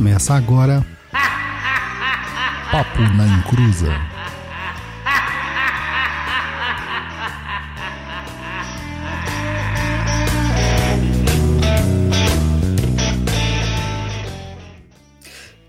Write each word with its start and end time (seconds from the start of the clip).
Começa 0.00 0.32
agora. 0.32 0.82
Papo 2.72 3.02
na 3.18 3.26
Encruza. 3.26 3.92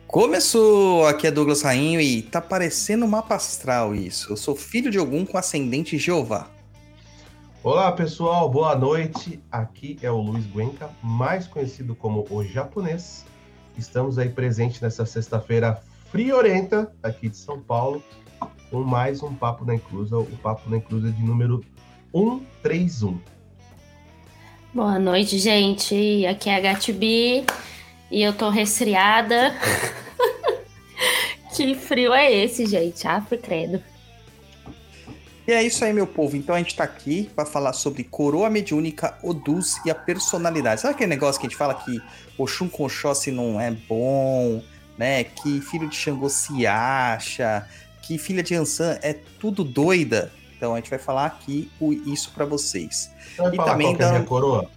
Começou! 0.07 1.05
Aqui 1.07 1.27
é 1.27 1.31
Douglas 1.31 1.63
Rainho 1.63 1.99
e 1.99 2.21
tá 2.21 2.39
parecendo 2.39 3.03
um 3.03 3.09
mapa 3.09 3.35
astral 3.35 3.93
isso. 3.93 4.31
Eu 4.31 4.37
sou 4.37 4.55
filho 4.55 4.89
de 4.89 4.97
algum 4.97 5.25
com 5.25 5.37
ascendente 5.37 5.97
Jeová. 5.97 6.47
Olá 7.61 7.91
pessoal, 7.91 8.49
boa 8.49 8.77
noite. 8.77 9.43
Aqui 9.51 9.99
é 10.01 10.09
o 10.09 10.21
Luiz 10.21 10.45
Guenca, 10.45 10.89
mais 11.03 11.47
conhecido 11.47 11.93
como 11.93 12.25
o 12.29 12.45
japonês. 12.45 13.29
Estamos 13.81 14.19
aí 14.19 14.29
presente 14.29 14.79
nessa 14.79 15.07
sexta-feira 15.07 15.81
friorenta 16.11 16.93
aqui 17.01 17.27
de 17.27 17.35
São 17.35 17.59
Paulo, 17.59 18.03
com 18.69 18.83
mais 18.83 19.23
um 19.23 19.33
Papo 19.33 19.65
na 19.65 19.73
Inclusa, 19.73 20.19
o 20.19 20.37
Papo 20.37 20.69
na 20.69 20.77
Inclusa 20.77 21.11
de 21.11 21.23
número 21.23 21.65
131. 22.13 23.19
Boa 24.71 24.99
noite, 24.99 25.39
gente. 25.39 26.27
Aqui 26.27 26.47
é 26.47 26.57
a 26.57 26.59
Gatibi 26.59 27.43
e 28.11 28.21
eu 28.21 28.33
tô 28.33 28.49
resfriada. 28.49 29.51
que 31.55 31.73
frio 31.73 32.13
é 32.13 32.31
esse, 32.31 32.67
gente? 32.67 33.07
Ah, 33.07 33.19
credo. 33.41 33.81
E 35.51 35.53
é 35.53 35.61
isso 35.61 35.83
aí, 35.83 35.91
meu 35.91 36.07
povo. 36.07 36.37
Então 36.37 36.55
a 36.55 36.59
gente 36.59 36.73
tá 36.73 36.85
aqui 36.85 37.29
para 37.35 37.45
falar 37.45 37.73
sobre 37.73 38.05
coroa 38.05 38.49
mediúnica, 38.49 39.17
Odus 39.21 39.85
e 39.85 39.91
a 39.91 39.95
personalidade. 39.95 40.79
Sabe 40.79 40.93
aquele 40.93 41.09
negócio 41.09 41.41
que 41.41 41.45
a 41.45 41.49
gente 41.49 41.57
fala 41.57 41.73
que 41.73 42.01
Oxum 42.37 42.69
com 42.69 42.85
Oxóssi 42.85 43.31
não 43.31 43.59
é 43.59 43.69
bom, 43.69 44.63
né? 44.97 45.25
Que 45.25 45.59
filho 45.59 45.89
de 45.89 45.95
Xangô 45.97 46.29
se 46.29 46.65
acha, 46.65 47.67
que 48.01 48.17
filha 48.17 48.41
de 48.41 48.55
Ansan 48.55 48.97
é 49.01 49.13
tudo 49.41 49.65
doida. 49.65 50.31
Então 50.55 50.73
a 50.73 50.77
gente 50.77 50.89
vai 50.89 50.99
falar 50.99 51.25
aqui 51.25 51.69
o, 51.81 51.91
isso 51.91 52.31
para 52.31 52.45
vocês. 52.45 53.11
Você 53.35 53.41
vai 53.41 53.51
E 53.51 53.55
falar 53.57 53.71
também 53.71 53.87
qual 53.87 53.97
que 53.97 54.03
é 54.03 54.19
a 54.19 54.23
coroa? 54.23 54.69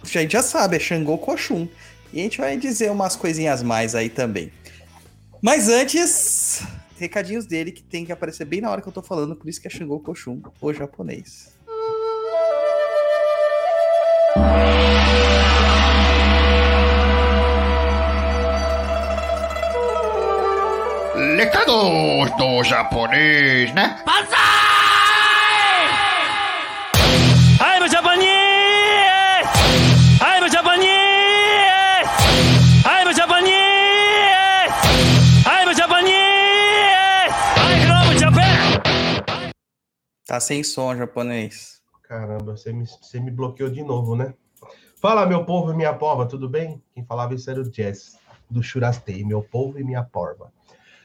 A 0.00 0.06
gente 0.06 0.32
já 0.32 0.44
sabe, 0.44 0.76
é 0.76 0.78
Xangô 0.78 1.14
Oxum. 1.14 1.66
E 2.12 2.20
a 2.20 2.22
gente 2.22 2.38
vai 2.38 2.56
dizer 2.56 2.88
umas 2.92 3.16
coisinhas 3.16 3.64
mais 3.64 3.96
aí 3.96 4.08
também. 4.08 4.52
Mas 5.42 5.68
antes, 5.68 6.08
recadinhos 7.00 7.46
dele 7.46 7.72
que 7.72 7.82
tem 7.82 8.04
que 8.04 8.12
aparecer 8.12 8.44
bem 8.44 8.60
na 8.60 8.70
hora 8.70 8.82
que 8.82 8.88
eu 8.88 8.92
tô 8.92 9.02
falando, 9.02 9.34
por 9.34 9.48
isso 9.48 9.60
que 9.60 9.66
é 9.66 9.70
Xangô 9.70 9.98
com 9.98 10.12
Oxum, 10.12 10.40
o 10.60 10.72
japonês. 10.72 11.58
Recados 21.36 22.36
do 22.36 22.62
japonês, 22.64 23.72
né? 23.72 24.02
I'm 24.06 24.39
Tá 40.30 40.38
sem 40.38 40.62
som, 40.62 40.94
japonês. 40.94 41.82
Caramba, 42.04 42.56
você 42.56 42.72
me, 42.72 42.86
você 42.86 43.18
me 43.18 43.32
bloqueou 43.32 43.68
de 43.68 43.82
novo, 43.82 44.14
né? 44.14 44.32
Fala, 44.94 45.26
meu 45.26 45.44
povo 45.44 45.72
e 45.72 45.76
minha 45.76 45.92
pova, 45.92 46.24
tudo 46.24 46.48
bem? 46.48 46.80
Quem 46.94 47.04
falava 47.04 47.34
isso 47.34 47.50
era 47.50 47.60
o 47.60 47.64
Jess, 47.64 48.16
do 48.48 48.62
Churastei, 48.62 49.24
meu 49.24 49.42
povo 49.42 49.80
e 49.80 49.82
minha 49.82 50.04
porva. 50.04 50.52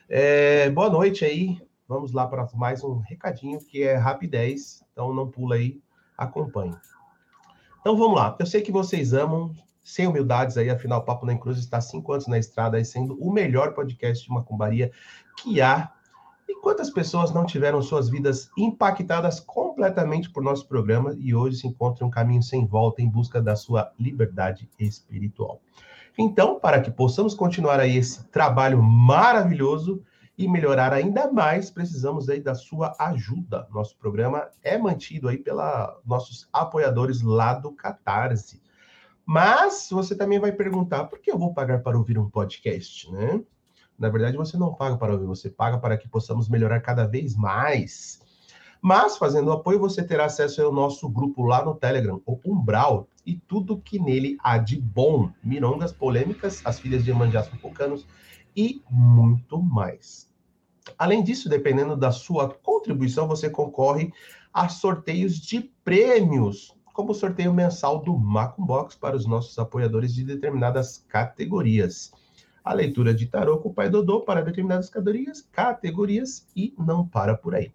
É, 0.08 0.70
boa 0.70 0.92
noite 0.92 1.26
aí, 1.26 1.60
vamos 1.88 2.12
lá 2.12 2.28
para 2.28 2.48
mais 2.54 2.84
um 2.84 3.00
recadinho 3.00 3.60
que 3.60 3.82
é 3.82 3.96
rapidez, 3.96 4.86
então 4.92 5.12
não 5.12 5.28
pula 5.28 5.56
aí, 5.56 5.82
acompanhe. 6.16 6.78
Então 7.82 7.98
vamos 7.98 8.16
lá, 8.16 8.38
eu 8.40 8.46
sei 8.46 8.62
que 8.62 8.72
vocês 8.72 9.12
amam, 9.12 9.52
sem 9.84 10.06
humildades 10.06 10.56
aí, 10.56 10.70
afinal, 10.70 11.00
o 11.00 11.04
Papo 11.04 11.26
na 11.26 11.36
Cruz 11.36 11.58
está 11.58 11.82
cinco 11.82 12.14
anos 12.14 12.28
na 12.28 12.38
estrada 12.38 12.78
aí, 12.78 12.86
sendo 12.86 13.20
o 13.20 13.34
melhor 13.34 13.74
podcast 13.74 14.24
de 14.24 14.32
macumbaria 14.32 14.92
que 15.42 15.60
há 15.62 15.95
e 16.48 16.56
quantas 16.62 16.90
pessoas 16.90 17.34
não 17.34 17.46
tiveram 17.46 17.82
suas 17.82 18.10
vidas 18.10 18.50
impactadas 18.58 19.40
completamente 19.40 20.30
por 20.30 20.44
nosso 20.44 20.68
programa 20.68 21.16
e 21.20 21.34
hoje 21.34 21.58
se 21.58 21.68
encontram 21.68 22.08
um 22.08 22.12
caminho 22.12 22.44
sem 22.44 22.66
volta 22.66 23.02
em 23.02 23.10
busca 23.10 23.42
da 23.42 23.56
sua 23.56 23.92
liberdade 24.00 24.70
espiritual? 24.80 25.60
Então, 26.18 26.60
para 26.60 26.80
que 26.80 26.92
possamos 26.92 27.34
continuar 27.34 27.80
aí 27.80 27.98
esse 27.98 28.24
trabalho 28.26 28.82
maravilhoso 28.82 30.02
e 30.38 30.48
melhorar 30.48 30.94
ainda 30.94 31.32
mais, 31.32 31.72
precisamos 31.72 32.30
aí 32.30 32.42
da 32.42 32.54
sua 32.54 32.96
ajuda. 33.00 33.68
Nosso 33.72 33.98
programa 33.98 34.48
é 34.62 34.78
mantido 34.78 35.28
aí 35.28 35.38
pela 35.38 35.98
nossos 36.06 36.48
apoiadores 36.52 37.22
lá 37.22 37.54
do 37.54 37.72
Catarse. 37.72 38.62
Mas 39.26 39.88
você 39.90 40.16
também 40.16 40.40
vai 40.40 40.52
perguntar, 40.52 41.06
por 41.06 41.20
que 41.20 41.32
eu 41.32 41.38
vou 41.38 41.54
pagar 41.54 41.82
para 41.82 41.98
ouvir 41.98 42.18
um 42.18 42.30
podcast, 42.30 43.12
né? 43.12 43.42
Na 43.98 44.10
verdade, 44.10 44.36
você 44.36 44.58
não 44.58 44.74
paga 44.74 44.98
para 44.98 45.14
ouvir, 45.14 45.26
você 45.26 45.50
paga 45.50 45.78
para 45.78 45.98
que 45.98 46.08
possamos 46.08 46.50
melhorar 46.50 46.82
cada 46.82 47.06
vez 47.06 47.36
mais. 47.36 48.20
Mas, 48.82 49.18
fazendo 49.18 49.48
o 49.48 49.54
apoio, 49.54 49.80
você 49.80 50.04
terá 50.04 50.26
acesso 50.26 50.62
ao 50.62 50.72
nosso 50.72 51.10
grupo 51.10 51.44
lá 51.44 51.64
no 51.64 51.74
Telegram, 51.74 52.22
o 52.26 52.40
Umbral, 52.46 53.08
e 53.26 53.36
tudo 53.36 53.80
que 53.80 53.98
nele 53.98 54.38
há 54.44 54.58
de 54.58 54.80
bom. 54.80 55.32
Mirongas 55.44 55.92
polêmicas, 55.92 56.62
as 56.64 56.80
filhas 56.80 57.04
de 57.04 57.12
Emanjás 57.12 57.48
Focanos 57.48 58.06
e 58.56 58.84
muito 58.90 59.60
mais. 59.62 60.30
Além 61.00 61.24
disso, 61.24 61.50
dependendo 61.50 61.98
da 61.98 62.12
sua 62.12 62.48
contribuição, 62.48 63.28
você 63.28 63.50
concorre 63.50 64.14
a 64.54 64.70
sorteios 64.70 65.40
de 65.40 65.62
prêmios, 65.84 66.78
como 66.94 67.12
o 67.12 67.16
sorteio 67.16 67.54
mensal 67.54 68.00
do 68.00 68.16
Macumbox 68.16 68.96
para 68.96 69.16
os 69.16 69.26
nossos 69.26 69.58
apoiadores 69.58 70.14
de 70.14 70.24
determinadas 70.24 71.04
categorias 71.08 72.14
a 72.66 72.74
leitura 72.74 73.14
de 73.14 73.28
tarô 73.28 73.60
com 73.60 73.70
o 73.70 73.74
pai 73.74 73.92
Dodô 73.92 74.22
para 74.22 74.42
determinadas 74.42 74.90
categorias, 74.90 75.48
categorias 75.52 76.48
e 76.56 76.74
não 76.80 77.08
para 77.08 77.38
por 77.38 77.54
aí. 77.54 77.72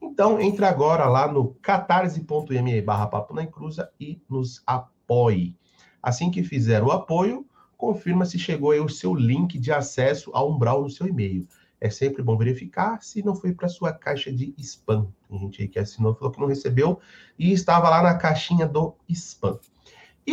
Então, 0.00 0.40
entre 0.40 0.64
agora 0.64 1.06
lá 1.06 1.30
no 1.30 1.54
catarse.me 1.54 2.80
barra 2.80 3.08
papo 3.08 3.34
na 3.34 3.42
encruza 3.42 3.90
e 3.98 4.22
nos 4.30 4.62
apoie. 4.64 5.56
Assim 6.00 6.30
que 6.30 6.44
fizer 6.44 6.82
o 6.82 6.92
apoio, 6.92 7.44
confirma 7.76 8.24
se 8.24 8.38
chegou 8.38 8.70
aí 8.70 8.78
o 8.78 8.88
seu 8.88 9.14
link 9.14 9.58
de 9.58 9.72
acesso 9.72 10.30
ao 10.32 10.50
Umbral 10.50 10.82
no 10.82 10.88
seu 10.88 11.08
e-mail. 11.08 11.46
É 11.80 11.90
sempre 11.90 12.22
bom 12.22 12.36
verificar 12.36 13.02
se 13.02 13.22
não 13.24 13.34
foi 13.34 13.52
para 13.52 13.68
sua 13.68 13.92
caixa 13.92 14.32
de 14.32 14.54
spam. 14.58 15.08
Tem 15.28 15.38
gente 15.40 15.62
aí 15.62 15.68
que 15.68 15.78
assinou, 15.78 16.14
falou 16.14 16.30
que 16.30 16.40
não 16.40 16.46
recebeu 16.46 17.00
e 17.38 17.52
estava 17.52 17.90
lá 17.90 18.02
na 18.02 18.14
caixinha 18.14 18.66
do 18.66 18.94
spam. 19.08 19.58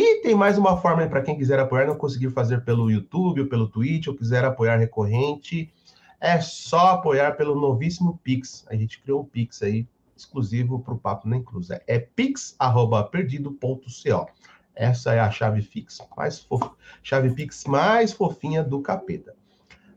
E 0.00 0.22
tem 0.22 0.32
mais 0.32 0.56
uma 0.56 0.76
forma 0.76 1.04
para 1.08 1.22
quem 1.22 1.36
quiser 1.36 1.58
apoiar, 1.58 1.84
não 1.84 1.96
conseguir 1.96 2.30
fazer 2.30 2.64
pelo 2.64 2.88
YouTube 2.88 3.40
ou 3.40 3.48
pelo 3.48 3.68
Twitch, 3.68 4.06
ou 4.06 4.14
quiser 4.14 4.44
apoiar 4.44 4.76
recorrente, 4.76 5.74
é 6.20 6.40
só 6.40 6.90
apoiar 6.90 7.36
pelo 7.36 7.60
novíssimo 7.60 8.16
Pix. 8.22 8.64
A 8.68 8.76
gente 8.76 9.02
criou 9.02 9.22
um 9.22 9.24
Pix 9.24 9.60
aí 9.60 9.88
exclusivo 10.16 10.78
para 10.78 10.94
o 10.94 10.98
Papo 10.98 11.28
na 11.28 11.36
Inclusa. 11.36 11.82
É 11.84 11.98
pix@perdido.co. 11.98 14.28
Essa 14.72 15.14
é 15.14 15.18
a 15.18 15.32
chave 15.32 15.62
Pix 15.62 15.98
mais 16.16 16.38
fof... 16.38 16.70
chave 17.02 17.30
Pix 17.30 17.64
mais 17.64 18.12
fofinha 18.12 18.62
do 18.62 18.80
capeta. 18.80 19.34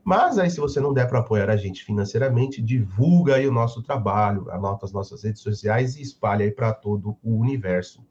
Mas 0.04 0.40
aí, 0.40 0.50
se 0.50 0.60
você 0.60 0.80
não 0.80 0.96
der 0.96 1.08
para 1.08 1.20
apoiar 1.20 1.48
a 1.48 1.56
gente 1.56 1.86
financeiramente, 1.86 2.60
divulga 2.60 3.36
aí 3.36 3.48
o 3.48 3.52
nosso 3.52 3.84
trabalho, 3.84 4.50
anota 4.50 4.84
as 4.84 4.92
nossas 4.92 5.24
redes 5.24 5.44
sociais 5.44 5.96
e 5.96 6.02
espalha 6.02 6.44
aí 6.44 6.52
para 6.52 6.74
todo 6.74 7.16
o 7.22 7.38
universo. 7.38 8.04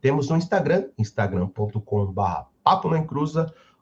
Temos 0.00 0.28
no 0.28 0.36
Instagram, 0.36 0.88
instagram.com.br 0.96 2.20
papo 2.62 2.88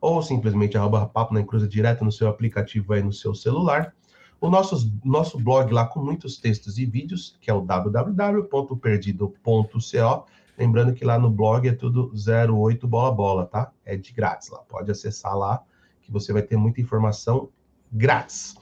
ou 0.01 0.23
simplesmente 0.23 0.77
arroba 0.77 1.07
papo 1.07 1.33
na 1.35 1.41
encruza 1.41 1.67
direto 1.67 2.05
no 2.05 2.13
seu 2.13 2.29
aplicativo 2.29 2.93
aí 2.93 3.03
no 3.03 3.13
seu 3.13 3.35
celular. 3.35 3.93
O 4.41 4.49
nosso, 4.51 4.93
nosso 5.05 5.37
blog 5.39 5.73
lá 5.73 5.87
com 5.87 6.01
muitos 6.01 6.39
textos 6.39 6.79
e 6.79 6.87
vídeos, 6.87 7.37
que 7.41 7.51
é 7.51 7.55
o 7.55 7.63
www.perdido.co. 7.63 10.27
Lembrando 10.59 10.95
que 10.95 11.05
lá 11.05 11.19
no 11.19 11.31
blog 11.31 11.69
é 11.69 11.73
tudo 11.73 12.13
08 12.15 12.87
bola 12.87 13.11
bola, 13.11 13.47
tá? 13.47 13.73
É 13.85 13.97
de 13.97 14.13
grátis 14.13 14.51
lá. 14.51 14.61
Pode 14.61 14.89
acessar 14.91 15.37
lá, 15.37 15.63
que 16.03 16.13
você 16.13 16.33
vai 16.33 16.43
ter 16.43 16.57
muita 16.57 16.81
informação 16.81 17.51
grátis. 17.91 18.55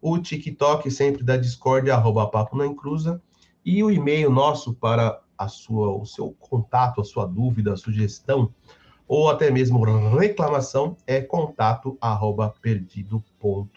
o 0.01 0.17
TikTok 0.17 0.89
sempre 0.89 1.23
da 1.23 1.37
Discord, 1.37 1.91
arroba 1.91 2.27
Papo 2.27 2.57
na 2.57 2.65
Encruza, 2.65 3.21
e 3.63 3.83
o 3.83 3.91
e-mail 3.91 4.31
nosso 4.31 4.73
para 4.73 5.21
a 5.37 5.47
sua, 5.47 5.95
o 5.95 6.03
seu 6.05 6.35
contato, 6.39 6.99
a 6.99 7.03
sua 7.03 7.25
dúvida, 7.25 7.73
a 7.73 7.77
sugestão, 7.77 8.51
ou 9.07 9.29
até 9.29 9.51
mesmo 9.51 9.83
reclamação, 10.17 10.97
é 11.05 11.21
contato 11.21 11.95
arroba 12.01 12.51
perdido.co. 12.61 13.67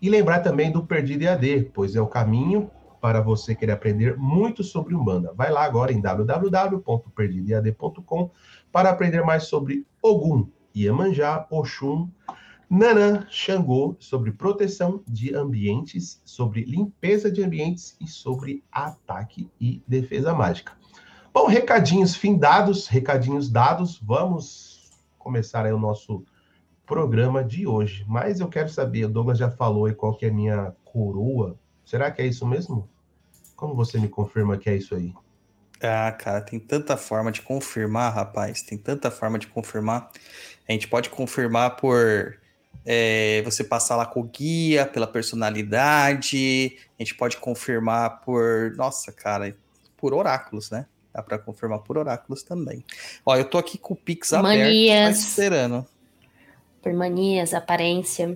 E 0.00 0.08
lembrar 0.08 0.38
também 0.40 0.70
do 0.70 0.86
Perdido 0.86 1.22
EAD, 1.22 1.72
pois 1.74 1.96
é 1.96 2.00
o 2.00 2.06
caminho 2.06 2.70
para 3.00 3.20
você 3.20 3.52
querer 3.54 3.72
aprender 3.72 4.16
muito 4.16 4.62
sobre 4.62 4.94
Umbanda. 4.94 5.32
Vai 5.34 5.50
lá 5.50 5.64
agora 5.64 5.92
em 5.92 6.00
www.perdidead.com 6.00 8.30
para 8.70 8.90
aprender 8.90 9.24
mais 9.24 9.44
sobre 9.44 9.86
Ogum, 10.02 10.46
Iemanjá, 10.74 11.46
Oxum, 11.50 12.10
Nanã, 12.70 13.26
Xangô, 13.30 13.96
sobre 13.98 14.30
proteção 14.30 15.02
de 15.08 15.34
ambientes, 15.34 16.20
sobre 16.22 16.64
limpeza 16.64 17.32
de 17.32 17.42
ambientes 17.42 17.96
e 17.98 18.06
sobre 18.06 18.62
ataque 18.70 19.50
e 19.58 19.82
defesa 19.88 20.34
mágica. 20.34 20.72
Bom, 21.32 21.46
recadinhos 21.46 22.14
findados, 22.14 22.86
recadinhos 22.86 23.48
dados, 23.48 23.98
vamos 23.98 24.90
começar 25.18 25.64
aí 25.64 25.72
o 25.72 25.78
nosso 25.78 26.24
programa 26.84 27.42
de 27.42 27.66
hoje. 27.66 28.04
Mas 28.06 28.38
eu 28.38 28.48
quero 28.48 28.68
saber, 28.68 29.06
o 29.06 29.08
Douglas 29.08 29.38
já 29.38 29.50
falou 29.50 29.86
aí 29.86 29.94
qual 29.94 30.14
que 30.14 30.26
é 30.26 30.28
a 30.28 30.32
minha 30.32 30.74
coroa. 30.84 31.58
Será 31.86 32.10
que 32.10 32.20
é 32.20 32.26
isso 32.26 32.46
mesmo? 32.46 32.86
Como 33.56 33.74
você 33.74 33.98
me 33.98 34.08
confirma 34.08 34.58
que 34.58 34.68
é 34.68 34.76
isso 34.76 34.94
aí? 34.94 35.14
Ah, 35.82 36.12
cara, 36.12 36.40
tem 36.42 36.58
tanta 36.58 36.96
forma 36.96 37.32
de 37.32 37.40
confirmar, 37.40 38.12
rapaz. 38.12 38.62
Tem 38.62 38.76
tanta 38.76 39.10
forma 39.10 39.38
de 39.38 39.46
confirmar. 39.46 40.10
A 40.68 40.72
gente 40.72 40.86
pode 40.86 41.08
confirmar 41.08 41.76
por 41.76 42.36
é, 42.84 43.42
você 43.44 43.62
passar 43.62 43.96
lá 43.96 44.06
com 44.06 44.20
o 44.20 44.24
guia, 44.24 44.86
pela 44.86 45.06
personalidade. 45.06 46.76
A 46.98 47.02
gente 47.02 47.14
pode 47.14 47.36
confirmar 47.36 48.20
por. 48.20 48.72
Nossa, 48.76 49.12
cara, 49.12 49.56
por 49.96 50.14
oráculos, 50.14 50.70
né? 50.70 50.86
Dá 51.12 51.22
para 51.22 51.38
confirmar 51.38 51.80
por 51.80 51.98
oráculos 51.98 52.42
também. 52.42 52.84
Ó, 53.26 53.36
eu 53.36 53.44
tô 53.44 53.58
aqui 53.58 53.76
com 53.78 53.94
o 53.94 53.96
Pix 53.96 54.32
aberto, 54.32 54.58
Manias. 54.58 55.18
tá 55.18 55.28
esperando. 55.28 55.86
Por 56.82 56.92
manias, 56.92 57.52
aparência. 57.54 58.34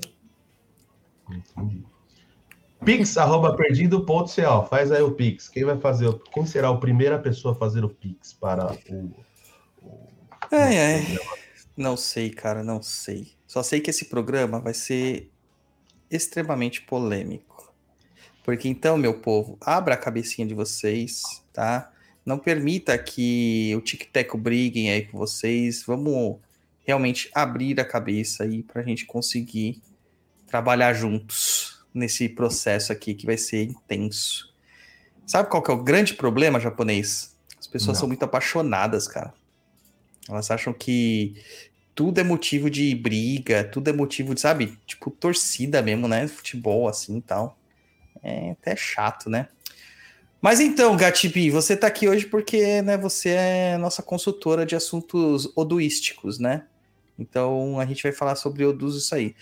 Entendi. 1.31 1.85
Pix, 2.85 3.17
arroba 3.17 3.55
perdido.co. 3.55 4.27
Faz 4.69 4.91
aí 4.91 5.03
o 5.03 5.13
Pix. 5.13 5.49
Quem 5.49 5.65
vai 5.65 5.79
fazer? 5.79 6.09
o- 6.09 6.19
Quem 6.19 6.45
será 6.45 6.69
a 6.69 6.77
primeira 6.77 7.17
pessoa 7.19 7.55
a 7.55 7.57
fazer 7.57 7.85
o 7.85 7.89
Pix 7.89 8.33
para 8.33 8.73
o. 8.91 9.15
o- 9.83 10.09
Ai, 10.51 10.79
ai. 10.79 11.19
Não 11.77 11.97
sei, 11.97 12.31
cara, 12.31 12.65
não 12.65 12.83
sei. 12.83 13.33
Só 13.53 13.63
sei 13.63 13.83
que 13.83 13.91
esse 13.91 14.07
programa 14.07 14.59
vai 14.59 14.73
ser 14.73 15.31
extremamente 16.11 16.81
polêmico. 16.81 17.71
Porque 18.43 18.67
então, 18.67 18.97
meu 18.97 19.21
povo, 19.21 19.59
abra 19.61 19.93
a 19.93 19.99
cabecinha 19.99 20.49
de 20.49 20.55
vocês, 20.55 21.21
tá? 21.53 21.93
Não 22.25 22.39
permita 22.39 22.97
que 22.97 23.75
o 23.77 23.83
tic-tac 23.83 24.35
briguem 24.39 24.91
aí 24.91 25.05
com 25.05 25.19
vocês. 25.19 25.85
Vamos 25.87 26.39
realmente 26.83 27.31
abrir 27.35 27.79
a 27.79 27.85
cabeça 27.85 28.45
aí 28.45 28.63
pra 28.63 28.83
gente 28.83 29.05
conseguir 29.05 29.83
trabalhar 30.47 30.95
juntos 30.95 31.85
nesse 31.93 32.31
processo 32.31 32.91
aqui 32.91 33.13
que 33.13 33.27
vai 33.27 33.37
ser 33.37 33.65
intenso. 33.65 34.51
Sabe 35.27 35.51
qual 35.51 35.63
que 35.63 35.71
é 35.71 35.75
o 35.75 35.85
grande 35.85 36.15
problema 36.15 36.59
japonês? 36.59 37.37
As 37.61 37.67
pessoas 37.67 37.99
Não. 37.99 38.01
são 38.01 38.09
muito 38.09 38.23
apaixonadas, 38.23 39.07
cara. 39.07 39.35
Elas 40.27 40.51
acham 40.51 40.73
que 40.73 41.35
tudo 41.95 42.21
é 42.21 42.25
motivo 42.25 42.71
de 42.71 42.95
briga, 42.95 43.65
tudo 43.65 43.89
é 43.91 43.93
motivo 43.93 44.35
de, 44.35 44.41
sabe, 44.41 44.79
tipo, 44.87 45.11
torcida 45.11 45.83
mesmo, 45.83 46.09
né? 46.09 46.27
Futebol 46.29 46.89
assim 46.89 47.19
e 47.19 47.23
tal. 47.23 47.57
É 48.23 48.53
até 48.53 48.77
chato, 48.77 49.29
né? 49.31 49.49
Mas 50.41 50.59
então, 50.61 50.97
Gatibi, 50.97 51.51
você 51.51 51.77
tá 51.77 51.87
aqui 51.87 52.09
hoje 52.09 52.27
porque, 52.27 52.83
né, 52.83 52.97
você 52.99 53.31
é 53.31 53.79
nossa 53.79 54.03
consultora 54.03 54.67
de 54.67 54.75
assuntos 54.75 55.51
oduísticos, 55.57 56.39
né? 56.39 56.65
Então 57.19 57.79
a 57.79 57.87
gente 57.87 58.03
vai 58.03 58.11
falar 58.13 58.35
sobre 58.35 58.65
Odus 58.65 58.97
isso 58.97 59.15
aí. 59.15 59.37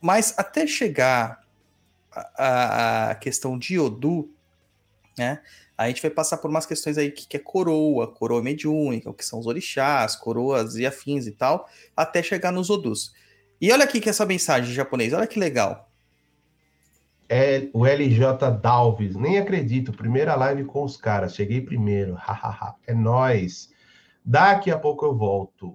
Mas 0.00 0.34
até 0.38 0.66
chegar 0.66 1.42
a, 2.12 3.10
a- 3.10 3.14
questão 3.16 3.58
de 3.58 3.78
Odu, 3.78 4.30
né? 5.18 5.40
A 5.76 5.88
gente 5.88 6.00
vai 6.00 6.10
passar 6.10 6.38
por 6.38 6.48
umas 6.48 6.66
questões 6.66 6.96
aí 6.96 7.10
que, 7.10 7.26
que 7.26 7.36
é 7.36 7.40
coroa, 7.40 8.06
coroa 8.06 8.42
mediúnica, 8.42 9.10
o 9.10 9.14
que 9.14 9.24
são 9.24 9.40
os 9.40 9.46
orixás, 9.46 10.14
coroas 10.14 10.76
e 10.76 10.86
afins 10.86 11.26
e 11.26 11.32
tal, 11.32 11.68
até 11.96 12.22
chegar 12.22 12.52
nos 12.52 12.70
Odus. 12.70 13.12
E 13.60 13.72
olha 13.72 13.84
aqui 13.84 14.00
que 14.00 14.08
essa 14.08 14.24
mensagem 14.24 14.70
em 14.70 14.74
japonês, 14.74 15.12
olha 15.12 15.26
que 15.26 15.40
legal. 15.40 15.90
É 17.28 17.68
o 17.72 17.86
LJ 17.86 18.58
Dalves. 18.62 19.16
Nem 19.16 19.38
acredito. 19.38 19.92
Primeira 19.92 20.34
live 20.34 20.64
com 20.64 20.84
os 20.84 20.96
caras. 20.96 21.34
Cheguei 21.34 21.60
primeiro. 21.60 22.14
Hahaha. 22.20 22.74
é 22.86 22.94
nóis. 22.94 23.72
Daqui 24.24 24.70
a 24.70 24.78
pouco 24.78 25.04
eu 25.04 25.16
volto. 25.16 25.74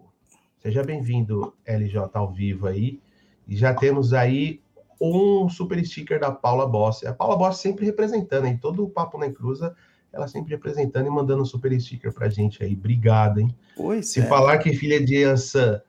Seja 0.60 0.84
bem-vindo, 0.84 1.56
LJ 1.68 2.10
ao 2.14 2.32
vivo 2.32 2.68
aí. 2.68 3.02
E 3.48 3.56
já 3.56 3.74
temos 3.74 4.14
aí 4.14 4.62
um 5.00 5.48
super 5.50 5.84
sticker 5.84 6.20
da 6.20 6.32
Paula 6.32 6.68
Boss. 6.68 7.04
A 7.06 7.14
Paula 7.14 7.38
Boss 7.38 7.58
sempre 7.58 7.86
representando, 7.86 8.46
em 8.46 8.58
todo 8.58 8.84
o 8.84 8.90
Papo 8.90 9.18
na 9.18 9.28
Encruza, 9.28 9.76
ela 10.12 10.28
sempre 10.28 10.52
representando 10.52 11.08
e 11.08 11.10
mandando 11.10 11.42
um 11.44 11.46
super 11.46 11.80
sticker 11.80 12.12
pra 12.14 12.30
gente 12.30 12.64
aí. 12.64 12.74
Obrigado, 12.74 13.40
hein? 13.40 13.56
Pois 13.76 14.10
Se 14.10 14.20
é. 14.22 14.26
falar 14.26 14.58
que 14.58 14.74
filha 14.76 15.04
de 15.04 15.24
Ansan 15.24 15.82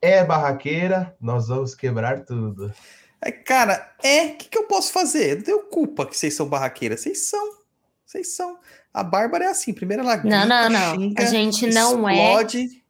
é 0.00 0.24
barraqueira, 0.24 1.16
nós 1.20 1.48
vamos 1.48 1.74
quebrar 1.74 2.24
tudo. 2.24 2.72
É, 3.20 3.30
cara, 3.30 3.94
é, 4.02 4.26
o 4.26 4.36
que, 4.36 4.48
que 4.48 4.58
eu 4.58 4.64
posso 4.64 4.92
fazer? 4.92 5.36
Não 5.36 5.42
tenho 5.44 5.62
culpa 5.64 6.04
que 6.06 6.16
vocês 6.16 6.34
são 6.34 6.48
barraqueiras. 6.48 7.00
Vocês 7.00 7.26
são. 7.26 7.56
Vocês 8.04 8.28
são. 8.34 8.58
A 8.92 9.02
Bárbara 9.04 9.44
é 9.44 9.48
assim. 9.48 9.72
Primeiro 9.72 10.02
ela 10.02 10.16
grita, 10.16 10.44
Não, 10.44 10.46
não, 10.46 10.68
não. 10.70 10.94
xinga, 10.96 11.22
A 11.22 11.26
gente 11.26 11.66
não 11.72 12.08
é 12.08 12.14
explode. 12.14 12.82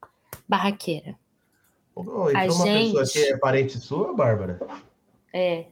barraqueira. 0.48 1.14
Ô, 1.94 2.30
e 2.30 2.34
A 2.34 2.44
uma 2.44 2.46
pessoa 2.64 2.66
gente- 3.04 3.12
que 3.12 3.18
é 3.26 3.36
parente 3.36 3.78
sua, 3.78 4.14
Bárbara? 4.14 4.58
É. 5.32 5.66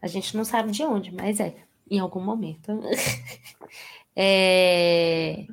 A 0.00 0.06
gente 0.06 0.34
não 0.36 0.44
sabe 0.44 0.70
de 0.72 0.82
onde, 0.82 1.12
mas 1.14 1.38
é. 1.38 1.54
Em 1.92 1.98
algum 1.98 2.20
momento. 2.20 2.80
É, 4.14 5.46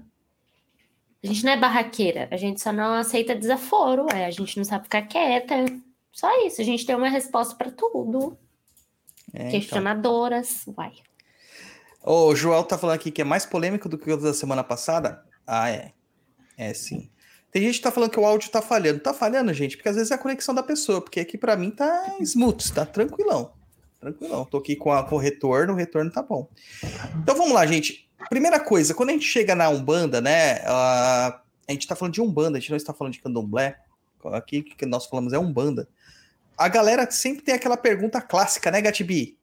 A 1.24 1.28
gente 1.28 1.46
não 1.46 1.54
é 1.54 1.58
barraqueira. 1.58 2.28
A 2.30 2.36
gente 2.36 2.60
só 2.60 2.74
não 2.74 2.94
aceita 2.94 3.34
desaforo. 3.34 4.06
É, 4.14 4.26
a 4.26 4.32
gente 4.32 4.58
não 4.58 4.66
sabe 4.66 4.84
ficar 4.84 5.04
quieta. 5.04 5.56
Só 6.12 6.46
isso. 6.46 6.60
A 6.60 6.66
gente 6.66 6.86
tem 6.86 6.94
uma 6.94 7.08
resposta 7.08 7.56
para 7.56 7.72
tudo. 7.72 8.38
É, 9.34 9.44
então. 9.44 9.52
Questionadoras. 9.52 10.66
Uai. 10.78 10.92
Ô, 12.04 12.28
O 12.28 12.36
Joel 12.36 12.66
tá 12.66 12.78
falando 12.78 12.96
aqui 12.98 13.12
que 13.12 13.22
é 13.22 13.26
mais 13.26 13.46
polêmico 13.46 13.88
do 13.88 13.98
que 13.98 14.12
o 14.12 14.18
da 14.18 14.34
semana 14.34 14.62
passada. 14.62 15.24
Ah, 15.48 15.70
é. 15.70 15.94
É 16.58 16.74
sim. 16.74 17.10
Tem 17.52 17.62
gente 17.64 17.78
que 17.78 17.84
tá 17.84 17.92
falando 17.92 18.12
que 18.12 18.20
o 18.20 18.26
áudio 18.26 18.52
tá 18.52 18.62
falhando. 18.62 19.00
Tá 19.00 19.14
falhando, 19.14 19.54
gente, 19.54 19.78
porque 19.78 19.88
às 19.88 19.96
vezes 19.96 20.12
é 20.12 20.16
a 20.16 20.20
conexão 20.20 20.54
da 20.54 20.64
pessoa. 20.64 21.00
Porque 21.00 21.22
aqui 21.22 21.38
pra 21.38 21.56
mim 21.56 21.72
tá 21.72 22.18
smooth, 22.20 22.74
tá 22.74 22.86
tranquilão. 22.86 23.54
Tranquilão. 24.00 24.46
Tô 24.46 24.58
aqui 24.58 24.76
com, 24.76 24.92
a- 24.92 25.04
com 25.04 25.16
o 25.16 25.20
retorno, 25.20 25.74
o 25.74 25.76
retorno 25.76 26.12
tá 26.12 26.22
bom. 26.22 26.48
Então 27.22 27.36
vamos 27.36 27.54
lá, 27.54 27.66
gente. 27.66 28.10
Primeira 28.30 28.60
coisa, 28.60 28.94
quando 28.94 29.10
a 29.10 29.14
gente 29.14 29.26
chega 29.26 29.56
na 29.56 29.70
Umbanda, 29.70 30.22
né? 30.22 30.62
ah, 30.66 31.42
a 31.68 31.72
gente 31.72 31.88
tá 31.88 31.96
falando 31.96 32.14
de 32.14 32.22
Umbanda, 32.22 32.58
a 32.58 32.62
gente 32.62 32.70
não 32.70 32.78
está 32.78 32.94
falando 32.94 33.14
de 33.14 33.20
candomblé. 33.22 33.78
Aqui 34.34 34.60
o 34.60 34.64
que 34.64 34.86
nós 34.86 35.06
falamos 35.06 35.34
é 35.34 35.40
Umbanda. 35.40 35.88
A 36.58 36.68
galera 36.68 37.10
sempre 37.10 37.42
tem 37.44 37.56
aquela 37.56 37.78
pergunta 37.78 38.22
clássica, 38.22 38.70
né, 38.72 38.82
Gatibi? 38.82 39.38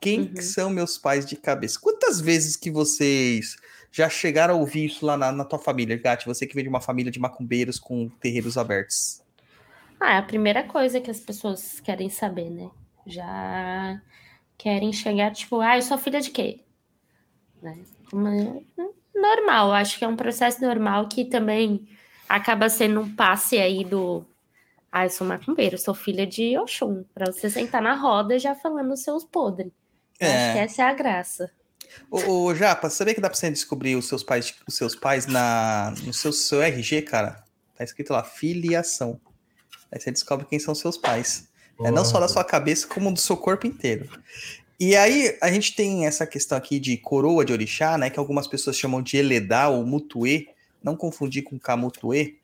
Quem 0.00 0.24
que 0.26 0.40
Uhum. 0.40 0.46
são 0.46 0.70
meus 0.70 0.96
pais 0.96 1.26
de 1.26 1.36
cabeça? 1.36 1.78
Quantas 1.78 2.20
vezes 2.20 2.56
que 2.56 2.70
vocês 2.70 3.56
já 3.92 4.08
chegaram 4.08 4.54
a 4.54 4.56
ouvir 4.58 4.86
isso 4.86 5.04
lá 5.04 5.16
na, 5.16 5.30
na 5.30 5.44
tua 5.44 5.58
família, 5.58 5.98
Gati? 5.98 6.26
Você 6.26 6.46
que 6.46 6.54
vem 6.54 6.64
de 6.64 6.70
uma 6.70 6.80
família 6.80 7.12
de 7.12 7.18
macumbeiros 7.20 7.78
com 7.78 8.08
terreiros 8.20 8.56
abertos. 8.56 9.20
Ah, 9.98 10.14
é 10.14 10.18
a 10.18 10.22
primeira 10.22 10.62
coisa 10.64 11.00
que 11.02 11.10
as 11.10 11.20
pessoas 11.20 11.80
querem 11.80 12.08
saber, 12.08 12.48
né? 12.48 12.70
Já 13.10 14.00
querem 14.56 14.92
chegar, 14.92 15.32
tipo, 15.32 15.60
ah, 15.60 15.76
eu 15.76 15.82
sou 15.82 15.98
filha 15.98 16.20
de 16.20 16.30
quê? 16.30 16.60
Né? 17.62 17.78
Uma- 18.12 18.60
Normal, 19.14 19.72
acho 19.72 19.98
que 19.98 20.04
é 20.04 20.08
um 20.08 20.16
processo 20.16 20.62
normal 20.62 21.06
que 21.08 21.24
também 21.26 21.86
acaba 22.28 22.68
sendo 22.70 23.00
um 23.02 23.14
passe 23.14 23.58
aí 23.58 23.84
do. 23.84 24.24
Ah, 24.90 25.04
eu 25.04 25.10
sou 25.10 25.26
macumbeiro, 25.26 25.76
sou 25.78 25.94
filha 25.94 26.26
de 26.26 26.56
Oxum. 26.58 27.04
Pra 27.14 27.26
você 27.30 27.50
sentar 27.50 27.82
na 27.82 27.94
roda 27.94 28.38
já 28.38 28.54
falando 28.54 28.92
os 28.92 29.02
seus 29.02 29.24
podres. 29.24 29.70
Eu 30.18 30.26
Acho 30.28 30.52
que 30.52 30.58
É. 30.58 30.62
essa 30.64 30.82
é 30.82 30.84
a 30.86 30.94
graça. 30.94 31.50
Ô, 32.10 32.44
ô 32.44 32.54
Japa, 32.54 32.88
sabia 32.88 33.14
que 33.14 33.20
dá 33.20 33.28
pra 33.28 33.36
você 33.36 33.50
descobrir 33.50 33.94
os 33.96 34.06
seus 34.08 34.22
pais, 34.22 34.54
os 34.66 34.74
seus 34.74 34.94
pais 34.94 35.26
na, 35.26 35.92
no 36.04 36.12
seu, 36.14 36.32
seu 36.32 36.62
RG, 36.62 37.02
cara? 37.02 37.44
Tá 37.76 37.84
escrito 37.84 38.12
lá, 38.12 38.22
filiação. 38.22 39.20
Aí 39.92 40.00
você 40.00 40.10
descobre 40.10 40.46
quem 40.46 40.58
são 40.58 40.74
seus 40.74 40.96
pais. 40.96 41.49
É 41.82 41.90
não 41.90 42.04
só 42.04 42.20
da 42.20 42.28
sua 42.28 42.44
cabeça, 42.44 42.86
como 42.86 43.12
do 43.12 43.18
seu 43.18 43.36
corpo 43.36 43.66
inteiro. 43.66 44.08
E 44.78 44.96
aí, 44.96 45.36
a 45.42 45.50
gente 45.50 45.74
tem 45.74 46.06
essa 46.06 46.26
questão 46.26 46.56
aqui 46.56 46.78
de 46.80 46.96
coroa 46.96 47.44
de 47.44 47.52
orixá, 47.52 47.98
né? 47.98 48.08
Que 48.08 48.18
algumas 48.18 48.46
pessoas 48.46 48.76
chamam 48.76 49.02
de 49.02 49.16
eledá 49.16 49.68
ou 49.68 49.84
mutuê. 49.84 50.48
Não 50.82 50.96
confundir 50.96 51.42
com 51.42 51.58
camutuê, 51.58 52.36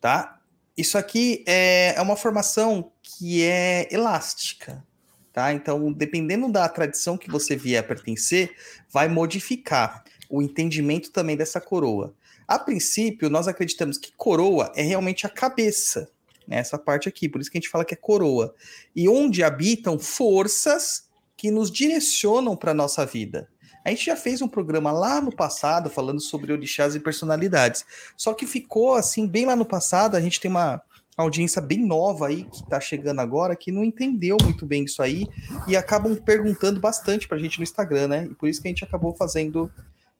tá? 0.00 0.40
Isso 0.76 0.98
aqui 0.98 1.44
é, 1.46 1.94
é 1.96 2.02
uma 2.02 2.16
formação 2.16 2.90
que 3.00 3.42
é 3.42 3.88
elástica, 3.90 4.84
tá? 5.32 5.52
Então, 5.52 5.92
dependendo 5.92 6.50
da 6.50 6.68
tradição 6.68 7.16
que 7.16 7.30
você 7.30 7.56
vier 7.56 7.80
a 7.80 7.86
pertencer, 7.86 8.54
vai 8.90 9.08
modificar 9.08 10.04
o 10.28 10.42
entendimento 10.42 11.10
também 11.10 11.36
dessa 11.36 11.60
coroa. 11.60 12.12
A 12.46 12.58
princípio, 12.58 13.30
nós 13.30 13.48
acreditamos 13.48 13.96
que 13.96 14.12
coroa 14.16 14.70
é 14.76 14.82
realmente 14.82 15.26
a 15.26 15.30
cabeça, 15.30 16.10
né? 16.46 16.58
essa 16.58 16.78
parte 16.78 17.08
aqui, 17.08 17.28
por 17.28 17.40
isso 17.40 17.50
que 17.50 17.58
a 17.58 17.60
gente 17.60 17.70
fala 17.70 17.84
que 17.84 17.94
é 17.94 17.96
coroa. 17.96 18.54
E 18.94 19.08
onde 19.08 19.42
habitam 19.42 19.98
forças 19.98 21.06
que 21.36 21.50
nos 21.50 21.70
direcionam 21.70 22.56
para 22.56 22.70
a 22.70 22.74
nossa 22.74 23.04
vida. 23.04 23.48
A 23.84 23.90
gente 23.90 24.06
já 24.06 24.16
fez 24.16 24.42
um 24.42 24.48
programa 24.48 24.90
lá 24.90 25.20
no 25.20 25.34
passado 25.34 25.88
falando 25.88 26.20
sobre 26.20 26.52
orixás 26.52 26.96
e 26.96 27.00
personalidades. 27.00 27.84
Só 28.16 28.34
que 28.34 28.46
ficou 28.46 28.94
assim, 28.94 29.28
bem 29.28 29.46
lá 29.46 29.54
no 29.54 29.64
passado, 29.64 30.16
a 30.16 30.20
gente 30.20 30.40
tem 30.40 30.50
uma 30.50 30.82
audiência 31.16 31.62
bem 31.62 31.86
nova 31.86 32.26
aí 32.26 32.44
que 32.44 32.68
tá 32.68 32.80
chegando 32.80 33.20
agora 33.20 33.56
que 33.56 33.72
não 33.72 33.84
entendeu 33.84 34.36
muito 34.42 34.66
bem 34.66 34.84
isso 34.84 35.00
aí 35.00 35.26
e 35.66 35.76
acabam 35.76 36.14
perguntando 36.16 36.78
bastante 36.78 37.26
pra 37.26 37.38
gente 37.38 37.58
no 37.58 37.62
Instagram, 37.62 38.08
né? 38.08 38.28
E 38.30 38.34
por 38.34 38.48
isso 38.48 38.60
que 38.60 38.68
a 38.68 38.70
gente 38.70 38.84
acabou 38.84 39.14
fazendo 39.14 39.70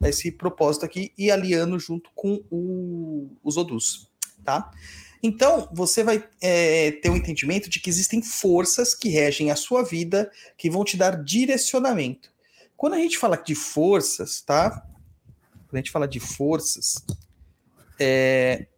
esse 0.02 0.30
propósito 0.30 0.84
aqui 0.84 1.12
e 1.18 1.30
aliando 1.30 1.78
junto 1.78 2.10
com 2.14 2.42
o, 2.50 3.28
os 3.42 3.56
Odus, 3.56 4.08
tá? 4.44 4.70
Então, 5.26 5.68
você 5.72 6.04
vai 6.04 6.24
é, 6.40 6.92
ter 6.92 7.10
um 7.10 7.16
entendimento 7.16 7.68
de 7.68 7.80
que 7.80 7.90
existem 7.90 8.22
forças 8.22 8.94
que 8.94 9.08
regem 9.08 9.50
a 9.50 9.56
sua 9.56 9.82
vida, 9.82 10.30
que 10.56 10.70
vão 10.70 10.84
te 10.84 10.96
dar 10.96 11.20
direcionamento. 11.24 12.30
Quando 12.76 12.94
a 12.94 12.98
gente 12.98 13.18
fala 13.18 13.36
de 13.36 13.56
forças, 13.56 14.40
tá? 14.40 14.70
Quando 14.70 15.74
a 15.74 15.78
gente 15.78 15.90
fala 15.90 16.06
de 16.06 16.20
forças, 16.20 17.04
é, 17.98 18.68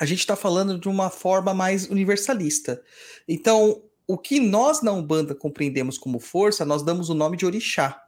a 0.00 0.06
gente 0.06 0.20
está 0.20 0.34
falando 0.34 0.78
de 0.78 0.88
uma 0.88 1.10
forma 1.10 1.52
mais 1.52 1.86
universalista. 1.86 2.82
Então, 3.28 3.82
o 4.06 4.16
que 4.16 4.40
nós 4.40 4.80
na 4.80 4.92
Umbanda 4.92 5.34
compreendemos 5.34 5.98
como 5.98 6.18
força, 6.18 6.64
nós 6.64 6.82
damos 6.82 7.10
o 7.10 7.14
nome 7.14 7.36
de 7.36 7.44
orixá. 7.44 8.02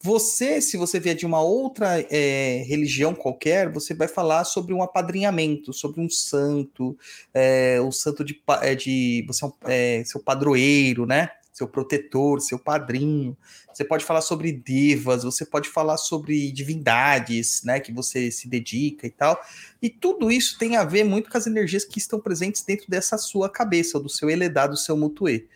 Você, 0.00 0.60
se 0.60 0.76
você 0.76 1.00
vier 1.00 1.16
de 1.16 1.26
uma 1.26 1.42
outra 1.42 2.00
é, 2.08 2.62
religião 2.68 3.14
qualquer, 3.14 3.68
você 3.72 3.92
vai 3.94 4.06
falar 4.06 4.44
sobre 4.44 4.72
um 4.72 4.80
apadrinhamento, 4.80 5.72
sobre 5.72 6.00
um 6.00 6.08
santo, 6.08 6.96
é, 7.34 7.80
o 7.80 7.90
santo 7.90 8.22
de, 8.22 8.40
é, 8.62 8.76
de 8.76 9.24
você 9.26 9.44
é, 9.66 10.00
é, 10.00 10.04
seu 10.04 10.20
padroeiro, 10.22 11.04
né? 11.04 11.30
Seu 11.52 11.66
protetor, 11.66 12.40
seu 12.40 12.60
padrinho. 12.60 13.36
Você 13.74 13.84
pode 13.84 14.04
falar 14.04 14.20
sobre 14.20 14.52
divas, 14.52 15.24
você 15.24 15.44
pode 15.44 15.68
falar 15.68 15.96
sobre 15.96 16.52
divindades, 16.52 17.64
né? 17.64 17.80
Que 17.80 17.92
você 17.92 18.30
se 18.30 18.48
dedica 18.48 19.04
e 19.04 19.10
tal. 19.10 19.40
E 19.82 19.90
tudo 19.90 20.30
isso 20.30 20.56
tem 20.60 20.76
a 20.76 20.84
ver 20.84 21.02
muito 21.02 21.28
com 21.28 21.36
as 21.36 21.48
energias 21.48 21.84
que 21.84 21.98
estão 21.98 22.20
presentes 22.20 22.62
dentro 22.62 22.88
dessa 22.88 23.18
sua 23.18 23.50
cabeça, 23.50 23.98
do 23.98 24.08
seu 24.08 24.30
eledá, 24.30 24.68
do 24.68 24.76
seu 24.76 24.96
mutuê. 24.96 25.46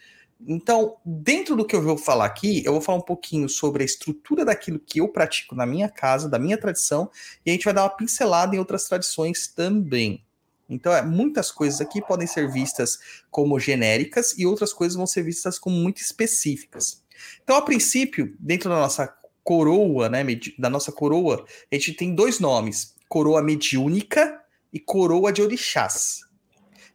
Então, 0.46 0.96
dentro 1.04 1.56
do 1.56 1.64
que 1.64 1.76
eu 1.76 1.82
vou 1.82 1.96
falar 1.96 2.24
aqui, 2.24 2.64
eu 2.64 2.72
vou 2.72 2.80
falar 2.80 2.98
um 2.98 3.02
pouquinho 3.02 3.48
sobre 3.48 3.82
a 3.82 3.86
estrutura 3.86 4.44
daquilo 4.44 4.78
que 4.78 5.00
eu 5.00 5.08
pratico 5.08 5.54
na 5.54 5.64
minha 5.64 5.88
casa, 5.88 6.28
da 6.28 6.38
minha 6.38 6.58
tradição, 6.58 7.10
e 7.44 7.50
a 7.50 7.52
gente 7.52 7.64
vai 7.64 7.74
dar 7.74 7.84
uma 7.84 7.96
pincelada 7.96 8.56
em 8.56 8.58
outras 8.58 8.84
tradições 8.84 9.46
também. 9.46 10.24
Então, 10.68 10.92
é, 10.92 11.02
muitas 11.02 11.50
coisas 11.50 11.80
aqui 11.80 12.00
podem 12.00 12.26
ser 12.26 12.50
vistas 12.50 12.98
como 13.30 13.58
genéricas 13.60 14.36
e 14.38 14.46
outras 14.46 14.72
coisas 14.72 14.96
vão 14.96 15.06
ser 15.06 15.22
vistas 15.22 15.58
como 15.58 15.76
muito 15.76 16.00
específicas. 16.00 17.02
Então, 17.42 17.56
a 17.56 17.62
princípio, 17.62 18.34
dentro 18.40 18.68
da 18.68 18.76
nossa 18.76 19.14
coroa, 19.44 20.08
né, 20.08 20.24
da 20.58 20.70
nossa 20.70 20.90
coroa, 20.90 21.44
a 21.70 21.74
gente 21.74 21.92
tem 21.92 22.14
dois 22.14 22.40
nomes: 22.40 22.94
coroa 23.08 23.42
mediúnica 23.42 24.40
e 24.72 24.80
coroa 24.80 25.32
de 25.32 25.42
orixás. 25.42 26.20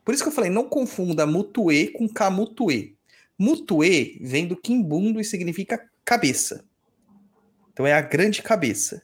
Por 0.03 0.13
isso 0.13 0.23
que 0.23 0.29
eu 0.29 0.33
falei, 0.33 0.49
não 0.49 0.67
confunda 0.67 1.27
mutuê 1.27 1.87
com 1.87 2.07
camutuê. 2.07 2.96
Mutuê 3.37 4.17
vem 4.21 4.47
do 4.47 4.55
quimbundo 4.55 5.19
e 5.19 5.23
significa 5.23 5.89
cabeça. 6.03 6.65
Então 7.71 7.85
é 7.85 7.93
a 7.93 8.01
grande 8.01 8.41
cabeça. 8.41 9.03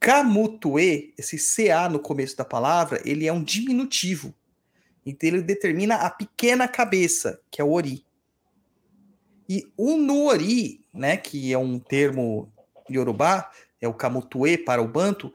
Camutuê, 0.00 1.12
esse 1.18 1.36
CA 1.36 1.88
no 1.88 1.98
começo 1.98 2.36
da 2.36 2.44
palavra, 2.44 3.00
ele 3.04 3.26
é 3.26 3.32
um 3.32 3.42
diminutivo. 3.42 4.34
Então 5.04 5.28
ele 5.28 5.42
determina 5.42 5.96
a 5.96 6.10
pequena 6.10 6.66
cabeça, 6.66 7.40
que 7.50 7.60
é 7.60 7.64
o 7.64 7.70
ori. 7.70 8.04
E 9.48 9.70
o 9.76 9.96
nuori, 9.96 10.84
né, 10.92 11.16
que 11.16 11.52
é 11.52 11.58
um 11.58 11.78
termo 11.78 12.52
yorubá, 12.90 13.50
é 13.80 13.86
o 13.86 13.94
camutuê 13.94 14.58
para 14.58 14.82
o 14.82 14.88
banto, 14.88 15.32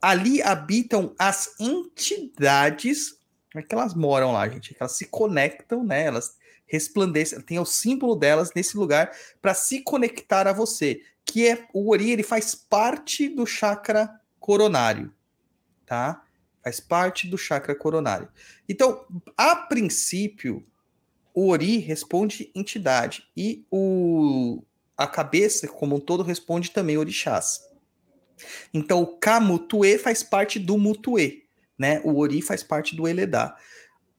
ali 0.00 0.42
habitam 0.42 1.14
as 1.18 1.58
entidades, 1.58 3.16
é 3.54 3.62
que 3.62 3.74
elas 3.74 3.94
moram 3.94 4.32
lá, 4.32 4.48
gente, 4.48 4.72
é 4.72 4.74
que 4.74 4.82
elas 4.82 4.96
se 4.96 5.06
conectam, 5.06 5.84
né, 5.84 6.04
elas 6.04 6.36
resplandecem, 6.66 7.40
tem 7.40 7.58
o 7.58 7.64
símbolo 7.64 8.16
delas 8.16 8.50
nesse 8.54 8.76
lugar 8.76 9.12
para 9.40 9.54
se 9.54 9.80
conectar 9.82 10.46
a 10.46 10.52
você, 10.52 11.02
que 11.24 11.46
é 11.48 11.66
o 11.72 11.90
Ori, 11.90 12.10
ele 12.10 12.22
faz 12.22 12.54
parte 12.54 13.28
do 13.28 13.46
chakra 13.46 14.20
coronário, 14.38 15.12
tá? 15.86 16.22
Faz 16.62 16.80
parte 16.80 17.28
do 17.28 17.36
chakra 17.36 17.74
coronário. 17.74 18.28
Então, 18.68 19.06
a 19.36 19.54
princípio, 19.56 20.66
o 21.34 21.48
Ori 21.48 21.78
responde 21.78 22.50
entidade 22.54 23.24
e 23.36 23.66
o 23.70 24.62
a 24.96 25.06
cabeça 25.08 25.66
como 25.66 25.96
um 25.96 26.00
todo 26.00 26.22
responde 26.22 26.70
também 26.70 26.96
orixás. 26.96 27.68
Então, 28.72 29.02
o 29.02 29.18
Kamutue 29.18 29.98
faz 29.98 30.22
parte 30.22 30.58
do 30.58 30.78
Mutue, 30.78 31.44
né? 31.78 32.00
O 32.04 32.18
Ori 32.18 32.40
faz 32.40 32.62
parte 32.62 32.94
do 32.94 33.06
Eledá. 33.08 33.56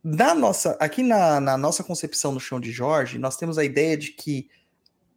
Na 0.08 0.36
nossa, 0.36 0.78
aqui 0.80 1.02
na, 1.02 1.40
na, 1.40 1.58
nossa 1.58 1.84
concepção 1.84 2.32
no 2.32 2.40
chão 2.40 2.60
de 2.60 2.72
Jorge, 2.72 3.18
nós 3.18 3.38
temos 3.38 3.58
a 3.58 3.64
ideia 3.64 3.98
de 3.98 4.12
que 4.12 4.48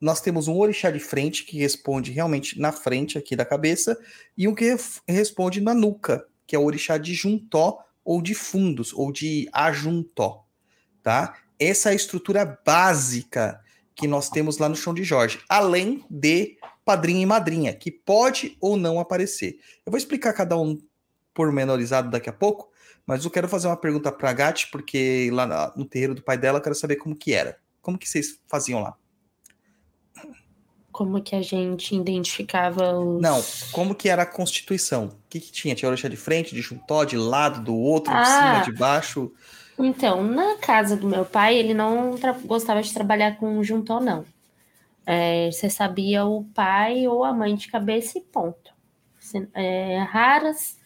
nós 0.01 0.19
temos 0.19 0.49
um 0.49 0.57
orixá 0.57 0.91
de 0.91 0.99
frente 0.99 1.45
que 1.45 1.59
responde 1.59 2.11
realmente 2.11 2.59
na 2.59 2.73
frente 2.73 3.19
aqui 3.19 3.37
da 3.37 3.45
cabeça 3.45 3.99
e 4.35 4.49
um 4.49 4.55
que 4.55 4.75
responde 5.07 5.61
na 5.61 5.75
nuca, 5.75 6.27
que 6.47 6.57
é 6.57 6.59
o 6.59 6.65
orixá 6.65 6.97
de 6.97 7.13
juntó 7.13 7.85
ou 8.03 8.23
de 8.23 8.35
fundos 8.35 8.95
ou 8.95 9.13
de 9.13 9.47
ajuntó, 9.53 10.47
tá? 11.03 11.37
Essa 11.61 11.91
é 11.91 11.93
a 11.93 11.95
estrutura 11.95 12.59
básica 12.65 13.61
que 13.95 14.09
nós 14.09 14.31
temos 14.31 14.57
lá 14.57 14.71
no 14.71 14.75
chão 14.75 14.95
de 14.95 15.05
Jorge, 15.05 15.39
além 15.51 16.03
de 16.09 16.57
padrinho 16.83 17.21
e 17.21 17.27
madrinha, 17.27 17.75
que 17.75 17.91
pode 17.91 18.57
ou 18.59 18.75
não 18.75 18.99
aparecer. 18.99 19.59
Eu 19.85 19.91
vou 19.91 19.99
explicar 19.99 20.33
cada 20.33 20.57
um 20.57 20.81
pormenorizado 21.35 22.11
daqui 22.11 22.31
a 22.31 22.33
pouco, 22.33 22.71
mas 23.09 23.25
eu 23.25 23.31
quero 23.31 23.49
fazer 23.49 23.69
uma 23.69 23.77
pergunta 23.77 24.13
para 24.13 24.29
a 24.29 24.33
Gatti, 24.35 24.69
porque 24.71 25.31
lá 25.33 25.73
no 25.75 25.87
terreiro 25.87 26.15
do 26.15 26.23
pai 26.23 26.37
dela 26.37 26.59
eu 26.59 26.63
quero 26.63 26.75
saber 26.75 26.97
como 26.97 27.17
que 27.17 27.33
era. 27.33 27.57
Como 27.81 27.97
que 27.97 28.07
vocês 28.07 28.39
faziam 28.47 28.83
lá? 28.83 28.95
Como 30.93 31.23
que 31.23 31.35
a 31.35 31.41
gente 31.41 31.97
identificava 31.97 32.99
os... 32.99 33.23
Não, 33.23 33.43
como 33.73 33.95
que 33.95 34.11
era 34.11 34.25
a 34.25 34.27
constituição? 34.27 35.07
O 35.07 35.29
que, 35.31 35.41
que 35.41 35.51
tinha? 35.51 35.75
Tinha 35.75 35.89
orixá 35.89 36.07
de 36.07 36.19
frente, 36.19 36.55
de 36.55 36.61
juntó, 36.61 37.03
de 37.05 37.17
lado, 37.17 37.65
do 37.65 37.75
outro, 37.75 38.13
Ah. 38.13 38.21
de 38.23 38.29
cima, 38.29 38.61
de 38.73 38.79
baixo? 38.79 39.33
Então, 39.79 40.23
na 40.23 40.59
casa 40.59 40.95
do 40.95 41.09
meu 41.09 41.25
pai, 41.25 41.57
ele 41.57 41.73
não 41.73 42.15
gostava 42.45 42.83
de 42.83 42.93
trabalhar 42.93 43.39
com 43.39 43.65
juntó, 43.65 44.01
não. 44.01 44.27
É, 45.07 45.51
você 45.51 45.71
sabia 45.71 46.27
o 46.27 46.45
pai 46.53 47.09
ou 47.09 47.25
a 47.25 47.33
mãe 47.33 47.55
de 47.55 47.69
cabeça 47.69 48.19
e 48.19 48.21
ponto. 48.21 48.71
É, 49.55 50.01
raras 50.11 50.78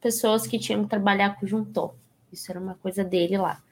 pessoas 0.00 0.46
que 0.46 0.58
tinham 0.58 0.84
que 0.84 0.90
trabalhar 0.90 1.38
com 1.38 1.46
juntó. 1.46 1.94
Isso 2.32 2.50
era 2.50 2.60
uma 2.60 2.74
coisa 2.74 3.04
dele 3.04 3.38
lá. 3.38 3.62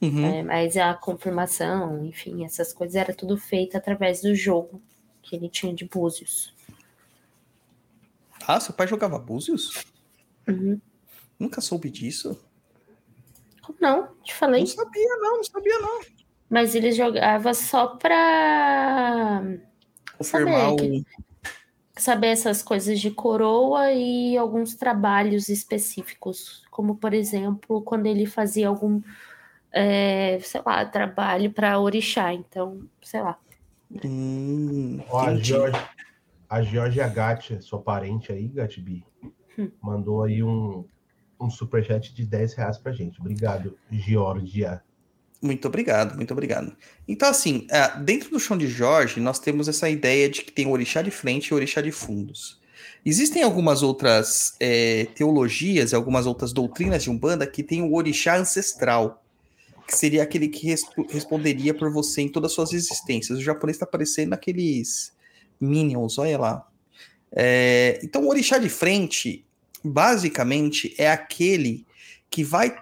Uhum. 0.00 0.24
É, 0.24 0.42
mas 0.42 0.76
a 0.76 0.94
confirmação, 0.94 2.04
enfim, 2.04 2.44
essas 2.44 2.72
coisas 2.72 2.96
era 2.96 3.14
tudo 3.14 3.36
feito 3.36 3.76
através 3.76 4.20
do 4.20 4.34
jogo 4.34 4.80
que 5.22 5.34
ele 5.34 5.48
tinha 5.48 5.72
de 5.72 5.84
búzios. 5.84 6.54
Ah, 8.46 8.60
seu 8.60 8.74
pai 8.74 8.86
jogava 8.86 9.18
búzios? 9.18 9.84
Uhum. 10.46 10.78
Nunca 11.38 11.60
soube 11.60 11.88
disso. 11.90 12.38
Não? 13.80 14.08
Te 14.22 14.34
falei. 14.34 14.60
Não 14.60 14.66
sabia, 14.66 15.16
não, 15.16 15.36
não 15.36 15.44
sabia, 15.44 15.78
não. 15.78 16.00
Mas 16.50 16.74
ele 16.74 16.92
jogava 16.92 17.54
só 17.54 17.86
pra 17.86 19.42
Confirmar 20.18 20.72
o. 20.72 20.76
saber 21.96 22.28
essas 22.28 22.62
coisas 22.62 23.00
de 23.00 23.10
coroa 23.10 23.92
e 23.92 24.36
alguns 24.36 24.74
trabalhos 24.74 25.48
específicos, 25.48 26.64
como 26.70 26.96
por 26.96 27.14
exemplo, 27.14 27.82
quando 27.82 28.06
ele 28.06 28.26
fazia 28.26 28.68
algum, 28.68 29.00
é, 29.72 30.38
sei 30.40 30.60
lá, 30.64 30.84
trabalho 30.84 31.52
para 31.52 31.78
orixá. 31.78 32.32
Então, 32.32 32.80
sei 33.02 33.22
lá. 33.22 33.38
Hum, 34.04 35.00
Ó, 35.08 35.20
a. 35.20 35.36
Georgia, 35.36 35.88
a 36.48 36.62
Georgia 36.62 37.08
Gatti, 37.08 37.62
sua 37.62 37.80
parente 37.80 38.32
aí, 38.32 38.48
Gatibi, 38.48 39.04
Hum. 39.58 39.70
mandou 39.80 40.24
aí 40.24 40.42
um, 40.42 40.84
um 41.40 41.48
superchat 41.48 42.12
de 42.12 42.26
10 42.26 42.54
reais 42.54 42.78
pra 42.78 42.92
gente. 42.92 43.20
Obrigado, 43.20 43.78
Georgia. 43.90 44.82
Muito 45.44 45.68
obrigado, 45.68 46.16
muito 46.16 46.32
obrigado. 46.32 46.74
Então, 47.06 47.28
assim, 47.28 47.66
é, 47.70 48.00
dentro 48.00 48.30
do 48.30 48.40
chão 48.40 48.56
de 48.56 48.66
Jorge, 48.66 49.20
nós 49.20 49.38
temos 49.38 49.68
essa 49.68 49.90
ideia 49.90 50.26
de 50.26 50.40
que 50.40 50.50
tem 50.50 50.66
o 50.66 50.70
orixá 50.70 51.02
de 51.02 51.10
frente 51.10 51.48
e 51.48 51.52
o 51.52 51.56
orixá 51.56 51.82
de 51.82 51.92
fundos. 51.92 52.58
Existem 53.04 53.42
algumas 53.42 53.82
outras 53.82 54.54
é, 54.58 55.06
teologias 55.14 55.92
e 55.92 55.94
algumas 55.94 56.24
outras 56.24 56.50
doutrinas 56.50 57.02
de 57.02 57.10
Umbanda 57.10 57.46
que 57.46 57.62
tem 57.62 57.82
o 57.82 57.92
orixá 57.92 58.38
ancestral, 58.38 59.22
que 59.86 59.94
seria 59.94 60.22
aquele 60.22 60.48
que 60.48 60.66
resp- 60.66 61.10
responderia 61.10 61.74
por 61.74 61.92
você 61.92 62.22
em 62.22 62.28
todas 62.30 62.52
as 62.52 62.54
suas 62.54 62.72
existências. 62.72 63.38
O 63.38 63.42
japonês 63.42 63.76
está 63.76 63.84
parecendo 63.84 64.34
aqueles 64.34 65.12
minions, 65.60 66.16
olha 66.16 66.38
lá. 66.38 66.66
É, 67.30 68.00
então, 68.02 68.24
o 68.24 68.28
orixá 68.28 68.56
de 68.56 68.70
frente, 68.70 69.44
basicamente, 69.84 70.94
é 70.96 71.10
aquele 71.10 71.84
que 72.30 72.42
vai 72.42 72.74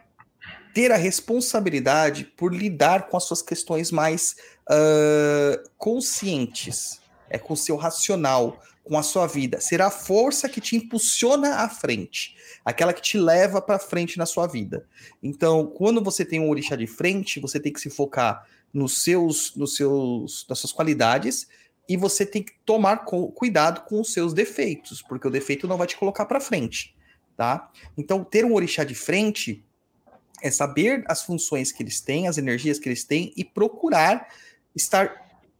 ter 0.75 0.91
a 0.91 0.97
responsabilidade 0.97 2.25
por 2.37 2.55
lidar 2.55 3.09
com 3.09 3.17
as 3.17 3.25
suas 3.25 3.43
questões 3.43 3.91
mais 3.91 4.37
ah, 4.69 5.63
conscientes, 5.79 7.01
é 7.29 7.39
com 7.39 7.55
o 7.55 7.57
seu 7.57 7.77
racional, 7.77 8.61
com 8.85 8.99
a 8.99 9.03
sua 9.03 9.27
vida. 9.27 9.61
Será 9.61 9.87
a 9.87 9.91
força 9.91 10.49
que 10.49 10.61
te 10.61 10.77
impulsiona 10.77 11.57
à 11.57 11.69
frente, 11.69 12.37
aquela 12.65 12.93
que 12.93 13.03
te 13.03 13.17
leva 13.17 13.61
para 13.63 13.79
frente 13.79 14.19
na 14.19 14.27
sua 14.27 14.47
vida. 14.47 14.87
Então, 15.23 15.67
quando 15.67 16.03
você 16.03 16.25
tem 16.25 16.41
um 16.41 16.51
orixá 16.51 16.77
de 16.77 16.87
frente, 16.87 17.41
você 17.41 17.61
tem 17.61 17.73
que 17.73 17.81
se 17.81 17.91
focar 17.91 18.47
nos 18.73 19.03
seus, 19.03 19.55
nos 19.55 19.77
seus, 19.77 20.47
nas 20.49 20.59
suas 20.59 20.73
qualidades 20.73 21.47
e 21.89 21.97
você 21.97 22.25
tem 22.25 22.43
que 22.43 22.53
tomar 22.65 23.05
co- 23.05 23.29
cuidado 23.29 23.83
com 23.83 24.01
os 24.01 24.13
seus 24.13 24.33
defeitos, 24.33 25.03
porque 25.03 25.29
o 25.29 25.31
defeito 25.31 25.69
não 25.69 25.77
vai 25.77 25.87
te 25.87 25.97
colocar 25.97 26.25
para 26.27 26.41
frente, 26.41 26.95
tá? 27.37 27.71
Então, 27.97 28.25
ter 28.25 28.45
um 28.45 28.55
orixá 28.55 28.85
de 28.85 28.95
frente 28.95 29.65
é 30.43 30.51
saber 30.51 31.05
as 31.07 31.23
funções 31.23 31.71
que 31.73 31.83
eles 31.83 32.01
têm, 32.01 32.29
as 32.29 32.37
energias 32.37 32.79
que 32.79 32.89
eles 32.89 33.05
têm 33.05 33.33
e 33.37 33.45
procurar 33.45 34.29
estar 34.75 35.15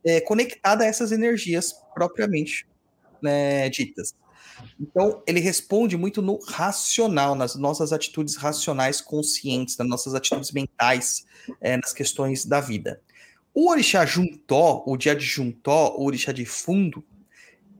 é, 0.05 0.21
conectada 0.21 0.85
a 0.85 0.87
essas 0.87 1.13
energias 1.13 1.73
propriamente 1.95 2.67
né, 3.23 3.69
ditas. 3.69 4.15
Então, 4.81 5.23
ele 5.27 5.41
responde 5.41 5.97
muito 5.97 6.21
no 6.21 6.39
racional, 6.45 7.35
nas 7.35 7.55
nossas 7.55 7.93
atitudes 7.93 8.37
racionais 8.37 9.01
conscientes, 9.01 9.77
nas 9.77 9.89
nossas 9.89 10.15
atitudes 10.15 10.53
mentais, 10.53 11.25
é, 11.61 11.77
nas 11.77 11.93
questões 11.93 12.45
da 12.45 12.61
vida. 12.61 13.01
O 13.55 13.71
orixá 13.71 14.05
juntó, 14.07 14.83
o 14.87 14.97
dia 14.97 15.15
de 15.15 15.25
juntó, 15.25 15.95
o 15.97 16.05
orixá 16.05 16.33
de 16.33 16.45
fundo, 16.45 17.05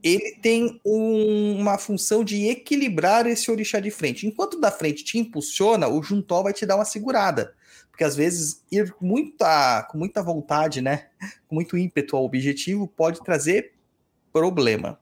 ele 0.03 0.37
tem 0.41 0.81
um- 0.85 1.57
uma 1.57 1.77
função 1.77 2.23
de 2.23 2.47
equilibrar 2.47 3.25
esse 3.25 3.49
orixá 3.49 3.79
de 3.79 3.89
frente. 3.89 4.27
Enquanto 4.27 4.59
da 4.59 4.69
frente 4.69 5.03
te 5.03 5.17
impulsiona, 5.17 5.87
o 5.87 6.03
juntó 6.03 6.43
vai 6.43 6.51
te 6.51 6.65
dar 6.65 6.75
uma 6.75 6.85
segurada. 6.85 7.55
Porque 7.89 8.03
às 8.03 8.15
vezes 8.15 8.63
ir 8.71 8.91
com 8.91 9.05
muita, 9.05 9.83
com 9.83 9.97
muita 9.97 10.21
vontade, 10.21 10.81
né? 10.81 11.07
Com 11.47 11.55
muito 11.55 11.77
ímpeto 11.77 12.17
ao 12.17 12.25
objetivo 12.25 12.87
pode 12.87 13.23
trazer 13.23 13.73
problema, 14.31 14.99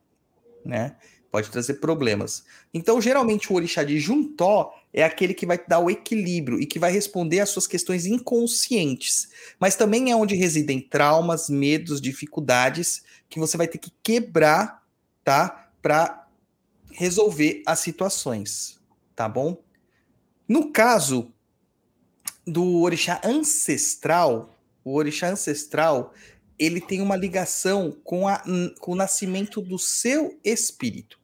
né? 0.63 0.97
Pode 1.31 1.49
trazer 1.49 1.75
problemas. 1.75 2.43
Então, 2.73 3.01
geralmente, 3.01 3.51
o 3.51 3.55
orixá 3.55 3.83
de 3.83 3.97
Juntó 3.97 4.73
é 4.93 5.01
aquele 5.01 5.33
que 5.33 5.45
vai 5.45 5.57
te 5.57 5.69
dar 5.69 5.79
o 5.79 5.89
equilíbrio 5.89 6.59
e 6.59 6.65
que 6.65 6.77
vai 6.77 6.91
responder 6.91 7.39
às 7.39 7.49
suas 7.49 7.65
questões 7.65 8.05
inconscientes. 8.05 9.29
Mas 9.57 9.77
também 9.77 10.11
é 10.11 10.15
onde 10.15 10.35
residem 10.35 10.81
traumas, 10.81 11.49
medos, 11.49 12.01
dificuldades 12.01 13.01
que 13.29 13.39
você 13.39 13.55
vai 13.55 13.69
ter 13.69 13.77
que 13.77 13.93
quebrar, 14.03 14.80
tá? 15.31 15.69
Para 15.81 16.27
resolver 16.91 17.63
as 17.65 17.79
situações, 17.79 18.77
tá 19.15 19.29
bom? 19.29 19.63
No 20.45 20.73
caso 20.73 21.31
do 22.45 22.81
orixá 22.81 23.21
ancestral, 23.23 24.53
o 24.83 24.93
orixá 24.93 25.29
ancestral, 25.29 26.13
ele 26.59 26.81
tem 26.81 27.01
uma 27.01 27.15
ligação 27.15 27.97
com, 28.03 28.27
a, 28.27 28.43
com 28.81 28.91
o 28.91 28.95
nascimento 28.95 29.61
do 29.61 29.79
seu 29.79 30.37
espírito. 30.43 31.17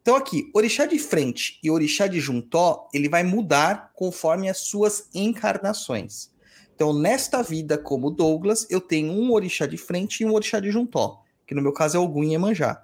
Então 0.00 0.16
aqui, 0.16 0.50
orixá 0.54 0.86
de 0.86 0.98
frente 0.98 1.58
e 1.62 1.70
orixá 1.70 2.06
de 2.06 2.18
juntó, 2.18 2.88
ele 2.94 3.10
vai 3.10 3.22
mudar 3.22 3.92
conforme 3.94 4.48
as 4.48 4.60
suas 4.60 5.10
encarnações. 5.14 6.30
Então, 6.74 6.94
nesta 6.94 7.42
vida, 7.42 7.76
como 7.76 8.10
Douglas, 8.10 8.66
eu 8.70 8.80
tenho 8.80 9.12
um 9.12 9.30
orixá 9.32 9.66
de 9.66 9.76
frente 9.76 10.22
e 10.22 10.24
um 10.24 10.32
orixá 10.32 10.60
de 10.60 10.70
juntó, 10.70 11.22
que 11.46 11.54
no 11.54 11.60
meu 11.60 11.74
caso 11.74 11.98
é 11.98 12.00
Ogum 12.00 12.24
e 12.24 12.30
Iemanjá. 12.30 12.82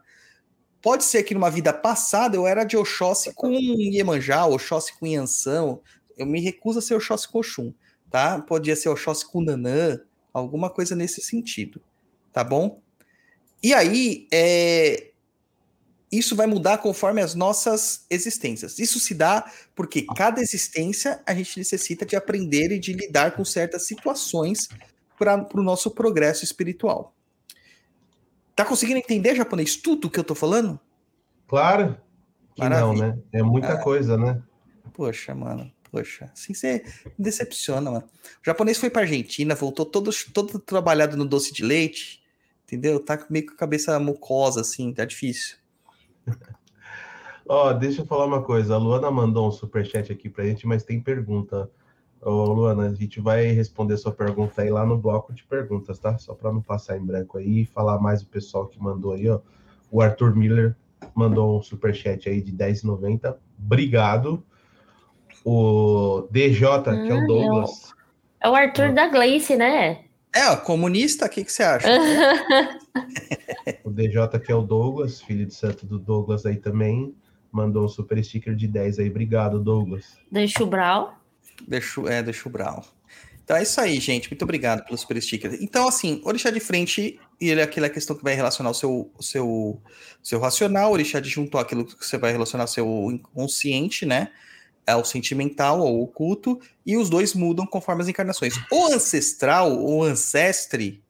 Pode 0.87 1.02
ser 1.02 1.25
que 1.25 1.35
numa 1.35 1.50
vida 1.50 1.73
passada 1.73 2.37
eu 2.37 2.47
era 2.47 2.62
de 2.62 2.76
Oxóssi 2.76 3.35
com 3.35 3.50
Iemanjá, 3.50 4.47
Oxóssi 4.47 4.97
com 4.97 5.05
Iansão. 5.05 5.83
Eu 6.16 6.25
me 6.25 6.40
recuso 6.40 6.78
a 6.78 6.83
ser 6.83 6.95
Oxóssi 6.95 7.28
com 7.28 7.40
Oxum, 7.40 7.75
tá? 8.09 8.40
Podia 8.43 8.76
ser 8.76 8.88
Oxóssi 8.90 9.26
com 9.26 9.40
Nanã, 9.40 9.99
alguma 10.33 10.71
coisa 10.71 10.95
nesse 10.95 11.21
sentido, 11.21 11.83
tá 12.33 12.45
bom? 12.45 12.81
E 13.61 13.75
aí, 13.75 14.28
é, 14.33 15.11
isso 16.12 16.37
vai 16.37 16.47
mudar 16.47 16.78
conforme 16.78 17.21
as 17.21 17.35
nossas 17.35 18.07
existências. 18.09 18.78
Isso 18.78 19.00
se 19.00 19.12
dá 19.12 19.50
porque 19.75 20.07
cada 20.16 20.40
existência 20.40 21.20
a 21.27 21.35
gente 21.35 21.59
necessita 21.59 22.07
de 22.07 22.14
aprender 22.14 22.70
e 22.70 22.79
de 22.79 22.92
lidar 22.92 23.35
com 23.35 23.44
certas 23.44 23.88
situações 23.88 24.68
para 25.18 25.49
o 25.53 25.62
nosso 25.64 25.90
progresso 25.90 26.44
espiritual. 26.44 27.15
Tá 28.57 28.64
conseguindo 28.64 28.99
entender, 28.99 29.37
japonês, 29.37 29.77
tudo 29.77 30.09
que 30.09 30.19
eu 30.19 30.25
tô 30.25 30.35
falando? 30.35 30.81
Claro 31.47 31.97
que 32.55 32.62
não, 32.62 32.95
Maravilha. 32.95 33.09
né? 33.09 33.19
É 33.35 33.42
muita 33.42 33.79
coisa, 33.83 34.16
né? 34.16 34.42
Poxa, 34.95 35.35
mano. 35.35 35.71
Poxa, 35.92 36.31
assim 36.33 36.53
você 36.53 36.83
me 37.05 37.25
decepciona, 37.25 37.90
mano. 37.90 38.05
O 38.25 38.45
japonês 38.45 38.79
foi 38.79 38.90
pra 38.90 39.03
Argentina, 39.03 39.55
voltou 39.55 39.87
todo, 39.87 40.11
todo 40.33 40.59
trabalhado 40.59 41.16
no 41.16 41.25
doce 41.25 41.53
de 41.53 41.62
leite, 41.62 42.23
entendeu? 42.64 42.99
Tá 42.99 43.25
meio 43.31 43.47
com 43.47 43.53
a 43.53 43.57
cabeça 43.57 43.99
mucosa, 44.01 44.62
assim, 44.62 44.92
tá 44.92 45.05
difícil. 45.05 45.57
Ó, 47.49 47.73
deixa 47.73 48.03
eu 48.03 48.07
falar 48.07 48.25
uma 48.25 48.42
coisa. 48.42 48.75
A 48.75 48.79
Luana 48.79 49.11
mandou 49.11 49.47
um 49.47 49.53
superchat 49.53 50.11
aqui 50.11 50.29
pra 50.29 50.45
gente, 50.45 50.66
mas 50.66 50.83
tem 50.83 51.01
pergunta. 51.01 51.71
Ô, 52.29 52.45
Luana, 52.53 52.89
a 52.89 52.93
gente 52.93 53.21
vai 53.21 53.47
responder 53.53 53.97
sua 53.97 54.11
pergunta 54.11 54.61
aí 54.61 54.69
lá 54.69 54.85
no 54.85 54.99
bloco 54.99 55.33
de 55.33 55.45
perguntas, 55.45 55.97
tá? 55.97 56.19
Só 56.19 56.35
para 56.35 56.53
não 56.53 56.61
passar 56.61 56.99
em 56.99 57.05
branco 57.05 57.39
aí 57.39 57.61
e 57.61 57.65
falar 57.65 58.01
mais 58.01 58.21
o 58.21 58.27
pessoal 58.27 58.67
que 58.67 58.83
mandou 58.83 59.12
aí, 59.12 59.29
ó. 59.29 59.39
O 59.93 60.03
Arthur 60.03 60.35
Miller 60.35 60.75
mandou 61.15 61.57
um 61.57 61.62
superchat 61.62 62.29
aí 62.29 62.43
de 62.43 62.51
10,90. 62.53 63.37
Obrigado. 63.57 64.45
O 65.45 66.27
DJ, 66.33 66.67
que 66.83 67.12
é 67.12 67.15
o 67.15 67.19
Hum, 67.19 67.27
Douglas. 67.29 67.95
É 68.41 68.49
o 68.49 68.57
Arthur 68.57 68.93
da 68.93 69.07
Gleice, 69.07 69.55
né? 69.55 70.07
É, 70.35 70.51
ó, 70.51 70.57
comunista, 70.57 71.27
o 71.27 71.29
que, 71.29 71.45
que 71.45 71.53
você 71.53 71.62
acha? 71.62 71.87
O 73.85 73.91
DJ, 73.91 74.29
que 74.45 74.51
é 74.51 74.55
o 74.55 74.62
Douglas, 74.62 75.21
filho 75.21 75.47
de 75.47 75.55
santo 75.55 75.87
do 75.87 75.97
Douglas 75.97 76.45
aí 76.45 76.57
também. 76.57 77.15
Mandou 77.53 77.85
um 77.85 77.89
super 77.89 78.23
sticker 78.23 78.57
de 78.57 78.67
10 78.67 78.99
aí. 78.99 79.09
Obrigado, 79.09 79.61
Douglas. 79.61 80.19
Deixa 80.31 80.65
o 80.65 80.67
Brau. 80.67 81.15
Deixa, 81.66 82.01
é, 82.09 82.23
deixa 82.23 82.49
o 82.49 82.53
Brown. 82.53 82.83
Então 83.47 83.57
é 83.57 83.62
isso 83.62 83.81
aí, 83.81 84.01
gente. 84.01 84.29
Muito 84.29 84.42
obrigado 84.42 84.85
pelo 84.85 84.99
super 84.99 85.23
sticker. 85.23 85.57
Então, 85.61 85.87
assim, 85.87 86.21
orixá 86.25 86.51
de 86.51 86.59
frente, 86.59 87.21
ele 87.40 87.61
é 87.61 87.62
aquela 87.62 87.88
questão 87.88 88.16
que 88.16 88.25
vai 88.25 88.35
relacionar 88.35 88.71
o 88.71 88.75
seu, 88.75 89.11
o 89.16 89.23
seu, 89.23 89.81
seu 90.21 90.40
racional, 90.40 90.90
orixá 90.90 91.21
de 91.21 91.29
junto 91.29 91.57
aquilo 91.57 91.85
que 91.85 92.05
você 92.05 92.19
vai 92.19 92.33
relacionar 92.33 92.64
ao 92.64 92.69
seu 92.69 93.09
inconsciente, 93.12 94.05
né? 94.05 94.33
É 94.85 94.97
o 94.97 95.05
sentimental 95.05 95.81
ou 95.81 96.03
oculto, 96.03 96.61
e 96.85 96.97
os 96.97 97.09
dois 97.09 97.35
mudam 97.35 97.64
conforme 97.66 98.03
as 98.03 98.09
encarnações. 98.09 98.55
O 98.71 98.92
ancestral, 98.92 99.81
o 99.81 100.03
ancestre, 100.03 101.01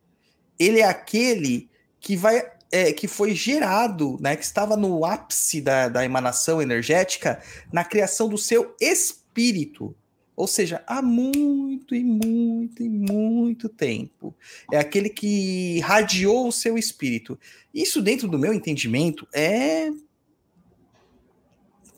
ele 0.58 0.80
é 0.80 0.88
aquele 0.88 1.70
que 1.98 2.16
vai. 2.16 2.52
é, 2.70 2.92
que 2.92 3.08
foi 3.08 3.34
gerado, 3.34 4.18
né? 4.20 4.36
Que 4.36 4.44
estava 4.44 4.76
no 4.76 5.06
ápice 5.06 5.62
da, 5.62 5.88
da 5.88 6.04
emanação 6.04 6.60
energética 6.60 7.40
na 7.72 7.82
criação 7.82 8.28
do 8.28 8.36
seu 8.36 8.74
espírito. 8.78 9.96
Ou 10.36 10.46
seja, 10.46 10.84
há 10.86 11.00
muito 11.00 11.94
e 11.94 12.04
muito 12.04 12.82
e 12.82 12.88
muito 12.88 13.70
tempo. 13.70 14.36
É 14.70 14.78
aquele 14.78 15.08
que 15.08 15.80
radiou 15.80 16.46
o 16.46 16.52
seu 16.52 16.76
espírito. 16.76 17.38
Isso, 17.72 18.02
dentro 18.02 18.28
do 18.28 18.38
meu 18.38 18.52
entendimento, 18.52 19.26
é 19.32 19.90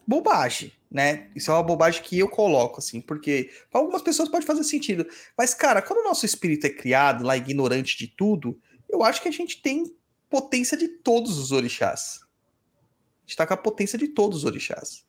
bobagem, 0.07 0.73
né? 0.89 1.29
Isso 1.35 1.51
é 1.51 1.55
uma 1.55 1.65
bobagem 1.65 2.01
que 2.01 2.17
eu 2.17 2.29
coloco, 2.29 2.79
assim, 2.79 3.01
porque 3.01 3.51
para 3.71 3.81
algumas 3.81 4.03
pessoas 4.03 4.29
pode 4.29 4.47
fazer 4.47 4.63
sentido. 4.63 5.05
Mas, 5.37 5.53
cara, 5.53 5.83
quando 5.83 5.99
o 5.99 6.09
nosso 6.09 6.25
espírito 6.25 6.65
é 6.65 6.71
criado 6.71 7.25
lá, 7.25 7.37
ignorante 7.37 7.99
de 7.99 8.07
tudo, 8.07 8.57
eu 8.89 9.03
acho 9.03 9.21
que 9.21 9.29
a 9.29 9.33
gente 9.33 9.61
tem 9.61 9.93
potência 10.31 10.79
de 10.79 10.87
todos 10.87 11.39
os 11.39 11.51
orixás. 11.51 12.21
A 12.23 13.27
gente 13.27 13.37
tá 13.37 13.47
com 13.47 13.55
a 13.55 13.59
potência 13.59 13.99
de 13.99 14.09
todos 14.09 14.39
os 14.39 14.45
orixás 14.45 15.08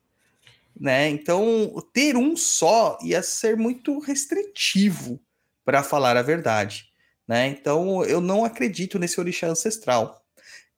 né? 0.78 1.10
Então, 1.10 1.74
ter 1.94 2.18
um 2.18 2.36
só 2.36 2.98
ia 3.04 3.24
ser 3.24 3.56
muito 3.56 4.00
restritivo, 4.00 5.22
para 5.64 5.84
falar 5.84 6.18
a 6.18 6.24
verdade, 6.24 6.86
né? 7.28 7.48
Então, 7.48 8.04
eu 8.04 8.20
não 8.20 8.44
acredito 8.44 8.98
nesse 8.98 9.20
orixá 9.20 9.48
ancestral. 9.48 10.20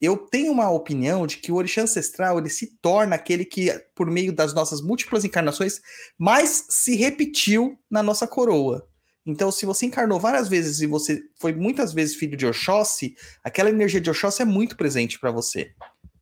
Eu 0.01 0.17
tenho 0.17 0.51
uma 0.51 0.69
opinião 0.69 1.25
de 1.25 1.37
que 1.37 1.51
o 1.51 1.55
orixá 1.55 1.83
ancestral 1.83 2.39
ele 2.39 2.49
se 2.49 2.75
torna 2.81 3.15
aquele 3.15 3.45
que, 3.45 3.71
por 3.95 4.09
meio 4.09 4.33
das 4.33 4.53
nossas 4.53 4.81
múltiplas 4.81 5.23
encarnações, 5.23 5.79
mais 6.17 6.65
se 6.69 6.95
repetiu 6.95 7.79
na 7.89 8.01
nossa 8.01 8.27
coroa. 8.27 8.85
Então, 9.25 9.51
se 9.51 9.65
você 9.65 9.85
encarnou 9.85 10.19
várias 10.19 10.49
vezes 10.49 10.81
e 10.81 10.87
você 10.87 11.21
foi 11.39 11.53
muitas 11.53 11.93
vezes 11.93 12.15
filho 12.15 12.35
de 12.35 12.47
Oxóssi, 12.47 13.15
aquela 13.43 13.69
energia 13.69 14.01
de 14.01 14.09
Oxóssi 14.09 14.41
é 14.41 14.45
muito 14.45 14.75
presente 14.75 15.19
para 15.19 15.31
você, 15.31 15.71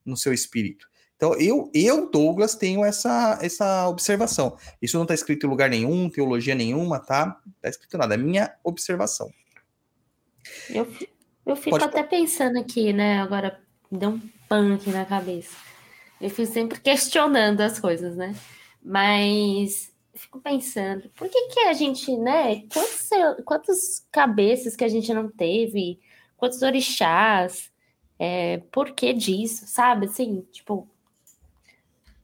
no 0.06 0.18
seu 0.18 0.34
espírito. 0.34 0.89
Então, 1.20 1.36
eu, 1.36 1.70
eu, 1.74 2.10
Douglas, 2.10 2.56
tenho 2.56 2.86
essa, 2.86 3.38
essa 3.42 3.90
observação. 3.90 4.58
Isso 4.82 4.96
não 4.96 5.04
está 5.04 5.14
escrito 5.14 5.46
em 5.46 5.50
lugar 5.50 5.70
nenhum, 5.70 6.10
teologia 6.10 6.56
nenhuma, 6.56 6.98
tá? 6.98 7.42
Não 7.46 7.54
está 7.58 7.68
escrito 7.68 7.98
nada. 7.98 8.14
É 8.14 8.18
minha 8.18 8.56
observação. 8.64 9.30
Eu, 10.70 10.88
eu 11.46 11.58
fico 11.58 11.72
Pode 11.72 11.84
até 11.84 12.04
pensando 12.04 12.58
aqui, 12.58 12.94
né? 12.94 13.20
Agora 13.20 13.60
deu 13.92 14.12
um 14.12 14.22
punk 14.48 14.90
na 14.92 15.04
cabeça. 15.04 15.58
Eu 16.22 16.30
fico 16.30 16.50
sempre 16.54 16.80
questionando 16.80 17.60
as 17.60 17.78
coisas, 17.82 18.16
né? 18.16 18.34
Mas 18.82 19.92
fico 20.14 20.40
pensando, 20.40 21.10
por 21.18 21.28
que 21.28 21.48
que 21.50 21.60
a 21.60 21.74
gente, 21.74 22.16
né? 22.16 22.64
Quantos, 22.72 23.10
quantas 23.44 24.08
cabeças 24.10 24.74
que 24.74 24.86
a 24.86 24.90
gente 24.90 25.14
não 25.14 25.30
teve? 25.30 26.00
Quantos 26.38 26.62
orixás? 26.62 27.70
É, 28.18 28.60
por 28.72 28.92
que 28.92 29.12
disso, 29.12 29.68
sabe? 29.68 30.06
Assim, 30.06 30.48
tipo, 30.50 30.90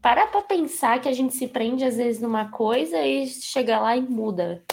parar 0.05 0.27
pra 0.27 0.43
pensar 0.43 1.01
que 1.01 1.09
a 1.09 1.13
gente 1.13 1.33
se 1.33 1.47
prende 1.47 1.83
às 1.83 1.97
vezes 1.97 2.21
numa 2.21 2.51
coisa 2.51 3.01
e 3.01 3.25
chega 3.25 3.79
lá 3.79 3.97
e 3.97 4.01
muda. 4.01 4.63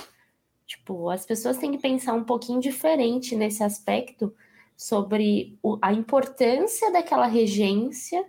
Tipo, 0.66 1.08
as 1.08 1.24
pessoas 1.24 1.56
têm 1.56 1.72
que 1.72 1.78
pensar 1.78 2.12
um 2.12 2.22
pouquinho 2.22 2.60
diferente 2.60 3.34
nesse 3.34 3.64
aspecto 3.64 4.36
sobre 4.76 5.58
o- 5.62 5.78
a 5.80 5.90
importância 5.90 6.92
daquela 6.92 7.26
regência 7.26 8.28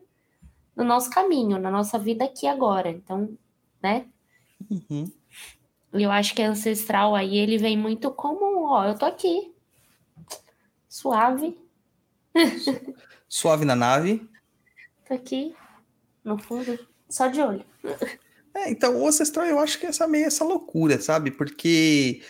no 0.73 0.85
nosso 0.85 1.09
caminho, 1.09 1.59
na 1.59 1.69
nossa 1.69 1.99
vida 1.99 2.23
aqui 2.23 2.47
agora. 2.47 2.89
Então, 2.89 3.37
né? 3.81 4.05
Uhum. 4.71 5.11
Eu 5.91 6.09
acho 6.09 6.33
que 6.33 6.41
ancestral 6.41 7.15
aí 7.15 7.35
ele 7.37 7.57
vem 7.57 7.77
muito 7.77 8.11
como, 8.11 8.63
ó, 8.65 8.85
eu 8.85 8.97
tô 8.97 9.05
aqui, 9.05 9.53
suave, 10.87 11.57
Suave 13.27 13.65
na 13.65 13.75
nave. 13.75 14.25
tô 15.05 15.13
aqui, 15.13 15.53
no 16.23 16.37
fundo, 16.37 16.79
só 17.13 17.27
de 17.27 17.39
olho. 17.39 17.63
É, 18.55 18.69
então, 18.71 18.99
o 18.99 19.07
ancestral 19.07 19.45
eu 19.45 19.59
acho 19.59 19.79
que 19.79 19.85
é 19.85 19.89
essa 19.89 20.07
meio 20.07 20.25
essa 20.25 20.43
loucura, 20.43 20.99
sabe? 20.99 21.29
Porque 21.29 22.21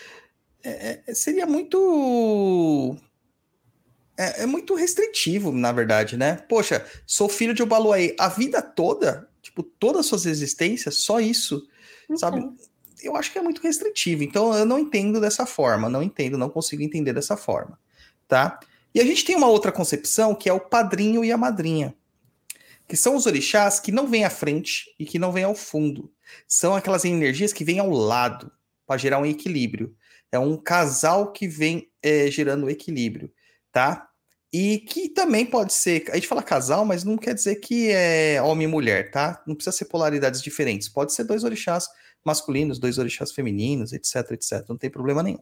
é, 0.61 0.99
é, 1.07 1.13
seria 1.13 1.45
muito. 1.45 2.97
É, 4.17 4.43
é 4.43 4.45
muito 4.45 4.75
restritivo, 4.75 5.51
na 5.53 5.71
verdade, 5.71 6.17
né? 6.17 6.35
Poxa, 6.49 6.85
sou 7.07 7.29
filho 7.29 7.53
de 7.53 7.63
Obaluaí 7.63 8.13
a 8.19 8.27
vida 8.27 8.61
toda, 8.61 9.29
tipo, 9.41 9.63
todas 9.63 10.01
as 10.01 10.05
suas 10.05 10.25
existências, 10.25 10.95
só 10.95 11.19
isso, 11.19 11.65
sabe? 12.15 12.39
Então, 12.39 12.55
Eu 13.01 13.15
acho 13.15 13.31
que 13.31 13.39
é 13.39 13.41
muito 13.41 13.61
restritivo. 13.61 14.23
Então, 14.23 14.53
eu 14.53 14.65
não 14.65 14.79
entendo 14.79 15.19
dessa 15.19 15.45
forma, 15.45 15.89
não 15.89 16.03
entendo, 16.03 16.37
não 16.37 16.49
consigo 16.49 16.83
entender 16.83 17.13
dessa 17.13 17.37
forma, 17.37 17.79
tá? 18.27 18.59
E 18.93 18.99
a 18.99 19.05
gente 19.05 19.23
tem 19.25 19.35
uma 19.35 19.47
outra 19.47 19.71
concepção 19.71 20.35
que 20.35 20.47
é 20.47 20.53
o 20.53 20.59
padrinho 20.59 21.23
e 21.23 21.31
a 21.31 21.37
madrinha 21.37 21.95
que 22.87 22.97
são 22.97 23.15
os 23.15 23.25
orixás 23.25 23.79
que 23.79 23.91
não 23.91 24.07
vêm 24.07 24.25
à 24.25 24.29
frente 24.29 24.85
e 24.99 25.05
que 25.05 25.19
não 25.19 25.31
vêm 25.31 25.43
ao 25.43 25.55
fundo. 25.55 26.11
São 26.47 26.75
aquelas 26.75 27.05
energias 27.05 27.53
que 27.53 27.63
vêm 27.63 27.79
ao 27.79 27.89
lado 27.89 28.51
para 28.85 28.97
gerar 28.97 29.19
um 29.19 29.25
equilíbrio. 29.25 29.95
É 30.31 30.39
um 30.39 30.57
casal 30.57 31.31
que 31.31 31.47
vem 31.47 31.89
é, 32.01 32.29
gerando 32.29 32.69
equilíbrio, 32.69 33.31
tá? 33.71 34.09
E 34.51 34.79
que 34.79 35.09
também 35.09 35.45
pode 35.45 35.73
ser. 35.73 36.05
A 36.11 36.15
gente 36.15 36.27
fala 36.27 36.43
casal, 36.43 36.85
mas 36.85 37.03
não 37.03 37.17
quer 37.17 37.33
dizer 37.33 37.55
que 37.55 37.89
é 37.89 38.41
homem 38.41 38.67
e 38.67 38.71
mulher, 38.71 39.09
tá? 39.09 39.41
Não 39.47 39.55
precisa 39.55 39.75
ser 39.75 39.85
polaridades 39.85 40.41
diferentes. 40.41 40.89
Pode 40.89 41.13
ser 41.13 41.23
dois 41.23 41.43
orixás 41.43 41.87
masculinos, 42.23 42.79
dois 42.79 42.97
orixás 42.97 43.31
femininos, 43.31 43.93
etc, 43.93 44.31
etc. 44.31 44.65
Não 44.69 44.77
tem 44.77 44.89
problema 44.89 45.23
nenhum. 45.23 45.39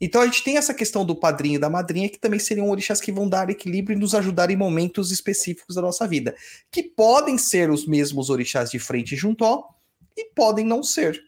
Então 0.00 0.22
a 0.22 0.26
gente 0.26 0.42
tem 0.42 0.56
essa 0.56 0.72
questão 0.72 1.04
do 1.04 1.14
padrinho 1.14 1.56
e 1.56 1.58
da 1.58 1.68
madrinha, 1.68 2.08
que 2.08 2.18
também 2.18 2.40
seriam 2.40 2.70
orixás 2.70 3.00
que 3.00 3.12
vão 3.12 3.28
dar 3.28 3.50
equilíbrio 3.50 3.96
e 3.96 4.00
nos 4.00 4.14
ajudar 4.14 4.50
em 4.50 4.56
momentos 4.56 5.10
específicos 5.10 5.76
da 5.76 5.82
nossa 5.82 6.06
vida. 6.08 6.34
Que 6.70 6.82
podem 6.82 7.36
ser 7.36 7.70
os 7.70 7.86
mesmos 7.86 8.30
orixás 8.30 8.70
de 8.70 8.78
frente 8.78 9.14
e 9.14 9.18
juntó, 9.18 9.68
e 10.16 10.32
podem 10.34 10.64
não 10.64 10.82
ser. 10.82 11.20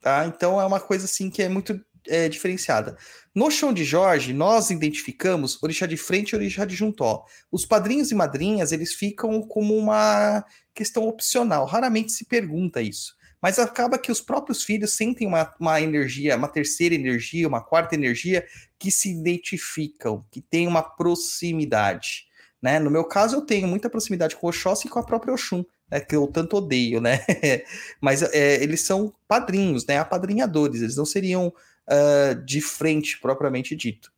Tá? 0.00 0.26
Então 0.26 0.60
é 0.60 0.64
uma 0.64 0.80
coisa 0.80 1.04
assim 1.04 1.28
que 1.28 1.42
é 1.42 1.48
muito 1.48 1.78
é, 2.08 2.28
diferenciada. 2.28 2.96
No 3.34 3.50
chão 3.50 3.72
de 3.72 3.84
Jorge, 3.84 4.32
nós 4.32 4.70
identificamos 4.70 5.62
orixá 5.62 5.86
de 5.86 5.96
frente 5.96 6.30
e 6.30 6.36
orixá 6.36 6.64
de 6.64 6.74
juntó. 6.74 7.24
Os 7.50 7.66
padrinhos 7.66 8.10
e 8.10 8.14
madrinhas, 8.14 8.72
eles 8.72 8.94
ficam 8.94 9.42
como 9.42 9.76
uma 9.76 10.44
questão 10.74 11.06
opcional. 11.08 11.66
Raramente 11.66 12.12
se 12.12 12.24
pergunta 12.24 12.80
isso. 12.80 13.15
Mas 13.40 13.58
acaba 13.58 13.98
que 13.98 14.10
os 14.10 14.20
próprios 14.20 14.62
filhos 14.64 14.92
sentem 14.92 15.26
uma, 15.26 15.54
uma 15.60 15.80
energia, 15.80 16.36
uma 16.36 16.48
terceira 16.48 16.94
energia, 16.94 17.46
uma 17.46 17.62
quarta 17.62 17.94
energia 17.94 18.46
que 18.78 18.90
se 18.90 19.10
identificam, 19.10 20.24
que 20.30 20.40
tem 20.40 20.66
uma 20.66 20.82
proximidade. 20.82 22.26
Né? 22.60 22.78
No 22.78 22.90
meu 22.90 23.04
caso, 23.04 23.36
eu 23.36 23.42
tenho 23.42 23.68
muita 23.68 23.90
proximidade 23.90 24.36
com 24.36 24.46
o 24.46 24.50
Oxóssi 24.50 24.86
e 24.86 24.90
com 24.90 24.98
a 24.98 25.04
própria 25.04 25.32
Oxum, 25.32 25.64
né? 25.90 26.00
que 26.00 26.16
eu 26.16 26.26
tanto 26.26 26.56
odeio, 26.56 27.00
né? 27.00 27.20
Mas 28.00 28.22
é, 28.22 28.62
eles 28.62 28.80
são 28.80 29.14
padrinhos, 29.28 29.86
né? 29.86 29.98
Apadrinhadores, 29.98 30.80
eles 30.80 30.96
não 30.96 31.04
seriam 31.04 31.48
uh, 31.48 32.44
de 32.44 32.60
frente, 32.60 33.20
propriamente 33.20 33.76
dito, 33.76 34.10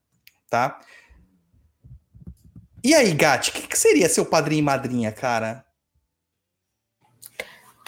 tá? 0.48 0.80
E 2.82 2.94
aí, 2.94 3.12
Gatti, 3.12 3.50
o 3.50 3.52
que, 3.52 3.66
que 3.66 3.78
seria 3.78 4.08
seu 4.08 4.24
padrinho 4.24 4.60
e 4.60 4.62
madrinha, 4.62 5.10
cara? 5.10 5.64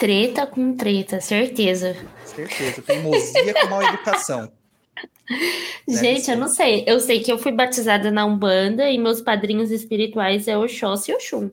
Treta 0.05 0.47
com 0.47 0.75
treta, 0.75 1.21
certeza. 1.21 1.95
Certeza, 2.25 2.81
teimosia 2.81 3.53
com 3.53 3.67
mal 3.67 3.83
educação. 3.83 4.51
Deve 5.87 5.99
Gente, 5.99 6.21
ser. 6.23 6.31
eu 6.33 6.37
não 6.37 6.47
sei. 6.47 6.83
Eu 6.87 6.99
sei 6.99 7.19
que 7.21 7.31
eu 7.31 7.37
fui 7.37 7.51
batizada 7.51 8.09
na 8.09 8.25
Umbanda 8.25 8.89
e 8.89 8.97
meus 8.97 9.21
padrinhos 9.21 9.69
espirituais 9.69 10.47
é 10.47 10.57
Oxóssi 10.57 11.11
e 11.11 11.13
Oxum. 11.15 11.51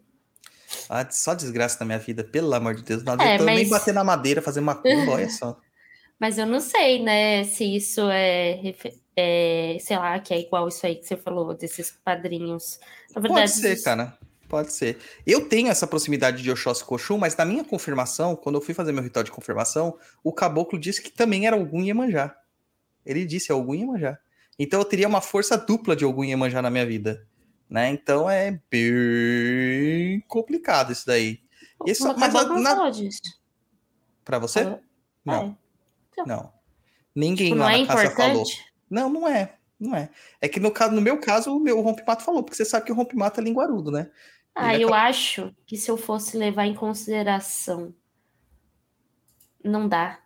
Ah, 0.89 1.07
só 1.11 1.35
desgraça 1.35 1.77
na 1.81 1.87
minha 1.87 1.99
vida, 1.99 2.25
pelo 2.25 2.53
amor 2.55 2.75
de 2.75 2.83
Deus. 2.83 3.05
Não 3.05 3.13
É, 3.15 3.35
adianta 3.35 3.45
nem 3.45 3.59
mas- 3.59 3.69
bater 3.69 3.93
na 3.93 4.03
madeira, 4.03 4.41
fazer 4.41 4.61
uma 4.61 4.75
cumba, 4.77 5.13
olha 5.13 5.29
só. 5.29 5.59
Mas 6.19 6.39
eu 6.39 6.47
não 6.47 6.59
sei, 6.59 7.03
né, 7.03 7.45
se 7.45 7.65
isso 7.77 8.01
é, 8.11 8.75
é, 9.15 9.77
sei 9.79 9.97
lá, 9.97 10.19
que 10.19 10.33
é 10.35 10.41
igual 10.41 10.67
isso 10.69 10.85
aí 10.85 10.97
que 10.97 11.07
você 11.07 11.17
falou, 11.17 11.55
desses 11.55 11.93
padrinhos. 12.05 12.81
Na 13.15 13.21
verdade, 13.21 13.51
Pode 13.53 13.61
ser, 13.61 13.75
isso- 13.75 13.85
cara. 13.85 14.18
Pode 14.49 14.73
ser. 14.73 14.99
Eu 15.27 15.47
tenho 15.47 15.69
essa 15.69 15.87
proximidade 15.87 16.43
de 16.43 16.51
Oxóssi 16.51 16.83
com 16.85 16.95
Oxum, 16.95 17.19
mas 17.19 17.37
na 17.37 17.45
minha 17.45 17.63
confirmação, 17.63 18.35
quando 18.35 18.55
eu 18.55 18.63
fui 18.63 18.73
fazer 18.73 18.93
meu 18.93 19.03
ritual 19.03 19.23
de 19.23 19.31
confirmação, 19.31 19.99
o 20.25 20.33
caboclo 20.33 20.79
disse 20.79 21.03
que 21.03 21.11
também 21.11 21.47
era 21.47 21.57
e 21.57 21.87
Iemanjá. 21.87 22.35
Ele 23.05 23.27
disse 23.27 23.53
é 23.53 23.55
e 23.55 23.77
Iemanjá. 23.77 24.19
Então 24.59 24.81
eu 24.81 24.85
teria 24.85 25.07
uma 25.07 25.21
força 25.21 25.57
dupla 25.59 25.95
de 25.95 26.05
e 26.07 26.09
Iemanjá 26.09 26.63
na 26.63 26.71
minha 26.71 26.87
vida. 26.87 27.27
Né? 27.69 27.91
Então 27.91 28.29
é 28.31 28.59
bem 28.71 30.21
complicado 30.27 30.93
isso 30.93 31.07
daí. 31.07 31.41
Isso- 31.87 32.05
mas 32.17 32.33
na- 32.33 32.71
falou 32.75 32.91
disso. 32.91 33.21
Pra 34.25 34.39
você? 34.39 34.65
Falou- 34.65 34.81
Não, 35.25 35.57
É. 36.19 36.23
não. 36.27 36.53
Ninguém 37.15 37.49
Tipo, 37.49 37.59
não 37.59 37.67
lá 37.67 37.75
é 37.75 37.81
na 37.83 37.87
casa 37.87 38.11
falou. 38.11 38.31
importante? 38.43 38.65
Não, 38.89 39.11
não 39.11 39.29
é. 39.29 39.55
Não 39.79 39.95
é. 39.95 40.09
É 40.41 40.49
que 40.49 40.59
no, 40.59 40.71
caso, 40.73 40.93
no 40.95 41.01
meu 41.01 41.19
caso, 41.21 41.55
o 41.55 41.61
meu 41.61 41.81
rompe-mato 41.81 42.25
falou, 42.25 42.43
porque 42.43 42.57
você 42.57 42.65
sabe 42.65 42.87
que 42.87 42.93
o 42.93 42.95
rompe-mato 42.95 43.41
é 43.41 43.45
linguarudo, 43.45 43.91
né? 43.93 44.11
Ah, 44.55 44.77
eu 44.77 44.93
acho 44.93 45.55
que 45.67 45.77
se 45.77 45.91
eu 45.91 45.97
fosse 45.97 46.37
levar 46.37 46.67
em 46.67 46.75
consideração, 46.75 47.95
não 49.63 49.89
dá. 49.89 50.21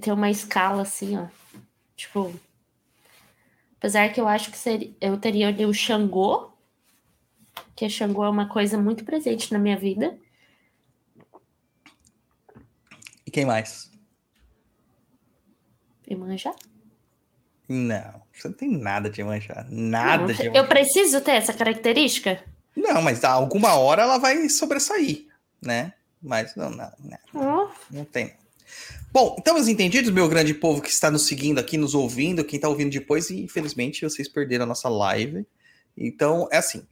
Tem 0.00 0.12
uma 0.12 0.30
escala 0.30 0.82
assim, 0.82 1.16
ó. 1.16 1.28
Tipo, 1.96 2.32
apesar 3.76 4.12
que 4.12 4.20
eu 4.20 4.28
acho 4.28 4.50
que 4.50 4.58
seria, 4.58 4.94
eu 5.00 5.18
teria 5.18 5.48
ali 5.48 5.64
o 5.66 5.72
Xangô, 5.72 6.52
que 7.74 7.88
Xangô 7.88 8.24
é 8.24 8.28
uma 8.28 8.48
coisa 8.48 8.78
muito 8.78 9.04
presente 9.04 9.52
na 9.52 9.58
minha 9.58 9.76
vida. 9.76 10.18
E 13.26 13.30
quem 13.30 13.44
mais? 13.44 13.90
Manjar. 16.10 16.56
Não, 17.68 18.22
você 18.32 18.48
não 18.48 18.56
tem 18.56 18.68
nada 18.68 19.08
de 19.08 19.22
manjar. 19.22 19.64
Nada 19.70 20.26
Não, 20.26 20.34
de 20.34 20.46
eu 20.46 20.50
manjar. 20.50 20.68
preciso 20.68 21.20
ter 21.20 21.32
essa 21.32 21.54
característica? 21.54 22.44
Não, 22.76 23.02
mas 23.02 23.24
a 23.24 23.30
alguma 23.30 23.74
hora 23.74 24.02
ela 24.02 24.18
vai 24.18 24.48
sobressair, 24.48 25.26
né? 25.60 25.92
Mas 26.22 26.54
não, 26.54 26.70
não, 26.70 26.92
não, 27.32 27.70
não 27.90 28.04
tem. 28.04 28.34
Bom, 29.12 29.34
estamos 29.38 29.66
entendidos, 29.68 30.10
meu 30.10 30.28
grande 30.28 30.54
povo 30.54 30.80
que 30.80 30.90
está 30.90 31.10
nos 31.10 31.26
seguindo 31.26 31.58
aqui, 31.58 31.76
nos 31.76 31.94
ouvindo, 31.94 32.44
quem 32.44 32.56
está 32.56 32.68
ouvindo 32.68 32.92
depois, 32.92 33.28
e 33.30 33.42
infelizmente 33.42 34.02
vocês 34.02 34.28
perderam 34.28 34.64
a 34.64 34.68
nossa 34.68 34.88
live. 34.88 35.44
Então, 35.96 36.48
é 36.52 36.58
assim. 36.58 36.86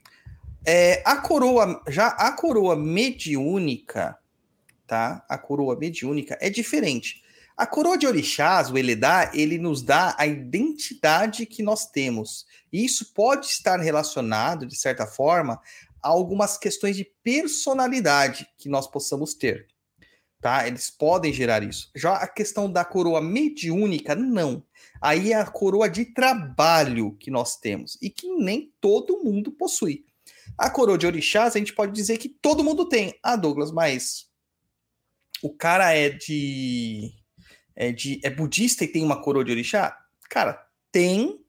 É, 0.65 1.01
a 1.05 1.17
coroa, 1.17 1.81
já 1.89 2.09
a 2.09 2.33
coroa 2.33 2.75
mediúnica, 2.75 4.19
tá? 4.87 5.25
A 5.29 5.39
coroa 5.39 5.79
mediúnica 5.79 6.37
é 6.41 6.51
diferente. 6.51 7.23
A 7.59 7.67
coroa 7.67 7.99
de 7.99 8.07
orixás, 8.07 8.71
o 8.71 8.79
Eledá, 8.79 9.33
ele 9.35 9.59
nos 9.59 9.83
dá 9.83 10.15
a 10.17 10.29
identidade 10.29 11.45
que 11.45 11.61
nós 11.61 11.91
temos. 11.91 12.47
E 12.73 12.85
isso 12.85 13.13
pode 13.13 13.47
estar 13.47 13.81
relacionado, 13.81 14.65
de 14.65 14.77
certa 14.77 15.05
forma, 15.09 15.61
a 16.01 16.09
algumas 16.09 16.57
questões 16.57 16.97
de 16.97 17.05
personalidade 17.21 18.49
que 18.57 18.69
nós 18.69 18.87
possamos 18.87 19.35
ter. 19.35 19.67
Tá? 20.41 20.69
Eles 20.69 20.89
podem 20.89 21.33
gerar 21.33 21.65
isso. 21.65 21.91
Já 21.97 22.19
a 22.19 22.29
questão 22.29 22.71
da 22.71 22.85
coroa 22.85 23.21
mediúnica, 23.21 24.15
não. 24.15 24.63
Aí 25.03 25.33
é 25.33 25.37
a 25.37 25.45
coroa 25.45 25.91
de 25.91 26.05
trabalho 26.05 27.17
que 27.17 27.29
nós 27.29 27.57
temos 27.57 27.99
e 28.01 28.09
que 28.09 28.29
nem 28.37 28.73
todo 28.81 29.25
mundo 29.25 29.51
possui. 29.51 30.05
A 30.57 30.71
coroa 30.71 30.97
de 30.97 31.09
orixás, 31.09 31.57
a 31.57 31.59
gente 31.59 31.75
pode 31.75 31.91
dizer 31.91 32.19
que 32.19 32.29
todo 32.29 32.63
mundo 32.63 32.89
tem. 32.89 33.19
Ah, 33.21 33.35
Douglas, 33.35 33.73
mas 33.73 34.29
o 35.43 35.53
cara 35.53 35.93
é 35.93 36.09
de 36.09 37.18
é 37.79 37.93
de 37.93 38.21
é 38.25 38.29
budista 38.29 38.83
e 38.83 38.89
tem 38.89 39.05
uma 39.05 39.23
coroa 39.23 39.45
de 39.45 39.53
orixá? 39.53 39.97
Cara, 40.29 40.67
tem 40.91 41.41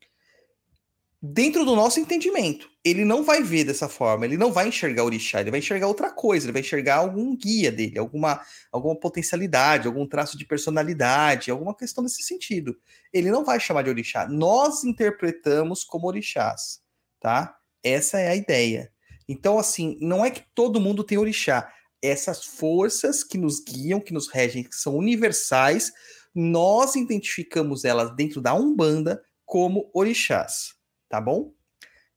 dentro 1.21 1.65
do 1.65 1.75
nosso 1.75 1.99
entendimento. 1.99 2.69
Ele 2.85 3.03
não 3.03 3.23
vai 3.23 3.41
ver 3.41 3.65
dessa 3.65 3.89
forma, 3.89 4.25
ele 4.25 4.37
não 4.37 4.53
vai 4.53 4.67
enxergar 4.67 5.03
orixá, 5.03 5.41
ele 5.41 5.49
vai 5.49 5.59
enxergar 5.59 5.87
outra 5.87 6.11
coisa, 6.11 6.45
ele 6.45 6.53
vai 6.53 6.61
enxergar 6.61 6.97
algum 6.97 7.35
guia 7.35 7.71
dele, 7.71 7.99
alguma 7.99 8.39
alguma 8.71 8.95
potencialidade, 8.95 9.87
algum 9.87 10.07
traço 10.07 10.37
de 10.37 10.45
personalidade, 10.45 11.51
alguma 11.51 11.75
questão 11.75 12.03
nesse 12.03 12.21
sentido. 12.21 12.77
Ele 13.11 13.31
não 13.31 13.43
vai 13.43 13.59
chamar 13.59 13.81
de 13.81 13.89
orixá. 13.89 14.27
Nós 14.27 14.83
interpretamos 14.83 15.83
como 15.83 16.07
orixás, 16.07 16.79
tá? 17.19 17.57
Essa 17.83 18.19
é 18.19 18.29
a 18.29 18.35
ideia. 18.35 18.91
Então, 19.27 19.59
assim, 19.59 19.97
não 19.99 20.23
é 20.23 20.29
que 20.29 20.43
todo 20.55 20.79
mundo 20.79 21.03
tem 21.03 21.17
orixá. 21.17 21.71
Essas 22.01 22.45
forças 22.45 23.23
que 23.23 23.37
nos 23.37 23.59
guiam, 23.59 23.99
que 23.99 24.13
nos 24.13 24.29
regem, 24.29 24.63
que 24.63 24.75
são 24.75 24.95
universais, 24.95 25.91
nós 26.39 26.95
identificamos 26.95 27.83
elas 27.83 28.15
dentro 28.15 28.39
da 28.39 28.53
Umbanda 28.53 29.21
como 29.45 29.89
orixás, 29.93 30.73
tá 31.09 31.19
bom? 31.19 31.53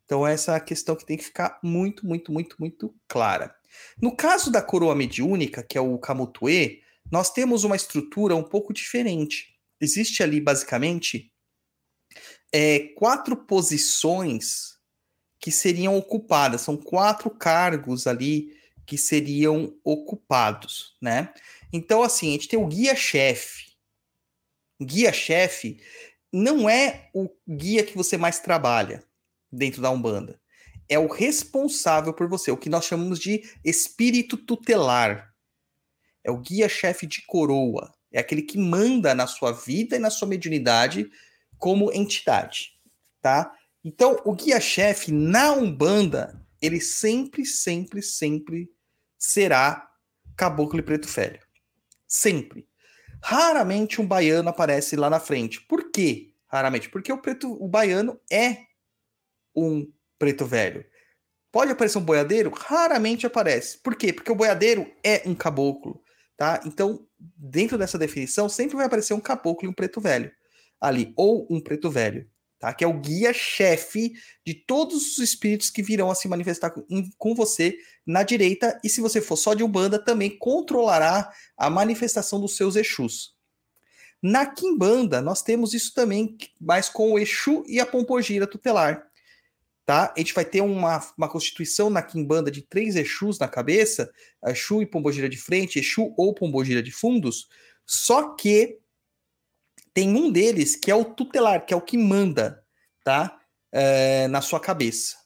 Então, 0.04 0.26
essa 0.26 0.52
é 0.52 0.56
a 0.56 0.60
questão 0.60 0.94
que 0.94 1.06
tem 1.06 1.16
que 1.16 1.24
ficar 1.24 1.58
muito, 1.62 2.06
muito, 2.06 2.32
muito, 2.32 2.56
muito 2.60 2.94
clara. 3.08 3.54
No 4.00 4.14
caso 4.14 4.50
da 4.50 4.60
coroa 4.60 4.94
mediúnica, 4.94 5.62
que 5.62 5.78
é 5.78 5.80
o 5.80 5.98
Kamutue, 5.98 6.82
nós 7.10 7.30
temos 7.30 7.64
uma 7.64 7.74
estrutura 7.74 8.36
um 8.36 8.42
pouco 8.42 8.72
diferente. 8.72 9.58
Existe 9.80 10.22
ali, 10.22 10.40
basicamente, 10.40 11.32
é, 12.52 12.90
quatro 12.96 13.36
posições 13.36 14.78
que 15.40 15.50
seriam 15.50 15.96
ocupadas. 15.96 16.60
São 16.60 16.76
quatro 16.76 17.30
cargos 17.30 18.06
ali 18.06 18.54
que 18.86 18.98
seriam 18.98 19.74
ocupados, 19.82 20.96
né? 21.00 21.32
Então, 21.72 22.02
assim, 22.02 22.28
a 22.28 22.32
gente 22.32 22.48
tem 22.48 22.58
o 22.58 22.66
guia-chefe. 22.66 23.71
Guia-chefe 24.84 25.80
não 26.32 26.68
é 26.68 27.10
o 27.12 27.28
guia 27.48 27.84
que 27.84 27.96
você 27.96 28.16
mais 28.16 28.40
trabalha 28.40 29.04
dentro 29.50 29.82
da 29.82 29.90
Umbanda. 29.90 30.40
É 30.88 30.98
o 30.98 31.06
responsável 31.06 32.12
por 32.12 32.28
você, 32.28 32.50
o 32.50 32.56
que 32.56 32.68
nós 32.68 32.84
chamamos 32.84 33.18
de 33.18 33.42
espírito 33.64 34.36
tutelar. 34.36 35.32
É 36.24 36.30
o 36.30 36.38
guia-chefe 36.38 37.06
de 37.06 37.22
coroa. 37.26 37.92
É 38.10 38.20
aquele 38.20 38.42
que 38.42 38.58
manda 38.58 39.14
na 39.14 39.26
sua 39.26 39.52
vida 39.52 39.96
e 39.96 39.98
na 39.98 40.10
sua 40.10 40.28
mediunidade 40.28 41.10
como 41.58 41.92
entidade, 41.92 42.72
tá? 43.20 43.54
Então, 43.84 44.20
o 44.24 44.34
guia-chefe 44.34 45.10
na 45.12 45.52
Umbanda, 45.52 46.40
ele 46.60 46.80
sempre, 46.80 47.44
sempre, 47.44 48.02
sempre 48.02 48.70
será 49.18 49.90
caboclo 50.36 50.78
e 50.78 50.82
preto 50.82 51.08
velho. 51.08 51.40
Sempre. 52.06 52.68
Raramente 53.22 54.00
um 54.00 54.06
baiano 54.06 54.48
aparece 54.48 54.96
lá 54.96 55.08
na 55.08 55.20
frente. 55.20 55.60
Por 55.60 55.90
quê? 55.90 56.34
Raramente. 56.46 56.88
Porque 56.88 57.12
o 57.12 57.18
preto, 57.18 57.52
o 57.52 57.68
baiano 57.68 58.20
é 58.30 58.58
um 59.54 59.90
preto 60.18 60.44
velho. 60.44 60.84
Pode 61.50 61.70
aparecer 61.70 61.98
um 61.98 62.04
boiadeiro? 62.04 62.50
Raramente 62.50 63.26
aparece. 63.26 63.78
Por 63.78 63.94
quê? 63.94 64.12
Porque 64.12 64.32
o 64.32 64.34
boiadeiro 64.34 64.90
é 65.04 65.22
um 65.26 65.34
caboclo, 65.34 66.02
tá? 66.36 66.60
Então, 66.64 67.06
dentro 67.18 67.78
dessa 67.78 67.98
definição, 67.98 68.48
sempre 68.48 68.76
vai 68.76 68.86
aparecer 68.86 69.14
um 69.14 69.20
caboclo 69.20 69.66
e 69.66 69.70
um 69.70 69.74
preto 69.74 70.00
velho 70.00 70.32
ali, 70.80 71.12
ou 71.16 71.46
um 71.48 71.60
preto 71.60 71.90
velho 71.90 72.28
tá? 72.62 72.72
Que 72.72 72.84
é 72.84 72.86
o 72.86 73.00
guia-chefe 73.00 74.12
de 74.46 74.54
todos 74.54 74.94
os 74.94 75.18
espíritos 75.18 75.68
que 75.68 75.82
virão 75.82 76.12
a 76.12 76.14
se 76.14 76.28
manifestar 76.28 76.70
com, 76.70 76.84
com 77.18 77.34
você 77.34 77.76
na 78.06 78.22
direita, 78.22 78.78
e 78.82 78.88
se 78.88 79.00
você 79.00 79.20
for 79.20 79.36
só 79.36 79.54
de 79.54 79.62
Umbanda, 79.62 79.98
também 79.98 80.36
controlará 80.36 81.32
a 81.56 81.70
manifestação 81.70 82.40
dos 82.40 82.56
seus 82.56 82.76
Exus. 82.76 83.34
Na 84.20 84.46
Kimbanda, 84.46 85.20
nós 85.20 85.42
temos 85.42 85.74
isso 85.74 85.92
também, 85.94 86.36
mas 86.60 86.88
com 86.88 87.12
o 87.12 87.18
Exu 87.18 87.64
e 87.66 87.80
a 87.80 87.86
Pompogira 87.86 88.46
tutelar. 88.46 89.04
Tá? 89.84 90.12
A 90.16 90.18
gente 90.20 90.32
vai 90.32 90.44
ter 90.44 90.60
uma, 90.60 91.04
uma 91.18 91.28
constituição 91.28 91.90
na 91.90 92.02
Kimbanda 92.02 92.48
de 92.48 92.62
três 92.62 92.94
Exus 92.94 93.38
na 93.38 93.48
cabeça, 93.48 94.12
Exu 94.46 94.80
e 94.80 94.86
Pombogira 94.86 95.28
de 95.28 95.36
frente, 95.36 95.80
Exu 95.80 96.14
ou 96.16 96.32
Pombogira 96.32 96.80
de 96.80 96.92
fundos, 96.92 97.48
só 97.84 98.34
que 98.34 98.78
tem 99.92 100.16
um 100.16 100.30
deles 100.30 100.76
que 100.76 100.90
é 100.90 100.94
o 100.94 101.04
tutelar, 101.04 101.66
que 101.66 101.74
é 101.74 101.76
o 101.76 101.80
que 101.80 101.98
manda, 101.98 102.64
tá? 103.04 103.40
É, 103.72 104.28
na 104.28 104.40
sua 104.40 104.60
cabeça. 104.60 105.16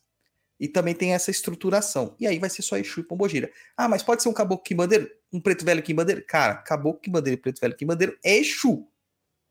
E 0.58 0.66
também 0.66 0.94
tem 0.94 1.12
essa 1.12 1.30
estruturação. 1.30 2.16
E 2.18 2.26
aí 2.26 2.38
vai 2.38 2.48
ser 2.48 2.62
só 2.62 2.78
Exu 2.78 3.00
e 3.00 3.02
Pombogira. 3.02 3.52
Ah, 3.76 3.88
mas 3.88 4.02
pode 4.02 4.22
ser 4.22 4.28
um 4.28 4.32
caboclo 4.32 4.64
quimbandeiro? 4.64 5.10
Um 5.32 5.40
preto 5.40 5.64
velho 5.64 5.82
quimbandeiro? 5.82 6.24
Cara, 6.26 6.56
caboclo 6.56 7.00
quimbandeiro 7.00 7.38
e 7.38 7.42
preto 7.42 7.60
velho 7.60 7.76
quimbandeiro 7.76 8.18
é 8.24 8.36
Exu. 8.36 8.88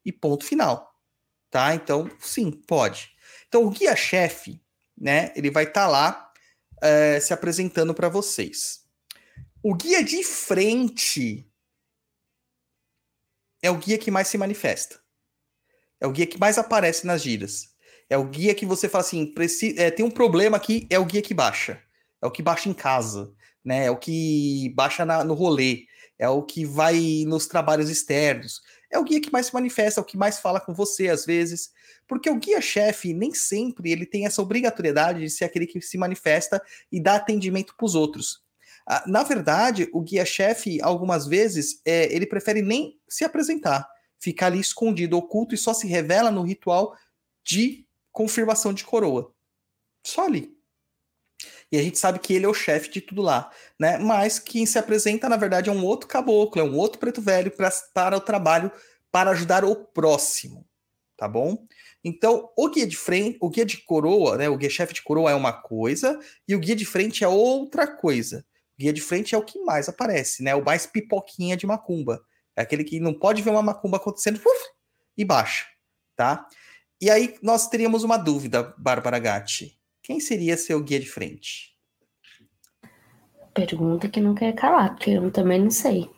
E 0.04 0.12
ponto 0.12 0.46
final. 0.46 0.96
Tá? 1.52 1.76
Então, 1.76 2.10
sim, 2.20 2.52
pode. 2.52 3.12
Então, 3.48 3.63
o 3.63 3.70
guia-chefe, 3.70 4.60
né? 4.98 5.32
Ele 5.36 5.52
vai 5.52 5.65
estar 5.65 5.86
tá 5.86 5.88
lá 5.88 6.34
é, 6.82 7.20
se 7.20 7.34
apresentando 7.34 7.94
para 7.94 8.10
vocês. 8.10 8.84
O 9.62 9.74
guia 9.74 10.04
de 10.04 10.24
frente 10.24 11.50
é 13.62 13.70
o 13.72 13.78
guia 13.78 13.98
que 13.98 14.12
mais 14.12 14.28
se 14.28 14.38
manifesta. 14.38 15.00
É 16.00 16.06
o 16.06 16.12
guia 16.12 16.28
que 16.28 16.39
mais 16.39 16.58
aparece 16.58 17.06
nas 17.08 17.22
giras. 17.22 17.75
É 18.10 18.18
o 18.18 18.26
guia 18.26 18.54
que 18.54 18.65
você 18.65 18.88
fala 18.88 19.04
assim, 19.04 19.34
é, 19.78 19.89
tem 19.89 20.06
um 20.06 20.12
problema 20.12 20.58
aqui, 20.58 20.88
é 20.89 21.00
o 21.00 21.06
guia 21.06 21.22
que 21.22 21.34
baixa. 21.34 21.82
É 22.22 22.28
o 22.28 22.32
que 22.32 22.41
baixa 22.41 22.70
em 22.70 22.74
casa, 22.74 23.34
né? 23.63 23.86
É 23.86 23.91
o 23.91 23.98
que 23.98 24.72
baixa 24.76 25.06
na, 25.06 25.24
no 25.24 25.34
rolê. 25.34 25.86
É 26.18 26.30
o 26.30 26.44
que 26.44 26.65
vai 26.65 27.24
nos 27.28 27.48
trabalhos 27.48 27.89
externos. 27.89 28.62
É 28.91 28.98
o 28.98 29.04
guia 29.04 29.20
que 29.20 29.32
mais 29.32 29.48
se 29.48 29.54
manifesta, 29.54 30.00
é 30.00 30.04
o 30.04 30.06
que 30.06 30.18
mais 30.18 30.39
fala 30.39 30.60
com 30.60 30.74
você 30.74 31.10
às 31.10 31.26
vezes. 31.26 31.72
Porque 32.08 32.30
o 32.30 32.39
guia-chefe 32.39 33.13
nem 33.13 33.34
sempre 33.34 33.91
ele 33.91 34.06
tem 34.06 34.26
essa 34.26 34.41
obrigatoriedade 34.41 35.20
de 35.22 35.30
ser 35.30 35.46
aquele 35.46 35.68
que 35.68 35.82
se 35.82 35.98
manifesta 35.98 36.62
e 36.91 37.02
dá 37.02 37.15
atendimento 37.15 37.76
para 37.76 37.86
os 37.86 37.96
outros. 37.96 38.44
Na 39.08 39.24
verdade, 39.24 39.89
o 39.91 40.02
guia-chefe, 40.02 40.80
algumas 40.82 41.26
vezes, 41.26 41.82
é, 41.84 42.13
ele 42.15 42.28
prefere 42.28 42.62
nem 42.62 43.00
se 43.10 43.26
apresentar 43.26 43.89
fica 44.26 44.48
ali 44.48 44.60
escondido, 44.60 45.18
oculto 45.18 45.54
e 45.54 45.58
só 45.58 45.72
se 45.72 45.86
revela 45.86 46.32
no 46.32 46.41
ritual 46.41 46.98
de 47.44 47.85
confirmação 48.15 48.73
de 48.73 48.86
coroa. 48.86 49.32
Só 50.08 50.25
ali. 50.25 50.56
E 51.69 51.78
a 51.78 51.84
gente 51.84 51.99
sabe 51.99 52.19
que 52.19 52.34
ele 52.34 52.45
é 52.45 52.47
o 52.47 52.54
chefe 52.54 52.89
de 52.89 53.01
tudo 53.01 53.21
lá, 53.21 53.51
né? 53.78 53.97
Mas 53.97 54.39
quem 54.39 54.65
se 54.65 54.80
apresenta, 54.80 55.28
na 55.28 55.36
verdade, 55.36 55.69
é 55.69 55.73
um 55.73 55.84
outro 55.84 56.08
caboclo, 56.08 56.62
é 56.62 56.63
um 56.63 56.78
outro 56.78 56.97
preto 56.97 57.21
velho 57.21 57.51
pra, 57.51 57.69
para 57.93 58.15
o 58.15 58.21
trabalho, 58.21 58.71
para 59.12 59.32
ajudar 59.32 59.65
o 59.65 59.75
próximo, 59.75 60.65
tá 61.17 61.28
bom? 61.28 61.67
Então, 62.04 62.49
o 62.56 62.69
guia 62.69 62.88
de 62.88 62.95
frente, 62.95 63.38
o 63.41 63.49
guia 63.49 63.65
de 63.65 63.78
coroa, 63.84 64.38
né? 64.38 64.47
O 64.47 64.58
guia 64.58 64.69
chefe 64.69 64.93
de 64.93 65.01
coroa 65.01 65.32
é 65.32 65.36
uma 65.36 65.51
coisa 65.51 66.17
e 66.47 66.56
o 66.56 66.60
guia 66.60 66.75
de 66.75 66.86
frente 66.86 67.23
é 67.23 67.28
outra 67.28 67.86
coisa. 67.86 68.45
O 68.78 68.82
guia 68.82 68.93
de 68.93 69.01
frente 69.01 69.36
é 69.36 69.38
o 69.38 69.43
que 69.43 69.60
mais 69.60 69.89
aparece, 69.89 70.41
né? 70.41 70.56
O 70.56 70.63
mais 70.63 70.86
pipoquinha 70.86 71.58
de 71.58 71.65
macumba. 71.65 72.21
É 72.56 72.62
aquele 72.62 72.86
que 72.86 72.99
não 72.99 73.13
pode 73.13 73.41
ver 73.41 73.49
uma 73.49 73.62
macumba 73.62 73.97
acontecendo 73.97 74.38
uf, 74.38 74.69
e 75.17 75.25
baixa, 75.25 75.65
tá? 76.15 76.47
E 77.06 77.10
aí 77.12 77.36
nós 77.39 77.68
teríamos 77.68 78.04
uma 78.04 78.18
dúvida, 78.18 78.74
Bárbara 78.80 79.20
Gatti. 79.20 79.78
Quem 80.02 80.20
seria 80.20 80.58
seu 80.58 80.82
guia 80.82 81.00
de 81.00 81.06
frente? 81.06 81.78
Pergunta 83.54 84.10
que 84.10 84.20
não 84.20 84.34
quer 84.34 84.56
calar, 84.56 84.96
porque 84.96 85.12
eu 85.12 85.30
também 85.30 85.62
não 85.62 85.70
sei. 85.70 86.10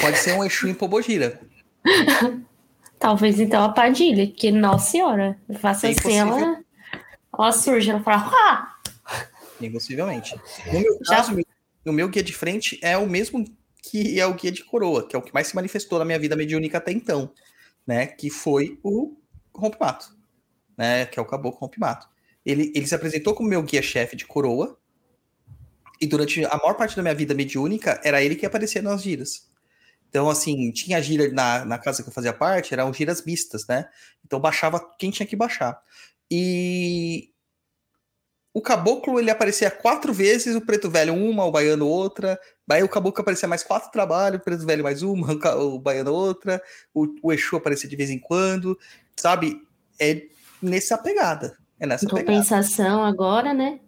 Pode 0.00 0.18
ser 0.18 0.32
um 0.32 0.44
Exu 0.44 0.66
em 0.66 0.74
Pobogira. 0.74 1.40
Talvez 2.98 3.38
então 3.38 3.62
a 3.62 3.68
Padilha, 3.68 4.26
que, 4.26 4.50
nossa 4.50 4.90
senhora, 4.90 5.38
faça 5.60 5.86
assim, 5.86 6.16
ela, 6.16 6.60
ela 7.32 7.52
surge, 7.52 7.88
ela 7.88 8.02
fala, 8.02 8.28
ah! 8.28 8.78
Impossivelmente. 9.60 10.34
No 10.72 10.80
meu 10.80 10.98
caso, 11.06 11.36
Já... 11.36 11.42
o 11.86 11.92
meu 11.92 12.08
guia 12.08 12.24
de 12.24 12.32
frente 12.32 12.80
é 12.82 12.98
o 12.98 13.08
mesmo 13.08 13.44
que 13.80 14.18
é 14.18 14.26
o 14.26 14.34
guia 14.34 14.50
de 14.50 14.64
coroa, 14.64 15.06
que 15.06 15.14
é 15.14 15.18
o 15.20 15.22
que 15.22 15.32
mais 15.32 15.46
se 15.46 15.54
manifestou 15.54 16.00
na 16.00 16.04
minha 16.04 16.18
vida 16.18 16.34
mediúnica 16.34 16.78
até 16.78 16.90
então, 16.90 17.32
né? 17.86 18.08
Que 18.08 18.28
foi 18.28 18.76
o 18.82 19.16
rompimato, 19.54 20.15
né? 20.76 21.06
Que 21.06 21.18
é 21.18 21.22
o 21.22 21.26
caboclo 21.26 21.60
rompimato. 21.60 22.08
Ele, 22.44 22.72
ele 22.74 22.86
se 22.86 22.94
apresentou 22.94 23.34
como 23.34 23.48
meu 23.48 23.62
guia-chefe 23.62 24.16
de 24.16 24.26
coroa, 24.26 24.78
e 26.00 26.06
durante 26.06 26.44
a 26.44 26.56
maior 26.56 26.74
parte 26.74 26.94
da 26.94 27.02
minha 27.02 27.14
vida 27.14 27.34
mediúnica, 27.34 28.00
era 28.04 28.22
ele 28.22 28.36
que 28.36 28.46
aparecia 28.46 28.82
nas 28.82 29.02
giras. 29.02 29.48
Então, 30.08 30.28
assim, 30.30 30.70
tinha 30.70 31.00
gira 31.02 31.30
na, 31.32 31.64
na 31.64 31.78
casa 31.78 32.02
que 32.02 32.08
eu 32.08 32.12
fazia 32.12 32.32
parte, 32.32 32.72
eram 32.72 32.92
giras 32.92 33.24
mistas, 33.24 33.66
né? 33.66 33.88
Então 34.24 34.40
baixava 34.40 34.80
quem 34.98 35.10
tinha 35.10 35.26
que 35.26 35.36
baixar. 35.36 35.80
E 36.30 37.30
o 38.52 38.62
caboclo 38.62 39.18
ele 39.18 39.30
aparecia 39.30 39.70
quatro 39.70 40.12
vezes, 40.14 40.56
o 40.56 40.60
preto 40.60 40.90
velho 40.90 41.14
uma, 41.14 41.44
o 41.44 41.50
baiano 41.50 41.86
outra. 41.86 42.40
Aí 42.70 42.82
o 42.82 42.88
caboclo 42.88 43.20
aparecia 43.20 43.48
mais 43.48 43.62
quatro 43.62 43.90
trabalhos, 43.90 44.40
o 44.40 44.44
preto 44.44 44.64
velho 44.64 44.82
mais 44.82 45.02
uma, 45.02 45.32
o 45.60 45.78
baiano 45.78 46.12
outra. 46.12 46.62
O, 46.94 47.06
o 47.22 47.32
Exu 47.32 47.56
aparecia 47.56 47.88
de 47.88 47.96
vez 47.96 48.08
em 48.10 48.18
quando, 48.18 48.78
sabe? 49.14 49.60
É 49.98 50.22
nessa 50.62 50.98
pegada. 50.98 51.56
É 51.78 51.86
nessa 51.86 52.08
Compensação 52.08 52.84
pegada. 52.84 53.08
agora, 53.08 53.54
né? 53.54 53.80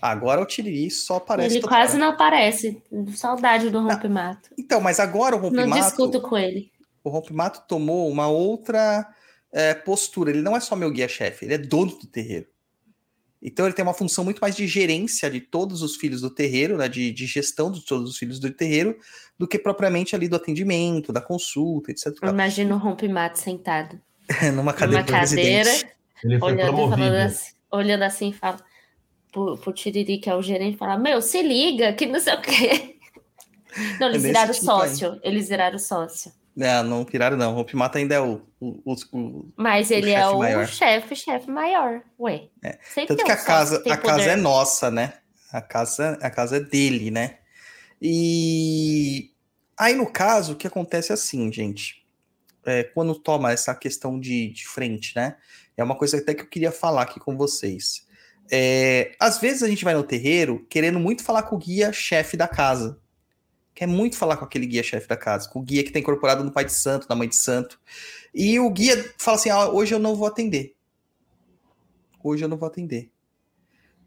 Agora 0.00 0.40
o 0.40 0.46
Tiriri 0.46 0.90
só 0.90 1.16
aparece. 1.16 1.56
Ele 1.56 1.66
quase 1.66 1.98
não 1.98 2.10
aparece. 2.10 2.82
Saudade 3.16 3.68
do 3.68 3.80
Rompimato. 3.80 4.50
Então, 4.56 4.80
mas 4.80 5.00
agora 5.00 5.36
o 5.36 5.38
Rompimato. 5.38 5.68
Não 5.68 5.80
discuto 5.80 6.20
com 6.20 6.36
ele. 6.36 6.70
O 7.02 7.10
Rompimato 7.10 7.62
tomou 7.66 8.08
uma 8.08 8.28
outra 8.28 9.06
é, 9.52 9.74
postura. 9.74 10.30
Ele 10.30 10.42
não 10.42 10.56
é 10.56 10.60
só 10.60 10.76
meu 10.76 10.90
guia-chefe, 10.90 11.44
ele 11.44 11.54
é 11.54 11.58
dono 11.58 11.98
do 11.98 12.06
terreiro. 12.06 12.46
Então 13.42 13.66
ele 13.66 13.74
tem 13.74 13.82
uma 13.82 13.92
função 13.92 14.22
muito 14.22 14.38
mais 14.38 14.54
de 14.54 14.68
gerência 14.68 15.28
de 15.28 15.40
todos 15.40 15.82
os 15.82 15.96
filhos 15.96 16.20
do 16.20 16.30
terreiro, 16.30 16.76
né, 16.76 16.88
de, 16.88 17.10
de 17.10 17.26
gestão 17.26 17.72
de 17.72 17.84
todos 17.84 18.10
os 18.10 18.16
filhos 18.16 18.38
do 18.38 18.48
terreiro, 18.52 18.96
do 19.36 19.48
que 19.48 19.58
propriamente 19.58 20.14
ali 20.14 20.28
do 20.28 20.36
atendimento, 20.36 21.12
da 21.12 21.20
consulta, 21.20 21.90
etc. 21.90 22.16
Imagina 22.22 22.76
o 22.76 22.78
rompimato 22.78 23.40
sentado. 23.40 24.00
Numa 24.54 24.72
cadeira. 24.72 25.04
Numa 25.04 25.20
cadeira, 25.20 25.70
ele 26.24 26.38
foi 26.38 26.52
olhando, 26.52 26.66
promovido. 26.74 27.16
Assim, 27.16 27.52
olhando 27.70 28.02
assim 28.02 28.32
fala: 28.32 28.58
pro, 29.32 29.56
pro 29.58 29.72
Tiriri, 29.72 30.18
que 30.18 30.28
é 30.30 30.34
o 30.34 30.42
gerente, 30.42 30.76
falar: 30.76 30.98
Meu, 30.98 31.20
se 31.22 31.42
liga, 31.42 31.92
que 31.92 32.06
não 32.06 32.20
sei 32.20 32.34
o 32.34 32.40
quê. 32.40 32.96
Não, 33.98 34.08
eles 34.08 34.22
É 34.22 34.26
viraram 34.26 34.52
tipo 34.52 34.70
aí. 34.70 34.88
sócio. 34.90 35.20
Eles 35.22 35.48
viraram 35.48 35.78
sócio. 35.78 36.30
Não, 36.54 36.84
não 36.84 37.04
viraram, 37.06 37.38
não. 37.38 37.54
O 37.56 37.58
Hope 37.60 37.72
ainda 37.94 38.14
é 38.14 38.20
o. 38.20 38.42
o, 38.60 38.82
o- 38.84 38.96
o- 39.18 39.52
Mas 39.56 39.90
ele 39.90 40.10
é 40.10 40.20
chefe 40.20 40.34
o 40.34 40.38
maior. 40.38 40.66
chefe, 40.68 41.16
chefe 41.16 41.50
maior. 41.50 42.02
Ué. 42.20 42.48
É. 42.62 42.78
Sempre 42.82 43.06
Tanto 43.16 43.16
tem 43.16 43.24
que 43.24 43.32
um 43.32 43.34
a 43.34 43.38
casa, 43.38 43.82
tem 43.82 43.90
a 43.90 43.96
casa 43.96 44.30
é 44.30 44.36
nossa, 44.36 44.90
né? 44.90 45.14
A 45.50 45.62
casa, 45.62 46.18
a 46.20 46.28
casa 46.30 46.58
é 46.58 46.60
dele, 46.60 47.10
né? 47.10 47.38
E 47.98 49.30
aí, 49.78 49.94
no 49.94 50.04
caso, 50.12 50.52
o 50.52 50.56
que 50.56 50.66
acontece 50.66 51.10
é 51.10 51.14
assim, 51.14 51.50
gente. 51.50 52.04
É, 52.66 52.84
quando 52.84 53.14
toma 53.14 53.52
essa 53.52 53.74
questão 53.74 54.20
de, 54.20 54.50
de 54.50 54.68
frente, 54.68 55.16
né? 55.16 55.36
É 55.76 55.82
uma 55.82 55.96
coisa 55.96 56.18
até 56.18 56.34
que 56.34 56.42
eu 56.42 56.48
queria 56.48 56.72
falar 56.72 57.02
aqui 57.02 57.18
com 57.18 57.36
vocês. 57.36 58.06
É, 58.50 59.14
às 59.18 59.38
vezes 59.38 59.62
a 59.62 59.68
gente 59.68 59.84
vai 59.84 59.94
no 59.94 60.02
terreiro 60.02 60.66
querendo 60.68 60.98
muito 60.98 61.22
falar 61.22 61.44
com 61.44 61.56
o 61.56 61.58
guia-chefe 61.58 62.36
da 62.36 62.48
casa. 62.48 62.98
Quer 63.74 63.86
muito 63.86 64.16
falar 64.16 64.36
com 64.36 64.44
aquele 64.44 64.66
guia-chefe 64.66 65.08
da 65.08 65.16
casa, 65.16 65.48
com 65.48 65.60
o 65.60 65.62
guia 65.62 65.82
que 65.82 65.88
está 65.88 65.98
incorporado 65.98 66.44
no 66.44 66.52
pai 66.52 66.64
de 66.64 66.72
santo, 66.72 67.06
na 67.08 67.14
mãe 67.14 67.28
de 67.28 67.36
santo. 67.36 67.80
E 68.34 68.58
o 68.58 68.68
guia 68.70 69.14
fala 69.16 69.36
assim: 69.36 69.50
ah, 69.50 69.68
hoje 69.68 69.94
eu 69.94 69.98
não 69.98 70.14
vou 70.14 70.26
atender. 70.26 70.74
Hoje 72.22 72.44
eu 72.44 72.48
não 72.48 72.56
vou 72.56 72.66
atender. 72.66 73.11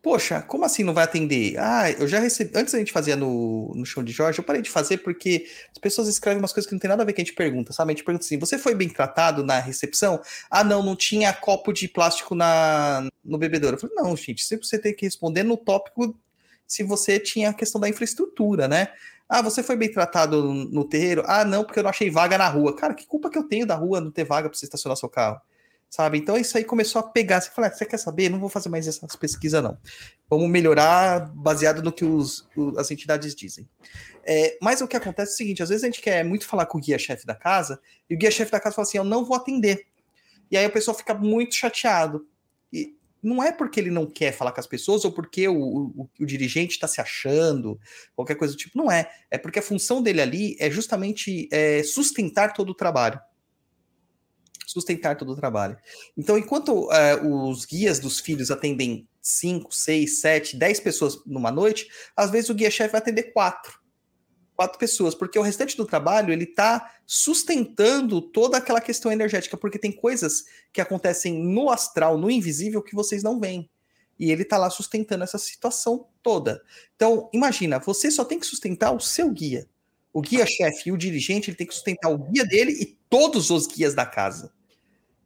Poxa, 0.05 0.39
como 0.43 0.63
assim 0.63 0.83
não 0.83 0.93
vai 0.93 1.03
atender? 1.03 1.57
Ah, 1.57 1.89
eu 1.89 2.07
já 2.07 2.19
recebi. 2.19 2.51
Antes 2.55 2.75
a 2.75 2.77
gente 2.77 2.91
fazia 2.91 3.15
no, 3.15 3.73
no 3.73 3.83
show 3.87 4.03
de 4.03 4.11
Jorge, 4.11 4.37
eu 4.37 4.43
parei 4.43 4.61
de 4.61 4.69
fazer 4.69 4.99
porque 4.99 5.47
as 5.71 5.79
pessoas 5.79 6.07
escrevem 6.07 6.37
umas 6.37 6.53
coisas 6.53 6.69
que 6.69 6.75
não 6.75 6.79
tem 6.79 6.87
nada 6.87 7.01
a 7.01 7.05
ver 7.07 7.11
com 7.13 7.21
a 7.21 7.23
gente 7.23 7.33
pergunta, 7.33 7.73
sabe? 7.73 7.91
A 7.91 7.95
gente 7.95 8.03
pergunta 8.05 8.23
assim: 8.23 8.37
você 8.37 8.59
foi 8.59 8.75
bem 8.75 8.87
tratado 8.87 9.43
na 9.43 9.57
recepção? 9.57 10.21
Ah, 10.47 10.63
não, 10.63 10.83
não 10.83 10.95
tinha 10.95 11.33
copo 11.33 11.73
de 11.73 11.87
plástico 11.87 12.35
na, 12.35 13.09
no 13.23 13.39
bebedouro. 13.39 13.77
Eu 13.77 13.79
falei, 13.79 13.95
não, 13.95 14.15
gente, 14.15 14.43
sempre 14.43 14.67
você 14.67 14.77
tem 14.77 14.93
que 14.95 15.07
responder 15.07 15.41
no 15.41 15.57
tópico 15.57 16.15
se 16.67 16.83
você 16.83 17.19
tinha 17.19 17.49
a 17.49 17.53
questão 17.55 17.81
da 17.81 17.89
infraestrutura, 17.89 18.67
né? 18.67 18.89
Ah, 19.27 19.41
você 19.41 19.63
foi 19.63 19.75
bem 19.75 19.91
tratado 19.91 20.53
no, 20.53 20.85
terreiro? 20.85 21.23
Ah, 21.25 21.43
não, 21.43 21.63
porque 21.63 21.79
eu 21.79 21.83
não 21.83 21.89
achei 21.89 22.11
vaga 22.11 22.37
na 22.37 22.47
rua. 22.47 22.75
Cara, 22.75 22.93
que 22.93 23.07
culpa 23.07 23.27
que 23.27 23.39
eu 23.39 23.43
tenho 23.43 23.65
da 23.65 23.73
rua 23.73 23.99
não 23.99 24.11
ter 24.11 24.23
vaga 24.23 24.49
para 24.49 24.55
você 24.55 24.65
estacionar 24.65 24.97
seu 24.97 25.09
carro? 25.09 25.41
Sabe? 25.95 26.17
Então 26.17 26.35
isso 26.35 26.57
aí 26.57 26.65
começou 26.65 26.99
a 26.99 27.03
pegar. 27.03 27.39
Você 27.39 27.49
fala, 27.51 27.67
ah, 27.67 27.71
você 27.71 27.85
quer 27.85 27.95
saber? 27.97 28.27
Não 28.27 28.37
vou 28.37 28.49
fazer 28.49 28.67
mais 28.67 28.85
essas 28.85 29.15
pesquisas, 29.15 29.63
não. 29.63 29.77
Vamos 30.29 30.49
melhorar 30.49 31.31
baseado 31.33 31.81
no 31.81 31.89
que 31.89 32.03
os, 32.03 32.45
as 32.77 32.91
entidades 32.91 33.33
dizem. 33.33 33.65
É, 34.25 34.57
mas 34.61 34.81
o 34.81 34.89
que 34.89 34.97
acontece 34.97 35.31
é 35.31 35.33
o 35.35 35.37
seguinte: 35.37 35.63
às 35.63 35.69
vezes 35.69 35.85
a 35.85 35.87
gente 35.87 36.01
quer 36.01 36.25
muito 36.25 36.45
falar 36.45 36.65
com 36.65 36.77
o 36.77 36.81
guia-chefe 36.81 37.25
da 37.25 37.33
casa, 37.33 37.79
e 38.09 38.15
o 38.15 38.17
guia-chefe 38.17 38.51
da 38.51 38.59
casa 38.59 38.75
fala 38.75 38.85
assim: 38.85 38.97
eu 38.97 39.05
não 39.05 39.23
vou 39.23 39.37
atender. 39.37 39.85
E 40.51 40.57
aí 40.57 40.65
a 40.65 40.69
pessoa 40.69 40.93
fica 40.97 41.13
muito 41.13 41.55
chateado. 41.55 42.27
E 42.73 42.93
não 43.23 43.41
é 43.41 43.53
porque 43.53 43.79
ele 43.79 43.89
não 43.89 44.05
quer 44.05 44.33
falar 44.33 44.51
com 44.51 44.59
as 44.59 44.67
pessoas 44.67 45.05
ou 45.05 45.13
porque 45.13 45.47
o, 45.47 45.55
o- 45.57 46.09
o 46.19 46.25
dirigente 46.25 46.73
está 46.73 46.89
se 46.89 46.99
achando, 46.99 47.79
qualquer 48.13 48.35
coisa 48.35 48.53
do 48.53 48.57
tipo. 48.57 48.77
Não 48.77 48.91
é. 48.91 49.09
É 49.31 49.37
porque 49.37 49.59
a 49.59 49.63
função 49.63 50.01
dele 50.03 50.19
ali 50.21 50.57
é 50.59 50.69
justamente 50.69 51.47
é, 51.53 51.81
sustentar 51.83 52.51
todo 52.51 52.71
o 52.71 52.75
trabalho. 52.75 53.17
Sustentar 54.75 55.15
todo 55.15 55.31
o 55.31 55.35
trabalho. 55.37 55.77
Então, 56.17 56.37
enquanto 56.37 56.91
é, 56.91 57.15
os 57.15 57.63
guias 57.63 57.97
dos 57.97 58.19
filhos 58.19 58.51
atendem 58.51 59.07
5, 59.21 59.73
6, 59.73 60.19
7, 60.19 60.57
10 60.57 60.79
pessoas 60.81 61.25
numa 61.25 61.49
noite, 61.49 61.87
às 62.13 62.29
vezes 62.29 62.49
o 62.49 62.53
guia-chefe 62.53 62.91
vai 62.91 62.99
atender 62.99 63.31
quatro. 63.31 63.79
Quatro 64.53 64.77
pessoas, 64.77 65.15
porque 65.15 65.39
o 65.39 65.41
restante 65.41 65.77
do 65.77 65.85
trabalho 65.85 66.33
ele 66.33 66.43
está 66.43 66.93
sustentando 67.05 68.21
toda 68.21 68.57
aquela 68.57 68.81
questão 68.81 69.09
energética, 69.09 69.55
porque 69.55 69.79
tem 69.79 69.93
coisas 69.93 70.43
que 70.73 70.81
acontecem 70.81 71.41
no 71.41 71.69
astral, 71.69 72.17
no 72.17 72.29
invisível, 72.29 72.83
que 72.83 72.93
vocês 72.93 73.23
não 73.23 73.39
veem. 73.39 73.69
E 74.19 74.29
ele 74.29 74.41
está 74.41 74.57
lá 74.57 74.69
sustentando 74.69 75.23
essa 75.23 75.37
situação 75.37 76.07
toda. 76.21 76.61
Então, 76.97 77.29
imagina, 77.31 77.79
você 77.79 78.11
só 78.11 78.25
tem 78.25 78.41
que 78.41 78.45
sustentar 78.45 78.91
o 78.91 78.99
seu 78.99 79.31
guia. 79.31 79.69
O 80.11 80.19
guia-chefe 80.19 80.89
e 80.89 80.91
o 80.91 80.97
dirigente, 80.97 81.49
ele 81.49 81.57
tem 81.57 81.65
que 81.67 81.73
sustentar 81.73 82.09
o 82.09 82.17
guia 82.17 82.45
dele 82.45 82.73
e 82.73 82.97
todos 83.09 83.49
os 83.49 83.67
guias 83.67 83.93
da 83.93 84.05
casa. 84.05 84.53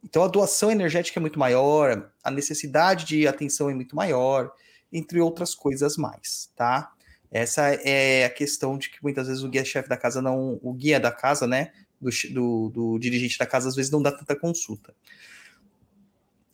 Então, 0.02 0.22
a 0.22 0.28
doação 0.28 0.70
energética 0.70 1.18
é 1.18 1.20
muito 1.20 1.38
maior, 1.38 2.10
a 2.24 2.30
necessidade 2.30 3.04
de 3.04 3.28
atenção 3.28 3.68
é 3.68 3.74
muito 3.74 3.94
maior, 3.94 4.52
entre 4.92 5.20
outras 5.20 5.54
coisas 5.54 5.96
mais, 5.96 6.50
tá? 6.56 6.92
Essa 7.30 7.74
é 7.74 8.24
a 8.24 8.30
questão 8.30 8.76
de 8.76 8.90
que 8.90 9.00
muitas 9.02 9.28
vezes 9.28 9.42
o 9.42 9.48
guia-chefe 9.48 9.88
da 9.88 9.96
casa 9.96 10.20
não. 10.20 10.58
O 10.62 10.72
guia 10.72 10.98
da 10.98 11.12
casa, 11.12 11.46
né? 11.46 11.72
Do, 12.00 12.10
do, 12.32 12.68
do 12.70 12.98
dirigente 12.98 13.38
da 13.38 13.46
casa, 13.46 13.68
às 13.68 13.76
vezes 13.76 13.90
não 13.90 14.02
dá 14.02 14.10
tanta 14.10 14.34
consulta. 14.34 14.92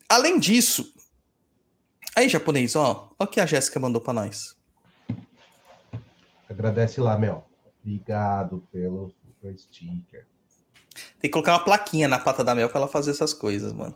Além 0.09 0.39
disso, 0.39 0.93
aí, 2.15 2.29
japonês, 2.29 2.77
ó, 2.77 3.11
ó 3.19 3.25
o 3.25 3.27
que 3.27 3.41
a 3.41 3.47
Jéssica 3.47 3.81
mandou 3.81 4.03
para 4.03 4.13
nós. 4.13 4.55
Agradece 6.49 7.01
lá, 7.01 7.19
Mel. 7.19 7.49
Obrigado 7.81 8.67
pelo 8.71 9.15
sticker. 9.57 10.27
Tem 11.21 11.29
que 11.29 11.31
colocar 11.31 11.53
uma 11.53 11.65
plaquinha 11.65 12.09
na 12.09 12.19
pata 12.19 12.43
da 12.43 12.55
Mel 12.55 12.69
pra 12.69 12.79
ela 12.79 12.89
fazer 12.89 13.11
essas 13.11 13.33
coisas, 13.33 13.73
mano. 13.73 13.95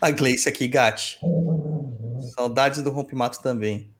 a 0.00 0.10
Gleice 0.10 0.48
aqui, 0.48 0.68
Gatti. 0.68 1.18
Saudades 2.34 2.82
do 2.82 2.90
Rompimato 2.90 3.40
também. 3.40 3.94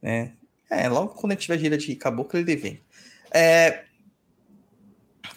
Né? 0.00 0.34
É, 0.68 0.88
logo 0.88 1.14
quando 1.14 1.32
ele 1.32 1.40
tiver 1.40 1.58
gira 1.58 1.76
de 1.76 1.94
caboclo, 1.96 2.38
ele 2.38 2.56
vem. 2.56 2.80
É, 3.32 3.84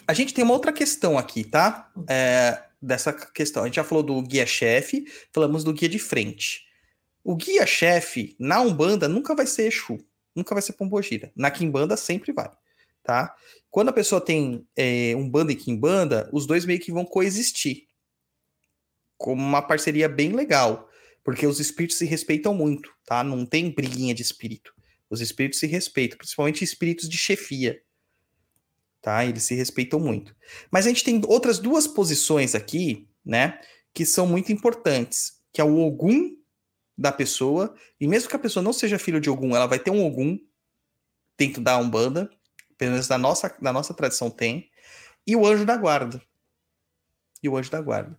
a 0.06 0.12
gente 0.12 0.34
tem 0.34 0.44
uma 0.44 0.54
outra 0.54 0.72
questão 0.72 1.18
aqui, 1.18 1.44
tá? 1.44 1.90
É, 2.08 2.62
dessa 2.80 3.12
questão. 3.12 3.62
A 3.62 3.66
gente 3.66 3.76
já 3.76 3.84
falou 3.84 4.02
do 4.02 4.20
guia-chefe, 4.22 5.06
falamos 5.32 5.64
do 5.64 5.72
guia 5.72 5.88
de 5.88 5.98
frente. 5.98 6.66
O 7.22 7.34
guia-chefe 7.34 8.36
na 8.38 8.60
Umbanda 8.60 9.08
nunca 9.08 9.34
vai 9.34 9.46
ser 9.46 9.66
Exu, 9.66 9.98
nunca 10.34 10.54
vai 10.54 10.60
ser 10.60 10.74
Pombogira. 10.74 11.32
Na 11.34 11.50
Quimbanda 11.50 11.96
sempre 11.96 12.32
vai, 12.32 12.50
tá? 13.02 13.34
Quando 13.74 13.88
a 13.88 13.92
pessoa 13.92 14.20
tem 14.20 14.64
é, 14.76 15.16
Umbanda 15.16 15.50
e 15.50 15.56
Quimbanda, 15.56 16.30
os 16.32 16.46
dois 16.46 16.64
meio 16.64 16.78
que 16.78 16.92
vão 16.92 17.04
coexistir. 17.04 17.88
Como 19.16 19.42
uma 19.42 19.60
parceria 19.60 20.08
bem 20.08 20.30
legal. 20.30 20.88
Porque 21.24 21.44
os 21.44 21.58
espíritos 21.58 21.98
se 21.98 22.04
respeitam 22.04 22.54
muito, 22.54 22.88
tá? 23.04 23.24
Não 23.24 23.44
tem 23.44 23.74
briguinha 23.74 24.14
de 24.14 24.22
espírito. 24.22 24.72
Os 25.10 25.20
espíritos 25.20 25.58
se 25.58 25.66
respeitam, 25.66 26.16
principalmente 26.16 26.62
espíritos 26.62 27.08
de 27.08 27.18
chefia. 27.18 27.82
Tá? 29.02 29.26
Eles 29.26 29.42
se 29.42 29.56
respeitam 29.56 29.98
muito. 29.98 30.36
Mas 30.70 30.86
a 30.86 30.90
gente 30.90 31.02
tem 31.02 31.20
outras 31.26 31.58
duas 31.58 31.88
posições 31.88 32.54
aqui, 32.54 33.08
né? 33.24 33.60
Que 33.92 34.06
são 34.06 34.24
muito 34.24 34.52
importantes. 34.52 35.42
Que 35.52 35.60
é 35.60 35.64
o 35.64 35.80
Ogum 35.80 36.36
da 36.96 37.10
pessoa. 37.10 37.74
E 38.00 38.06
mesmo 38.06 38.28
que 38.28 38.36
a 38.36 38.38
pessoa 38.38 38.62
não 38.62 38.72
seja 38.72 39.00
filho 39.00 39.20
de 39.20 39.28
Ogum, 39.28 39.56
ela 39.56 39.66
vai 39.66 39.80
ter 39.80 39.90
um 39.90 40.06
Ogum 40.06 40.38
dentro 41.36 41.60
da 41.60 41.76
Umbanda. 41.76 42.30
Pelo 42.76 42.92
menos 42.92 43.08
na 43.08 43.18
nossa, 43.18 43.54
na 43.60 43.72
nossa 43.72 43.94
tradição 43.94 44.30
tem. 44.30 44.70
E 45.26 45.34
o 45.36 45.46
anjo 45.46 45.64
da 45.64 45.76
guarda. 45.76 46.20
E 47.42 47.48
o 47.48 47.56
anjo 47.56 47.70
da 47.70 47.80
guarda. 47.80 48.18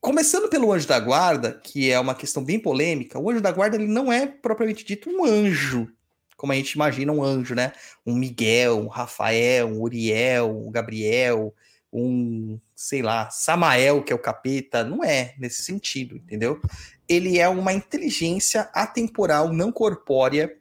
Começando 0.00 0.48
pelo 0.48 0.72
anjo 0.72 0.88
da 0.88 0.98
guarda, 0.98 1.52
que 1.52 1.90
é 1.90 2.00
uma 2.00 2.14
questão 2.14 2.42
bem 2.42 2.58
polêmica, 2.58 3.18
o 3.18 3.28
anjo 3.28 3.40
da 3.40 3.52
guarda 3.52 3.76
ele 3.76 3.86
não 3.86 4.10
é 4.10 4.26
propriamente 4.26 4.82
dito 4.82 5.10
um 5.10 5.24
anjo, 5.24 5.92
como 6.40 6.54
a 6.54 6.56
gente 6.56 6.72
imagina 6.72 7.12
um 7.12 7.22
anjo, 7.22 7.54
né? 7.54 7.70
Um 8.06 8.14
Miguel, 8.14 8.78
um 8.78 8.86
Rafael, 8.86 9.68
um 9.68 9.82
Uriel, 9.82 10.48
um 10.48 10.70
Gabriel, 10.70 11.54
um, 11.92 12.58
sei 12.74 13.02
lá, 13.02 13.28
Samael, 13.28 14.02
que 14.02 14.10
é 14.10 14.16
o 14.16 14.18
capeta. 14.18 14.82
Não 14.82 15.04
é 15.04 15.34
nesse 15.38 15.62
sentido, 15.62 16.16
entendeu? 16.16 16.58
Ele 17.06 17.38
é 17.38 17.46
uma 17.46 17.74
inteligência 17.74 18.70
atemporal, 18.72 19.52
não 19.52 19.70
corpórea, 19.70 20.56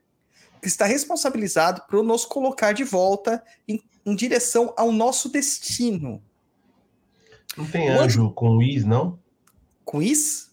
que 0.61 0.67
está 0.67 0.85
responsabilizado 0.85 1.81
por 1.89 2.03
nos 2.03 2.25
colocar 2.25 2.73
de 2.73 2.83
volta 2.83 3.43
em, 3.67 3.81
em 4.05 4.15
direção 4.15 4.73
ao 4.77 4.91
nosso 4.91 5.29
destino. 5.29 6.21
Não 7.57 7.65
tem 7.65 7.89
O 7.91 7.99
anjo 7.99 8.31
com 8.31 8.61
is, 8.61 8.85
não? 8.85 9.19
Com 9.83 10.01
isso? 10.01 10.49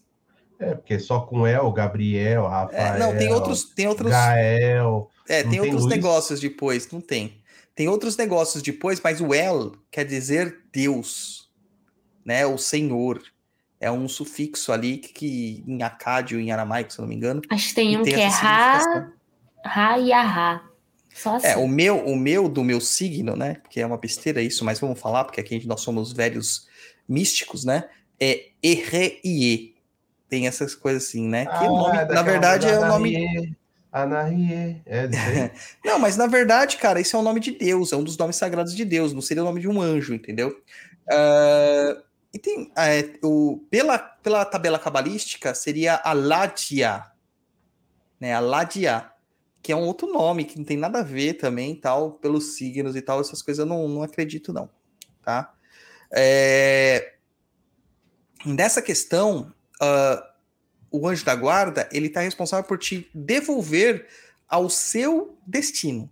É, 0.59 0.73
porque 0.73 0.99
só 0.99 1.19
com 1.21 1.45
El, 1.45 1.71
Gabriel, 1.71 2.47
Rafael. 2.47 2.95
É, 2.95 2.99
não, 2.99 3.15
tem 3.15 3.31
outros, 3.31 3.63
tem 3.65 3.87
outros, 3.87 4.09
Gael. 4.09 5.09
é, 5.27 5.43
não 5.43 5.51
tem 5.51 5.59
tem 5.59 5.59
outros 5.61 5.83
Luiz? 5.83 5.95
negócios 5.95 6.39
depois, 6.39 6.91
não 6.91 6.99
tem. 6.99 7.41
Tem 7.75 7.87
outros 7.87 8.17
negócios 8.17 8.63
depois, 8.63 8.99
mas 9.03 9.21
o 9.21 9.35
El 9.35 9.73
quer 9.91 10.03
dizer 10.03 10.63
Deus, 10.71 11.51
né? 12.25 12.45
O 12.45 12.57
Senhor. 12.57 13.21
É 13.79 13.91
um 13.91 14.07
sufixo 14.09 14.71
ali 14.73 14.97
que, 14.97 15.13
que 15.13 15.63
em 15.67 15.83
acádio, 15.83 16.39
em 16.39 16.51
aramaico, 16.51 16.91
se 16.91 16.97
eu 16.97 17.03
não 17.03 17.09
me 17.09 17.15
engano. 17.15 17.43
Acho 17.47 17.69
que 17.69 17.75
tem 17.75 17.95
um 17.95 18.01
tem 18.01 18.15
que 18.15 18.19
é 18.19 18.27
Ra. 18.27 19.13
Ra 19.63 19.97
e 19.99 20.11
Ahá. 20.11 20.63
Só 21.13 21.35
assim. 21.35 21.47
É, 21.47 21.57
o 21.57 21.67
meu, 21.67 22.05
o 22.05 22.15
meu 22.15 22.47
do 22.47 22.63
meu 22.63 22.79
signo, 22.79 23.35
né? 23.35 23.57
Que 23.69 23.79
é 23.81 23.85
uma 23.85 23.97
besteira 23.97 24.41
isso, 24.41 24.63
mas 24.63 24.79
vamos 24.79 24.99
falar, 24.99 25.23
porque 25.23 25.41
aqui 25.41 25.65
nós 25.67 25.81
somos 25.81 26.13
velhos 26.13 26.67
místicos, 27.09 27.65
né? 27.65 27.89
É 28.19 28.49
Erre-Ie. 28.61 29.75
Tem 30.29 30.45
essas 30.47 30.75
coisas 30.75 31.05
assim, 31.05 31.27
né? 31.27 31.45
Que 31.45 31.63
o 31.65 31.75
nome, 31.75 31.97
na 32.05 32.19
Ah, 32.19 32.23
verdade, 32.23 32.67
é 32.67 32.77
o 32.77 32.85
nome. 32.85 33.15
Anarie, 33.91 34.81
Anarie. 34.81 34.81
É. 34.85 35.51
Não, 35.83 35.97
mas 35.97 36.17
na 36.17 36.27
verdade, 36.27 36.77
cara, 36.77 36.99
isso 36.99 37.15
é 37.15 37.19
o 37.19 37.23
nome 37.23 37.39
de 37.39 37.51
Deus, 37.51 37.91
é 37.93 37.95
um 37.95 38.03
dos 38.03 38.17
nomes 38.17 38.35
sagrados 38.35 38.75
de 38.75 38.83
Deus, 38.85 39.13
não 39.13 39.21
seria 39.21 39.41
o 39.41 39.45
nome 39.45 39.61
de 39.61 39.67
um 39.67 39.81
anjo, 39.81 40.13
entendeu? 40.13 40.61
Ah, 41.09 41.97
e 42.33 42.37
tem. 42.37 42.69
é, 42.77 43.09
o, 43.23 43.65
pela, 43.71 43.97
pela 43.97 44.43
tabela 44.45 44.77
cabalística, 44.77 45.55
seria 45.55 45.95
Aladia. 45.95 47.05
né? 48.19 48.33
A 48.33 48.39
Ladiá, 48.39 49.11
que 49.67 49.71
é 49.73 49.75
um 49.75 49.85
outro 49.85 50.09
nome 50.09 50.45
que 50.45 50.57
não 50.57 50.63
tem 50.63 50.77
nada 50.77 50.99
a 50.99 51.03
ver 51.03 51.33
também, 51.33 51.75
tal, 51.75 52.13
pelos 52.13 52.55
signos 52.55 52.95
e 52.95 53.01
tal, 53.01 53.19
essas 53.19 53.41
coisas 53.41 53.59
eu 53.59 53.65
não, 53.65 53.85
não 53.89 54.01
acredito 54.01 54.53
não, 54.53 54.69
tá? 55.21 55.53
É... 56.09 57.15
Nessa 58.45 58.81
questão, 58.81 59.53
uh, 59.81 60.23
o 60.89 61.05
anjo 61.05 61.25
da 61.25 61.35
guarda, 61.35 61.89
ele 61.91 62.07
está 62.07 62.21
responsável 62.21 62.65
por 62.65 62.77
te 62.77 63.11
devolver 63.13 64.07
ao 64.47 64.69
seu 64.69 65.37
destino. 65.45 66.09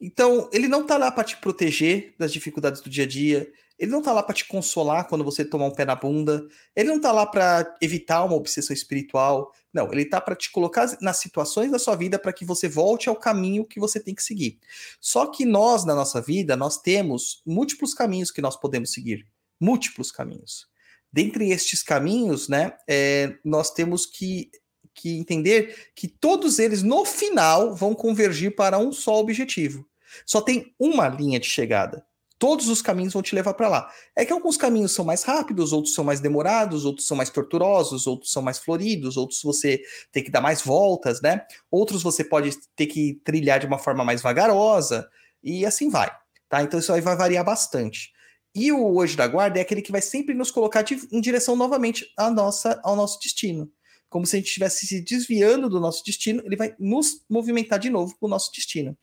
Então, 0.00 0.50
ele 0.52 0.66
não 0.66 0.84
tá 0.84 0.96
lá 0.96 1.12
para 1.12 1.22
te 1.22 1.36
proteger 1.36 2.12
das 2.18 2.32
dificuldades 2.32 2.80
do 2.80 2.90
dia 2.90 3.04
a 3.04 3.06
dia, 3.06 3.52
ele 3.82 3.90
não 3.90 4.00
tá 4.00 4.12
lá 4.12 4.22
para 4.22 4.32
te 4.32 4.46
consolar 4.46 5.08
quando 5.08 5.24
você 5.24 5.44
tomar 5.44 5.64
um 5.64 5.72
pé 5.72 5.84
na 5.84 5.96
bunda, 5.96 6.46
ele 6.74 6.88
não 6.88 7.00
tá 7.00 7.10
lá 7.10 7.26
para 7.26 7.76
evitar 7.82 8.22
uma 8.22 8.36
obsessão 8.36 8.72
espiritual. 8.72 9.52
Não, 9.74 9.92
ele 9.92 10.04
tá 10.04 10.20
para 10.20 10.36
te 10.36 10.52
colocar 10.52 10.96
nas 11.00 11.18
situações 11.18 11.68
da 11.68 11.80
sua 11.80 11.96
vida 11.96 12.16
para 12.16 12.32
que 12.32 12.44
você 12.44 12.68
volte 12.68 13.08
ao 13.08 13.16
caminho 13.16 13.64
que 13.64 13.80
você 13.80 13.98
tem 13.98 14.14
que 14.14 14.22
seguir. 14.22 14.60
Só 15.00 15.26
que 15.26 15.44
nós 15.44 15.84
na 15.84 15.96
nossa 15.96 16.20
vida, 16.20 16.56
nós 16.56 16.80
temos 16.80 17.42
múltiplos 17.44 17.92
caminhos 17.92 18.30
que 18.30 18.40
nós 18.40 18.54
podemos 18.54 18.92
seguir, 18.92 19.26
múltiplos 19.58 20.12
caminhos. 20.12 20.68
Dentre 21.12 21.50
estes 21.50 21.82
caminhos, 21.82 22.48
né, 22.48 22.76
é, 22.86 23.34
nós 23.44 23.72
temos 23.72 24.06
que 24.06 24.48
que 24.94 25.16
entender 25.16 25.90
que 25.96 26.06
todos 26.06 26.58
eles, 26.58 26.82
no 26.82 27.02
final, 27.06 27.74
vão 27.74 27.94
convergir 27.94 28.54
para 28.54 28.78
um 28.78 28.92
só 28.92 29.18
objetivo. 29.18 29.88
Só 30.26 30.42
tem 30.42 30.74
uma 30.78 31.08
linha 31.08 31.40
de 31.40 31.46
chegada. 31.46 32.04
Todos 32.42 32.68
os 32.68 32.82
caminhos 32.82 33.12
vão 33.12 33.22
te 33.22 33.36
levar 33.36 33.54
para 33.54 33.68
lá. 33.68 33.88
É 34.16 34.24
que 34.24 34.32
alguns 34.32 34.56
caminhos 34.56 34.90
são 34.90 35.04
mais 35.04 35.22
rápidos, 35.22 35.72
outros 35.72 35.94
são 35.94 36.02
mais 36.02 36.18
demorados, 36.18 36.84
outros 36.84 37.06
são 37.06 37.16
mais 37.16 37.30
torturosos, 37.30 38.04
outros 38.04 38.32
são 38.32 38.42
mais 38.42 38.58
floridos, 38.58 39.16
outros 39.16 39.40
você 39.44 39.80
tem 40.10 40.24
que 40.24 40.30
dar 40.30 40.40
mais 40.40 40.60
voltas, 40.60 41.22
né? 41.22 41.46
Outros 41.70 42.02
você 42.02 42.24
pode 42.24 42.50
ter 42.74 42.86
que 42.86 43.20
trilhar 43.22 43.60
de 43.60 43.66
uma 43.66 43.78
forma 43.78 44.04
mais 44.04 44.20
vagarosa 44.20 45.08
e 45.40 45.64
assim 45.64 45.88
vai, 45.88 46.10
tá? 46.48 46.64
Então 46.64 46.80
isso 46.80 46.92
aí 46.92 47.00
vai 47.00 47.14
variar 47.14 47.44
bastante. 47.44 48.10
E 48.52 48.72
o 48.72 48.92
Hoje 48.96 49.16
da 49.16 49.28
Guarda 49.28 49.60
é 49.60 49.62
aquele 49.62 49.80
que 49.80 49.92
vai 49.92 50.02
sempre 50.02 50.34
nos 50.34 50.50
colocar 50.50 50.82
de, 50.82 51.00
em 51.12 51.20
direção 51.20 51.54
novamente 51.54 52.12
à 52.16 52.28
nossa, 52.28 52.80
ao 52.82 52.96
nosso 52.96 53.20
destino. 53.20 53.70
Como 54.08 54.26
se 54.26 54.34
a 54.34 54.40
gente 54.40 54.48
estivesse 54.48 54.84
se 54.84 55.00
desviando 55.00 55.70
do 55.70 55.78
nosso 55.78 56.02
destino, 56.04 56.42
ele 56.44 56.56
vai 56.56 56.74
nos 56.76 57.24
movimentar 57.30 57.78
de 57.78 57.88
novo 57.88 58.16
para 58.18 58.26
o 58.26 58.28
nosso 58.28 58.50
destino. 58.50 58.98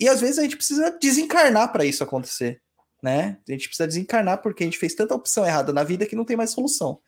E 0.00 0.08
às 0.08 0.22
vezes 0.22 0.38
a 0.38 0.42
gente 0.42 0.56
precisa 0.56 0.90
desencarnar 0.98 1.70
para 1.70 1.84
isso 1.84 2.02
acontecer, 2.02 2.62
né? 3.02 3.38
A 3.48 3.52
gente 3.52 3.68
precisa 3.68 3.86
desencarnar 3.86 4.42
porque 4.42 4.62
a 4.62 4.66
gente 4.66 4.78
fez 4.78 4.94
tanta 4.94 5.14
opção 5.14 5.46
errada 5.46 5.72
na 5.72 5.84
vida 5.84 6.06
que 6.06 6.16
não 6.16 6.24
tem 6.24 6.36
mais 6.36 6.50
solução. 6.50 7.00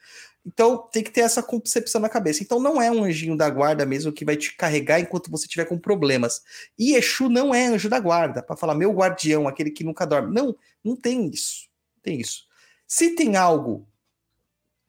Então 0.47 0.89
tem 0.91 1.03
que 1.03 1.11
ter 1.11 1.21
essa 1.21 1.43
concepção 1.43 2.01
na 2.01 2.09
cabeça. 2.09 2.43
Então 2.43 2.61
não 2.61 2.81
é 2.81 2.91
um 2.91 3.05
anjinho 3.05 3.37
da 3.37 3.51
guarda 3.51 3.85
mesmo 3.85 4.13
que 4.13 4.25
vai 4.25 4.37
te 4.37 4.57
carregar 4.57 5.01
enquanto 5.01 5.31
você 5.31 5.47
tiver 5.47 5.67
com 5.67 5.79
problemas. 5.79 6.43
E 6.79 6.95
Exu 6.95 7.29
não 7.29 7.55
é 7.55 7.67
anjo 7.67 7.89
da 7.89 8.01
guarda 8.01 8.43
para 8.43 8.57
falar 8.57 8.75
meu 8.75 8.93
guardião, 8.93 9.47
aquele 9.47 9.71
que 9.71 9.85
nunca 9.85 10.07
dorme. 10.07 10.35
Não, 10.35 10.57
não 10.83 10.97
tem 10.97 11.29
isso. 11.29 11.69
Não 11.97 12.03
tem 12.03 12.21
isso. 12.21 12.47
Se 12.87 13.15
tem 13.15 13.37
algo, 13.37 13.87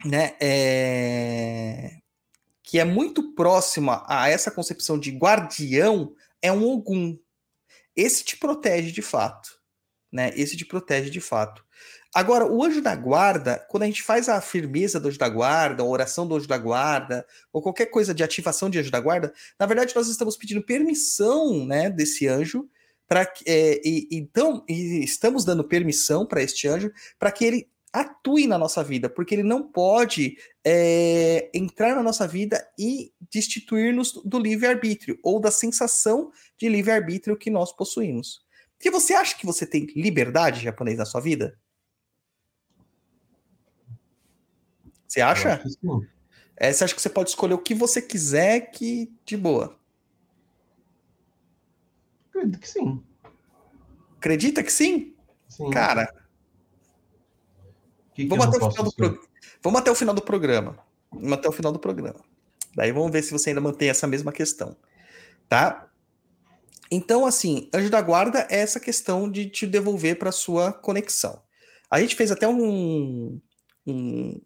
né, 0.06 0.36
é... 0.40 1.98
que 2.64 2.80
é 2.80 2.86
muito 2.86 3.34
próxima 3.34 4.04
a 4.08 4.30
essa 4.30 4.50
concepção 4.50 4.98
de 4.98 5.12
guardião, 5.12 6.16
é 6.42 6.52
um 6.52 6.66
ogum. 6.68 7.20
Esse 7.96 8.24
te 8.24 8.38
protege 8.38 8.92
de 8.92 9.02
fato, 9.02 9.61
né? 10.12 10.32
Esse 10.36 10.58
te 10.58 10.66
protege 10.66 11.10
de 11.10 11.22
fato. 11.22 11.64
Agora, 12.14 12.46
o 12.46 12.62
anjo 12.62 12.82
da 12.82 12.94
guarda, 12.94 13.66
quando 13.70 13.84
a 13.84 13.86
gente 13.86 14.04
faz 14.04 14.28
a 14.28 14.42
firmeza 14.42 15.00
do 15.00 15.08
anjo 15.08 15.18
da 15.18 15.30
guarda, 15.30 15.82
a 15.82 15.86
oração 15.86 16.28
do 16.28 16.36
anjo 16.36 16.48
da 16.48 16.58
guarda, 16.58 17.26
ou 17.54 17.62
qualquer 17.62 17.86
coisa 17.86 18.14
de 18.14 18.22
ativação 18.22 18.70
de 18.70 18.80
anjo 18.80 18.92
da 18.92 19.00
guarda, 19.00 19.34
na 19.58 19.66
verdade 19.66 19.96
nós 19.96 20.10
estamos 20.10 20.36
pedindo 20.36 20.62
permissão, 20.62 21.66
né, 21.66 21.90
desse 21.90 22.28
anjo 22.28 22.68
para 23.08 23.32
é, 23.46 23.82
e, 23.84 24.08
então 24.12 24.64
e 24.68 25.04
estamos 25.04 25.46
dando 25.46 25.64
permissão 25.64 26.26
para 26.26 26.42
este 26.42 26.68
anjo 26.68 26.92
para 27.20 27.32
que 27.32 27.46
ele 27.46 27.70
atue 27.94 28.48
na 28.48 28.58
nossa 28.58 28.84
vida, 28.84 29.10
porque 29.10 29.36
ele 29.36 29.44
não 29.44 29.64
pode 29.64 30.38
é, 30.66 31.50
entrar 31.54 31.96
na 31.96 32.04
nossa 32.04 32.26
vida 32.26 32.66
e 32.80 33.12
destituir-nos 33.30 34.14
do 34.24 34.40
livre-arbítrio 34.40 35.20
ou 35.24 35.40
da 35.40 35.52
sensação 35.52 36.32
de 36.58 36.70
livre-arbítrio 36.70 37.38
que 37.38 37.50
nós 37.50 37.74
possuímos. 37.74 38.42
Porque 38.82 38.90
você 38.90 39.14
acha 39.14 39.38
que 39.38 39.46
você 39.46 39.64
tem 39.64 39.86
liberdade 39.96 40.60
japonês 40.64 40.98
na 40.98 41.06
sua 41.06 41.22
vida? 41.22 41.56
Você 45.08 45.22
acha? 45.22 45.64
É, 46.58 46.74
você 46.74 46.84
acha 46.84 46.96
que 46.96 47.00
você 47.02 47.10
pode 47.10 47.30
escolher 47.30 47.54
o 47.54 47.60
que 47.60 47.76
você 47.76 48.02
quiser 48.02 48.72
que 48.72 49.14
de 49.24 49.38
boa? 49.38 49.80
Acredito 52.30 52.60
que 52.60 52.68
sim. 52.68 53.04
Acredita 54.18 54.64
que 54.64 54.72
sim? 54.72 55.16
sim. 55.48 55.70
Cara, 55.70 56.12
Que 58.16 58.24
que 58.24 58.28
Vamos 58.30 58.48
até, 58.48 58.58
o 58.58 58.72
final 58.72 58.84
do 58.86 58.94
pro- 58.96 59.30
vamos 59.62 59.80
até 59.80 59.92
o 59.92 59.96
final 59.96 60.16
do 60.16 60.24
programa. 60.24 60.80
Vamos 61.12 61.34
até 61.34 61.48
o 61.48 61.52
final 61.52 61.72
do 61.72 61.78
programa. 61.78 62.20
Daí 62.76 62.92
vamos 62.92 63.12
ver 63.12 63.22
se 63.22 63.32
você 63.32 63.52
ainda 63.52 63.62
mantém 63.62 63.90
essa 63.90 64.08
mesma 64.08 64.32
questão. 64.32 64.76
Tá? 65.48 65.88
Então, 66.92 67.26
assim, 67.26 67.70
anjo 67.74 67.90
da 67.90 68.02
guarda 68.02 68.46
é 68.50 68.60
essa 68.60 68.80
questão 68.80 69.30
de 69.32 69.50
te 69.50 69.66
devolver 69.66 70.18
para 70.20 70.32
sua 70.32 70.74
conexão. 70.74 71.42
A 71.90 72.00
gente 72.02 72.16
fez 72.16 72.32
até 72.32 72.48
um, 72.48 73.40
um- 73.88 74.42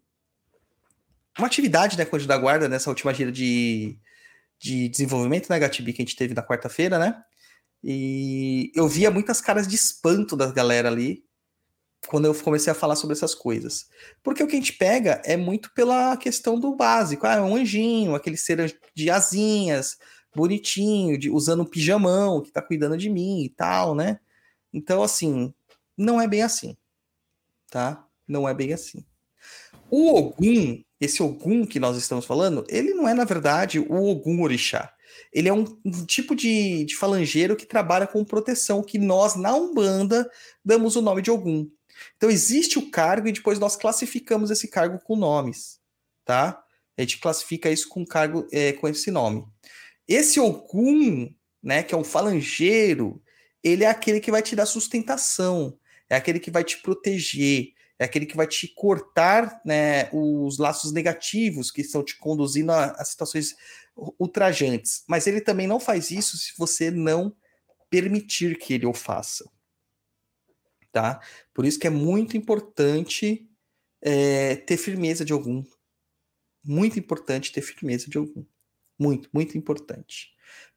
uma 1.38 1.46
atividade 1.46 1.96
né, 1.98 2.04
com 2.04 2.16
o 2.16 2.18
anjo 2.18 2.28
da 2.28 2.38
guarda 2.38 2.68
nessa 2.68 2.88
última 2.90 3.12
gira 3.12 3.30
de, 3.30 3.98
de 4.58 4.88
desenvolvimento, 4.88 5.48
né, 5.50 5.58
Gatibi, 5.58 5.92
que 5.92 6.02
a 6.02 6.04
gente 6.04 6.16
teve 6.16 6.34
na 6.34 6.42
quarta-feira, 6.42 6.98
né? 6.98 7.22
E 7.84 8.72
eu 8.74 8.88
via 8.88 9.10
muitas 9.10 9.40
caras 9.40 9.68
de 9.68 9.76
espanto 9.76 10.36
da 10.36 10.50
galera 10.50 10.88
ali 10.88 11.24
quando 12.08 12.26
eu 12.26 12.34
comecei 12.34 12.70
a 12.70 12.74
falar 12.74 12.96
sobre 12.96 13.14
essas 13.14 13.34
coisas. 13.34 13.86
Porque 14.22 14.42
o 14.42 14.46
que 14.46 14.54
a 14.56 14.58
gente 14.58 14.72
pega 14.74 15.20
é 15.24 15.36
muito 15.36 15.72
pela 15.74 16.16
questão 16.16 16.58
do 16.58 16.74
básico. 16.74 17.26
Ah, 17.26 17.34
é 17.34 17.40
um 17.40 17.56
anjinho, 17.56 18.14
aquele 18.14 18.36
ser 18.36 18.78
de 18.94 19.10
asinhas, 19.10 19.96
bonitinho, 20.36 21.18
de, 21.18 21.30
usando 21.30 21.62
um 21.62 21.66
pijamão, 21.66 22.42
que 22.42 22.52
tá 22.52 22.60
cuidando 22.60 22.96
de 22.96 23.08
mim 23.08 23.42
e 23.42 23.48
tal, 23.48 23.94
né? 23.94 24.20
Então, 24.72 25.02
assim, 25.02 25.52
não 25.96 26.20
é 26.20 26.28
bem 26.28 26.42
assim. 26.42 26.76
Tá? 27.70 28.06
Não 28.28 28.48
é 28.48 28.54
bem 28.54 28.72
assim. 28.72 29.04
O 29.90 30.14
Ogum, 30.14 30.82
esse 31.00 31.22
Ogum 31.22 31.64
que 31.64 31.80
nós 31.80 31.96
estamos 31.96 32.24
falando, 32.24 32.64
ele 32.68 32.92
não 32.92 33.08
é, 33.08 33.14
na 33.14 33.24
verdade, 33.24 33.78
o 33.80 34.04
Ogum 34.10 34.42
Orixá. 34.42 34.92
Ele 35.32 35.48
é 35.48 35.52
um, 35.52 35.64
um 35.84 36.04
tipo 36.04 36.34
de, 36.34 36.84
de 36.84 36.96
falangeiro 36.96 37.56
que 37.56 37.66
trabalha 37.66 38.06
com 38.06 38.24
proteção, 38.24 38.82
que 38.82 38.98
nós, 38.98 39.36
na 39.36 39.54
Umbanda, 39.54 40.30
damos 40.64 40.96
o 40.96 41.02
nome 41.02 41.22
de 41.22 41.30
Ogum. 41.30 41.70
Então 42.16 42.30
existe 42.30 42.78
o 42.78 42.90
cargo 42.90 43.28
e 43.28 43.32
depois 43.32 43.58
nós 43.58 43.76
classificamos 43.76 44.50
esse 44.50 44.68
cargo 44.68 44.98
com 44.98 45.16
nomes, 45.16 45.80
tá? 46.24 46.62
A 46.96 47.00
gente 47.02 47.18
classifica 47.18 47.70
isso 47.70 47.88
com 47.88 48.04
cargo 48.04 48.46
é, 48.50 48.72
com 48.72 48.88
esse 48.88 49.10
nome. 49.10 49.44
Esse 50.08 50.38
Ogum, 50.40 51.34
né, 51.62 51.82
que 51.82 51.94
é 51.94 51.98
um 51.98 52.04
falangeiro, 52.04 53.22
ele 53.62 53.84
é 53.84 53.88
aquele 53.88 54.20
que 54.20 54.30
vai 54.30 54.42
te 54.42 54.54
dar 54.54 54.66
sustentação, 54.66 55.78
é 56.08 56.16
aquele 56.16 56.38
que 56.38 56.50
vai 56.50 56.62
te 56.62 56.80
proteger, 56.80 57.72
é 57.98 58.04
aquele 58.04 58.26
que 58.26 58.36
vai 58.36 58.46
te 58.46 58.68
cortar 58.68 59.60
né, 59.64 60.08
os 60.12 60.58
laços 60.58 60.92
negativos 60.92 61.70
que 61.70 61.80
estão 61.80 62.04
te 62.04 62.16
conduzindo 62.16 62.70
a, 62.70 62.92
a 62.92 63.04
situações 63.04 63.56
ultrajantes. 64.18 65.02
Mas 65.08 65.26
ele 65.26 65.40
também 65.40 65.66
não 65.66 65.80
faz 65.80 66.10
isso 66.10 66.36
se 66.36 66.52
você 66.56 66.90
não 66.90 67.34
permitir 67.90 68.58
que 68.58 68.74
ele 68.74 68.86
o 68.86 68.92
faça 68.92 69.44
tá? 70.96 71.20
Por 71.52 71.66
isso 71.66 71.78
que 71.78 71.86
é 71.86 71.90
muito 71.90 72.38
importante 72.38 73.46
é, 74.00 74.56
ter 74.56 74.78
firmeza 74.78 75.26
de 75.26 75.32
algum. 75.34 75.62
Muito 76.64 76.98
importante 76.98 77.52
ter 77.52 77.60
firmeza 77.60 78.08
de 78.08 78.16
algum. 78.16 78.42
Muito, 78.98 79.28
muito 79.32 79.56
importante, 79.58 80.30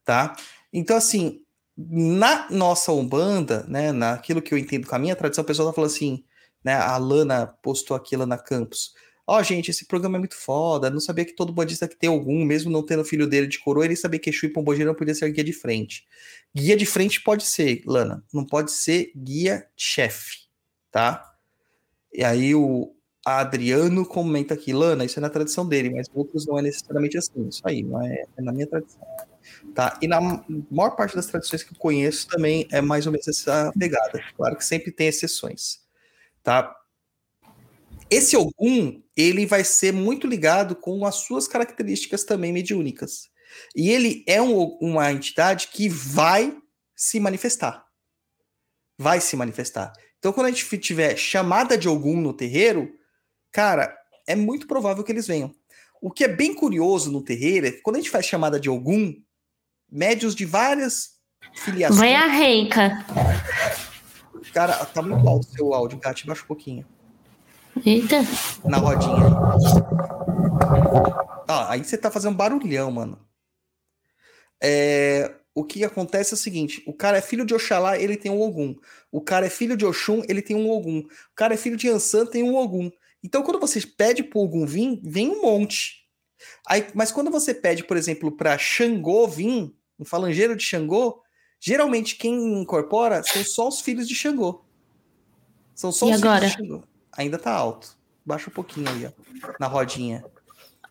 tá? 0.04 0.36
Então, 0.72 0.96
assim, 0.96 1.42
na 1.76 2.50
nossa 2.50 2.92
Umbanda, 2.92 3.64
né, 3.68 3.92
naquilo 3.92 4.42
que 4.42 4.52
eu 4.52 4.58
entendo 4.58 4.86
com 4.86 4.94
a 4.94 4.98
minha 4.98 5.16
tradição, 5.16 5.42
o 5.42 5.46
pessoal 5.46 5.68
tá 5.68 5.74
falando 5.74 5.90
assim, 5.90 6.24
né, 6.62 6.74
a 6.74 6.96
Lana 6.98 7.46
postou 7.46 7.96
aqui, 7.96 8.16
Lana 8.16 8.36
Campos, 8.36 8.92
ó, 9.26 9.38
oh, 9.38 9.42
gente, 9.42 9.70
esse 9.70 9.86
programa 9.86 10.16
é 10.16 10.18
muito 10.18 10.34
foda, 10.36 10.90
não 10.90 11.00
sabia 11.00 11.24
que 11.24 11.34
todo 11.34 11.52
bandista 11.52 11.86
que 11.86 11.96
tem 11.96 12.10
algum, 12.10 12.44
mesmo 12.44 12.70
não 12.70 12.84
tendo 12.84 13.04
filho 13.04 13.26
dele 13.26 13.46
de 13.46 13.60
coroa, 13.60 13.84
ele 13.84 13.96
sabia 13.96 14.18
que 14.18 14.28
Exu 14.28 14.46
e 14.46 14.48
Pombogira 14.48 14.86
não 14.86 14.94
podia 14.94 15.14
ser 15.14 15.30
guia 15.30 15.44
de 15.44 15.52
frente. 15.52 16.04
Guia 16.54 16.76
de 16.76 16.84
frente 16.84 17.22
pode 17.22 17.44
ser, 17.44 17.82
Lana, 17.86 18.24
não 18.34 18.44
pode 18.44 18.72
ser 18.72 19.12
guia-chefe, 19.16 20.48
tá? 20.90 21.32
E 22.12 22.24
aí 22.24 22.54
o 22.54 22.92
Adriano 23.38 24.04
comenta 24.04 24.54
aqui, 24.54 24.72
Lana, 24.72 25.04
isso 25.04 25.18
é 25.18 25.22
na 25.22 25.30
tradição 25.30 25.66
dele, 25.66 25.90
mas 25.90 26.08
outros 26.12 26.46
não 26.46 26.58
é 26.58 26.62
necessariamente 26.62 27.16
assim, 27.16 27.48
isso 27.48 27.62
aí, 27.64 27.82
não 27.82 28.02
é, 28.02 28.24
é 28.36 28.42
na 28.42 28.52
minha 28.52 28.66
tradição. 28.66 29.00
Tá? 29.74 29.98
E 30.02 30.08
na 30.08 30.20
maior 30.70 30.90
parte 30.96 31.14
das 31.14 31.26
tradições 31.26 31.62
que 31.62 31.72
eu 31.72 31.78
conheço 31.78 32.26
também 32.28 32.66
é 32.70 32.80
mais 32.80 33.06
ou 33.06 33.12
menos 33.12 33.28
essa 33.28 33.72
pegada. 33.78 34.22
Claro 34.36 34.56
que 34.56 34.64
sempre 34.64 34.90
tem 34.90 35.06
exceções, 35.06 35.80
tá? 36.42 36.74
Esse 38.10 38.36
Ogum, 38.36 39.02
ele 39.16 39.46
vai 39.46 39.62
ser 39.62 39.92
muito 39.92 40.26
ligado 40.26 40.74
com 40.74 41.06
as 41.06 41.16
suas 41.16 41.46
características 41.46 42.24
também 42.24 42.52
mediúnicas. 42.52 43.28
E 43.74 43.90
ele 43.90 44.24
é 44.26 44.42
um- 44.42 44.76
uma 44.80 45.12
entidade 45.12 45.68
que 45.68 45.88
vai 45.88 46.56
se 46.96 47.20
manifestar. 47.20 47.84
Vai 48.98 49.20
se 49.20 49.36
manifestar. 49.36 49.92
Então, 50.18 50.32
quando 50.32 50.46
a 50.46 50.50
gente 50.50 50.78
tiver 50.78 51.16
chamada 51.16 51.78
de 51.78 51.88
algum 51.88 52.20
no 52.20 52.32
terreiro, 52.32 52.92
cara, 53.52 53.96
é 54.26 54.34
muito 54.34 54.66
provável 54.66 55.04
que 55.04 55.12
eles 55.12 55.26
venham. 55.26 55.52
O 56.00 56.10
que 56.10 56.24
é 56.24 56.28
bem 56.28 56.54
curioso 56.54 57.10
no 57.10 57.22
terreiro 57.22 57.66
é 57.66 57.72
que 57.72 57.82
quando 57.82 57.96
a 57.96 57.98
gente 57.98 58.10
faz 58.10 58.24
chamada 58.24 58.58
de 58.58 58.68
algum, 58.68 59.14
médios 59.90 60.34
de 60.34 60.44
várias 60.44 61.18
filiações. 61.54 61.98
Vai 61.98 62.14
a 62.14 62.26
renca. 62.26 63.04
Cara, 64.52 64.84
tá 64.86 65.02
muito 65.02 65.28
alto 65.28 65.46
o 65.46 65.50
seu 65.50 65.74
áudio, 65.74 65.98
Gatti, 65.98 66.26
baixa 66.26 66.42
um 66.42 66.46
pouquinho. 66.46 66.86
Eita. 67.84 68.16
Na 68.64 68.78
rodinha. 68.78 69.26
Ah, 71.46 71.72
aí 71.72 71.84
você 71.84 71.96
tá 71.96 72.10
fazendo 72.10 72.36
barulhão, 72.36 72.90
mano. 72.90 73.18
É, 74.62 75.34
o 75.54 75.64
que 75.64 75.84
acontece 75.84 76.34
é 76.34 76.36
o 76.36 76.38
seguinte: 76.38 76.82
o 76.86 76.92
cara 76.92 77.18
é 77.18 77.22
filho 77.22 77.44
de 77.44 77.54
Oxalá, 77.54 77.98
ele 77.98 78.16
tem 78.16 78.30
um 78.30 78.40
Ogum. 78.40 78.76
O 79.10 79.20
cara 79.20 79.46
é 79.46 79.50
filho 79.50 79.76
de 79.76 79.84
Oxum, 79.84 80.22
ele 80.28 80.42
tem 80.42 80.56
um 80.56 80.70
Ogum. 80.70 81.00
O 81.00 81.34
cara 81.34 81.54
é 81.54 81.56
filho 81.56 81.76
de 81.76 81.88
Ansan, 81.88 82.26
tem 82.26 82.42
um 82.42 82.56
Ogum. 82.56 82.90
Então, 83.22 83.42
quando 83.42 83.60
você 83.60 83.80
pede 83.86 84.22
pro 84.22 84.40
Ogum 84.40 84.66
vir, 84.66 85.00
vem 85.02 85.28
um 85.30 85.42
monte. 85.42 86.06
Aí, 86.66 86.86
mas 86.94 87.12
quando 87.12 87.30
você 87.30 87.52
pede, 87.52 87.84
por 87.84 87.96
exemplo, 87.96 88.32
para 88.32 88.56
Xangô 88.56 89.26
vir, 89.28 89.74
um 89.98 90.04
falangeiro 90.04 90.56
de 90.56 90.64
Xangô, 90.64 91.22
geralmente 91.60 92.16
quem 92.16 92.60
incorpora 92.62 93.22
são 93.22 93.44
só 93.44 93.68
os 93.68 93.80
filhos 93.82 94.08
de 94.08 94.14
Xangô. 94.14 94.64
São 95.74 95.92
só 95.92 96.08
E 96.08 96.14
os 96.14 96.22
agora? 96.22 96.48
filhos 96.48 96.56
de 96.56 96.62
Xangô. 96.62 96.84
Ainda 97.12 97.38
tá 97.38 97.52
alto. 97.52 97.96
Baixa 98.24 98.48
um 98.48 98.52
pouquinho 98.52 98.88
aí, 98.88 99.06
ó. 99.06 99.10
Na 99.58 99.66
rodinha. 99.66 100.24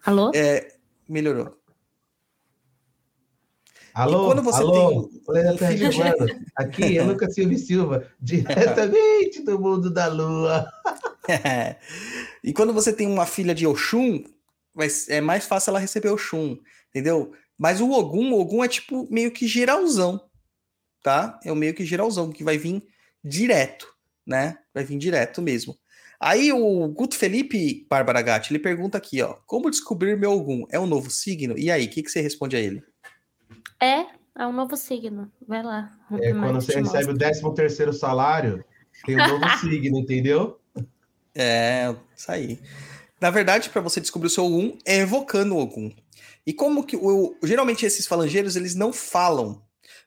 Alô? 0.06 0.32
É, 0.36 0.76
melhorou. 1.08 1.56
Alô, 3.94 4.28
quando 4.28 4.44
você 4.44 4.60
alô, 4.62 4.72
tem 4.74 5.00
um- 5.00 5.02
um 5.52 5.58
tá 5.58 5.68
filho. 5.68 5.90
Aqui 6.56 6.98
é 6.98 7.04
Lucas 7.04 7.34
Silva 7.34 7.54
e 7.54 7.58
Silva, 7.58 8.12
diretamente 8.22 9.42
do 9.42 9.60
mundo 9.60 9.90
da 9.92 10.08
lua. 10.08 10.72
e 12.44 12.54
quando 12.54 12.74
você 12.74 12.94
tem 12.94 13.08
uma 13.08 13.26
filha 13.26 13.54
de 13.54 13.68
Oxum, 13.68 14.24
vai, 14.74 14.88
é 15.10 15.22
mais 15.22 15.46
fácil 15.46 15.72
ela 15.72 15.80
receber 15.80 16.10
Oxum, 16.10 16.58
entendeu? 16.90 17.34
Mas 17.58 17.82
o 17.82 17.92
Ogum, 17.92 18.34
o 18.34 18.40
Ogum 18.40 18.64
é 18.64 18.68
tipo 18.68 19.08
meio 19.12 19.32
que 19.32 19.48
geralzão, 19.48 20.22
tá? 21.04 21.40
É 21.44 21.52
o 21.52 21.56
meio 21.56 21.74
que 21.74 21.86
geralzão, 21.86 22.32
que 22.32 22.44
vai 22.44 22.58
vir 22.58 22.84
direto, 23.24 23.88
né? 24.26 24.58
Vai 24.74 24.84
vir 24.84 24.98
direto 24.98 25.42
mesmo. 25.42 25.76
Aí 26.20 26.52
o 26.52 26.88
Guto 26.90 27.16
Felipe 27.16 27.88
Bárbara 27.90 28.22
Gatti, 28.22 28.52
ele 28.52 28.60
pergunta 28.60 28.98
aqui, 28.98 29.22
ó, 29.22 29.38
como 29.46 29.70
descobrir 29.70 30.18
meu 30.18 30.32
Ogum? 30.32 30.66
É 30.70 30.80
um 30.80 30.86
novo 30.86 31.10
signo? 31.10 31.58
E 31.58 31.72
aí, 31.72 31.86
o 31.86 31.90
que, 31.90 32.04
que 32.04 32.10
você 32.10 32.20
responde 32.20 32.58
a 32.58 32.60
ele? 32.60 32.84
É, 33.82 34.06
é 34.38 34.46
um 34.46 34.52
novo 34.52 34.76
signo. 34.76 35.32
Vai 35.48 35.64
lá. 35.64 35.98
É, 36.22 36.34
quando 36.34 36.56
você 36.56 36.80
recebe 36.80 37.14
mostro. 37.14 37.14
o 37.14 37.18
13 37.18 37.56
terceiro 37.56 37.94
salário, 37.94 38.64
tem 39.06 39.16
um 39.16 39.28
novo 39.28 39.46
signo, 39.60 40.00
entendeu? 40.00 40.60
É, 41.36 41.94
isso 42.16 42.32
aí. 42.32 42.60
Na 43.22 43.30
verdade, 43.30 43.70
para 43.70 43.82
você 43.82 44.00
descobrir 44.00 44.28
o 44.28 44.30
seu 44.30 44.46
Ogum, 44.46 44.78
é 44.86 44.98
evocando 44.98 45.56
o 45.56 45.60
Ogum. 45.60 45.92
E 46.46 46.54
como 46.54 46.86
que 46.86 46.96
o, 46.96 47.36
geralmente 47.44 47.86
esses 47.86 48.08
falangeiros 48.08 48.56
eles 48.56 48.76
não 48.76 48.94
falam. 48.94 49.62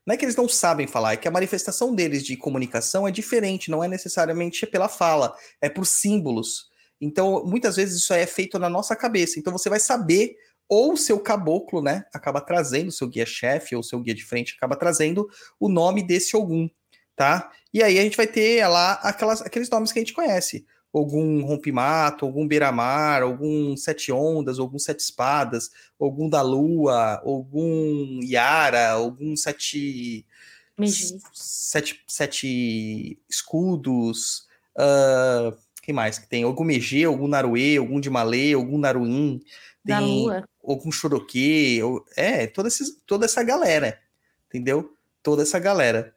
Não 0.04 0.14
é 0.14 0.16
que 0.16 0.24
eles 0.24 0.36
não 0.36 0.48
sabem 0.48 0.86
falar, 0.86 1.12
é 1.12 1.16
que 1.16 1.28
a 1.28 1.30
manifestação 1.30 1.94
deles 1.94 2.24
de 2.24 2.36
comunicação 2.36 3.06
é 3.06 3.10
diferente, 3.10 3.70
não 3.70 3.84
é 3.84 3.88
necessariamente 3.88 4.66
pela 4.66 4.88
fala, 4.88 5.36
é 5.60 5.68
por 5.68 5.86
símbolos. 5.86 6.70
Então, 7.00 7.44
muitas 7.44 7.76
vezes 7.76 8.02
isso 8.02 8.12
é 8.12 8.26
feito 8.26 8.58
na 8.58 8.68
nossa 8.68 8.96
cabeça. 8.96 9.38
Então 9.38 9.52
você 9.52 9.68
vai 9.68 9.78
saber 9.78 10.34
ou 10.68 10.94
o 10.94 10.96
seu 10.96 11.20
caboclo, 11.20 11.82
né, 11.82 12.04
acaba 12.12 12.40
trazendo 12.40 12.88
o 12.88 12.92
seu 12.92 13.06
guia-chefe 13.06 13.76
ou 13.76 13.82
seu 13.82 14.00
guia 14.00 14.14
de 14.14 14.24
frente 14.24 14.54
acaba 14.56 14.74
trazendo 14.74 15.28
o 15.60 15.68
nome 15.68 16.02
desse 16.02 16.36
Ogum, 16.36 16.68
tá? 17.14 17.50
E 17.74 17.82
aí 17.82 17.98
a 17.98 18.02
gente 18.02 18.16
vai 18.16 18.26
ter 18.26 18.66
lá 18.66 18.94
aquelas, 18.94 19.42
aqueles 19.42 19.68
nomes 19.68 19.92
que 19.92 19.98
a 19.98 20.02
gente 20.02 20.14
conhece 20.14 20.64
algum 20.92 21.44
rompimato, 21.44 22.26
algum 22.26 22.46
beira-mar, 22.46 23.22
algum 23.22 23.76
sete 23.76 24.12
ondas, 24.12 24.58
algum 24.58 24.78
sete 24.78 25.00
espadas, 25.00 25.70
algum 25.98 26.28
da 26.28 26.42
lua, 26.42 27.20
algum 27.24 28.20
Yara, 28.22 28.90
algum 28.90 29.34
sete 29.36 30.26
sete, 31.32 32.02
sete 32.06 33.18
escudos, 33.28 34.46
ah, 34.76 35.52
quem 35.82 35.94
mais 35.94 36.18
que 36.18 36.28
tem? 36.28 36.44
Algum 36.44 36.64
Megê, 36.64 37.04
algum 37.04 37.26
Naruê, 37.26 37.76
algum 37.76 38.00
de 38.00 38.08
Malê, 38.08 38.52
algum 38.52 38.78
Naruim, 38.78 39.40
Da 39.84 39.98
tem 39.98 40.24
lua. 40.24 40.48
algum 40.62 40.90
Choroquê, 40.92 41.80
é, 42.16 42.46
toda, 42.46 42.68
esses, 42.68 43.00
toda 43.06 43.24
essa 43.24 43.42
galera, 43.42 43.98
entendeu? 44.48 44.96
Toda 45.22 45.42
essa 45.42 45.58
galera. 45.58 46.14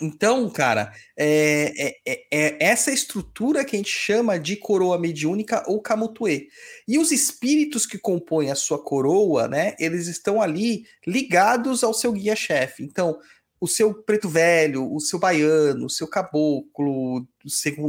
Então, 0.00 0.50
cara, 0.50 0.92
é, 1.16 1.88
é- 1.88 1.96
é- 2.06 2.26
é 2.30 2.56
essa 2.66 2.90
estrutura 2.90 3.64
que 3.64 3.74
a 3.76 3.78
gente 3.78 3.90
chama 3.90 4.38
de 4.38 4.54
coroa 4.56 4.98
mediúnica 4.98 5.64
ou 5.66 5.80
camutuê. 5.80 6.48
E 6.86 6.98
os 6.98 7.10
espíritos 7.10 7.86
que 7.86 7.98
compõem 7.98 8.50
a 8.50 8.54
sua 8.54 8.78
coroa, 8.82 9.48
né, 9.48 9.74
eles 9.78 10.06
estão 10.06 10.40
ali 10.42 10.84
ligados 11.06 11.82
ao 11.82 11.94
seu 11.94 12.12
guia-chefe. 12.12 12.82
Então, 12.82 13.18
o 13.58 13.66
seu 13.66 13.94
preto 13.94 14.28
velho, 14.28 14.92
o 14.92 15.00
seu 15.00 15.18
baiano, 15.18 15.86
o 15.86 15.90
seu 15.90 16.06
caboclo, 16.06 17.26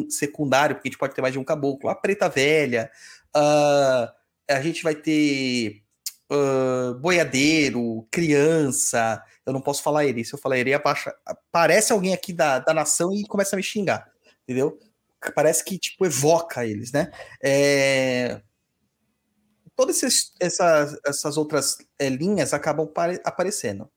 secundário, 0.10 0.76
porque 0.76 0.88
a 0.88 0.92
gente 0.92 1.00
pode 1.00 1.14
ter 1.14 1.22
mais 1.22 1.34
de 1.34 1.40
um 1.40 1.44
caboclo, 1.44 1.90
a 1.90 1.96
preta 1.96 2.30
velha, 2.30 2.90
ah, 3.36 4.14
a 4.50 4.62
gente 4.62 4.82
vai 4.82 4.96
ter 4.96 5.82
ah, 6.30 6.94
boiadeiro, 7.00 8.08
criança. 8.12 9.22
Eu 9.46 9.54
não 9.54 9.62
posso 9.62 9.82
falar 9.84 10.06
ele. 10.06 10.24
Se 10.26 10.34
eu 10.34 10.40
falar 10.40 10.58
ele, 10.58 10.74
abaixa, 10.74 11.16
aparece 11.26 11.92
alguém 11.94 12.14
aqui 12.14 12.34
da, 12.34 12.60
da 12.60 12.74
nação 12.74 13.14
e 13.14 13.26
começa 13.28 13.56
a 13.56 13.58
me 13.58 13.64
xingar, 13.64 14.10
entendeu? 14.44 14.80
Parece 15.36 15.64
que, 15.64 15.78
tipo, 15.80 16.06
evoca 16.06 16.66
eles, 16.66 16.92
né? 16.92 17.12
É... 17.44 18.42
Todas 19.76 20.02
essas, 20.42 20.98
essas 21.06 21.38
outras 21.38 21.78
é, 22.00 22.10
linhas 22.10 22.52
acabam 22.54 22.88
pare- 22.88 23.22
aparecendo, 23.24 23.88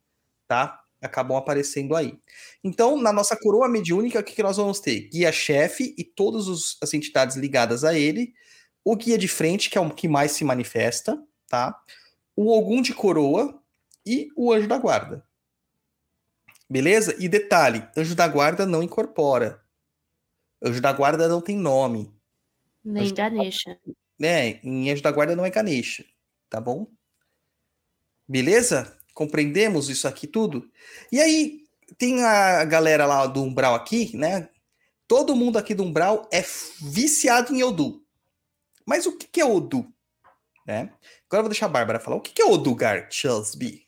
tá? 0.48 0.78
Acabam 1.02 1.36
aparecendo 1.38 1.96
aí. 1.96 2.18
Então, 2.62 3.00
na 3.00 3.12
nossa 3.12 3.36
coroa 3.36 3.68
mediúnica, 3.68 4.20
o 4.20 4.24
que, 4.24 4.34
que 4.34 4.42
nós 4.42 4.58
vamos 4.58 4.80
ter? 4.80 5.08
Guia-chefe 5.10 5.94
e 5.98 6.04
todas 6.04 6.48
os- 6.48 6.76
as 6.82 6.92
entidades 6.94 7.36
ligadas 7.36 7.84
a 7.84 7.94
ele, 7.98 8.34
o 8.84 8.96
guia 8.96 9.18
de 9.18 9.28
frente, 9.28 9.70
que 9.70 9.78
é 9.78 9.80
o 9.80 9.90
que 9.90 10.08
mais 10.08 10.32
se 10.32 10.44
manifesta, 10.44 11.18
tá? 11.48 11.74
O 12.36 12.50
Ogum 12.56 12.80
de 12.82 12.94
coroa 12.94 13.62
e 14.06 14.28
o 14.36 14.52
anjo 14.52 14.68
da 14.68 14.78
guarda. 14.78 15.24
Beleza? 16.68 17.16
E 17.18 17.28
detalhe, 17.28 17.86
anjo 17.96 18.14
da 18.14 18.28
guarda 18.28 18.64
não 18.64 18.82
incorpora. 18.82 19.62
Anjo 20.62 20.80
da 20.80 20.92
guarda 20.92 21.28
não 21.28 21.40
tem 21.40 21.56
nome. 21.56 22.14
Nem 22.84 23.12
Ganesha. 23.12 23.78
Né? 24.18 24.60
Em 24.62 24.90
anjo 24.90 25.02
da 25.02 25.10
guarda 25.10 25.34
não 25.34 25.44
é 25.44 25.50
Ganesha, 25.50 26.04
tá 26.48 26.60
bom? 26.60 26.86
Beleza? 28.28 28.96
Compreendemos 29.14 29.88
isso 29.88 30.06
aqui 30.06 30.26
tudo? 30.26 30.70
E 31.10 31.20
aí, 31.20 31.64
tem 31.98 32.22
a 32.22 32.64
galera 32.64 33.06
lá 33.06 33.26
do 33.26 33.42
Umbral 33.42 33.74
aqui, 33.74 34.16
né? 34.16 34.48
Todo 35.08 35.34
mundo 35.34 35.58
aqui 35.58 35.74
do 35.74 35.82
Umbral 35.82 36.28
é 36.32 36.40
viciado 36.80 37.54
em 37.54 37.62
Odu. 37.62 38.04
Mas 38.86 39.06
o 39.06 39.16
que 39.16 39.26
que 39.26 39.40
é 39.40 39.44
Odu? 39.44 39.92
Né? 40.66 40.92
Agora 41.30 41.42
eu 41.42 41.44
vou 41.44 41.50
deixar 41.50 41.66
a 41.66 41.68
Bárbara 41.68 42.00
falar. 42.00 42.16
O 42.16 42.20
que 42.20 42.32
que 42.32 42.42
é 42.42 42.44
Odu, 42.44 42.74
Gar 42.74 43.06
Chelsby? 43.08 43.86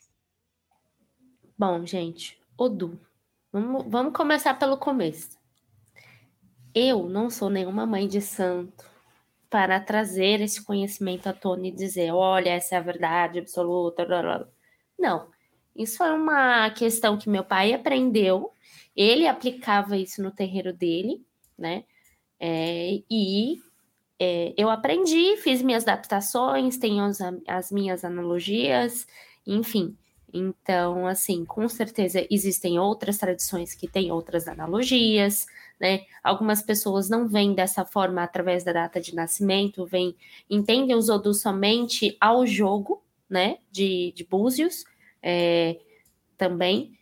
Bom, 1.59 1.85
gente, 1.85 2.41
Odu. 2.57 3.01
Vamos, 3.53 3.85
vamos 3.89 4.13
começar 4.13 4.55
pelo 4.55 4.77
começo. 4.77 5.37
Eu 6.73 7.09
não 7.09 7.29
sou 7.29 7.51
nenhuma 7.51 7.85
mãe 7.85 8.07
de 8.07 8.21
santo 8.21 8.85
para 9.51 9.81
trazer 9.81 10.41
esse 10.41 10.65
conhecimento 10.65 11.27
à 11.27 11.33
tona 11.33 11.67
e 11.67 11.73
dizer, 11.73 12.13
olha, 12.13 12.51
essa 12.51 12.77
é 12.77 12.79
a 12.79 12.81
verdade 12.81 13.41
absoluta. 13.41 14.07
blá, 14.07 14.23
blá. 14.23 14.49
Não. 14.97 15.29
Isso 15.75 16.01
é 16.05 16.13
uma 16.13 16.71
questão 16.71 17.19
que 17.19 17.29
meu 17.29 17.43
pai 17.43 17.73
aprendeu. 17.73 18.53
Ele 18.95 19.27
aplicava 19.27 19.97
isso 19.97 20.23
no 20.23 20.31
terreiro 20.31 20.73
dele, 20.73 21.27
né? 21.59 21.83
É, 22.39 23.03
e 23.11 23.61
é, 24.25 24.55
eu 24.57 24.71
aprendi, 24.71 25.37
fiz 25.39 25.61
minhas 25.63 25.83
adaptações, 25.83 26.79
tenho 26.79 27.03
as, 27.03 27.19
as 27.49 27.73
minhas 27.73 28.05
analogias, 28.05 29.05
enfim. 29.45 29.97
Então, 30.33 31.09
assim, 31.09 31.45
com 31.45 31.69
certeza 31.69 32.25
existem 32.31 32.79
outras 32.79 33.19
tradições 33.19 33.75
que 33.75 33.89
têm 33.89 34.13
outras 34.13 34.47
analogias, 34.47 35.45
né? 35.81 36.05
Algumas 36.23 36.63
pessoas 36.63 37.11
não 37.11 37.27
veem 37.27 37.53
dessa 37.53 37.85
forma 37.85 38.23
através 38.23 38.63
da 38.63 38.73
data 38.73 39.01
de 39.01 39.13
nascimento, 39.13 39.85
vêm, 39.85 40.15
entendem 40.49 40.95
os 40.95 41.09
Odus 41.09 41.43
somente 41.43 42.17
ao 42.21 42.47
jogo, 42.47 43.03
né? 43.29 43.59
De, 43.73 44.13
de 44.15 44.23
búzios, 44.25 44.85
é, 45.21 45.81
também. 46.39 46.97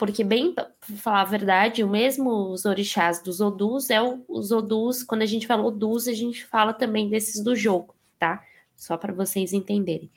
Porque, 0.00 0.24
bem, 0.24 0.54
pra 0.54 0.70
falar 0.96 1.20
a 1.20 1.24
verdade, 1.24 1.84
o 1.84 1.88
mesmo 1.88 2.30
os 2.30 2.64
orixás 2.64 3.22
dos 3.22 3.38
Odus 3.38 3.90
é 3.90 4.00
o, 4.00 4.24
os 4.26 4.50
Odus, 4.50 5.02
quando 5.02 5.20
a 5.20 5.26
gente 5.26 5.46
fala 5.46 5.62
Odus, 5.62 6.08
a 6.08 6.14
gente 6.14 6.42
fala 6.46 6.72
também 6.72 7.10
desses 7.10 7.44
do 7.44 7.54
jogo, 7.54 7.94
tá? 8.18 8.42
Só 8.74 8.96
para 8.96 9.12
vocês 9.12 9.52
entenderem. 9.52 10.10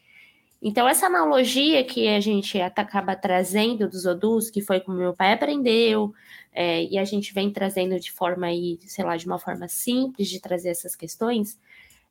Então, 0.61 0.87
essa 0.87 1.07
analogia 1.07 1.83
que 1.83 2.07
a 2.07 2.21
gente 2.21 2.61
acaba 2.61 3.13
trazendo 3.13 3.89
dos 3.89 4.05
Odus, 4.05 4.49
que 4.49 4.61
foi 4.61 4.79
como 4.79 4.97
meu 4.97 5.13
pai 5.13 5.33
aprendeu, 5.33 6.13
é, 6.53 6.85
e 6.85 6.97
a 6.97 7.03
gente 7.03 7.33
vem 7.33 7.51
trazendo 7.51 7.99
de 7.99 8.09
forma 8.09 8.47
aí, 8.47 8.79
sei 8.87 9.03
lá, 9.03 9.17
de 9.17 9.25
uma 9.25 9.37
forma 9.37 9.67
simples 9.67 10.29
de 10.29 10.39
trazer 10.39 10.69
essas 10.69 10.95
questões, 10.95 11.59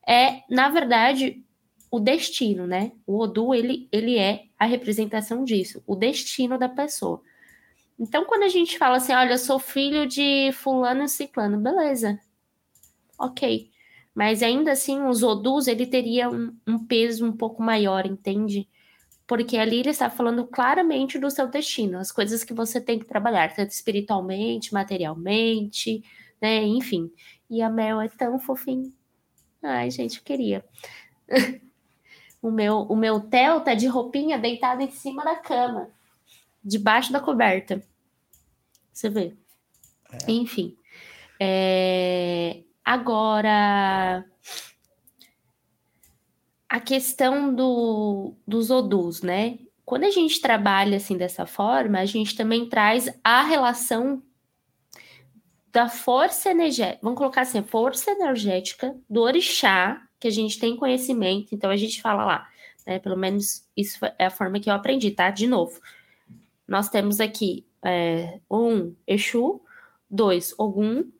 é, 0.07 0.43
na 0.51 0.69
verdade, 0.69 1.43
o 1.91 1.99
destino, 1.99 2.67
né? 2.67 2.93
O 3.07 3.19
Odu, 3.19 3.55
ele, 3.55 3.89
ele 3.91 4.19
é 4.19 4.43
a 4.59 4.67
representação 4.67 5.43
disso, 5.43 5.83
o 5.87 5.97
destino 5.97 6.59
da 6.59 6.69
pessoa. 6.69 7.23
Então, 8.03 8.25
quando 8.25 8.43
a 8.43 8.49
gente 8.49 8.77
fala 8.79 8.97
assim, 8.97 9.13
olha, 9.13 9.35
eu 9.35 9.39
sou 9.39 9.61
filho 9.61 10.09
de 10.09 10.51
fulano 10.55 11.05
e 11.05 11.09
ciclano, 11.09 11.57
beleza, 11.57 12.19
ok. 13.17 13.71
Mas 14.13 14.43
ainda 14.43 14.73
assim, 14.73 15.05
os 15.05 15.23
Odus, 15.23 15.69
ele 15.69 15.87
teria 15.87 16.29
um, 16.29 16.53
um 16.67 16.85
peso 16.85 17.25
um 17.25 17.31
pouco 17.31 17.63
maior, 17.63 18.05
entende? 18.05 18.69
Porque 19.25 19.57
ali 19.57 19.79
ele 19.79 19.91
está 19.91 20.11
falando 20.11 20.45
claramente 20.45 21.17
do 21.17 21.31
seu 21.31 21.47
destino, 21.47 21.97
as 21.97 22.11
coisas 22.11 22.43
que 22.43 22.53
você 22.53 22.81
tem 22.81 22.99
que 22.99 23.05
trabalhar, 23.05 23.55
tanto 23.55 23.71
espiritualmente, 23.71 24.75
materialmente, 24.75 26.03
né? 26.41 26.61
Enfim. 26.65 27.09
E 27.49 27.63
a 27.63 27.71
Mel 27.71 28.01
é 28.01 28.09
tão 28.09 28.37
fofinha. 28.41 28.91
Ai, 29.63 29.93
gente, 29.93 30.19
eu 30.19 30.25
queria. 30.25 30.65
o 32.43 32.51
meu, 32.51 32.81
o 32.81 32.97
meu 32.97 33.21
Theo 33.21 33.61
tá 33.61 33.75
de 33.75 33.87
roupinha 33.87 34.41
deitado 34.41 34.83
em 34.83 34.91
cima 34.91 35.23
da 35.23 35.37
cama, 35.37 35.89
debaixo 36.65 37.13
da 37.13 37.21
coberta. 37.21 37.81
Você 38.93 39.09
vê. 39.09 39.35
É. 40.13 40.31
Enfim. 40.31 40.77
É... 41.41 42.63
Agora, 42.85 44.25
a 46.69 46.81
questão 46.81 47.55
do, 47.55 48.35
dos 48.47 48.71
odus, 48.71 49.23
né? 49.23 49.59
Quando 49.85 50.05
a 50.05 50.11
gente 50.11 50.41
trabalha 50.41 50.97
assim 50.97 51.17
dessa 51.17 51.47
forma, 51.47 51.99
a 51.99 52.05
gente 52.05 52.35
também 52.35 52.69
traz 52.69 53.09
a 53.23 53.43
relação 53.43 54.23
da 55.73 55.89
força 55.89 56.51
energética, 56.51 57.01
vamos 57.03 57.19
colocar 57.19 57.43
assim, 57.43 57.59
a 57.59 57.63
força 57.63 58.11
energética 58.11 58.95
do 59.09 59.23
orixá, 59.23 60.03
que 60.21 60.29
a 60.29 60.31
gente 60.31 60.59
tem 60.59 60.77
conhecimento, 60.77 61.55
então 61.55 61.71
a 61.71 61.77
gente 61.77 62.01
fala 62.01 62.25
lá, 62.25 62.49
né? 62.87 62.99
Pelo 62.99 63.17
menos 63.17 63.67
isso 63.77 63.99
é 64.19 64.27
a 64.27 64.31
forma 64.31 64.61
que 64.61 64.71
eu 64.71 64.75
aprendi, 64.75 65.11
tá? 65.11 65.31
De 65.31 65.47
novo, 65.47 65.81
nós 66.67 66.89
temos 66.89 67.21
aqui 67.21 67.67
é, 67.85 68.41
um 68.51 68.95
Exu, 69.07 69.61
dois 70.11 70.55
Ogum, 70.59 71.11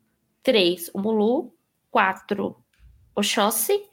3, 0.43 0.91
Omulu, 0.93 1.53
4, 1.89 2.55
Oxóssi, 3.15 3.83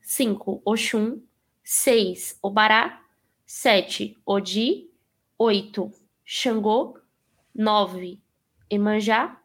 5, 0.00 0.62
Oxum, 0.64 1.20
6, 1.64 2.38
Obará, 2.42 3.02
7, 3.44 4.16
Odi, 4.24 4.90
8, 5.38 5.90
Xangô, 6.24 6.98
9, 7.54 8.20
Emanjá, 8.70 9.40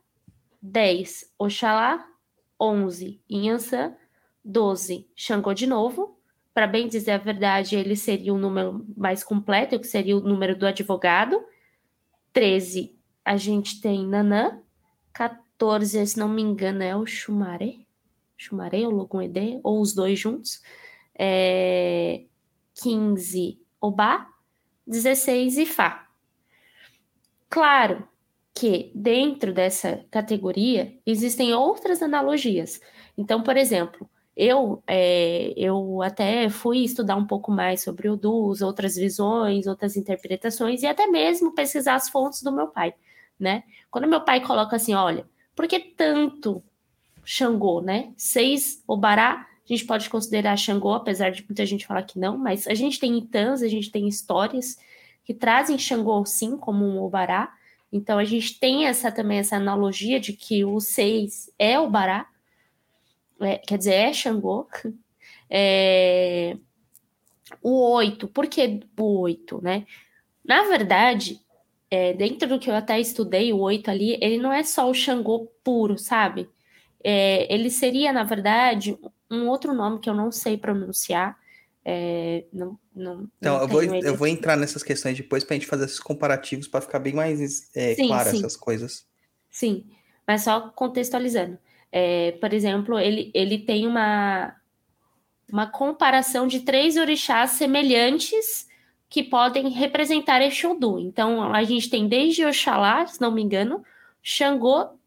10, 0.61 1.33
Oxalá, 1.37 2.07
11, 2.59 3.19
Inhansã, 3.29 3.95
12, 4.45 5.09
Xangô 5.15 5.53
de 5.53 5.65
novo. 5.65 6.17
Para 6.53 6.67
bem 6.67 6.87
dizer 6.87 7.11
a 7.11 7.17
verdade, 7.17 7.75
ele 7.75 7.95
seria 7.95 8.33
o 8.33 8.37
número 8.37 8.85
mais 8.95 9.23
completo, 9.23 9.79
que 9.79 9.87
seria 9.87 10.15
o 10.15 10.21
número 10.21 10.55
do 10.55 10.67
advogado. 10.67 11.43
13, 12.33 12.95
a 13.23 13.37
gente 13.37 13.81
tem 13.81 14.05
Nanã. 14.05 14.61
14, 15.13 16.05
se 16.07 16.17
não 16.17 16.29
me 16.29 16.41
engano, 16.41 16.83
é 16.83 16.95
o 16.95 17.05
Xumaré. 17.05 17.79
Xumaré 18.37 18.87
ou 18.87 18.91
Logum 18.91 19.21
Edê, 19.21 19.59
ou 19.63 19.81
os 19.81 19.93
dois 19.93 20.17
juntos. 20.17 20.61
É, 21.17 22.23
15, 22.75 23.59
Obá. 23.79 24.27
16, 24.85 25.57
Ifá. 25.57 26.07
Claro 27.49 28.07
que 28.53 28.91
dentro 28.93 29.53
dessa 29.53 30.05
categoria 30.11 30.97
existem 31.05 31.53
outras 31.53 32.01
analogias. 32.01 32.81
Então, 33.17 33.41
por 33.43 33.57
exemplo, 33.57 34.09
eu, 34.35 34.81
é, 34.87 35.53
eu 35.57 36.01
até 36.01 36.49
fui 36.49 36.79
estudar 36.79 37.15
um 37.15 37.27
pouco 37.27 37.51
mais 37.51 37.83
sobre 37.83 38.09
o 38.09 38.15
Dus, 38.15 38.61
outras 38.61 38.95
visões, 38.95 39.67
outras 39.67 39.97
interpretações, 39.97 40.83
e 40.83 40.87
até 40.87 41.07
mesmo 41.07 41.53
pesquisar 41.53 41.95
as 41.95 42.09
fontes 42.09 42.41
do 42.41 42.51
meu 42.51 42.67
pai, 42.67 42.93
né? 43.39 43.63
Quando 43.89 44.07
meu 44.07 44.21
pai 44.21 44.41
coloca 44.41 44.75
assim, 44.75 44.93
olha, 44.93 45.25
por 45.55 45.67
que 45.67 45.79
tanto 45.79 46.63
Xangô, 47.23 47.81
né? 47.81 48.13
Seis 48.17 48.83
Obará, 48.87 49.47
a 49.63 49.73
gente 49.73 49.85
pode 49.85 50.09
considerar 50.09 50.57
Xangô, 50.57 50.93
apesar 50.93 51.29
de 51.31 51.43
muita 51.43 51.65
gente 51.65 51.85
falar 51.85 52.03
que 52.03 52.19
não, 52.19 52.37
mas 52.37 52.67
a 52.67 52.73
gente 52.73 52.99
tem 52.99 53.17
Itãs, 53.17 53.61
a 53.61 53.67
gente 53.67 53.91
tem 53.91 54.07
histórias 54.07 54.77
que 55.23 55.33
trazem 55.33 55.77
Xangô 55.77 56.25
sim 56.25 56.57
como 56.57 56.85
um 56.85 57.01
Obará. 57.01 57.53
Então 57.91 58.17
a 58.17 58.23
gente 58.23 58.59
tem 58.59 58.85
essa 58.87 59.11
também 59.11 59.39
essa 59.39 59.57
analogia 59.57 60.19
de 60.19 60.33
que 60.33 60.63
o 60.65 60.79
seis 60.79 61.51
é 61.59 61.79
Obará, 61.79 62.27
é, 63.41 63.57
quer 63.57 63.77
dizer, 63.77 63.93
é 63.93 64.13
Xangô. 64.13 64.67
É, 65.53 66.55
o 67.61 67.91
oito, 67.95 68.25
por 68.25 68.47
que 68.47 68.79
o 68.97 69.19
oito, 69.19 69.61
né? 69.61 69.85
Na 70.45 70.63
verdade, 70.63 71.41
é, 71.89 72.13
dentro 72.13 72.47
do 72.47 72.57
que 72.57 72.69
eu 72.69 72.75
até 72.75 72.97
estudei, 73.01 73.51
o 73.51 73.59
oito 73.59 73.91
ali, 73.91 74.17
ele 74.21 74.37
não 74.37 74.53
é 74.53 74.63
só 74.63 74.89
o 74.89 74.93
Xangô 74.93 75.51
puro, 75.61 75.97
sabe? 75.97 76.49
É, 77.03 77.53
ele 77.53 77.69
seria, 77.69 78.13
na 78.13 78.23
verdade, 78.23 78.97
um 79.29 79.49
outro 79.49 79.73
nome 79.73 79.99
que 79.99 80.09
eu 80.09 80.13
não 80.13 80.31
sei 80.31 80.57
pronunciar. 80.57 81.37
É, 81.83 82.45
não, 82.53 82.79
não, 82.95 83.27
então, 83.39 83.55
não 83.57 83.61
eu, 83.61 83.67
vou, 83.67 83.83
eu 83.83 84.15
vou 84.15 84.27
entrar 84.27 84.55
nessas 84.55 84.83
questões 84.83 85.17
depois 85.17 85.43
para 85.43 85.55
a 85.55 85.59
gente 85.59 85.67
fazer 85.67 85.85
esses 85.85 85.99
comparativos 85.99 86.67
para 86.67 86.79
ficar 86.79 86.99
bem 86.99 87.13
mais 87.13 87.69
é, 87.75 87.95
sim, 87.95 88.07
claro 88.07 88.29
sim. 88.29 88.37
essas 88.37 88.55
coisas. 88.55 89.05
Sim, 89.49 89.85
mas 90.25 90.43
só 90.43 90.69
contextualizando. 90.69 91.57
É, 91.91 92.33
por 92.33 92.53
exemplo, 92.53 92.97
ele, 92.97 93.31
ele 93.33 93.59
tem 93.59 93.85
uma, 93.85 94.55
uma 95.51 95.67
comparação 95.67 96.47
de 96.47 96.61
três 96.61 96.97
orixás 96.97 97.51
semelhantes 97.51 98.67
que 99.09 99.23
podem 99.23 99.69
representar 99.69 100.41
Exodu. 100.41 100.99
Então, 100.99 101.53
a 101.53 101.63
gente 101.63 101.89
tem 101.89 102.07
desde 102.07 102.45
Oxalá, 102.45 103.05
se 103.05 103.19
não 103.19 103.31
me 103.31 103.41
engano, 103.41 103.83
Xangô 104.23 104.97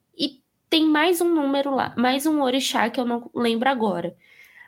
tem 0.75 0.85
mais 0.85 1.21
um 1.21 1.33
número 1.33 1.73
lá, 1.73 1.95
mais 1.97 2.27
um 2.27 2.43
orixá 2.43 2.91
que 2.91 2.99
eu 2.99 3.05
não 3.05 3.31
lembro 3.33 3.69
agora. 3.69 4.17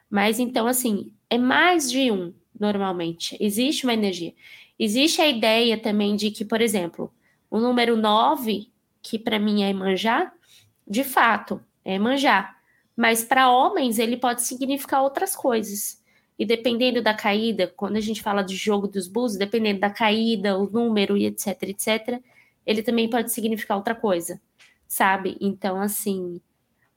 Mas 0.09 0.39
então, 0.39 0.69
assim, 0.69 1.13
é 1.29 1.37
mais 1.37 1.91
de 1.91 2.13
um, 2.13 2.33
normalmente. 2.57 3.37
Existe 3.41 3.85
uma 3.85 3.93
energia. 3.93 4.33
Existe 4.79 5.21
a 5.21 5.27
ideia 5.27 5.77
também 5.77 6.15
de 6.15 6.31
que, 6.31 6.45
por 6.45 6.61
exemplo, 6.61 7.13
o 7.51 7.59
número 7.59 7.97
9, 7.97 8.71
que 9.03 9.19
para 9.19 9.41
mim 9.41 9.65
é 9.65 9.73
manjar, 9.73 10.33
de 10.87 11.03
fato, 11.03 11.61
é 11.87 11.99
manjar. 11.99 12.57
Mas 12.97 13.25
para 13.25 13.51
homens, 13.51 13.99
ele 13.99 14.17
pode 14.17 14.43
significar 14.43 15.03
outras 15.03 15.37
coisas. 15.37 16.03
E 16.39 16.45
dependendo 16.45 17.03
da 17.03 17.15
caída, 17.15 17.73
quando 17.77 17.97
a 17.97 18.01
gente 18.01 18.23
fala 18.23 18.43
de 18.43 18.57
jogo 18.57 18.87
dos 18.89 19.09
búzios, 19.09 19.39
dependendo 19.39 19.81
da 19.81 19.91
caída, 19.91 20.59
o 20.59 20.69
número 20.69 21.17
e 21.17 21.27
etc, 21.27 21.63
etc, 21.63 22.21
ele 22.67 22.83
também 22.83 23.09
pode 23.09 23.33
significar 23.33 23.77
outra 23.77 23.95
coisa 23.95 24.41
sabe? 24.87 25.37
Então, 25.41 25.81
assim, 25.81 26.41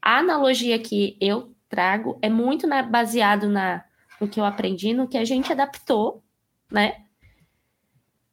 a 0.01 0.17
analogia 0.19 0.79
que 0.79 1.17
eu 1.19 1.53
trago 1.67 2.17
é 2.21 2.29
muito 2.29 2.67
na, 2.67 2.81
baseado 2.81 3.47
na, 3.47 3.83
no 4.19 4.27
que 4.27 4.39
eu 4.39 4.45
aprendi, 4.45 4.93
no 4.93 5.07
que 5.07 5.17
a 5.17 5.25
gente 5.25 5.51
adaptou, 5.51 6.23
né? 6.71 7.05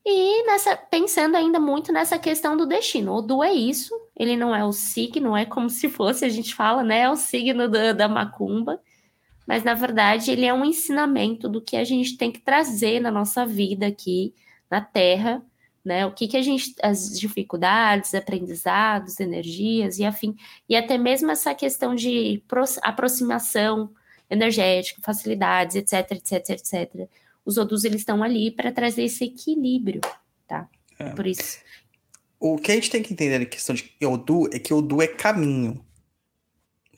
E 0.09 0.45
nessa, 0.47 0.77
pensando 0.77 1.37
ainda 1.37 1.59
muito 1.59 1.93
nessa 1.93 2.19
questão 2.19 2.57
do 2.57 2.65
destino. 2.65 3.15
O 3.15 3.23
do 3.23 3.43
é 3.43 3.53
isso, 3.53 3.93
ele 4.17 4.37
não 4.37 4.55
é 4.55 4.65
o 4.65 4.73
signo, 4.73 5.37
é 5.37 5.45
como 5.45 5.69
se 5.69 5.89
fosse, 5.89 6.25
a 6.25 6.29
gente 6.29 6.55
fala, 6.55 6.85
né? 6.85 7.01
É 7.01 7.11
o 7.11 7.17
signo 7.17 7.69
da, 7.69 7.93
da 7.93 8.09
macumba, 8.09 8.81
mas 9.47 9.65
na 9.65 9.75
verdade 9.75 10.31
ele 10.31 10.47
é 10.47 10.55
um 10.55 10.65
ensinamento 10.65 11.49
do 11.49 11.61
que 11.61 11.77
a 11.77 11.85
gente 11.85 12.17
tem 12.17 12.31
que 12.31 12.41
trazer 12.41 13.01
na 13.01 13.11
nossa 13.11 13.45
vida 13.45 13.87
aqui 13.87 14.35
na 14.71 14.81
Terra 14.81 15.43
né? 15.87 16.05
O 16.05 16.11
que, 16.11 16.27
que 16.27 16.37
a 16.37 16.43
gente, 16.43 16.75
as 16.83 17.17
dificuldades, 17.19 18.13
aprendizados, 18.13 19.21
energias 19.21 20.01
e 20.01 20.05
afim, 20.05 20.35
e 20.69 20.75
até 20.75 20.99
mesmo 20.99 21.31
essa 21.31 21.55
questão 21.55 21.95
de 21.95 22.43
aproximação 22.83 23.91
energética, 24.29 25.01
facilidades, 25.01 25.77
etc, 25.77 26.11
etc, 26.11 26.51
etc. 26.51 27.09
Os 27.47 27.57
odus 27.57 27.85
eles 27.85 28.01
estão 28.01 28.23
ali 28.23 28.51
para 28.51 28.73
trazer 28.73 29.05
esse 29.05 29.25
equilíbrio, 29.25 30.01
tá? 30.49 30.69
É. 30.99 31.11
Por 31.11 31.27
isso. 31.27 31.59
O 32.39 32.59
que 32.59 32.73
a 32.73 32.75
gente 32.75 32.91
tem 32.91 33.03
que 33.03 33.13
entender 33.13 33.39
na 33.39 33.47
questão 33.47 33.75
de 33.75 33.95
Odu 34.05 34.49
é 34.53 34.59
que 34.59 34.75
Odu 34.75 35.01
é 35.01 35.07
caminho, 35.07 35.83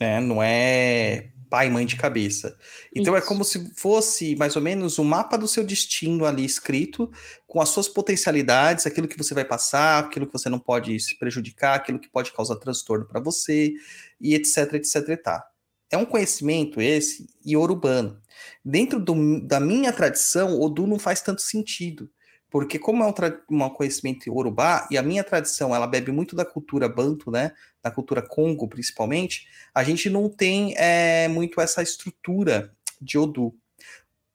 né? 0.00 0.20
Não 0.20 0.42
é 0.42 1.30
pai 1.48 1.68
e 1.68 1.70
mãe 1.70 1.86
de 1.86 1.96
cabeça. 1.96 2.56
Então 2.94 3.14
é 3.14 3.18
Isso. 3.18 3.26
é 3.26 3.28
como 3.28 3.44
se 3.44 3.72
fosse 3.74 4.36
mais 4.36 4.56
ou 4.56 4.62
menos 4.62 4.98
o 4.98 5.02
um 5.02 5.04
mapa 5.04 5.36
do 5.36 5.48
seu 5.48 5.64
destino 5.64 6.24
ali 6.24 6.44
escrito, 6.44 7.10
com 7.46 7.60
as 7.60 7.70
suas 7.70 7.88
potencialidades, 7.88 8.86
aquilo 8.86 9.08
que 9.08 9.16
você 9.16 9.34
vai 9.34 9.44
passar, 9.44 10.04
aquilo 10.04 10.26
que 10.26 10.32
você 10.32 10.48
não 10.48 10.58
pode 10.58 10.98
se 11.00 11.18
prejudicar, 11.18 11.76
aquilo 11.76 11.98
que 11.98 12.08
pode 12.08 12.32
causar 12.32 12.56
transtorno 12.56 13.06
para 13.06 13.20
você, 13.20 13.72
e 14.20 14.34
etc, 14.34 14.74
etc 14.74 15.22
tá. 15.22 15.47
É 15.90 15.96
um 15.96 16.04
conhecimento 16.04 16.80
esse 16.80 17.28
iorubano. 17.44 18.20
Dentro 18.64 19.00
do, 19.00 19.40
da 19.40 19.58
minha 19.58 19.92
tradição, 19.92 20.60
Odu 20.60 20.86
não 20.86 20.98
faz 20.98 21.20
tanto 21.20 21.42
sentido. 21.42 22.10
Porque 22.50 22.78
como 22.78 23.02
é 23.02 23.06
um, 23.06 23.64
um 23.64 23.68
conhecimento 23.70 24.32
urubá, 24.32 24.88
e 24.90 24.96
a 24.96 25.02
minha 25.02 25.22
tradição, 25.22 25.74
ela 25.74 25.86
bebe 25.86 26.10
muito 26.10 26.34
da 26.34 26.46
cultura 26.46 26.88
banto, 26.88 27.30
né? 27.30 27.52
Da 27.82 27.90
cultura 27.90 28.22
congo, 28.22 28.66
principalmente, 28.66 29.46
a 29.74 29.84
gente 29.84 30.08
não 30.08 30.30
tem 30.30 30.74
é, 30.76 31.28
muito 31.28 31.60
essa 31.60 31.82
estrutura 31.82 32.72
de 33.00 33.18
Odu. 33.18 33.54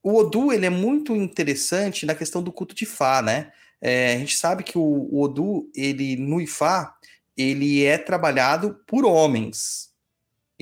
O 0.04 0.16
Odu, 0.16 0.52
ele 0.52 0.66
é 0.66 0.70
muito 0.70 1.16
interessante 1.16 2.06
na 2.06 2.14
questão 2.14 2.44
do 2.44 2.52
culto 2.52 2.76
de 2.76 2.86
Fá, 2.86 3.22
né? 3.22 3.52
É, 3.82 4.14
a 4.14 4.18
gente 4.20 4.38
sabe 4.38 4.64
que 4.64 4.78
o, 4.78 4.82
o 4.82 5.22
Odu, 5.22 5.70
ele, 5.76 6.16
no 6.16 6.40
Ifá, 6.40 6.96
ele 7.36 7.84
é 7.84 7.98
trabalhado 7.98 8.80
por 8.88 9.06
homens, 9.06 9.90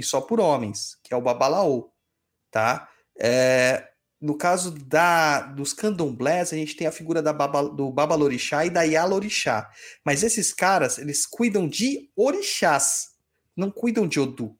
e 0.02 0.04
só 0.04 0.20
por 0.20 0.40
homens, 0.40 0.98
que 1.04 1.14
é 1.14 1.18
o 1.18 1.22
Babalaô, 1.22 1.92
tá? 2.52 2.90
É, 3.20 3.88
no 4.20 4.36
caso 4.36 4.72
da, 4.72 5.42
dos 5.42 5.74
candomblés, 5.74 6.52
a 6.52 6.56
gente 6.56 6.76
tem 6.76 6.88
a 6.88 6.92
figura 6.92 7.22
da 7.22 7.32
Baba, 7.32 7.64
do 7.64 7.92
Babalorixá 7.92 8.66
e 8.66 8.70
da 8.70 8.82
Yalorixá. 8.82 9.70
Mas 10.06 10.24
esses 10.24 10.54
caras, 10.54 10.98
eles 10.98 11.26
cuidam 11.26 11.68
de 11.68 12.12
orixás, 12.16 13.10
não 13.56 13.72
cuidam 13.72 14.08
de 14.08 14.20
Odu. 14.20 14.58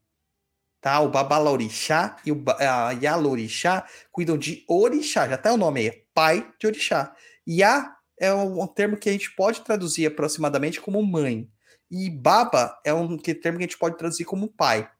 Tá? 0.80 1.00
O 1.00 1.08
Babalorixá 1.08 2.16
e 2.24 2.32
o 2.32 2.42
a 2.58 2.90
Yalorixá 2.90 3.86
cuidam 4.10 4.38
de 4.38 4.64
orixá, 4.68 5.28
já 5.28 5.36
tá 5.36 5.52
o 5.52 5.56
nome 5.56 5.80
aí, 5.80 6.04
pai 6.14 6.52
de 6.58 6.66
orixá. 6.66 7.14
Ya 7.48 7.96
é 8.18 8.32
um, 8.32 8.62
um 8.62 8.66
termo 8.66 8.96
que 8.96 9.08
a 9.08 9.12
gente 9.12 9.34
pode 9.34 9.60
traduzir 9.60 10.06
aproximadamente 10.06 10.80
como 10.80 11.02
mãe. 11.04 11.48
E 11.88 12.08
Baba 12.08 12.80
é 12.84 12.92
um 12.92 13.18
termo 13.18 13.58
que 13.58 13.64
a 13.64 13.66
gente 13.68 13.78
pode 13.78 13.98
traduzir 13.98 14.24
como 14.24 14.48
pai. 14.48 14.90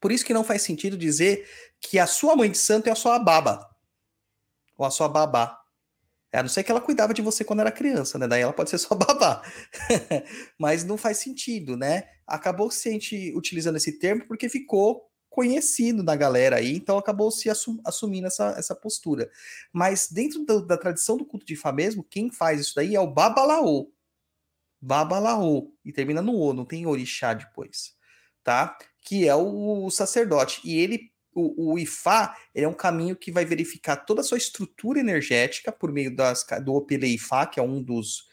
Por 0.00 0.12
isso 0.12 0.24
que 0.24 0.34
não 0.34 0.44
faz 0.44 0.62
sentido 0.62 0.96
dizer 0.96 1.48
que 1.80 1.98
a 1.98 2.06
sua 2.06 2.36
mãe 2.36 2.50
de 2.50 2.58
santo 2.58 2.88
é 2.88 2.90
a 2.90 2.96
sua 2.96 3.18
baba. 3.18 3.68
Ou 4.76 4.86
a 4.86 4.90
sua 4.90 5.08
babá. 5.08 5.58
A 6.32 6.42
não 6.42 6.48
ser 6.48 6.62
que 6.62 6.70
ela 6.70 6.80
cuidava 6.80 7.14
de 7.14 7.22
você 7.22 7.42
quando 7.42 7.60
era 7.60 7.72
criança, 7.72 8.18
né? 8.18 8.28
Daí 8.28 8.42
ela 8.42 8.52
pode 8.52 8.68
ser 8.70 8.78
sua 8.78 8.96
babá. 8.98 9.42
Mas 10.58 10.84
não 10.84 10.98
faz 10.98 11.18
sentido, 11.18 11.76
né? 11.76 12.04
Acabou 12.26 12.70
se 12.70 12.88
a 12.88 12.92
gente 12.92 13.32
utilizando 13.34 13.76
esse 13.76 13.98
termo 13.98 14.26
porque 14.26 14.48
ficou 14.48 15.08
conhecido 15.30 16.02
na 16.02 16.16
galera 16.16 16.56
aí, 16.56 16.74
então 16.74 16.98
acabou 16.98 17.30
se 17.30 17.48
assum 17.48 17.80
assumindo 17.84 18.26
essa, 18.26 18.54
essa 18.58 18.74
postura. 18.74 19.30
Mas 19.72 20.08
dentro 20.10 20.44
do, 20.44 20.66
da 20.66 20.76
tradição 20.76 21.16
do 21.16 21.24
culto 21.24 21.46
de 21.46 21.56
Fá 21.56 21.72
mesmo, 21.72 22.04
quem 22.04 22.30
faz 22.30 22.60
isso 22.60 22.74
daí 22.74 22.94
é 22.94 23.00
o 23.00 23.06
Babalaô. 23.06 23.90
Babalaô. 24.80 25.72
E 25.84 25.92
termina 25.92 26.20
no 26.20 26.34
O, 26.34 26.52
não 26.52 26.64
tem 26.64 26.86
orixá 26.86 27.34
depois. 27.34 27.94
Tá? 28.44 28.76
Que 29.08 29.26
é 29.26 29.34
o 29.34 29.90
sacerdote. 29.90 30.60
E 30.64 30.78
ele 30.78 31.10
o, 31.34 31.72
o 31.72 31.78
IFA 31.78 32.34
é 32.54 32.66
um 32.66 32.74
caminho 32.74 33.14
que 33.14 33.30
vai 33.30 33.44
verificar 33.44 33.96
toda 33.96 34.20
a 34.20 34.24
sua 34.24 34.38
estrutura 34.38 34.98
energética 34.98 35.70
por 35.70 35.92
meio 35.92 36.14
das, 36.14 36.44
do 36.64 36.74
Opele 36.74 37.06
IFA, 37.14 37.46
que 37.46 37.60
é 37.60 37.62
um 37.62 37.82
dos, 37.82 38.24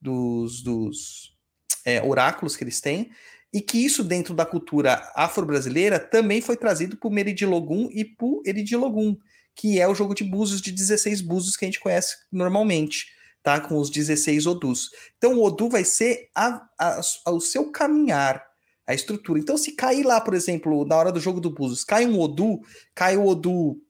dos, 0.00 0.62
dos 0.62 1.36
é, 1.84 2.02
oráculos 2.02 2.56
que 2.56 2.64
eles 2.64 2.80
têm, 2.80 3.10
e 3.52 3.60
que 3.60 3.84
isso 3.84 4.04
dentro 4.04 4.34
da 4.34 4.46
cultura 4.46 5.10
afro-brasileira 5.14 5.98
também 5.98 6.40
foi 6.40 6.56
trazido 6.56 6.96
por 6.96 7.10
Meridilogum 7.10 7.88
e 7.90 8.04
por 8.04 8.42
Eridilogum, 8.44 9.16
que 9.56 9.80
é 9.80 9.88
o 9.88 9.94
jogo 9.94 10.14
de 10.14 10.22
búzios 10.22 10.60
de 10.60 10.70
16 10.70 11.20
búzios 11.20 11.56
que 11.56 11.64
a 11.64 11.68
gente 11.68 11.80
conhece 11.80 12.16
normalmente, 12.30 13.06
tá? 13.42 13.60
Com 13.60 13.78
os 13.78 13.90
16 13.90 14.46
Odus. 14.46 14.90
Então 15.16 15.34
o 15.34 15.44
Odu 15.44 15.68
vai 15.68 15.84
ser 15.84 16.30
a, 16.34 16.66
a, 16.78 17.00
a, 17.26 17.30
o 17.32 17.40
seu 17.40 17.70
caminhar, 17.72 18.49
a 18.90 18.94
estrutura. 18.94 19.38
Então, 19.38 19.56
se 19.56 19.72
cair 19.72 20.04
lá, 20.04 20.20
por 20.20 20.34
exemplo, 20.34 20.84
na 20.84 20.96
hora 20.96 21.12
do 21.12 21.20
jogo 21.20 21.40
do 21.40 21.50
Búzios, 21.50 21.84
cai 21.84 22.06
um 22.06 22.18
Odu, 22.18 22.60
cai 22.94 23.16
o 23.16 23.26
Odu 23.26 23.80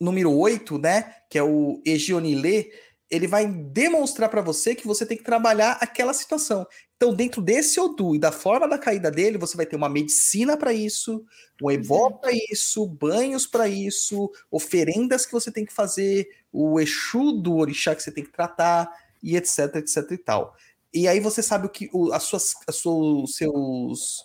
número 0.00 0.32
8, 0.32 0.78
né? 0.78 1.14
Que 1.28 1.38
é 1.38 1.42
o 1.42 1.80
Egionile, 1.84 2.70
ele 3.10 3.26
vai 3.26 3.46
demonstrar 3.46 4.28
para 4.28 4.40
você 4.40 4.74
que 4.74 4.86
você 4.86 5.04
tem 5.04 5.16
que 5.16 5.24
trabalhar 5.24 5.72
aquela 5.80 6.14
situação. 6.14 6.66
Então, 6.96 7.12
dentro 7.12 7.42
desse 7.42 7.80
Odu 7.80 8.14
e 8.14 8.18
da 8.18 8.30
forma 8.30 8.68
da 8.68 8.78
caída 8.78 9.10
dele, 9.10 9.36
você 9.36 9.56
vai 9.56 9.66
ter 9.66 9.76
uma 9.76 9.88
medicina 9.88 10.56
para 10.56 10.72
isso, 10.72 11.24
um 11.62 11.70
ebó 11.70 12.10
para 12.10 12.30
isso, 12.32 12.86
banhos 12.86 13.46
para 13.46 13.68
isso, 13.68 14.30
oferendas 14.50 15.26
que 15.26 15.32
você 15.32 15.50
tem 15.50 15.64
que 15.64 15.72
fazer, 15.72 16.28
o 16.52 16.78
Exu 16.80 17.32
do 17.32 17.56
orixá 17.56 17.94
que 17.94 18.02
você 18.02 18.12
tem 18.12 18.24
que 18.24 18.32
tratar, 18.32 18.88
e 19.22 19.36
etc, 19.36 19.76
etc 19.76 20.10
e 20.10 20.18
tal. 20.18 20.54
E 20.92 21.06
aí 21.06 21.20
você 21.20 21.42
sabe 21.42 21.66
o 21.66 21.70
que 21.70 21.88
o, 21.92 22.12
as 22.12 22.24
suas, 22.24 22.54
as 22.66 22.76
suas, 22.76 23.36
seus 23.36 24.24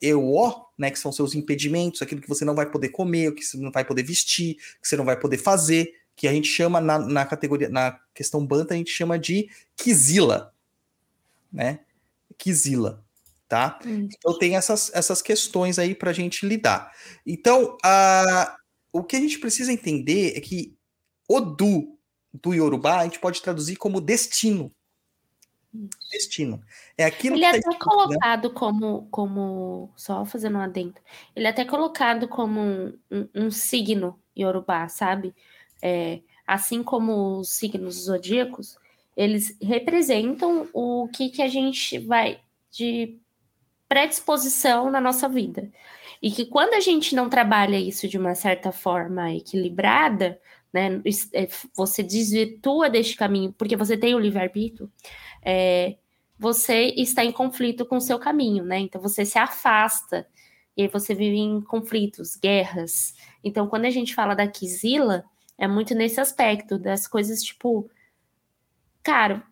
EO, 0.00 0.66
né, 0.78 0.90
que 0.90 0.98
são 0.98 1.10
seus 1.10 1.34
impedimentos, 1.34 2.02
aquilo 2.02 2.20
que 2.20 2.28
você 2.28 2.44
não 2.44 2.54
vai 2.54 2.70
poder 2.70 2.90
comer, 2.90 3.28
o 3.28 3.34
que 3.34 3.44
você 3.44 3.56
não 3.56 3.72
vai 3.72 3.84
poder 3.84 4.02
vestir, 4.02 4.56
que 4.80 4.88
você 4.88 4.96
não 4.96 5.04
vai 5.04 5.18
poder 5.18 5.38
fazer, 5.38 5.92
que 6.16 6.28
a 6.28 6.32
gente 6.32 6.48
chama 6.48 6.80
na, 6.80 6.98
na 6.98 7.26
categoria, 7.26 7.68
na 7.68 7.98
questão 8.14 8.46
banta, 8.46 8.74
a 8.74 8.76
gente 8.76 8.90
chama 8.90 9.18
de 9.18 9.48
Kizila, 9.76 10.54
né? 11.52 11.80
Kizila, 12.38 13.04
tá? 13.48 13.78
Hum. 13.84 14.08
Então 14.12 14.38
tem 14.38 14.56
essas, 14.56 14.90
essas 14.94 15.20
questões 15.20 15.78
aí 15.78 15.94
para 15.94 16.10
a 16.10 16.14
gente 16.14 16.46
lidar. 16.46 16.92
Então, 17.26 17.76
a, 17.82 18.56
o 18.92 19.02
que 19.02 19.16
a 19.16 19.20
gente 19.20 19.38
precisa 19.38 19.72
entender 19.72 20.36
é 20.36 20.40
que 20.40 20.76
Odu 21.28 21.98
do 22.32 22.52
Yorubá 22.52 23.00
a 23.00 23.04
gente 23.04 23.20
pode 23.20 23.40
traduzir 23.40 23.76
como 23.76 24.00
destino 24.00 24.72
destino. 26.10 26.62
É 26.96 27.04
aquilo 27.04 27.36
ele 27.36 27.44
é 27.44 27.52
tá 27.52 27.58
até 27.58 27.68
escrito, 27.68 27.84
colocado 27.84 28.48
né? 28.48 28.54
como, 28.54 29.08
como, 29.10 29.90
só 29.96 30.24
fazendo 30.24 30.58
um 30.58 30.60
adendo, 30.60 30.94
ele 31.34 31.46
é 31.46 31.50
até 31.50 31.64
colocado 31.64 32.28
como 32.28 32.60
um, 32.60 32.98
um, 33.10 33.28
um 33.34 33.50
signo 33.50 34.18
Yorubá, 34.36 34.88
sabe? 34.88 35.34
É, 35.82 36.20
assim 36.46 36.82
como 36.82 37.38
os 37.38 37.50
signos 37.50 38.04
zodíacos, 38.04 38.76
eles 39.16 39.56
representam 39.60 40.68
o 40.72 41.08
que, 41.08 41.28
que 41.30 41.42
a 41.42 41.48
gente 41.48 41.98
vai 41.98 42.40
de 42.70 43.18
predisposição 43.88 44.90
na 44.90 45.00
nossa 45.00 45.28
vida. 45.28 45.70
E 46.20 46.30
que 46.30 46.46
quando 46.46 46.74
a 46.74 46.80
gente 46.80 47.14
não 47.14 47.28
trabalha 47.28 47.78
isso 47.78 48.08
de 48.08 48.18
uma 48.18 48.34
certa 48.34 48.72
forma 48.72 49.32
equilibrada, 49.34 50.40
né, 50.74 51.00
é, 51.32 51.48
você 51.72 52.02
desvirtua 52.02 52.90
deste 52.90 53.16
caminho, 53.16 53.54
porque 53.56 53.76
você 53.76 53.96
tem 53.96 54.12
o 54.12 54.18
livre-arbítrio, 54.18 54.90
é, 55.40 55.96
você 56.36 56.92
está 56.96 57.24
em 57.24 57.30
conflito 57.30 57.86
com 57.86 57.96
o 57.96 58.00
seu 58.00 58.18
caminho, 58.18 58.64
né? 58.64 58.80
Então 58.80 59.00
você 59.00 59.24
se 59.24 59.38
afasta 59.38 60.26
e 60.76 60.82
aí 60.82 60.88
você 60.88 61.14
vive 61.14 61.36
em 61.36 61.60
conflitos, 61.60 62.34
guerras. 62.34 63.14
Então, 63.44 63.68
quando 63.68 63.84
a 63.84 63.90
gente 63.90 64.12
fala 64.12 64.34
da 64.34 64.48
Kizila, 64.48 65.24
é 65.56 65.68
muito 65.68 65.94
nesse 65.94 66.20
aspecto 66.20 66.76
das 66.76 67.06
coisas 67.06 67.40
tipo, 67.40 67.88
cara, 69.00 69.44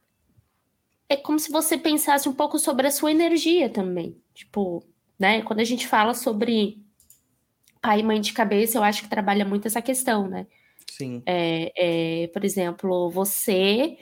é 1.08 1.16
como 1.16 1.38
se 1.38 1.52
você 1.52 1.78
pensasse 1.78 2.28
um 2.28 2.34
pouco 2.34 2.58
sobre 2.58 2.88
a 2.88 2.90
sua 2.90 3.12
energia 3.12 3.70
também. 3.70 4.20
Tipo, 4.34 4.84
né? 5.16 5.40
Quando 5.42 5.60
a 5.60 5.64
gente 5.64 5.86
fala 5.86 6.14
sobre 6.14 6.82
pai 7.80 8.00
e 8.00 8.02
mãe 8.02 8.20
de 8.20 8.32
cabeça, 8.32 8.76
eu 8.76 8.82
acho 8.82 9.02
que 9.04 9.08
trabalha 9.08 9.44
muito 9.44 9.68
essa 9.68 9.80
questão, 9.80 10.26
né? 10.28 10.48
Sim. 10.90 11.22
É, 11.26 11.72
é, 12.24 12.26
por 12.28 12.44
exemplo, 12.44 13.10
você 13.10 13.96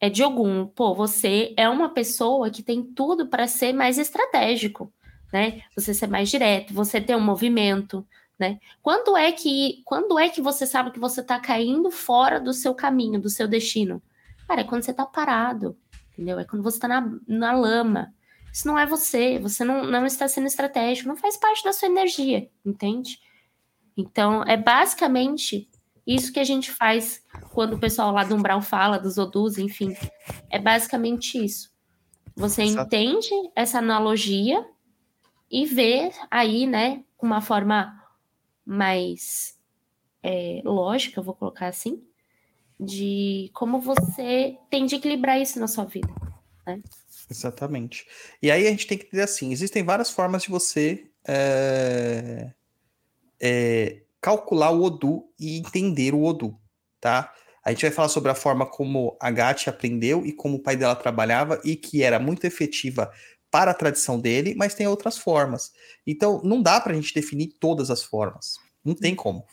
é 0.00 0.10
de 0.10 0.22
algum, 0.22 0.66
pô, 0.66 0.94
você 0.94 1.54
é 1.56 1.68
uma 1.68 1.88
pessoa 1.88 2.50
que 2.50 2.62
tem 2.62 2.82
tudo 2.82 3.28
para 3.28 3.46
ser 3.46 3.72
mais 3.72 3.98
estratégico, 3.98 4.92
né? 5.32 5.62
Você 5.76 5.94
ser 5.94 6.08
mais 6.08 6.28
direto, 6.28 6.74
você 6.74 7.00
ter 7.00 7.14
um 7.16 7.20
movimento, 7.20 8.06
né? 8.38 8.58
Quando 8.82 9.16
é 9.16 9.30
que, 9.30 9.80
quando 9.84 10.18
é 10.18 10.28
que 10.28 10.42
você 10.42 10.66
sabe 10.66 10.90
que 10.90 10.98
você 10.98 11.20
está 11.20 11.38
caindo 11.38 11.90
fora 11.90 12.40
do 12.40 12.52
seu 12.52 12.74
caminho, 12.74 13.20
do 13.20 13.30
seu 13.30 13.46
destino? 13.46 14.02
Cara, 14.48 14.62
é 14.62 14.64
quando 14.64 14.82
você 14.82 14.90
está 14.90 15.06
parado, 15.06 15.76
entendeu? 16.12 16.38
É 16.38 16.44
quando 16.44 16.62
você 16.62 16.78
está 16.78 16.88
na, 16.88 17.18
na 17.26 17.52
lama. 17.52 18.12
Isso 18.52 18.66
não 18.66 18.76
é 18.78 18.84
você, 18.84 19.38
você 19.38 19.64
não, 19.64 19.84
não 19.84 20.04
está 20.04 20.26
sendo 20.26 20.46
estratégico, 20.46 21.08
não 21.08 21.16
faz 21.16 21.36
parte 21.36 21.62
da 21.64 21.72
sua 21.72 21.88
energia, 21.88 22.50
entende? 22.66 23.20
Então, 23.96 24.42
é 24.42 24.56
basicamente 24.56 25.68
isso 26.06 26.32
que 26.32 26.40
a 26.40 26.44
gente 26.44 26.70
faz 26.70 27.22
quando 27.52 27.74
o 27.74 27.78
pessoal 27.78 28.12
lá 28.12 28.24
do 28.24 28.34
Umbral 28.34 28.60
fala, 28.60 28.98
dos 28.98 29.18
Odus, 29.18 29.58
enfim. 29.58 29.94
É 30.50 30.58
basicamente 30.58 31.42
isso. 31.42 31.72
Você 32.34 32.62
Exato. 32.62 32.86
entende 32.86 33.30
essa 33.54 33.78
analogia 33.78 34.66
e 35.50 35.66
vê 35.66 36.10
aí, 36.30 36.66
né, 36.66 37.04
uma 37.20 37.40
forma 37.40 38.02
mais 38.64 39.58
é, 40.22 40.60
lógica, 40.64 41.20
eu 41.20 41.24
vou 41.24 41.34
colocar 41.34 41.68
assim, 41.68 42.02
de 42.78 43.50
como 43.52 43.80
você 43.80 44.56
tem 44.70 44.86
de 44.86 44.96
equilibrar 44.96 45.40
isso 45.40 45.60
na 45.60 45.68
sua 45.68 45.84
vida. 45.84 46.08
Né? 46.66 46.80
Exatamente. 47.30 48.06
E 48.40 48.50
aí 48.50 48.66
a 48.66 48.70
gente 48.70 48.86
tem 48.86 48.98
que 48.98 49.08
dizer 49.10 49.22
assim: 49.22 49.52
existem 49.52 49.84
várias 49.84 50.10
formas 50.10 50.42
de 50.42 50.48
você 50.48 51.06
é, 51.26 52.52
é, 53.40 54.01
calcular 54.22 54.70
o 54.70 54.84
Odu 54.84 55.24
e 55.38 55.58
entender 55.58 56.14
o 56.14 56.22
Odu, 56.22 56.56
tá? 57.00 57.34
A 57.64 57.70
gente 57.70 57.82
vai 57.82 57.90
falar 57.90 58.08
sobre 58.08 58.30
a 58.30 58.34
forma 58.34 58.64
como 58.64 59.16
a 59.20 59.30
Gatti 59.30 59.68
aprendeu 59.68 60.24
e 60.24 60.32
como 60.32 60.56
o 60.56 60.62
pai 60.62 60.76
dela 60.76 60.94
trabalhava 60.94 61.60
e 61.64 61.76
que 61.76 62.02
era 62.02 62.18
muito 62.18 62.44
efetiva 62.44 63.10
para 63.50 63.72
a 63.72 63.74
tradição 63.74 64.18
dele, 64.18 64.54
mas 64.56 64.74
tem 64.74 64.86
outras 64.86 65.18
formas. 65.18 65.72
Então, 66.06 66.40
não 66.42 66.62
dá 66.62 66.80
para 66.80 66.92
a 66.92 66.94
gente 66.94 67.12
definir 67.12 67.48
todas 67.60 67.90
as 67.90 68.02
formas. 68.02 68.54
Não 68.84 68.94
tem 68.94 69.14
como. 69.14 69.44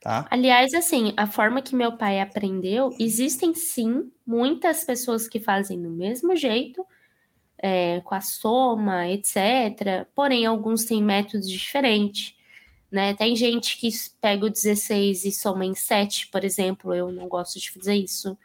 Tá? 0.00 0.26
Aliás, 0.30 0.72
assim, 0.74 1.12
a 1.16 1.26
forma 1.26 1.60
que 1.60 1.74
meu 1.74 1.96
pai 1.96 2.20
aprendeu, 2.20 2.94
existem 3.00 3.52
sim 3.54 4.10
muitas 4.24 4.84
pessoas 4.84 5.26
que 5.26 5.40
fazem 5.40 5.82
do 5.82 5.90
mesmo 5.90 6.36
jeito, 6.36 6.86
é, 7.58 8.00
com 8.02 8.14
a 8.14 8.20
soma, 8.20 9.08
etc. 9.08 10.06
Porém, 10.14 10.46
alguns 10.46 10.84
têm 10.84 11.02
métodos 11.02 11.50
diferentes. 11.50 12.37
Né? 12.90 13.14
Tem 13.14 13.36
gente 13.36 13.78
que 13.78 13.88
pega 14.20 14.46
o 14.46 14.50
16 14.50 15.24
e 15.24 15.32
soma 15.32 15.64
em 15.64 15.74
7, 15.74 16.28
por 16.28 16.44
exemplo. 16.44 16.94
Eu 16.94 17.12
não 17.12 17.28
gosto 17.28 17.58
de 17.58 17.70
fazer 17.70 17.94
isso. 17.94 18.36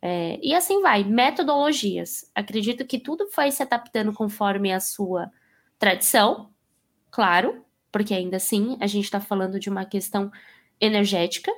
É, 0.00 0.38
e 0.42 0.54
assim 0.54 0.80
vai, 0.80 1.02
metodologias. 1.04 2.30
Acredito 2.34 2.86
que 2.86 2.98
tudo 2.98 3.28
foi 3.28 3.50
se 3.50 3.62
adaptando 3.62 4.12
conforme 4.12 4.72
a 4.72 4.80
sua 4.80 5.30
tradição, 5.78 6.50
claro, 7.10 7.64
porque 7.90 8.14
ainda 8.14 8.36
assim 8.36 8.76
a 8.80 8.86
gente 8.86 9.04
está 9.04 9.20
falando 9.20 9.58
de 9.58 9.68
uma 9.68 9.84
questão 9.84 10.30
energética, 10.80 11.52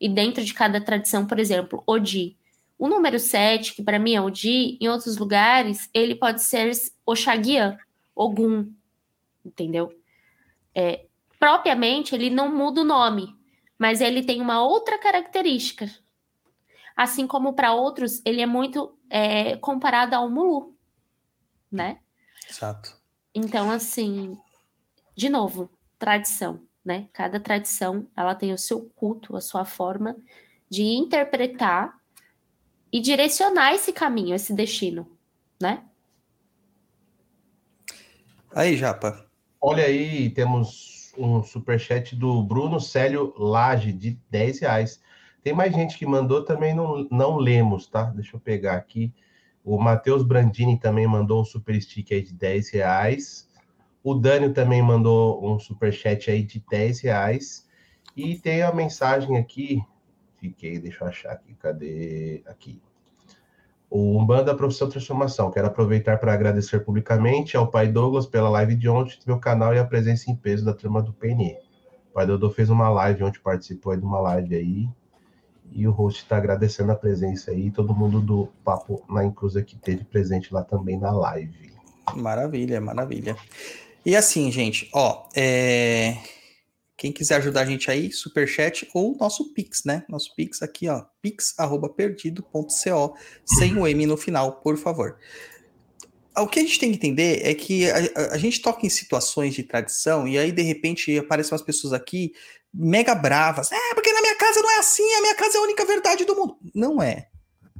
e 0.00 0.08
dentro 0.08 0.42
de 0.42 0.54
cada 0.54 0.80
tradição, 0.80 1.26
por 1.26 1.38
exemplo, 1.38 1.82
Odi. 1.86 2.36
O 2.78 2.88
número 2.88 3.18
7, 3.18 3.74
que 3.74 3.82
para 3.82 3.98
mim 3.98 4.14
é 4.14 4.20
Odi, 4.20 4.78
em 4.80 4.88
outros 4.88 5.18
lugares, 5.18 5.90
ele 5.92 6.14
pode 6.14 6.42
ser 6.42 6.72
Oxaguian, 7.04 7.76
Ogum, 8.14 8.72
entendeu? 9.44 9.92
É, 10.74 11.04
propriamente, 11.40 12.14
ele 12.14 12.30
não 12.30 12.54
muda 12.54 12.82
o 12.82 12.84
nome, 12.84 13.34
mas 13.76 14.00
ele 14.00 14.22
tem 14.22 14.40
uma 14.40 14.62
outra 14.62 14.96
característica. 14.96 15.90
Assim 16.96 17.26
como 17.26 17.54
para 17.54 17.74
outros, 17.74 18.22
ele 18.24 18.40
é 18.40 18.46
muito 18.46 18.96
é, 19.10 19.56
comparado 19.56 20.14
ao 20.14 20.30
Mulu, 20.30 20.76
né? 21.72 21.98
Exato. 22.48 22.96
Então, 23.34 23.70
assim, 23.72 24.38
de 25.16 25.28
novo, 25.28 25.68
tradição 25.98 26.68
né? 26.84 27.08
Cada 27.12 27.38
tradição, 27.38 28.08
ela 28.16 28.34
tem 28.34 28.52
o 28.52 28.58
seu 28.58 28.90
culto, 28.96 29.36
a 29.36 29.40
sua 29.40 29.64
forma 29.64 30.16
de 30.68 30.82
interpretar 30.82 31.94
e 32.92 33.00
direcionar 33.00 33.74
esse 33.74 33.92
caminho, 33.92 34.34
esse 34.34 34.52
destino, 34.52 35.06
né? 35.60 35.84
Aí, 38.52 38.76
Japa. 38.76 39.26
Olha 39.60 39.84
aí, 39.84 40.30
temos 40.30 40.99
um 41.16 41.42
superchat 41.42 42.14
do 42.16 42.42
Bruno 42.42 42.80
Célio 42.80 43.34
Lage, 43.36 43.92
de 43.92 44.18
10 44.30 44.60
reais. 44.60 45.02
Tem 45.42 45.52
mais 45.52 45.72
gente 45.72 45.96
que 45.96 46.06
mandou, 46.06 46.44
também 46.44 46.74
não, 46.74 47.06
não 47.10 47.36
lemos, 47.36 47.86
tá? 47.86 48.04
Deixa 48.04 48.36
eu 48.36 48.40
pegar 48.40 48.74
aqui. 48.74 49.12
O 49.64 49.78
Matheus 49.78 50.22
Brandini 50.22 50.78
também 50.78 51.06
mandou 51.06 51.42
um 51.42 51.44
super 51.44 51.80
stick 51.80 52.12
aí 52.12 52.22
de 52.22 52.32
10 52.32 52.70
reais. 52.70 53.48
O 54.02 54.14
Dânio 54.14 54.52
também 54.52 54.82
mandou 54.82 55.46
um 55.46 55.58
super 55.58 55.92
chat 55.92 56.30
aí 56.30 56.42
de 56.42 56.64
10 56.70 57.00
reais. 57.00 57.68
E 58.16 58.36
tem 58.38 58.62
a 58.62 58.72
mensagem 58.72 59.36
aqui. 59.36 59.82
Fiquei, 60.38 60.78
deixa 60.78 61.04
eu 61.04 61.08
achar 61.08 61.32
aqui. 61.32 61.54
Cadê? 61.54 62.42
Aqui. 62.46 62.80
O 63.90 64.16
Umbanda 64.16 64.54
Profissão 64.54 64.88
Transformação. 64.88 65.50
Quero 65.50 65.66
aproveitar 65.66 66.16
para 66.18 66.32
agradecer 66.32 66.78
publicamente 66.80 67.56
ao 67.56 67.66
pai 67.66 67.88
Douglas 67.88 68.24
pela 68.24 68.48
live 68.48 68.76
de 68.76 68.88
ontem, 68.88 69.18
meu 69.26 69.38
canal 69.38 69.74
e 69.74 69.80
a 69.80 69.84
presença 69.84 70.30
em 70.30 70.36
peso 70.36 70.64
da 70.64 70.72
turma 70.72 71.02
do 71.02 71.12
PNE. 71.12 71.56
O 72.10 72.14
pai 72.14 72.24
Dodô 72.24 72.50
fez 72.50 72.70
uma 72.70 72.88
live 72.88 73.24
ontem, 73.24 73.40
participou 73.40 73.96
de 73.96 74.04
uma 74.04 74.20
live 74.20 74.54
aí. 74.54 74.88
E 75.72 75.86
o 75.86 75.90
host 75.90 76.22
está 76.22 76.36
agradecendo 76.36 76.92
a 76.92 76.96
presença 76.96 77.50
aí. 77.50 77.70
Todo 77.70 77.94
mundo 77.94 78.20
do 78.20 78.48
Papo 78.64 79.02
na 79.08 79.24
Inclusa 79.24 79.62
que 79.62 79.76
teve 79.76 80.04
presente 80.04 80.54
lá 80.54 80.62
também 80.62 80.98
na 80.98 81.10
live. 81.10 81.72
Maravilha, 82.14 82.80
maravilha. 82.80 83.36
E 84.04 84.16
assim, 84.16 84.50
gente, 84.50 84.88
ó, 84.92 85.24
é... 85.36 86.16
quem 87.00 87.10
quiser 87.10 87.36
ajudar 87.36 87.62
a 87.62 87.64
gente 87.64 87.90
aí, 87.90 88.12
superchat 88.12 88.86
ou 88.92 89.16
nosso 89.16 89.54
Pix, 89.54 89.84
né? 89.86 90.04
Nosso 90.06 90.36
Pix 90.36 90.60
aqui, 90.60 90.86
ó, 90.86 91.06
pix@perdido.co, 91.22 93.16
sem 93.42 93.74
o 93.78 93.86
M 93.86 94.04
no 94.04 94.18
final, 94.18 94.60
por 94.60 94.76
favor. 94.76 95.16
O 96.36 96.46
que 96.46 96.60
a 96.60 96.62
gente 96.62 96.78
tem 96.78 96.90
que 96.90 96.96
entender 96.96 97.40
é 97.42 97.54
que 97.54 97.90
a, 97.90 98.32
a, 98.32 98.36
gente 98.36 98.60
toca 98.60 98.84
em 98.84 98.90
situações 98.90 99.54
de 99.54 99.62
tradição 99.62 100.28
e 100.28 100.38
aí, 100.38 100.52
de 100.52 100.60
repente, 100.60 101.18
aparecem 101.18 101.52
umas 101.52 101.62
pessoas 101.62 101.94
aqui 101.94 102.34
mega 102.72 103.14
bravas. 103.14 103.72
É, 103.72 103.94
porque 103.94 104.12
na 104.12 104.20
minha 104.20 104.36
casa 104.36 104.60
não 104.60 104.70
é 104.70 104.78
assim, 104.78 105.10
a 105.14 105.22
minha 105.22 105.34
casa 105.34 105.56
é 105.56 105.58
a 105.58 105.64
única 105.64 105.86
verdade 105.86 106.26
do 106.26 106.36
mundo. 106.36 106.58
Não 106.74 107.02
é, 107.02 107.28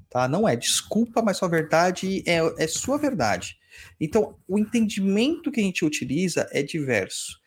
tá? 0.09 0.27
Não 0.29 0.49
é. 0.49 0.57
Desculpa, 0.57 1.21
mas 1.21 1.37
sua 1.37 1.49
verdade 1.49 2.25
é, 2.27 2.39
é 2.57 2.67
sua 2.67 2.97
verdade. 2.97 3.59
Então, 4.01 4.35
o 4.49 4.59
entendimento 4.59 5.53
que 5.53 5.61
a 5.61 5.63
gente 5.63 5.85
utiliza 5.85 6.49
é 6.53 6.63
diverso. 6.63 7.39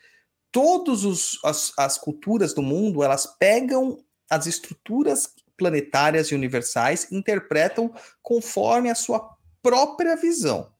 Todas 0.53 1.03
as, 1.43 1.73
as 1.77 1.97
culturas 1.97 2.53
do 2.53 2.61
mundo, 2.61 3.03
elas 3.03 3.25
pegam 3.37 3.97
as 4.29 4.47
estruturas 4.47 5.27
planetárias 5.57 6.27
e 6.27 6.35
universais, 6.35 7.11
interpretam 7.11 7.93
conforme 8.21 8.89
a 8.89 8.95
sua 8.95 9.35
própria 9.61 10.15
visão. 10.15 10.71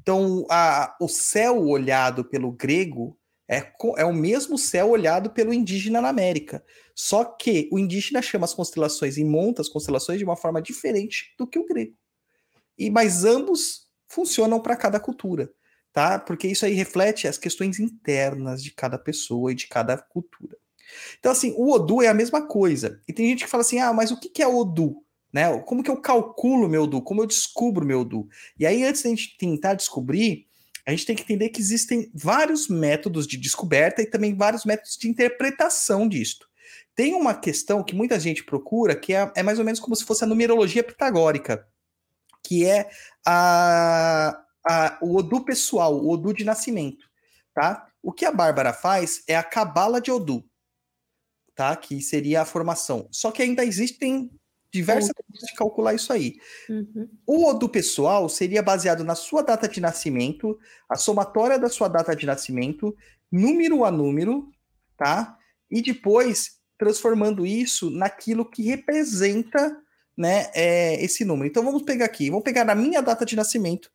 Então, 0.00 0.46
a, 0.50 0.96
o 1.00 1.08
céu 1.08 1.62
olhado 1.66 2.24
pelo 2.24 2.50
grego 2.50 3.18
é, 3.48 3.70
é 3.96 4.04
o 4.04 4.12
mesmo 4.12 4.58
céu 4.58 4.90
olhado 4.90 5.30
pelo 5.30 5.52
indígena 5.52 6.00
na 6.00 6.08
América. 6.08 6.64
Só 6.94 7.24
que 7.24 7.68
o 7.72 7.78
indígena 7.78 8.20
chama 8.20 8.44
as 8.44 8.54
constelações 8.54 9.16
e 9.16 9.24
monta 9.24 9.62
as 9.62 9.68
constelações 9.68 10.18
de 10.18 10.24
uma 10.24 10.36
forma 10.36 10.60
diferente 10.60 11.34
do 11.38 11.46
que 11.46 11.58
o 11.58 11.66
grego. 11.66 11.94
E 12.78 12.90
mas 12.90 13.24
ambos 13.24 13.86
funcionam 14.08 14.60
para 14.60 14.76
cada 14.76 14.98
cultura, 14.98 15.50
tá? 15.98 16.16
Porque 16.16 16.46
isso 16.46 16.64
aí 16.64 16.74
reflete 16.74 17.26
as 17.26 17.36
questões 17.36 17.80
internas 17.80 18.62
de 18.62 18.70
cada 18.70 18.96
pessoa 18.96 19.50
e 19.50 19.54
de 19.56 19.66
cada 19.66 19.98
cultura. 19.98 20.56
Então, 21.18 21.32
assim, 21.32 21.52
o 21.56 21.72
Odu 21.72 22.00
é 22.00 22.06
a 22.06 22.14
mesma 22.14 22.46
coisa. 22.46 23.02
E 23.08 23.12
tem 23.12 23.28
gente 23.30 23.42
que 23.42 23.50
fala 23.50 23.62
assim: 23.62 23.80
ah, 23.80 23.92
mas 23.92 24.12
o 24.12 24.20
que 24.20 24.40
é 24.40 24.46
Odu? 24.46 25.02
Né? 25.32 25.58
Como 25.62 25.82
que 25.82 25.90
eu 25.90 26.00
calculo 26.00 26.68
meu 26.68 26.84
Odu? 26.84 27.02
Como 27.02 27.20
eu 27.20 27.26
descubro 27.26 27.84
meu 27.84 28.02
Odu? 28.02 28.28
E 28.56 28.64
aí, 28.64 28.84
antes 28.84 29.02
da 29.02 29.10
gente 29.10 29.36
tentar 29.36 29.74
descobrir, 29.74 30.46
a 30.86 30.92
gente 30.92 31.04
tem 31.04 31.16
que 31.16 31.22
entender 31.22 31.48
que 31.48 31.60
existem 31.60 32.08
vários 32.14 32.68
métodos 32.68 33.26
de 33.26 33.36
descoberta 33.36 34.00
e 34.00 34.06
também 34.06 34.36
vários 34.36 34.64
métodos 34.64 34.96
de 34.96 35.08
interpretação 35.08 36.08
disto. 36.08 36.46
Tem 36.94 37.12
uma 37.12 37.34
questão 37.34 37.82
que 37.82 37.96
muita 37.96 38.20
gente 38.20 38.44
procura, 38.44 38.94
que 38.94 39.12
é, 39.12 39.32
é 39.34 39.42
mais 39.42 39.58
ou 39.58 39.64
menos 39.64 39.80
como 39.80 39.96
se 39.96 40.04
fosse 40.04 40.22
a 40.22 40.28
numerologia 40.28 40.84
pitagórica 40.84 41.66
que 42.48 42.64
é 42.64 42.88
a, 43.26 44.42
a, 44.68 44.98
o 45.00 45.16
Odu 45.16 45.44
pessoal, 45.44 45.96
o 45.96 46.10
Odu 46.10 46.34
de 46.34 46.44
nascimento, 46.44 47.06
tá? 47.54 47.88
O 48.02 48.12
que 48.12 48.24
a 48.24 48.32
Bárbara 48.32 48.72
faz 48.72 49.22
é 49.26 49.36
a 49.36 49.42
cabala 49.42 50.00
de 50.00 50.10
Odu, 50.10 50.44
tá? 51.54 51.74
Que 51.74 52.00
seria 52.00 52.42
a 52.42 52.44
formação. 52.44 53.08
Só 53.10 53.30
que 53.30 53.42
ainda 53.42 53.64
existem 53.64 54.30
diversas 54.70 55.10
formas 55.16 55.42
de 55.48 55.54
calcular 55.54 55.94
isso 55.94 56.12
aí. 56.12 56.36
Uhum. 56.68 57.08
O 57.26 57.46
Odu 57.48 57.68
pessoal 57.68 58.28
seria 58.28 58.62
baseado 58.62 59.02
na 59.02 59.14
sua 59.14 59.42
data 59.42 59.66
de 59.66 59.80
nascimento, 59.80 60.58
a 60.88 60.96
somatória 60.96 61.58
da 61.58 61.68
sua 61.68 61.88
data 61.88 62.14
de 62.14 62.26
nascimento, 62.26 62.94
número 63.32 63.84
a 63.84 63.90
número, 63.90 64.50
tá? 64.96 65.36
E 65.70 65.80
depois 65.80 66.58
transformando 66.78 67.44
isso 67.44 67.90
naquilo 67.90 68.48
que 68.48 68.62
representa 68.62 69.76
né, 70.16 70.50
é, 70.54 71.02
esse 71.02 71.24
número. 71.24 71.48
Então 71.48 71.64
vamos 71.64 71.82
pegar 71.82 72.04
aqui, 72.04 72.28
vamos 72.30 72.44
pegar 72.44 72.68
a 72.68 72.74
minha 72.74 73.00
data 73.00 73.24
de 73.24 73.34
nascimento, 73.34 73.90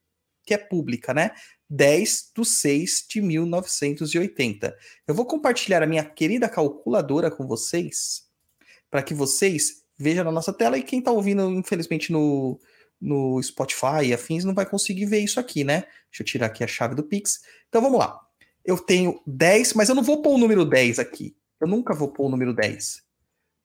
que 0.46 0.54
é 0.54 0.58
pública, 0.58 1.14
né? 1.14 1.32
10 1.70 2.32
de 2.36 2.46
6 2.46 3.06
de 3.10 3.22
1980. 3.22 4.78
Eu 5.08 5.16
vou 5.16 5.26
compartilhar 5.26 5.82
a 5.82 5.88
minha 5.88 6.04
querida 6.04 6.48
calculadora 6.48 7.32
com 7.32 7.48
vocês, 7.48 8.28
para 8.92 9.02
que 9.02 9.14
vocês 9.14 9.84
vejam 9.98 10.24
na 10.24 10.32
nossa 10.32 10.54
tela, 10.54 10.78
e 10.78 10.84
quem 10.84 11.00
está 11.00 11.12
ouvindo, 11.12 11.50
infelizmente, 11.52 12.12
no, 12.12 12.60
no 13.00 13.42
Spotify 13.42 14.06
e 14.06 14.14
afins, 14.14 14.44
não 14.44 14.54
vai 14.54 14.66
conseguir 14.66 15.06
ver 15.06 15.20
isso 15.20 15.40
aqui, 15.40 15.64
né? 15.64 15.82
Deixa 16.10 16.22
eu 16.22 16.26
tirar 16.26 16.46
aqui 16.48 16.64
a 16.64 16.68
chave 16.68 16.96
do 16.96 17.04
Pix. 17.04 17.42
Então 17.70 17.82
vamos 17.82 18.00
lá. 18.00 18.20
Eu 18.64 18.78
tenho 18.78 19.22
10, 19.26 19.74
mas 19.74 19.90
eu 19.90 19.96
não 19.96 20.04
vou 20.04 20.22
pôr 20.22 20.36
o 20.36 20.38
número 20.38 20.64
10 20.64 21.00
aqui. 21.00 21.36
Eu 21.60 21.68
nunca 21.68 21.94
vou 21.94 22.10
pôr 22.10 22.28
o 22.28 22.30
número 22.30 22.54
10. 22.54 23.02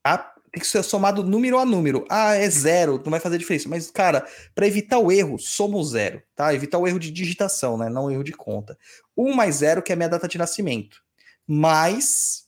Tá? 0.03 0.35
Tem 0.51 0.61
que 0.61 0.67
ser 0.67 0.83
somado 0.83 1.23
número 1.23 1.59
a 1.59 1.65
número. 1.65 2.05
Ah, 2.09 2.35
é 2.35 2.49
zero, 2.49 3.01
não 3.05 3.11
vai 3.11 3.21
fazer 3.21 3.39
diferença. 3.39 3.69
Mas, 3.69 3.91
cara, 3.91 4.27
para 4.55 4.67
evitar 4.67 4.99
o 4.99 5.13
erro, 5.13 5.39
somo 5.39 5.83
zero, 5.85 6.23
tá? 6.35 6.55
Evitar 6.55 6.79
o 6.79 6.87
erro 6.87 6.99
de 6.99 7.11
digitação, 7.11 7.77
né? 7.77 7.89
Não 7.89 8.07
o 8.07 8.11
erro 8.11 8.25
de 8.25 8.33
conta. 8.33 8.79
1 9.17 9.35
mais 9.35 9.57
zero, 9.57 9.83
que 9.83 9.93
é 9.93 9.95
a 9.95 9.97
minha 9.97 10.09
data 10.09 10.29
de 10.29 10.39
nascimento. 10.39 11.03
Mais 11.47 12.45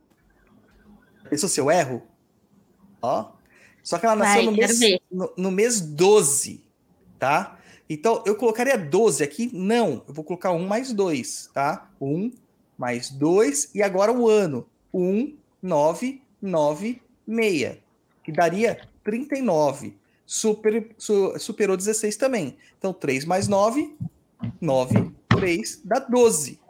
Pensou 1.30 1.48
se 1.48 1.58
eu 1.58 1.70
erro? 1.70 2.02
Ó. 3.00 3.30
Só 3.82 3.96
que 3.96 4.04
ela 4.04 4.14
nasceu 4.14 4.44
Vai, 4.44 4.44
no, 4.44 4.52
mês, 4.52 5.00
no, 5.10 5.32
no 5.38 5.50
mês 5.50 5.80
12, 5.80 6.62
tá? 7.18 7.58
Então, 7.88 8.22
eu 8.26 8.36
colocaria 8.36 8.76
12 8.76 9.24
aqui? 9.24 9.48
Não, 9.54 10.04
eu 10.06 10.12
vou 10.12 10.22
colocar 10.22 10.52
1 10.52 10.66
mais 10.68 10.92
2, 10.92 11.48
tá? 11.54 11.90
1 11.98 12.30
mais 12.76 13.08
2 13.08 13.70
e 13.74 13.82
agora 13.82 14.12
o 14.12 14.28
ano. 14.28 14.66
1, 14.92 15.34
9, 15.62 16.20
9, 16.42 17.00
6, 17.26 17.78
que 18.22 18.30
daria 18.30 18.86
39. 19.02 19.96
Super, 20.26 20.90
su- 20.98 21.38
superou 21.38 21.74
16 21.74 22.16
também. 22.16 22.58
Então, 22.78 22.92
3 22.92 23.24
mais 23.24 23.48
9, 23.48 23.96
9, 24.60 25.10
3, 25.40 25.80
dá 25.84 25.98
12. 25.98 26.60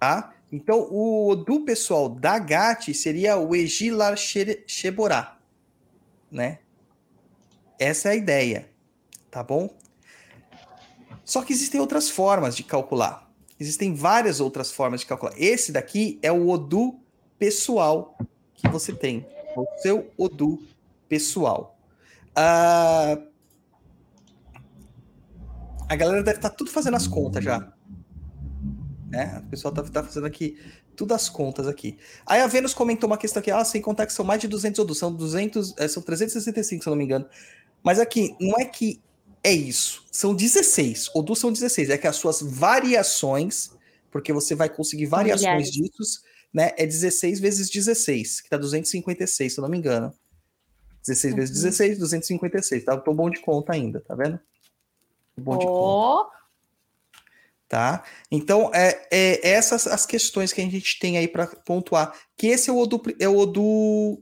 Tá? 0.00 0.34
Então, 0.50 0.88
o 0.90 1.34
do 1.34 1.60
pessoal 1.60 2.08
da 2.08 2.38
GAT 2.38 2.94
seria 2.94 3.36
o 3.36 3.54
Egilar 3.54 4.16
She- 4.16 4.64
Sheborá. 4.66 5.38
Né? 6.30 6.60
Essa 7.78 8.08
é 8.08 8.12
a 8.12 8.16
ideia. 8.16 8.70
Tá 9.30 9.42
bom? 9.42 9.68
Só 11.24 11.42
que 11.42 11.52
existem 11.52 11.80
outras 11.80 12.08
formas 12.08 12.56
de 12.56 12.62
calcular. 12.62 13.30
Existem 13.58 13.94
várias 13.94 14.40
outras 14.40 14.70
formas 14.72 15.00
de 15.00 15.06
calcular. 15.06 15.34
Esse 15.36 15.72
daqui 15.72 16.18
é 16.22 16.30
o 16.32 16.48
Odu 16.48 16.98
pessoal 17.38 18.16
que 18.54 18.68
você 18.68 18.92
tem. 18.92 19.26
O 19.56 19.66
seu 19.78 20.10
Odu 20.16 20.62
pessoal. 21.08 21.78
Ah, 22.34 23.18
a 25.88 25.96
galera 25.96 26.22
deve 26.22 26.38
estar 26.38 26.50
tudo 26.50 26.70
fazendo 26.70 26.96
as 26.96 27.06
contas 27.06 27.44
já. 27.44 27.72
Né? 29.08 29.40
O 29.44 29.50
pessoal 29.50 29.72
tá, 29.72 29.82
tá 29.82 30.02
fazendo 30.02 30.26
aqui 30.26 30.58
tudo 30.96 31.14
as 31.14 31.28
contas 31.28 31.68
aqui. 31.68 31.98
Aí 32.24 32.40
a 32.40 32.46
Vênus 32.46 32.74
comentou 32.74 33.08
uma 33.08 33.18
questão 33.18 33.40
aqui, 33.40 33.50
ah, 33.50 33.64
sem 33.64 33.80
contar 33.80 34.06
que 34.06 34.12
são 34.12 34.24
mais 34.24 34.40
de 34.40 34.48
200 34.48 34.80
odus, 34.80 34.98
são 34.98 35.14
200, 35.14 35.74
eh, 35.78 35.88
são 35.88 36.02
365, 36.02 36.82
se 36.82 36.88
eu 36.88 36.90
não 36.90 36.98
me 36.98 37.04
engano. 37.04 37.26
Mas 37.82 38.00
aqui, 38.00 38.34
não 38.40 38.58
é 38.58 38.64
que 38.64 39.00
é 39.44 39.52
isso. 39.52 40.04
São 40.10 40.34
16. 40.34 41.10
Odus 41.14 41.38
são 41.38 41.52
16. 41.52 41.90
É 41.90 41.98
que 41.98 42.06
as 42.06 42.16
suas 42.16 42.40
variações, 42.40 43.70
porque 44.10 44.32
você 44.32 44.54
vai 44.54 44.68
conseguir 44.68 45.06
variações 45.06 45.70
disso, 45.70 46.22
né? 46.52 46.72
É 46.76 46.84
16 46.84 47.38
vezes 47.38 47.70
16, 47.70 48.40
que 48.40 48.50
dá 48.50 48.56
256, 48.56 49.52
se 49.52 49.60
eu 49.60 49.62
não 49.62 49.68
me 49.68 49.78
engano. 49.78 50.12
16 51.06 51.34
vezes 51.34 51.56
Uhum. 51.56 51.62
16, 51.62 51.98
256. 51.98 52.84
Tá? 52.84 52.96
Tô 52.96 53.14
bom 53.14 53.30
de 53.30 53.40
conta 53.40 53.72
ainda, 53.72 54.00
tá 54.00 54.16
vendo? 54.16 54.40
Bom 55.38 55.58
de 55.58 55.66
Ó, 55.68 56.26
tá? 57.68 58.04
Então, 58.30 58.70
é, 58.74 59.06
é 59.10 59.50
essas 59.50 59.86
as 59.86 60.06
questões 60.06 60.52
que 60.52 60.60
a 60.60 60.64
gente 60.64 60.98
tem 60.98 61.18
aí 61.18 61.28
para 61.28 61.46
pontuar. 61.46 62.14
Que 62.36 62.46
esse 62.48 62.70
é 62.70 62.72
o 62.72 62.78
Odu, 62.78 63.02
é 63.20 63.28
o 63.28 63.36
Odu 63.36 64.20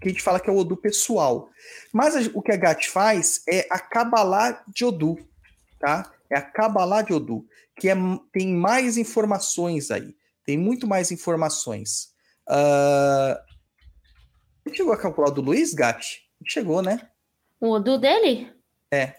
que 0.00 0.08
a 0.08 0.12
gente 0.12 0.22
fala 0.22 0.38
que 0.38 0.50
é 0.50 0.52
o 0.52 0.56
Odu 0.56 0.76
pessoal. 0.76 1.48
Mas 1.92 2.14
a- 2.14 2.30
o 2.34 2.42
que 2.42 2.52
a 2.52 2.56
GAT 2.56 2.90
faz 2.90 3.42
é 3.48 3.66
a 3.70 3.78
Kabbalah 3.78 4.62
de 4.68 4.84
Odu, 4.84 5.16
tá? 5.78 6.12
É 6.28 6.36
a 6.36 6.42
Kabbalah 6.42 7.00
de 7.02 7.14
Odu, 7.14 7.46
que 7.78 7.88
é, 7.88 7.94
tem 8.32 8.48
mais 8.54 8.98
informações 8.98 9.90
aí. 9.90 10.14
Tem 10.44 10.58
muito 10.58 10.86
mais 10.86 11.10
informações. 11.10 12.12
Ah, 12.46 13.40
chegou 14.74 14.92
a 14.92 14.98
calcular 14.98 15.28
o 15.28 15.32
do 15.32 15.40
Luiz, 15.40 15.72
GAT? 15.72 16.22
Chegou, 16.46 16.82
né? 16.82 17.08
o 17.60 17.70
Odu 17.70 17.96
dele? 17.98 18.52
É. 18.90 19.14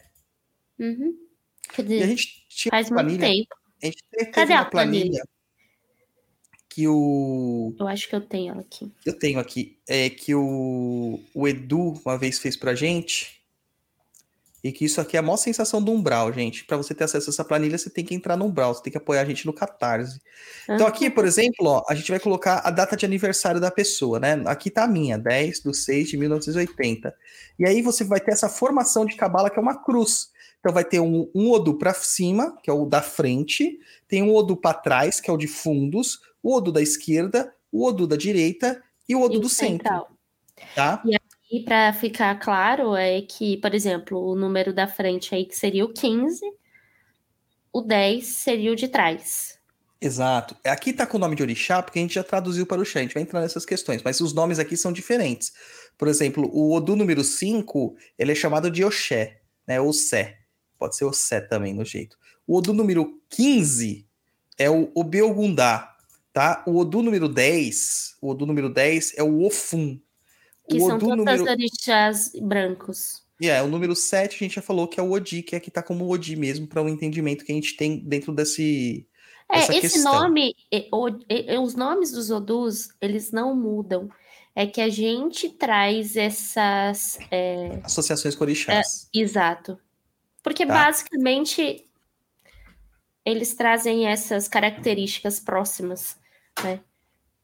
Uhum. 0.80 1.16
Quer 1.74 1.82
E 1.82 1.88
dizer, 1.88 2.04
a 2.04 2.08
gente 2.08 2.46
tinha 2.50 2.70
faz 2.72 2.90
uma 2.90 3.04
muito 3.04 3.18
planilha, 3.20 3.46
tempo. 3.46 3.56
a 3.82 3.86
gente 3.86 4.04
teve 4.12 4.32
Cadê 4.32 4.54
uma 4.54 4.62
a 4.62 4.66
planilha? 4.66 5.24
que 6.70 6.88
o 6.90 7.74
Eu 7.80 7.88
acho 7.88 8.10
que 8.10 8.16
eu 8.16 8.22
tenho 8.22 8.52
ela 8.52 8.62
aqui. 8.62 8.92
Eu 9.06 9.18
tenho 9.18 9.40
aqui, 9.40 9.80
é 9.88 10.10
que 10.10 10.36
o, 10.36 11.20
o 11.34 11.48
Edu 11.48 11.94
uma 12.06 12.18
vez 12.18 12.38
fez 12.38 12.58
pra 12.58 12.76
gente, 12.76 13.42
e 14.62 14.72
que 14.72 14.84
isso 14.84 15.00
aqui 15.00 15.16
é 15.16 15.20
a 15.20 15.22
maior 15.22 15.38
sensação 15.38 15.80
do 15.82 15.92
Umbral, 15.92 16.34
gente. 16.34 16.66
Pra 16.66 16.76
você 16.76 16.96
ter 16.96 17.04
acesso 17.04 17.30
a 17.30 17.32
essa 17.32 17.46
planilha, 17.46 17.78
você 17.78 17.88
tem 17.88 18.04
que 18.04 18.16
entrar 18.16 18.36
no 18.36 18.46
Umbral, 18.46 18.74
você 18.74 18.82
tem 18.82 18.92
que 18.92 18.98
apoiar 18.98 19.22
a 19.22 19.26
gente 19.26 19.46
no 19.46 19.54
Catarse. 19.54 20.20
Então 20.68 20.88
aqui, 20.88 21.08
por 21.08 21.24
exemplo, 21.24 21.68
ó, 21.68 21.84
a 21.88 21.94
gente 21.94 22.10
vai 22.10 22.20
colocar 22.20 22.58
a 22.66 22.72
data 22.72 22.98
de 22.98 23.06
aniversário 23.06 23.62
da 23.62 23.70
pessoa, 23.70 24.20
né? 24.20 24.42
Aqui 24.48 24.72
tá 24.72 24.86
a 24.86 24.88
minha, 24.88 25.20
10 25.20 25.60
de 25.62 25.74
6 25.74 26.10
de 26.10 26.18
1980. 26.18 27.16
E 27.60 27.66
aí 27.66 27.82
você 27.84 28.04
vai 28.04 28.20
ter 28.20 28.32
essa 28.32 28.50
formação 28.50 29.06
de 29.06 29.16
cabala 29.16 29.52
que 29.52 29.60
é 29.60 29.62
uma 29.62 29.82
cruz. 29.84 30.32
Então 30.66 30.74
vai 30.74 30.84
ter 30.84 31.00
um, 31.00 31.30
um 31.36 31.52
Odu 31.52 31.76
pra 31.76 31.94
cima, 31.94 32.58
que 32.64 32.72
é 32.72 32.74
o 32.74 32.88
da 32.88 33.00
frente, 33.00 33.80
tem 34.08 34.24
um 34.24 34.34
Odu 34.34 34.58
pra 34.58 34.74
trás, 34.74 35.22
que 35.22 35.30
é 35.30 35.34
o 35.34 35.38
de 35.38 35.48
fundos, 35.48 36.20
o 36.42 36.56
Odu 36.56 36.72
da 36.72 36.82
esquerda, 36.82 37.54
o 37.72 37.86
Odu 37.86 38.08
da 38.08 38.16
direita 38.16 38.84
e 39.08 39.16
o 39.16 39.22
Odu 39.22 39.36
e 39.36 39.40
do 39.42 39.46
o 39.46 39.50
centro, 39.50 39.88
central. 39.88 40.10
tá? 40.74 41.04
E 41.52 41.60
para 41.60 41.94
ficar 41.94 42.40
claro, 42.40 42.96
é 42.96 43.22
que, 43.22 43.58
por 43.58 43.76
exemplo, 43.76 44.20
o 44.20 44.34
número 44.34 44.74
da 44.74 44.88
frente 44.88 45.36
aí, 45.36 45.46
que 45.46 45.56
seria 45.56 45.86
o 45.86 45.94
15, 45.94 46.42
o 47.72 47.82
10 47.84 48.26
seria 48.26 48.72
o 48.72 48.76
de 48.76 48.88
trás. 48.88 49.60
Exato. 50.02 50.58
Aqui 50.66 50.94
tá 50.94 51.06
com 51.06 51.18
o 51.18 51.20
nome 51.20 51.36
de 51.36 51.44
orixá, 51.44 51.84
porque 51.84 52.00
a 52.00 52.02
gente 52.02 52.16
já 52.16 52.24
traduziu 52.24 52.66
para 52.66 52.82
o 52.82 52.86
chá, 52.86 52.98
a 52.98 53.02
gente 53.04 53.14
vai 53.14 53.22
entrar 53.22 53.42
nessas 53.42 53.68
questões, 53.68 54.02
mas 54.02 54.20
os 54.20 54.34
nomes 54.34 54.58
aqui 54.58 54.76
são 54.76 54.92
diferentes. 54.92 55.54
Por 55.96 56.08
exemplo, 56.08 56.50
o 56.52 56.74
Odu 56.74 56.96
número 56.96 57.24
5, 57.24 57.96
ele 58.18 58.32
é 58.32 58.36
chamado 58.36 58.72
de 58.72 58.84
Oxé, 58.84 59.42
né? 59.68 59.80
Ossé. 59.80 60.40
Pode 60.78 60.96
ser 60.96 61.06
Ossé 61.06 61.42
também, 61.42 61.74
no 61.74 61.86
jeito. 61.86 62.18
O 62.46 62.58
Odu 62.58 62.74
número 62.74 63.20
15 63.30 64.06
é 64.58 64.70
o 64.70 64.92
Obeogundá, 64.94 65.96
tá? 66.34 66.64
O 66.68 66.78
Odu 66.78 67.02
número 67.02 67.28
10, 67.28 68.18
o 68.22 68.30
Odu 68.30 68.46
número 68.46 68.70
10 68.70 69.18
é 69.18 69.24
o 69.24 69.44
Ofum. 69.44 70.00
Que 70.68 70.78
o 70.78 70.88
são 70.88 70.96
Odu 70.96 71.08
todos 71.08 71.26
número... 71.26 71.44
orixás 71.44 72.32
brancos. 72.42 73.24
E 73.40 73.50
é, 73.50 73.62
o 73.62 73.68
número 73.68 73.96
7 73.96 74.36
a 74.36 74.40
gente 74.40 74.56
já 74.56 74.62
falou 74.62 74.88
que 74.88 75.00
é 75.00 75.04
o 75.04 75.12
Odi, 75.12 75.44
que 75.44 75.56
aqui 75.56 75.70
tá 75.70 75.84
como 75.84 76.10
Odi 76.10 76.36
mesmo, 76.36 76.68
para 76.68 76.82
o 76.82 76.88
entendimento 76.88 77.44
que 77.44 77.52
a 77.52 77.56
gente 77.56 77.76
tem 77.76 78.00
dentro 78.00 78.34
desse... 78.34 79.06
É, 79.52 79.60
esse 79.60 79.82
questão. 79.82 80.14
nome, 80.14 80.56
é, 80.72 80.88
o- 80.92 81.20
é, 81.30 81.60
os 81.60 81.76
nomes 81.76 82.12
dos 82.12 82.32
Odus, 82.32 82.90
eles 83.00 83.32
não 83.32 83.56
mudam. 83.56 84.10
É 84.56 84.66
que 84.66 84.82
a 84.82 84.90
gente 84.90 85.50
traz 85.50 86.16
essas. 86.16 87.20
é, 87.30 87.80
Associações 87.84 88.36
com 88.36 88.44
orixás. 88.44 89.08
exato. 89.14 89.78
Porque 90.46 90.64
Tá. 90.64 90.74
basicamente 90.76 91.84
eles 93.26 93.56
trazem 93.56 94.06
essas 94.08 94.48
características 94.48 95.40
próximas. 95.40 96.16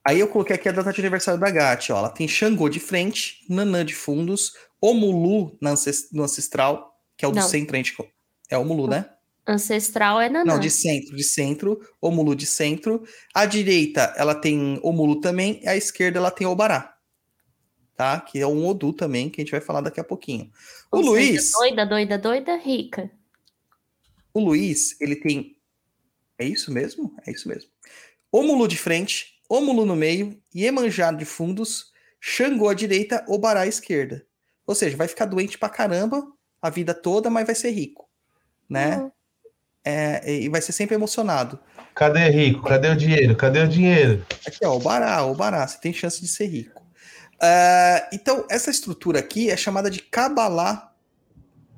Aí 0.06 0.20
eu 0.20 0.28
coloquei 0.28 0.56
aqui 0.56 0.70
a 0.70 0.72
data 0.72 0.94
de 0.94 1.02
aniversário 1.02 1.40
da 1.40 1.50
Gat, 1.50 1.92
ó. 1.92 1.98
Ela 1.98 2.10
tem 2.10 2.28
Xangô 2.28 2.70
de 2.70 2.80
frente, 2.80 3.44
Nanã 3.50 3.84
de 3.84 3.96
fundos, 3.96 4.54
Omulu 4.80 5.58
no 5.60 6.24
ancestral, 6.24 6.96
que 7.18 7.26
é 7.26 7.28
o 7.28 7.32
do 7.32 7.38
Não. 7.38 7.50
centro, 7.50 7.76
a 7.76 7.78
gente... 7.78 7.94
co- 7.96 8.08
É 8.52 8.58
o 8.58 8.64
Mulu, 8.64 8.88
né? 8.88 9.10
Ancestral 9.48 10.22
é 10.22 10.30
Nanã. 10.30 10.54
Não, 10.54 10.60
de 10.60 10.70
centro, 10.70 11.16
de 11.16 11.24
centro, 11.24 11.80
Omulu 12.00 12.36
de 12.36 12.46
centro. 12.46 13.04
A 13.34 13.48
direita, 13.48 14.14
ela 14.16 14.36
tem 14.36 14.80
Omulu 14.84 15.20
também, 15.22 15.60
a 15.68 15.76
esquerda, 15.76 16.20
ela 16.20 16.30
tem 16.30 16.46
Obará. 16.46 16.96
Tá? 18.02 18.20
Que 18.20 18.40
é 18.40 18.48
um 18.48 18.66
Odu 18.66 18.92
também, 18.92 19.30
que 19.30 19.40
a 19.40 19.44
gente 19.44 19.52
vai 19.52 19.62
falar 19.62 19.80
daqui 19.80 20.00
a 20.00 20.04
pouquinho. 20.04 20.52
O 20.92 20.98
Ou 20.98 21.04
seja, 21.04 21.12
Luiz, 21.12 21.52
Doida, 21.52 21.86
doida, 21.86 22.18
doida, 22.18 22.56
rica. 22.56 23.12
o 24.34 24.40
Luiz, 24.40 25.00
ele 25.00 25.16
tem. 25.16 25.56
É 26.36 26.44
isso 26.44 26.74
mesmo? 26.74 27.16
É 27.28 27.32
isso 27.32 27.48
mesmo. 27.48 27.70
Omulu 28.32 28.68
de 28.68 28.76
frente, 28.76 29.36
Omulu 29.48 29.86
no 29.86 29.96
meio, 29.96 30.36
Iemanjá 30.52 31.12
de 31.12 31.26
fundos, 31.26 31.92
Xangô 32.20 32.70
à 32.70 32.74
direita, 32.74 33.24
Obará 33.28 33.60
à 33.60 33.68
esquerda. 33.68 34.26
Ou 34.66 34.74
seja, 34.74 34.98
vai 34.98 35.08
ficar 35.08 35.26
doente 35.26 35.60
pra 35.60 35.70
caramba 35.70 36.26
a 36.60 36.72
vida 36.72 36.96
toda, 36.96 37.30
mas 37.30 37.46
vai 37.46 37.54
ser 37.54 37.70
rico. 37.70 38.10
Né? 38.68 38.98
Uhum. 38.98 39.12
É, 39.86 40.42
e 40.42 40.50
vai 40.50 40.64
ser 40.64 40.72
sempre 40.72 40.96
emocionado. 40.96 41.60
Cadê 41.94 42.30
rico? 42.30 42.64
Cadê 42.64 42.90
o 42.90 42.98
dinheiro? 42.98 43.36
Cadê 43.36 43.60
o 43.60 43.68
dinheiro? 43.68 44.26
Aqui, 44.44 44.66
ó, 44.66 44.76
o 44.76 44.80
Bará, 44.80 45.24
o 45.24 45.36
Bará, 45.36 45.68
você 45.68 45.80
tem 45.80 45.94
chance 45.94 46.20
de 46.20 46.28
ser 46.28 46.48
rico. 46.48 46.81
Ah, 47.42 48.08
então, 48.14 48.46
essa 48.50 48.70
estrutura 48.70 49.20
aqui 49.20 49.50
é 49.50 49.58
chamada 49.58 49.90
de 49.90 50.00
Kabbalah 50.02 50.96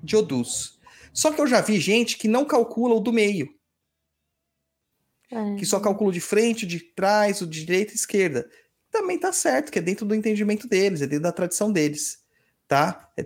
de 0.03 0.16
Odus. 0.16 0.78
Só 1.14 1.32
que 1.32 1.39
eu 1.39 1.47
já 1.47 1.61
vi 1.61 1.80
gente 1.80 2.18
que 2.18 2.28
não 2.28 2.43
calcula 2.43 2.95
o 2.95 2.99
do 2.99 3.14
meio, 3.14 3.47
É. 5.32 5.55
que 5.55 5.66
só 5.66 5.80
calcula 5.80 6.09
o 6.09 6.14
de 6.14 6.20
frente, 6.22 6.66
o 6.66 6.68
de 6.68 6.80
trás, 6.80 7.41
o 7.41 7.47
de 7.47 7.66
direita 7.66 7.93
e 7.93 7.95
esquerda. 7.95 8.49
Também 8.91 9.18
tá 9.18 9.32
certo, 9.32 9.72
que 9.72 9.80
é 9.80 9.82
dentro 9.82 10.05
do 10.05 10.14
entendimento 10.14 10.68
deles, 10.68 11.01
é 11.01 11.07
dentro 11.07 11.24
da 11.24 11.32
tradição 11.32 11.72
deles, 11.72 12.20
tá? 12.68 13.09
É 13.18 13.26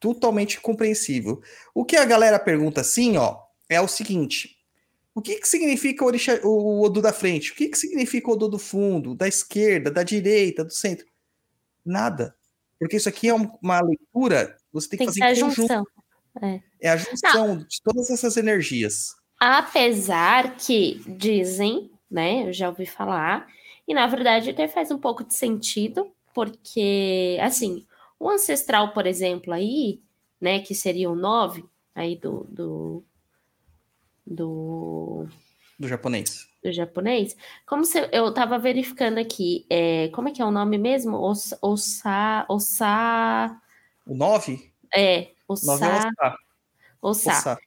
totalmente 0.00 0.60
compreensível. 0.60 1.40
O 1.74 1.84
que 1.84 1.96
a 1.96 2.04
galera 2.04 2.38
pergunta 2.38 2.80
assim, 2.80 3.16
ó, 3.16 3.38
é 3.68 3.80
o 3.80 3.86
seguinte: 3.88 4.56
o 5.14 5.20
que, 5.22 5.36
que 5.36 5.46
significa 5.48 6.02
o, 6.02 6.06
orixá- 6.06 6.40
o 6.42 6.82
Odu 6.82 7.00
da 7.02 7.12
frente? 7.12 7.52
O 7.52 7.54
que, 7.54 7.68
que 7.68 7.78
significa 7.78 8.28
o 8.28 8.32
Odu 8.32 8.48
do 8.48 8.58
fundo, 8.58 9.14
da 9.14 9.28
esquerda, 9.28 9.90
da 9.90 10.02
direita, 10.02 10.64
do 10.64 10.72
centro? 10.72 11.06
Nada. 11.84 12.34
Porque 12.78 12.96
isso 12.96 13.08
aqui 13.08 13.28
é 13.28 13.34
um- 13.34 13.50
uma 13.62 13.80
leitura, 13.80 14.56
você 14.72 14.88
tem, 14.90 14.98
Tem 14.98 15.06
que 15.08 15.14
que 15.14 15.20
fazer 15.20 15.40
conjunto. 15.42 15.56
junção. 15.62 15.84
É 16.80 16.88
a 16.90 16.96
junção 16.96 17.58
de 17.58 17.80
todas 17.82 18.10
essas 18.10 18.36
energias. 18.36 19.14
Apesar 19.38 20.56
que 20.56 21.00
dizem, 21.06 21.90
né? 22.10 22.48
Eu 22.48 22.52
já 22.52 22.68
ouvi 22.68 22.86
falar, 22.86 23.46
e 23.86 23.94
na 23.94 24.06
verdade 24.06 24.50
até 24.50 24.66
faz 24.66 24.90
um 24.90 24.98
pouco 24.98 25.22
de 25.24 25.34
sentido, 25.34 26.10
porque, 26.34 27.38
assim, 27.40 27.86
o 28.18 28.28
ancestral, 28.28 28.92
por 28.92 29.06
exemplo, 29.06 29.52
aí, 29.52 30.00
né, 30.40 30.58
que 30.60 30.74
seria 30.74 31.08
o 31.10 31.14
9, 31.14 31.64
aí 31.94 32.16
do, 32.16 32.44
do, 32.50 33.04
do, 34.26 35.26
Do 35.78 35.88
japonês. 35.88 36.46
Do 36.64 36.72
japonês, 36.72 37.36
como 37.66 37.84
se 37.84 38.08
eu 38.10 38.28
estava 38.28 38.58
verificando 38.58 39.18
aqui, 39.18 39.66
é, 39.68 40.08
como 40.08 40.30
é 40.30 40.32
que 40.32 40.40
é 40.40 40.44
o 40.44 40.50
nome 40.50 40.78
mesmo? 40.78 41.18
Osa, 41.18 41.58
Osa, 41.60 42.46
Osa, 42.48 43.60
O 44.06 44.14
9? 44.14 44.72
é, 44.94 45.32
9 45.48 45.84
é 45.84 45.88
o 47.02 47.08
Osa. 47.08 47.38
Osa. 47.38 47.58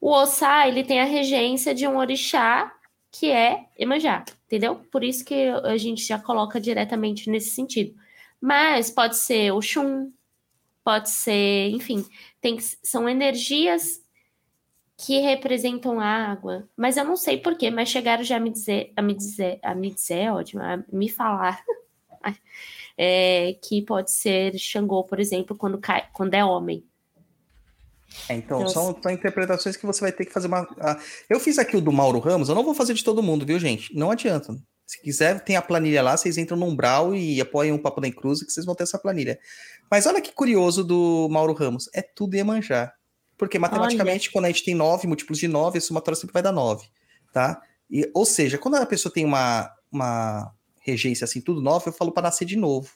O 0.00 0.10
Ossá, 0.10 0.66
ele 0.66 0.82
tem 0.82 1.00
a 1.00 1.04
regência 1.04 1.72
de 1.72 1.86
um 1.86 1.96
orixá 1.96 2.74
que 3.12 3.30
é 3.30 3.66
Emanjá, 3.78 4.24
entendeu? 4.46 4.76
Por 4.90 5.04
isso 5.04 5.24
que 5.24 5.48
a 5.48 5.76
gente 5.76 6.02
já 6.02 6.18
coloca 6.18 6.60
diretamente 6.60 7.30
nesse 7.30 7.50
sentido. 7.50 7.94
Mas 8.40 8.90
pode 8.90 9.16
ser 9.16 9.52
Oxum, 9.52 10.10
pode 10.82 11.08
ser, 11.10 11.70
enfim, 11.70 12.04
tem, 12.40 12.58
são 12.82 13.08
energias 13.08 14.01
que 14.96 15.20
representam 15.20 15.98
a 16.00 16.06
água. 16.06 16.68
Mas 16.76 16.96
eu 16.96 17.04
não 17.04 17.16
sei 17.16 17.38
porquê, 17.38 17.70
mas 17.70 17.88
chegaram 17.88 18.22
já 18.22 18.36
a 18.36 18.40
me 18.40 18.50
dizer, 18.50 18.92
a 18.96 19.02
me 19.02 19.14
dizer, 19.14 19.58
a 19.62 19.74
me 19.74 19.90
dizer, 19.92 20.14
é 20.18 20.32
ótimo, 20.32 20.62
a 20.62 20.82
me 20.92 21.08
falar 21.08 21.60
é, 22.96 23.54
que 23.62 23.82
pode 23.82 24.10
ser 24.12 24.56
Xangô, 24.58 25.04
por 25.04 25.18
exemplo, 25.20 25.56
quando, 25.56 25.78
cai, 25.78 26.06
quando 26.12 26.34
é 26.34 26.44
homem. 26.44 26.84
É, 28.28 28.34
então, 28.34 28.58
Então, 28.60 28.68
são, 28.68 28.98
são 29.02 29.10
interpretações 29.10 29.76
que 29.76 29.86
você 29.86 30.00
vai 30.02 30.12
ter 30.12 30.26
que 30.26 30.32
fazer 30.32 30.46
uma. 30.46 30.60
a- 30.80 31.00
Eu 31.30 31.40
fiz 31.40 31.58
aqui 31.58 31.76
o 31.76 31.80
do 31.80 31.90
Mauro 31.90 32.18
Ramos, 32.18 32.48
eu 32.48 32.54
não 32.54 32.62
vou 32.64 32.74
fazer 32.74 32.92
de 32.94 33.02
todo 33.02 33.22
mundo, 33.22 33.46
viu, 33.46 33.58
gente? 33.58 33.94
Não 33.96 34.10
adianta. 34.10 34.54
Se 34.86 35.00
quiser, 35.00 35.40
tem 35.42 35.56
a 35.56 35.62
planilha 35.62 36.02
lá, 36.02 36.14
vocês 36.16 36.36
entram 36.36 36.56
no 36.58 36.66
Umbral 36.66 37.14
e 37.14 37.40
apoiam 37.40 37.74
o 37.76 37.78
Papo 37.78 38.00
da 38.00 38.12
Cruz 38.12 38.42
que 38.44 38.50
vocês 38.52 38.66
vão 38.66 38.74
ter 38.74 38.82
essa 38.82 38.98
planilha. 38.98 39.38
Mas 39.90 40.06
olha 40.06 40.20
que 40.20 40.32
curioso 40.32 40.84
do 40.84 41.28
Mauro 41.30 41.54
Ramos, 41.54 41.88
é 41.94 42.02
tudo 42.02 42.34
Iemanjá. 42.36 42.92
Porque 43.42 43.58
matematicamente, 43.58 44.30
quando 44.30 44.44
a 44.44 44.48
gente 44.48 44.62
tem 44.62 44.72
nove 44.72 45.08
múltiplos 45.08 45.36
de 45.36 45.48
nove, 45.48 45.78
a 45.78 45.80
somatória 45.80 46.14
sempre 46.14 46.32
vai 46.32 46.44
dar 46.44 46.52
nove, 46.52 46.86
tá? 47.32 47.60
E, 47.90 48.08
ou 48.14 48.24
seja, 48.24 48.56
quando 48.56 48.76
a 48.76 48.86
pessoa 48.86 49.12
tem 49.12 49.24
uma, 49.24 49.68
uma 49.90 50.54
regência 50.80 51.24
assim, 51.24 51.40
tudo 51.40 51.60
nove, 51.60 51.88
eu 51.88 51.92
falo 51.92 52.12
para 52.12 52.22
nascer 52.22 52.44
de 52.44 52.54
novo. 52.54 52.92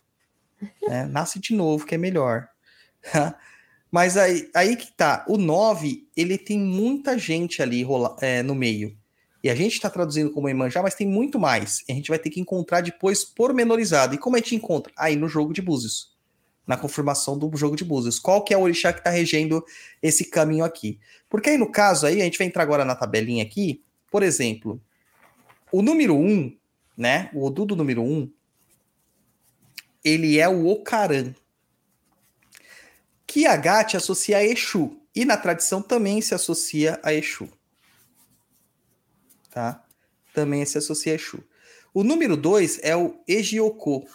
né? 0.88 1.04
Nasce 1.06 1.40
de 1.40 1.52
novo, 1.52 1.84
que 1.84 1.96
é 1.96 1.98
melhor. 1.98 2.46
Mas 3.90 4.16
aí, 4.16 4.48
aí 4.54 4.76
que 4.76 4.92
tá, 4.92 5.24
o 5.26 5.36
9, 5.36 6.08
ele 6.16 6.38
tem 6.38 6.60
muita 6.60 7.18
gente 7.18 7.60
ali 7.60 7.82
rola, 7.82 8.14
é, 8.20 8.40
no 8.40 8.54
meio. 8.54 8.96
E 9.42 9.50
a 9.50 9.54
gente 9.56 9.72
está 9.72 9.90
traduzindo 9.90 10.30
como 10.30 10.48
Emanjá, 10.48 10.80
mas 10.80 10.94
tem 10.94 11.08
muito 11.08 11.40
mais. 11.40 11.82
E 11.88 11.92
a 11.92 11.94
gente 11.96 12.08
vai 12.08 12.20
ter 12.20 12.30
que 12.30 12.38
encontrar 12.38 12.82
depois 12.82 13.24
pormenorizado. 13.24 14.14
E 14.14 14.18
como 14.18 14.36
a 14.36 14.38
gente 14.38 14.54
encontra? 14.54 14.92
Aí 14.96 15.16
no 15.16 15.28
jogo 15.28 15.52
de 15.52 15.60
Búzios. 15.60 16.15
Na 16.66 16.76
confirmação 16.76 17.38
do 17.38 17.54
jogo 17.56 17.76
de 17.76 17.84
Búzios. 17.84 18.18
Qual 18.18 18.42
que 18.42 18.52
é 18.52 18.58
o 18.58 18.62
orixá 18.62 18.92
que 18.92 18.98
está 18.98 19.10
regendo 19.10 19.64
esse 20.02 20.24
caminho 20.24 20.64
aqui? 20.64 20.98
Porque 21.28 21.50
aí 21.50 21.58
no 21.58 21.70
caso 21.70 22.06
aí, 22.06 22.20
a 22.20 22.24
gente 22.24 22.38
vai 22.38 22.46
entrar 22.46 22.62
agora 22.62 22.84
na 22.84 22.96
tabelinha 22.96 23.44
aqui. 23.44 23.84
Por 24.10 24.22
exemplo, 24.22 24.80
o 25.70 25.82
número 25.82 26.16
1, 26.16 26.56
né? 26.96 27.30
O 27.34 27.44
Odu 27.44 27.66
do 27.66 27.76
número 27.76 28.02
1, 28.02 28.32
ele 30.04 30.38
é 30.38 30.48
o 30.48 30.66
Ocaran. 30.66 31.34
Que 33.26 33.46
Agat 33.46 33.96
associa 33.96 34.38
a 34.38 34.44
Exu. 34.44 35.00
E 35.14 35.24
na 35.24 35.36
tradição 35.36 35.82
também 35.82 36.20
se 36.20 36.34
associa 36.34 37.00
a 37.02 37.12
Exu. 37.12 37.48
Tá? 39.50 39.84
Também 40.32 40.64
se 40.64 40.78
associa 40.78 41.12
a 41.12 41.16
Exu. 41.16 41.42
O 41.92 42.04
número 42.04 42.36
2 42.36 42.80
é 42.82 42.94
o 42.94 43.18
Ejioko, 43.26 44.06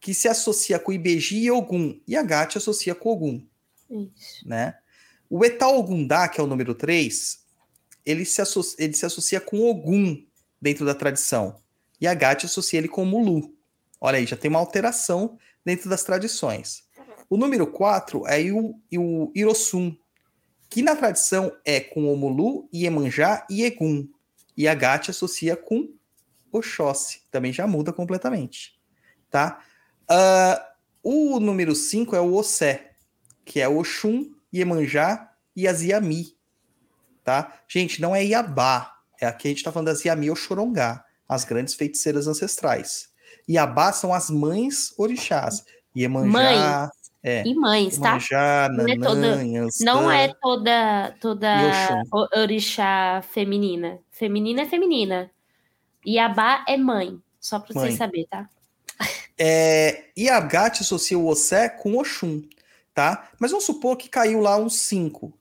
que 0.00 0.14
se 0.14 0.28
associa 0.28 0.78
com 0.78 0.92
Ibeji 0.92 1.38
e 1.38 1.50
Ogum. 1.50 2.00
E 2.06 2.16
Agat 2.16 2.56
associa 2.56 2.94
com 2.94 3.10
Ogum 3.10 3.46
Isso. 3.90 4.48
né? 4.48 4.76
O 5.28 5.44
Etal 5.44 5.78
Ogundá, 5.78 6.28
que 6.28 6.40
é 6.40 6.44
o 6.44 6.46
número 6.46 6.74
3, 6.74 7.44
ele 8.04 8.24
se, 8.24 8.40
associa, 8.40 8.84
ele 8.84 8.94
se 8.94 9.06
associa 9.06 9.40
com 9.40 9.68
Ogum 9.68 10.24
dentro 10.60 10.84
da 10.84 10.94
tradição. 10.94 11.60
E 12.00 12.06
a 12.06 12.14
Gati 12.14 12.46
associa 12.46 12.78
ele 12.78 12.88
com 12.88 13.04
Mulu. 13.04 13.54
Olha 14.00 14.18
aí, 14.18 14.26
já 14.26 14.36
tem 14.36 14.48
uma 14.48 14.58
alteração 14.58 15.38
dentro 15.64 15.90
das 15.90 16.02
tradições. 16.02 16.84
O 17.28 17.36
número 17.36 17.66
4 17.66 18.26
é 18.26 18.50
o, 18.50 18.74
o 18.96 19.32
Irosum, 19.34 19.94
que 20.68 20.82
na 20.82 20.96
tradição 20.96 21.52
é 21.64 21.78
com 21.78 22.08
Omulu, 22.08 22.68
Iemanjá 22.72 23.46
e 23.50 23.62
Egum. 23.64 24.08
E 24.56 24.66
a 24.66 24.74
Gati 24.74 25.10
associa 25.10 25.56
com 25.56 25.92
Oxóssi. 26.50 27.22
Também 27.30 27.52
já 27.52 27.66
muda 27.66 27.92
completamente. 27.92 28.80
Tá? 29.30 29.62
Ah, 30.10 30.60
o 31.02 31.38
número 31.38 31.74
5 31.74 32.16
é 32.16 32.20
o 32.20 32.34
Ossé, 32.34 32.90
que 33.44 33.60
é 33.60 33.68
Oxum, 33.68 34.30
Iemanjá 34.52 35.30
e 35.54 35.68
as 35.68 35.82
Yami. 35.82 36.34
Tá? 37.22 37.60
Gente, 37.68 38.00
não 38.00 38.14
é 38.14 38.24
Iabá. 38.24 38.92
É 39.20 39.26
aqui 39.26 39.48
a 39.48 39.50
gente 39.50 39.62
tá 39.62 39.70
falando 39.70 39.86
das 39.86 40.04
Yami 40.04 40.28
ou 40.30 40.34
Xorongá, 40.36 41.04
as 41.28 41.44
grandes 41.44 41.74
feiticeiras 41.74 42.26
ancestrais. 42.26 43.08
Iabá 43.48 43.92
são 43.92 44.12
as 44.12 44.30
mães 44.30 44.92
orixás. 44.98 45.64
Iemanjá, 45.96 46.90
é, 47.22 47.42
E 47.46 47.54
mães, 47.54 47.98
tá? 47.98 48.08
Iemanjá, 48.10 48.68
Não 48.72 48.88
é 48.88 48.96
toda- 48.98 49.42
Yansan. 49.44 49.84
Não 49.84 50.10
é 50.10 50.28
toda, 50.40 51.16
toda 51.20 52.02
orixá 52.36 53.22
feminina. 53.30 53.98
Feminina 54.10 54.62
é 54.62 54.66
feminina. 54.66 55.30
Iabá 56.06 56.64
é 56.66 56.76
mãe. 56.76 57.20
Só 57.38 57.58
pra 57.60 57.74
Mãe. 57.74 57.84
vocês 57.86 57.98
saberem, 57.98 58.26
tá? 58.26 58.48
É, 59.42 60.04
e 60.14 60.28
a 60.28 60.38
Gat 60.38 60.82
associa 60.82 61.18
o 61.18 61.26
Ossé 61.26 61.66
com 61.70 61.96
Oxum, 61.96 62.42
tá? 62.92 63.30
Mas 63.38 63.50
vamos 63.50 63.64
supor 63.64 63.96
que 63.96 64.06
caiu 64.06 64.38
lá 64.38 64.58
uns 64.58 64.78
5. 64.80 65.32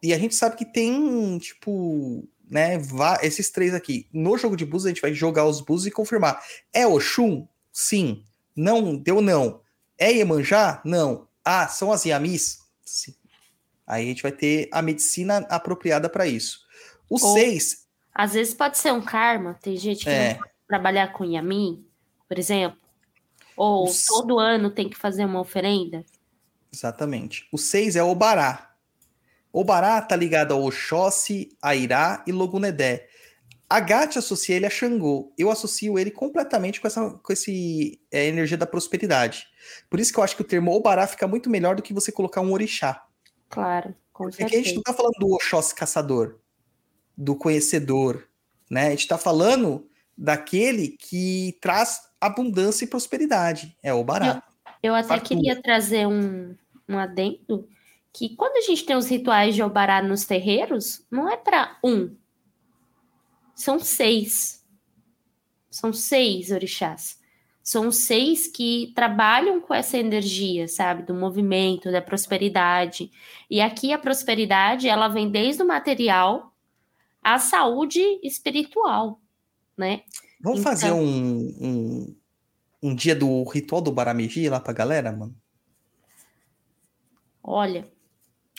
E 0.00 0.14
a 0.14 0.18
gente 0.18 0.36
sabe 0.36 0.54
que 0.54 0.64
tem, 0.64 1.38
tipo, 1.38 2.24
né, 2.48 2.80
esses 3.20 3.50
três 3.50 3.74
aqui. 3.74 4.06
No 4.12 4.38
jogo 4.38 4.56
de 4.56 4.64
búzios, 4.64 4.86
a 4.86 4.88
gente 4.90 5.02
vai 5.02 5.12
jogar 5.12 5.44
os 5.44 5.60
búzios 5.60 5.88
e 5.88 5.90
confirmar. 5.90 6.40
É 6.72 6.86
Oxum? 6.86 7.48
Sim. 7.72 8.22
Não, 8.54 8.94
deu 8.94 9.20
não. 9.20 9.60
É 9.98 10.12
Iemanjá? 10.12 10.80
Não. 10.84 11.26
Ah, 11.44 11.66
são 11.66 11.90
as 11.90 12.04
Yamis? 12.04 12.60
Sim. 12.84 13.14
Aí 13.84 14.04
a 14.04 14.06
gente 14.06 14.22
vai 14.22 14.30
ter 14.32 14.68
a 14.70 14.80
medicina 14.80 15.38
apropriada 15.50 16.08
para 16.08 16.28
isso. 16.28 16.60
O 17.10 17.14
Ou- 17.14 17.34
6 17.34 17.86
Às 18.14 18.34
vezes 18.34 18.54
pode 18.54 18.78
ser 18.78 18.92
um 18.92 19.02
karma. 19.02 19.58
Tem 19.60 19.76
gente 19.76 20.04
que 20.04 20.10
é, 20.10 20.34
não 20.34 20.42
trabalhar 20.68 21.12
com 21.12 21.24
Yamin, 21.24 21.84
por 22.28 22.38
exemplo. 22.38 22.81
Ou 23.56 23.84
Os- 23.84 24.06
todo 24.06 24.38
ano 24.38 24.70
tem 24.70 24.88
que 24.88 24.96
fazer 24.96 25.24
uma 25.24 25.40
oferenda. 25.40 26.04
Exatamente. 26.72 27.46
O 27.52 27.58
6 27.58 27.96
é 27.96 28.02
Obará. 28.02 28.70
Obará 29.52 30.00
tá 30.00 30.16
ligado 30.16 30.52
ao 30.52 30.64
Oxóssi, 30.64 31.50
Airá 31.60 32.24
e 32.26 32.32
Logunedé. 32.32 33.08
A 33.68 33.80
Gat 33.80 34.18
associa 34.18 34.56
ele 34.56 34.66
a 34.66 34.70
Xangô. 34.70 35.32
Eu 35.36 35.50
associo 35.50 35.98
ele 35.98 36.10
completamente 36.10 36.80
com 36.80 36.86
essa 36.86 37.10
com 37.10 37.32
esse, 37.32 38.00
é, 38.10 38.26
energia 38.26 38.56
da 38.56 38.66
prosperidade. 38.66 39.46
Por 39.88 40.00
isso 40.00 40.12
que 40.12 40.18
eu 40.18 40.24
acho 40.24 40.36
que 40.36 40.42
o 40.42 40.46
termo 40.46 40.72
Obará 40.72 41.06
fica 41.06 41.26
muito 41.26 41.48
melhor 41.50 41.74
do 41.76 41.82
que 41.82 41.94
você 41.94 42.10
colocar 42.10 42.40
um 42.40 42.52
orixá. 42.52 43.06
Claro, 43.48 43.94
com 44.12 44.24
Porque 44.24 44.42
aqui 44.42 44.56
a 44.56 44.62
gente 44.62 44.74
não 44.74 44.82
tá 44.82 44.92
falando 44.94 45.14
do 45.18 45.32
Oxóssi 45.34 45.74
caçador, 45.74 46.38
do 47.16 47.34
conhecedor, 47.36 48.26
né? 48.70 48.88
A 48.88 48.90
gente 48.90 49.08
tá 49.08 49.16
falando 49.18 49.86
daquele 50.22 50.96
que 50.98 51.58
traz 51.60 52.00
abundância 52.20 52.84
e 52.84 52.88
prosperidade. 52.88 53.76
É 53.82 53.92
o 53.92 54.04
Bará. 54.04 54.40
Eu 54.80 54.94
até 54.94 55.08
Fartura. 55.08 55.28
queria 55.28 55.60
trazer 55.60 56.06
um, 56.06 56.56
um 56.88 56.96
adendo 56.96 57.68
que 58.12 58.36
quando 58.36 58.56
a 58.58 58.60
gente 58.60 58.84
tem 58.84 58.94
os 58.94 59.08
rituais 59.08 59.54
de 59.54 59.62
Obará 59.62 60.00
nos 60.00 60.24
terreiros, 60.24 61.04
não 61.10 61.28
é 61.28 61.36
para 61.36 61.76
um, 61.82 62.14
são 63.54 63.80
seis. 63.80 64.64
São 65.68 65.92
seis 65.92 66.50
orixás. 66.50 67.20
São 67.62 67.90
seis 67.90 68.46
que 68.46 68.92
trabalham 68.94 69.60
com 69.60 69.72
essa 69.72 69.96
energia, 69.96 70.68
sabe, 70.68 71.04
do 71.04 71.14
movimento, 71.14 71.90
da 71.90 72.02
prosperidade. 72.02 73.10
E 73.50 73.60
aqui 73.60 73.92
a 73.92 73.98
prosperidade, 73.98 74.88
ela 74.88 75.08
vem 75.08 75.30
desde 75.30 75.62
o 75.62 75.66
material 75.66 76.52
à 77.22 77.38
saúde 77.38 78.00
espiritual, 78.22 79.21
né? 79.82 80.02
Vamos 80.40 80.60
Então. 80.60 80.72
fazer 80.72 80.92
um, 80.92 81.38
um, 81.60 82.16
um 82.82 82.94
dia 82.94 83.14
do 83.14 83.42
ritual 83.44 83.82
do 83.82 83.92
Baramegi 83.92 84.48
lá 84.48 84.60
pra 84.60 84.72
galera, 84.72 85.10
mano? 85.12 85.34
Olha, 87.42 87.86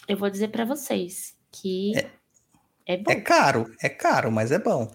eu 0.08 0.18
vou 0.18 0.30
dizer 0.30 0.50
para 0.50 0.66
vocês 0.66 1.36
que 1.52 1.94
é, 2.86 2.98
bom. 2.98 3.12
É 3.12 3.16
caro, 3.22 3.72
é 3.82 3.88
caro, 3.90 4.32
mas 4.32 4.52
é 4.52 4.60
bom. 4.60 4.92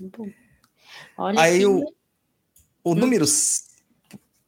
bom. 0.00 0.28
Olha 1.16 1.40
Aí 1.40 1.66
o, 1.66 1.84
o 2.82 2.92
Hum. 2.92 2.94
número. 2.94 3.26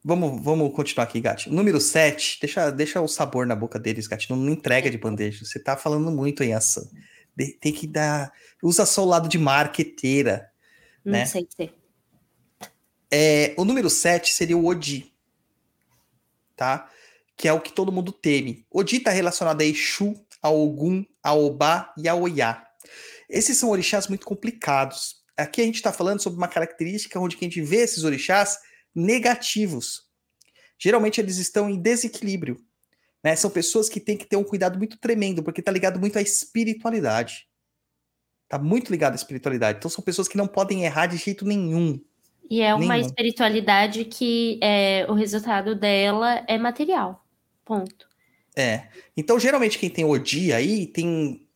Vamos, 0.02 0.42
vamos 0.42 0.74
continuar 0.74 1.04
aqui, 1.04 1.20
Gati. 1.20 1.50
O 1.50 1.52
número 1.52 1.78
7, 1.78 2.38
deixa, 2.40 2.70
deixa 2.70 3.00
o 3.02 3.08
sabor 3.08 3.46
na 3.46 3.54
boca 3.54 3.78
deles, 3.78 4.06
Gati. 4.06 4.30
Não, 4.30 4.36
não 4.36 4.52
entrega 4.54 4.90
de 4.90 4.96
bandeja. 4.96 5.44
Você 5.44 5.62
tá 5.62 5.76
falando 5.76 6.10
muito 6.10 6.42
em 6.42 6.54
ação. 6.54 6.88
Tem 7.60 7.72
que 7.72 7.86
dar. 7.86 8.32
Usa 8.62 8.86
só 8.86 9.02
o 9.04 9.08
lado 9.08 9.28
de 9.28 9.38
marqueteira. 9.38 10.49
Não 11.04 11.12
né? 11.12 11.26
sei 11.26 11.46
dizer. 11.46 11.74
É, 13.10 13.54
o 13.56 13.64
número 13.64 13.90
7 13.90 14.32
seria 14.32 14.56
o 14.56 14.66
Odi. 14.66 15.12
Tá? 16.56 16.88
Que 17.36 17.48
é 17.48 17.52
o 17.52 17.60
que 17.60 17.72
todo 17.72 17.92
mundo 17.92 18.12
teme. 18.12 18.66
Odi 18.70 18.96
está 18.96 19.10
relacionado 19.10 19.60
a 19.60 19.64
Exu, 19.64 20.14
a 20.42 20.50
Ogum, 20.50 21.04
a 21.22 21.34
Obá 21.34 21.92
e 21.96 22.08
a 22.08 22.14
Oiá. 22.14 22.66
Esses 23.28 23.56
são 23.56 23.70
orixás 23.70 24.08
muito 24.08 24.26
complicados. 24.26 25.22
Aqui 25.36 25.62
a 25.62 25.64
gente 25.64 25.76
está 25.76 25.92
falando 25.92 26.20
sobre 26.20 26.36
uma 26.36 26.48
característica 26.48 27.18
onde 27.18 27.36
a 27.36 27.40
gente 27.40 27.62
vê 27.62 27.78
esses 27.78 28.04
orixás 28.04 28.58
negativos. 28.94 30.08
Geralmente 30.78 31.20
eles 31.20 31.38
estão 31.38 31.68
em 31.68 31.80
desequilíbrio. 31.80 32.58
Né? 33.22 33.36
São 33.36 33.50
pessoas 33.50 33.88
que 33.88 34.00
têm 34.00 34.16
que 34.16 34.26
ter 34.26 34.36
um 34.36 34.44
cuidado 34.44 34.78
muito 34.78 34.98
tremendo, 34.98 35.42
porque 35.42 35.60
está 35.60 35.70
ligado 35.70 36.00
muito 36.00 36.18
à 36.18 36.22
espiritualidade. 36.22 37.46
Tá 38.50 38.58
muito 38.58 38.90
ligado 38.90 39.12
à 39.12 39.14
espiritualidade. 39.14 39.78
Então 39.78 39.88
são 39.88 40.02
pessoas 40.02 40.26
que 40.26 40.36
não 40.36 40.48
podem 40.48 40.84
errar 40.84 41.06
de 41.06 41.16
jeito 41.16 41.46
nenhum. 41.46 42.00
E 42.50 42.60
é 42.62 42.74
uma 42.74 42.94
Nenhum. 42.94 43.06
espiritualidade 43.06 44.04
que 44.04 44.58
é, 44.60 45.06
o 45.08 45.14
resultado 45.14 45.76
dela 45.76 46.44
é 46.48 46.58
material. 46.58 47.24
Ponto. 47.64 48.08
É. 48.56 48.88
Então, 49.16 49.38
geralmente, 49.38 49.78
quem 49.78 49.88
tem 49.88 50.04
Odi 50.04 50.52
aí 50.52 50.88
tem, 50.88 51.46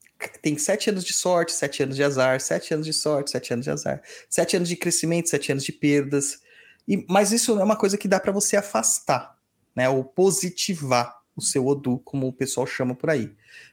tem 0.41 0.57
sete 0.57 0.89
anos 0.89 1.03
de 1.03 1.11
sorte, 1.11 1.51
sete 1.51 1.83
anos 1.83 1.97
de 1.97 2.03
azar, 2.03 2.39
sete 2.39 2.73
anos 2.73 2.85
de 2.85 2.93
sorte, 2.93 3.31
sete 3.31 3.51
anos 3.51 3.65
de 3.65 3.71
azar, 3.71 4.01
sete 4.29 4.55
anos 4.55 4.69
de 4.69 4.77
crescimento, 4.77 5.27
sete 5.27 5.51
anos 5.51 5.65
de 5.65 5.73
perdas. 5.73 6.39
E, 6.87 7.05
mas 7.09 7.33
isso 7.33 7.59
é 7.59 7.63
uma 7.65 7.75
coisa 7.75 7.97
que 7.97 8.07
dá 8.07 8.17
para 8.17 8.31
você 8.31 8.55
afastar, 8.55 9.35
né? 9.75 9.89
Ou 9.89 10.01
positivar 10.01 11.13
o 11.35 11.41
seu 11.41 11.65
Odu, 11.67 11.99
como 11.99 12.27
o 12.27 12.33
pessoal 12.33 12.65
chama 12.65 12.95
por 12.95 13.09
aí. 13.09 13.31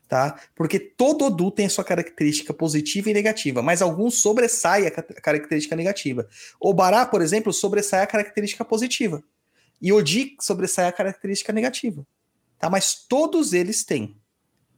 Tá? 0.08 0.38
Porque 0.54 0.78
todo 0.78 1.24
Odu 1.26 1.50
tem 1.50 1.66
a 1.66 1.70
sua 1.70 1.84
característica 1.84 2.52
positiva 2.52 3.08
e 3.10 3.14
negativa, 3.14 3.62
mas 3.62 3.80
alguns 3.80 4.16
sobressaem 4.20 4.86
a 4.86 4.90
ca- 4.90 5.02
característica 5.02 5.74
negativa. 5.74 6.28
O 6.60 6.74
Bará, 6.74 7.06
por 7.06 7.22
exemplo, 7.22 7.52
sobressai 7.52 8.02
a 8.02 8.06
característica 8.06 8.64
positiva. 8.64 9.22
E 9.80 9.92
Odi 9.92 10.36
sobressai 10.40 10.86
a 10.86 10.92
característica 10.92 11.52
negativa 11.52 12.06
tá? 12.58 12.70
Mas 12.70 12.94
todos 13.08 13.52
eles 13.52 13.82
têm, 13.84 14.16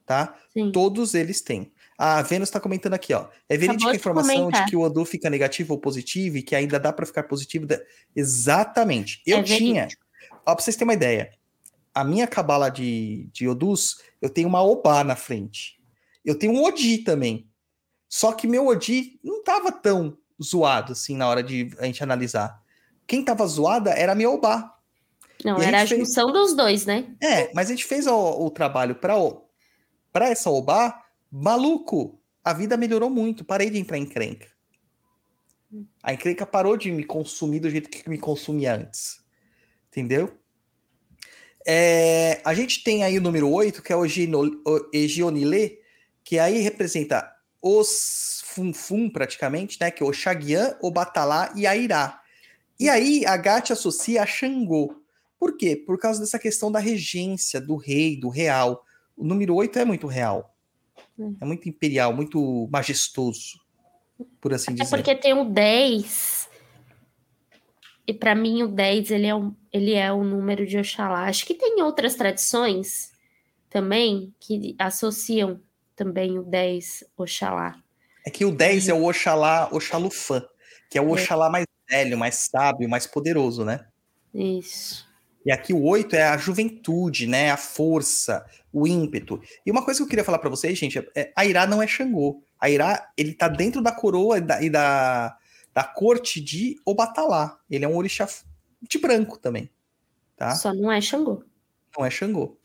tá? 0.07 0.35
Sim. 0.53 0.73
Todos 0.73 1.15
eles 1.15 1.43
têm. 1.43 1.71
A 1.99 2.23
Vênus 2.23 2.49
está 2.49 2.59
comentando 2.59 2.95
aqui, 2.95 3.13
ó. 3.13 3.29
É 3.47 3.57
verídica 3.59 3.91
a 3.91 3.95
informação 3.95 4.37
comentar. 4.37 4.65
de 4.65 4.71
que 4.71 4.77
o 4.77 4.81
Odu 4.81 5.05
fica 5.05 5.29
negativo 5.29 5.75
ou 5.75 5.79
positivo 5.81 6.39
e 6.39 6.43
que 6.43 6.57
ainda 6.57 6.81
dá 6.81 6.93
para 6.93 7.05
ficar 7.05 7.25
positivo? 7.25 7.67
Da- 7.67 7.79
Exatamente. 8.17 9.21
Eu 9.27 9.39
É 9.39 9.43
tinha, 9.43 9.89
ó, 10.47 10.55
pra 10.55 10.63
vocês 10.65 10.77
terem 10.77 10.89
uma 10.89 10.95
ideia, 10.95 11.31
a 11.95 12.03
minha 12.05 12.27
cabala 12.27 12.69
de, 12.71 13.29
de 13.33 13.47
Odus, 13.49 13.99
eu 14.21 14.29
tenho 14.29 14.49
uma 14.49 14.63
Obá 14.63 15.05
na 15.05 15.15
frente. 15.17 15.79
Eu 16.25 16.37
tenho 16.39 16.53
um 16.53 16.65
Odi 16.65 16.99
também. 16.99 17.49
Só 18.09 18.33
que 18.33 18.47
meu 18.47 18.67
Odi 18.67 19.19
não 19.23 19.43
tava 19.45 19.71
tão 19.71 20.19
zoado 20.43 20.93
assim 20.93 21.17
na 21.17 21.29
hora 21.29 21.43
de 21.43 21.71
a 21.79 21.85
gente 21.87 22.03
analisar. 22.03 22.61
Quem 23.07 23.25
tava 23.25 23.47
zoada 23.47 23.91
era 23.91 24.13
a 24.13 24.15
minha 24.15 24.31
Obá. 24.31 24.75
Não, 25.45 25.59
E 25.61 25.65
era 25.65 25.79
a 25.79 25.81
gente 25.85 25.97
fez- 25.97 26.09
junção 26.09 26.33
dos 26.33 26.55
dois, 26.55 26.87
né? 26.87 27.15
É, 27.21 27.53
mas 27.55 27.69
a 27.69 27.71
gente 27.71 27.85
fez 27.85 28.07
o, 28.07 28.47
o 28.47 28.51
trabalho 28.51 28.95
para 28.97 29.15
para 30.13 30.29
essa 30.29 30.49
Obá, 30.51 31.03
maluco, 31.31 32.21
a 32.43 32.53
vida 32.53 32.77
melhorou 32.77 33.11
muito, 33.11 33.45
parei 33.45 33.69
de 33.69 33.79
entrar 33.79 33.99
em 33.99 34.03
encrenca. 34.03 34.47
A 36.03 36.13
encrenca 36.15 36.47
parou 36.47 36.77
de 36.77 36.91
me 36.93 37.03
consumir 37.05 37.59
do 37.61 37.69
jeito 37.69 37.91
que 37.91 38.09
me 38.09 38.17
consumia 38.19 38.77
antes. 38.77 39.21
Entendeu? 39.89 40.33
É, 41.67 42.41
a 42.45 42.53
gente 42.55 42.83
tem 42.85 43.03
aí 43.03 43.17
o 43.19 43.23
número 43.23 43.51
8, 43.51 43.83
que 43.83 43.93
é 43.93 43.97
o 43.97 44.05
Egionilê, 44.93 45.79
que 46.23 46.39
aí 46.39 46.61
representa 46.61 47.31
os 47.63 48.43
Funfun, 48.47 49.09
praticamente, 49.09 49.79
né? 49.81 49.91
Que 49.91 50.03
é 50.03 50.07
o 50.07 50.13
Xaguian, 50.13 50.77
o 50.83 50.91
Batalá 50.91 51.53
e 51.57 51.67
a 51.67 51.75
Irá. 51.75 52.21
E 52.79 52.89
aí 52.89 53.25
a 53.25 53.37
Gati 53.37 53.73
associa 53.73 54.23
a 54.23 54.27
Xangô. 54.27 55.01
Por 55.39 55.57
quê? 55.57 55.75
Por 55.77 55.99
causa 55.99 56.21
dessa 56.21 56.39
questão 56.39 56.71
da 56.71 56.79
regência, 56.79 57.61
do 57.61 57.77
rei, 57.77 58.17
do 58.17 58.29
real. 58.29 58.85
O 59.17 59.25
número 59.25 59.55
8 59.55 59.79
é 59.79 59.85
muito 59.85 60.07
real. 60.07 60.55
Hum. 61.19 61.37
É 61.41 61.45
muito 61.45 61.69
imperial, 61.69 62.13
muito 62.15 62.69
majestoso, 62.71 63.61
por 64.41 64.53
assim 64.53 64.73
É 64.73 64.75
dizer. 64.75 64.91
porque 64.97 65.15
tem 65.15 65.33
o 65.33 65.45
10. 65.45 66.44
E 68.07 68.13
para 68.13 68.35
mim 68.35 68.63
o 68.63 68.69
10 68.69 69.11
ele 69.11 69.27
é, 69.27 69.35
um, 69.35 69.55
ele 69.73 69.95
é 69.95 70.13
o 70.13 70.23
número 70.23 70.67
de 70.67 70.79
Oxalá. 70.79 71.25
Acho 71.25 71.47
que 71.47 71.55
tem 71.55 71.81
outras 71.83 72.15
tradições 72.15 73.13
também 73.71 74.35
que 74.39 74.75
associam 74.79 75.61
também 75.97 76.39
o 76.39 76.43
10 76.43 77.05
Oxalá. 77.17 77.77
É 78.27 78.31
que 78.31 78.45
o 78.45 78.51
10 78.51 78.89
é 78.89 78.95
o 78.95 79.05
Oxalá, 79.05 79.69
Oxalufã, 79.73 80.45
que 80.91 80.99
é 80.99 81.01
o 81.03 81.11
Oxalá 81.11 81.51
mais 81.51 81.67
velho, 81.89 82.17
mais 82.19 82.49
sábio, 82.51 82.89
mais 82.89 83.07
poderoso, 83.07 83.65
né? 83.65 83.87
Isso. 84.35 85.07
E 85.45 85.53
aqui 85.53 85.75
o 85.75 85.85
8 85.85 86.17
é 86.17 86.23
a 86.23 86.37
juventude, 86.39 87.27
né? 87.27 87.51
A 87.51 87.57
força, 87.57 88.45
o 88.73 88.87
ímpeto. 88.87 89.41
E 89.65 89.71
uma 89.71 89.85
coisa 89.85 89.99
que 89.99 90.05
eu 90.05 90.09
queria 90.09 90.25
falar 90.25 90.39
pra 90.39 90.49
vocês, 90.49 90.79
gente, 90.79 90.99
é, 91.15 91.33
a 91.37 91.45
Irá 91.45 91.67
não 91.67 91.83
é 91.83 91.87
Xangô. 91.87 92.43
A 92.59 92.71
Irá, 92.71 93.11
ele 93.17 93.35
tá 93.35 93.47
dentro 93.47 93.83
da 93.83 93.93
coroa 93.93 94.39
e 94.39 94.41
da, 94.41 94.63
e 94.63 94.71
da, 94.71 95.37
da 95.75 95.85
corte 95.85 96.41
de 96.41 96.77
Obatalá. 96.87 97.59
Ele 97.69 97.85
é 97.85 97.89
um 97.89 97.97
orixá 97.97 98.27
de 98.81 98.99
branco 98.99 99.39
também, 99.39 99.69
tá? 100.37 100.55
Só 100.55 100.73
não 100.73 100.91
é 100.91 101.01
Xangô. 101.01 101.45
Não 101.97 102.05
é 102.07 102.11
Xangô, 102.11 102.57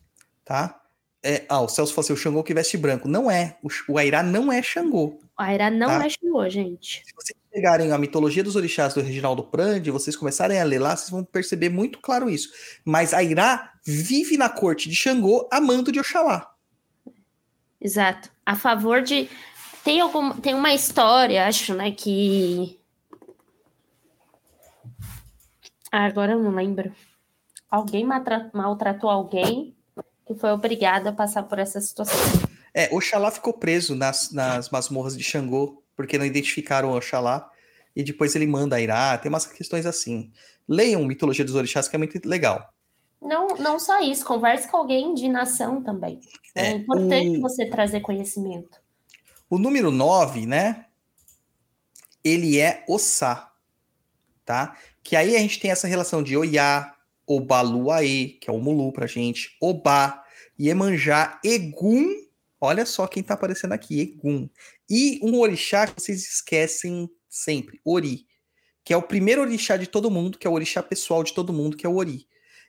tá? 0.45 0.79
É, 1.21 1.45
ah, 1.49 1.61
o 1.61 1.67
Celso 1.67 1.93
falou 1.93 2.05
assim, 2.05 2.13
o 2.13 2.17
Xangô 2.17 2.43
que 2.43 2.53
veste 2.53 2.77
branco. 2.77 3.07
Não 3.07 3.29
é. 3.29 3.57
O, 3.61 3.67
o 3.91 3.97
Airá 3.97 4.23
não 4.23 4.51
é 4.51 4.61
Xangô. 4.61 5.19
O 5.37 5.41
Aira 5.41 5.69
não 5.69 5.87
Tá. 5.87 6.05
é 6.05 6.09
Xangô, 6.09 6.47
gente. 6.47 7.03
Se 7.05 7.13
vocês 7.13 7.37
pegarem 7.51 7.91
a 7.91 7.97
mitologia 7.97 8.43
dos 8.43 8.55
orixás 8.55 8.93
do 8.93 9.01
Reginaldo 9.01 9.43
Prandi, 9.43 9.91
vocês 9.91 10.15
começarem 10.15 10.59
a 10.61 10.63
ler 10.63 10.79
lá, 10.79 10.95
vocês 10.95 11.09
vão 11.09 11.23
perceber 11.23 11.69
muito 11.69 11.99
claro 11.99 12.29
isso. 12.29 12.49
Mas 12.85 13.13
a 13.13 13.21
Irá 13.21 13.73
vive 13.85 14.37
na 14.37 14.47
corte 14.47 14.87
de 14.87 14.95
Xangô, 14.95 15.49
amando 15.51 15.91
de 15.91 15.99
Oxalá. 15.99 16.53
Exato. 17.81 18.29
A 18.45 18.55
favor 18.55 19.01
de. 19.01 19.29
Tem, 19.83 19.99
algum... 19.99 20.31
tem 20.39 20.53
uma 20.53 20.73
história, 20.73 21.47
acho, 21.47 21.73
né, 21.73 21.91
que. 21.91 22.78
Ah, 25.91 26.05
agora 26.05 26.33
eu 26.33 26.39
não 26.43 26.51
lembro. 26.51 26.91
Alguém 27.69 28.05
maltratou 28.53 29.09
alguém 29.09 29.75
que 30.25 30.35
foi 30.35 30.51
obrigado 30.51 31.07
a 31.07 31.11
passar 31.13 31.43
por 31.43 31.59
essa 31.59 31.79
situação. 31.81 32.17
É, 32.73 32.93
Oxalá 32.95 33.31
ficou 33.31 33.53
preso 33.53 33.95
nas, 33.95 34.31
nas 34.31 34.69
masmorras 34.69 35.17
de 35.17 35.23
Xangô, 35.23 35.83
porque 35.95 36.17
não 36.17 36.25
identificaram 36.25 36.91
Oxalá, 36.93 37.49
e 37.95 38.03
depois 38.03 38.35
ele 38.35 38.45
manda 38.45 38.75
a 38.75 38.81
Irá, 38.81 39.17
tem 39.17 39.29
umas 39.29 39.45
questões 39.47 39.85
assim. 39.85 40.31
Leiam 40.67 41.03
Mitologia 41.03 41.43
dos 41.43 41.55
Orixás, 41.55 41.87
que 41.87 41.95
é 41.95 41.99
muito 41.99 42.19
legal. 42.27 42.71
Não, 43.21 43.47
não 43.57 43.79
só 43.79 43.99
isso, 44.01 44.23
converse 44.23 44.69
com 44.69 44.77
alguém 44.77 45.13
de 45.13 45.27
nação 45.27 45.81
também. 45.83 46.19
É, 46.55 46.67
É, 46.67 46.71
importante 46.71 47.37
o- 47.37 47.41
você 47.41 47.65
trazer 47.65 48.01
conhecimento. 48.01 48.79
O 49.49 49.57
número 49.57 49.89
9, 49.91 50.45
né? 50.45 50.85
Ele 52.23 52.59
é 52.59 52.83
Ossá, 52.87 53.51
tá? 54.45 54.77
Que 55.09 55.15
aí 55.15 55.35
a 55.35 55.39
gente 55.39 55.59
tem 55.59 55.71
essa 55.71 55.87
relação 55.87 56.21
de 56.21 56.37
Oiá, 56.37 56.93
Obaluaê, 57.25 58.37
que 58.39 58.47
é 58.47 58.53
o 58.53 58.59
Mulu 58.59 58.93
pra 58.93 59.07
gente, 59.07 59.57
Obá, 59.59 60.23
Iemanjá, 60.59 61.39
Egum. 61.43 62.13
Olha 62.61 62.85
só 62.85 63.07
quem 63.07 63.23
tá 63.23 63.33
aparecendo 63.33 63.71
aqui, 63.71 63.99
Egum. 63.99 64.47
E 64.87 65.19
um 65.23 65.39
orixá 65.39 65.87
que 65.87 65.99
vocês 65.99 66.21
esquecem 66.21 67.09
sempre, 67.27 67.81
Ori, 67.83 68.27
que 68.83 68.93
é 68.93 68.97
o 68.97 69.01
primeiro 69.01 69.41
orixá 69.41 69.77
de 69.77 69.87
todo 69.87 70.11
mundo, 70.11 70.37
que 70.37 70.45
é 70.45 70.49
o 70.49 70.53
orixá 70.53 70.83
pessoal 70.83 71.23
de 71.23 71.33
todo 71.33 71.51
mundo, 71.51 71.75
que 71.75 71.87
é 71.87 71.89
o 71.89 71.95
Ori. 71.95 72.27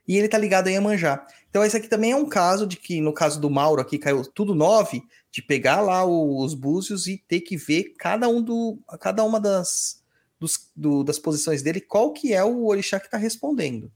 E 0.08 0.16
ele 0.16 0.26
tá 0.26 0.38
ligado 0.38 0.68
a 0.68 0.70
Iemanjá. 0.70 1.26
Então 1.50 1.62
esse 1.62 1.76
aqui 1.76 1.88
também 1.88 2.12
é 2.12 2.16
um 2.16 2.26
caso 2.26 2.66
de 2.66 2.78
que, 2.78 3.02
no 3.02 3.12
caso 3.12 3.38
do 3.38 3.50
Mauro 3.50 3.82
aqui, 3.82 3.98
caiu 3.98 4.22
tudo 4.24 4.54
9, 4.54 5.02
de 5.30 5.42
pegar 5.42 5.82
lá 5.82 6.06
os 6.06 6.54
búzios 6.54 7.06
e 7.06 7.22
ter 7.28 7.42
que 7.42 7.58
ver 7.58 7.92
cada 7.98 8.30
um 8.30 8.40
do 8.40 8.78
cada 8.98 9.24
uma 9.24 9.38
das 9.38 9.99
dos- 10.40 10.70
do- 10.74 11.04
das 11.04 11.18
posições 11.18 11.62
dele 11.62 11.80
qual 11.80 12.12
que 12.12 12.32
é 12.32 12.42
o 12.42 12.66
orixá 12.66 12.98
que 12.98 13.06
está 13.06 13.18
respondendo. 13.18 13.92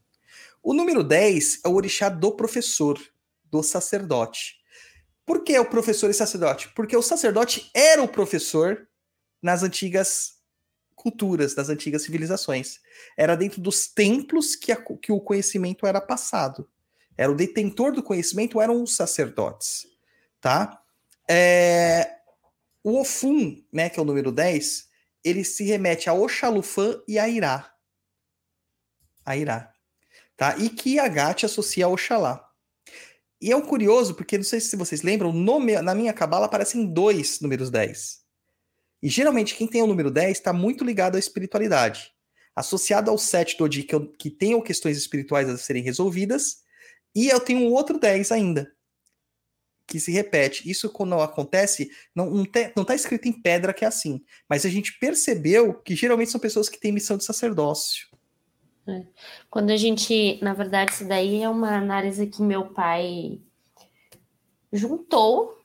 O 0.62 0.72
número 0.74 1.02
10 1.02 1.60
é 1.64 1.68
o 1.68 1.72
orixá 1.74 2.08
do 2.08 2.32
professor, 2.32 3.00
do 3.50 3.62
sacerdote. 3.62 4.56
Por 5.26 5.42
que 5.42 5.58
o 5.58 5.64
professor 5.64 6.10
e 6.10 6.14
sacerdote? 6.14 6.68
Porque 6.74 6.96
o 6.96 7.02
sacerdote 7.02 7.70
era 7.74 8.02
o 8.02 8.08
professor 8.08 8.86
nas 9.42 9.62
antigas 9.62 10.34
culturas, 10.94 11.54
das 11.54 11.68
antigas 11.68 12.02
civilizações. 12.02 12.80
Era 13.16 13.34
dentro 13.36 13.60
dos 13.60 13.86
templos 13.88 14.54
que, 14.54 14.70
a- 14.72 14.82
que 15.02 15.12
o 15.12 15.20
conhecimento 15.20 15.86
era 15.86 16.00
passado. 16.00 16.68
Era 17.16 17.30
o 17.30 17.34
detentor 17.34 17.92
do 17.92 18.02
conhecimento, 18.02 18.60
eram 18.60 18.82
os 18.82 18.96
sacerdotes. 18.96 19.86
Tá? 20.40 20.82
É, 21.28 22.16
o 22.82 22.98
Ofum, 23.00 23.62
né, 23.72 23.88
que 23.88 23.98
é 23.98 24.02
o 24.02 24.06
número 24.06 24.30
10, 24.32 24.88
ele 25.24 25.42
se 25.42 25.64
remete 25.64 26.08
a 26.08 26.12
Oxalufã 26.12 27.00
e 27.08 27.18
a 27.18 27.28
Irá. 27.28 27.72
A 29.24 29.36
Irá. 29.36 29.72
Tá? 30.36 30.56
E 30.58 30.68
que 30.68 30.98
Agat 30.98 31.44
associa 31.46 31.86
a 31.86 31.88
Oxalá. 31.88 32.46
E 33.40 33.50
é 33.50 33.56
um 33.56 33.62
curioso, 33.62 34.14
porque 34.14 34.36
não 34.36 34.44
sei 34.44 34.60
se 34.60 34.76
vocês 34.76 35.02
lembram, 35.02 35.32
meu- 35.32 35.82
na 35.82 35.94
minha 35.94 36.12
cabala 36.12 36.46
aparecem 36.46 36.86
dois 36.86 37.40
números 37.40 37.70
10. 37.70 38.22
E 39.02 39.08
geralmente 39.08 39.54
quem 39.54 39.66
tem 39.66 39.82
o 39.82 39.86
número 39.86 40.10
10 40.10 40.38
está 40.38 40.52
muito 40.52 40.84
ligado 40.84 41.16
à 41.16 41.18
espiritualidade. 41.18 42.10
Associado 42.56 43.10
ao 43.10 43.18
7 43.18 43.58
do 43.58 43.64
Odi, 43.64 43.82
que, 43.82 43.98
que 44.18 44.30
tenham 44.30 44.62
questões 44.62 44.96
espirituais 44.96 45.48
a 45.48 45.58
serem 45.58 45.82
resolvidas. 45.82 46.58
E 47.14 47.28
eu 47.28 47.38
tenho 47.38 47.60
um 47.68 47.72
outro 47.72 47.98
10 47.98 48.32
ainda, 48.32 48.73
que 49.86 50.00
se 50.00 50.10
repete. 50.12 50.68
Isso 50.68 50.90
quando 50.90 51.14
acontece, 51.14 51.90
não, 52.14 52.30
não, 52.30 52.44
te- 52.44 52.72
não 52.76 52.84
tá 52.84 52.94
escrito 52.94 53.26
em 53.28 53.32
pedra 53.32 53.74
que 53.74 53.84
é 53.84 53.88
assim. 53.88 54.22
Mas 54.48 54.64
a 54.64 54.68
gente 54.68 54.98
percebeu 54.98 55.74
que 55.74 55.94
geralmente 55.94 56.30
são 56.30 56.40
pessoas 56.40 56.68
que 56.68 56.80
têm 56.80 56.92
missão 56.92 57.16
de 57.16 57.24
sacerdócio. 57.24 58.08
Quando 59.50 59.70
a 59.70 59.76
gente, 59.76 60.38
na 60.42 60.52
verdade, 60.52 60.92
isso 60.92 61.06
daí 61.06 61.42
é 61.42 61.48
uma 61.48 61.76
análise 61.76 62.26
que 62.26 62.42
meu 62.42 62.66
pai 62.66 63.40
juntou 64.72 65.58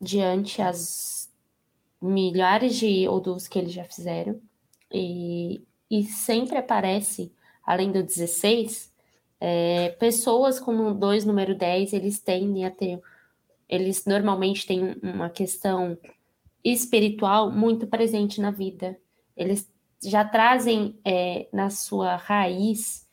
diante 0.00 0.62
as 0.62 1.28
milhares 2.00 2.76
de 2.76 3.08
odus 3.08 3.48
que 3.48 3.58
eles 3.58 3.72
já 3.72 3.84
fizeram 3.84 4.40
e, 4.92 5.62
e 5.90 6.04
sempre 6.04 6.56
aparece, 6.56 7.32
além 7.64 7.90
do 7.92 8.02
16, 8.02 8.92
é, 9.40 9.90
pessoas 9.98 10.60
com 10.60 10.94
dois 10.94 11.24
número 11.24 11.54
10, 11.54 11.92
eles 11.92 12.20
tendem 12.20 12.64
a 12.64 12.70
ter, 12.70 13.00
eles 13.70 14.04
normalmente 14.04 14.66
têm 14.66 14.96
uma 15.00 15.30
questão 15.30 15.96
espiritual 16.62 17.50
muito 17.52 17.86
presente 17.86 18.40
na 18.40 18.50
vida. 18.50 18.98
Eles 19.36 19.70
já 20.02 20.24
trazem 20.24 20.98
é, 21.04 21.48
na 21.52 21.70
sua 21.70 22.16
raiz 22.16 23.06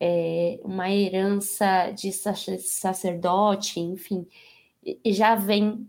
é, 0.00 0.58
uma 0.64 0.90
herança 0.90 1.90
de 1.90 2.10
sac- 2.10 2.58
sacerdote, 2.58 3.78
enfim, 3.78 4.26
já 5.06 5.34
vem. 5.34 5.86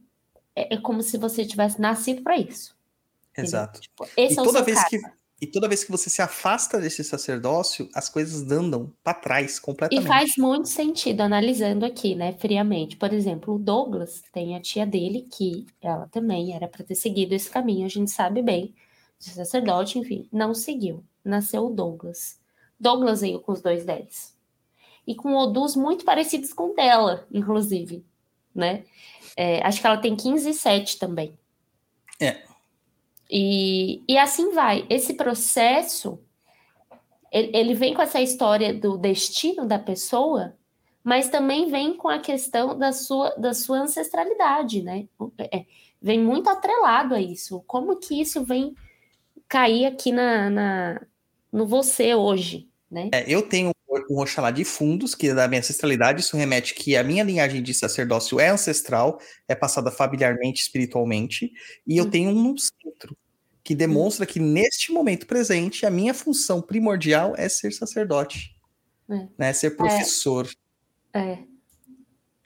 É, 0.56 0.76
é 0.76 0.78
como 0.78 1.02
se 1.02 1.18
você 1.18 1.46
tivesse 1.46 1.80
nascido 1.80 2.22
para 2.22 2.38
isso. 2.38 2.78
Exato. 3.36 3.80
Tipo, 3.80 4.04
esse 4.18 4.36
E 4.36 4.38
é 4.38 4.42
o 4.42 4.44
toda, 4.44 4.58
seu 4.60 4.66
vez 4.66 4.78
cara. 4.78 4.90
que, 4.90 5.02
e 5.44 5.48
toda 5.48 5.68
vez 5.68 5.84
que 5.84 5.92
você 5.92 6.10
se 6.10 6.22
afasta 6.22 6.80
desse 6.80 7.04
sacerdócio, 7.04 7.90
as 7.94 8.08
coisas 8.08 8.50
andam 8.50 8.94
para 9.04 9.14
trás 9.14 9.58
E 9.58 9.62
completamente. 9.62 10.08
faz 10.08 10.38
muito 10.38 10.70
sentido 10.70 11.20
analisando 11.20 11.86
aqui, 11.86 12.16
né, 12.16 12.32
friamente. 12.32 12.96
Por 12.96 13.12
exemplo, 13.12 13.56
o 13.56 13.60
Douglas 13.60 14.24
tem 14.32 14.56
a 14.56 14.62
tia 14.62 14.86
dele 14.86 15.28
que 15.30 15.66
ela 15.82 16.08
também 16.08 16.56
era 16.56 16.66
para 16.66 16.86
ter 16.86 16.96
seguido 16.96 17.36
esse 17.36 17.50
caminho, 17.50 17.86
a 17.86 17.90
gente 17.90 18.10
sabe 18.10 18.42
bem, 18.42 18.74
de 19.20 19.32
sacerdote, 19.32 20.00
enfim, 20.00 20.30
não 20.32 20.54
seguiu. 20.54 21.04
Nasceu 21.26 21.66
o 21.66 21.70
Douglas. 21.70 22.40
Douglas 22.80 23.20
veio 23.20 23.42
com 23.42 23.52
os 23.52 23.62
dois 23.62 23.84
10. 23.84 24.34
E 25.06 25.14
com 25.14 25.36
odus 25.36 25.76
muito 25.76 26.06
parecidos 26.06 26.54
com 26.54 26.72
o 26.72 26.74
dela, 26.74 27.28
inclusive, 27.34 28.06
né? 28.56 28.86
É, 29.36 29.62
acho 29.62 29.82
que 29.82 29.88
ela 29.88 29.98
tem 29.98 30.16
15 30.16 30.50
e 30.50 30.54
7 30.54 30.98
também. 31.00 31.38
É. 32.22 32.53
E, 33.36 34.04
e 34.08 34.16
assim 34.16 34.52
vai. 34.52 34.86
Esse 34.92 35.16
processo 35.16 36.20
ele, 37.32 37.50
ele 37.52 37.74
vem 37.74 37.96
com 37.96 38.02
essa 38.04 38.22
história 38.22 38.72
do 38.72 38.96
destino 38.96 39.66
da 39.66 39.80
pessoa, 39.80 40.56
mas 41.04 41.30
também 41.30 41.68
vem 41.68 41.98
com 41.98 42.08
a 42.08 42.20
questão 42.20 42.78
da 42.78 42.94
sua, 42.94 43.32
da 43.32 43.56
sua 43.56 43.80
ancestralidade, 43.80 44.84
né? 44.84 45.08
É, 45.52 45.66
vem 46.00 46.20
muito 46.20 46.48
atrelado 46.48 47.16
a 47.16 47.20
isso. 47.20 47.64
Como 47.66 47.96
que 47.96 48.22
isso 48.22 48.46
vem 48.46 48.76
cair 49.48 49.88
aqui 49.88 50.12
na, 50.12 50.50
na 50.52 51.02
no 51.52 51.66
você 51.66 52.14
hoje, 52.14 52.70
né? 52.90 53.10
É, 53.12 53.26
eu 53.28 53.42
tenho 53.50 53.72
um 54.10 54.20
Oxalá 54.20 54.52
de 54.52 54.64
fundos, 54.64 55.16
que 55.16 55.30
é 55.30 55.34
da 55.34 55.48
minha 55.48 55.60
ancestralidade, 55.60 56.22
isso 56.22 56.38
remete 56.38 56.76
que 56.76 56.96
a 56.96 57.04
minha 57.04 57.24
linhagem 57.24 57.64
de 57.64 57.74
sacerdócio 57.74 58.40
é 58.40 58.50
ancestral, 58.50 59.20
é 59.48 59.56
passada 59.56 59.92
familiarmente, 59.92 60.62
espiritualmente, 60.62 61.52
e 61.86 61.98
eu 61.98 62.06
Hum. 62.06 62.10
tenho 62.10 62.30
um 62.30 62.44
no 62.44 62.56
centro, 62.58 63.16
que 63.64 63.74
demonstra 63.74 64.26
que 64.26 64.40
neste 64.40 64.92
momento 64.92 65.26
presente, 65.26 65.86
a 65.86 65.90
minha 65.90 66.14
função 66.14 66.62
primordial 66.62 67.34
é 67.38 67.48
ser 67.48 67.72
sacerdote, 67.72 68.56
É. 69.10 69.28
né, 69.38 69.54
ser 69.54 69.72
professor. 69.78 70.50
É. 71.14 71.20
É 71.20 71.40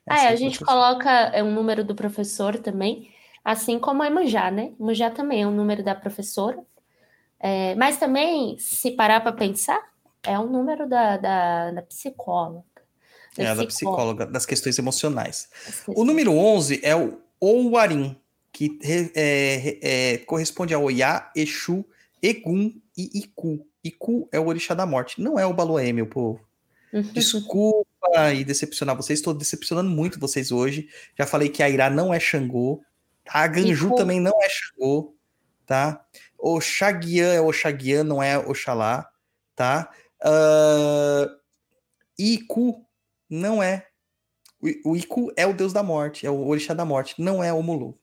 Ah, 0.06 0.23
é, 0.26 0.27
a 0.27 0.35
gente 0.35 0.60
professor. 0.60 0.65
coloca 0.65 1.10
é, 1.10 1.44
um 1.44 1.53
número 1.53 1.84
do 1.84 1.95
professor 1.95 2.57
também, 2.60 3.11
assim 3.44 3.80
como 3.80 4.03
a 4.03 4.07
Emanjá, 4.07 4.49
né? 4.52 4.73
Emanjá 4.80 5.10
também 5.10 5.41
é 5.41 5.48
um 5.48 5.52
número 5.56 5.84
da 5.84 5.95
professora. 5.95 6.64
É, 7.39 7.76
mas 7.76 7.98
também, 7.98 8.57
se 8.57 8.91
parar 8.91 9.22
para 9.22 9.31
pensar, 9.31 9.80
é 10.23 10.38
um 10.39 10.48
número 10.48 10.88
da, 10.88 11.18
da, 11.18 11.72
da 11.72 11.81
psicóloga. 11.81 12.64
É, 13.38 13.53
da 13.53 13.65
psicóloga, 13.68 14.26
das 14.26 14.45
questões 14.45 14.77
emocionais. 14.80 15.49
psicóloga. 15.65 16.02
O 16.02 16.06
número 16.06 16.31
11 16.31 16.80
é 16.84 16.95
o 16.95 17.19
Ouarim, 17.39 18.19
que 18.58 18.80
é, 19.14 19.78
é, 19.84 20.18
corresponde 20.18 20.74
a 20.74 20.80
Oiá, 20.80 21.32
Exu, 21.36 21.86
Egum 22.24 22.74
e 22.98 23.20
Iku. 23.20 23.64
Iku 23.84 24.28
é 24.32 24.40
o 24.40 24.48
orixá 24.48 24.74
da 24.74 24.84
morte, 24.84 25.22
não 25.22 25.38
é 25.38 25.46
o 25.46 25.54
Balué, 25.54 25.94
meu 25.94 26.08
povo. 26.08 26.42
Desculpa 27.14 27.86
e 28.34 28.44
decepcionar 28.44 28.96
vocês, 28.96 29.20
estou 29.20 29.32
decepcionando 29.32 29.92
muito 29.92 30.20
vocês 30.20 30.52
hoje. 30.52 30.90
Já 31.16 31.28
falei 31.28 31.50
que 31.50 31.62
a 31.62 31.70
Irá 31.70 31.88
não 31.88 32.12
é 32.12 32.20
Xangô, 32.20 32.82
tá? 33.24 33.42
a 33.42 33.48
Ganju 33.48 33.90
Iku. 33.90 33.96
também 33.96 34.20
não 34.20 34.34
é 34.42 34.48
Xangô, 34.50 35.16
tá? 35.64 36.04
O 36.36 36.60
Xaguian 36.60 37.34
é 37.34 37.40
Oxaguian, 37.40 38.04
não 38.06 38.24
é 38.24 38.40
Oxalá, 38.40 39.08
tá? 39.56 39.88
Ah, 40.20 41.30
Iku 42.18 42.84
não 43.30 43.62
é. 43.62 43.86
O, 44.60 44.94
o 44.94 44.98
Iku 44.98 45.32
é 45.36 45.46
o 45.46 45.54
deus 45.54 45.74
da 45.74 45.84
morte, 45.84 46.26
é 46.26 46.32
o 46.32 46.48
orixá 46.48 46.74
da 46.74 46.86
morte, 46.86 47.22
não 47.22 47.44
é 47.44 47.54
o 47.54 47.62
Mulu, 47.62 48.00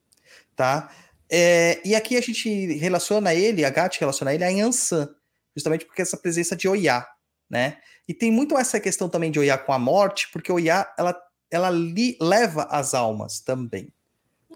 tá? 0.56 0.90
É, 1.31 1.81
e 1.86 1.94
aqui 1.94 2.16
a 2.16 2.20
gente 2.20 2.48
relaciona 2.78 3.35
ele, 3.35 3.64
a 3.64 3.70
Gat 3.70 3.98
relaciona 3.98 4.32
ele 4.35 4.44
a 4.44 4.48
Yansan, 4.48 5.09
justamente 5.55 5.85
porque 5.85 6.02
essa 6.02 6.16
presença 6.16 6.55
de 6.55 6.68
Oiá, 6.68 7.06
né? 7.48 7.78
E 8.06 8.12
tem 8.12 8.31
muito 8.31 8.56
essa 8.59 8.78
questão 8.78 9.09
também 9.09 9.31
de 9.31 9.39
Oiá 9.39 9.56
com 9.56 9.72
a 9.72 9.78
morte, 9.78 10.28
porque 10.32 10.52
Oiá, 10.52 10.86
ela, 10.98 11.16
ela 11.51 11.70
li- 11.70 12.16
leva 12.20 12.64
as 12.64 12.93
almas 12.94 13.40
também. 13.40 13.89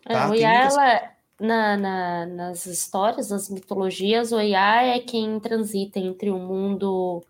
É, 0.07 0.12
tá? 0.12 0.29
o 0.29 0.33
Tem 0.33 0.41
Iá, 0.43 0.51
muitas- 0.61 0.77
ela, 0.77 1.11
na, 1.41 1.77
na- 1.77 2.27
nas 2.27 2.66
histórias, 2.66 3.31
nas 3.31 3.49
mitologias, 3.49 4.33
o 4.33 4.41
Iá 4.41 4.83
é 4.85 4.99
quem 5.01 5.41
transita 5.41 5.99
entre 5.99 6.31
o 6.31 6.39
mundo 6.39 7.25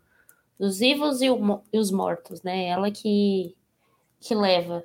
dos 0.59 0.79
vivos 0.79 1.21
e, 1.21 1.29
o 1.29 1.61
e 1.71 1.77
os 1.79 1.89
mortos, 1.89 2.41
né? 2.43 2.65
Ela 2.67 2.91
que, 2.91 3.55
que 4.19 4.35
leva. 4.35 4.83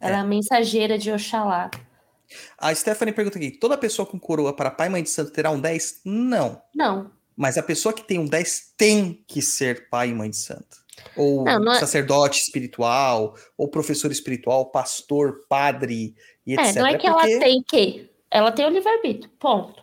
Ela 0.00 0.18
é. 0.18 0.20
a 0.20 0.24
mensageira 0.24 0.96
de 0.96 1.10
Oxalá. 1.10 1.70
A 2.58 2.74
Stephanie 2.74 3.12
pergunta 3.14 3.38
aqui: 3.38 3.50
toda 3.50 3.76
pessoa 3.78 4.06
com 4.06 4.18
coroa 4.18 4.52
para 4.54 4.70
pai 4.70 4.88
e 4.88 4.90
mãe 4.90 5.02
de 5.02 5.10
santo 5.10 5.30
terá 5.32 5.50
um 5.50 5.60
10? 5.60 6.00
Não. 6.04 6.60
Não, 6.74 7.10
Mas 7.36 7.58
a 7.58 7.62
pessoa 7.62 7.92
que 7.92 8.02
tem 8.04 8.18
um 8.18 8.26
10 8.26 8.72
tem 8.76 9.24
que 9.26 9.42
ser 9.42 9.88
pai 9.88 10.10
e 10.10 10.14
mãe 10.14 10.30
de 10.30 10.36
santo. 10.36 10.84
Ou 11.16 11.44
Não, 11.44 11.58
não 11.58 11.72
é- 11.72 11.80
sacerdote 11.80 12.40
espiritual, 12.40 13.34
ou 13.58 13.68
professor 13.68 14.10
espiritual, 14.12 14.66
pastor, 14.70 15.44
padre 15.48 16.14
e 16.46 16.52
É, 16.56 16.62
etc. 16.62 16.76
não 16.76 16.86
é 16.86 16.96
que 16.96 17.10
porque- 17.10 17.30
ela 17.32 17.40
tem 17.40 17.62
que. 17.62 18.10
Ela 18.30 18.52
tem 18.52 18.64
o 18.66 18.68
livre-arbítrio, 18.70 19.30
ponto. 19.38 19.82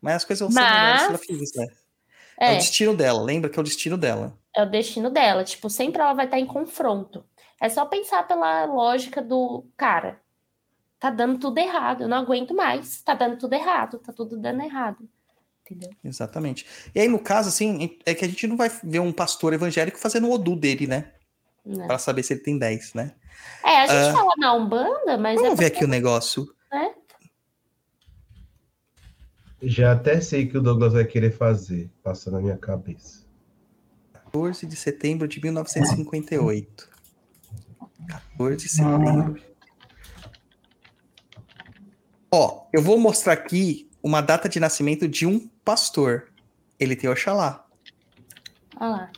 Mas 0.00 0.16
as 0.16 0.24
coisas 0.24 0.40
vão 0.40 0.50
ser 0.50 0.60
melhores 0.68 0.98
se 1.00 1.04
ela 1.06 1.12
Mas- 1.12 1.20
fizer 1.26 1.42
isso, 1.44 1.58
né? 1.58 1.66
É. 2.40 2.52
É, 2.52 2.54
o 2.54 2.58
destino 2.58 2.96
dela, 2.96 3.22
lembra 3.22 3.50
que 3.50 3.58
é 3.58 3.60
o 3.60 3.64
destino 3.64 3.96
dela. 3.98 4.36
é 4.54 4.62
o 4.62 4.66
destino 4.70 5.08
dela. 5.10 5.44
Tipo, 5.44 5.70
sempre 5.70 6.00
ela 6.02 6.12
vai 6.12 6.24
estar 6.26 6.38
em 6.38 6.46
confronto. 6.46 7.24
É 7.60 7.68
só 7.68 7.84
pensar 7.86 8.26
pela 8.28 8.64
lógica 8.64 9.22
do 9.22 9.64
cara. 9.76 10.20
Tá 11.02 11.10
dando 11.10 11.36
tudo 11.36 11.58
errado, 11.58 12.02
eu 12.04 12.08
não 12.08 12.18
aguento 12.18 12.54
mais. 12.54 13.02
Tá 13.02 13.12
dando 13.12 13.36
tudo 13.36 13.54
errado, 13.54 13.98
tá 13.98 14.12
tudo 14.12 14.36
dando 14.36 14.62
errado. 14.62 14.98
Entendeu? 15.64 15.90
Exatamente. 16.04 16.64
E 16.94 17.00
aí, 17.00 17.08
no 17.08 17.18
caso, 17.18 17.48
assim, 17.48 17.98
é 18.06 18.14
que 18.14 18.24
a 18.24 18.28
gente 18.28 18.46
não 18.46 18.56
vai 18.56 18.70
ver 18.84 19.00
um 19.00 19.10
pastor 19.12 19.52
evangélico 19.52 19.98
fazendo 19.98 20.28
o 20.28 20.32
Odu 20.32 20.54
dele, 20.54 20.86
né? 20.86 21.10
Né? 21.66 21.88
Pra 21.88 21.98
saber 21.98 22.22
se 22.22 22.34
ele 22.34 22.42
tem 22.42 22.56
10, 22.56 22.94
né? 22.94 23.16
É, 23.64 23.78
a 23.78 23.86
gente 23.88 24.10
Ah. 24.10 24.12
fala 24.12 24.32
na 24.38 24.54
Umbanda, 24.54 25.18
mas 25.18 25.40
Vamos 25.40 25.54
é 25.54 25.56
ver 25.56 25.66
aqui 25.66 25.84
o 25.84 25.88
negócio. 25.88 26.46
Já 29.60 29.92
até 29.92 30.20
sei 30.20 30.46
que 30.46 30.56
o 30.56 30.62
Douglas 30.62 30.92
vai 30.92 31.04
querer 31.04 31.32
fazer, 31.32 31.90
passa 32.00 32.30
na 32.30 32.40
minha 32.40 32.56
cabeça. 32.56 33.26
14 34.12 34.66
de 34.66 34.76
setembro 34.76 35.26
de 35.26 35.40
1958. 35.40 36.88
14 38.06 38.56
de 38.56 38.68
setembro. 38.68 39.51
Ó, 42.32 42.66
eu 42.72 42.80
vou 42.80 42.98
mostrar 42.98 43.34
aqui 43.34 43.90
uma 44.02 44.20
data 44.22 44.48
de 44.48 44.58
nascimento 44.58 45.06
de 45.06 45.26
um 45.26 45.48
pastor. 45.64 46.28
Ele 46.80 46.96
tem 46.96 47.08
Oxalá, 47.10 47.66
Olha 48.80 48.90
lá. 48.90 49.10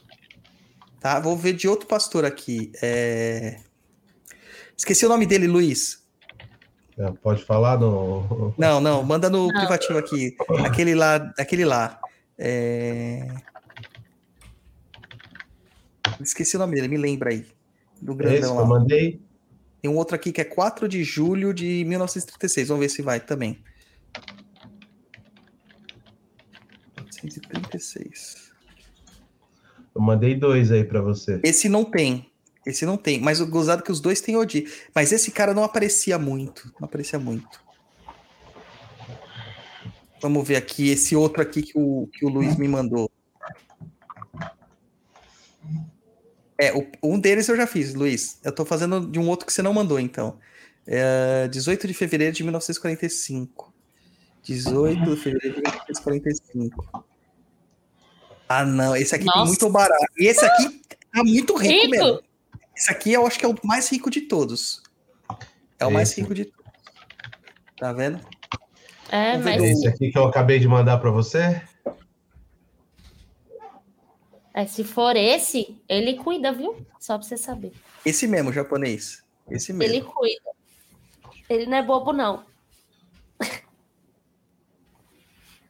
tá? 1.00 1.20
Vou 1.20 1.36
ver 1.36 1.52
de 1.54 1.68
outro 1.68 1.86
pastor 1.86 2.24
aqui. 2.24 2.72
É... 2.82 3.60
Esqueci 4.76 5.06
o 5.06 5.08
nome 5.08 5.24
dele, 5.26 5.46
Luiz. 5.46 6.04
É, 6.98 7.10
Pode 7.22 7.44
falar 7.44 7.78
no. 7.78 8.52
Não, 8.58 8.80
não, 8.80 9.02
manda 9.02 9.30
no 9.30 9.46
Não. 9.46 9.54
privativo 9.54 9.98
aqui. 9.98 10.36
Aquele 10.66 10.94
lá, 10.94 11.16
aquele 11.38 11.64
lá. 11.64 12.00
É... 12.36 13.28
Esqueci 16.20 16.56
o 16.56 16.58
nome 16.58 16.74
dele, 16.74 16.88
me 16.88 16.96
lembra 16.96 17.30
aí. 17.30 17.46
Do 18.00 18.12
Esse 18.12 18.18
grandão 18.18 18.50
que 18.50 18.56
lá. 18.56 18.62
eu 18.62 18.66
mandei. 18.66 19.20
Tem 19.84 19.90
um 19.90 19.98
outro 19.98 20.16
aqui 20.16 20.32
que 20.32 20.40
é 20.40 20.44
4 20.44 20.88
de 20.88 21.04
julho 21.04 21.52
de 21.52 21.84
1936. 21.84 22.68
Vamos 22.68 22.80
ver 22.80 22.88
se 22.88 23.02
vai 23.02 23.20
também. 23.20 23.62
1936. 27.22 28.50
Eu 29.94 30.00
mandei 30.00 30.36
dois 30.36 30.72
aí 30.72 30.84
pra 30.84 31.02
você. 31.02 31.38
Esse 31.44 31.68
não 31.68 31.84
tem. 31.84 32.32
Esse 32.64 32.86
não 32.86 32.96
tem. 32.96 33.20
Mas 33.20 33.42
o 33.42 33.46
gozado 33.46 33.82
é 33.82 33.84
que 33.84 33.92
os 33.92 34.00
dois 34.00 34.22
têm 34.22 34.38
Odi. 34.38 34.66
Mas 34.94 35.12
esse 35.12 35.30
cara 35.30 35.52
não 35.52 35.64
aparecia 35.64 36.18
muito. 36.18 36.72
Não 36.80 36.86
aparecia 36.86 37.18
muito. 37.18 37.62
Vamos 40.22 40.48
ver 40.48 40.56
aqui 40.56 40.88
esse 40.88 41.14
outro 41.14 41.42
aqui 41.42 41.60
que 41.60 41.72
o, 41.74 42.08
que 42.10 42.24
o 42.24 42.30
Luiz 42.30 42.56
me 42.56 42.68
mandou. 42.68 43.12
É, 46.58 46.72
o- 46.72 46.86
um 47.02 47.18
deles 47.18 47.48
eu 47.48 47.56
já 47.56 47.66
fiz, 47.66 47.94
Luiz. 47.94 48.38
Eu 48.44 48.52
tô 48.52 48.64
fazendo 48.64 49.00
de 49.00 49.18
um 49.18 49.28
outro 49.28 49.46
que 49.46 49.52
você 49.52 49.62
não 49.62 49.72
mandou, 49.74 49.98
então. 49.98 50.38
É, 50.86 51.48
18 51.48 51.86
de 51.88 51.94
fevereiro 51.94 52.34
de 52.34 52.42
1945. 52.42 53.72
18 54.42 55.00
de 55.14 55.16
fevereiro 55.16 55.56
de 55.56 55.62
1945. 55.62 57.04
Ah, 58.48 58.64
não. 58.64 58.94
Esse 58.94 59.14
aqui 59.14 59.24
tem 59.24 59.32
Nossa. 59.34 59.46
muito 59.48 59.70
barato. 59.70 60.04
E 60.18 60.26
esse 60.26 60.44
aqui 60.44 60.80
tá 61.12 61.24
muito 61.24 61.56
rico, 61.56 61.74
Rico? 61.74 61.90
mesmo. 61.90 62.20
Esse 62.76 62.90
aqui 62.90 63.12
eu 63.12 63.26
acho 63.26 63.38
que 63.38 63.44
é 63.44 63.48
o 63.48 63.54
mais 63.64 63.88
rico 63.90 64.10
de 64.10 64.22
todos. 64.22 64.82
É 65.78 65.86
o 65.86 65.90
mais 65.90 66.10
Esse. 66.10 66.20
rico 66.20 66.34
de 66.34 66.44
todos. 66.44 66.64
Tá 67.78 67.92
vendo? 67.92 68.20
É, 69.10 69.38
mas 69.38 69.62
Esse 69.62 69.88
aqui 69.88 70.10
que 70.12 70.18
eu 70.18 70.24
acabei 70.24 70.58
de 70.58 70.68
mandar 70.68 70.98
pra 70.98 71.10
você. 71.10 71.60
É, 74.54 74.66
se 74.66 74.84
for 74.84 75.16
esse, 75.16 75.76
ele 75.88 76.14
cuida, 76.14 76.52
viu? 76.52 76.86
Só 77.00 77.18
pra 77.18 77.26
você 77.26 77.36
saber. 77.36 77.72
Esse 78.06 78.28
mesmo, 78.28 78.52
japonês. 78.52 79.24
Esse 79.50 79.72
mesmo. 79.72 79.92
Ele 79.92 80.04
cuida. 80.04 80.50
Ele 81.50 81.66
não 81.66 81.76
é 81.76 81.82
bobo, 81.82 82.12
não. 82.12 82.44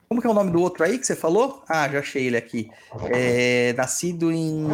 Como 0.07 0.21
que 0.21 0.27
é 0.27 0.31
o 0.31 0.35
nome 0.35 0.53
do 0.53 0.61
outro 0.61 0.85
aí 0.85 0.99
que 0.99 1.07
você 1.07 1.17
falou? 1.17 1.65
Ah, 1.67 1.89
já 1.89 2.01
achei 2.01 2.27
ele 2.27 2.37
aqui. 2.37 2.71
É, 3.11 3.73
nascido 3.73 4.31
em 4.31 4.69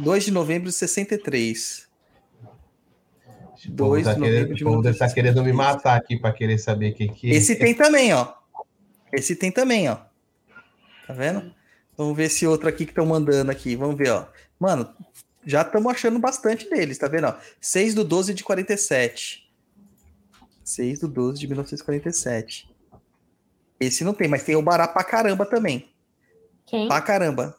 2 0.00 0.24
de 0.24 0.30
novembro 0.32 0.68
de 0.68 0.74
63. 0.74 1.88
O 3.66 3.72
povo, 3.72 3.90
2 3.90 4.04
tá 4.04 4.14
de 4.14 4.20
novembro 4.20 4.54
de 4.54 4.64
o 4.64 4.66
povo 4.66 4.82
deve 4.82 4.98
tá 4.98 5.06
1963. 5.06 5.14
querendo 5.14 5.44
me 5.44 5.52
matar 5.52 5.96
aqui 5.96 6.18
pra 6.18 6.32
querer 6.32 6.58
saber 6.58 6.92
quem 6.92 7.08
que 7.08 7.30
é. 7.30 7.34
Esse 7.34 7.54
tem 7.54 7.72
também, 7.72 8.12
ó. 8.12 8.34
Esse 9.12 9.36
tem 9.36 9.52
também, 9.52 9.88
ó. 9.88 9.96
Tá 11.06 11.14
vendo? 11.14 11.56
Vamos 11.98 12.16
ver 12.16 12.26
esse 12.26 12.46
outro 12.46 12.68
aqui 12.68 12.84
que 12.84 12.92
estão 12.92 13.04
mandando 13.04 13.50
aqui. 13.50 13.74
Vamos 13.74 13.96
ver, 13.96 14.10
ó. 14.10 14.28
Mano, 14.60 14.88
já 15.44 15.62
estamos 15.62 15.92
achando 15.92 16.16
bastante 16.20 16.70
deles, 16.70 16.96
tá 16.96 17.08
vendo? 17.08 17.26
Ó? 17.26 17.36
6 17.60 17.92
do 17.92 18.04
12 18.04 18.34
de 18.34 18.44
47. 18.44 19.50
6 20.62 21.00
do 21.00 21.08
12 21.08 21.40
de 21.40 21.48
1947. 21.48 22.70
Esse 23.80 24.04
não 24.04 24.14
tem, 24.14 24.28
mas 24.28 24.44
tem 24.44 24.54
o 24.54 24.62
Bará 24.62 24.86
pra 24.86 25.02
caramba 25.02 25.44
também. 25.44 25.92
Quem? 26.66 26.86
Pra 26.86 27.00
caramba. 27.00 27.56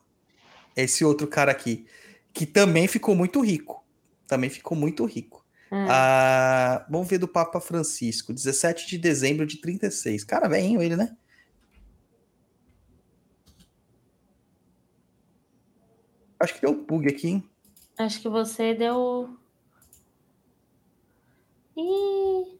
Esse 0.73 1.03
outro 1.03 1.27
cara 1.27 1.51
aqui. 1.51 1.85
Que 2.33 2.45
também 2.45 2.87
ficou 2.87 3.13
muito 3.15 3.41
rico. 3.41 3.83
Também 4.25 4.49
ficou 4.49 4.77
muito 4.77 5.03
rico. 5.03 5.45
Hum. 5.69 5.85
Ah, 5.89 6.85
vamos 6.89 7.09
ver 7.09 7.17
do 7.17 7.27
Papa 7.27 7.59
Francisco. 7.59 8.31
17 8.31 8.87
de 8.87 8.97
dezembro 8.97 9.45
de 9.45 9.57
36. 9.57 10.23
Cara, 10.23 10.47
velhinho 10.47 10.81
ele, 10.81 10.95
né? 10.95 11.13
Acho 16.39 16.53
que 16.55 16.61
deu 16.61 16.71
um 16.71 16.83
bug 16.83 17.07
aqui, 17.07 17.27
hein? 17.27 17.49
Acho 17.97 18.21
que 18.21 18.29
você 18.29 18.73
deu. 18.73 19.29
Ih. 21.77 22.57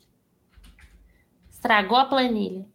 Estragou 1.52 1.98
a 1.98 2.06
planilha. 2.06 2.66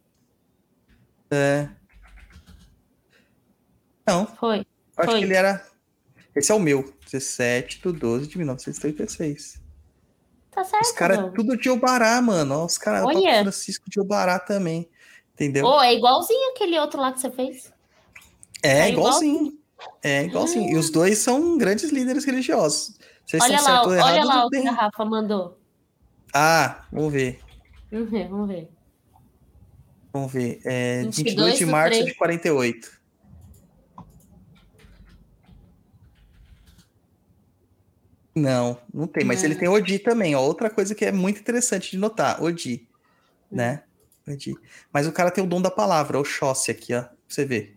Não, 4.07 4.25
Foi. 4.27 4.65
acho 4.95 5.09
Foi. 5.11 5.19
que 5.19 5.25
ele 5.25 5.33
era. 5.33 5.65
Esse 6.35 6.51
é 6.51 6.55
o 6.55 6.59
meu. 6.59 6.93
17 7.11 7.81
de 7.81 7.91
12 7.99 8.27
de 8.27 8.37
1936. 8.37 9.61
Tá 10.51 10.63
certo. 10.63 10.83
Os 10.83 10.91
caras 10.91 11.17
Douglas. 11.17 11.35
tudo 11.35 11.57
de 11.57 11.69
Obará, 11.69 12.21
mano. 12.21 12.65
Os 12.65 12.77
caras, 12.77 13.03
o 13.03 13.07
Papa 13.07 13.19
Olha. 13.19 13.41
Francisco 13.41 13.89
de 13.89 13.99
Obará 13.99 14.39
também. 14.39 14.89
Entendeu? 15.33 15.65
Ô, 15.65 15.81
é 15.81 15.93
igualzinho 15.93 16.51
aquele 16.51 16.79
outro 16.79 16.99
lá 16.99 17.11
que 17.11 17.19
você 17.19 17.29
fez. 17.31 17.71
É, 18.63 18.81
É 18.81 18.89
igualzinho. 18.89 19.57
É 20.03 20.23
igualzinho. 20.23 20.71
E 20.71 20.77
os 20.77 20.89
dois 20.89 21.17
são 21.19 21.57
grandes 21.57 21.89
líderes 21.91 22.25
religiosos. 22.25 22.97
Vocês 23.25 23.41
olha 23.43 23.55
estão 23.55 23.73
lá, 23.73 23.79
certo 23.79 23.87
ou 23.87 23.95
errado, 23.95 24.13
olha 24.13 24.25
lá 24.25 24.45
o 24.45 24.49
que 24.49 24.67
a 24.67 24.71
Rafa 24.71 25.05
mandou. 25.05 25.59
Ah, 26.33 26.85
vamos 26.91 27.13
ver. 27.13 27.39
Vamos 27.91 28.09
ver, 28.09 28.27
vamos 28.29 28.47
ver. 28.47 28.69
Vamos 30.13 30.31
ver. 30.31 30.61
É, 30.63 31.03
22 31.03 31.15
22 31.17 31.57
de 31.57 31.65
março 31.65 31.91
três. 31.91 32.05
de 32.05 32.13
48. 32.15 33.01
Não, 38.35 38.77
não 38.93 39.07
tem, 39.07 39.23
mas 39.23 39.39
Não. 39.39 39.45
ele 39.45 39.55
tem 39.55 39.69
Odi 39.69 39.97
também, 39.97 40.35
ó. 40.35 40.41
Outra 40.41 40.69
coisa 40.69 40.93
que 40.93 41.05
é 41.05 41.11
muito 41.11 41.39
interessante 41.39 41.91
de 41.91 41.97
notar, 41.97 42.43
Odi, 42.43 42.87
né? 43.49 43.83
Odi. 44.27 44.53
Mas 44.91 45.07
o 45.07 45.11
cara 45.11 45.31
tem 45.31 45.43
o 45.43 45.47
dom 45.47 45.61
da 45.61 45.71
palavra, 45.71 46.19
o 46.19 46.25
Xóssi 46.25 46.69
aqui, 46.69 46.93
ó. 46.93 47.03
Pra 47.03 47.13
você 47.27 47.45
ver. 47.45 47.74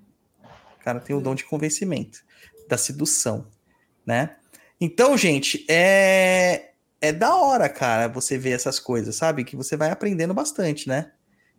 O 0.80 0.84
cara 0.84 1.00
tem 1.00 1.14
o 1.14 1.20
dom 1.20 1.34
de 1.34 1.44
convencimento, 1.44 2.20
da 2.68 2.78
sedução, 2.78 3.46
né? 4.06 4.36
Então, 4.80 5.16
gente, 5.16 5.64
é 5.68 6.72
é 7.00 7.12
da 7.12 7.36
hora, 7.36 7.68
cara, 7.68 8.08
você 8.08 8.36
ver 8.36 8.50
essas 8.50 8.80
coisas, 8.80 9.14
sabe? 9.14 9.44
Que 9.44 9.54
você 9.54 9.76
vai 9.76 9.90
aprendendo 9.90 10.34
bastante, 10.34 10.88
né? 10.88 11.12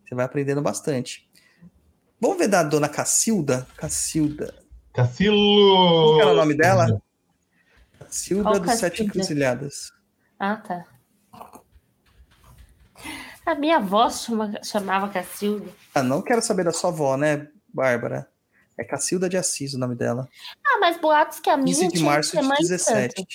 Você 0.06 0.14
vai 0.16 0.26
aprendendo 0.26 0.62
bastante. 0.62 1.30
Vamos 2.20 2.38
ver 2.38 2.48
da 2.50 2.62
dona 2.64 2.90
Cacilda? 2.90 3.66
Cacilda. 3.78 4.54
Cacilo! 4.94 5.36
Como 5.38 6.16
que 6.16 6.22
era 6.22 6.32
o 6.32 6.36
nome 6.36 6.54
dela? 6.56 7.02
Cacilda 8.00 8.44
Qual 8.44 8.60
dos 8.60 8.74
Sete? 8.74 9.04
Encruzilhadas. 9.04 9.92
Ah, 10.38 10.58
tá. 10.58 10.86
A 13.46 13.56
minha 13.56 13.78
avó 13.78 14.10
chama- 14.10 14.62
chamava 14.64 15.08
Cacilda. 15.10 15.72
Ah, 15.96 16.04
não 16.04 16.22
quero 16.22 16.42
saber 16.42 16.66
da 16.66 16.72
sua 16.74 16.90
avó, 16.90 17.16
né, 17.18 17.48
Bárbara? 17.74 18.30
É 18.80 18.84
Cacilda 18.86 19.28
de 19.28 19.36
Assis 19.36 19.74
o 19.74 19.78
nome 19.78 19.94
dela. 19.94 20.30
Ah, 20.66 20.78
mas 20.80 20.98
boatos 21.02 21.42
que 21.42 21.50
a 21.50 21.58
minha 21.58 21.76
15 21.76 21.90
de 21.90 22.02
março 22.02 22.32
que 22.32 22.40
de 22.40 22.48
mais 22.48 22.62
17. 22.62 23.16
santo. 23.18 23.26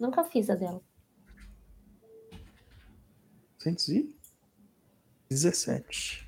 Nunca 0.00 0.24
fiz 0.24 0.48
a 0.48 0.54
dela. 0.54 0.80
217. 3.58 6.26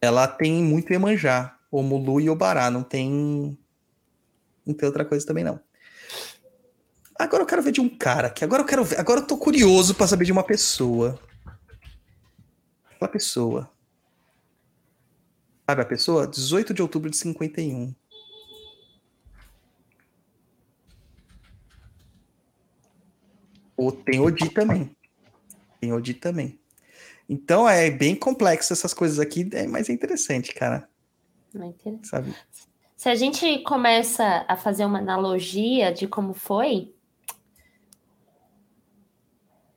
Ela 0.00 0.26
tem 0.26 0.60
muito 0.60 0.92
Emanjá, 0.92 1.56
o 1.70 1.84
Mulu 1.84 2.20
e 2.20 2.28
o 2.28 2.34
Bará. 2.34 2.68
Não 2.68 2.82
tem. 2.82 3.56
Não 4.66 4.74
tem 4.74 4.88
outra 4.88 5.04
coisa 5.04 5.24
também, 5.24 5.44
não. 5.44 5.60
Agora 7.16 7.44
eu 7.44 7.46
quero 7.46 7.62
ver 7.62 7.70
de 7.70 7.80
um 7.80 7.88
cara 7.88 8.26
aqui. 8.26 8.44
Agora 8.44 8.62
eu 8.62 8.66
quero 8.66 8.84
ver. 8.84 8.98
Agora 8.98 9.20
eu 9.20 9.26
tô 9.26 9.38
curioso 9.38 9.94
pra 9.94 10.08
saber 10.08 10.24
de 10.24 10.32
uma 10.32 10.42
pessoa. 10.42 11.16
Aquela 12.90 13.08
pessoa. 13.08 13.70
Sabe 15.68 15.82
a 15.82 15.84
pessoa? 15.84 16.26
18 16.28 16.72
de 16.72 16.80
outubro 16.80 17.10
de 17.10 17.16
51. 17.16 17.92
Ou 23.76 23.92
tem 23.92 24.20
Odi 24.20 24.48
também. 24.48 24.96
Tem 25.80 25.92
Odi 25.92 26.14
também. 26.14 26.58
Então 27.28 27.68
é 27.68 27.90
bem 27.90 28.14
complexo 28.14 28.72
essas 28.72 28.94
coisas 28.94 29.18
aqui, 29.18 29.48
é, 29.52 29.66
mas 29.66 29.90
é 29.90 29.92
interessante, 29.92 30.54
cara. 30.54 30.88
Não 31.52 31.64
é 31.64 31.68
interessante. 31.68 32.08
Sabe? 32.08 32.34
Se 32.96 33.08
a 33.08 33.14
gente 33.14 33.58
começa 33.64 34.44
a 34.48 34.56
fazer 34.56 34.84
uma 34.84 34.98
analogia 34.98 35.92
de 35.92 36.06
como 36.06 36.32
foi, 36.32 36.94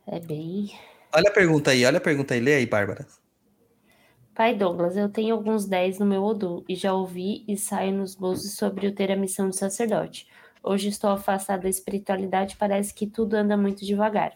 é 0.08 0.20
bem. 0.20 0.72
Olha 1.12 1.30
a 1.30 1.34
pergunta 1.34 1.72
aí, 1.72 1.84
olha 1.84 1.98
a 1.98 2.02
pergunta 2.02 2.34
aí. 2.34 2.40
Lê 2.40 2.56
aí, 2.56 2.66
Bárbara. 2.66 3.08
Pai 4.40 4.56
Douglas, 4.56 4.96
eu 4.96 5.10
tenho 5.10 5.36
alguns 5.36 5.66
10 5.66 6.00
no 6.00 6.06
meu 6.06 6.24
Odu 6.24 6.64
e 6.70 6.74
já 6.74 6.94
ouvi 6.94 7.44
e 7.46 7.58
saio 7.58 7.92
nos 7.92 8.16
bolsos 8.16 8.54
sobre 8.54 8.88
eu 8.88 8.96
ter 8.96 9.12
a 9.12 9.16
missão 9.18 9.50
de 9.50 9.58
sacerdote. 9.58 10.30
Hoje 10.64 10.88
estou 10.88 11.10
afastado 11.10 11.64
da 11.64 11.70
espiritualidade, 11.70 12.56
parece 12.56 12.94
que 12.94 13.06
tudo 13.06 13.34
anda 13.34 13.58
muito 13.58 13.86
devagar. 13.86 14.32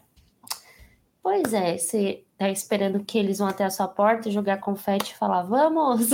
Pois 1.22 1.54
é, 1.54 1.78
você 1.78 2.22
tá 2.36 2.50
esperando 2.50 3.02
que 3.02 3.16
eles 3.16 3.38
vão 3.38 3.48
até 3.48 3.64
a 3.64 3.70
sua 3.70 3.88
porta, 3.88 4.30
jogar 4.30 4.58
confete 4.58 5.12
e 5.12 5.16
falar, 5.16 5.42
vamos! 5.44 6.10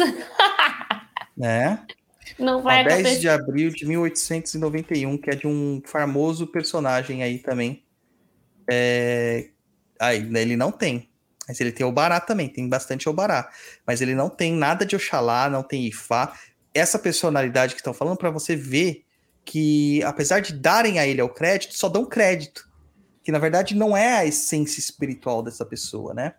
Né? 1.36 1.84
Não 2.38 2.62
vai 2.62 2.84
10 2.84 2.94
acontecer. 2.94 3.18
de 3.18 3.28
abril 3.28 3.70
de 3.70 3.84
1891, 3.86 5.18
que 5.18 5.30
é 5.30 5.34
de 5.34 5.48
um 5.48 5.82
famoso 5.84 6.46
personagem 6.46 7.24
aí 7.24 7.40
também. 7.40 7.84
É... 8.70 9.50
Aí, 9.98 10.18
ele 10.36 10.54
não 10.54 10.70
tem. 10.70 11.09
Mas 11.50 11.60
ele 11.60 11.72
tem 11.72 11.84
Obará 11.84 12.20
também, 12.20 12.48
tem 12.48 12.68
bastante 12.68 13.08
Obará. 13.08 13.50
Mas 13.84 14.00
ele 14.00 14.14
não 14.14 14.30
tem 14.30 14.52
nada 14.52 14.86
de 14.86 14.94
Oxalá, 14.94 15.50
não 15.50 15.64
tem 15.64 15.84
Ifá. 15.84 16.38
Essa 16.72 16.96
personalidade 16.96 17.74
que 17.74 17.80
estão 17.80 17.92
falando 17.92 18.16
para 18.16 18.30
você 18.30 18.54
ver 18.54 19.04
que, 19.44 20.00
apesar 20.04 20.38
de 20.38 20.52
darem 20.52 21.00
a 21.00 21.06
ele 21.08 21.20
o 21.20 21.28
crédito, 21.28 21.76
só 21.76 21.88
dão 21.88 22.06
crédito. 22.06 22.70
Que 23.24 23.32
na 23.32 23.40
verdade 23.40 23.74
não 23.74 23.96
é 23.96 24.18
a 24.18 24.24
essência 24.24 24.78
espiritual 24.78 25.42
dessa 25.42 25.66
pessoa, 25.66 26.14
né? 26.14 26.34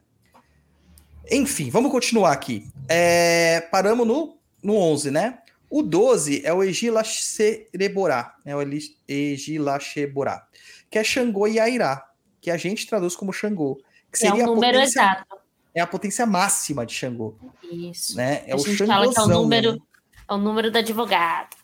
Enfim, 1.30 1.70
vamos 1.70 1.92
continuar 1.92 2.32
aqui. 2.32 2.66
É, 2.88 3.60
paramos 3.70 4.08
no, 4.08 4.38
no 4.64 4.78
11, 4.78 5.12
né? 5.12 5.40
O 5.70 5.84
12 5.84 6.42
é 6.46 6.54
o 6.54 6.64
Egilacereborá, 6.64 8.38
é 8.46 8.56
o 8.56 8.62
Egilaceborá, 9.10 10.48
que 10.90 10.98
é 10.98 11.04
Xangô 11.04 11.50
e 11.50 11.60
Airá, 11.60 12.02
que 12.40 12.50
a 12.50 12.56
gente 12.56 12.88
traduz 12.88 13.14
como 13.14 13.34
Xangô, 13.34 13.78
que 14.12 14.18
É 14.18 14.30
seria 14.30 14.46
um 14.46 14.52
a 14.52 14.56
número 14.56 14.78
potência, 14.80 15.00
exato. 15.02 15.38
é 15.74 15.82
a 15.82 15.88
potência 15.88 16.26
máxima 16.26 16.86
de 16.86 16.94
Xangô, 16.94 17.36
Isso. 17.64 18.16
né? 18.18 18.44
É 18.46 18.54
A 18.54 18.56
o 18.56 18.60
gente 18.60 18.86
fala 18.86 19.04
que 19.04 19.08
é 19.08 19.10
o 19.10 19.14
Xangôzão 19.14 19.42
número, 19.44 19.72
mesmo. 19.72 19.88
é 20.30 20.34
o 20.34 20.38
número 20.38 20.72
do 20.72 20.78
advogado. 20.78 21.56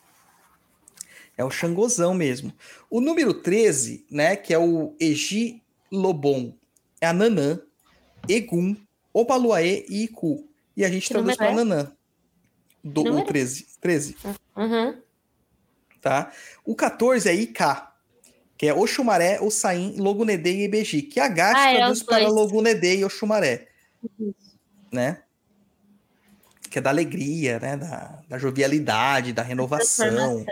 É 1.36 1.44
o 1.44 1.50
Xangôzão 1.50 2.14
mesmo. 2.14 2.52
O 2.90 3.00
número 3.00 3.32
13, 3.32 4.04
né, 4.10 4.34
que 4.34 4.52
é 4.52 4.58
o 4.58 4.96
Egilobon, 4.98 6.52
é 7.00 7.06
a 7.06 7.12
Nanã, 7.12 7.60
Egum, 8.28 8.76
Obaluaê 9.12 9.84
e 9.88 10.04
Iku. 10.04 10.48
E 10.76 10.84
a 10.84 10.90
gente 10.90 11.06
Que 11.06 11.14
traduz 11.14 11.36
para 11.36 11.50
é? 11.50 11.54
Nanã. 11.54 11.92
Do, 12.82 13.02
o 13.02 13.04
número? 13.04 13.26
13. 13.26 13.66
13. 13.80 14.16
Uhum. 14.56 15.00
tá? 16.00 16.32
O 16.64 16.74
14 16.74 17.28
é 17.28 17.34
IK, 17.34 17.60
que 18.58 18.66
é 18.66 18.74
Oxumaré, 18.74 19.40
Ossain, 19.40 19.94
Logunedê 19.98 20.52
e 20.52 20.64
Ebeji, 20.64 21.00
que 21.02 21.20
a 21.20 21.28
Gati 21.28 21.60
Ah, 21.60 21.72
é 21.72 21.76
traduz 21.76 21.98
os 21.98 22.04
para. 22.04 22.28
Logunedê 22.28 22.96
e 22.96 23.04
Oxumaré, 23.04 23.68
né? 24.92 25.22
Que 26.68 26.80
é 26.80 26.82
da 26.82 26.90
alegria, 26.90 27.60
né? 27.60 27.76
Da, 27.76 28.20
da 28.28 28.36
jovialidade, 28.36 29.32
da 29.32 29.42
renovação. 29.42 30.44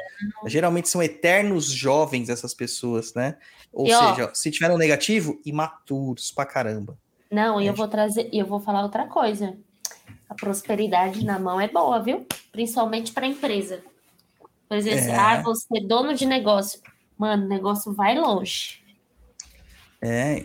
Geralmente 0.46 0.88
são 0.88 1.02
eternos 1.02 1.66
jovens 1.66 2.28
essas 2.30 2.54
pessoas, 2.54 3.12
né? 3.12 3.36
Ou 3.72 3.86
E, 3.88 3.92
ó, 3.92 4.14
seja, 4.14 4.30
se 4.32 4.50
tiver 4.52 4.70
um 4.70 4.78
negativo, 4.78 5.38
imaturos 5.44 6.30
pra 6.30 6.46
caramba. 6.46 6.96
Não, 7.30 7.60
e 7.60 7.64
eu 7.66 7.72
Entendi. 7.72 7.76
vou 7.76 7.88
trazer, 7.88 8.28
e 8.32 8.38
eu 8.38 8.46
vou 8.46 8.60
falar 8.60 8.82
outra 8.84 9.06
coisa. 9.08 9.58
A 10.28 10.34
prosperidade 10.34 11.24
na 11.24 11.38
mão 11.40 11.60
é 11.60 11.68
boa, 11.68 12.00
viu? 12.00 12.24
Principalmente 12.52 13.12
para 13.12 13.26
empresa. 13.26 13.82
Por 14.68 14.76
exemplo, 14.78 15.10
É. 15.10 15.16
ah, 15.16 15.42
você 15.42 15.78
é 15.78 15.80
dono 15.80 16.14
de 16.14 16.24
negócio. 16.24 16.80
Mano, 17.18 17.44
o 17.44 17.48
negócio 17.48 17.92
vai 17.92 18.18
longe. 18.18 18.80
É. 20.02 20.44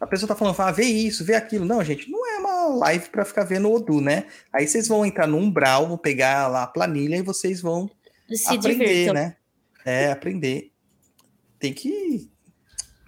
A 0.00 0.06
pessoa 0.06 0.28
tá 0.28 0.34
falando, 0.34 0.58
ah, 0.60 0.70
vê 0.70 0.84
isso, 0.84 1.24
vê 1.24 1.34
aquilo. 1.34 1.64
Não, 1.64 1.82
gente, 1.82 2.10
não 2.10 2.26
é 2.26 2.38
uma 2.38 2.66
live 2.76 3.08
pra 3.08 3.24
ficar 3.24 3.44
vendo 3.44 3.68
o 3.68 3.74
Odu, 3.74 4.00
né? 4.00 4.26
Aí 4.52 4.66
vocês 4.66 4.88
vão 4.88 5.06
entrar 5.06 5.26
no 5.26 5.38
umbral, 5.38 5.88
vão 5.88 5.96
pegar 5.96 6.48
lá 6.48 6.64
a 6.64 6.66
planilha 6.66 7.16
e 7.16 7.22
vocês 7.22 7.60
vão 7.60 7.90
Se 8.30 8.54
aprender, 8.54 9.12
né? 9.12 9.36
É, 9.84 10.10
aprender. 10.10 10.72
Tem 11.58 11.72
que. 11.72 12.30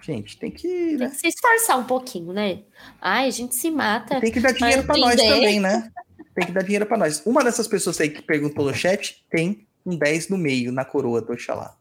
Gente, 0.03 0.39
tem 0.39 0.51
que. 0.51 0.69
Tem 0.69 0.97
Né? 0.97 1.11
que 1.11 1.17
se 1.17 1.29
esforçar 1.29 1.79
um 1.79 1.85
pouquinho, 1.85 2.33
né? 2.33 2.63
Ai, 3.01 3.29
a 3.29 3.31
gente 3.31 3.55
se 3.55 3.71
mata. 3.71 4.21
Tem 4.21 4.33
que 4.33 4.41
dar 4.41 4.53
dinheiro 4.53 4.85
pra 4.85 4.97
nós 4.97 5.17
também, 5.17 5.61
né? 5.61 5.91
Tem 6.35 6.47
que 6.47 6.53
dar 6.53 6.63
dinheiro 6.63 6.87
pra 6.87 6.97
nós. 6.97 7.21
Uma 7.27 7.43
dessas 7.43 7.67
pessoas 7.67 8.01
aí 8.01 8.11
que 8.11 8.23
perguntou 8.23 8.65
no 8.65 8.73
chat 8.73 9.27
tem 9.29 9.67
um 9.85 9.97
10 9.99 10.29
no 10.29 10.39
meio 10.39 10.71
na 10.71 10.85
coroa 10.85 11.21
do 11.21 11.33
Oxalá. 11.33 11.77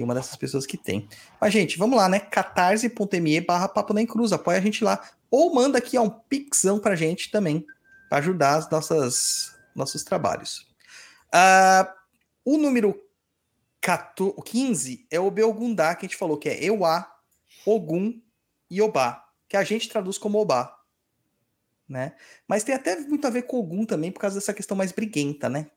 Tem 0.00 0.04
uma 0.06 0.14
dessas 0.14 0.34
pessoas 0.34 0.64
que 0.64 0.78
tem. 0.78 1.06
Mas, 1.38 1.52
gente, 1.52 1.76
vamos 1.76 1.98
lá, 1.98 2.08
né? 2.08 2.18
catarse.me 2.18 3.40
barra 3.42 3.68
papo 3.68 3.92
nem 3.92 4.06
cruz. 4.06 4.32
Apoia 4.32 4.56
a 4.56 4.60
gente 4.62 4.82
lá. 4.82 4.98
Ou 5.30 5.54
manda 5.54 5.76
aqui 5.76 5.98
ó, 5.98 6.02
um 6.04 6.08
pixão 6.08 6.78
pra 6.78 6.96
gente 6.96 7.30
também. 7.30 7.66
Pra 8.08 8.16
ajudar 8.16 8.56
as 8.56 8.70
nossas 8.70 9.54
nossos 9.76 10.02
trabalhos. 10.02 10.66
Ah, 11.30 11.94
o 12.42 12.56
número 12.56 12.98
14, 13.82 14.36
15 14.42 15.06
é 15.10 15.20
o 15.20 15.30
Beogundá, 15.30 15.94
que 15.94 16.06
a 16.06 16.08
gente 16.08 16.16
falou, 16.16 16.38
que 16.38 16.48
é 16.48 16.64
Euá, 16.64 17.06
Ogum 17.66 18.22
e 18.70 18.80
Obá. 18.80 19.22
Que 19.50 19.56
a 19.58 19.64
gente 19.64 19.86
traduz 19.86 20.16
como 20.16 20.38
Obá. 20.38 20.78
Né? 21.86 22.14
Mas 22.48 22.64
tem 22.64 22.74
até 22.74 22.98
muito 23.00 23.26
a 23.26 23.30
ver 23.30 23.42
com 23.42 23.58
Ogum 23.58 23.84
também, 23.84 24.10
por 24.10 24.20
causa 24.20 24.36
dessa 24.36 24.54
questão 24.54 24.78
mais 24.78 24.92
briguenta, 24.92 25.50
né? 25.50 25.70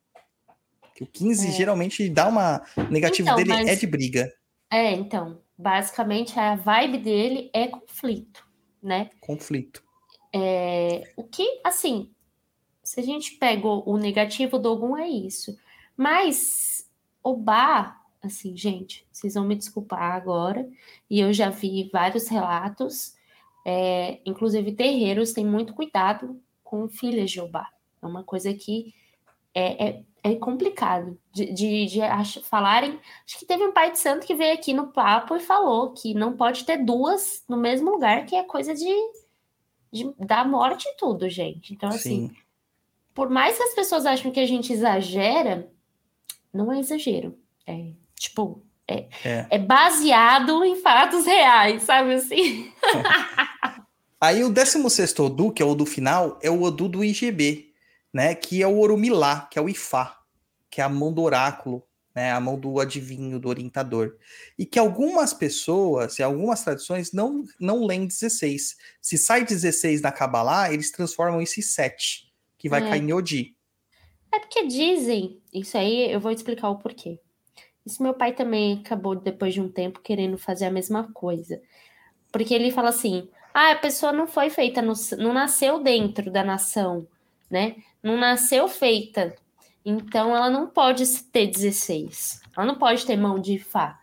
Que 0.95 1.03
o 1.03 1.07
15 1.07 1.47
É. 1.47 1.51
geralmente 1.51 2.07
dá 2.09 2.27
uma. 2.27 2.63
O 2.77 2.83
negativo 2.91 3.27
Então, 3.27 3.35
dele 3.37 3.49
mas- 3.49 3.67
é 3.69 3.75
de 3.75 3.87
briga, 3.87 4.33
É, 4.71 4.91
então, 4.91 5.39
basicamente 5.57 6.39
a 6.39 6.55
vibe 6.55 6.97
dele 6.99 7.49
é 7.53 7.67
conflito, 7.67 8.45
né? 8.81 9.09
conflito. 9.21 9.83
É, 10.33 11.11
o 11.15 11.23
que, 11.23 11.61
assim, 11.63 12.11
se 12.83 12.99
a 12.99 13.03
gente 13.03 13.33
pega 13.37 13.67
o, 13.67 13.97
negativo 13.97 14.57
do 14.57 14.67
algum 14.69 14.97
é 14.97 15.07
isso. 15.07 15.55
Mas 15.95 16.89
o 17.23 17.35
bar, 17.35 18.01
assim, 18.21 18.57
gente, 18.57 19.05
vocês 19.11 19.35
vão 19.35 19.45
me 19.45 19.55
desculpar 19.55 20.01
agora, 20.15 20.67
e 21.09 21.19
eu 21.19 21.31
já 21.31 21.49
vi 21.49 21.89
vários 21.93 22.27
relatos, 22.27 23.13
é, 23.65 24.19
inclusive 24.25 24.71
terreiros 24.73 25.33
têm 25.33 25.45
muito 25.45 25.73
cuidado 25.73 26.41
com 26.63 26.89
filhas 26.89 27.29
de 27.29 27.39
Obá. 27.39 27.69
É 28.01 28.05
uma 28.07 28.23
coisa 28.23 28.53
que 28.53 28.93
é, 29.53 29.87
é, 29.87 30.03
é 30.23 30.35
complicado 30.35 31.19
de, 31.33 31.51
de, 31.53 31.85
de 31.85 32.01
ach- 32.01 32.41
falarem. 32.49 32.97
Acho 33.27 33.37
que 33.39 33.45
teve 33.45 33.63
um 33.65 33.73
pai 33.73 33.91
de 33.91 33.99
santo 33.99 34.25
que 34.25 34.33
veio 34.33 34.53
aqui 34.53 34.73
no 34.73 34.87
papo 34.87 35.35
e 35.35 35.39
falou 35.41 35.91
que 35.91 36.13
não 36.13 36.33
pode 36.37 36.63
ter 36.63 36.77
duas 36.77 37.43
no 37.49 37.57
mesmo 37.57 37.91
lugar, 37.91 38.25
que 38.25 38.35
é 38.35 38.43
coisa 38.43 38.73
de 38.73 38.89
de, 39.91 40.11
da 40.17 40.43
morte 40.43 40.85
e 40.87 40.95
tudo, 40.97 41.29
gente. 41.29 41.71
Então, 41.73 41.89
assim, 41.89 42.29
Sim. 42.29 42.35
por 43.13 43.29
mais 43.29 43.55
que 43.57 43.63
as 43.63 43.75
pessoas 43.75 44.07
acham 44.07 44.31
que 44.31 44.39
a 44.39 44.45
gente 44.47 44.73
exagera, 44.73 45.69
não 46.51 46.71
é 46.71 46.79
exagero. 46.79 47.37
É, 47.67 47.91
tipo, 48.17 48.63
é, 48.87 49.07
É. 49.23 49.45
é 49.51 49.59
baseado 49.59 50.63
em 50.63 50.77
fatos 50.77 51.25
reais, 51.27 51.83
sabe 51.83 52.13
assim? 52.15 52.71
Aí 54.19 54.43
o 54.43 54.49
16 54.49 55.19
Odu, 55.19 55.51
que 55.51 55.61
é 55.61 55.65
o 55.65 55.69
Odu 55.69 55.85
final, 55.85 56.39
é 56.41 56.49
o 56.49 56.61
Odu 56.61 56.87
do 56.87 57.03
IGB, 57.03 57.72
né? 58.13 58.35
Que 58.35 58.61
é 58.61 58.67
o 58.67 58.77
Orumilá, 58.77 59.47
que 59.51 59.57
é 59.57 59.61
o 59.61 59.67
Ifá, 59.67 60.19
que 60.69 60.79
é 60.79 60.83
a 60.83 60.89
mão 60.89 61.11
do 61.11 61.21
oráculo, 61.23 61.83
né? 62.15 62.31
A 62.31 62.39
mão 62.39 62.59
do 62.59 62.79
adivinho, 62.79 63.39
do 63.39 63.49
orientador. 63.49 64.15
E 64.57 64.65
que 64.65 64.77
algumas 64.77 65.33
pessoas, 65.33 66.19
e 66.19 66.23
algumas 66.23 66.63
tradições, 66.63 67.11
não, 67.11 67.43
não 67.59 67.85
leem 67.85 68.05
16. 68.05 68.75
Se 69.01 69.17
sai 69.17 69.43
16 69.43 70.01
na 70.01 70.11
Kabbalah, 70.11 70.71
eles 70.71 70.91
transformam 70.91 71.41
isso 71.41 71.59
em 71.59 71.63
7, 71.63 72.31
que 72.57 72.69
vai 72.69 72.85
É. 72.85 72.89
cair 72.89 73.01
em 73.03 73.13
Odi. 73.13 73.55
É 74.31 74.39
porque 74.39 74.65
dizem, 74.67 75.41
isso 75.53 75.77
aí 75.77 76.11
eu 76.11 76.19
vou 76.19 76.31
explicar 76.31 76.69
o 76.69 76.77
porquê. 76.77 77.19
Isso 77.85 78.01
meu 78.01 78.13
pai 78.13 78.33
também 78.33 78.79
acabou, 78.79 79.15
depois 79.15 79.53
de 79.53 79.61
um 79.61 79.69
tempo, 79.69 79.99
querendo 80.01 80.37
fazer 80.37 80.65
a 80.65 80.71
mesma 80.71 81.11
coisa. 81.13 81.61
Porque 82.31 82.53
ele 82.53 82.71
fala 82.71 82.89
assim: 82.89 83.29
ah, 83.53 83.71
a 83.71 83.75
pessoa 83.75 84.11
não 84.11 84.25
foi 84.25 84.49
feita, 84.49 84.81
no, 84.81 84.93
não 85.17 85.33
nasceu 85.33 85.83
dentro 85.83 86.31
da 86.31 86.43
nação, 86.43 87.07
né? 87.49 87.75
Não 88.03 88.17
nasceu 88.17 88.67
feita. 88.67 89.33
Então 89.85 90.35
ela 90.35 90.49
não 90.49 90.67
pode 90.67 91.05
ter 91.23 91.47
16. 91.47 92.41
Ela 92.55 92.65
não 92.65 92.75
pode 92.75 93.05
ter 93.05 93.17
mão 93.17 93.39
de 93.39 93.57
Fá. 93.57 93.99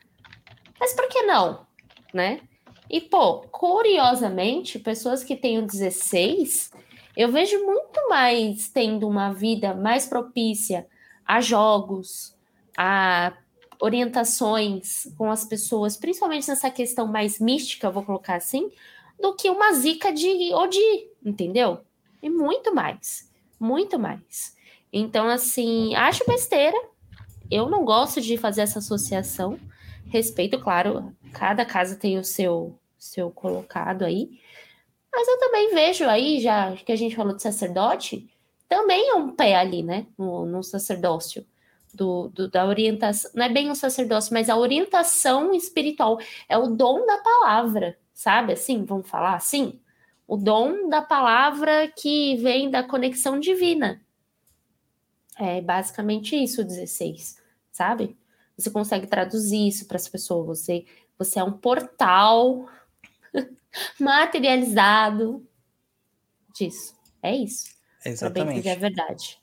Mas 0.78 0.94
por 0.94 1.06
que 1.08 1.22
não? 1.22 1.66
né? 2.12 2.40
E, 2.88 3.00
pô, 3.00 3.40
curiosamente, 3.50 4.78
pessoas 4.78 5.22
que 5.22 5.36
têm 5.36 5.58
o 5.58 5.66
16, 5.66 6.70
eu 7.16 7.30
vejo 7.30 7.64
muito 7.64 8.08
mais 8.08 8.68
tendo 8.68 9.06
uma 9.08 9.32
vida 9.32 9.74
mais 9.74 10.06
propícia 10.06 10.86
a 11.24 11.40
jogos, 11.40 12.36
a 12.76 13.32
orientações 13.80 15.06
com 15.16 15.30
as 15.30 15.44
pessoas, 15.44 15.96
principalmente 15.96 16.48
nessa 16.48 16.70
questão 16.70 17.06
mais 17.06 17.38
mística, 17.38 17.90
vou 17.90 18.02
colocar 18.02 18.34
assim, 18.34 18.70
do 19.18 19.34
que 19.34 19.48
uma 19.48 19.72
zica 19.72 20.12
de 20.12 20.52
Odi, 20.52 21.08
entendeu? 21.24 21.80
E 22.22 22.28
muito 22.28 22.74
mais, 22.74 23.29
muito 23.60 23.98
mais. 23.98 24.56
Então, 24.90 25.28
assim, 25.28 25.94
acho 25.94 26.24
besteira. 26.26 26.76
Eu 27.50 27.68
não 27.68 27.84
gosto 27.84 28.20
de 28.20 28.38
fazer 28.38 28.62
essa 28.62 28.78
associação. 28.78 29.58
Respeito, 30.06 30.58
claro, 30.58 31.14
cada 31.32 31.64
casa 31.64 31.94
tem 31.94 32.18
o 32.18 32.24
seu, 32.24 32.78
seu 32.98 33.30
colocado 33.30 34.04
aí. 34.04 34.40
Mas 35.12 35.28
eu 35.28 35.38
também 35.38 35.74
vejo 35.74 36.04
aí, 36.08 36.40
já 36.40 36.72
que 36.76 36.92
a 36.92 36.96
gente 36.96 37.14
falou 37.14 37.34
de 37.34 37.42
sacerdote, 37.42 38.28
também 38.68 39.10
é 39.10 39.14
um 39.14 39.34
pé 39.34 39.56
ali, 39.56 39.82
né? 39.82 40.06
No, 40.16 40.46
no 40.46 40.62
sacerdócio. 40.62 41.44
Do, 41.92 42.28
do, 42.28 42.48
da 42.48 42.64
orientação, 42.66 43.32
não 43.34 43.44
é 43.44 43.48
bem 43.48 43.68
o 43.68 43.74
sacerdócio, 43.74 44.32
mas 44.32 44.48
a 44.48 44.56
orientação 44.56 45.52
espiritual 45.52 46.20
é 46.48 46.56
o 46.56 46.68
dom 46.68 47.04
da 47.04 47.18
palavra, 47.18 47.98
sabe? 48.14 48.52
Assim, 48.52 48.84
vamos 48.84 49.10
falar 49.10 49.34
assim? 49.34 49.80
O 50.30 50.36
dom 50.36 50.88
da 50.88 51.02
palavra 51.02 51.88
que 51.88 52.36
vem 52.36 52.70
da 52.70 52.84
conexão 52.84 53.40
divina. 53.40 54.00
É 55.36 55.60
basicamente 55.60 56.40
isso, 56.40 56.62
16, 56.62 57.36
sabe? 57.72 58.16
Você 58.56 58.70
consegue 58.70 59.08
traduzir 59.08 59.66
isso 59.66 59.88
para 59.88 59.96
as 59.96 60.08
pessoas. 60.08 60.46
Você, 60.46 60.86
você 61.18 61.40
é 61.40 61.42
um 61.42 61.50
portal 61.50 62.68
materializado 63.98 65.44
disso. 66.54 66.94
É 67.20 67.34
isso. 67.34 67.74
Exatamente. 68.06 68.68
é 68.68 68.76
verdade. 68.76 69.36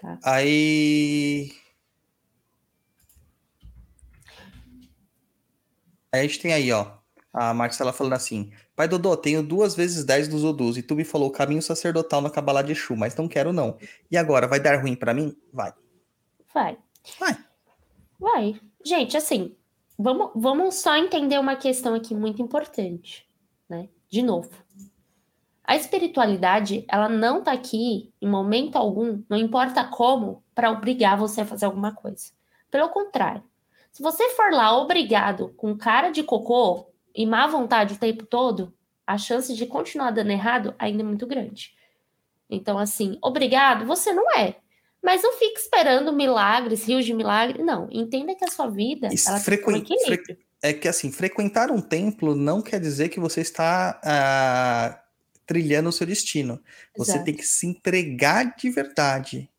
Tá? 0.00 0.18
Aí. 0.24 1.52
Aí 6.12 6.20
a 6.20 6.22
gente 6.22 6.40
tem 6.40 6.52
aí, 6.52 6.72
ó. 6.72 6.90
A 7.32 7.54
Marcela 7.54 7.92
falando 7.92 8.14
assim: 8.14 8.52
Pai 8.76 8.88
Dodô, 8.88 9.16
tenho 9.16 9.42
duas 9.42 9.76
vezes 9.76 10.04
10 10.04 10.28
dos 10.28 10.42
Odus 10.42 10.76
e 10.76 10.82
tu 10.82 10.96
me 10.96 11.04
falou 11.04 11.30
caminho 11.30 11.62
sacerdotal 11.62 12.20
na 12.20 12.28
Kabbalah 12.28 12.62
de 12.62 12.72
Exu, 12.72 12.96
mas 12.96 13.14
não 13.14 13.28
quero 13.28 13.52
não. 13.52 13.78
E 14.10 14.16
agora, 14.16 14.48
vai 14.48 14.58
dar 14.58 14.80
ruim 14.80 14.96
para 14.96 15.14
mim? 15.14 15.36
Vai. 15.52 15.72
Vai. 16.52 16.76
Vai. 17.18 17.38
Vai. 18.18 18.60
Gente, 18.84 19.16
assim, 19.16 19.54
vamos, 19.96 20.30
vamos 20.34 20.74
só 20.74 20.96
entender 20.96 21.38
uma 21.38 21.54
questão 21.54 21.94
aqui 21.94 22.14
muito 22.14 22.42
importante, 22.42 23.28
né? 23.68 23.88
De 24.10 24.22
novo. 24.22 24.50
A 25.62 25.76
espiritualidade, 25.76 26.84
ela 26.88 27.08
não 27.08 27.42
tá 27.42 27.52
aqui 27.52 28.12
em 28.20 28.28
momento 28.28 28.76
algum, 28.76 29.22
não 29.28 29.38
importa 29.38 29.84
como, 29.84 30.42
para 30.54 30.70
obrigar 30.70 31.16
você 31.16 31.42
a 31.42 31.46
fazer 31.46 31.66
alguma 31.66 31.94
coisa. 31.94 32.32
Pelo 32.70 32.88
contrário. 32.90 33.42
Se 33.92 34.02
você 34.02 34.30
for 34.30 34.50
lá 34.50 34.76
obrigado 34.76 35.54
com 35.56 35.76
cara 35.76 36.10
de 36.10 36.24
cocô, 36.24 36.92
e 37.14 37.26
má 37.26 37.46
vontade 37.46 37.94
o 37.94 37.98
tempo 37.98 38.26
todo, 38.26 38.74
a 39.06 39.16
chance 39.18 39.54
de 39.54 39.66
continuar 39.66 40.10
dando 40.10 40.30
errado 40.30 40.74
ainda 40.78 41.02
é 41.02 41.06
muito 41.06 41.26
grande. 41.26 41.72
Então, 42.48 42.78
assim, 42.78 43.18
obrigado, 43.22 43.86
você 43.86 44.12
não 44.12 44.30
é. 44.36 44.56
Mas 45.02 45.22
não 45.22 45.34
fique 45.34 45.60
esperando 45.60 46.12
milagres, 46.12 46.86
rios 46.86 47.04
de 47.04 47.12
milagre. 47.12 47.62
Não, 47.62 47.88
entenda 47.92 48.34
que 48.34 48.44
a 48.44 48.50
sua 48.50 48.68
vida 48.68 49.08
Isso, 49.12 49.28
ela 49.28 49.38
frequen- 49.38 49.82
tem 49.84 49.96
um 49.96 50.00
equilíbrio. 50.00 50.38
É 50.62 50.72
que 50.72 50.88
assim, 50.88 51.12
frequentar 51.12 51.70
um 51.70 51.80
templo 51.80 52.34
não 52.34 52.62
quer 52.62 52.80
dizer 52.80 53.10
que 53.10 53.20
você 53.20 53.42
está 53.42 54.00
ah, 54.02 54.98
trilhando 55.44 55.90
o 55.90 55.92
seu 55.92 56.06
destino. 56.06 56.58
Você 56.96 57.12
Exato, 57.12 57.24
tem 57.26 57.34
que 57.34 57.44
se 57.44 57.66
entregar 57.66 58.56
de 58.56 58.70
verdade. 58.70 59.50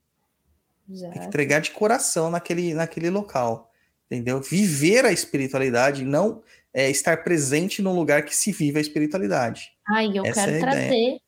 Tem 0.88 0.96
que 0.96 1.04
exato. 1.04 1.20
entregar 1.20 1.60
de 1.60 1.70
coração 1.70 2.32
naquele, 2.32 2.74
naquele 2.74 3.12
local. 3.12 3.72
Entendeu? 4.10 4.42
Viver 4.42 5.06
a 5.06 5.12
espiritualidade, 5.12 6.04
não 6.04 6.42
é, 6.76 6.90
estar 6.90 7.24
presente 7.24 7.82
num 7.82 7.96
lugar 7.96 8.26
que 8.26 8.36
se 8.36 8.52
vive 8.52 8.78
a 8.78 8.82
espiritualidade. 8.82 9.72
Ai, 9.88 10.12
eu 10.14 10.26
Essa 10.26 10.42
quero 10.44 10.58
é 10.58 10.60
trazer 10.60 11.22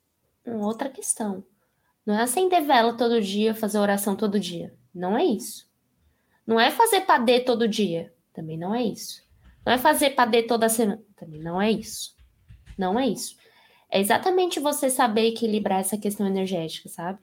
uma 0.45 0.67
outra 0.67 0.89
questão. 0.89 1.41
Não 2.05 2.13
é 2.15 2.23
acender 2.23 2.61
vela 2.65 2.97
todo 2.97 3.21
dia, 3.21 3.55
fazer 3.55 3.77
oração 3.77 4.13
todo 4.13 4.37
dia. 4.37 4.75
Não 4.93 5.17
é 5.17 5.23
isso. 5.23 5.65
Não 6.45 6.59
é 6.59 6.69
fazer 6.69 7.01
padê 7.01 7.39
todo 7.39 7.65
dia. 7.65 8.13
Também 8.33 8.57
não 8.57 8.75
é 8.75 8.83
isso. 8.83 9.23
Não 9.65 9.71
é 9.71 9.77
fazer 9.77 10.09
padê 10.11 10.43
toda 10.43 10.67
semana. 10.67 11.01
Também 11.15 11.39
não 11.39 11.61
é 11.61 11.71
isso. 11.71 12.13
Não 12.77 12.99
é 12.99 13.07
isso. 13.07 13.37
É 13.89 14.01
exatamente 14.01 14.59
você 14.59 14.89
saber 14.89 15.29
equilibrar 15.29 15.79
essa 15.79 15.97
questão 15.97 16.27
energética, 16.27 16.89
sabe? 16.89 17.19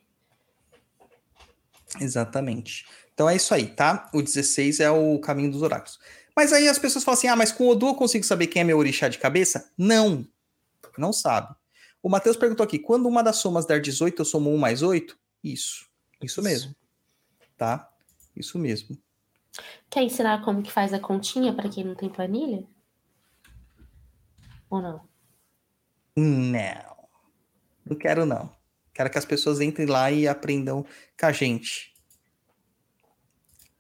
Exatamente. 2.01 2.87
Então 3.13 3.29
é 3.29 3.37
isso 3.37 3.53
aí, 3.53 3.67
tá? 3.67 4.11
O 4.15 4.23
16 4.23 4.81
é 4.81 4.91
o 4.91 5.19
caminho 5.19 5.51
dos 5.51 5.61
oráculos. 5.61 5.99
Mas 6.37 6.53
aí 6.53 6.69
as 6.69 6.79
pessoas 6.79 7.05
falam 7.05 7.19
assim: 7.19 7.29
ah, 7.29 7.37
mas 7.37 7.53
com 7.53 7.65
o 7.65 7.69
Odu 7.71 7.89
eu 7.89 7.95
consigo 7.95 8.25
saber 8.25 8.49
quem 8.49 8.61
é 8.61 8.65
meu 8.65 8.79
orixá 8.79 9.09
de 9.09 9.19
cabeça? 9.19 9.73
Não. 9.77 10.27
Não 10.99 11.13
sabe. 11.13 11.55
O 12.03 12.09
Matheus 12.09 12.37
perguntou 12.37 12.65
aqui: 12.65 12.79
quando 12.79 13.07
uma 13.07 13.23
das 13.23 13.37
somas 13.37 13.67
der 13.67 13.81
18, 13.81 14.21
eu 14.21 14.25
somo 14.25 14.53
1 14.53 14.59
mais 14.59 14.83
8? 14.83 15.17
Isso. 15.43 15.87
Isso 16.23 16.43
mesmo. 16.43 16.75
Tá? 17.57 17.91
Isso 18.37 18.59
mesmo. 18.59 18.99
Quer 19.89 20.03
ensinar 20.03 20.45
como 20.45 20.63
que 20.63 20.73
faz 20.73 20.93
a 20.93 20.99
continha 20.99 21.55
para 21.55 21.69
quem 21.69 21.85
não 21.85 21.95
tem 21.95 22.09
planilha? 22.09 22.67
Ou 24.69 24.83
não? 24.83 25.09
Não. 26.17 27.09
Não 27.87 27.97
quero, 27.97 28.27
não. 28.27 28.53
Quero 28.93 29.11
que 29.11 29.19
as 29.19 29.25
pessoas 29.25 29.61
entrem 29.61 29.87
lá 29.87 30.11
e 30.11 30.27
aprendam 30.27 30.85
com 31.19 31.27
a 31.27 31.33
gente. 31.33 31.94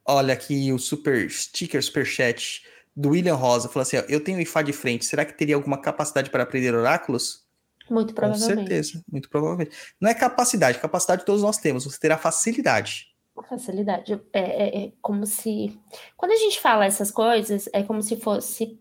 Olha 0.06 0.34
aqui 0.34 0.72
o 0.72 0.78
super 0.78 1.30
sticker, 1.30 1.82
super 1.82 2.04
chat 2.04 2.62
do 2.94 3.10
William 3.10 3.34
Rosa. 3.34 3.68
Falou 3.68 3.82
assim: 3.82 3.96
ó, 3.96 4.02
eu 4.08 4.22
tenho 4.22 4.40
IFA 4.40 4.62
de 4.62 4.72
frente. 4.72 5.04
Será 5.04 5.24
que 5.24 5.32
teria 5.32 5.54
alguma 5.54 5.80
capacidade 5.80 6.30
para 6.30 6.42
aprender 6.42 6.74
oráculos? 6.74 7.44
Muito 7.90 8.14
Com 8.14 8.20
provavelmente. 8.20 8.56
certeza, 8.56 9.04
muito 9.10 9.28
provavelmente. 9.28 9.70
Não 10.00 10.08
é 10.08 10.14
capacidade, 10.14 10.78
capacidade 10.78 11.24
todos 11.24 11.42
nós 11.42 11.58
temos. 11.58 11.84
Você 11.84 11.98
terá 11.98 12.16
facilidade. 12.16 13.14
Facilidade. 13.48 14.20
É, 14.32 14.40
é, 14.40 14.84
é 14.84 14.92
como 15.02 15.26
se. 15.26 15.78
Quando 16.16 16.32
a 16.32 16.36
gente 16.36 16.60
fala 16.60 16.86
essas 16.86 17.10
coisas, 17.10 17.68
é 17.72 17.82
como 17.82 18.02
se 18.02 18.16
fosse. 18.16 18.78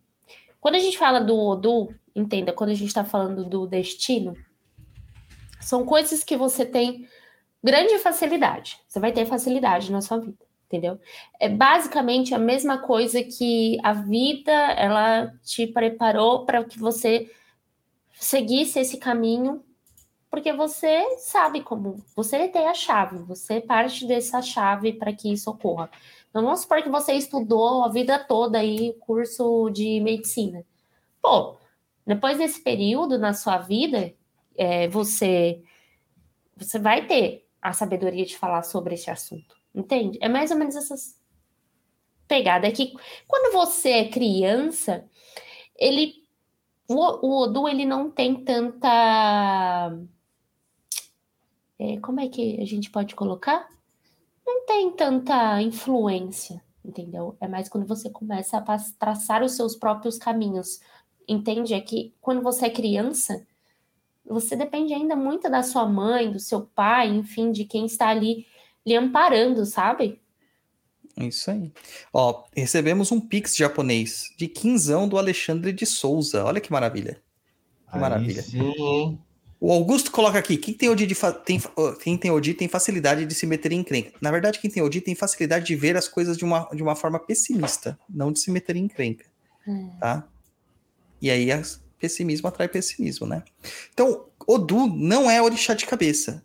Quando 0.59 0.75
a 0.75 0.79
gente 0.79 0.97
fala 0.97 1.19
do 1.19 1.37
Odu, 1.37 1.93
entenda, 2.15 2.53
quando 2.53 2.69
a 2.69 2.73
gente 2.73 2.87
está 2.87 3.03
falando 3.03 3.43
do 3.43 3.67
destino, 3.67 4.37
são 5.59 5.85
coisas 5.85 6.23
que 6.23 6.37
você 6.37 6.65
tem 6.65 7.07
grande 7.61 7.97
facilidade. 7.99 8.79
Você 8.87 8.99
vai 8.99 9.11
ter 9.11 9.25
facilidade 9.25 9.91
na 9.91 10.01
sua 10.01 10.19
vida, 10.19 10.37
entendeu? 10.73 10.99
É 11.39 11.47
basicamente 11.47 12.33
a 12.33 12.39
mesma 12.39 12.79
coisa 12.79 13.23
que 13.23 13.77
a 13.83 13.93
vida 13.93 14.51
ela 14.51 15.31
te 15.43 15.67
preparou 15.67 16.45
para 16.45 16.63
que 16.63 16.79
você 16.79 17.29
seguisse 18.13 18.79
esse 18.79 18.97
caminho 18.97 19.63
porque 20.33 20.51
você 20.51 21.19
sabe 21.19 21.61
como, 21.61 22.03
você 22.15 22.47
tem 22.47 22.65
a 22.65 22.73
chave, 22.73 23.19
você 23.19 23.61
parte 23.61 24.07
dessa 24.07 24.41
chave 24.41 24.93
para 24.93 25.13
que 25.13 25.31
isso 25.31 25.47
ocorra. 25.51 25.91
Então, 26.27 26.41
vamos 26.41 26.61
supor 26.61 26.81
que 26.81 26.89
você 26.89 27.13
estudou 27.13 27.83
a 27.83 27.89
vida 27.89 28.17
toda 28.17 28.57
aí 28.57 28.93
curso 28.93 29.69
de 29.69 29.99
medicina. 29.99 30.65
Pô, 31.21 31.55
depois 32.03 32.39
desse 32.39 32.59
período 32.63 33.19
na 33.19 33.35
sua 33.35 33.59
vida, 33.59 34.11
é, 34.57 34.87
você, 34.87 35.61
você 36.57 36.79
vai 36.79 37.05
ter 37.05 37.47
a 37.61 37.71
sabedoria 37.71 38.25
de 38.25 38.35
falar 38.35 38.63
sobre 38.63 38.95
esse 38.95 39.11
assunto, 39.11 39.55
entende? 39.73 40.17
É 40.21 40.29
mais 40.29 40.51
ou 40.51 40.57
menos 40.57 40.75
essas 40.75 41.19
pegadas 42.27 42.69
É 42.69 42.73
que 42.73 42.93
quando 43.27 43.53
você 43.53 43.89
é 43.89 44.09
criança, 44.09 45.05
ele 45.77 46.23
o, 46.87 46.95
o 46.95 47.43
Odu 47.43 47.67
ele 47.67 47.85
não 47.85 48.09
tem 48.09 48.43
tanta 48.43 49.91
é, 51.79 51.97
como 51.99 52.19
é 52.19 52.27
que 52.29 52.61
a 52.61 52.65
gente 52.65 52.89
pode 52.89 53.15
colocar? 53.15 53.67
Não 54.45 54.65
tem 54.65 54.91
tanta 54.91 55.61
influência, 55.61 56.63
entendeu? 56.83 57.35
É 57.41 57.47
mais 57.47 57.67
quando 57.67 57.85
você 57.85 58.09
começa 58.09 58.57
a 58.57 58.77
traçar 58.97 59.43
os 59.43 59.53
seus 59.53 59.75
próprios 59.75 60.17
caminhos. 60.17 60.79
Entende? 61.27 61.73
É 61.73 61.81
que 61.81 62.13
quando 62.21 62.41
você 62.41 62.67
é 62.67 62.69
criança, 62.69 63.45
você 64.25 64.55
depende 64.55 64.93
ainda 64.93 65.15
muito 65.15 65.49
da 65.49 65.63
sua 65.63 65.85
mãe, 65.85 66.31
do 66.31 66.39
seu 66.39 66.61
pai, 66.61 67.09
enfim, 67.09 67.51
de 67.51 67.65
quem 67.65 67.85
está 67.85 68.09
ali 68.09 68.45
lhe 68.85 68.95
amparando, 68.95 69.65
sabe? 69.65 70.19
Isso 71.17 71.51
aí. 71.51 71.71
Ó, 72.11 72.43
recebemos 72.55 73.11
um 73.11 73.19
pix 73.21 73.55
japonês 73.55 74.29
de 74.37 74.47
quinzão 74.47 75.07
do 75.07 75.17
Alexandre 75.17 75.71
de 75.71 75.85
Souza. 75.85 76.43
Olha 76.43 76.59
que 76.59 76.71
maravilha. 76.71 77.21
Que 77.89 77.95
Aí 77.95 78.01
maravilha. 78.01 78.41
Sim? 78.41 79.19
O 79.59 79.71
Augusto 79.71 80.11
coloca 80.11 80.39
aqui: 80.39 80.57
quem 80.57 80.73
tem 80.73 80.89
Odi 80.89 81.05
de 81.05 81.13
fa- 81.15 81.31
tem, 81.31 81.61
quem 82.01 82.17
tem 82.17 82.31
Odi 82.31 82.53
tem 82.55 82.67
facilidade 82.67 83.25
de 83.25 83.33
se 83.35 83.45
meter 83.45 83.71
em 83.71 83.79
encrenca. 83.79 84.11
Na 84.19 84.31
verdade, 84.31 84.59
quem 84.59 84.69
tem 84.71 84.81
Odi 84.81 85.01
tem 85.01 85.13
facilidade 85.15 85.65
de 85.65 85.75
ver 85.75 85.95
as 85.95 86.07
coisas 86.07 86.35
de 86.35 86.43
uma, 86.43 86.67
de 86.73 86.81
uma 86.81 86.95
forma 86.95 87.19
pessimista, 87.19 87.97
não 88.09 88.31
de 88.31 88.39
se 88.39 88.49
meter 88.51 88.75
em 88.75 88.85
encrenca. 88.85 89.25
É. 89.67 89.99
Tá? 89.99 90.27
E 91.21 91.29
aí 91.29 91.51
as- 91.51 91.81
pessimismo 91.99 92.47
atrai 92.49 92.67
pessimismo, 92.67 93.25
né? 93.25 93.43
Então, 93.93 94.25
Odu 94.45 94.87
não 94.87 95.29
é 95.31 95.41
orixá 95.41 95.73
de 95.73 95.85
cabeça. 95.85 96.43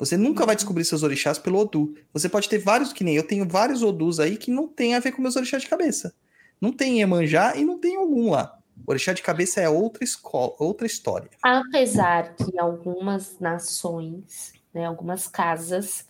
Você 0.00 0.16
nunca 0.16 0.46
vai 0.46 0.56
descobrir 0.56 0.84
seus 0.84 1.02
orixás 1.02 1.38
pelo 1.38 1.58
Odu. 1.58 1.94
Você 2.12 2.26
pode 2.26 2.48
ter 2.48 2.56
vários, 2.56 2.90
que 2.90 3.04
nem 3.04 3.14
eu 3.14 3.22
tenho 3.22 3.46
vários 3.46 3.82
Odus 3.82 4.18
aí 4.18 4.38
que 4.38 4.50
não 4.50 4.66
tem 4.66 4.94
a 4.94 4.98
ver 4.98 5.12
com 5.12 5.20
meus 5.20 5.36
orixás 5.36 5.62
de 5.62 5.68
cabeça. 5.68 6.14
Não 6.58 6.72
tem 6.72 7.00
Iemanjá 7.00 7.54
e 7.54 7.66
não 7.66 7.78
tem 7.78 7.96
algum 7.96 8.30
lá. 8.30 8.58
Orixá 8.86 9.12
de 9.12 9.20
cabeça 9.20 9.60
é 9.60 9.68
outra 9.68 10.02
escola, 10.02 10.54
outra 10.58 10.86
história. 10.86 11.28
Apesar 11.42 12.34
que 12.34 12.58
algumas 12.58 13.38
nações, 13.38 14.54
né, 14.72 14.86
algumas 14.86 15.28
casas, 15.28 16.06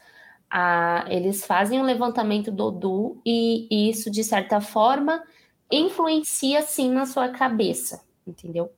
eles 1.08 1.44
fazem 1.44 1.80
um 1.80 1.84
levantamento 1.84 2.52
do 2.52 2.66
Odu 2.66 3.20
e 3.26 3.90
isso, 3.90 4.08
de 4.08 4.22
certa 4.22 4.60
forma, 4.60 5.20
influencia 5.68 6.62
sim 6.62 6.92
na 6.92 7.06
sua 7.06 7.30
cabeça, 7.30 8.04
entendeu? 8.24 8.70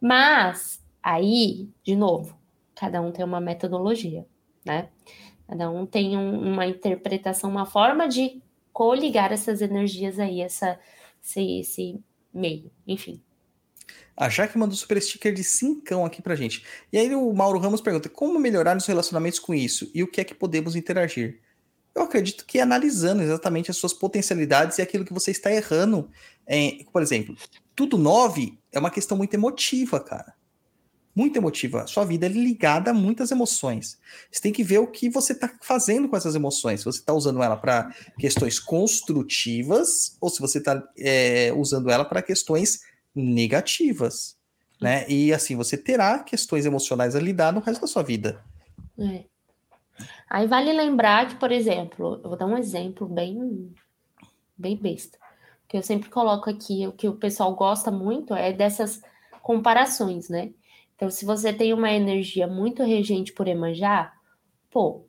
Mas 0.00 0.80
aí, 1.00 1.68
de 1.84 1.94
novo, 1.94 2.36
cada 2.74 3.00
um 3.00 3.12
tem 3.12 3.24
uma 3.24 3.40
metodologia, 3.40 4.26
né? 4.66 4.88
Cada 5.48 5.70
um 5.70 5.86
tem 5.86 6.16
um- 6.16 6.52
uma 6.52 6.66
interpretação, 6.66 7.48
uma 7.48 7.64
forma 7.64 8.08
de 8.08 8.42
coligar 8.72 9.32
essas 9.32 9.62
energias 9.62 10.18
aí, 10.18 10.40
essa, 10.40 10.78
esse, 11.22 11.60
esse 11.60 12.00
meio, 12.34 12.70
enfim. 12.86 13.22
A 14.16 14.28
Jaque 14.28 14.58
mandou 14.58 14.74
super 14.76 15.00
sticker 15.00 15.32
de 15.32 15.44
cincão 15.44 16.04
aqui 16.04 16.20
pra 16.20 16.34
gente. 16.34 16.64
E 16.92 16.98
aí 16.98 17.14
o 17.14 17.32
Mauro 17.32 17.58
Ramos 17.58 17.80
pergunta: 17.80 18.08
como 18.08 18.38
melhorar 18.38 18.76
os 18.76 18.86
relacionamentos 18.86 19.38
com 19.38 19.54
isso? 19.54 19.90
E 19.94 20.02
o 20.02 20.06
que 20.10 20.20
é 20.20 20.24
que 20.24 20.34
podemos 20.34 20.74
interagir? 20.74 21.40
Eu 21.94 22.02
acredito 22.02 22.44
que 22.44 22.58
analisando 22.58 23.22
exatamente 23.22 23.70
as 23.70 23.76
suas 23.76 23.92
potencialidades 23.94 24.78
e 24.78 24.82
aquilo 24.82 25.04
que 25.04 25.12
você 25.14 25.30
está 25.30 25.50
errando. 25.52 26.10
em- 26.48 26.84
por 26.92 27.02
exemplo, 27.02 27.36
tudo 27.74 27.98
9 27.98 28.58
é 28.70 28.78
uma 28.78 28.90
questão 28.90 29.16
muito 29.18 29.34
emotiva, 29.34 29.98
cara. 29.98 30.32
Muito 31.16 31.38
emotiva. 31.38 31.86
Sua 31.86 32.04
vida 32.04 32.26
é 32.26 32.28
ligada 32.28 32.90
a 32.90 32.94
muitas 32.94 33.30
emoções. 33.30 33.98
Você 34.30 34.42
tem 34.42 34.52
que 34.52 34.62
ver 34.62 34.78
o 34.80 34.86
que 34.86 35.08
você 35.08 35.32
está 35.32 35.50
fazendo 35.62 36.10
com 36.10 36.16
essas 36.16 36.34
emoções. 36.34 36.80
Se 36.80 36.84
você 36.84 36.98
está 37.00 37.14
usando 37.14 37.42
ela 37.42 37.56
para 37.56 37.90
questões 38.18 38.60
construtivas 38.60 40.14
ou 40.20 40.28
se 40.28 40.42
você 40.42 40.58
está 40.58 40.86
usando 41.56 41.90
ela 41.90 42.04
para 42.04 42.20
questões 42.20 42.82
negativas, 43.14 44.36
né? 44.78 45.08
E 45.08 45.32
assim, 45.32 45.56
você 45.56 45.78
terá 45.78 46.18
questões 46.18 46.66
emocionais 46.66 47.16
a 47.16 47.20
lidar 47.20 47.50
no 47.50 47.60
resto 47.60 47.80
da 47.80 47.86
sua 47.86 48.02
vida. 48.02 48.44
É. 48.98 49.24
Aí 50.28 50.46
vale 50.46 50.70
lembrar 50.70 51.28
que, 51.28 51.36
por 51.36 51.50
exemplo, 51.50 52.20
eu 52.22 52.28
vou 52.28 52.36
dar 52.36 52.44
um 52.44 52.58
exemplo 52.58 53.06
bem, 53.06 53.74
bem 54.54 54.76
besta, 54.76 55.16
que 55.66 55.78
eu 55.78 55.82
sempre 55.82 56.10
coloco 56.10 56.50
aqui, 56.50 56.86
o 56.86 56.92
que 56.92 57.08
o 57.08 57.16
pessoal 57.16 57.54
gosta 57.54 57.90
muito 57.90 58.34
é 58.34 58.52
dessas 58.52 59.00
comparações, 59.42 60.28
né? 60.28 60.50
Então, 60.96 61.10
se 61.10 61.24
você 61.24 61.52
tem 61.52 61.72
uma 61.72 61.92
energia 61.92 62.46
muito 62.46 62.82
regente 62.82 63.32
por 63.32 63.46
Emanjá, 63.46 64.12
pô, 64.70 65.06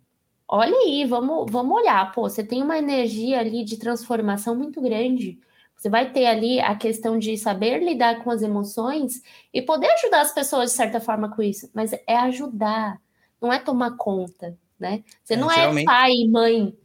olha 0.48 0.76
aí, 0.76 1.06
vamos, 1.06 1.50
vamos 1.50 1.76
olhar, 1.78 2.12
pô, 2.12 2.24
você 2.30 2.44
tem 2.44 2.62
uma 2.62 2.78
energia 2.78 3.40
ali 3.40 3.64
de 3.64 3.78
transformação 3.78 4.54
muito 4.56 4.82
grande. 4.82 5.40
Você 5.78 5.90
vai 5.90 6.12
ter 6.12 6.26
ali 6.26 6.60
a 6.60 6.76
questão 6.76 7.18
de 7.18 7.38
saber 7.38 7.80
lidar 7.84 8.24
com 8.24 8.32
as 8.32 8.42
emoções 8.42 9.22
e 9.54 9.62
poder 9.62 9.88
ajudar 9.94 10.22
as 10.22 10.34
pessoas 10.34 10.72
de 10.72 10.76
certa 10.78 11.00
forma 11.00 11.30
com 11.34 11.42
isso, 11.42 11.70
mas 11.74 11.94
é 11.94 12.18
ajudar, 12.18 13.00
não 13.42 13.54
é 13.54 13.60
tomar 13.60 13.96
conta, 13.96 14.58
né? 14.80 15.04
Você 15.24 15.36
É, 15.36 15.38
não 15.38 15.50
geralmente- 15.50 15.84
é 15.84 15.86
pai 15.86 16.12
e 16.12 16.28
mãe 16.28 16.78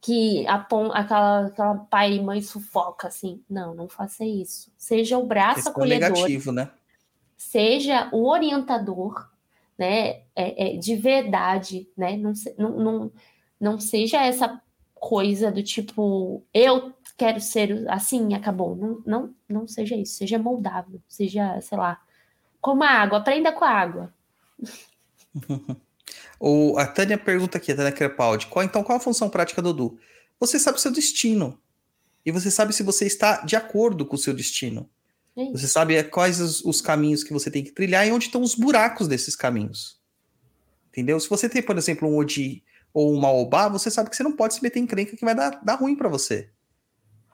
que 0.00 0.46
apon, 0.46 0.92
aquela, 0.92 1.46
aquela 1.46 1.74
pai 1.74 2.14
e 2.14 2.22
mãe 2.22 2.40
sufoca 2.40 3.08
assim. 3.08 3.42
Não, 3.50 3.74
não 3.74 3.88
faça 3.88 4.24
isso. 4.24 4.70
Seja 4.78 5.18
o 5.18 5.26
braço 5.26 5.56
Questão 5.56 5.72
acolhedor, 5.72 6.10
negativo, 6.12 6.52
né? 6.52 6.70
Seja 7.36 8.08
o 8.12 8.28
orientador, 8.28 9.30
né? 9.78 10.22
É, 10.34 10.74
é, 10.74 10.76
de 10.76 10.96
verdade, 10.96 11.88
né? 11.96 12.16
Não, 12.16 12.32
não, 12.58 13.12
não, 13.60 13.80
seja 13.80 14.22
essa 14.22 14.60
coisa 14.94 15.52
do 15.52 15.62
tipo, 15.62 16.42
eu 16.52 16.92
quero 17.16 17.40
ser 17.40 17.88
assim 17.88 18.34
acabou. 18.34 18.76
Não, 18.76 19.02
não, 19.06 19.34
não 19.48 19.68
seja 19.68 19.94
isso. 19.96 20.14
Seja 20.16 20.38
moldável, 20.38 21.00
seja, 21.08 21.60
sei 21.60 21.78
lá, 21.78 22.00
como 22.60 22.82
a 22.82 22.88
água, 22.88 23.18
aprenda 23.18 23.52
com 23.52 23.64
a 23.64 23.70
água. 23.70 24.14
O, 26.38 26.78
a 26.78 26.86
Tânia 26.86 27.16
pergunta 27.16 27.58
aqui, 27.58 27.72
a 27.72 27.76
Tânia 27.76 27.92
Crepaldi, 27.92 28.46
qual, 28.46 28.64
então 28.64 28.82
qual 28.84 28.98
a 28.98 29.00
função 29.00 29.28
prática 29.28 29.62
do 29.62 29.70
Odu? 29.70 29.98
Você 30.38 30.58
sabe 30.58 30.76
o 30.78 30.80
seu 30.80 30.92
destino. 30.92 31.58
E 32.24 32.32
você 32.32 32.50
sabe 32.50 32.74
se 32.74 32.82
você 32.82 33.06
está 33.06 33.42
de 33.42 33.56
acordo 33.56 34.04
com 34.04 34.16
o 34.16 34.18
seu 34.18 34.34
destino. 34.34 34.90
É 35.36 35.42
isso. 35.42 35.58
Você 35.58 35.68
sabe 35.68 36.02
quais 36.04 36.40
os, 36.40 36.64
os 36.64 36.80
caminhos 36.80 37.22
que 37.22 37.32
você 37.32 37.50
tem 37.50 37.62
que 37.62 37.72
trilhar 37.72 38.06
e 38.06 38.12
onde 38.12 38.26
estão 38.26 38.42
os 38.42 38.54
buracos 38.54 39.06
desses 39.06 39.36
caminhos. 39.36 40.00
Entendeu? 40.88 41.20
Se 41.20 41.28
você 41.28 41.48
tem, 41.48 41.62
por 41.62 41.76
exemplo, 41.76 42.08
um 42.08 42.16
Odi 42.16 42.64
ou 42.92 43.12
um 43.12 43.20
Maobá, 43.20 43.68
você 43.68 43.90
sabe 43.90 44.08
que 44.08 44.16
você 44.16 44.22
não 44.22 44.32
pode 44.32 44.54
se 44.54 44.62
meter 44.62 44.80
em 44.80 44.86
crenca 44.86 45.16
que 45.16 45.24
vai 45.24 45.34
dar, 45.34 45.60
dar 45.62 45.74
ruim 45.74 45.94
para 45.94 46.08
você. 46.08 46.48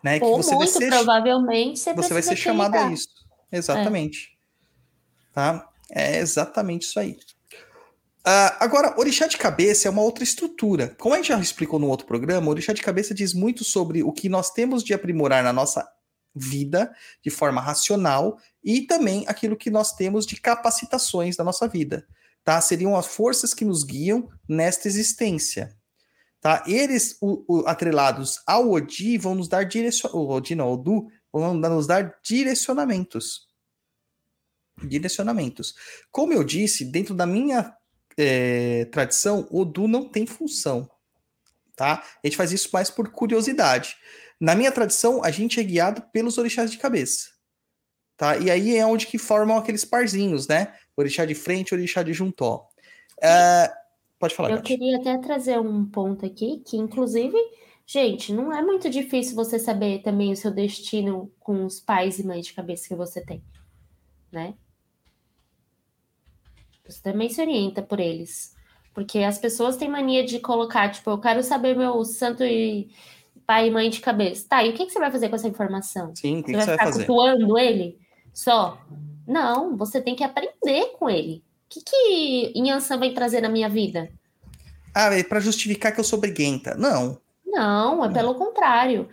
Né? 0.02 0.18
Que 0.18 0.24
Ou 0.24 0.42
você 0.42 0.50
vai 0.50 0.58
muito 0.58 0.72
ser 0.72 0.88
provavelmente 0.88 1.78
você, 1.78 1.94
você 1.94 2.12
vai 2.12 2.22
ser 2.22 2.36
chamado 2.36 2.74
a 2.74 2.90
isso. 2.90 3.08
Exatamente. 3.52 4.36
Tá? 5.32 5.68
É 5.88 6.18
exatamente 6.18 6.82
isso 6.82 6.98
aí. 6.98 7.16
Ah, 8.24 8.56
agora, 8.64 8.98
orixá 8.98 9.26
de 9.26 9.36
cabeça 9.36 9.86
é 9.86 9.90
uma 9.90 10.02
outra 10.02 10.24
estrutura. 10.24 10.96
Como 10.98 11.14
a 11.14 11.18
gente 11.18 11.28
já 11.28 11.38
explicou 11.38 11.78
no 11.78 11.88
outro 11.88 12.06
programa, 12.06 12.50
orixá 12.50 12.72
de 12.72 12.82
cabeça 12.82 13.14
diz 13.14 13.32
muito 13.32 13.62
sobre 13.62 14.02
o 14.02 14.12
que 14.12 14.28
nós 14.28 14.50
temos 14.50 14.82
de 14.82 14.94
aprimorar 14.94 15.42
na 15.44 15.52
nossa 15.52 15.88
vida 16.34 16.94
de 17.22 17.30
forma 17.30 17.60
racional 17.60 18.38
e 18.64 18.82
também 18.82 19.24
aquilo 19.28 19.56
que 19.56 19.70
nós 19.70 19.92
temos 19.92 20.26
de 20.26 20.40
capacitações 20.40 21.36
da 21.36 21.44
nossa 21.44 21.68
vida. 21.68 22.06
Tá? 22.44 22.60
Seriam 22.60 22.96
as 22.96 23.06
forças 23.06 23.54
que 23.54 23.64
nos 23.64 23.84
guiam 23.84 24.28
nesta 24.48 24.88
existência. 24.88 25.76
Tá? 26.40 26.64
Eles, 26.66 27.16
o- 27.20 27.44
o- 27.46 27.66
atrelados 27.68 28.40
ao 28.46 28.70
Odi, 28.70 29.16
vão 29.16 29.34
nos 29.34 29.46
dar 29.48 29.64
direcionamentos. 29.64 30.30
Odi 30.36 30.54
não, 30.54 30.72
Odu, 30.72 31.06
vão 31.32 31.54
nos 31.54 31.86
dar 31.86 32.18
direcionamentos. 32.22 33.46
Direcionamentos. 34.82 35.74
Como 36.10 36.32
eu 36.32 36.42
disse, 36.42 36.84
dentro 36.84 37.14
da 37.14 37.26
minha 37.26 37.72
eh, 38.16 38.86
tradição, 38.90 39.46
Odu 39.50 39.86
não 39.86 40.08
tem 40.08 40.26
função. 40.26 40.90
Tá? 41.76 42.02
A 42.22 42.26
gente 42.26 42.36
faz 42.36 42.52
isso 42.52 42.68
mais 42.72 42.90
por 42.90 43.10
curiosidade. 43.10 43.96
Na 44.42 44.56
minha 44.56 44.72
tradição, 44.72 45.22
a 45.22 45.30
gente 45.30 45.60
é 45.60 45.62
guiado 45.62 46.02
pelos 46.12 46.36
orixás 46.36 46.68
de 46.68 46.76
cabeça. 46.76 47.30
Tá? 48.16 48.36
E 48.38 48.50
aí 48.50 48.76
é 48.76 48.84
onde 48.84 49.06
que 49.06 49.16
formam 49.16 49.56
aqueles 49.56 49.84
parzinhos, 49.84 50.48
né? 50.48 50.74
Orixá 50.96 51.24
de 51.24 51.32
frente, 51.32 51.72
orixá 51.72 52.02
de 52.02 52.12
juntó. 52.12 52.66
Eh, 53.22 53.72
pode 54.18 54.34
falar, 54.34 54.50
Eu 54.50 54.56
Gati. 54.56 54.66
queria 54.66 54.96
até 54.96 55.16
trazer 55.18 55.60
um 55.60 55.86
ponto 55.86 56.26
aqui, 56.26 56.60
que 56.66 56.76
inclusive, 56.76 57.36
gente, 57.86 58.32
não 58.32 58.52
é 58.52 58.60
muito 58.60 58.90
difícil 58.90 59.36
você 59.36 59.60
saber 59.60 60.02
também 60.02 60.32
o 60.32 60.36
seu 60.36 60.50
destino 60.50 61.32
com 61.38 61.64
os 61.64 61.78
pais 61.78 62.18
e 62.18 62.26
mães 62.26 62.44
de 62.44 62.52
cabeça 62.52 62.88
que 62.88 62.96
você 62.96 63.24
tem, 63.24 63.44
né? 64.32 64.54
Você 66.84 67.00
também 67.00 67.28
se 67.28 67.40
orienta 67.40 67.80
por 67.80 68.00
eles. 68.00 68.56
Porque 68.92 69.20
as 69.20 69.38
pessoas 69.38 69.76
têm 69.76 69.88
mania 69.88 70.24
de 70.24 70.40
colocar, 70.40 70.90
tipo, 70.90 71.08
eu 71.10 71.20
quero 71.20 71.44
saber 71.44 71.76
meu 71.76 72.04
santo 72.04 72.42
e 72.42 72.90
pai 73.52 73.68
e 73.68 73.70
mãe 73.70 73.90
de 73.90 74.00
cabeça. 74.00 74.46
Tá, 74.48 74.64
e 74.64 74.70
o 74.70 74.72
que, 74.72 74.86
que 74.86 74.92
você 74.92 74.98
vai 74.98 75.10
fazer 75.10 75.28
com 75.28 75.36
essa 75.36 75.46
informação? 75.48 76.16
Sim, 76.16 76.40
o 76.40 76.42
que, 76.42 76.52
Você 76.52 76.52
que 76.52 76.56
vai 76.56 76.64
você 76.64 76.76
vai 76.76 76.86
fazer? 76.86 77.04
cultuando 77.04 77.58
ele 77.58 77.98
só? 78.32 78.78
Não, 79.26 79.76
você 79.76 80.00
tem 80.00 80.16
que 80.16 80.24
aprender 80.24 80.92
com 80.98 81.10
ele. 81.10 81.44
O 81.66 81.68
que, 81.68 81.80
que 81.82 82.52
Inhansan 82.58 82.98
vai 82.98 83.10
trazer 83.10 83.42
na 83.42 83.50
minha 83.50 83.68
vida? 83.68 84.10
Ah, 84.94 85.14
é 85.14 85.22
pra 85.22 85.38
justificar 85.38 85.92
que 85.92 86.00
eu 86.00 86.04
sou 86.04 86.18
briguenta. 86.18 86.74
Não. 86.74 87.18
Não, 87.46 88.02
é 88.02 88.10
pelo 88.10 88.34
contrário. 88.34 89.08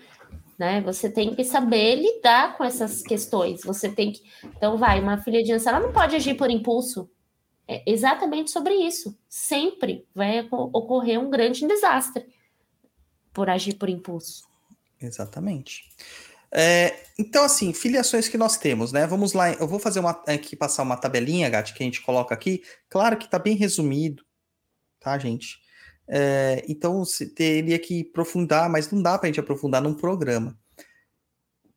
Né? 0.58 0.82
Você 0.82 1.10
tem 1.10 1.34
que 1.36 1.44
saber 1.44 1.96
lidar 1.96 2.58
com 2.58 2.64
essas 2.64 3.02
questões. 3.02 3.62
Você 3.64 3.90
tem 3.90 4.12
que. 4.14 4.22
Então, 4.58 4.78
vai, 4.78 5.00
uma 5.02 5.18
filha 5.18 5.42
de 5.44 5.52
Ansa, 5.54 5.70
ela 5.70 5.80
não 5.82 5.92
pode 5.92 6.16
agir 6.16 6.36
por 6.36 6.50
impulso. 6.50 7.10
É 7.68 7.84
exatamente 7.86 8.52
sobre 8.52 8.74
isso. 8.74 9.18
Sempre 9.28 10.06
vai 10.16 10.42
oco- 10.42 10.70
ocorrer 10.74 11.20
um 11.20 11.30
grande 11.30 11.66
desastre 11.68 12.26
por 13.40 13.50
agir 13.50 13.76
por 13.76 13.88
impulso. 13.88 14.44
Exatamente. 15.00 15.86
É, 16.52 17.06
então, 17.18 17.46
assim, 17.46 17.72
filiações 17.72 18.28
que 18.28 18.38
nós 18.38 18.58
temos, 18.58 18.92
né? 18.92 19.08
Vamos 19.08 19.32
lá, 19.32 19.54
eu 19.54 19.66
vou 19.66 19.80
fazer 19.80 20.02
uma 20.02 20.12
aqui, 20.28 20.58
passar 20.58 20.84
uma 20.84 20.98
tabelinha, 20.98 21.50
Gati, 21.50 21.74
que 21.74 21.82
a 21.82 21.86
gente 21.86 22.02
coloca 22.02 22.36
aqui. 22.36 22.62
Claro 22.90 23.18
que 23.18 23.30
tá 23.30 23.40
bem 23.40 23.56
resumido, 23.56 24.26
tá, 25.00 25.18
gente? 25.18 25.58
É, 26.06 26.66
então, 26.68 27.02
teria 27.34 27.80
que 27.80 28.10
aprofundar, 28.10 28.70
mas 28.70 28.92
não 28.92 29.02
dá 29.02 29.18
pra 29.18 29.28
gente 29.28 29.40
aprofundar 29.40 29.82
num 29.82 29.94
programa. 29.94 30.60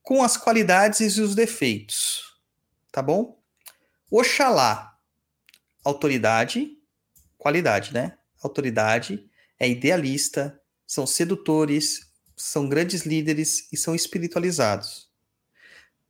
Com 0.02 0.20
as 0.24 0.36
qualidades 0.36 1.16
e 1.16 1.20
os 1.20 1.36
defeitos, 1.36 2.24
tá 2.90 3.00
bom? 3.00 3.40
Oxalá, 4.10 4.98
autoridade, 5.84 6.76
qualidade, 7.38 7.94
né? 7.94 8.18
Autoridade, 8.42 9.30
é 9.60 9.68
idealista, 9.68 10.60
são 10.92 11.06
sedutores, 11.06 12.00
são 12.36 12.68
grandes 12.68 13.06
líderes 13.06 13.66
e 13.72 13.78
são 13.78 13.94
espiritualizados. 13.94 15.08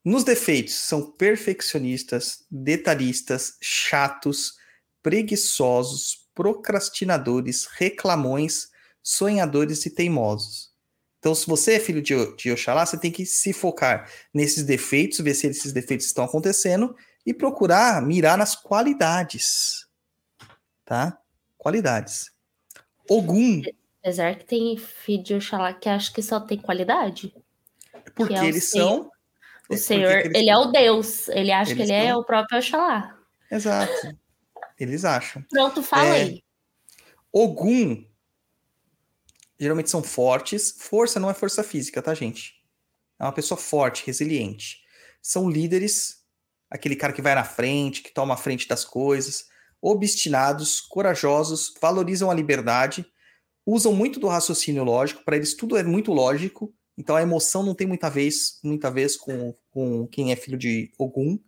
Nos 0.04 0.24
defeitos, 0.24 0.74
são 0.74 1.12
perfeccionistas, 1.12 2.44
detalhistas, 2.50 3.56
chatos, 3.60 4.54
preguiçosos, 5.00 6.28
procrastinadores, 6.34 7.66
reclamões, 7.66 8.70
sonhadores 9.00 9.86
e 9.86 9.90
teimosos. 9.90 10.72
Então, 11.20 11.32
se 11.32 11.46
você 11.46 11.74
é 11.74 11.78
filho 11.78 12.02
de, 12.02 12.14
de 12.34 12.50
Oxalá, 12.50 12.84
você 12.84 12.98
tem 12.98 13.12
que 13.12 13.24
se 13.24 13.52
focar 13.52 14.10
nesses 14.34 14.64
defeitos, 14.64 15.20
ver 15.20 15.34
se 15.34 15.46
esses 15.46 15.72
defeitos 15.72 16.06
estão 16.06 16.24
acontecendo 16.24 16.92
e 17.24 17.32
procurar 17.32 18.02
mirar 18.02 18.36
nas 18.36 18.56
qualidades. 18.56 19.86
Tá? 20.84 21.16
Qualidades. 21.56 22.32
Ogum. 23.09 23.62
Apesar 24.02 24.34
que 24.36 24.44
tem 24.44 24.76
filho 24.76 25.22
de 25.22 25.34
Oxalá 25.34 25.72
que 25.72 25.88
acha 25.88 26.12
que 26.12 26.22
só 26.22 26.40
tem 26.40 26.58
qualidade. 26.58 27.32
Porque 28.16 28.34
Que 28.34 28.40
é 28.40 28.46
eles 28.46 28.68
Senhor. 28.70 28.88
são. 28.88 29.00
O 29.06 29.10
porque 29.68 29.76
Senhor, 29.78 30.10
eles 30.10 30.32
ele 30.38 30.50
é 30.50 30.56
o 30.58 30.66
Deus. 30.66 31.28
Ele 31.28 31.52
acha 31.52 31.70
Eles 31.70 31.86
que 31.86 31.92
ele 31.92 32.04
é 32.06 32.08
são- 32.10 32.20
o 32.20 32.24
próprio 32.24 32.58
Oxalá. 32.58 33.16
Exato. 33.50 33.92
Eles 34.78 35.04
acham. 35.04 35.42
Pronto, 35.48 35.82
falei. 35.82 36.38
É. 36.38 36.42
Ogum 37.32 38.04
geralmente 39.58 39.88
são 39.90 40.02
fortes. 40.02 40.74
Força 40.78 41.20
não 41.20 41.30
é 41.30 41.34
força 41.34 41.62
física, 41.62 42.02
tá, 42.02 42.12
gente? 42.12 42.60
É 43.20 43.24
uma 43.24 43.32
pessoa 43.32 43.56
forte, 43.56 44.04
resiliente. 44.04 44.82
São 45.22 45.48
líderes, 45.48 46.24
aquele 46.68 46.96
cara 46.96 47.12
que 47.12 47.22
vai 47.22 47.34
na 47.36 47.44
frente, 47.44 48.02
que 48.02 48.12
toma 48.12 48.34
a 48.34 48.36
frente 48.36 48.66
das 48.66 48.84
coisas, 48.84 49.46
obstinados, 49.80 50.80
corajosos, 50.80 51.72
valorizam 51.80 52.28
a 52.30 52.34
liberdade, 52.34 53.06
usam 53.66 53.93
muito 53.93 54.18
do 54.18 54.28
raciocínio 54.28 54.84
lógico, 54.84 55.24
para 55.24 55.36
eles 55.36 55.55
tudo 55.55 55.76
é 55.76 55.82
muito 55.82 56.12
lógico, 56.12 56.72
então 56.97 57.16
a 57.16 57.22
emoção 57.22 57.62
não 57.62 57.74
tem 57.74 57.86
muita 57.86 58.10
vez, 58.10 58.59
muita 58.62 58.90
vez 58.90 59.16
com, 59.16 59.55
com 59.70 60.06
quem 60.09 60.32
é 60.32 60.36
filho 60.36 60.59
de 60.59 60.90
Ogum, 60.98 61.39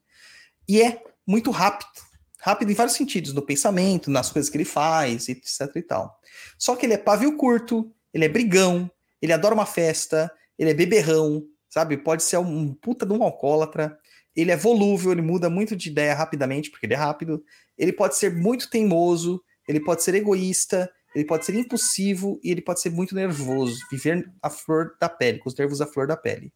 e 0.69 0.81
é 0.81 1.03
muito 1.27 1.51
rápido 1.51 2.15
rápido 2.45 2.71
em 2.71 2.75
vários 2.75 2.95
sentidos, 2.95 3.33
no 3.33 3.41
pensamento, 3.41 4.11
nas 4.11 4.31
coisas 4.31 4.51
que 4.51 4.59
ele 4.59 4.67
faz, 4.67 5.31
etc 5.31 5.75
e 5.77 5.83
tal. 5.83 6.21
Só 6.59 6.77
que 6.77 6.85
ele 6.85 6.93
é 6.93 6.99
pavio 6.99 7.39
curto, 7.39 7.91
ele 8.13 8.27
é 8.27 8.29
brigão, 8.29 8.91
ele 9.23 9.33
adora 9.33 9.55
uma 9.55 9.65
festa, 9.65 10.31
ele 10.59 10.69
é 10.69 10.75
beberrão, 10.75 11.43
sabe? 11.71 11.97
Pode 11.97 12.23
ser 12.23 12.37
um 12.37 12.75
puta 12.75 13.07
de 13.07 13.15
um 13.15 13.23
alcoólatra. 13.23 13.99
Ele 14.37 14.51
é 14.51 14.57
volúvel, 14.59 15.13
ele 15.13 15.23
muda 15.23 15.49
muito 15.49 15.75
de 15.75 15.89
ideia 15.89 16.13
rapidamente, 16.13 16.71
porque 16.71 16.85
ele 16.85 16.93
é 16.93 16.99
rápido. 16.99 17.43
Ele 17.79 17.95
pode 17.95 18.15
ser 18.17 18.35
muito 18.35 18.69
teimoso, 18.69 19.43
ele 19.67 19.81
pode 19.81 20.03
ser 20.03 20.15
egoísta, 20.15 20.93
ele 21.15 21.25
pode 21.25 21.45
ser 21.45 21.55
impulsivo 21.55 22.41
e 22.43 22.51
ele 22.51 22.61
pode 22.61 22.81
ser 22.81 22.91
muito 22.91 23.15
nervoso, 23.15 23.79
viver 23.91 24.31
a 24.43 24.51
flor 24.51 24.97
da 25.01 25.09
pele, 25.09 25.39
com 25.39 25.49
os 25.49 25.57
nervos 25.57 25.81
à 25.81 25.87
flor 25.87 26.07
da 26.07 26.17
pele. 26.17 26.53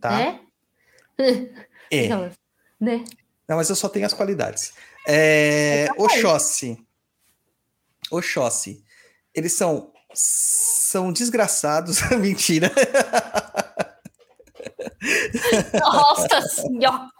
Tá? 0.00 0.16
Né? 0.16 0.40
É. 1.90 2.00
Aquelas, 2.06 2.34
né? 2.80 3.04
Não, 3.48 3.56
mas 3.56 3.68
eu 3.68 3.76
só 3.76 3.88
tenho 3.88 4.06
as 4.06 4.14
qualidades. 4.14 4.72
É, 5.06 5.84
Eu 5.84 5.94
também. 5.94 6.04
Oxóssi. 6.04 6.86
Oxóssi. 8.10 8.84
Eles 9.34 9.52
são, 9.52 9.92
são 10.14 11.12
desgraçados. 11.12 12.00
Mentira. 12.20 12.70
Nossa 15.80 16.40
senhora! 16.42 17.10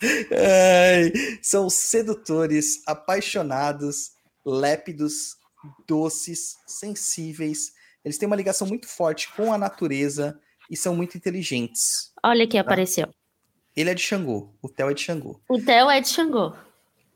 Ai, 0.00 1.12
são 1.42 1.68
sedutores, 1.68 2.82
apaixonados, 2.86 4.12
lépidos, 4.44 5.37
doces, 5.86 6.56
sensíveis. 6.66 7.72
Eles 8.04 8.18
têm 8.18 8.26
uma 8.26 8.36
ligação 8.36 8.66
muito 8.66 8.86
forte 8.86 9.32
com 9.34 9.52
a 9.52 9.58
natureza 9.58 10.38
e 10.70 10.76
são 10.76 10.94
muito 10.94 11.16
inteligentes. 11.16 12.12
Olha 12.22 12.46
que 12.46 12.58
apareceu. 12.58 13.08
Ele 13.76 13.90
é 13.90 13.94
de 13.94 14.02
Xangô, 14.02 14.54
o 14.60 14.68
Theo 14.68 14.90
é 14.90 14.94
de 14.94 15.00
Xangô. 15.00 15.40
O 15.48 15.58
Theo 15.60 15.90
é 15.90 16.00
de 16.00 16.08
Xangô. 16.08 16.54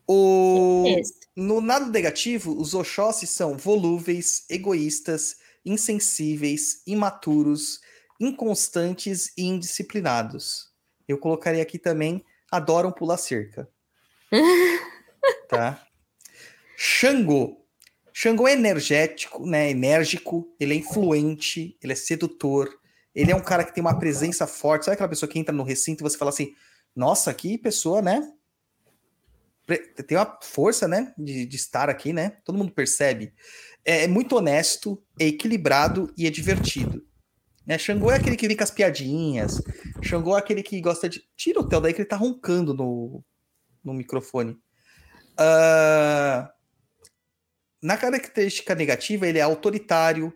O... 0.07 0.85
Esse. 0.87 1.23
No 1.37 1.61
lado 1.61 1.91
negativo, 1.91 2.57
os 2.61 2.75
Oxóssi 2.75 3.27
são 3.27 3.57
volúveis, 3.57 4.45
egoístas, 4.51 5.37
insensíveis, 5.65 6.83
imaturos, 6.87 7.81
inconstantes 8.21 9.33
e 9.37 9.45
indisciplinados. 9.45 10.71
Eu 11.09 11.19
colocaria 11.19 11.63
aqui 11.63 11.79
também 11.79 12.25
adoram 12.51 12.93
pular 12.93 13.17
cerca. 13.17 13.69
tá? 15.49 15.83
Xangô. 16.77 17.62
Xangô 18.13 18.47
é 18.47 18.53
energético, 18.53 19.47
né? 19.47 19.71
Enérgico, 19.71 20.55
ele 20.61 20.75
é 20.75 20.77
influente, 20.77 21.77
ele 21.83 21.93
é 21.93 21.97
sedutor, 21.97 22.69
ele 23.15 23.31
é 23.31 23.37
um 23.37 23.41
cara 23.41 23.65
que 23.65 23.75
tem 23.75 23.81
uma 23.81 23.99
presença 23.99 24.47
forte. 24.47 24.85
Sabe 24.85 24.95
aquela 24.95 25.09
pessoa 25.09 25.31
que 25.31 25.39
entra 25.39 25.55
no 25.55 25.63
recinto 25.63 26.03
e 26.03 26.09
você 26.09 26.19
fala 26.19 26.31
assim: 26.31 26.55
nossa, 26.95 27.33
que 27.33 27.57
pessoa, 27.59 28.03
né? 28.03 28.33
Tem 30.07 30.19
uma 30.19 30.39
força, 30.43 30.87
né? 30.87 31.15
De, 31.17 31.47
de 31.47 31.57
estar 31.57 31.89
aqui, 31.89 32.13
né? 32.13 32.37
Todo 32.45 32.59
mundo 32.59 32.73
percebe. 32.73 33.33
É, 33.85 34.05
é 34.05 34.09
muito 34.09 34.37
honesto, 34.37 35.03
é 35.19 35.27
equilibrado 35.27 36.13
e 36.17 36.27
é 36.27 36.31
divertido. 36.31 37.05
Né? 37.67 37.79
Xangô 37.79 38.11
é 38.11 38.17
aquele 38.17 38.37
que 38.37 38.49
vem 38.49 38.57
com 38.57 38.65
as 38.65 38.71
piadinhas. 38.71 39.63
Xangô 40.03 40.37
é 40.37 40.39
aquele 40.39 40.63
que 40.63 40.81
gosta 40.81 41.09
de. 41.09 41.25
Tira 41.37 41.61
o 41.61 41.69
Theo 41.69 41.81
daí 41.81 41.93
que 41.93 42.01
ele 42.01 42.09
tá 42.09 42.17
roncando 42.17 42.75
no, 42.75 43.25
no 43.85 43.95
microfone. 43.95 44.59
Ah, 45.39 46.53
na 47.83 47.97
característica 47.97 48.75
negativa, 48.75 49.27
ele 49.27 49.39
é 49.39 49.43
autoritário, 49.43 50.33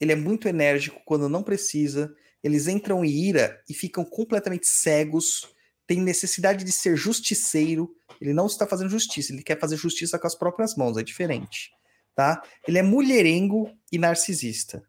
ele 0.00 0.12
é 0.12 0.16
muito 0.16 0.48
enérgico 0.48 1.00
quando 1.04 1.28
não 1.28 1.42
precisa, 1.42 2.12
eles 2.42 2.66
entram 2.66 3.04
em 3.04 3.08
ira 3.10 3.62
e 3.68 3.74
ficam 3.74 4.04
completamente 4.04 4.66
cegos, 4.66 5.48
tem 5.86 6.00
necessidade 6.00 6.64
de 6.64 6.72
ser 6.72 6.96
justiceiro, 6.96 7.94
ele 8.20 8.34
não 8.34 8.46
está 8.46 8.66
fazendo 8.66 8.90
justiça, 8.90 9.32
ele 9.32 9.42
quer 9.42 9.58
fazer 9.58 9.76
justiça 9.76 10.18
com 10.18 10.26
as 10.26 10.34
próprias 10.34 10.76
mãos, 10.76 10.96
é 10.96 11.02
diferente, 11.02 11.70
tá? 12.14 12.42
Ele 12.66 12.78
é 12.78 12.82
mulherengo 12.82 13.72
e 13.90 13.96
narcisista, 13.96 14.82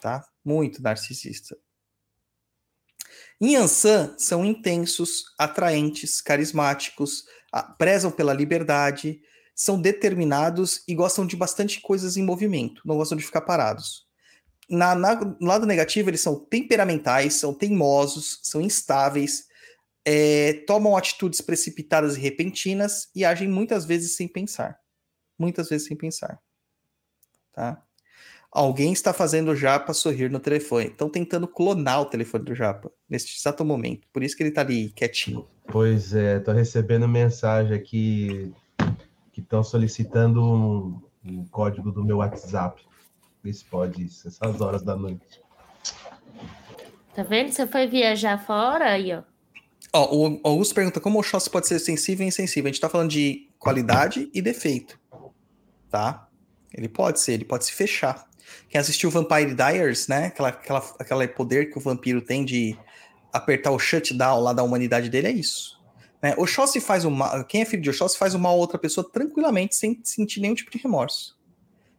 tá? 0.00 0.24
Muito 0.44 0.82
narcisista. 0.82 1.56
Em 3.40 3.56
Ansan, 3.56 4.14
são 4.18 4.44
intensos, 4.44 5.24
atraentes, 5.36 6.20
carismáticos, 6.20 7.24
prezam 7.76 8.10
pela 8.10 8.32
liberdade, 8.32 9.20
são 9.54 9.80
determinados 9.80 10.82
e 10.88 10.94
gostam 10.94 11.26
de 11.26 11.36
bastante 11.36 11.80
coisas 11.80 12.16
em 12.16 12.22
movimento, 12.22 12.82
não 12.84 12.96
gostam 12.96 13.16
de 13.18 13.24
ficar 13.24 13.42
parados. 13.42 14.06
Na, 14.68 14.94
na- 14.94 15.36
no 15.40 15.46
lado 15.46 15.66
negativo, 15.66 16.08
eles 16.08 16.20
são 16.20 16.36
temperamentais, 16.36 17.34
são 17.34 17.52
teimosos, 17.52 18.40
são 18.42 18.60
instáveis, 18.60 19.46
é, 20.04 20.54
tomam 20.66 20.96
atitudes 20.96 21.40
precipitadas 21.40 22.16
e 22.16 22.20
repentinas 22.20 23.08
e 23.14 23.24
agem 23.24 23.48
muitas 23.48 23.84
vezes 23.84 24.16
sem 24.16 24.26
pensar. 24.26 24.78
Muitas 25.38 25.68
vezes 25.68 25.86
sem 25.86 25.96
pensar. 25.96 26.40
Tá? 27.52 27.82
Alguém 28.50 28.92
está 28.92 29.12
fazendo 29.12 29.50
o 29.50 29.56
Japa 29.56 29.94
sorrir 29.94 30.30
no 30.30 30.40
telefone. 30.40 30.86
Estão 30.86 31.08
tentando 31.08 31.48
clonar 31.48 32.02
o 32.02 32.06
telefone 32.06 32.44
do 32.44 32.54
Japa 32.54 32.90
neste 33.08 33.38
exato 33.38 33.64
momento. 33.64 34.06
Por 34.12 34.22
isso 34.22 34.36
que 34.36 34.42
ele 34.42 34.50
está 34.50 34.60
ali 34.60 34.90
quietinho. 34.90 35.48
Pois 35.68 36.14
é, 36.14 36.38
tô 36.40 36.52
recebendo 36.52 37.08
mensagem 37.08 37.74
aqui 37.74 38.52
que 39.32 39.40
estão 39.40 39.64
solicitando 39.64 40.42
um, 40.42 41.00
um 41.24 41.44
código 41.46 41.90
do 41.90 42.04
meu 42.04 42.18
WhatsApp. 42.18 42.82
Vê 43.42 43.52
se 43.52 43.64
pode 43.64 44.04
isso, 44.04 44.28
essas 44.28 44.60
horas 44.60 44.82
da 44.82 44.94
noite. 44.94 45.42
Tá 47.14 47.22
vendo? 47.22 47.50
Você 47.50 47.66
foi 47.66 47.86
viajar 47.86 48.38
fora 48.44 48.92
aí, 48.92 49.12
ó. 49.12 49.22
Ó, 49.94 50.16
o 50.16 50.40
Augusto 50.44 50.74
pergunta 50.74 51.00
como 51.00 51.18
o 51.18 51.20
Oxóssi 51.20 51.50
pode 51.50 51.66
ser 51.66 51.78
sensível 51.78 52.24
e 52.24 52.28
insensível. 52.28 52.68
A 52.68 52.72
gente 52.72 52.80
tá 52.80 52.88
falando 52.88 53.10
de 53.10 53.50
qualidade 53.58 54.30
e 54.32 54.40
defeito. 54.40 54.98
Tá? 55.90 56.28
Ele 56.72 56.88
pode 56.88 57.20
ser, 57.20 57.32
ele 57.32 57.44
pode 57.44 57.66
se 57.66 57.72
fechar. 57.72 58.26
Quem 58.68 58.80
assistiu 58.80 59.10
Vampire 59.10 59.54
Diaries, 59.54 60.08
né? 60.08 60.26
Aquela, 60.26 60.48
aquela, 60.48 60.94
aquele 60.98 61.28
poder 61.28 61.70
que 61.70 61.76
o 61.76 61.80
vampiro 61.80 62.22
tem 62.22 62.44
de 62.44 62.76
apertar 63.30 63.70
o 63.70 63.78
shutdown 63.78 64.40
lá 64.40 64.52
da 64.54 64.62
humanidade 64.62 65.10
dele, 65.10 65.28
é 65.28 65.32
isso. 65.32 65.81
Né? 66.22 66.34
Oxóssi 66.38 66.80
faz 66.80 67.04
o 67.04 67.10
mal. 67.10 67.44
Quem 67.44 67.62
é 67.62 67.64
filho 67.64 67.82
de 67.82 67.90
Oxóssi 67.90 68.16
faz 68.16 68.34
o 68.34 68.38
mal 68.38 68.52
a 68.52 68.56
outra 68.56 68.78
pessoa 68.78 69.08
tranquilamente, 69.10 69.74
sem 69.74 70.00
sentir 70.04 70.40
nenhum 70.40 70.54
tipo 70.54 70.70
de 70.70 70.78
remorso. 70.78 71.36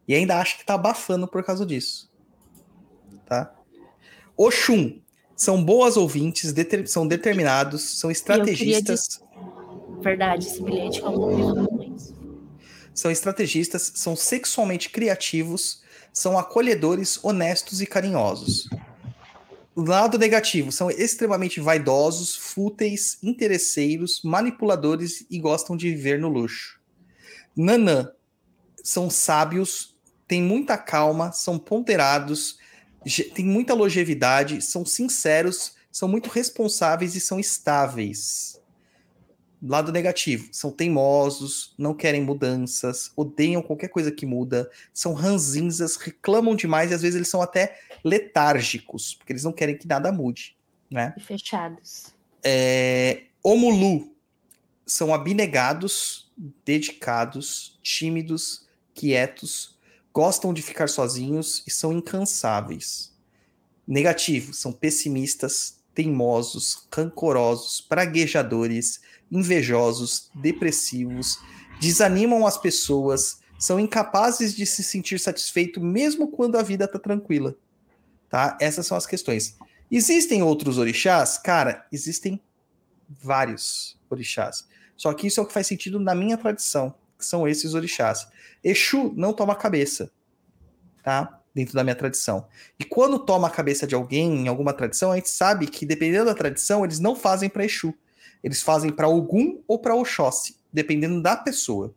E 0.07 0.15
ainda 0.15 0.39
acha 0.39 0.57
que 0.57 0.65
tá 0.65 0.75
abafando 0.75 1.27
por 1.27 1.43
causa 1.43 1.65
disso. 1.65 2.09
Tá? 3.25 3.53
Oxum. 4.37 4.99
São 5.35 5.63
boas 5.63 5.97
ouvintes, 5.97 6.53
deter- 6.53 6.87
são 6.87 7.07
determinados, 7.07 7.99
são 7.99 8.11
estrategistas. 8.11 9.19
Verdade, 9.99 10.45
esse 10.45 10.61
bilhete 10.61 11.01
vi 11.01 11.95
isso. 11.95 12.15
são 12.93 13.09
estrategistas, 13.09 13.93
são 13.95 14.15
sexualmente 14.15 14.89
criativos, 14.91 15.81
são 16.13 16.37
acolhedores, 16.37 17.19
honestos 17.23 17.81
e 17.81 17.87
carinhosos. 17.87 18.69
Lado 19.75 20.19
negativo, 20.19 20.71
são 20.71 20.91
extremamente 20.91 21.59
vaidosos, 21.59 22.35
fúteis, 22.35 23.17
interesseiros, 23.23 24.21
manipuladores 24.23 25.25
e 25.31 25.39
gostam 25.39 25.75
de 25.75 25.89
viver 25.89 26.19
no 26.19 26.29
luxo. 26.29 26.79
Nanã, 27.55 28.11
são 28.83 29.09
sábios, 29.09 29.95
têm 30.27 30.43
muita 30.43 30.77
calma, 30.77 31.31
são 31.31 31.57
ponderados, 31.57 32.59
têm 33.33 33.45
muita 33.45 33.73
longevidade, 33.73 34.61
são 34.61 34.85
sinceros, 34.85 35.75
são 35.91 36.07
muito 36.07 36.29
responsáveis 36.29 37.15
e 37.15 37.19
são 37.19 37.39
estáveis. 37.39 38.61
Lado 39.65 39.91
negativo, 39.91 40.49
são 40.51 40.69
teimosos, 40.71 41.73
não 41.77 41.93
querem 41.93 42.21
mudanças, 42.21 43.11
odeiam 43.15 43.61
qualquer 43.61 43.87
coisa 43.87 44.11
que 44.11 44.25
muda, 44.25 44.69
são 44.93 45.13
ranzinzas, 45.13 45.95
reclamam 45.95 46.53
demais 46.53 46.91
e 46.91 46.93
às 46.93 47.01
vezes 47.01 47.15
eles 47.15 47.29
são 47.29 47.41
até 47.41 47.79
letárgicos, 48.03 49.15
porque 49.15 49.34
eles 49.34 49.43
não 49.43 49.53
querem 49.53 49.77
que 49.77 49.88
nada 49.88 50.11
mude, 50.11 50.55
né? 50.89 51.13
E 51.17 51.21
fechados. 51.21 52.13
É, 52.43 53.23
Omulu 53.41 54.13
são 54.85 55.13
abnegados, 55.13 56.31
dedicados, 56.65 57.80
tímidos, 57.81 58.67
quietos, 58.93 59.77
gostam 60.13 60.53
de 60.53 60.61
ficar 60.61 60.89
sozinhos 60.89 61.63
e 61.65 61.71
são 61.71 61.93
incansáveis. 61.93 63.11
Negativo, 63.88 64.53
são 64.53 64.71
pessimistas, 64.71 65.80
teimosos, 65.93 66.88
rancorosos, 66.93 67.81
praguejadores, 67.81 69.01
invejosos, 69.31 70.30
depressivos, 70.35 71.39
desanimam 71.80 72.45
as 72.45 72.57
pessoas, 72.57 73.39
são 73.57 73.80
incapazes 73.80 74.55
de 74.55 74.65
se 74.65 74.84
sentir 74.84 75.19
satisfeito 75.19 75.81
mesmo 75.81 76.27
quando 76.27 76.57
a 76.57 76.63
vida 76.63 76.85
está 76.85 76.99
tranquila. 76.99 77.55
Tá? 78.34 78.57
Essas 78.60 78.88
são 78.88 78.97
as 78.97 79.05
questões. 79.05 79.60
Existem 79.91 80.41
outros 80.41 80.80
orixás? 80.80 81.38
Cara, 81.38 81.85
existem 81.91 82.41
vários 83.07 83.95
orixás. 84.10 84.68
Só 84.97 85.14
que 85.14 85.27
isso 85.27 85.39
é 85.39 85.43
o 85.43 85.45
que 85.45 85.53
faz 85.53 85.68
sentido 85.68 85.99
na 85.99 86.15
minha 86.15 86.35
tradição, 86.35 86.95
que 87.15 87.23
são 87.23 87.47
esses 87.47 87.76
orixás. 87.76 88.27
Exu 88.64 89.14
não 89.15 89.34
toma 89.34 89.53
cabeça, 89.53 90.11
tá? 91.03 91.39
Dentro 91.53 91.76
da 91.76 91.84
minha 91.84 91.95
tradição. 91.95 92.47
E 92.80 92.84
quando 92.84 93.19
toma 93.19 93.49
a 93.49 93.51
cabeça 93.51 93.85
de 93.85 93.93
alguém 93.93 94.34
em 94.34 94.47
alguma 94.47 94.73
tradição, 94.73 95.11
a 95.11 95.15
gente 95.15 95.30
sabe 95.30 95.68
que 95.68 95.85
dependendo 95.85 96.26
da 96.26 96.34
tradição, 96.34 96.84
eles 96.84 96.99
não 96.99 97.15
fazem 97.15 97.47
para 97.47 97.65
Exu. 97.65 97.93
Eles 98.43 98.64
fazem 98.64 98.91
para 98.91 99.07
Ogum 99.07 99.61
ou 99.68 99.77
para 99.77 99.93
Oxóssi, 99.93 100.55
dependendo 100.73 101.22
da 101.22 101.38
pessoa. 101.38 101.93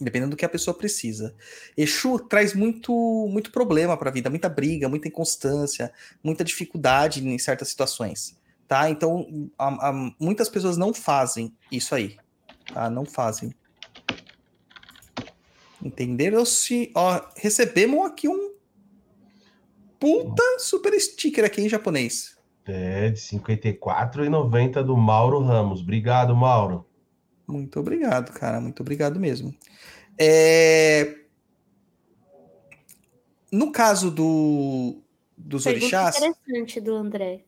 Dependendo 0.00 0.30
do 0.30 0.36
que 0.36 0.44
a 0.44 0.48
pessoa 0.48 0.76
precisa. 0.76 1.34
Exu 1.76 2.18
traz 2.18 2.54
muito 2.54 2.92
muito 3.30 3.50
problema 3.50 3.96
para 3.96 4.10
a 4.10 4.12
vida, 4.12 4.30
muita 4.30 4.48
briga, 4.48 4.88
muita 4.88 5.08
inconstância, 5.08 5.92
muita 6.22 6.42
dificuldade 6.42 7.26
em 7.26 7.38
certas 7.38 7.68
situações 7.68 8.40
tá? 8.70 8.88
Então, 8.88 9.50
a, 9.58 9.88
a, 9.88 10.12
muitas 10.20 10.48
pessoas 10.48 10.76
não 10.76 10.94
fazem 10.94 11.52
isso 11.72 11.92
aí, 11.92 12.16
tá? 12.72 12.88
Não 12.88 13.04
fazem. 13.04 13.52
Entenderam? 15.82 16.44
Se, 16.44 16.92
ó, 16.94 17.20
recebemos 17.36 18.06
aqui 18.06 18.28
um 18.28 18.54
puta 19.98 20.42
super 20.60 20.98
sticker 21.00 21.44
aqui 21.44 21.62
em 21.62 21.68
japonês. 21.68 22.38
É, 22.64 23.10
de 23.10 23.18
54,90 23.18 24.84
do 24.84 24.96
Mauro 24.96 25.40
Ramos. 25.40 25.80
Obrigado, 25.80 26.36
Mauro. 26.36 26.86
Muito 27.50 27.80
obrigado, 27.80 28.32
cara. 28.32 28.60
Muito 28.60 28.80
obrigado 28.80 29.18
mesmo. 29.18 29.54
É... 30.18 31.16
No 33.52 33.72
caso 33.72 34.10
do, 34.10 35.02
dos 35.36 35.64
Pergunta 35.64 35.84
orixás. 35.84 36.16
interessante 36.16 36.80
do 36.80 36.94
André. 36.94 37.44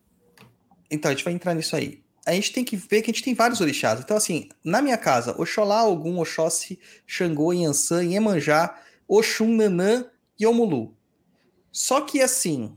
Então, 0.90 1.10
a 1.10 1.14
gente 1.14 1.24
vai 1.24 1.32
entrar 1.32 1.54
nisso 1.54 1.76
aí. 1.76 2.02
A 2.24 2.32
gente 2.32 2.52
tem 2.52 2.64
que 2.64 2.76
ver 2.76 3.02
que 3.02 3.10
a 3.10 3.14
gente 3.14 3.22
tem 3.22 3.34
vários 3.34 3.60
orixás. 3.60 4.00
Então, 4.00 4.16
assim, 4.16 4.48
na 4.64 4.80
minha 4.82 4.96
casa, 4.96 5.40
Oxolá, 5.40 5.86
Ogum, 5.86 6.18
Oxóssi, 6.18 6.78
Xangô, 7.06 7.52
Yansan, 7.52 8.04
Iemanjá, 8.04 8.80
Oxum, 9.08 9.56
Nanã 9.56 10.04
e 10.38 10.46
Omulu. 10.46 10.96
Só 11.70 12.02
que, 12.02 12.20
assim, 12.20 12.76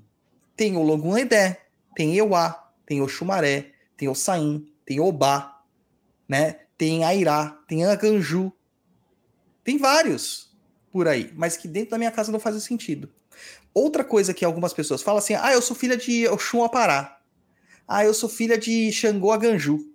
tem 0.55 0.77
o 0.77 0.81
Logun 0.81 1.17
Edé, 1.17 1.61
tem 1.95 2.15
Euá, 2.15 2.71
tem 2.85 3.01
Oxumaré, 3.01 3.71
tem 3.97 4.07
Ossain, 4.07 4.67
tem 4.85 4.99
Obá, 4.99 5.61
né? 6.27 6.64
Tem 6.77 7.03
Airá, 7.03 7.57
tem 7.67 7.85
Aganju. 7.85 8.51
Tem 9.63 9.77
vários 9.77 10.55
por 10.91 11.07
aí, 11.07 11.31
mas 11.35 11.57
que 11.57 11.67
dentro 11.67 11.91
da 11.91 11.97
minha 11.97 12.11
casa 12.11 12.31
não 12.31 12.39
faz 12.39 12.61
sentido. 12.63 13.11
Outra 13.73 14.03
coisa 14.03 14.33
que 14.33 14.45
algumas 14.45 14.73
pessoas 14.73 15.01
falam 15.01 15.19
assim, 15.19 15.35
ah, 15.35 15.51
eu 15.51 15.61
sou 15.61 15.75
filha 15.75 15.97
de 15.97 16.27
Oxum 16.27 16.63
Apará. 16.63 17.19
Ah, 17.87 18.05
eu 18.05 18.13
sou 18.13 18.29
filha 18.29 18.57
de 18.57 18.91
Xangô 18.91 19.31
Aganju. 19.31 19.91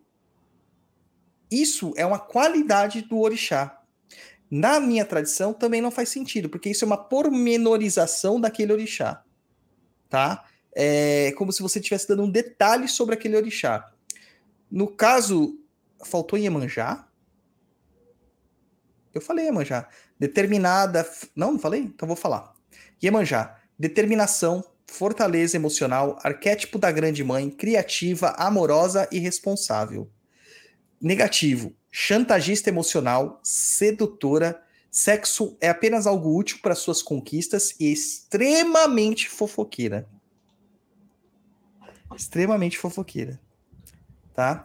Isso 1.50 1.92
é 1.96 2.04
uma 2.04 2.18
qualidade 2.18 3.02
do 3.02 3.18
orixá. 3.18 3.80
Na 4.50 4.80
minha 4.80 5.04
tradição 5.04 5.52
também 5.52 5.80
não 5.80 5.90
faz 5.90 6.08
sentido, 6.08 6.48
porque 6.48 6.70
isso 6.70 6.84
é 6.84 6.86
uma 6.86 6.96
pormenorização 6.96 8.40
daquele 8.40 8.72
orixá. 8.72 9.24
Tá? 10.08 10.44
É 10.74 11.32
como 11.38 11.52
se 11.52 11.62
você 11.62 11.78
estivesse 11.78 12.08
dando 12.08 12.24
um 12.24 12.30
detalhe 12.30 12.88
sobre 12.88 13.14
aquele 13.14 13.36
orixá. 13.36 13.92
No 14.70 14.88
caso, 14.88 15.59
faltou 16.04 16.38
Iemanjá? 16.38 17.06
Eu 19.12 19.20
falei 19.20 19.46
Iemanjá. 19.46 19.88
Determinada. 20.18 21.08
Não, 21.34 21.52
não 21.52 21.58
falei? 21.58 21.80
Então 21.80 22.06
vou 22.06 22.16
falar. 22.16 22.52
Iemanjá. 23.02 23.58
Determinação, 23.78 24.64
fortaleza 24.86 25.56
emocional, 25.56 26.18
arquétipo 26.22 26.78
da 26.78 26.90
grande 26.90 27.24
mãe, 27.24 27.48
criativa, 27.48 28.30
amorosa 28.36 29.08
e 29.10 29.18
responsável. 29.18 30.10
Negativo, 31.00 31.74
chantagista 31.90 32.68
emocional, 32.68 33.40
sedutora, 33.42 34.62
sexo 34.90 35.56
é 35.60 35.68
apenas 35.68 36.06
algo 36.06 36.36
útil 36.36 36.58
para 36.60 36.74
suas 36.74 37.02
conquistas 37.02 37.74
e 37.80 37.90
extremamente 37.90 39.28
fofoqueira. 39.28 40.06
Extremamente 42.14 42.76
fofoqueira. 42.76 43.40
Tá? 44.34 44.64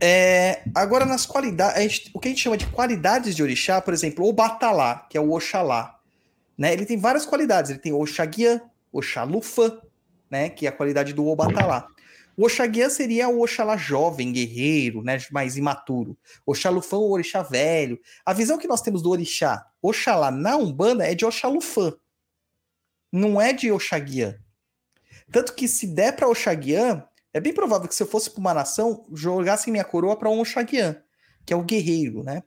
É, 0.00 0.62
agora, 0.74 1.04
nas 1.04 1.26
qualidades, 1.26 2.10
o 2.14 2.20
que 2.20 2.28
a 2.28 2.30
gente 2.30 2.42
chama 2.42 2.56
de 2.56 2.66
qualidades 2.66 3.34
de 3.34 3.42
orixá, 3.42 3.80
por 3.80 3.92
exemplo, 3.92 4.26
o 4.26 4.32
Batalá, 4.32 5.06
que 5.10 5.18
é 5.18 5.20
o 5.20 5.32
Oxalá, 5.32 5.98
né? 6.58 6.72
Ele 6.72 6.84
tem 6.84 6.98
várias 6.98 7.24
qualidades. 7.24 7.70
Ele 7.70 7.78
tem 7.78 7.92
o 7.92 8.00
Oxaguian, 8.00 8.60
Oxalufã, 8.92 9.80
né, 10.28 10.50
que 10.50 10.66
é 10.66 10.68
a 10.68 10.72
qualidade 10.72 11.12
do 11.12 11.26
Obatalá. 11.26 11.86
O 12.36 12.44
Oxaguian 12.44 12.90
seria 12.90 13.28
o 13.28 13.40
Oxalá 13.40 13.76
jovem, 13.76 14.32
guerreiro, 14.32 15.02
né, 15.02 15.18
mais 15.30 15.56
imaturo. 15.56 16.18
Oxalufã, 16.44 16.96
o 16.96 17.10
orixá 17.10 17.42
velho. 17.42 17.98
A 18.26 18.32
visão 18.32 18.58
que 18.58 18.66
nós 18.66 18.82
temos 18.82 19.02
do 19.02 19.10
orixá 19.10 19.64
Oxalá 19.80 20.30
na 20.30 20.56
Umbanda 20.56 21.06
é 21.06 21.14
de 21.14 21.24
Oxalufã. 21.24 21.92
Não 23.12 23.40
é 23.40 23.52
de 23.52 23.70
Oxaguian. 23.70 24.38
Tanto 25.30 25.54
que 25.54 25.68
se 25.68 25.86
der 25.86 26.16
para 26.16 26.28
Oxaguian, 26.28 27.06
é 27.38 27.40
bem 27.40 27.54
provável 27.54 27.88
que 27.88 27.94
se 27.94 28.02
eu 28.02 28.06
fosse 28.06 28.30
para 28.30 28.40
uma 28.40 28.54
nação, 28.54 29.06
jogasse 29.12 29.70
minha 29.70 29.84
coroa 29.84 30.16
para 30.16 30.28
um 30.28 30.40
Oxaguian, 30.40 31.02
que 31.46 31.52
é 31.52 31.56
o 31.56 31.64
guerreiro, 31.64 32.22
né? 32.22 32.42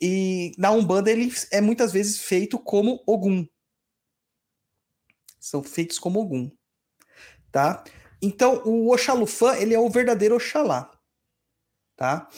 E 0.00 0.52
na 0.58 0.70
Umbanda 0.70 1.10
ele 1.10 1.32
é 1.50 1.60
muitas 1.60 1.92
vezes 1.92 2.18
feito 2.18 2.58
como 2.58 3.02
Ogum, 3.06 3.46
são 5.38 5.62
feitos 5.62 5.98
como 5.98 6.20
Ogum, 6.20 6.50
tá? 7.50 7.84
Então, 8.20 8.62
o 8.64 8.92
Oxalufã, 8.92 9.56
ele 9.56 9.74
é 9.74 9.78
o 9.78 9.90
verdadeiro 9.90 10.36
Oxalá, 10.36 10.90
tá? 11.96 12.28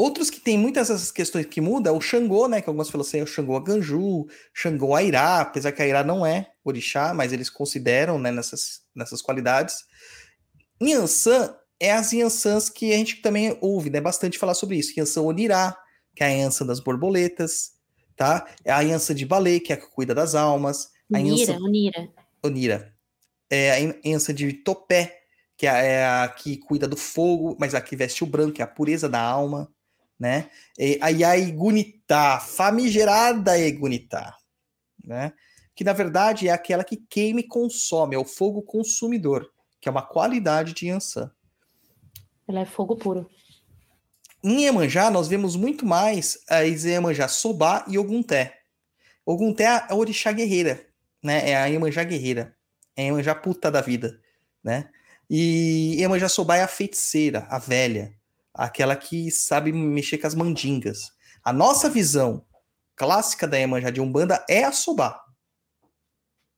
Outros 0.00 0.30
que 0.30 0.40
tem 0.40 0.56
muitas 0.56 0.88
dessas 0.88 1.12
questões 1.12 1.44
que 1.44 1.60
mudam, 1.60 1.94
é 1.94 1.96
o 1.98 2.00
Xangô, 2.00 2.48
né, 2.48 2.62
que 2.62 2.70
algumas 2.70 2.88
falam 2.88 3.06
assim, 3.06 3.18
é 3.18 3.22
o 3.22 3.26
Xangô 3.26 3.54
Aganju, 3.54 4.26
Xangô 4.54 4.94
Airá, 4.94 5.42
apesar 5.42 5.72
que 5.72 5.82
Airá 5.82 6.02
não 6.02 6.24
é 6.24 6.50
orixá, 6.64 7.12
mas 7.12 7.34
eles 7.34 7.50
consideram, 7.50 8.18
né, 8.18 8.32
nessas, 8.32 8.80
nessas 8.94 9.20
qualidades. 9.20 9.84
Yansan 10.82 11.54
é 11.78 11.92
as 11.92 12.14
Yansans 12.14 12.70
que 12.70 12.94
a 12.94 12.96
gente 12.96 13.16
também 13.16 13.58
ouve, 13.60 13.90
né, 13.90 14.00
bastante 14.00 14.38
falar 14.38 14.54
sobre 14.54 14.78
isso. 14.78 14.98
Yansan 14.98 15.20
Onirá, 15.20 15.76
que 16.16 16.24
é 16.24 16.28
a 16.28 16.30
Yansan 16.30 16.64
das 16.64 16.80
borboletas, 16.80 17.72
tá? 18.16 18.46
É 18.64 18.72
a 18.72 18.80
Yansan 18.80 19.14
de 19.14 19.26
Balê, 19.26 19.60
que 19.60 19.70
é 19.70 19.76
a 19.76 19.78
que 19.78 19.90
cuida 19.90 20.14
das 20.14 20.34
almas. 20.34 20.88
Onira, 21.12 21.58
Onira. 21.60 22.08
Onira. 22.42 22.94
É 23.50 23.72
a 23.72 23.80
Ensa 24.02 24.32
de 24.32 24.50
Topé, 24.50 25.24
que 25.58 25.66
é, 25.66 25.92
é 25.92 26.06
a 26.06 26.26
que 26.26 26.56
cuida 26.56 26.88
do 26.88 26.96
fogo, 26.96 27.54
mas 27.60 27.74
a 27.74 27.82
que 27.82 27.94
veste 27.94 28.24
o 28.24 28.26
branco, 28.26 28.54
que 28.54 28.62
é 28.62 28.64
a 28.64 28.68
pureza 28.68 29.06
da 29.06 29.20
alma, 29.20 29.70
né? 30.20 30.50
E 30.78 30.98
a 31.00 31.08
Yaigunitá, 31.08 32.38
famigerada 32.38 33.58
Egunitá, 33.58 34.36
né? 35.02 35.32
Que 35.74 35.82
na 35.82 35.94
verdade 35.94 36.46
é 36.46 36.52
aquela 36.52 36.84
que 36.84 36.98
queima 36.98 37.40
e 37.40 37.48
consome, 37.48 38.14
é 38.14 38.18
o 38.18 38.24
fogo 38.24 38.60
consumidor, 38.60 39.50
que 39.80 39.88
é 39.88 39.92
uma 39.92 40.02
qualidade 40.02 40.74
de 40.74 40.88
Yansan. 40.88 41.32
Ela 42.46 42.60
é 42.60 42.66
fogo 42.66 42.96
puro. 42.96 43.30
Em 44.44 44.64
Iemanjá, 44.64 45.10
nós 45.10 45.26
vemos 45.26 45.56
muito 45.56 45.86
mais 45.86 46.38
a 46.48 46.60
Iemanjá 46.60 47.28
Sobá 47.28 47.84
e 47.88 47.98
Ogunté. 47.98 48.58
Ogunté 49.24 49.64
é 49.64 49.86
a 49.88 49.94
orixá 49.94 50.32
guerreira, 50.32 50.86
né? 51.22 51.50
É 51.50 51.56
a 51.56 51.66
Iemanjá 51.66 52.04
guerreira. 52.04 52.54
É 52.96 53.02
a 53.02 53.04
Iemanjá 53.06 53.34
puta 53.34 53.70
da 53.70 53.80
vida, 53.80 54.20
né? 54.62 54.90
E 55.28 55.96
Iemanjá 55.98 56.28
Sobá 56.28 56.56
é 56.56 56.62
a 56.62 56.68
feiticeira, 56.68 57.46
a 57.48 57.58
velha. 57.58 58.14
Aquela 58.60 58.94
que 58.94 59.30
sabe 59.30 59.72
mexer 59.72 60.18
com 60.18 60.26
as 60.26 60.34
mandingas. 60.34 61.12
A 61.42 61.50
nossa 61.50 61.88
visão 61.88 62.44
clássica 62.94 63.48
da 63.48 63.56
Iemanjá 63.56 63.88
de 63.88 64.02
Umbanda 64.02 64.44
é 64.50 64.64
a 64.64 64.70
Sobá. 64.70 65.18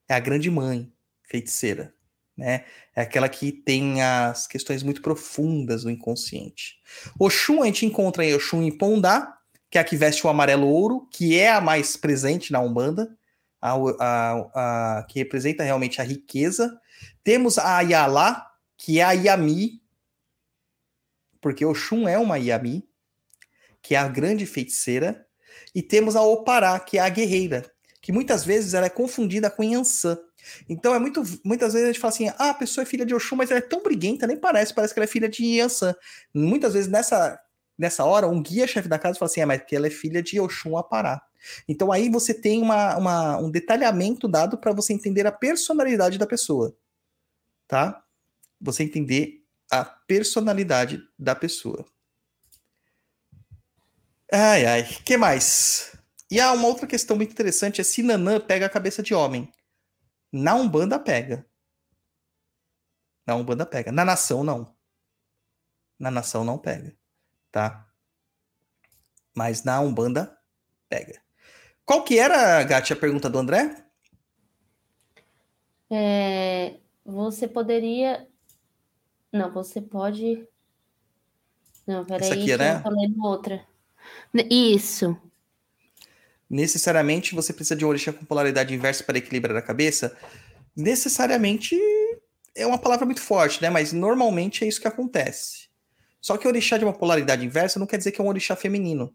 É 0.09 0.15
a 0.15 0.19
grande 0.19 0.51
mãe 0.51 0.93
feiticeira, 1.23 1.95
né? 2.37 2.65
É 2.97 3.03
aquela 3.03 3.29
que 3.29 3.53
tem 3.53 4.03
as 4.03 4.49
questões 4.49 4.83
muito 4.83 5.01
profundas 5.01 5.85
do 5.85 5.91
inconsciente. 5.91 6.75
Oxum, 7.21 7.63
a 7.63 7.67
gente 7.67 7.87
encontra 7.87 8.25
em 8.25 8.35
Oxum 8.35 8.65
em 8.65 8.77
Pondá, 8.77 9.39
que 9.71 9.79
é 9.79 9.81
a 9.81 9.85
que 9.85 9.97
veste 9.97 10.27
o 10.27 10.29
amarelo 10.29 10.67
ouro, 10.67 11.09
que 11.09 11.39
é 11.39 11.53
a 11.53 11.61
mais 11.61 11.97
presente 11.97 12.51
na 12.51 12.59
Umbanda, 12.59 13.17
a, 13.61 13.75
a, 14.01 14.99
a, 14.99 15.05
que 15.05 15.21
representa 15.21 15.63
realmente 15.63 16.01
a 16.01 16.05
riqueza. 16.05 16.77
Temos 17.23 17.59
a 17.59 17.77
Ayala, 17.77 18.45
que 18.77 18.99
é 18.99 19.05
a 19.05 19.13
Yami, 19.13 19.82
porque 21.43 21.65
Oxum 21.65 22.09
é 22.09 22.17
uma 22.17 22.39
Yami, 22.39 22.89
que 23.83 23.95
é 23.95 23.99
a 23.99 24.09
grande 24.09 24.47
feiticeira. 24.47 25.27
E 25.75 25.83
temos 25.83 26.17
a 26.17 26.23
Opará, 26.23 26.79
que 26.81 26.97
é 26.97 27.01
a 27.03 27.09
guerreira, 27.11 27.71
que 28.01 28.13
muitas 28.13 28.45
vezes 28.45 28.73
ela 28.73 28.87
é 28.87 28.91
confundida 28.91 29.51
com 29.51 29.63
Yansan. 29.63 30.19
Então 30.69 30.95
é 30.95 30.99
muito, 30.99 31.23
muitas 31.45 31.73
vezes 31.73 31.89
a 31.89 31.93
gente 31.93 32.01
fala 32.01 32.13
assim, 32.15 32.29
ah, 32.39 32.51
a 32.51 32.55
pessoa 32.55 32.83
é 32.83 32.87
filha 32.87 33.05
de 33.05 33.15
Oxum, 33.15 33.37
mas 33.37 33.51
ela 33.51 33.59
é 33.59 33.63
tão 33.63 33.83
briguenta, 33.83 34.27
nem 34.27 34.37
parece, 34.37 34.73
parece 34.73 34.95
que 34.95 35.01
ela 35.01 35.05
é 35.05 35.09
filha 35.09 35.29
de 35.29 35.45
Yansan. 35.45 35.95
Muitas 36.33 36.73
vezes 36.73 36.89
nessa, 36.89 37.39
nessa 37.77 38.05
hora, 38.05 38.29
um 38.29 38.43
guia-chefe 38.43 38.89
da 38.89 38.99
casa 38.99 39.19
fala 39.19 39.31
assim, 39.31 39.41
ah, 39.43 39.47
mas 39.47 39.63
que 39.67 39.77
ela 39.77 39.87
é 39.87 39.91
filha 39.91 40.23
de 40.23 40.41
Oxum 40.41 40.77
Apará. 40.77 41.21
Então 41.69 41.91
aí 41.91 42.09
você 42.09 42.33
tem 42.33 42.63
uma, 42.63 42.97
uma 42.97 43.39
um 43.39 43.51
detalhamento 43.51 44.29
dado 44.29 44.57
para 44.57 44.73
você 44.73 44.93
entender 44.93 45.27
a 45.27 45.33
personalidade 45.33 46.19
da 46.19 46.27
pessoa, 46.27 46.75
tá? 47.67 48.03
Você 48.61 48.85
entender 48.85 49.42
a 49.73 49.85
personalidade 49.85 51.03
da 51.19 51.35
pessoa. 51.35 51.87
Ai, 54.31 54.67
ai, 54.67 54.85
que 54.85 55.17
mais? 55.17 55.97
E 56.31 56.39
há 56.39 56.53
uma 56.53 56.69
outra 56.69 56.87
questão 56.87 57.17
muito 57.17 57.33
interessante 57.33 57.81
é 57.81 57.85
se 57.85 58.03
Nanã 58.03 58.39
pega 58.39 58.67
a 58.67 58.71
cabeça 58.71 59.03
de 59.03 59.15
homem. 59.15 59.51
Na 60.31 60.55
Umbanda 60.55 60.99
pega. 60.99 61.47
Na 63.27 63.35
Umbanda 63.35 63.65
pega. 63.65 63.91
Na 63.91 64.05
nação, 64.05 64.45
não. 64.45 64.77
Na 65.99 66.11
nação 66.11 66.45
não 66.45 66.59
pega. 66.59 66.95
Tá? 67.51 67.87
Mas 69.35 69.65
na 69.65 69.81
Umbanda 69.81 70.39
pega. 70.89 71.23
Qual 71.85 72.05
que 72.05 72.19
era, 72.19 72.63
Gatti, 72.63 72.93
a 72.93 72.97
pergunta 72.97 73.31
do 73.31 73.39
André? 73.39 73.87
É, 75.91 76.79
você 77.05 77.49
poderia. 77.49 78.27
Não, 79.33 79.51
você 79.51 79.81
pode. 79.81 80.47
Não, 81.87 82.05
peraí, 82.05 82.25
Essa 82.25 82.35
aqui, 82.35 82.57
né? 82.57 82.77
eu 82.77 82.83
tô 82.83 82.91
lendo 82.91 83.25
outra. 83.25 83.67
Isso 84.51 85.17
necessariamente 86.53 87.35
você 87.35 87.51
precisa 87.51 87.75
de 87.75 87.83
um 87.83 87.89
orixá 87.89 88.13
com 88.13 88.27
polaridade 88.27 88.75
inversa 88.75 89.03
para 89.03 89.17
equilibrar 89.17 89.57
a 89.57 89.63
cabeça? 89.63 90.15
Necessariamente 90.77 91.75
é 92.55 92.67
uma 92.67 92.77
palavra 92.77 93.07
muito 93.07 93.23
forte, 93.23 93.63
né? 93.63 93.71
Mas 93.71 93.95
normalmente 93.95 94.63
é 94.63 94.69
isso 94.69 94.81
que 94.81 94.87
acontece. 94.87 95.69
Só 96.21 96.37
que 96.37 96.47
orixá 96.47 96.77
de 96.77 96.85
uma 96.85 96.93
polaridade 96.93 97.45
inversa 97.45 97.81
não 97.81 97.87
quer 97.87 97.97
dizer 97.97 98.13
que 98.13 98.21
é 98.21 98.25
um 98.25 98.29
orixá 98.29 98.55
feminino. 98.55 99.15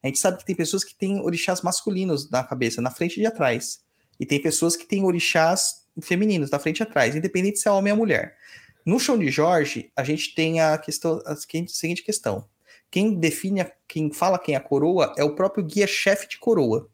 A 0.00 0.06
gente 0.06 0.20
sabe 0.20 0.38
que 0.38 0.44
tem 0.44 0.54
pessoas 0.54 0.84
que 0.84 0.94
têm 0.94 1.20
orixás 1.20 1.60
masculinos 1.60 2.30
na 2.30 2.44
cabeça, 2.44 2.80
na 2.80 2.92
frente 2.92 3.20
e 3.20 3.26
atrás. 3.26 3.80
E 4.20 4.24
tem 4.24 4.40
pessoas 4.40 4.76
que 4.76 4.86
têm 4.86 5.04
orixás 5.04 5.84
femininos, 6.00 6.50
na 6.50 6.58
frente 6.58 6.78
e 6.78 6.82
atrás, 6.84 7.16
independente 7.16 7.58
se 7.58 7.66
é 7.66 7.70
homem 7.70 7.92
ou 7.92 7.98
mulher. 7.98 8.36
No 8.86 9.00
show 9.00 9.18
de 9.18 9.28
Jorge, 9.32 9.90
a 9.96 10.04
gente 10.04 10.32
tem 10.32 10.60
a 10.60 10.78
questão, 10.78 11.20
a 11.26 11.34
seguinte 11.34 12.04
questão. 12.04 12.48
Quem 12.88 13.18
define, 13.18 13.66
quem 13.88 14.12
fala 14.12 14.38
quem 14.38 14.54
é 14.54 14.58
a 14.58 14.60
coroa 14.60 15.12
é 15.18 15.24
o 15.24 15.34
próprio 15.34 15.64
guia-chefe 15.64 16.28
de 16.28 16.38
coroa. 16.38 16.88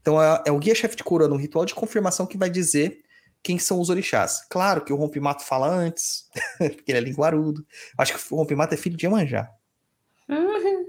Então 0.00 0.20
é, 0.20 0.44
é 0.46 0.50
o 0.50 0.58
guia-chefe 0.58 0.96
de 0.96 1.04
coroa 1.04 1.28
no 1.28 1.36
ritual 1.36 1.66
de 1.66 1.74
confirmação 1.74 2.26
que 2.26 2.38
vai 2.38 2.48
dizer 2.48 3.02
quem 3.42 3.58
são 3.58 3.78
os 3.78 3.90
orixás. 3.90 4.46
Claro 4.48 4.82
que 4.82 4.90
o 4.92 4.96
Rompimato 4.96 5.44
fala 5.44 5.68
antes, 5.68 6.26
porque 6.56 6.90
ele 6.90 6.98
é 6.98 7.02
linguarudo. 7.02 7.64
Acho 7.98 8.14
que 8.14 8.34
o 8.34 8.36
Rompimato 8.36 8.72
é 8.72 8.78
filho 8.78 8.96
de 8.96 9.04
Iemanjá. 9.04 9.50
Uhum. 10.30 10.86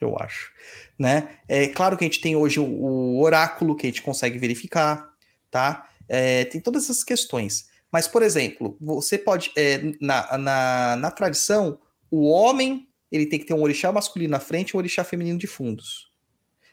Eu 0.00 0.18
acho. 0.18 0.52
Né? 0.98 1.38
É 1.46 1.68
claro 1.68 1.96
que 1.96 2.04
a 2.04 2.08
gente 2.08 2.20
tem 2.20 2.34
hoje 2.34 2.58
o, 2.58 2.64
o 2.64 3.22
oráculo 3.22 3.76
que 3.76 3.86
a 3.86 3.90
gente 3.90 4.02
consegue 4.02 4.38
verificar, 4.38 5.08
tá? 5.52 5.88
É, 6.08 6.46
tem 6.46 6.60
todas 6.60 6.82
essas 6.82 7.04
questões. 7.04 7.70
Mas, 7.92 8.08
por 8.08 8.22
exemplo, 8.22 8.76
você 8.80 9.18
pode. 9.18 9.52
É, 9.54 9.82
na, 10.00 10.38
na, 10.38 10.96
na 10.96 11.10
tradição, 11.10 11.78
o 12.10 12.26
homem 12.26 12.88
ele 13.12 13.26
tem 13.26 13.38
que 13.38 13.44
ter 13.44 13.52
um 13.52 13.62
orixá 13.62 13.92
masculino 13.92 14.30
na 14.30 14.40
frente 14.40 14.70
e 14.70 14.76
um 14.76 14.78
orixá 14.78 15.04
feminino 15.04 15.38
de 15.38 15.46
fundos. 15.46 16.10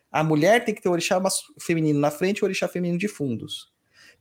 A 0.10 0.24
mulher 0.24 0.64
tem 0.64 0.74
que 0.74 0.82
ter 0.82 0.88
um 0.88 0.94
orixá 0.94 1.22
feminino 1.60 2.00
na 2.00 2.10
frente 2.10 2.38
e 2.38 2.44
um 2.44 2.46
orixá 2.46 2.68
feminino 2.70 2.98
de 2.98 3.10
fundos. 3.10 3.70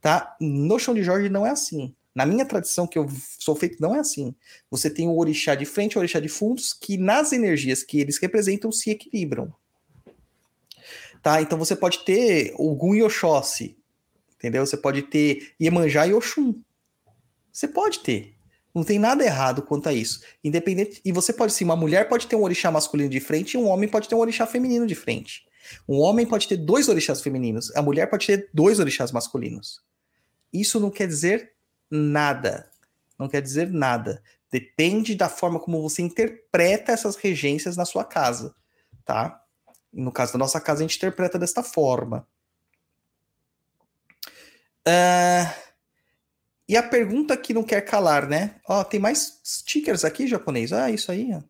Tá? 0.01 0.37
No 0.41 0.79
chão 0.79 0.93
de 0.93 1.03
Jorge 1.03 1.29
não 1.29 1.47
é 1.47 1.51
assim. 1.51 1.95
Na 2.15 2.27
minha 2.27 2.45
tradição 2.45 2.87
que 2.87 2.99
eu 2.99 3.09
sou 3.39 3.55
feito, 3.55 3.81
não 3.81 3.95
é 3.95 4.01
assim. 4.01 4.35
Você 4.69 4.91
tem 4.91 5.07
o 5.07 5.16
orixá 5.16 5.55
de 5.55 5.65
frente 5.65 5.93
e 5.93 5.97
o 5.97 6.01
orixá 6.01 6.19
de 6.19 6.29
fundos, 6.29 6.73
que 6.73 6.99
nas 6.99 7.33
energias 7.33 7.85
que 7.85 8.01
eles 8.01 8.19
representam 8.19 8.73
se 8.73 8.91
equilibram. 8.91 9.55
Tá? 11.23 11.41
Então 11.41 11.57
você 11.57 11.77
pode 11.77 12.05
ter 12.05 12.53
Ogum 12.57 12.95
e 12.95 13.03
Oxóssi, 13.03 13.77
entendeu? 14.37 14.66
Você 14.66 14.77
pode 14.77 15.03
ter 15.03 15.53
Iemanjá 15.61 16.07
e 16.09 16.15
Oxum. 16.15 16.61
Você 17.53 17.69
pode 17.69 18.01
ter. 18.01 18.35
Não 18.75 18.85
tem 18.85 18.99
nada 18.99 19.25
errado 19.25 19.62
quanto 19.62 19.89
a 19.89 19.93
isso. 19.93 20.23
Independente. 20.43 21.01
E 21.05 21.11
você 21.11 21.33
pode 21.33 21.53
sim, 21.53 21.65
uma 21.65 21.77
mulher 21.77 22.09
pode 22.09 22.27
ter 22.27 22.37
um 22.37 22.43
orixá 22.43 22.70
masculino 22.70 23.11
de 23.11 23.20
frente 23.20 23.55
e 23.55 23.59
um 23.59 23.66
homem 23.66 23.89
pode 23.89 24.09
ter 24.09 24.15
um 24.15 24.20
orixá 24.20 24.47
feminino 24.47 24.87
de 24.87 24.95
frente. 24.95 25.49
Um 25.89 25.99
homem 26.01 26.27
pode 26.27 26.49
ter 26.49 26.57
dois 26.57 26.89
orixás 26.89 27.20
femininos, 27.20 27.75
a 27.77 27.83
mulher 27.83 28.09
pode 28.09 28.27
ter 28.27 28.49
dois 28.55 28.79
orixás 28.79 29.12
masculinos. 29.12 29.81
Isso 30.53 30.81
não 30.81 30.91
quer 30.91 31.07
dizer 31.07 31.53
nada. 31.91 32.70
Não 33.19 33.29
quer 33.29 33.43
dizer 33.43 33.70
nada. 33.70 34.23
Depende 34.51 35.15
da 35.15 35.29
forma 35.29 35.61
como 35.61 35.83
você 35.83 36.01
interpreta 36.01 36.93
essas 36.93 37.16
regências 37.16 37.77
na 37.77 37.85
sua 37.85 38.05
casa, 38.05 38.55
tá? 39.05 39.43
E 39.93 40.01
no 40.01 40.12
caso 40.12 40.33
da 40.33 40.39
nossa 40.39 40.61
casa, 40.61 40.81
a 40.81 40.87
gente 40.87 40.97
interpreta 40.97 41.39
desta 41.39 41.62
forma. 41.62 42.27
Uh, 44.87 45.68
e 46.69 46.77
a 46.77 46.82
pergunta 46.82 47.36
que 47.36 47.55
não 47.55 47.62
quer 47.62 47.81
calar, 47.81 48.28
né? 48.28 48.57
Ó, 48.69 48.85
tem 48.85 49.01
mais 49.01 49.40
stickers 49.45 50.05
aqui, 50.05 50.27
japonês. 50.27 50.73
Ah, 50.73 50.90
isso 50.90 51.11
aí, 51.11 51.31
ó. 51.35 51.40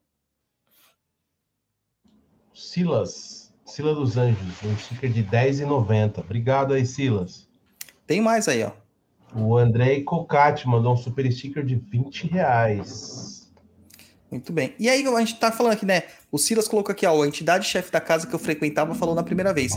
Silas, 2.54 3.52
Silas 3.66 3.96
dos 3.96 4.16
Anjos, 4.16 4.62
um 4.64 4.76
sticker 4.78 5.10
de 5.10 5.22
R$10,90. 5.22 6.20
Obrigado 6.20 6.74
aí, 6.74 6.86
Silas. 6.86 7.48
Tem 8.06 8.20
mais 8.20 8.46
aí, 8.48 8.62
ó. 8.62 8.72
O 9.34 9.56
Andrei 9.56 10.02
Cocati 10.04 10.66
mandou 10.66 10.94
um 10.94 10.96
super 10.96 11.30
sticker 11.30 11.64
de 11.64 11.74
20 11.74 12.28
reais. 12.28 13.50
Muito 14.30 14.52
bem. 14.52 14.74
E 14.78 14.88
aí, 14.88 15.06
a 15.06 15.20
gente 15.20 15.38
tá 15.38 15.50
falando 15.50 15.72
aqui, 15.72 15.86
né? 15.86 16.04
O 16.30 16.38
Silas 16.38 16.68
colocou 16.68 16.92
aqui, 16.92 17.06
ó, 17.06 17.22
a 17.22 17.26
entidade 17.26 17.66
chefe 17.66 17.90
da 17.90 18.00
casa 18.00 18.26
que 18.26 18.34
eu 18.34 18.38
frequentava 18.38 18.94
falou 18.94 19.14
na 19.14 19.22
primeira 19.22 19.52
vez. 19.52 19.72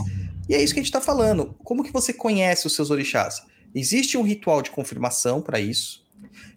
E 0.48 0.54
é 0.54 0.62
isso 0.62 0.72
que 0.74 0.80
a 0.80 0.82
gente 0.82 0.92
tá 0.92 1.00
falando. 1.00 1.54
Como 1.64 1.82
que 1.82 1.92
você 1.92 2.12
conhece 2.12 2.66
os 2.66 2.74
seus 2.74 2.90
orixás? 2.90 3.42
Existe 3.74 4.16
um 4.16 4.22
ritual 4.22 4.62
de 4.62 4.70
confirmação 4.70 5.40
para 5.40 5.58
isso. 5.60 6.04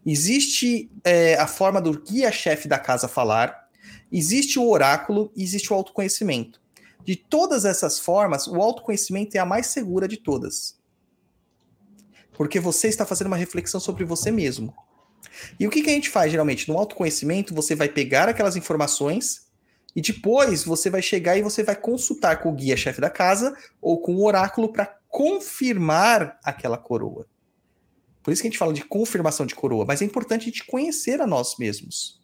Existe 0.05 0.89
é, 1.03 1.35
a 1.35 1.47
forma 1.47 1.81
do 1.81 1.99
guia-chefe 1.99 2.67
da 2.67 2.77
casa 2.77 3.07
falar. 3.07 3.69
Existe 4.11 4.59
o 4.59 4.69
oráculo 4.69 5.31
e 5.35 5.43
existe 5.43 5.71
o 5.71 5.75
autoconhecimento. 5.75 6.61
De 7.03 7.15
todas 7.15 7.65
essas 7.65 7.99
formas, 7.99 8.47
o 8.47 8.61
autoconhecimento 8.61 9.35
é 9.35 9.39
a 9.39 9.45
mais 9.45 9.67
segura 9.67 10.07
de 10.07 10.17
todas. 10.17 10.77
Porque 12.33 12.59
você 12.59 12.87
está 12.87 13.05
fazendo 13.05 13.27
uma 13.27 13.37
reflexão 13.37 13.79
sobre 13.79 14.03
você 14.03 14.31
mesmo. 14.31 14.73
E 15.59 15.67
o 15.67 15.69
que, 15.69 15.81
que 15.81 15.89
a 15.89 15.93
gente 15.93 16.09
faz 16.09 16.31
geralmente? 16.31 16.67
No 16.67 16.77
autoconhecimento, 16.77 17.53
você 17.53 17.75
vai 17.75 17.89
pegar 17.89 18.27
aquelas 18.27 18.55
informações 18.55 19.45
e 19.95 20.01
depois 20.01 20.63
você 20.63 20.89
vai 20.89 21.01
chegar 21.01 21.37
e 21.37 21.41
você 21.41 21.63
vai 21.63 21.75
consultar 21.75 22.41
com 22.41 22.49
o 22.49 22.55
guia-chefe 22.55 22.99
da 22.99 23.09
casa 23.09 23.55
ou 23.81 24.01
com 24.01 24.15
o 24.15 24.25
oráculo 24.25 24.71
para 24.71 24.97
confirmar 25.15 26.37
aquela 26.43 26.77
coroa. 26.77 27.25
Por 28.21 28.33
isso 28.33 28.41
que 28.41 28.49
a 28.49 28.51
gente 28.51 28.59
fala 28.59 28.73
de 28.73 28.83
confirmação 28.83 29.45
de 29.45 29.55
coroa, 29.55 29.85
mas 29.85 30.01
é 30.01 30.05
importante 30.05 30.41
a 30.41 30.45
gente 30.45 30.65
conhecer 30.65 31.21
a 31.21 31.25
nós 31.25 31.55
mesmos. 31.57 32.21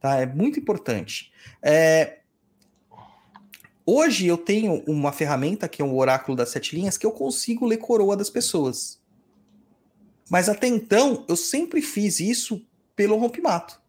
Tá? 0.00 0.16
É 0.16 0.26
muito 0.26 0.58
importante. 0.58 1.32
É... 1.62 2.18
Hoje 3.86 4.26
eu 4.26 4.36
tenho 4.36 4.82
uma 4.88 5.12
ferramenta 5.12 5.68
que 5.68 5.80
é 5.80 5.84
um 5.84 5.96
oráculo 5.96 6.36
das 6.36 6.48
sete 6.48 6.74
linhas 6.74 6.98
que 6.98 7.06
eu 7.06 7.12
consigo 7.12 7.64
ler 7.64 7.76
coroa 7.76 8.16
das 8.16 8.28
pessoas. 8.28 9.00
Mas 10.28 10.48
até 10.48 10.66
então 10.66 11.24
eu 11.28 11.36
sempre 11.36 11.80
fiz 11.80 12.18
isso 12.18 12.66
pelo 12.96 13.16
rompimato. 13.16 13.80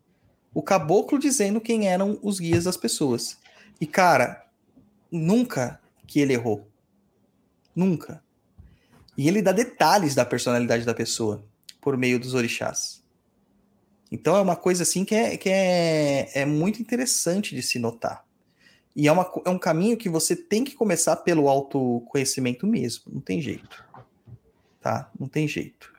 O 0.53 0.61
caboclo 0.61 1.17
dizendo 1.17 1.59
quem 1.59 1.87
eram 1.87 2.19
os 2.21 2.39
guias 2.39 2.65
das 2.65 2.77
pessoas. 2.77 3.39
E 3.81 3.87
cara, 3.87 4.45
nunca 5.11 5.81
que 6.05 6.19
ele 6.19 6.33
errou. 6.33 6.67
Nunca. 7.75 8.26
E 9.17 9.27
ele 9.27 9.41
dá 9.41 9.51
detalhes 9.51 10.13
da 10.13 10.23
personalidade 10.23 10.85
da 10.85 10.93
pessoa 10.93 11.43
por 11.81 11.97
meio 11.97 12.19
dos 12.19 12.35
orixás. 12.35 13.03
Então 14.11 14.35
é 14.35 14.41
uma 14.41 14.55
coisa 14.55 14.83
assim 14.83 15.03
que 15.03 15.15
é, 15.15 15.35
que 15.35 15.49
é, 15.49 16.29
é 16.33 16.45
muito 16.45 16.81
interessante 16.81 17.55
de 17.55 17.61
se 17.61 17.79
notar. 17.79 18.25
E 18.95 19.07
é, 19.07 19.11
uma, 19.11 19.29
é 19.45 19.49
um 19.49 19.59
caminho 19.59 19.97
que 19.97 20.09
você 20.09 20.35
tem 20.35 20.63
que 20.63 20.73
começar 20.73 21.17
pelo 21.17 21.49
autoconhecimento 21.49 22.65
mesmo. 22.65 23.03
Não 23.11 23.21
tem 23.21 23.41
jeito. 23.41 23.85
Tá? 24.81 25.11
Não 25.19 25.27
tem 25.27 25.47
jeito. 25.47 25.93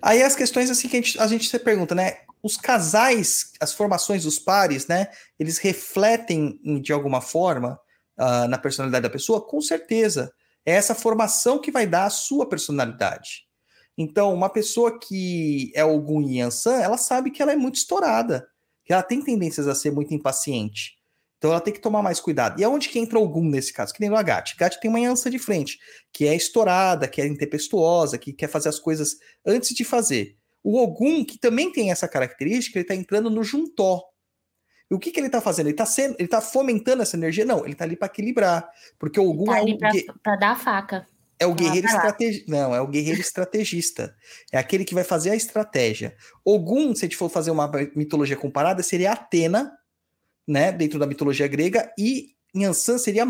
Aí 0.00 0.22
as 0.22 0.34
questões 0.34 0.70
assim 0.70 0.88
que 0.88 0.96
a 0.96 1.00
gente, 1.00 1.20
a 1.20 1.26
gente 1.26 1.48
se 1.48 1.58
pergunta, 1.58 1.94
né? 1.94 2.18
Os 2.42 2.56
casais, 2.56 3.52
as 3.60 3.72
formações 3.72 4.24
dos 4.24 4.38
pares, 4.38 4.86
né? 4.86 5.08
Eles 5.38 5.58
refletem 5.58 6.58
em- 6.64 6.80
de 6.80 6.92
alguma 6.92 7.20
forma 7.20 7.78
ah, 8.16 8.48
na 8.48 8.58
personalidade 8.58 9.02
da 9.02 9.10
pessoa? 9.10 9.40
Com 9.40 9.60
certeza. 9.60 10.32
É 10.68 10.72
essa 10.72 10.94
formação 10.94 11.58
que 11.58 11.70
vai 11.70 11.86
dar 11.86 12.04
a 12.04 12.10
sua 12.10 12.46
personalidade. 12.46 13.46
Então, 13.96 14.34
uma 14.34 14.50
pessoa 14.50 15.00
que 15.00 15.72
é 15.74 15.82
e 15.82 16.36
Yansan, 16.36 16.74
ela 16.74 16.98
sabe 16.98 17.30
que 17.30 17.40
ela 17.40 17.52
é 17.52 17.56
muito 17.56 17.76
estourada, 17.76 18.46
que 18.84 18.92
ela 18.92 19.02
tem 19.02 19.22
tendências 19.22 19.66
a 19.66 19.74
ser 19.74 19.90
muito 19.90 20.12
impaciente. 20.12 20.98
Então 21.38 21.52
ela 21.52 21.60
tem 21.62 21.72
que 21.72 21.80
tomar 21.80 22.02
mais 22.02 22.20
cuidado. 22.20 22.60
E 22.60 22.64
aonde 22.64 22.90
que 22.90 22.98
entra 22.98 23.18
o 23.18 23.22
Ogum 23.22 23.48
nesse 23.48 23.72
caso? 23.72 23.94
Que 23.94 24.00
nem 24.00 24.10
no 24.10 24.16
Agate. 24.16 24.56
Agate 24.56 24.78
tem 24.78 24.90
uma 24.90 25.00
Yansan 25.00 25.30
de 25.30 25.38
frente, 25.38 25.78
que 26.12 26.26
é 26.26 26.36
estourada, 26.36 27.08
que 27.08 27.22
é 27.22 27.26
intempestuosa, 27.26 28.18
que 28.18 28.34
quer 28.34 28.48
fazer 28.48 28.68
as 28.68 28.78
coisas 28.78 29.16
antes 29.46 29.74
de 29.74 29.84
fazer. 29.84 30.36
O 30.62 30.78
Ogum, 30.78 31.24
que 31.24 31.38
também 31.38 31.72
tem 31.72 31.90
essa 31.90 32.06
característica, 32.06 32.78
ele 32.78 32.84
está 32.84 32.94
entrando 32.94 33.30
no 33.30 33.42
Juntó. 33.42 34.02
E 34.90 34.94
o 34.94 34.98
que, 34.98 35.10
que 35.10 35.20
ele 35.20 35.26
está 35.26 35.40
fazendo? 35.40 35.66
Ele 35.66 35.74
está 35.74 35.84
sendo, 35.86 36.16
ele 36.18 36.28
tá 36.28 36.40
fomentando 36.40 37.02
essa 37.02 37.16
energia? 37.16 37.44
Não, 37.44 37.62
ele 37.64 37.72
está 37.72 37.84
ali 37.84 37.94
para 37.96 38.06
equilibrar. 38.06 38.68
Porque 38.98 39.20
o 39.20 39.28
Ogum 39.28 39.44
Tá 39.44 39.58
é, 39.58 39.60
ali 39.60 39.76
pra 40.22 40.36
dar 40.36 40.52
a 40.52 40.56
faca. 40.56 41.06
é 41.38 41.46
o 41.46 41.54
guerreiro 41.54 41.86
estrategista. 41.86 42.50
Não, 42.50 42.74
é 42.74 42.80
o 42.80 42.86
guerreiro 42.86 43.20
estrategista. 43.20 44.16
É 44.50 44.58
aquele 44.58 44.84
que 44.84 44.94
vai 44.94 45.04
fazer 45.04 45.30
a 45.30 45.36
estratégia. 45.36 46.16
Ogum, 46.44 46.94
se 46.94 47.04
a 47.04 47.08
gente 47.08 47.16
for 47.18 47.28
fazer 47.28 47.50
uma 47.50 47.70
mitologia 47.94 48.36
comparada, 48.36 48.82
seria 48.82 49.12
Atena, 49.12 49.72
né? 50.46 50.72
Dentro 50.72 50.98
da 50.98 51.06
mitologia 51.06 51.46
grega, 51.46 51.92
e 51.98 52.30
Yansan 52.56 52.96
seria 52.96 53.26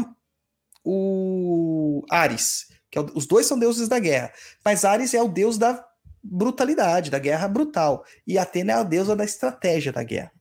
o 0.84 2.04
Ares, 2.10 2.66
que 2.90 2.98
é 2.98 3.00
o- 3.00 3.10
os 3.14 3.26
dois 3.26 3.46
são 3.46 3.58
deuses 3.58 3.88
da 3.88 3.98
guerra. 3.98 4.32
Mas 4.64 4.84
Ares 4.84 5.12
é 5.14 5.20
o 5.22 5.28
deus 5.28 5.58
da 5.58 5.84
brutalidade, 6.22 7.10
da 7.10 7.18
guerra 7.18 7.48
brutal. 7.48 8.04
E 8.26 8.38
Atena 8.38 8.72
é 8.72 8.74
a 8.76 8.82
deusa 8.82 9.14
da 9.16 9.24
estratégia 9.24 9.92
da 9.92 10.02
guerra. 10.02 10.32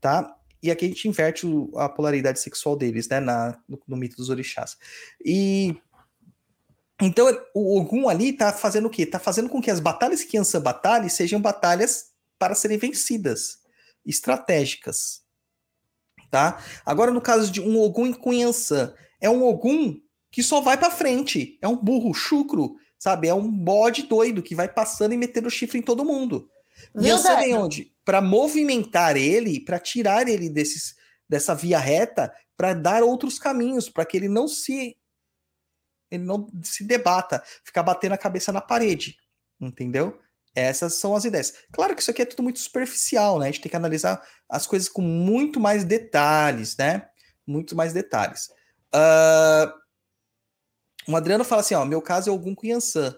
Tá? 0.00 0.34
E 0.62 0.70
aqui 0.70 0.86
a 0.86 0.88
gente 0.88 1.08
inverte 1.08 1.46
o- 1.46 1.70
a 1.76 1.88
polaridade 1.88 2.40
sexual 2.40 2.76
deles, 2.76 3.08
né? 3.08 3.20
Na, 3.20 3.58
no, 3.68 3.80
no 3.86 3.96
mito 3.96 4.16
dos 4.16 4.28
orixás. 4.28 4.76
E 5.24 5.76
então, 7.00 7.26
o 7.54 7.78
Ogum 7.78 8.08
ali 8.08 8.32
tá 8.32 8.52
fazendo 8.52 8.86
o 8.86 8.90
quê? 8.90 9.06
Tá 9.06 9.20
fazendo 9.20 9.48
com 9.48 9.60
que 9.60 9.70
as 9.70 9.78
batalhas 9.78 10.24
que 10.24 10.36
Yansan 10.36 10.60
batalhe 10.60 11.08
sejam 11.08 11.40
batalhas 11.40 12.10
para 12.38 12.56
serem 12.56 12.76
vencidas, 12.76 13.60
estratégicas. 14.04 15.22
Tá? 16.30 16.60
Agora, 16.84 17.12
no 17.12 17.20
caso 17.20 17.50
de 17.52 17.60
um 17.60 17.78
Ogum 17.80 18.12
com 18.12 18.32
Yansan, 18.32 18.92
é 19.20 19.30
um 19.30 19.44
Ogum 19.44 20.00
que 20.30 20.42
só 20.42 20.60
vai 20.60 20.76
para 20.76 20.90
frente. 20.90 21.56
É 21.62 21.68
um 21.68 21.76
burro 21.76 22.12
chucro, 22.12 22.74
sabe? 22.98 23.28
É 23.28 23.34
um 23.34 23.50
bode 23.50 24.02
doido 24.02 24.42
que 24.42 24.54
vai 24.54 24.68
passando 24.68 25.14
e 25.14 25.16
metendo 25.16 25.48
chifre 25.48 25.78
em 25.78 25.82
todo 25.82 26.04
mundo. 26.04 26.50
Viu, 26.94 27.16
onde? 27.56 27.92
Para 28.04 28.20
movimentar 28.20 29.16
ele, 29.16 29.60
para 29.60 29.78
tirar 29.78 30.28
ele 30.28 30.48
desses, 30.48 30.96
dessa 31.28 31.54
via 31.54 31.78
reta, 31.78 32.32
para 32.56 32.74
dar 32.74 33.02
outros 33.02 33.38
caminhos, 33.38 33.88
para 33.88 34.04
que 34.04 34.16
ele 34.16 34.28
não 34.28 34.48
se 34.48 34.96
ele 36.10 36.24
não 36.24 36.48
se 36.62 36.84
debata, 36.84 37.42
ficar 37.62 37.82
batendo 37.82 38.12
a 38.12 38.18
cabeça 38.18 38.50
na 38.50 38.62
parede, 38.62 39.16
entendeu? 39.60 40.18
Essas 40.54 40.94
são 40.94 41.14
as 41.14 41.24
ideias. 41.24 41.52
Claro 41.70 41.94
que 41.94 42.00
isso 42.00 42.10
aqui 42.10 42.22
é 42.22 42.24
tudo 42.24 42.42
muito 42.42 42.58
superficial, 42.58 43.38
né? 43.38 43.48
A 43.48 43.50
gente 43.50 43.60
tem 43.60 43.70
que 43.70 43.76
analisar 43.76 44.26
as 44.48 44.66
coisas 44.66 44.88
com 44.88 45.02
muito 45.02 45.60
mais 45.60 45.84
detalhes, 45.84 46.76
né? 46.76 47.08
Muito 47.46 47.76
mais 47.76 47.92
detalhes. 47.92 48.48
Ah, 48.92 49.72
o 51.06 51.14
Adriano 51.14 51.44
fala 51.44 51.60
assim, 51.60 51.74
ó, 51.74 51.84
meu 51.84 52.02
caso 52.02 52.28
é 52.28 52.32
algum 52.32 52.54
com 52.54 52.66
Yansan, 52.66 53.14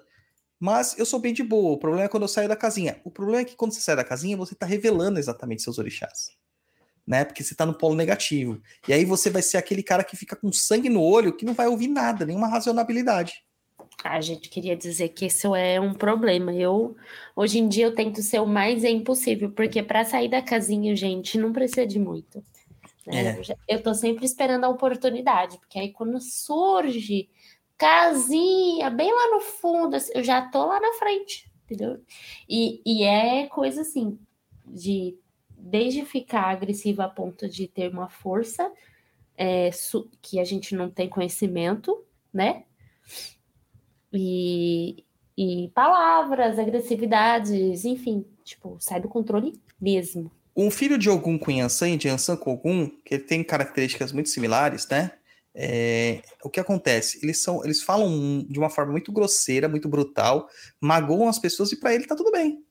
mas 0.60 0.98
eu 0.98 1.06
sou 1.06 1.18
bem 1.18 1.32
de 1.32 1.42
boa, 1.42 1.72
o 1.72 1.78
problema 1.78 2.04
é 2.04 2.08
quando 2.08 2.24
eu 2.24 2.28
saio 2.28 2.46
da 2.46 2.54
casinha. 2.54 3.00
O 3.02 3.10
problema 3.10 3.40
é 3.40 3.44
que 3.46 3.56
quando 3.56 3.72
você 3.72 3.80
sai 3.80 3.96
da 3.96 4.04
casinha, 4.04 4.36
você 4.36 4.54
tá 4.54 4.66
revelando 4.66 5.18
exatamente 5.18 5.62
seus 5.62 5.78
orixás, 5.78 6.36
né? 7.06 7.24
Porque 7.24 7.42
você 7.42 7.54
tá 7.54 7.64
no 7.64 7.72
polo 7.72 7.94
negativo. 7.94 8.60
E 8.86 8.92
aí 8.92 9.06
você 9.06 9.30
vai 9.30 9.40
ser 9.40 9.56
aquele 9.56 9.82
cara 9.82 10.04
que 10.04 10.18
fica 10.18 10.36
com 10.36 10.52
sangue 10.52 10.90
no 10.90 11.02
olho, 11.02 11.34
que 11.34 11.46
não 11.46 11.54
vai 11.54 11.66
ouvir 11.66 11.88
nada, 11.88 12.26
nenhuma 12.26 12.46
racionalidade. 12.46 13.42
A 14.04 14.20
gente 14.20 14.50
queria 14.50 14.76
dizer 14.76 15.08
que 15.10 15.26
isso 15.26 15.54
é 15.54 15.80
um 15.80 15.94
problema. 15.94 16.52
Eu 16.54 16.94
hoje 17.34 17.58
em 17.58 17.66
dia 17.66 17.86
eu 17.86 17.94
tento 17.94 18.22
ser 18.22 18.40
o 18.40 18.46
mais 18.46 18.82
zen 18.82 19.02
possível, 19.02 19.50
porque 19.50 19.82
para 19.82 20.04
sair 20.04 20.28
da 20.28 20.42
casinha, 20.42 20.94
gente, 20.94 21.38
não 21.38 21.54
precisa 21.54 21.86
de 21.86 21.98
muito. 21.98 22.44
né? 23.06 23.40
É. 23.40 23.56
Eu 23.66 23.82
tô 23.82 23.94
sempre 23.94 24.26
esperando 24.26 24.64
a 24.64 24.68
oportunidade, 24.68 25.56
porque 25.58 25.78
aí 25.78 25.90
quando 25.90 26.20
surge 26.20 27.30
casinha 27.80 28.90
bem 28.90 29.10
lá 29.10 29.30
no 29.30 29.40
fundo, 29.40 29.96
assim, 29.96 30.12
eu 30.14 30.22
já 30.22 30.42
tô 30.42 30.66
lá 30.66 30.78
na 30.78 30.92
frente, 30.98 31.50
entendeu? 31.64 31.98
E, 32.46 32.82
e 32.84 33.04
é 33.04 33.46
coisa 33.46 33.80
assim, 33.80 34.18
de 34.66 35.16
desde 35.56 36.04
ficar 36.04 36.50
agressiva 36.50 37.04
a 37.04 37.08
ponto 37.08 37.48
de 37.48 37.66
ter 37.66 37.90
uma 37.90 38.10
força 38.10 38.70
é, 39.34 39.70
que 40.20 40.38
a 40.38 40.44
gente 40.44 40.74
não 40.74 40.90
tem 40.90 41.08
conhecimento, 41.08 42.04
né? 42.30 42.64
E, 44.12 45.02
e 45.34 45.70
palavras, 45.74 46.58
agressividades, 46.58 47.86
enfim, 47.86 48.26
tipo, 48.44 48.76
sai 48.78 49.00
do 49.00 49.08
controle 49.08 49.58
mesmo. 49.80 50.30
Um 50.54 50.70
filho 50.70 50.98
de 50.98 51.08
Ogum 51.08 51.38
com 51.38 51.50
Yansan 51.50 51.90
e 51.90 51.96
de 51.96 52.08
Yansan 52.08 52.36
com 52.36 52.58
que 53.02 53.14
ele 53.14 53.22
tem 53.22 53.42
características 53.42 54.12
muito 54.12 54.28
similares, 54.28 54.86
né? 54.86 55.12
É, 55.54 56.22
o 56.44 56.48
que 56.50 56.60
acontece? 56.60 57.18
Eles 57.22 57.42
são, 57.42 57.64
eles 57.64 57.82
falam 57.82 58.46
de 58.48 58.58
uma 58.58 58.70
forma 58.70 58.92
muito 58.92 59.10
grosseira, 59.12 59.68
muito 59.68 59.88
brutal, 59.88 60.48
magoam 60.80 61.28
as 61.28 61.38
pessoas 61.38 61.72
e 61.72 61.76
pra 61.80 61.94
ele 61.94 62.06
tá 62.06 62.14
tudo 62.14 62.30
bem. 62.30 62.62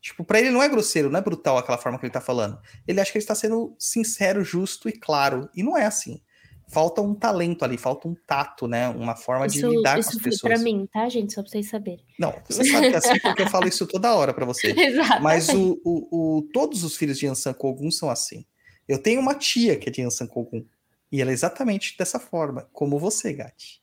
Tipo, 0.00 0.24
pra 0.24 0.40
ele 0.40 0.50
não 0.50 0.62
é 0.62 0.68
grosseiro, 0.68 1.08
não 1.10 1.18
é 1.18 1.22
brutal 1.22 1.56
aquela 1.58 1.78
forma 1.78 1.98
que 1.98 2.06
ele 2.06 2.12
tá 2.12 2.20
falando. 2.20 2.58
Ele 2.88 3.00
acha 3.00 3.12
que 3.12 3.18
ele 3.18 3.22
está 3.22 3.34
sendo 3.34 3.76
sincero, 3.78 4.42
justo 4.42 4.88
e 4.88 4.92
claro. 4.92 5.48
E 5.54 5.62
não 5.62 5.76
é 5.78 5.84
assim. 5.86 6.20
Falta 6.68 7.02
um 7.02 7.14
talento 7.14 7.64
ali, 7.64 7.76
falta 7.76 8.08
um 8.08 8.14
tato, 8.26 8.66
né? 8.66 8.88
Uma 8.88 9.14
forma 9.14 9.46
de 9.46 9.58
Isso, 9.58 9.68
lidar 9.68 9.98
isso 9.98 10.10
com 10.12 10.16
as 10.16 10.22
pessoas. 10.22 10.54
pra 10.54 10.58
mim, 10.62 10.88
tá, 10.90 11.06
gente? 11.08 11.32
Só 11.34 11.42
pra 11.42 11.50
vocês 11.50 11.68
saberem. 11.68 12.04
Não, 12.18 12.34
você 12.48 12.64
sabe 12.64 12.88
que 12.88 12.94
é 12.94 12.98
assim 12.98 13.18
porque 13.20 13.42
eu 13.42 13.48
falo 13.48 13.68
isso 13.68 13.86
toda 13.86 14.14
hora 14.14 14.32
pra 14.32 14.46
você. 14.46 14.72
Exato. 14.74 15.22
Mas 15.22 15.48
o, 15.50 15.78
o, 15.84 16.38
o- 16.38 16.42
todos 16.52 16.82
os 16.82 16.96
filhos 16.96 17.18
de 17.18 17.26
Yansan 17.26 17.52
Kogun 17.52 17.90
são 17.90 18.08
assim. 18.10 18.44
Eu 18.88 18.98
tenho 19.00 19.20
uma 19.20 19.34
tia 19.34 19.76
que 19.76 19.88
é 19.88 19.92
de 19.92 20.00
Yansan 20.00 20.26
Kogun. 20.26 20.64
E 21.12 21.20
ela 21.20 21.30
é 21.30 21.34
exatamente 21.34 21.96
dessa 21.98 22.18
forma, 22.18 22.66
como 22.72 22.98
você, 22.98 23.34
Gati. 23.34 23.82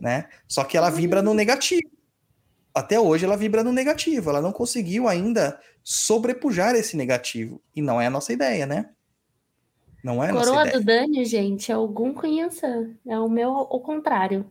Né? 0.00 0.26
Só 0.48 0.64
que 0.64 0.76
ela 0.78 0.88
vibra 0.88 1.20
no 1.20 1.34
negativo. 1.34 1.90
Até 2.74 2.98
hoje 2.98 3.26
ela 3.26 3.36
vibra 3.36 3.62
no 3.62 3.70
negativo. 3.70 4.30
Ela 4.30 4.40
não 4.40 4.50
conseguiu 4.50 5.06
ainda 5.06 5.60
sobrepujar 5.84 6.74
esse 6.74 6.96
negativo. 6.96 7.60
E 7.76 7.82
não 7.82 8.00
é 8.00 8.06
a 8.06 8.10
nossa 8.10 8.32
ideia, 8.32 8.64
né? 8.64 8.90
Não 10.02 10.24
é 10.24 10.30
a 10.30 10.32
nossa 10.32 10.46
Coroa 10.46 10.62
ideia. 10.66 10.80
do 10.80 10.84
Dani, 10.84 11.24
gente, 11.24 11.70
é 11.70 11.74
algum 11.74 12.12
conheça. 12.12 12.90
É 13.06 13.18
o 13.18 13.28
meu 13.28 13.50
ao 13.50 13.80
contrário. 13.80 14.50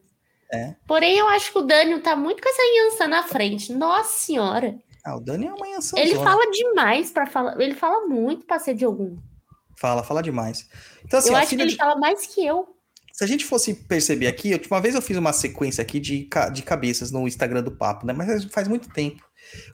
É. 0.51 0.75
Porém, 0.87 1.17
eu 1.17 1.27
acho 1.29 1.51
que 1.51 1.57
o 1.57 1.63
Dani 1.63 1.99
tá 1.99 2.15
muito 2.15 2.41
com 2.41 2.47
essa 2.47 2.61
Yansan 2.61 3.07
na 3.07 3.23
frente. 3.23 3.73
Nossa 3.73 4.19
senhora. 4.19 4.75
Ah, 5.03 5.17
o 5.17 5.19
Dani 5.19 5.47
é 5.47 5.53
uma 5.53 5.67
Yansan. 5.67 5.97
Ele 5.97 6.15
fala 6.15 6.49
demais 6.51 7.11
para 7.11 7.25
falar. 7.25 7.59
Ele 7.59 7.73
fala 7.73 8.07
muito 8.07 8.45
pra 8.45 8.59
ser 8.59 8.75
de 8.75 8.85
algum. 8.85 9.17
Fala, 9.77 10.03
fala 10.03 10.21
demais. 10.23 10.67
Então, 11.03 11.19
assim, 11.19 11.29
eu 11.29 11.35
acho 11.35 11.49
que 11.49 11.55
ele 11.55 11.65
de- 11.71 11.75
fala 11.77 11.95
mais 11.95 12.25
que 12.27 12.45
eu. 12.45 12.75
Se 13.11 13.23
a 13.23 13.27
gente 13.27 13.45
fosse 13.45 13.73
perceber 13.73 14.27
aqui, 14.27 14.59
uma 14.71 14.81
vez 14.81 14.95
eu 14.95 15.01
fiz 15.01 15.15
uma 15.17 15.31
sequência 15.33 15.81
aqui 15.81 15.99
de, 15.99 16.23
ca- 16.25 16.49
de 16.49 16.63
cabeças 16.63 17.11
no 17.11 17.27
Instagram 17.27 17.61
do 17.61 17.71
Papo, 17.71 18.05
né? 18.07 18.13
Mas 18.13 18.43
faz 18.45 18.67
muito 18.67 18.89
tempo. 18.89 19.23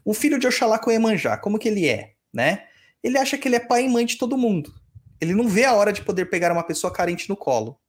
O 0.04 0.14
filho 0.14 0.38
de 0.38 0.46
Oxalá 0.48 0.78
com 0.78 0.92
Emanjá, 0.92 1.38
como 1.38 1.58
que 1.58 1.70
ele 1.70 1.88
é, 1.88 2.14
né? 2.34 2.66
Ele 3.02 3.18
acha 3.18 3.38
que 3.38 3.48
ele 3.48 3.56
é 3.56 3.60
pai 3.60 3.86
e 3.86 3.90
mãe 3.90 4.06
de 4.06 4.18
todo 4.18 4.38
mundo. 4.38 4.74
Ele 5.22 5.34
não 5.34 5.48
vê 5.48 5.64
a 5.64 5.74
hora 5.74 5.94
de 5.94 6.02
poder 6.02 6.26
pegar 6.26 6.52
uma 6.52 6.64
pessoa 6.64 6.92
carente 6.92 7.30
no 7.30 7.38
colo, 7.38 7.80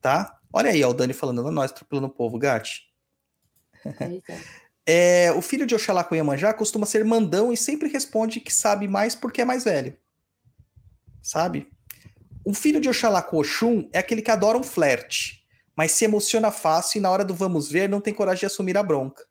tá? 0.00 0.38
Olha 0.52 0.70
aí, 0.70 0.82
ó, 0.82 0.88
o 0.90 0.94
Dani 0.94 1.12
falando, 1.12 1.42
"Não, 1.42 1.50
nós 1.50 1.70
atropelando 1.70 2.06
o 2.06 2.10
povo, 2.10 2.38
Gati. 2.38 2.82
É. 3.84 3.84
É, 4.88 5.32
o 5.32 5.42
filho 5.42 5.66
de 5.66 5.74
Oxalá 5.74 6.04
com 6.04 6.14
Iemanjá 6.14 6.54
costuma 6.54 6.86
ser 6.86 7.04
mandão 7.04 7.52
e 7.52 7.56
sempre 7.56 7.88
responde 7.88 8.38
que 8.38 8.54
sabe 8.54 8.86
mais 8.86 9.16
porque 9.16 9.40
é 9.40 9.44
mais 9.44 9.64
velho. 9.64 9.96
Sabe? 11.26 11.66
O 12.44 12.54
filho 12.54 12.80
de 12.80 12.88
Oxalá 12.88 13.20
com 13.20 13.38
Oxum 13.38 13.88
é 13.92 13.98
aquele 13.98 14.22
que 14.22 14.30
adora 14.30 14.56
um 14.56 14.62
flerte, 14.62 15.44
mas 15.74 15.90
se 15.90 16.04
emociona 16.04 16.52
fácil 16.52 16.98
e 16.98 17.00
na 17.00 17.10
hora 17.10 17.24
do 17.24 17.34
vamos 17.34 17.68
ver 17.68 17.88
não 17.88 18.00
tem 18.00 18.14
coragem 18.14 18.38
de 18.38 18.46
assumir 18.46 18.78
a 18.78 18.82
bronca. 18.84 19.24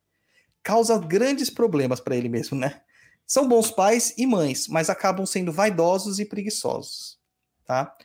Causa 0.61 0.97
grandes 0.97 1.49
problemas 1.49 2.01
para 2.01 2.17
ele 2.17 2.27
mesmo, 2.27 2.57
né? 2.57 2.81
São 3.26 3.47
bons 3.47 3.72
pais 3.72 4.13
e 4.17 4.27
mães, 4.27 4.67
mas 4.67 4.89
acabam 4.89 5.26
sendo 5.26 5.53
vaidosos 5.53 6.19
e 6.19 6.26
preguiçosos, 6.26 7.17
tá? 7.63 7.95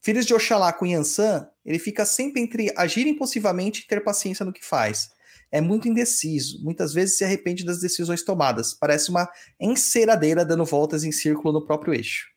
Filhos 0.00 0.26
de 0.26 0.32
Oxalá 0.32 0.72
com 0.72 0.86
Yansan, 0.86 1.48
ele 1.64 1.80
fica 1.80 2.06
sempre 2.06 2.40
entre 2.40 2.72
agir 2.76 3.04
impulsivamente 3.08 3.80
e 3.80 3.86
ter 3.88 4.04
paciência 4.04 4.46
no 4.46 4.52
que 4.52 4.64
faz 4.64 5.10
é 5.50 5.60
muito 5.60 5.88
indeciso, 5.88 6.62
muitas 6.62 6.94
vezes 6.94 7.18
se 7.18 7.24
arrepende 7.24 7.64
das 7.64 7.80
decisões 7.80 8.22
tomadas, 8.22 8.72
parece 8.72 9.10
uma 9.10 9.28
enceradeira 9.58 10.44
dando 10.44 10.64
voltas 10.64 11.02
em 11.02 11.10
círculo 11.10 11.52
no 11.52 11.66
próprio 11.66 11.92
eixo. 11.92 12.29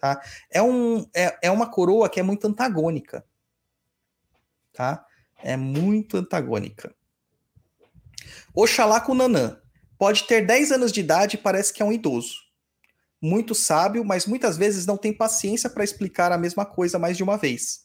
Tá? 0.00 0.22
É, 0.50 0.62
um, 0.62 1.06
é, 1.14 1.38
é 1.42 1.50
uma 1.50 1.70
coroa 1.70 2.08
que 2.08 2.18
é 2.18 2.22
muito 2.22 2.46
antagônica. 2.46 3.22
Tá? 4.72 5.04
É 5.42 5.58
muito 5.58 6.16
antagônica. 6.16 6.94
Oxalá 8.54 8.98
com 9.00 9.14
Nanã. 9.14 9.60
Pode 9.98 10.24
ter 10.24 10.46
10 10.46 10.72
anos 10.72 10.90
de 10.90 11.00
idade 11.00 11.36
e 11.36 11.38
parece 11.38 11.72
que 11.72 11.82
é 11.82 11.84
um 11.84 11.92
idoso. 11.92 12.34
Muito 13.20 13.54
sábio, 13.54 14.02
mas 14.02 14.24
muitas 14.24 14.56
vezes 14.56 14.86
não 14.86 14.96
tem 14.96 15.12
paciência 15.12 15.68
para 15.68 15.84
explicar 15.84 16.32
a 16.32 16.38
mesma 16.38 16.64
coisa 16.64 16.98
mais 16.98 17.18
de 17.18 17.22
uma 17.22 17.36
vez. 17.36 17.84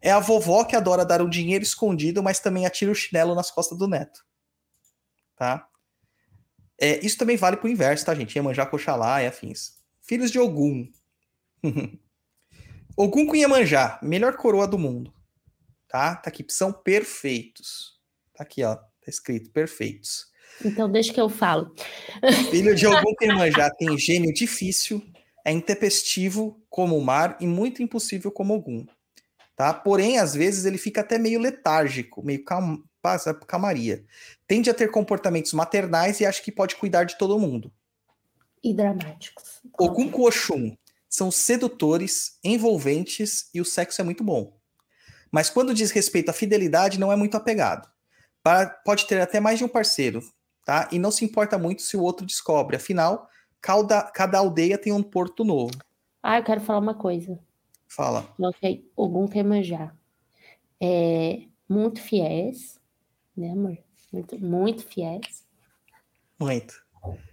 É 0.00 0.12
a 0.12 0.20
vovó 0.20 0.64
que 0.64 0.76
adora 0.76 1.04
dar 1.04 1.20
um 1.20 1.28
dinheiro 1.28 1.64
escondido, 1.64 2.22
mas 2.22 2.38
também 2.38 2.64
atira 2.64 2.92
o 2.92 2.94
chinelo 2.94 3.34
nas 3.34 3.50
costas 3.50 3.76
do 3.76 3.88
neto. 3.88 4.24
Tá? 5.34 5.66
É, 6.78 7.04
isso 7.04 7.18
também 7.18 7.36
vale 7.36 7.56
pro 7.56 7.68
inverso, 7.68 8.06
tá, 8.06 8.14
gente? 8.14 8.36
Iemanjá, 8.36 8.64
Coxalá 8.64 9.20
e 9.20 9.26
afins. 9.26 9.80
Filhos 10.00 10.30
de 10.30 10.38
Ogum. 10.38 10.88
Ogum 12.96 13.26
com 13.26 13.36
Iemanjá, 13.36 13.98
melhor 14.02 14.36
coroa 14.36 14.66
do 14.66 14.78
mundo. 14.78 15.12
Tá? 15.88 16.16
Tá 16.16 16.28
aqui, 16.28 16.44
são 16.48 16.72
perfeitos. 16.72 17.98
Tá 18.34 18.42
aqui, 18.44 18.62
ó. 18.62 18.76
Tá 18.76 19.08
escrito, 19.08 19.50
perfeitos. 19.50 20.26
Então, 20.64 20.90
deixa 20.90 21.12
que 21.12 21.20
eu 21.20 21.28
falo. 21.28 21.74
Filho 22.50 22.74
de 22.74 22.86
Ogum 22.86 23.14
com 23.16 23.24
Iemanjá 23.24 23.70
tem 23.70 23.96
gênio 23.98 24.32
difícil, 24.32 25.02
é 25.44 25.52
intempestivo 25.52 26.62
como 26.68 26.96
o 26.96 27.04
mar 27.04 27.36
e 27.40 27.46
muito 27.46 27.82
impossível 27.82 28.30
como 28.30 28.54
Ogum. 28.54 28.86
Tá? 29.56 29.72
Porém, 29.72 30.18
às 30.18 30.34
vezes 30.34 30.64
ele 30.64 30.78
fica 30.78 31.00
até 31.00 31.18
meio 31.18 31.40
letárgico, 31.40 32.22
meio 32.22 32.44
cam 32.44 32.82
passa 33.02 33.32
calmaria. 33.34 34.04
Tende 34.46 34.68
a 34.68 34.74
ter 34.74 34.90
comportamentos 34.90 35.52
maternais 35.54 36.20
e 36.20 36.26
acha 36.26 36.42
que 36.42 36.52
pode 36.52 36.76
cuidar 36.76 37.04
de 37.04 37.16
todo 37.16 37.38
mundo. 37.38 37.72
E 38.62 38.74
dramáticos. 38.74 39.62
Ogum 39.78 40.10
com 40.10 40.22
Oxum 40.22 40.76
são 41.10 41.28
sedutores, 41.30 42.38
envolventes 42.42 43.50
e 43.52 43.60
o 43.60 43.64
sexo 43.64 44.00
é 44.00 44.04
muito 44.04 44.22
bom. 44.22 44.56
Mas 45.30 45.50
quando 45.50 45.74
diz 45.74 45.90
respeito 45.90 46.28
à 46.30 46.32
fidelidade, 46.32 47.00
não 47.00 47.12
é 47.12 47.16
muito 47.16 47.36
apegado. 47.36 47.88
Para- 48.42 48.70
pode 48.70 49.06
ter 49.06 49.20
até 49.20 49.40
mais 49.40 49.58
de 49.58 49.64
um 49.64 49.68
parceiro, 49.68 50.22
tá? 50.64 50.88
E 50.92 50.98
não 50.98 51.10
se 51.10 51.24
importa 51.24 51.58
muito 51.58 51.82
se 51.82 51.96
o 51.96 52.02
outro 52.02 52.24
descobre. 52.24 52.76
Afinal, 52.76 53.28
cada, 53.60 54.02
cada 54.04 54.38
aldeia 54.38 54.78
tem 54.78 54.92
um 54.92 55.02
porto 55.02 55.44
novo. 55.44 55.72
Ah, 56.22 56.38
eu 56.38 56.44
quero 56.44 56.60
falar 56.60 56.78
uma 56.78 56.94
coisa. 56.94 57.38
Fala. 57.88 58.32
Ok, 58.38 58.88
Ogum 58.96 59.26
Kemanjá. 59.26 59.92
É 60.80 61.42
muito 61.68 62.00
fiéis, 62.00 62.80
né, 63.36 63.50
amor? 63.50 63.76
Muito, 64.12 64.38
muito 64.38 64.86
fiéis. 64.86 65.44
Muito. 66.38 66.74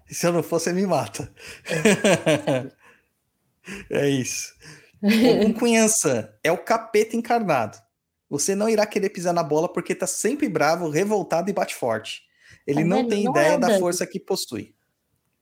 Se 0.08 0.26
eu 0.26 0.34
não 0.34 0.42
for, 0.42 0.60
você 0.60 0.74
me 0.74 0.86
mata. 0.86 1.32
é 1.70 2.72
isso. 4.10 4.54
Ogum 5.04 5.54
Cunhançã 5.54 6.30
é 6.44 6.52
o 6.52 6.58
capeta 6.58 7.16
encarnado. 7.16 7.78
Você 8.30 8.56
não 8.56 8.68
irá 8.68 8.86
querer 8.86 9.10
pisar 9.10 9.34
na 9.34 9.44
bola 9.44 9.72
porque 9.72 9.96
tá 9.96 10.08
sempre 10.08 10.50
bravo, 10.50 10.90
revoltado 10.90 11.50
e 11.50 11.54
bate 11.54 11.76
forte. 11.76 12.24
Ele 12.66 12.82
Tá 12.82 12.88
não 12.88 13.08
tem 13.08 13.24
Não 13.24 13.36
é 13.36 13.40
ideia 13.40 13.58
o 13.58 13.60
da 13.60 13.80
força 13.80 14.06
que 14.06 14.20
possui. 14.20 14.76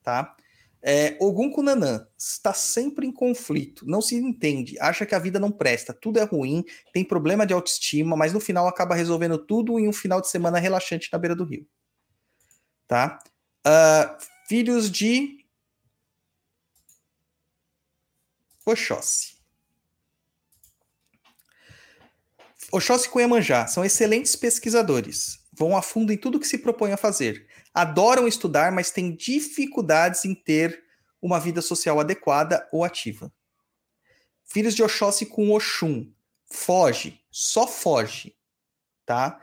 Tá? 0.04 0.36
É, 0.88 1.18
Ogum 1.20 1.50
Kunanã 1.50 2.08
está 2.16 2.54
sempre 2.54 3.08
em 3.08 3.12
conflito, 3.12 3.88
não 3.88 4.02
se 4.02 4.16
entende, 4.16 4.78
acha 4.80 5.04
que 5.04 5.16
a 5.16 5.20
vida 5.20 5.40
não 5.40 5.52
presta, 5.52 5.92
tudo 5.92 6.20
é 6.20 6.24
ruim, 6.24 6.64
tem 6.94 7.04
problema 7.04 7.44
de 7.44 7.56
autoestima, 7.56 8.16
mas 8.16 8.32
no 8.32 8.40
final 8.40 8.68
acaba 8.68 8.94
resolvendo 8.94 9.40
tudo 9.40 9.80
em 9.80 9.88
um 9.88 9.92
final 9.92 10.22
de 10.22 10.30
semana 10.30 10.60
relaxante 10.60 11.10
na 11.12 11.18
beira 11.18 11.36
do 11.36 11.44
rio. 11.44 11.66
Tá? 12.88 13.18
Ah, 13.66 14.16
filhos 14.48 14.92
de 14.92 15.45
Oxóssi. 18.66 19.36
Oxóssi 22.72 23.08
e 23.08 23.10
Cuiamanjá 23.10 23.68
são 23.68 23.86
excelentes 23.86 24.36
pesquisadores. 24.36 25.40
Vão 25.54 25.78
a 25.78 25.82
fundo 25.82 26.12
em 26.12 26.18
tudo 26.18 26.40
que 26.40 26.48
se 26.48 26.58
propõem 26.58 26.92
a 26.92 26.98
fazer. 26.98 27.48
Adoram 27.74 28.28
estudar, 28.28 28.72
mas 28.72 28.92
têm 28.92 29.16
dificuldades 29.16 30.26
em 30.26 30.34
ter 30.34 30.84
uma 31.22 31.40
vida 31.40 31.62
social 31.62 32.00
adequada 32.00 32.68
ou 32.72 32.84
ativa. 32.84 33.32
Filhos 34.44 34.76
de 34.76 34.84
Oxóssi 34.84 35.26
com 35.26 35.52
Oxum. 35.52 36.12
Foge. 36.52 37.22
Só 37.32 37.68
foge. 37.68 38.36
Tá? 39.06 39.40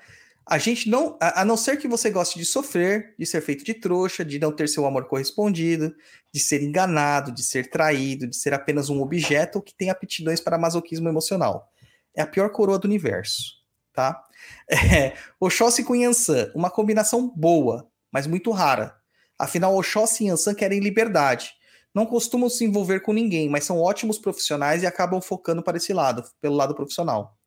A 0.46 0.58
gente 0.58 0.88
não. 0.88 1.16
A, 1.20 1.42
a 1.42 1.44
não 1.44 1.56
ser 1.56 1.76
que 1.76 1.86
você 1.86 2.10
goste 2.10 2.38
de 2.38 2.44
sofrer, 2.44 3.14
de 3.18 3.24
ser 3.24 3.40
feito 3.40 3.64
de 3.64 3.74
trouxa, 3.74 4.24
de 4.24 4.38
não 4.38 4.52
ter 4.52 4.68
seu 4.68 4.84
amor 4.84 5.06
correspondido, 5.06 5.94
de 6.32 6.40
ser 6.40 6.62
enganado, 6.62 7.32
de 7.32 7.42
ser 7.42 7.70
traído, 7.70 8.26
de 8.26 8.36
ser 8.36 8.52
apenas 8.52 8.90
um 8.90 9.00
objeto 9.00 9.62
que 9.62 9.74
tem 9.74 9.90
aptidões 9.90 10.40
para 10.40 10.58
masoquismo 10.58 11.08
emocional. 11.08 11.70
É 12.14 12.22
a 12.22 12.26
pior 12.26 12.50
coroa 12.50 12.78
do 12.78 12.86
universo, 12.86 13.54
tá? 13.92 14.22
É, 14.68 15.14
Oxóssi 15.38 15.84
com 15.84 15.94
Yansan, 15.94 16.50
uma 16.52 16.68
combinação 16.68 17.28
boa, 17.28 17.88
mas 18.10 18.26
muito 18.26 18.50
rara. 18.50 18.96
Afinal, 19.38 19.76
Oxóssi 19.76 20.24
e 20.24 20.28
Yansan 20.28 20.54
querem 20.54 20.80
liberdade. 20.80 21.52
Não 21.94 22.06
costumam 22.06 22.48
se 22.48 22.64
envolver 22.64 23.00
com 23.00 23.12
ninguém, 23.12 23.48
mas 23.48 23.64
são 23.64 23.78
ótimos 23.78 24.18
profissionais 24.18 24.82
e 24.82 24.86
acabam 24.86 25.20
focando 25.20 25.62
para 25.62 25.76
esse 25.76 25.92
lado, 25.92 26.24
pelo 26.40 26.56
lado 26.56 26.74
profissional, 26.74 27.38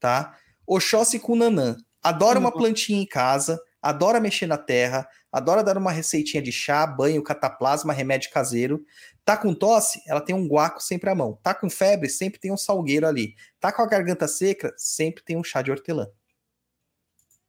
tá? 0.00 0.36
Oxóssi 0.66 1.18
com 1.20 1.36
Nanã, 1.36 1.76
adora 2.02 2.38
uma 2.38 2.50
Uhum. 2.50 2.56
plantinha 2.56 3.00
em 3.00 3.06
casa, 3.06 3.60
adora 3.80 4.20
mexer 4.20 4.46
na 4.46 4.58
terra, 4.58 5.08
adora 5.30 5.62
dar 5.62 5.76
uma 5.78 5.92
receitinha 5.92 6.42
de 6.42 6.52
chá, 6.52 6.86
banho, 6.86 7.22
cataplasma, 7.22 7.92
remédio 7.92 8.30
caseiro. 8.30 8.84
Tá 9.24 9.36
com 9.36 9.54
tosse? 9.54 10.02
Ela 10.06 10.20
tem 10.20 10.34
um 10.34 10.46
guaco 10.48 10.82
sempre 10.82 11.08
à 11.10 11.14
mão. 11.14 11.38
Tá 11.42 11.54
com 11.54 11.70
febre? 11.70 12.08
Sempre 12.08 12.40
tem 12.40 12.52
um 12.52 12.56
salgueiro 12.56 13.06
ali. 13.06 13.34
Tá 13.60 13.72
com 13.72 13.82
a 13.82 13.86
garganta 13.86 14.26
seca? 14.26 14.74
Sempre 14.76 15.22
tem 15.22 15.36
um 15.36 15.44
chá 15.44 15.62
de 15.62 15.70
hortelã. 15.70 16.08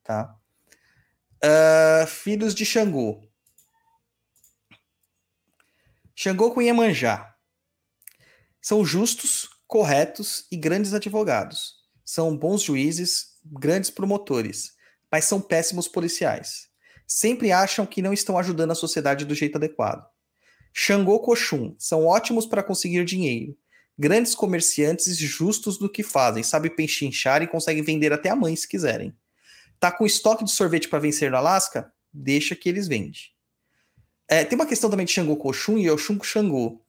Tá? 0.03 0.35
Ah, 1.41 2.05
filhos 2.07 2.53
de 2.53 2.65
Xangô. 2.65 3.27
Xangô 6.15 6.51
com 6.51 6.61
Iemanjá. 6.61 7.35
São 8.61 8.85
justos, 8.85 9.49
corretos 9.67 10.47
e 10.51 10.55
grandes 10.55 10.93
advogados. 10.93 11.75
São 12.05 12.37
bons 12.37 12.61
juízes, 12.61 13.32
grandes 13.45 13.89
promotores, 13.89 14.73
mas 15.11 15.25
são 15.25 15.39
péssimos 15.39 15.87
policiais. 15.87 16.67
Sempre 17.05 17.51
acham 17.51 17.85
que 17.85 18.01
não 18.01 18.13
estão 18.13 18.37
ajudando 18.37 18.71
a 18.71 18.75
sociedade 18.75 19.25
do 19.25 19.35
jeito 19.35 19.57
adequado. 19.57 20.05
Xangô 20.73 21.19
Koxum 21.19 21.75
são 21.77 22.05
ótimos 22.05 22.45
para 22.45 22.63
conseguir 22.63 23.05
dinheiro. 23.05 23.55
Grandes 23.97 24.33
comerciantes 24.33 25.17
justos 25.17 25.79
no 25.79 25.87
que 25.87 26.01
fazem, 26.01 26.41
sabem 26.41 26.75
pechinchar 26.75 27.43
e 27.43 27.47
conseguem 27.47 27.83
vender 27.83 28.11
até 28.11 28.29
a 28.29 28.35
mãe 28.35 28.55
se 28.55 28.67
quiserem. 28.67 29.15
Tá 29.79 29.91
com 29.91 30.05
estoque 30.05 30.43
de 30.43 30.51
sorvete 30.51 30.89
para 30.89 30.97
vencer 30.97 31.29
no 31.29 31.37
Alasca? 31.37 31.93
Deixa 32.11 32.55
que 32.55 32.67
eles 32.67 32.87
vendem. 32.87 33.13
É, 34.27 34.43
tem 34.43 34.55
uma 34.55 34.65
questão 34.65 34.89
também 34.89 35.05
de 35.05 35.11
Xangô 35.11 35.35
Koxum 35.35 35.77
e 35.77 35.89
Oxum 35.91 36.17
Xangô. 36.23 36.81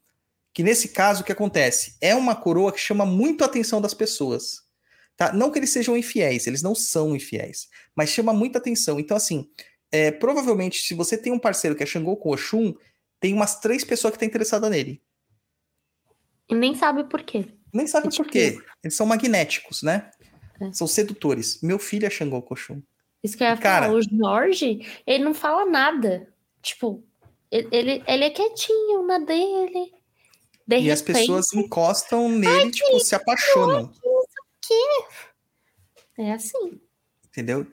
Que 0.55 0.63
nesse 0.63 0.89
caso, 0.89 1.21
o 1.21 1.25
que 1.25 1.33
acontece? 1.33 1.97
É 2.01 2.15
uma 2.15 2.35
coroa 2.35 2.73
que 2.73 2.81
chama 2.81 3.05
muito 3.05 3.43
a 3.43 3.47
atenção 3.47 3.83
das 3.83 3.93
pessoas. 3.93 4.64
Tá? 5.17 5.33
Não 5.33 5.51
que 5.51 5.59
eles 5.59 5.71
sejam 5.71 5.97
infiéis, 5.97 6.47
eles 6.47 6.63
não 6.63 6.75
são 6.75 7.15
infiéis, 7.15 7.69
mas 7.95 8.11
chama 8.11 8.33
muita 8.33 8.59
atenção. 8.59 8.99
Então, 8.99 9.17
assim, 9.17 9.49
é, 9.93 10.11
provavelmente, 10.11 10.83
se 10.83 10.93
você 10.95 11.17
tem 11.17 11.33
um 11.33 11.39
parceiro 11.39 11.77
que 11.77 11.83
é 11.83 11.87
Xangô 11.87 12.17
com 12.17 12.31
Oxum, 12.33 12.75
tem 13.21 13.33
umas 13.33 13.61
três 13.61 13.85
pessoas 13.85 14.11
que 14.13 14.17
estão 14.17 14.27
interessadas 14.29 14.69
nele. 14.71 15.01
E 16.49 16.55
nem 16.55 16.75
sabe 16.75 17.05
por 17.05 17.23
quê. 17.23 17.47
Nem 17.73 17.87
sabe 17.87 18.09
É 18.09 18.11
por 18.11 18.27
quê. 18.27 18.59
Eles 18.83 18.97
são 18.97 19.07
magnéticos, 19.07 19.83
né? 19.83 20.11
É. 20.61 20.73
São 20.73 20.87
sedutores. 20.87 21.61
Meu 21.63 21.79
filho 21.79 22.07
é 22.07 22.11
Xangô 22.11 22.43
com 22.43 22.55
Oxum. 22.55 22.83
Isso 23.23 23.37
que 23.37 23.43
eu 23.45 23.49
ia 23.49 23.57
Cara- 23.57 23.87
falar. 23.87 23.99
O 23.99 24.03
Jorge, 24.03 24.81
ele 25.07 25.25
não 25.25 25.33
fala 25.33 25.65
nada. 25.65 26.29
Tipo, 26.61 27.03
ele, 27.51 28.03
ele, 28.07 28.25
é 28.25 28.31
quietinho 28.31 29.07
na 29.07 29.19
dele. 29.19 29.93
De 30.67 30.79
E 30.79 30.91
as 30.91 31.01
repente, 31.01 31.19
pessoas 31.21 31.53
encostam 31.55 32.29
nele, 32.29 32.71
tipo, 32.71 32.99
se 33.01 33.15
apaixonam. 33.15 33.91
É 36.19 36.33
assim. 36.33 36.81
Entendeu? 37.27 37.67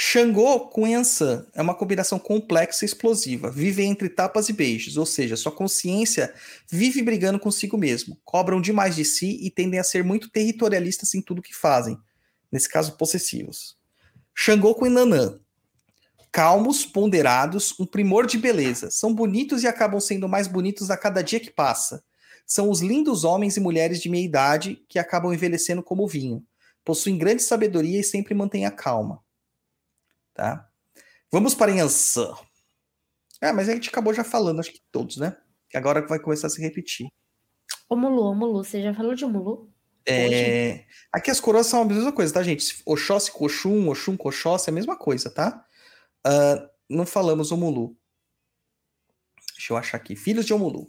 Xangô 0.00 0.68
com 0.68 0.86
Yansan 0.86 1.44
é 1.54 1.60
uma 1.60 1.74
combinação 1.74 2.20
complexa 2.20 2.84
e 2.84 2.86
explosiva. 2.86 3.50
Vive 3.50 3.82
entre 3.82 4.08
tapas 4.08 4.48
e 4.48 4.52
beijos, 4.52 4.96
ou 4.96 5.04
seja, 5.04 5.36
sua 5.36 5.50
consciência 5.50 6.32
vive 6.70 7.02
brigando 7.02 7.40
consigo 7.40 7.76
mesmo. 7.76 8.16
Cobram 8.24 8.60
demais 8.60 8.94
de 8.94 9.04
si 9.04 9.38
e 9.42 9.50
tendem 9.50 9.80
a 9.80 9.84
ser 9.84 10.04
muito 10.04 10.30
territorialistas 10.30 11.14
em 11.14 11.22
tudo 11.22 11.42
que 11.42 11.54
fazem. 11.54 11.98
Nesse 12.52 12.68
caso, 12.68 12.96
possessivos. 12.96 13.76
Xangô 14.32 14.74
com 14.74 14.88
Nanã. 14.88 15.40
Calmos, 16.30 16.86
ponderados, 16.86 17.74
um 17.80 17.84
primor 17.84 18.24
de 18.26 18.38
beleza. 18.38 18.90
São 18.92 19.12
bonitos 19.12 19.64
e 19.64 19.66
acabam 19.66 19.98
sendo 19.98 20.28
mais 20.28 20.46
bonitos 20.46 20.90
a 20.90 20.96
cada 20.96 21.22
dia 21.22 21.40
que 21.40 21.50
passa. 21.50 22.04
São 22.48 22.70
os 22.70 22.80
lindos 22.80 23.24
homens 23.24 23.58
e 23.58 23.60
mulheres 23.60 24.00
de 24.00 24.08
meia 24.08 24.24
idade 24.24 24.82
que 24.88 24.98
acabam 24.98 25.32
envelhecendo 25.32 25.82
como 25.82 26.08
vinho 26.08 26.44
possuem 26.88 27.18
grande 27.18 27.42
sabedoria 27.42 28.00
e 28.00 28.02
sempre 28.02 28.34
mantêm 28.34 28.64
a 28.64 28.70
calma. 28.70 29.22
Tá? 30.32 30.66
Vamos 31.30 31.54
para 31.54 31.70
Yansan. 31.70 32.34
Ah, 33.42 33.52
mas 33.52 33.68
a 33.68 33.74
gente 33.74 33.90
acabou 33.90 34.14
já 34.14 34.24
falando, 34.24 34.60
acho 34.60 34.72
que 34.72 34.80
todos, 34.90 35.18
né? 35.18 35.36
Agora 35.74 36.06
vai 36.06 36.18
começar 36.18 36.46
a 36.46 36.50
se 36.50 36.62
repetir. 36.62 37.06
Ô 37.90 37.94
Mulu, 37.94 38.22
ô 38.22 38.34
Mulu, 38.34 38.64
você 38.64 38.82
já 38.82 38.94
falou 38.94 39.14
de 39.14 39.26
Mulu? 39.26 39.70
É, 40.06 40.86
Aqui 41.12 41.30
as 41.30 41.38
coroas 41.38 41.66
são 41.66 41.82
a 41.82 41.84
mesma 41.84 42.10
coisa, 42.10 42.32
tá, 42.32 42.42
gente? 42.42 42.82
Oxóssi 42.86 43.30
com 43.30 43.44
Oxum, 43.44 43.90
Oxum 43.90 44.16
com 44.16 44.30
Oxóssi 44.30 44.70
é 44.70 44.72
a 44.72 44.74
mesma 44.74 44.96
coisa, 44.96 45.28
tá? 45.28 45.62
Ah, 46.24 46.70
não 46.88 47.04
falamos 47.04 47.50
o 47.50 47.56
Mulu. 47.58 47.94
Deixa 49.54 49.74
eu 49.74 49.76
achar 49.76 49.98
aqui. 49.98 50.16
Filhos 50.16 50.46
de 50.46 50.54
Omulu. 50.54 50.88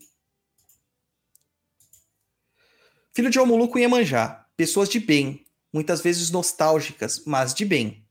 Filho 3.14 3.30
de 3.30 3.40
Omulu 3.40 3.68
com 3.68 3.80
Iemanjá. 3.80 4.46
Pessoas 4.56 4.90
de 4.90 5.00
bem, 5.00 5.46
muitas 5.74 6.02
vezes 6.02 6.30
nostálgicas, 6.30 7.24
mas 7.26 7.54
de 7.54 7.66
bem. 7.66 8.06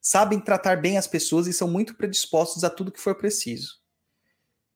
Sabem 0.00 0.38
tratar 0.38 0.76
bem 0.76 0.96
as 0.96 1.06
pessoas 1.06 1.46
e 1.46 1.52
são 1.52 1.68
muito 1.68 1.96
predispostos 1.96 2.62
a 2.62 2.70
tudo 2.70 2.92
que 2.92 3.00
for 3.00 3.16
preciso. 3.16 3.78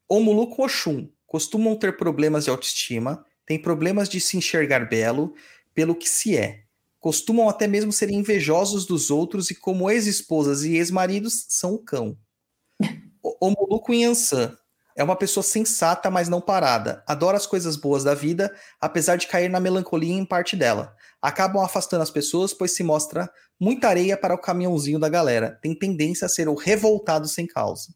Omulu 0.08 0.48
com 0.48 0.64
Oxum. 0.64 1.08
Costumam 1.26 1.76
ter 1.76 1.96
problemas 1.96 2.44
de 2.44 2.50
autoestima, 2.50 3.24
têm 3.46 3.60
problemas 3.60 4.08
de 4.08 4.20
se 4.20 4.36
enxergar 4.36 4.86
belo 4.86 5.34
pelo 5.72 5.94
que 5.94 6.08
se 6.08 6.36
é. 6.36 6.64
Costumam 7.00 7.48
até 7.48 7.66
mesmo 7.66 7.90
serem 7.90 8.18
invejosos 8.18 8.84
dos 8.84 9.10
outros 9.10 9.50
e, 9.50 9.54
como 9.54 9.90
ex-esposas 9.90 10.62
e 10.64 10.76
ex-maridos, 10.76 11.46
são 11.48 11.74
o 11.74 11.78
cão. 11.78 12.18
O 13.24 13.46
Omulu 13.46 13.80
com 13.80 13.94
Yansan. 13.94 14.58
É 14.94 15.02
uma 15.02 15.16
pessoa 15.16 15.42
sensata, 15.42 16.10
mas 16.10 16.28
não 16.28 16.40
parada. 16.40 17.02
Adora 17.06 17.36
as 17.36 17.46
coisas 17.46 17.76
boas 17.76 18.04
da 18.04 18.14
vida, 18.14 18.54
apesar 18.80 19.16
de 19.16 19.26
cair 19.26 19.48
na 19.48 19.60
melancolia 19.60 20.12
em 20.12 20.24
parte 20.24 20.54
dela. 20.54 20.94
Acabam 21.20 21.62
afastando 21.64 22.02
as 22.02 22.10
pessoas, 22.10 22.52
pois 22.52 22.74
se 22.74 22.82
mostra 22.82 23.30
muita 23.58 23.88
areia 23.88 24.16
para 24.16 24.34
o 24.34 24.38
caminhãozinho 24.38 24.98
da 24.98 25.08
galera. 25.08 25.58
Tem 25.62 25.74
tendência 25.74 26.26
a 26.26 26.28
ser 26.28 26.48
o 26.48 26.54
revoltado 26.54 27.26
sem 27.26 27.46
causa. 27.46 27.94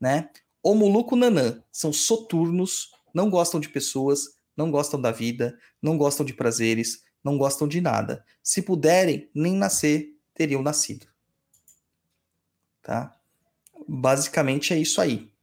Né? 0.00 0.30
O 0.62 0.74
Muluco 0.74 1.16
Nanã 1.16 1.62
são 1.70 1.92
soturnos, 1.92 2.90
não 3.12 3.28
gostam 3.28 3.60
de 3.60 3.68
pessoas, 3.68 4.38
não 4.56 4.70
gostam 4.70 5.00
da 5.00 5.10
vida, 5.10 5.58
não 5.82 5.98
gostam 5.98 6.24
de 6.24 6.32
prazeres, 6.32 7.02
não 7.22 7.36
gostam 7.36 7.68
de 7.68 7.80
nada. 7.80 8.24
Se 8.42 8.62
puderem, 8.62 9.28
nem 9.34 9.54
nascer, 9.54 10.14
teriam 10.32 10.62
nascido. 10.62 11.06
Tá? 12.82 13.14
Basicamente 13.88 14.72
é 14.72 14.78
isso 14.78 15.00
aí. 15.00 15.33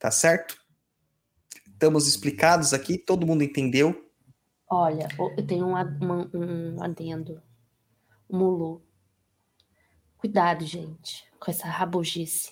Tá 0.00 0.10
certo? 0.10 0.56
Estamos 1.66 2.08
explicados 2.08 2.72
aqui? 2.72 2.96
Todo 2.96 3.26
mundo 3.26 3.44
entendeu? 3.44 4.10
Olha, 4.66 5.06
eu 5.36 5.46
tenho 5.46 5.66
um, 5.66 5.74
um 5.74 6.82
adendo. 6.82 7.42
Mulu. 8.30 8.82
Cuidado, 10.16 10.64
gente, 10.64 11.30
com 11.38 11.50
essa 11.50 11.66
rabugice. 11.66 12.50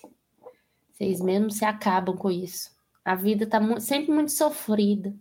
Vocês 0.91 1.19
mesmos 1.19 1.57
se 1.57 1.65
acabam 1.65 2.15
com 2.15 2.29
isso. 2.29 2.69
A 3.03 3.15
vida 3.15 3.47
tá 3.47 3.59
mu 3.59 3.81
sempre 3.81 4.13
muito 4.13 4.31
sofrida. 4.31 5.15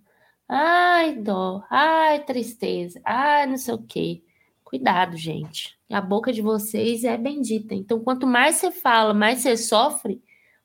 Ai, 0.46 1.16
dó. 1.16 1.64
Ai, 1.70 2.24
tristeza. 2.26 3.00
Ai, 3.06 3.46
não 3.46 3.56
sei 3.56 3.72
o 3.72 3.82
quê. 3.82 4.22
Cuidado, 4.62 5.16
gente. 5.16 5.78
A 5.88 6.00
boca 6.02 6.30
de 6.30 6.42
vocês 6.42 7.04
é 7.04 7.16
bendita. 7.16 7.74
Então, 7.74 8.00
quanto 8.00 8.26
mais 8.26 8.56
você 8.56 8.70
fala, 8.70 9.14
mais 9.14 9.40
você 9.40 9.56
sofre, 9.56 10.22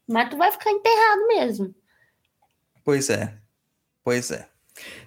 mas 0.07 0.29
tu 0.29 0.37
vai 0.37 0.51
ficar 0.51 0.71
enterrado 0.71 1.27
mesmo. 1.27 1.75
Pois 2.83 3.09
é. 3.09 3.37
Pois 4.03 4.31
é. 4.31 4.47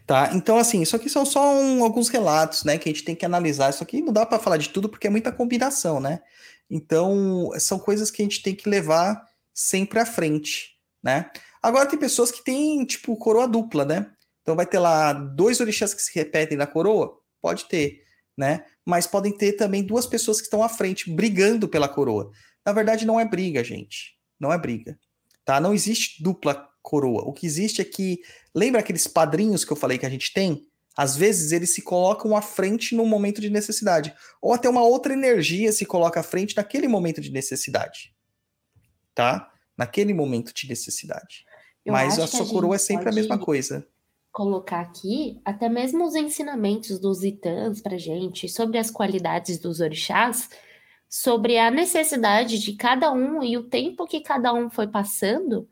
Tá, 0.06 0.30
então 0.32 0.56
assim, 0.56 0.80
isso 0.80 0.94
aqui 0.94 1.10
são 1.10 1.26
só 1.26 1.52
um, 1.54 1.82
alguns 1.82 2.08
relatos, 2.08 2.62
né, 2.62 2.78
que 2.78 2.88
a 2.88 2.92
gente 2.92 3.04
tem 3.04 3.16
que 3.16 3.26
analisar. 3.26 3.70
Isso 3.70 3.82
aqui 3.82 4.00
não 4.00 4.12
dá 4.12 4.24
para 4.24 4.38
falar 4.38 4.56
de 4.56 4.68
tudo 4.68 4.88
porque 4.88 5.08
é 5.08 5.10
muita 5.10 5.32
combinação, 5.32 6.00
né? 6.00 6.20
Então, 6.70 7.50
são 7.58 7.78
coisas 7.78 8.10
que 8.10 8.22
a 8.22 8.24
gente 8.24 8.42
tem 8.42 8.54
que 8.54 8.68
levar 8.68 9.24
sempre 9.54 9.98
à 9.98 10.06
frente, 10.06 10.76
né? 11.02 11.30
Agora 11.62 11.86
tem 11.88 11.98
pessoas 11.98 12.30
que 12.30 12.44
têm, 12.44 12.84
tipo, 12.84 13.16
coroa 13.16 13.48
dupla, 13.48 13.84
né? 13.84 14.10
Então 14.42 14.54
vai 14.54 14.66
ter 14.66 14.78
lá 14.78 15.12
dois 15.12 15.60
orixás 15.60 15.92
que 15.92 16.02
se 16.02 16.14
repetem 16.14 16.56
na 16.56 16.66
coroa? 16.66 17.18
Pode 17.40 17.64
ter, 17.66 18.02
né? 18.36 18.64
Mas 18.84 19.06
podem 19.06 19.36
ter 19.36 19.52
também 19.54 19.82
duas 19.82 20.06
pessoas 20.06 20.38
que 20.38 20.44
estão 20.44 20.62
à 20.62 20.68
frente 20.68 21.10
brigando 21.10 21.68
pela 21.68 21.88
coroa. 21.88 22.30
Na 22.64 22.72
verdade, 22.72 23.04
não 23.04 23.18
é 23.18 23.24
briga, 23.24 23.64
gente. 23.64 24.15
Não 24.38 24.52
é 24.52 24.58
briga. 24.58 24.98
Tá? 25.44 25.60
Não 25.60 25.72
existe 25.72 26.22
dupla 26.22 26.68
coroa. 26.82 27.22
O 27.22 27.32
que 27.32 27.46
existe 27.46 27.80
é 27.80 27.84
que. 27.84 28.20
Lembra 28.54 28.80
aqueles 28.80 29.06
padrinhos 29.06 29.64
que 29.64 29.72
eu 29.72 29.76
falei 29.76 29.98
que 29.98 30.06
a 30.06 30.10
gente 30.10 30.32
tem? 30.32 30.66
Às 30.96 31.14
vezes 31.14 31.52
eles 31.52 31.74
se 31.74 31.82
colocam 31.82 32.34
à 32.34 32.40
frente 32.40 32.94
no 32.94 33.04
momento 33.04 33.40
de 33.40 33.50
necessidade. 33.50 34.14
Ou 34.40 34.54
até 34.54 34.68
uma 34.68 34.82
outra 34.82 35.12
energia 35.12 35.70
se 35.70 35.84
coloca 35.84 36.20
à 36.20 36.22
frente 36.22 36.56
naquele 36.56 36.88
momento 36.88 37.20
de 37.20 37.30
necessidade. 37.30 38.14
Tá? 39.14 39.52
Naquele 39.76 40.14
momento 40.14 40.54
de 40.54 40.66
necessidade. 40.66 41.44
Eu 41.84 41.92
Mas 41.92 42.18
a 42.18 42.26
sua 42.26 42.48
coroa 42.48 42.76
é 42.76 42.78
sempre 42.78 43.08
a 43.08 43.12
mesma 43.12 43.38
coisa. 43.38 43.86
colocar 44.32 44.80
aqui 44.80 45.40
até 45.44 45.68
mesmo 45.68 46.04
os 46.04 46.14
ensinamentos 46.14 46.98
dos 46.98 47.22
itãs 47.22 47.80
para 47.80 47.96
gente 47.96 48.48
sobre 48.48 48.76
as 48.76 48.90
qualidades 48.90 49.58
dos 49.58 49.80
orixás, 49.80 50.50
sobre 51.08 51.58
a 51.58 51.70
necessidade 51.70 52.58
de 52.58 52.74
cada 52.74 53.12
um 53.12 53.42
e 53.42 53.56
o 53.56 53.64
tempo 53.64 54.06
que 54.06 54.20
cada 54.20 54.52
um 54.52 54.70
foi 54.70 54.86
passando 54.88 55.68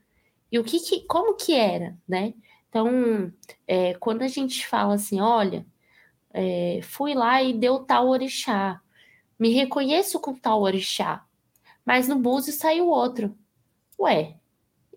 e 0.51 0.59
o 0.59 0.65
que, 0.65 0.81
que 0.81 1.01
como 1.07 1.35
que 1.35 1.55
era, 1.55 1.97
né? 2.09 2.35
Então, 2.69 3.33
é, 3.67 3.95
quando 3.95 4.23
a 4.23 4.29
gente 4.29 4.67
fala 4.67 4.95
assim, 4.95 5.21
olha, 5.21 5.67
é, 6.33 6.81
fui 6.83 7.15
lá 7.15 7.43
e 7.43 7.53
deu 7.53 7.81
tal 7.81 8.09
orixá, 8.09 8.81
me 9.39 9.51
reconheço 9.51 10.21
com 10.21 10.35
tal 10.35 10.63
orixá, 10.63 11.25
mas 11.85 12.09
no 12.09 12.19
búzio 12.19 12.53
saiu 12.53 12.89
outro. 12.89 13.37
Ué, 13.99 14.37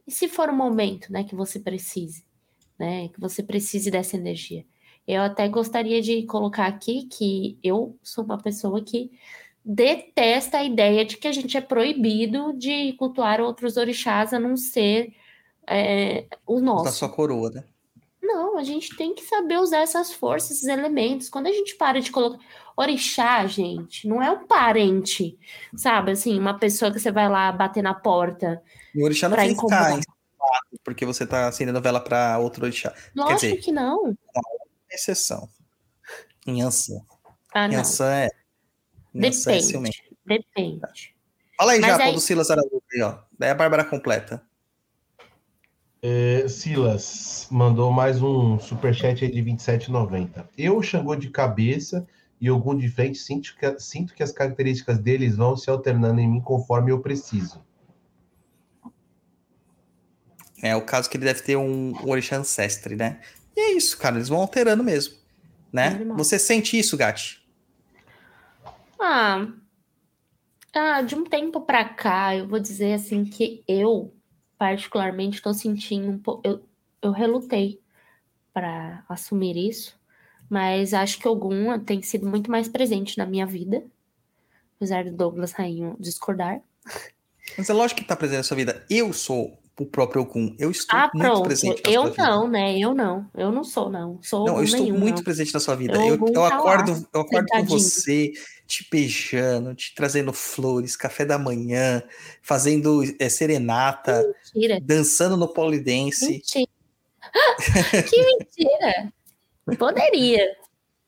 e 0.07 0.11
se 0.11 0.27
for 0.27 0.49
o 0.49 0.55
momento, 0.55 1.11
né, 1.11 1.23
que 1.23 1.35
você 1.35 1.59
precise? 1.59 2.27
né? 2.77 3.09
Que 3.09 3.19
você 3.19 3.41
precise 3.41 3.89
dessa 3.89 4.15
energia. 4.15 4.65
Eu 5.07 5.21
até 5.21 5.47
gostaria 5.47 6.01
de 6.01 6.23
colocar 6.23 6.67
aqui 6.67 7.05
que 7.05 7.57
eu 7.63 7.97
sou 8.03 8.23
uma 8.25 8.37
pessoa 8.37 8.83
que 8.83 9.11
detesta 9.69 10.59
a 10.59 10.63
ideia 10.63 11.03
de 11.03 11.17
que 11.17 11.27
a 11.27 11.31
gente 11.31 11.57
é 11.57 11.61
proibido 11.61 12.53
de 12.53 12.93
cultuar 12.93 13.41
outros 13.41 13.75
orixás 13.75 14.33
a 14.33 14.39
não 14.39 14.55
ser 14.55 15.13
é, 15.67 16.25
o 16.45 16.55
Da 16.59 16.61
nosso. 16.61 16.91
sua 16.93 17.09
coroa, 17.09 17.49
né? 17.49 17.63
Não, 18.23 18.57
a 18.57 18.63
gente 18.63 18.95
tem 18.95 19.13
que 19.13 19.23
saber 19.23 19.57
usar 19.57 19.79
essas 19.79 20.13
forças, 20.13 20.51
esses 20.51 20.67
elementos. 20.67 21.29
Quando 21.29 21.47
a 21.47 21.51
gente 21.51 21.75
para 21.75 21.99
de 22.01 22.11
colocar. 22.11 22.39
Orixá, 22.75 23.45
gente, 23.47 24.07
não 24.07 24.21
é 24.21 24.29
um 24.29 24.45
parente, 24.45 25.37
sabe? 25.75 26.11
Assim, 26.11 26.37
uma 26.37 26.59
pessoa 26.59 26.91
que 26.91 26.99
você 26.99 27.11
vai 27.11 27.27
lá 27.27 27.51
bater 27.51 27.81
na 27.81 27.93
porta. 27.93 28.61
O 28.95 29.03
orixá 29.03 29.27
não 29.27 29.35
Pra 29.35 29.43
fica 29.45 29.53
incomodar. 29.55 29.99
porque 30.83 31.03
você 31.05 31.25
tá 31.25 31.47
acendendo 31.47 31.81
vela 31.81 31.99
para 31.99 32.37
outro 32.37 32.63
orixá. 32.65 32.93
Lógico 33.15 33.39
dizer- 33.39 33.57
que 33.57 33.71
não. 33.71 34.15
Exceção. 34.91 35.49
Em 36.45 36.61
Ansan. 36.61 36.99
Ah. 37.53 37.65
Ansan 37.65 38.13
é. 38.13 38.29
É. 39.17 39.29
Depende. 39.29 40.03
Depende. 40.25 40.81
Fala 41.57 41.71
aí, 41.71 41.79
Mas 41.79 41.91
Japa, 41.91 42.03
aí- 42.03 42.13
do 42.13 42.19
Silas 42.19 42.51
Araújo 42.51 42.81
aí, 42.93 43.01
ó. 43.01 43.17
Daí 43.37 43.49
a 43.49 43.55
Bárbara 43.55 43.83
completa. 43.83 44.41
É, 46.01 46.47
Silas 46.47 47.47
mandou 47.49 47.91
mais 47.91 48.21
um 48.21 48.59
superchat 48.59 49.23
aí 49.25 49.31
de 49.31 49.41
27,90. 49.41 50.47
Eu, 50.57 50.81
Xangô 50.83 51.15
de 51.15 51.29
cabeça 51.29 52.07
e 52.39 52.47
algum 52.47 52.77
de 52.77 52.87
frente, 52.87 53.17
sinto 53.17 53.55
que, 53.57 53.79
sinto 53.79 54.13
que 54.13 54.21
as 54.21 54.31
características 54.31 54.99
deles 54.99 55.35
vão 55.35 55.57
se 55.57 55.69
alternando 55.69 56.21
em 56.21 56.29
mim 56.29 56.39
conforme 56.41 56.91
eu 56.91 56.99
preciso. 57.01 57.65
É 60.61 60.75
o 60.75 60.81
caso 60.83 61.09
que 61.09 61.17
ele 61.17 61.25
deve 61.25 61.41
ter 61.41 61.55
um, 61.55 61.93
um 62.03 62.09
orixá 62.09 62.37
ancestre, 62.37 62.95
né? 62.95 63.19
E 63.55 63.59
é 63.59 63.71
isso, 63.73 63.97
cara. 63.97 64.15
Eles 64.17 64.29
vão 64.29 64.39
alterando 64.39 64.83
mesmo. 64.83 65.15
Né? 65.73 65.99
Você 66.15 66.39
sente 66.39 66.77
isso, 66.77 66.95
Gati? 66.95 67.43
Ah, 68.99 69.47
ah, 70.73 71.01
de 71.01 71.15
um 71.15 71.23
tempo 71.23 71.61
pra 71.61 71.85
cá, 71.85 72.35
eu 72.35 72.47
vou 72.47 72.59
dizer 72.59 72.93
assim 72.93 73.23
que 73.23 73.63
eu, 73.67 74.13
particularmente, 74.57 75.37
estou 75.37 75.53
sentindo 75.53 76.09
um 76.09 76.19
pouco. 76.19 76.41
Eu, 76.43 76.67
eu 77.01 77.11
relutei 77.11 77.81
para 78.53 79.03
assumir 79.07 79.55
isso, 79.57 79.99
mas 80.49 80.93
acho 80.93 81.19
que 81.19 81.27
algum 81.27 81.79
tem 81.79 82.01
sido 82.01 82.27
muito 82.27 82.49
mais 82.49 82.67
presente 82.67 83.17
na 83.17 83.25
minha 83.25 83.45
vida, 83.45 83.85
apesar 84.75 85.03
do 85.05 85.11
Douglas 85.11 85.51
Rainho 85.51 85.95
discordar. 85.99 86.61
Mas 87.57 87.69
é 87.69 87.73
lógico 87.73 88.01
que 88.01 88.07
tá 88.07 88.15
presente 88.15 88.37
na 88.37 88.43
sua 88.43 88.57
vida. 88.57 88.85
Eu 88.89 89.13
sou 89.13 89.59
o 89.79 89.85
próprio 89.85 90.21
Ogum. 90.23 90.55
Eu 90.57 90.71
estou 90.71 90.97
Ah, 90.97 91.09
muito 91.13 91.25
pronto. 91.27 91.43
presente 91.43 91.81
na 91.85 91.91
Eu 91.91 92.01
sua 92.03 92.09
vida. 92.11 92.23
não, 92.23 92.47
né? 92.47 92.77
Eu 92.79 92.93
não. 92.93 93.29
Eu 93.35 93.51
não 93.51 93.63
sou, 93.63 93.89
não. 93.89 94.19
Sou 94.23 94.45
Não, 94.45 94.57
eu 94.57 94.63
estou 94.63 94.81
nenhum, 94.81 94.97
muito 94.99 95.17
não. 95.17 95.23
presente 95.23 95.53
na 95.53 95.59
sua 95.59 95.75
vida. 95.75 95.93
Eu 95.97 96.15
Eu, 96.15 96.27
eu 96.27 96.33
tá 96.33 96.39
lá, 96.41 96.47
acordo, 96.55 97.07
eu 97.13 97.21
acordo 97.21 97.47
com 97.47 97.63
você, 97.65 98.31
te 98.65 98.87
beijando, 98.91 99.75
te 99.75 99.93
trazendo 99.93 100.33
flores, 100.33 100.95
café 100.95 101.23
da 101.25 101.37
manhã, 101.37 102.01
fazendo 102.41 103.01
eh, 103.19 103.29
serenata, 103.29 104.23
Mentira. 104.55 104.79
dançando 104.81 105.37
no 105.37 105.47
polidense. 105.47 106.27
Mentira. 106.31 106.67
que 108.09 108.23
mentira. 108.23 109.13
Poderia. 109.77 110.55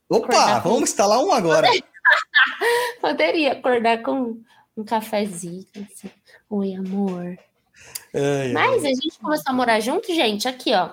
Opa, 0.10 0.62
com- 0.62 0.70
vamos 0.70 0.90
instalar 0.90 1.20
um 1.24 1.32
agora. 1.32 1.68
Poderia 3.02 3.54
acordar 3.54 4.02
com 4.02 4.42
um 4.76 4.84
cafezinho, 4.84 5.66
assim. 5.76 6.10
Oi, 6.50 6.74
amor. 6.76 7.38
Ai, 8.14 8.48
ai, 8.48 8.52
Mas 8.54 8.84
a 8.86 8.90
gente 8.90 9.20
começou 9.20 9.52
a 9.52 9.54
morar 9.54 9.80
junto, 9.80 10.14
gente, 10.14 10.48
aqui, 10.48 10.74
ó. 10.74 10.92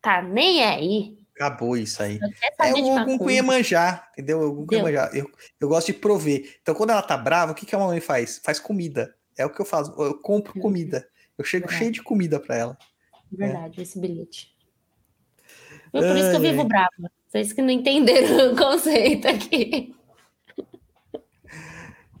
Tá 0.00 0.22
nem 0.22 0.62
aí. 0.62 1.18
acabou 1.34 1.76
isso 1.76 2.02
aí. 2.02 2.20
É 2.60 2.72
o 2.72 3.02
Ogum 3.02 3.18
com. 3.18 3.30
Iemanjá, 3.30 4.08
entendeu? 4.12 4.40
O 4.40 4.60
Ogum. 4.60 4.76
Iemanjá. 4.76 5.10
Eu, 5.12 5.30
eu 5.60 5.68
gosto 5.68 5.88
de 5.88 5.94
prover. 5.94 6.58
Então, 6.62 6.74
quando 6.74 6.90
ela 6.90 7.02
tá 7.02 7.16
brava, 7.16 7.52
o 7.52 7.54
que, 7.54 7.66
que 7.66 7.74
a 7.74 7.78
mamãe 7.78 8.00
faz? 8.00 8.40
Faz 8.44 8.60
comida. 8.60 9.14
É 9.36 9.44
o 9.44 9.50
que 9.50 9.60
eu 9.60 9.66
faço. 9.66 9.92
Eu 9.98 10.14
compro 10.20 10.58
comida. 10.60 11.08
Eu 11.36 11.44
chego 11.44 11.66
Verdade. 11.66 11.78
cheio 11.78 11.92
de 11.92 12.02
comida 12.02 12.40
pra 12.40 12.56
ela. 12.56 12.78
Verdade, 13.30 13.82
esse 13.82 13.98
bilhete. 13.98 14.54
Foi 15.90 16.00
por 16.00 16.16
isso 16.16 16.30
que 16.30 16.36
eu 16.36 16.40
Ai, 16.40 16.50
vivo 16.50 16.62
ai. 16.62 16.68
brava. 16.68 17.12
Vocês 17.28 17.52
que 17.52 17.60
não 17.62 17.70
entenderam 17.70 18.52
o 18.54 18.56
conceito 18.56 19.28
aqui. 19.28 19.94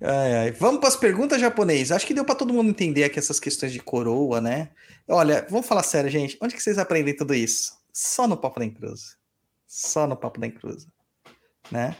Ai, 0.00 0.34
ai. 0.34 0.52
Vamos 0.52 0.80
para 0.80 0.88
as 0.88 0.96
perguntas 0.96 1.40
japonês. 1.40 1.90
Acho 1.90 2.06
que 2.06 2.14
deu 2.14 2.24
para 2.24 2.34
todo 2.34 2.52
mundo 2.52 2.70
entender 2.70 3.04
aqui 3.04 3.18
essas 3.18 3.40
questões 3.40 3.72
de 3.72 3.80
coroa, 3.80 4.40
né? 4.40 4.70
Olha, 5.08 5.46
vamos 5.48 5.66
falar 5.66 5.82
sério, 5.82 6.10
gente. 6.10 6.36
Onde 6.40 6.54
que 6.54 6.62
vocês 6.62 6.78
aprendem 6.78 7.16
tudo 7.16 7.34
isso? 7.34 7.72
Só 7.92 8.26
no 8.26 8.36
Papo 8.36 8.58
da 8.58 8.66
Encruza. 8.66 9.16
Só 9.66 10.06
no 10.06 10.16
Papo 10.16 10.38
da 10.38 10.46
Encruza. 10.46 10.86
Né? 11.70 11.96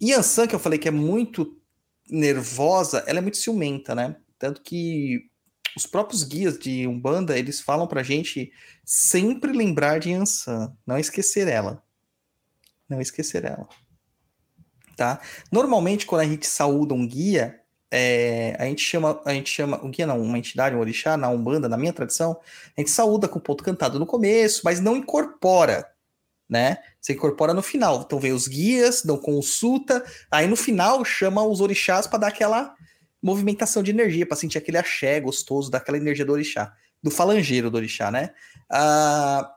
Yansan, 0.00 0.46
que 0.46 0.54
eu 0.54 0.60
falei 0.60 0.78
que 0.78 0.88
é 0.88 0.92
muito 0.92 1.60
nervosa, 2.08 3.04
ela 3.06 3.18
é 3.18 3.22
muito 3.22 3.36
ciumenta, 3.36 3.94
né? 3.94 4.16
Tanto 4.38 4.62
que 4.62 5.28
os 5.76 5.86
próprios 5.86 6.22
guias 6.22 6.58
de 6.58 6.86
Umbanda, 6.86 7.38
eles 7.38 7.60
falam 7.60 7.86
pra 7.86 8.02
gente 8.02 8.52
sempre 8.84 9.52
lembrar 9.52 9.98
de 9.98 10.10
Yansan, 10.10 10.74
não 10.86 10.96
esquecer 10.98 11.48
ela. 11.48 11.82
Não 12.88 13.00
esquecer 13.00 13.44
ela. 13.44 13.68
Tá? 14.98 15.20
Normalmente, 15.52 16.04
quando 16.04 16.22
a 16.22 16.24
gente 16.24 16.44
saúda 16.44 16.92
um 16.92 17.06
guia, 17.06 17.60
é, 17.88 18.56
a 18.58 18.64
gente 18.64 18.82
chama, 18.82 19.22
a 19.24 19.32
gente 19.32 19.48
chama, 19.48 19.80
um 19.80 19.92
guia 19.92 20.08
não, 20.08 20.20
uma 20.20 20.36
entidade, 20.36 20.74
um 20.74 20.80
orixá, 20.80 21.16
na 21.16 21.28
Umbanda, 21.28 21.68
na 21.68 21.76
minha 21.76 21.92
tradição, 21.92 22.36
a 22.76 22.80
gente 22.80 22.90
saúda 22.90 23.28
com 23.28 23.38
o 23.38 23.40
ponto 23.40 23.62
cantado 23.62 23.96
no 24.00 24.04
começo, 24.04 24.62
mas 24.64 24.80
não 24.80 24.96
incorpora, 24.96 25.88
né? 26.50 26.78
Você 27.00 27.12
incorpora 27.12 27.54
no 27.54 27.62
final. 27.62 28.02
Então 28.04 28.18
vem 28.18 28.32
os 28.32 28.48
guias, 28.48 29.04
dão 29.04 29.16
consulta, 29.16 30.04
aí 30.32 30.48
no 30.48 30.56
final 30.56 31.04
chama 31.04 31.44
os 31.44 31.60
orixás 31.60 32.08
para 32.08 32.18
dar 32.18 32.26
aquela 32.26 32.74
movimentação 33.22 33.84
de 33.84 33.92
energia, 33.92 34.26
para 34.26 34.36
sentir 34.36 34.58
aquele 34.58 34.78
axé 34.78 35.20
gostoso, 35.20 35.70
daquela 35.70 35.96
energia 35.96 36.24
do 36.24 36.32
orixá, 36.32 36.74
do 37.00 37.08
falangeiro 37.12 37.70
do 37.70 37.76
orixá, 37.76 38.10
né? 38.10 38.30
Ah, 38.68 39.48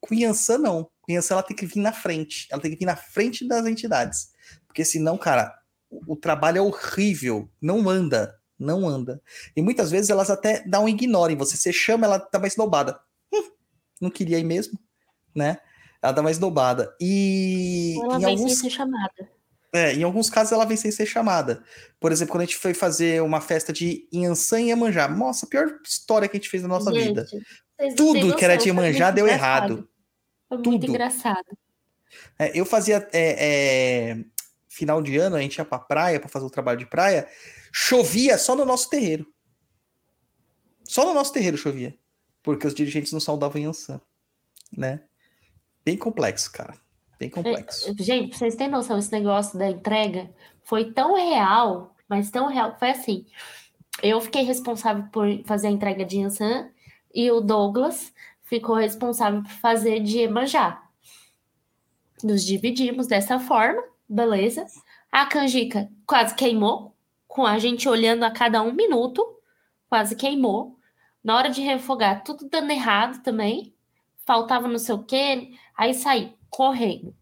com 0.00 0.14
Yansan, 0.14 0.58
não. 0.58 0.88
Com 1.02 1.10
Yansan, 1.10 1.34
ela 1.34 1.42
tem 1.42 1.56
que 1.56 1.66
vir 1.66 1.80
na 1.80 1.92
frente. 1.92 2.46
Ela 2.52 2.62
tem 2.62 2.70
que 2.70 2.78
vir 2.78 2.86
na 2.86 2.94
frente 2.94 3.48
das 3.48 3.66
entidades. 3.66 4.35
Porque 4.76 4.84
senão, 4.84 5.16
cara, 5.16 5.58
o, 5.88 6.12
o 6.12 6.16
trabalho 6.16 6.58
é 6.58 6.60
horrível. 6.60 7.48
Não 7.62 7.88
anda. 7.88 8.38
Não 8.58 8.86
anda. 8.86 9.22
E 9.56 9.62
muitas 9.62 9.90
vezes 9.90 10.10
elas 10.10 10.28
até 10.28 10.62
dão 10.68 10.84
um 10.84 10.88
ignore 10.88 11.32
em 11.32 11.36
você. 11.36 11.56
Você 11.56 11.72
chama, 11.72 12.04
ela 12.04 12.18
dá 12.30 12.36
uma 12.36 12.46
esnobada. 12.46 13.00
Hum, 13.32 13.50
não 13.98 14.10
queria 14.10 14.38
ir 14.38 14.44
mesmo, 14.44 14.78
né? 15.34 15.56
Ela 16.02 16.12
dá 16.12 16.20
uma 16.20 16.30
esnobada. 16.30 16.94
E 17.00 17.94
Ela 18.04 18.16
em 18.16 18.18
vem 18.18 18.28
alguns 18.34 18.58
sem 18.58 18.68
ser 18.68 18.76
chamada. 18.76 19.30
é, 19.72 19.94
em 19.94 20.02
alguns 20.02 20.28
casos 20.28 20.52
ela 20.52 20.66
vem 20.66 20.76
sem 20.76 20.90
ser 20.90 21.06
chamada. 21.06 21.64
Por 21.98 22.12
exemplo, 22.12 22.32
quando 22.32 22.42
a 22.42 22.44
gente 22.44 22.58
foi 22.58 22.74
fazer 22.74 23.22
uma 23.22 23.40
festa 23.40 23.72
de 23.72 24.06
Inhansã 24.12 24.60
e 24.60 24.66
Iemanjá. 24.68 25.08
Nossa, 25.08 25.46
a 25.46 25.48
pior 25.48 25.68
história 25.82 26.28
que 26.28 26.36
a 26.36 26.38
gente 26.38 26.50
fez 26.50 26.62
na 26.62 26.68
nossa 26.68 26.92
Gente, 26.92 27.06
vida. 27.08 27.26
Tudo 27.96 28.36
que 28.36 28.44
era 28.44 28.56
de 28.56 28.68
Iemanjá 28.68 29.10
deu 29.10 29.24
engraçado. 29.24 29.72
errado. 29.72 29.88
Foi 30.50 30.58
muito 30.58 30.80
Tudo. 30.80 30.86
engraçado. 30.86 31.46
É, 32.38 32.58
eu 32.58 32.66
fazia 32.66 33.08
é, 33.12 34.10
é, 34.10 34.24
final 34.76 35.00
de 35.00 35.16
ano, 35.16 35.36
a 35.36 35.40
gente 35.40 35.56
ia 35.56 35.64
pra 35.64 35.78
praia 35.78 36.20
pra 36.20 36.28
fazer 36.28 36.44
o 36.44 36.50
trabalho 36.50 36.78
de 36.78 36.86
praia. 36.86 37.26
Chovia 37.72 38.36
só 38.36 38.54
no 38.54 38.66
nosso 38.66 38.90
terreiro. 38.90 39.26
Só 40.84 41.06
no 41.06 41.14
nosso 41.14 41.32
terreiro 41.32 41.56
chovia. 41.56 41.96
Porque 42.42 42.66
os 42.66 42.74
dirigentes 42.74 43.10
não 43.10 43.18
saudavam 43.18 43.60
Inhansã. 43.60 44.00
Né? 44.76 45.02
Bem 45.82 45.96
complexo, 45.96 46.52
cara. 46.52 46.74
Bem 47.18 47.30
complexo. 47.30 47.94
Gente, 47.98 48.36
vocês 48.36 48.54
terem 48.54 48.70
noção, 48.70 48.98
esse 48.98 49.10
negócio 49.10 49.58
da 49.58 49.70
entrega 49.70 50.30
foi 50.62 50.92
tão 50.92 51.14
real, 51.14 51.96
mas 52.06 52.30
tão 52.30 52.48
real 52.48 52.74
que 52.74 52.78
foi 52.78 52.90
assim. 52.90 53.26
Eu 54.02 54.20
fiquei 54.20 54.42
responsável 54.42 55.04
por 55.10 55.26
fazer 55.46 55.68
a 55.68 55.70
entrega 55.70 56.04
de 56.04 56.18
Yansan 56.18 56.68
e 57.14 57.30
o 57.30 57.40
Douglas 57.40 58.12
ficou 58.42 58.74
responsável 58.74 59.42
por 59.42 59.52
fazer 59.52 60.00
de 60.00 60.18
Emanjá. 60.18 60.82
Nos 62.22 62.44
dividimos 62.44 63.06
dessa 63.06 63.38
forma, 63.38 63.82
beleza. 64.08 64.66
A 65.10 65.26
canjica 65.26 65.90
quase 66.06 66.34
queimou, 66.34 66.94
com 67.26 67.46
a 67.46 67.58
gente 67.58 67.88
olhando 67.88 68.24
a 68.24 68.30
cada 68.30 68.62
um 68.62 68.72
minuto, 68.72 69.24
quase 69.88 70.16
queimou. 70.16 70.78
Na 71.22 71.36
hora 71.36 71.50
de 71.50 71.60
refogar, 71.60 72.22
tudo 72.22 72.48
dando 72.48 72.70
errado 72.70 73.22
também. 73.22 73.74
Faltava 74.24 74.68
não 74.68 74.78
sei 74.78 74.94
o 74.94 75.02
quê, 75.02 75.50
aí 75.76 75.94
saí 75.94 76.36
correndo. 76.50 77.14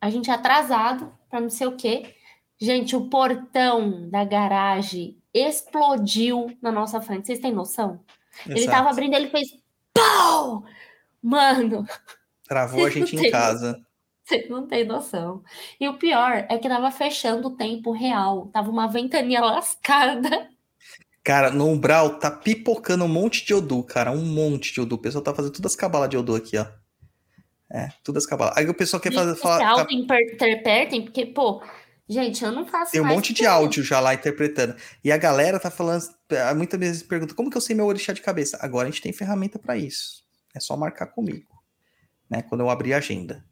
A 0.00 0.10
gente 0.10 0.30
atrasado 0.30 1.12
para 1.28 1.40
não 1.40 1.50
sei 1.50 1.66
o 1.66 1.76
quê. 1.76 2.14
Gente, 2.58 2.96
o 2.96 3.08
portão 3.08 4.08
da 4.08 4.24
garagem 4.24 5.18
explodiu 5.32 6.56
na 6.62 6.72
nossa 6.72 7.00
frente. 7.00 7.26
Vocês 7.26 7.38
têm 7.38 7.52
noção? 7.52 8.00
Ele 8.46 8.60
Exato. 8.60 8.76
tava 8.76 8.90
abrindo, 8.90 9.14
ele 9.14 9.28
fez 9.28 9.48
pau! 9.92 10.64
Mano, 11.22 11.86
Travou 12.46 12.86
a 12.86 12.90
gente 12.90 13.16
em 13.16 13.30
casa. 13.30 13.84
Você 14.26 14.46
não 14.48 14.66
tem 14.66 14.84
noção. 14.84 15.42
E 15.80 15.88
o 15.88 15.94
pior 15.98 16.44
é 16.48 16.58
que 16.58 16.68
tava 16.68 16.90
fechando 16.90 17.48
o 17.48 17.56
tempo 17.56 17.92
real. 17.92 18.48
Tava 18.48 18.70
uma 18.70 18.88
ventania 18.88 19.40
lascada. 19.44 20.48
Cara, 21.22 21.50
no 21.50 21.66
umbral 21.68 22.18
tá 22.18 22.30
pipocando 22.30 23.04
um 23.04 23.08
monte 23.08 23.44
de 23.44 23.54
Odu, 23.54 23.82
cara. 23.84 24.10
Um 24.10 24.24
monte 24.24 24.72
de 24.72 24.80
Odu. 24.80 24.96
O 24.96 24.98
pessoal 24.98 25.22
tá 25.22 25.34
fazendo 25.34 25.52
todas 25.52 25.72
as 25.72 25.76
cabalas 25.76 26.08
de 26.10 26.16
Odu 26.16 26.34
aqui, 26.34 26.58
ó. 26.58 26.66
É, 27.72 27.88
todas 28.02 28.24
as 28.24 28.28
cabalas. 28.28 28.56
Aí 28.56 28.68
o 28.68 28.74
pessoal 28.74 29.00
quer 29.00 29.12
fazer. 29.12 29.34
Se 29.34 29.40
Fala, 29.40 29.58
tá- 29.58 29.68
auto-interpretem, 29.70 31.02
porque, 31.02 31.26
pô, 31.26 31.62
gente, 32.08 32.44
eu 32.44 32.52
não 32.52 32.64
faço 32.66 32.92
tem 32.92 33.00
um 33.00 33.04
monte 33.04 33.32
de 33.32 33.44
áudio 33.44 33.82
já 33.82 33.98
lá 33.98 34.14
interpretando. 34.14 34.76
E 35.02 35.10
a 35.10 35.16
galera 35.16 35.58
tá 35.58 35.70
falando. 35.70 36.04
ah, 36.48 36.54
Muitas 36.54 36.78
vezes 36.78 37.02
pergunta: 37.02 37.34
como 37.34 37.50
que 37.50 37.56
eu 37.56 37.60
sei 37.60 37.74
meu 37.74 37.86
orixá 37.86 38.12
de 38.12 38.20
cabeça? 38.22 38.58
Agora 38.60 38.86
a 38.88 38.90
gente 38.90 39.02
tem 39.02 39.12
ferramenta 39.12 39.58
pra 39.58 39.76
isso. 39.76 40.24
É 40.54 40.60
só 40.60 40.76
marcar 40.76 41.06
comigo. 41.08 41.46
Né, 42.30 42.42
quando 42.42 42.60
eu 42.60 42.70
abrir 42.70 42.92
a 42.94 42.98
agenda. 42.98 43.44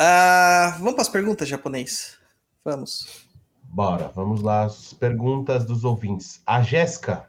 Ah, 0.00 0.76
vamos 0.78 0.92
para 0.92 1.02
as 1.02 1.08
perguntas, 1.08 1.48
japonês? 1.48 2.16
Vamos. 2.64 3.26
Bora, 3.64 4.12
vamos 4.14 4.42
lá. 4.42 4.62
As 4.62 4.94
perguntas 4.94 5.64
dos 5.64 5.82
ouvintes. 5.82 6.40
A 6.46 6.62
Jéssica 6.62 7.28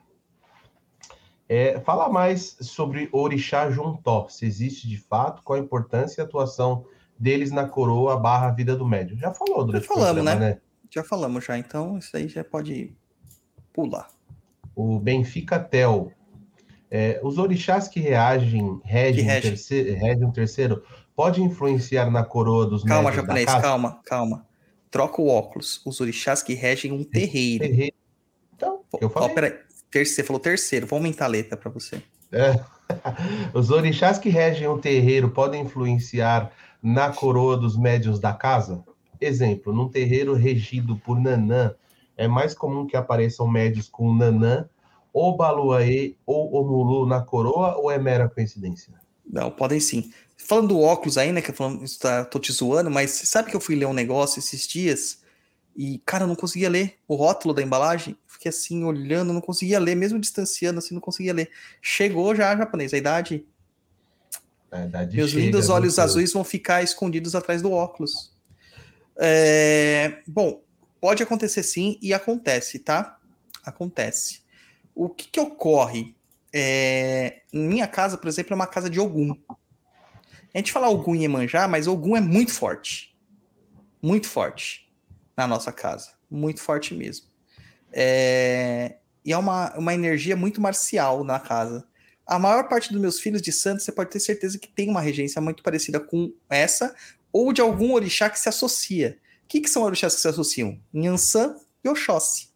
é, 1.47 1.79
fala 1.79 2.09
mais 2.09 2.55
sobre 2.61 3.09
Orixá 3.11 3.71
Juntó. 3.71 4.27
Se 4.29 4.45
existe 4.45 4.87
de 4.87 4.99
fato, 4.99 5.41
qual 5.41 5.57
a 5.59 5.63
importância 5.63 6.21
e 6.21 6.23
atuação 6.23 6.85
deles 7.17 7.49
na 7.49 7.67
coroa 7.67 8.17
barra 8.19 8.51
vida 8.51 8.75
do 8.75 8.87
médium. 8.87 9.17
Já 9.17 9.33
falou 9.33 9.65
durante 9.65 9.87
Já 9.87 9.87
falamos, 9.87 10.23
programa, 10.23 10.39
né? 10.39 10.61
Já 10.91 11.03
falamos 11.03 11.43
já, 11.45 11.57
então 11.57 11.97
isso 11.97 12.15
aí 12.15 12.27
já 12.27 12.43
pode 12.43 12.93
pular. 13.73 14.09
O 14.75 14.99
Benfica 14.99 15.59
Tel. 15.59 16.11
É, 16.91 17.19
os 17.23 17.37
orixás 17.37 17.87
que 17.87 17.99
reagem, 17.99 18.79
regem, 18.83 19.23
Que 19.23 19.29
regem. 19.29 19.51
terceiro, 19.51 19.99
regem 19.99 20.31
terceiro, 20.31 20.83
pode 21.19 21.43
influenciar 21.43 22.09
na 22.09 22.23
coroa 22.23 22.65
dos 22.65 22.81
Calma, 22.81 23.09
médios 23.09 23.15
da 23.17 23.21
japonês, 23.23 23.45
casa? 23.45 23.61
calma, 23.61 23.99
calma. 24.05 24.45
Troca 24.89 25.21
o 25.21 25.27
óculos. 25.27 25.81
Os 25.85 25.99
orixás 25.99 26.41
que 26.41 26.53
regem 26.53 26.93
um 26.93 27.03
terreiro. 27.03 27.65
Terreiro. 27.65 27.95
Então, 28.55 28.79
eu 29.01 29.09
Ó, 29.09 29.11
falei. 29.11 29.35
peraí. 29.35 29.53
Terceiro, 29.91 30.15
você 30.15 30.23
falou 30.23 30.39
terceiro. 30.39 30.87
Vou 30.87 30.95
aumentar 30.95 31.25
a 31.25 31.27
letra 31.27 31.57
pra 31.57 31.69
você. 31.69 32.01
É. 32.31 32.57
Os 33.53 33.69
orixás 33.69 34.17
que 34.17 34.29
regem 34.29 34.65
o 34.69 34.77
terreiro 34.77 35.29
podem 35.31 35.63
influenciar 35.63 36.53
na 36.81 37.11
coroa 37.11 37.57
dos 37.57 37.77
médios 37.77 38.17
da 38.17 38.31
casa? 38.31 38.81
Exemplo, 39.19 39.73
num 39.73 39.89
terreiro 39.89 40.35
regido 40.35 40.95
por 40.95 41.19
Nanã, 41.19 41.75
é 42.15 42.29
mais 42.29 42.53
comum 42.53 42.87
que 42.87 42.95
apareçam 42.95 43.45
médios 43.45 43.89
com 43.89 44.13
Nanã, 44.13 44.69
ou 45.11 45.35
Baluaê, 45.35 46.15
ou 46.25 46.55
Omulu 46.55 47.05
na 47.05 47.19
coroa, 47.19 47.75
ou 47.75 47.91
é 47.91 47.99
mera 47.99 48.29
coincidência? 48.29 48.93
Não, 49.29 49.51
podem 49.51 49.81
sim. 49.81 50.11
Falando 50.41 50.69
do 50.69 50.79
óculos 50.79 51.17
aí, 51.17 51.31
né? 51.31 51.41
Que 51.41 51.51
eu 51.51 51.55
falando, 51.55 51.83
tá- 51.97 52.25
tô 52.25 52.39
te 52.39 52.51
zoando, 52.51 52.89
mas 52.89 53.11
você 53.11 53.25
sabe 53.25 53.49
que 53.49 53.55
eu 53.55 53.61
fui 53.61 53.75
ler 53.75 53.85
um 53.85 53.93
negócio 53.93 54.39
esses 54.39 54.67
dias 54.67 55.21
e, 55.75 55.99
cara, 56.05 56.23
eu 56.23 56.27
não 56.27 56.35
conseguia 56.35 56.69
ler 56.69 56.97
o 57.07 57.15
rótulo 57.15 57.53
da 57.53 57.61
embalagem. 57.61 58.17
Fiquei 58.27 58.49
assim, 58.49 58.83
olhando, 58.83 59.33
não 59.33 59.41
conseguia 59.41 59.79
ler, 59.79 59.95
mesmo 59.95 60.19
distanciando, 60.19 60.79
assim, 60.79 60.93
não 60.93 61.01
conseguia 61.01 61.33
ler. 61.33 61.51
Chegou 61.81 62.33
já, 62.35 62.55
japonês, 62.55 62.93
a 62.93 62.97
idade. 62.97 63.45
A 64.71 64.85
idade 64.85 65.15
Meus 65.15 65.31
chega, 65.31 65.43
lindos 65.45 65.69
olhos 65.69 65.95
seu? 65.95 66.03
azuis 66.03 66.33
vão 66.33 66.43
ficar 66.43 66.83
escondidos 66.83 67.35
atrás 67.35 67.61
do 67.61 67.71
óculos. 67.71 68.33
É, 69.17 70.21
Bom, 70.27 70.61
pode 71.01 71.21
acontecer 71.21 71.63
sim 71.63 71.97
e 72.01 72.13
acontece, 72.13 72.79
tá? 72.79 73.17
Acontece. 73.63 74.41
O 74.95 75.09
que, 75.09 75.29
que 75.29 75.39
ocorre? 75.39 76.15
É, 76.53 77.41
minha 77.53 77.87
casa, 77.87 78.17
por 78.17 78.27
exemplo, 78.27 78.53
é 78.53 78.55
uma 78.55 78.67
casa 78.67 78.89
de 78.89 78.99
Ogum. 78.99 79.35
A 80.53 80.57
gente 80.57 80.71
fala 80.71 80.89
Ogum 80.89 81.15
e 81.15 81.19
Iemanjá, 81.21 81.67
mas 81.67 81.87
Ogum 81.87 82.15
é 82.17 82.21
muito 82.21 82.51
forte. 82.51 83.15
Muito 84.01 84.27
forte 84.27 84.89
na 85.37 85.45
nossa 85.47 85.71
casa. 85.71 86.11
Muito 86.29 86.61
forte 86.61 86.93
mesmo. 86.93 87.27
É, 87.91 88.97
E 89.25 89.31
é 89.31 89.37
uma, 89.37 89.77
uma 89.77 89.93
energia 89.93 90.35
muito 90.35 90.59
marcial 90.61 91.23
na 91.23 91.39
casa. 91.39 91.85
A 92.25 92.37
maior 92.39 92.67
parte 92.69 92.91
dos 92.91 93.01
meus 93.01 93.19
filhos 93.19 93.41
de 93.41 93.51
santos, 93.51 93.83
você 93.83 93.91
pode 93.91 94.11
ter 94.11 94.19
certeza 94.19 94.57
que 94.57 94.67
tem 94.67 94.89
uma 94.89 95.01
regência 95.01 95.41
muito 95.41 95.63
parecida 95.63 95.99
com 95.99 96.31
essa, 96.49 96.95
ou 97.33 97.51
de 97.51 97.61
algum 97.61 97.93
orixá 97.93 98.29
que 98.29 98.39
se 98.39 98.47
associa. 98.47 99.17
O 99.43 99.47
que, 99.47 99.61
que 99.61 99.69
são 99.69 99.83
orixás 99.83 100.15
que 100.15 100.21
se 100.21 100.27
associam? 100.27 100.79
Nhansan 100.93 101.55
e 101.83 101.89
Oxóssi. 101.89 102.49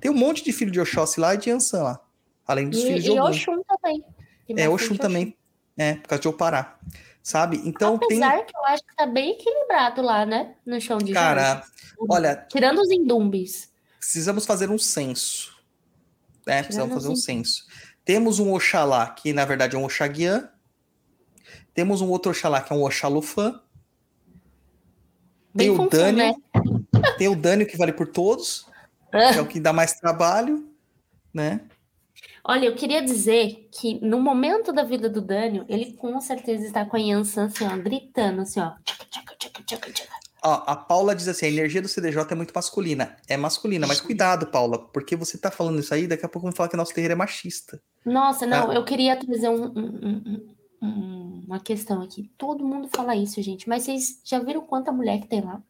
Tem 0.00 0.10
um 0.10 0.14
monte 0.14 0.42
de 0.42 0.52
filho 0.52 0.70
de 0.70 0.80
Oxóssi 0.80 1.20
lá 1.20 1.34
e 1.34 1.38
de 1.38 1.50
Ansan 1.50 1.82
lá. 1.82 2.00
Além 2.46 2.68
dos 2.68 2.80
E, 2.80 2.86
filhos 2.86 3.04
de 3.04 3.10
e 3.10 3.12
Ogum. 3.12 3.28
Oxum 3.28 3.62
também. 3.62 4.04
Tem 4.46 4.60
É, 4.60 4.68
Oxum 4.68 4.96
também. 4.96 5.36
É, 5.80 5.94
por 5.94 6.08
causa 6.08 6.20
de 6.20 6.28
Opará. 6.28 6.78
Sabe? 7.22 7.58
Então 7.64 7.96
tem. 7.98 8.22
Apesar 8.22 8.44
que 8.44 8.54
eu 8.54 8.64
acho 8.66 8.82
que 8.84 8.94
tá 8.96 9.06
bem 9.06 9.30
equilibrado 9.32 10.02
lá, 10.02 10.26
né? 10.26 10.54
No 10.66 10.78
chão 10.78 10.98
de 10.98 11.12
Cara, 11.14 11.54
Jorge. 11.54 11.70
olha, 12.08 12.46
Tirando 12.50 12.80
os 12.80 12.90
indumbis. 12.90 13.72
precisamos 13.98 14.44
fazer 14.44 14.68
um 14.68 14.78
censo. 14.78 15.56
Né? 16.46 16.62
Precisamos 16.62 16.92
fazer 16.94 17.08
um 17.08 17.16
censo. 17.16 17.64
Temos 18.04 18.38
um 18.38 18.52
Oxalá, 18.52 19.08
que 19.08 19.32
na 19.32 19.44
verdade 19.46 19.74
é 19.74 19.78
um 19.78 19.84
Oxaguian. 19.84 20.50
Temos 21.72 22.02
um 22.02 22.08
outro 22.10 22.30
Oxalá, 22.30 22.60
que 22.60 22.72
é 22.72 22.76
um 22.76 22.82
Oxalufã. 22.82 23.60
Bem 25.54 25.74
Tem 25.74 25.86
o 25.86 25.88
Dânio. 25.88 26.16
né? 26.16 26.34
Tem 27.16 27.28
o 27.28 27.36
Dânio, 27.36 27.66
que 27.66 27.76
vale 27.78 27.92
por 27.92 28.06
todos. 28.06 28.66
Que 29.10 29.16
é 29.38 29.40
o 29.40 29.46
que 29.46 29.58
dá 29.60 29.72
mais 29.72 29.94
trabalho. 29.94 30.68
Né? 31.32 31.60
Olha, 32.44 32.66
eu 32.66 32.74
queria 32.74 33.02
dizer 33.02 33.68
que 33.72 34.00
no 34.04 34.20
momento 34.20 34.72
da 34.72 34.82
vida 34.82 35.08
do 35.10 35.20
Dânio, 35.20 35.64
ele 35.68 35.92
com 35.92 36.18
certeza 36.20 36.64
está 36.66 36.84
com 36.84 36.96
a 36.96 37.00
Yansan 37.00 37.46
assim, 37.46 37.64
ó, 37.66 37.76
gritando 37.76 38.40
assim, 38.42 38.60
ó. 38.60 38.72
Tchaca, 38.84 39.04
tchaca, 39.10 39.34
tchaca, 39.38 39.62
tchaca, 39.62 39.92
tchaca. 39.92 40.14
Ó, 40.42 40.62
a 40.66 40.74
Paula 40.74 41.14
diz 41.14 41.28
assim: 41.28 41.44
a 41.46 41.50
energia 41.50 41.82
do 41.82 41.88
CDJ 41.88 42.32
é 42.32 42.34
muito 42.34 42.52
masculina. 42.54 43.14
É 43.28 43.36
masculina, 43.36 43.86
mas 43.86 44.00
cuidado, 44.00 44.46
Paula, 44.46 44.78
porque 44.90 45.14
você 45.14 45.36
tá 45.36 45.50
falando 45.50 45.80
isso 45.80 45.92
aí, 45.92 46.06
daqui 46.06 46.24
a 46.24 46.28
pouco 46.28 46.46
vão 46.48 46.56
falar 46.56 46.70
que 46.70 46.76
nosso 46.78 46.94
terreiro 46.94 47.12
é 47.12 47.16
machista. 47.16 47.80
Nossa, 48.06 48.46
não, 48.46 48.70
Ah. 48.70 48.74
eu 48.74 48.84
queria 48.84 49.16
trazer 49.16 49.50
um- 49.50 49.66
um- 49.66 50.54
um- 50.82 51.44
uma 51.46 51.60
questão 51.60 52.00
aqui. 52.00 52.30
Todo 52.38 52.66
mundo 52.66 52.88
fala 52.94 53.14
isso, 53.14 53.42
gente, 53.42 53.68
mas 53.68 53.82
vocês 53.82 54.18
já 54.24 54.38
viram 54.38 54.62
quanta 54.62 54.90
mulher 54.90 55.20
que 55.20 55.28
tem 55.28 55.42
lá? 55.42 55.62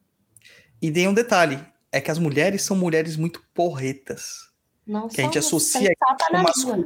E 0.81 0.89
tem 0.89 1.05
um 1.05 1.13
detalhe: 1.13 1.59
é 1.91 1.99
que 1.99 2.09
as 2.09 2.17
mulheres 2.17 2.61
são 2.61 2.77
mulheres 2.77 3.17
muito 3.17 3.43
porretas. 3.53 4.49
Não 4.91 5.07
Que 5.07 5.21
a 5.21 5.23
gente 5.23 5.39
associa 5.39 5.89
tapa 5.97 6.25
com. 6.65 6.83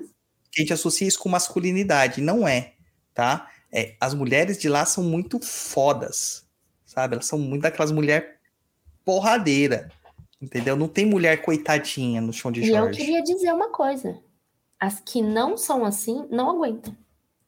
Que 0.51 0.59
a 0.59 0.61
gente 0.61 0.73
associa 0.73 1.07
isso 1.07 1.17
com 1.19 1.27
masculinidade. 1.27 2.21
Não 2.21 2.47
é, 2.47 2.73
tá? 3.13 3.49
É, 3.71 3.95
as 3.99 4.13
mulheres 4.13 4.59
de 4.59 4.69
lá 4.69 4.85
são 4.85 5.03
muito 5.03 5.39
fodas, 5.41 6.47
sabe? 6.85 7.15
Elas 7.15 7.25
são 7.25 7.39
muito 7.39 7.63
daquelas 7.63 7.91
mulheres 7.91 8.29
porradeira, 9.03 9.91
entendeu? 10.39 10.75
Não 10.75 10.87
tem 10.87 11.05
mulher 11.05 11.41
coitadinha 11.41 12.21
no 12.21 12.31
chão 12.31 12.51
de 12.51 12.61
E 12.61 12.69
eu 12.69 12.75
Jorge. 12.75 12.99
queria 12.99 13.23
dizer 13.23 13.51
uma 13.53 13.69
coisa. 13.69 14.19
As 14.79 14.99
que 14.99 15.21
não 15.21 15.57
são 15.57 15.83
assim, 15.83 16.27
não 16.29 16.49
aguentam. 16.51 16.95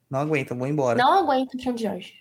Não 0.10 0.20
aguenta, 0.20 0.56
vou 0.56 0.66
embora. 0.68 0.98
Não 0.98 1.14
aguentam 1.20 1.60
o 1.60 1.64
Chão 1.64 1.74
de 1.76 1.84
Jorge. 1.84 2.14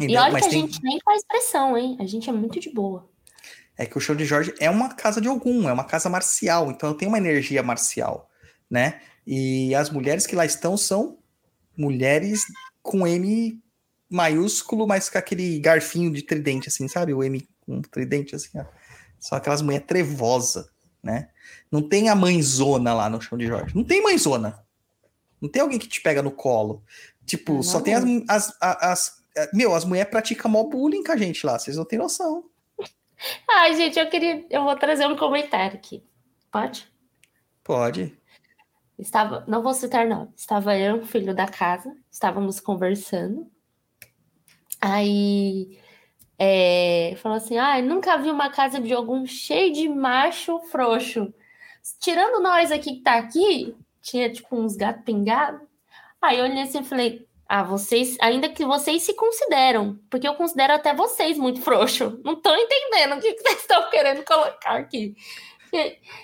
E 0.00 0.04
entendeu? 0.04 0.22
olha 0.22 0.32
Mas 0.32 0.42
que 0.42 0.48
a 0.48 0.50
tem- 0.52 0.60
gente 0.62 0.82
nem 0.82 0.98
faz 1.04 1.22
pressão, 1.26 1.76
hein? 1.76 1.96
A 2.00 2.06
gente 2.06 2.30
é 2.30 2.32
muito 2.32 2.58
de 2.58 2.70
boa. 2.70 3.08
É 3.76 3.86
que 3.86 3.96
o 3.96 4.00
show 4.00 4.14
de 4.14 4.24
Jorge 4.24 4.54
é 4.60 4.68
uma 4.68 4.92
casa 4.94 5.20
de 5.20 5.28
algum, 5.28 5.68
é 5.68 5.72
uma 5.72 5.84
casa 5.84 6.08
marcial, 6.08 6.70
então 6.70 6.94
tem 6.94 7.08
uma 7.08 7.18
energia 7.18 7.62
marcial, 7.62 8.28
né? 8.70 9.00
E 9.26 9.74
as 9.74 9.88
mulheres 9.90 10.26
que 10.26 10.36
lá 10.36 10.44
estão 10.44 10.76
são 10.76 11.18
mulheres 11.76 12.42
com 12.82 13.06
M 13.06 13.58
maiúsculo, 14.10 14.86
mas 14.86 15.08
com 15.08 15.16
aquele 15.18 15.58
garfinho 15.58 16.12
de 16.12 16.22
tridente, 16.22 16.68
assim, 16.68 16.86
sabe? 16.86 17.14
O 17.14 17.22
M 17.24 17.46
com 17.60 17.80
tridente, 17.80 18.34
assim, 18.34 18.58
ó. 18.58 18.64
São 19.18 19.38
aquelas 19.38 19.62
mulheres 19.62 19.86
trevosa, 19.86 20.68
né? 21.02 21.28
Não 21.70 21.80
tem 21.88 22.08
a 22.08 22.14
mãezona 22.14 22.92
lá 22.92 23.08
no 23.08 23.20
chão 23.22 23.38
de 23.38 23.46
Jorge. 23.46 23.74
Não 23.74 23.84
tem 23.84 24.02
mãezona. 24.02 24.62
Não 25.40 25.48
tem 25.48 25.62
alguém 25.62 25.78
que 25.78 25.88
te 25.88 26.00
pega 26.00 26.22
no 26.22 26.30
colo. 26.30 26.82
Tipo, 27.24 27.54
Não, 27.54 27.62
só 27.62 27.78
não 27.78 27.84
tem 27.84 27.94
as, 27.94 28.04
as, 28.28 28.56
as, 28.60 29.22
as- 29.36 29.48
Meu, 29.54 29.74
as 29.74 29.84
mulheres 29.84 30.10
praticam 30.10 30.50
mó 30.50 30.64
bullying 30.64 31.02
com 31.02 31.12
a 31.12 31.16
gente 31.16 31.46
lá, 31.46 31.58
vocês 31.58 31.76
não 31.76 31.84
têm 31.84 31.98
noção. 31.98 32.44
Ai, 33.48 33.74
gente, 33.76 33.98
eu 33.98 34.08
queria. 34.08 34.44
Eu 34.50 34.64
vou 34.64 34.76
trazer 34.76 35.06
um 35.06 35.16
comentário 35.16 35.76
aqui. 35.76 36.04
Pode? 36.50 36.90
Pode. 37.62 38.16
Estava, 38.98 39.44
não 39.48 39.62
vou 39.62 39.74
citar 39.74 40.06
nome. 40.06 40.30
Estava 40.36 40.76
eu, 40.76 41.04
filho 41.04 41.34
da 41.34 41.46
casa, 41.46 41.94
estávamos 42.10 42.60
conversando. 42.60 43.50
Aí 44.80 45.78
é, 46.38 47.14
falou 47.18 47.36
assim: 47.36 47.56
Ah, 47.56 47.80
nunca 47.80 48.16
vi 48.18 48.30
uma 48.30 48.50
casa 48.50 48.80
de 48.80 48.92
algum 48.92 49.26
cheio 49.26 49.72
de 49.72 49.88
macho 49.88 50.60
frouxo. 50.70 51.32
Tirando 52.00 52.42
nós 52.42 52.70
aqui 52.70 52.96
que 52.96 53.02
tá 53.02 53.14
aqui, 53.18 53.76
tinha 54.00 54.30
tipo 54.30 54.56
uns 54.56 54.76
gatos 54.76 55.04
pingados. 55.04 55.60
Aí 56.20 56.38
eu 56.38 56.44
olhei 56.44 56.62
assim 56.62 56.80
e 56.80 56.84
falei: 56.84 57.28
Ah, 57.54 57.62
vocês, 57.62 58.16
ainda 58.18 58.48
que 58.48 58.64
vocês 58.64 59.02
se 59.02 59.12
consideram, 59.12 59.98
porque 60.08 60.26
eu 60.26 60.34
considero 60.34 60.72
até 60.72 60.94
vocês 60.94 61.36
muito 61.36 61.60
frouxo. 61.60 62.18
Não 62.24 62.34
tô 62.34 62.48
entendendo 62.56 63.18
o 63.18 63.20
que, 63.20 63.30
que 63.34 63.42
vocês 63.42 63.60
estão 63.60 63.90
querendo 63.90 64.24
colocar 64.24 64.78
aqui. 64.78 65.14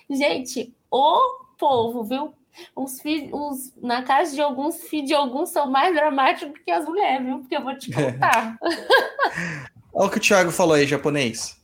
Gente, 0.08 0.74
o 0.90 1.18
povo, 1.58 2.02
viu? 2.02 2.32
Os 2.74 3.02
filhos, 3.02 3.28
os, 3.30 3.74
na 3.76 4.02
casa 4.02 4.34
de 4.34 4.40
alguns, 4.40 4.76
filhos 4.84 5.08
de 5.08 5.12
alguns 5.12 5.50
são 5.50 5.70
mais 5.70 5.94
dramáticos 5.94 6.54
do 6.54 6.64
que 6.64 6.70
as 6.70 6.86
mulheres, 6.86 7.26
viu? 7.26 7.40
Porque 7.40 7.56
eu 7.58 7.62
vou 7.62 7.76
te 7.76 7.92
contar. 7.92 8.56
Olha 9.92 10.06
o 10.06 10.10
que 10.10 10.16
o 10.16 10.20
Thiago 10.22 10.50
falou 10.50 10.76
aí, 10.76 10.86
japonês. 10.86 11.60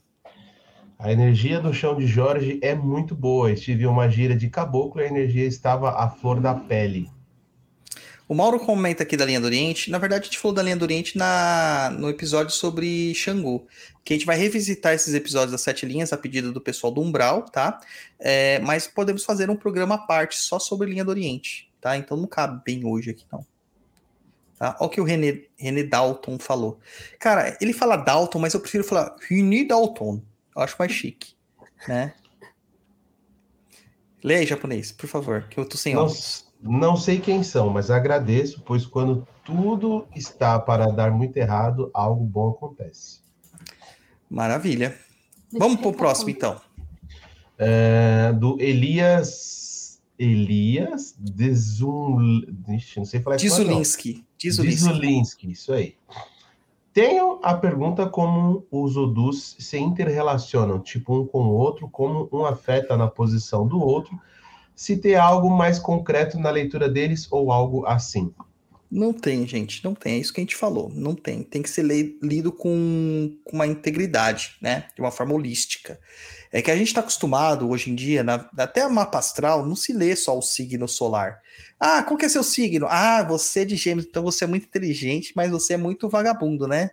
A 0.99 1.10
energia 1.10 1.59
do 1.59 1.73
chão 1.73 1.97
de 1.97 2.07
Jorge 2.07 2.60
é 2.62 2.75
muito 2.75 3.15
boa. 3.15 3.51
Estive 3.51 3.84
em 3.84 3.86
uma 3.86 4.10
gira 4.10 4.36
de 4.36 4.51
caboclo 4.51 5.01
e 5.01 5.05
a 5.05 5.09
energia 5.09 5.47
estava 5.47 5.93
à 5.93 6.10
flor 6.10 6.39
da 6.39 6.55
pele. 6.55 7.09
O 8.27 8.35
Mauro 8.35 8.59
comenta 8.59 9.03
aqui 9.03 9.17
da 9.17 9.25
linha 9.25 9.41
do 9.41 9.47
Oriente. 9.47 9.91
Na 9.91 9.99
verdade, 9.99 10.23
a 10.23 10.25
gente 10.25 10.39
falou 10.39 10.55
da 10.55 10.62
linha 10.62 10.77
do 10.77 10.83
Oriente 10.83 11.19
na, 11.19 11.91
no 11.99 12.09
episódio 12.09 12.55
sobre 12.55 13.15
Xangô. 13.15 13.67
Que 14.03 14.15
a 14.15 14.17
gente 14.17 14.27
vai 14.27 14.36
revisitar 14.36 14.94
esses 14.94 15.12
episódios 15.12 15.53
das 15.53 15.61
sete 15.61 15.85
linhas 15.85 16.12
a 16.12 16.17
pedido 16.17 16.51
do 16.51 16.61
pessoal 16.61 16.93
do 16.93 17.03
Umbral, 17.03 17.43
tá? 17.43 17.81
É, 18.19 18.59
mas 18.61 18.86
podemos 18.86 19.25
fazer 19.25 19.51
um 19.51 19.57
programa 19.57 19.97
à 19.97 19.99
parte 19.99 20.39
só 20.39 20.59
sobre 20.59 20.89
linha 20.89 21.05
do 21.05 21.11
Oriente, 21.11 21.70
tá? 21.81 21.97
Então 21.99 22.17
não 22.17 22.27
cabe 22.27 22.62
bem 22.65 22.85
hoje 22.86 23.11
aqui, 23.11 23.27
não. 23.31 23.44
Tá? 24.59 24.77
Olha 24.81 24.86
o 24.86 24.89
que 24.89 25.01
o 25.01 25.05
René, 25.05 25.43
René 25.59 25.83
Dalton 25.83 26.39
falou. 26.39 26.78
Cara, 27.19 27.57
ele 27.61 27.75
fala 27.75 27.97
Dalton, 27.97 28.39
mas 28.39 28.55
eu 28.55 28.61
prefiro 28.61 28.85
falar 28.85 29.15
René 29.28 29.65
Dalton. 29.65 30.23
Eu 30.57 30.62
acho 30.62 30.77
mais 30.78 30.93
chique, 30.93 31.35
né? 31.86 32.15
Leia 34.23 34.41
aí, 34.41 34.47
japonês, 34.47 34.93
por 34.93 35.07
favor, 35.07 35.47
que 35.51 35.59
eu 35.59 35.69
tô 35.69 35.77
sem 35.77 35.94
óculos. 35.97 36.44
Não 36.65 36.97
sei 36.97 37.20
quem 37.20 37.43
são, 37.43 37.68
mas 37.68 37.91
agradeço, 37.91 38.62
pois 38.65 38.86
quando 38.86 39.26
tudo 39.44 40.07
está 40.17 40.59
para 40.59 40.86
dar 40.86 41.10
muito 41.10 41.36
errado, 41.36 41.91
algo 41.93 42.25
bom 42.25 42.51
acontece. 42.51 43.20
Maravilha. 44.31 44.97
Vamos 45.52 45.78
pro 45.78 45.93
próximo, 45.93 46.31
então. 46.31 46.59
É, 47.59 48.33
do 48.33 48.57
Elias. 48.59 49.62
Elias 50.18 51.15
Dzun... 51.18 52.43
Ixi, 52.68 52.99
não 52.99 53.05
sei 53.05 53.20
falar 53.20 53.36
espanhol. 53.36 53.59
Dizulinski. 53.59 54.25
Dizulinski. 54.39 54.89
Dizulinski, 54.89 55.51
isso 55.51 55.73
aí. 55.73 55.97
Tenho 56.93 57.41
a 57.43 57.55
pergunta 57.55 58.09
como 58.09 58.65
os 58.70 58.97
Odus 58.97 59.57
se 59.59 59.76
interrelacionam, 59.76 60.78
tipo 60.78 61.20
um 61.20 61.26
com 61.26 61.43
o 61.43 61.51
outro, 61.51 61.89
como 61.89 62.28
um 62.33 62.44
afeta 62.44 62.97
na 62.97 63.09
posição 63.09 63.67
do 63.67 63.81
outro, 63.81 64.17
se 64.75 64.97
tem 64.97 65.15
algo 65.15 65.49
mais 65.51 65.78
concreto 65.78 66.39
na 66.39 66.51
leitura 66.51 66.89
deles 66.89 67.27
ou 67.31 67.53
algo 67.53 67.86
assim. 67.86 68.33
Não 68.91 69.12
tem, 69.12 69.47
gente. 69.47 69.85
Não 69.85 69.94
tem. 69.94 70.15
É 70.15 70.19
isso 70.19 70.33
que 70.33 70.41
a 70.41 70.44
gente 70.44 70.55
falou. 70.55 70.89
Não 70.94 71.15
tem. 71.15 71.43
Tem 71.43 71.62
que 71.62 71.69
ser 71.69 71.85
lido 72.23 72.53
com, 72.53 73.36
com 73.43 73.57
uma 73.57 73.67
integridade, 73.67 74.57
né? 74.61 74.86
De 74.94 75.01
uma 75.01 75.11
forma 75.11 75.35
holística. 75.35 75.99
É 76.53 76.62
que 76.62 76.70
a 76.70 76.77
gente 76.77 76.89
está 76.89 77.01
acostumado 77.01 77.69
hoje 77.69 77.91
em 77.91 77.94
dia, 77.97 78.23
na, 78.23 78.49
até 78.57 78.86
mapa 78.86 79.19
astral, 79.19 79.67
não 79.67 79.75
se 79.75 79.93
lê 79.93 80.15
só 80.15 80.39
o 80.39 80.43
signo 80.43 80.86
solar. 80.86 81.41
Ah, 81.81 82.05
qual 82.05 82.17
que 82.17 82.25
é 82.25 82.28
seu 82.28 82.44
signo? 82.44 82.86
Ah, 82.89 83.25
você 83.25 83.62
é 83.62 83.65
de 83.65 83.75
gêmeos, 83.75 84.07
então 84.07 84.23
você 84.23 84.44
é 84.44 84.47
muito 84.47 84.67
inteligente, 84.67 85.33
mas 85.35 85.51
você 85.51 85.75
é 85.75 85.77
muito 85.77 86.09
vagabundo, 86.09 86.69
né? 86.69 86.91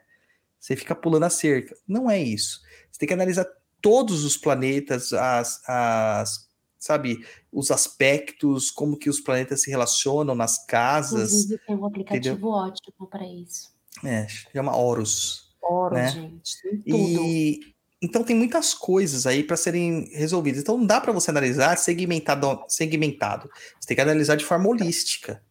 Você 0.60 0.76
fica 0.76 0.96
pulando 0.96 1.26
a 1.26 1.30
cerca. 1.30 1.76
Não 1.88 2.10
é 2.10 2.20
isso. 2.20 2.62
Você 2.92 3.00
tem 3.00 3.08
que 3.08 3.14
analisar 3.14 3.46
todos 3.80 4.24
os 4.24 4.36
planetas, 4.38 5.14
as, 5.14 5.62
as 5.70 6.48
sabe, 6.82 7.24
os 7.54 7.70
aspectos, 7.70 8.72
como 8.72 8.98
que 8.98 9.08
os 9.08 9.20
planetas 9.20 9.62
se 9.62 9.70
relacionam 9.70 10.34
nas 10.34 10.66
casas. 10.66 11.32
Inclusive, 11.32 11.62
tem 11.68 11.76
um 11.76 11.86
aplicativo 11.86 12.50
ótimo 12.50 13.08
para 13.08 13.24
isso. 13.24 13.72
É, 14.04 14.28
chama 14.28 14.76
Horus. 14.76 15.54
Oro, 15.62 15.94
Né? 15.94 16.10
gente. 16.10 16.60
Tem 16.62 16.82
tudo. 16.82 17.24
E 17.24 17.76
então 18.02 18.24
tem 18.24 18.36
muitas 18.36 18.74
coisas 18.74 19.28
aí 19.28 19.44
para 19.44 19.56
serem 19.56 20.10
resolvidas. 20.12 20.62
Então 20.62 20.76
não 20.76 20.88
dá 20.88 21.00
para 21.00 21.12
você 21.12 21.30
analisar 21.30 21.78
segmentado, 21.78 22.64
segmentado. 22.68 23.48
Você 23.80 23.90
tem 23.90 23.96
que 23.96 24.02
analisar 24.02 24.36
de 24.36 24.44
forma 24.44 24.68
holística, 24.68 25.44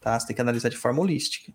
tá? 0.00 0.18
Você 0.18 0.26
tem 0.26 0.34
que 0.34 0.42
analisar 0.42 0.68
de 0.68 0.76
forma 0.76 1.00
holística. 1.00 1.54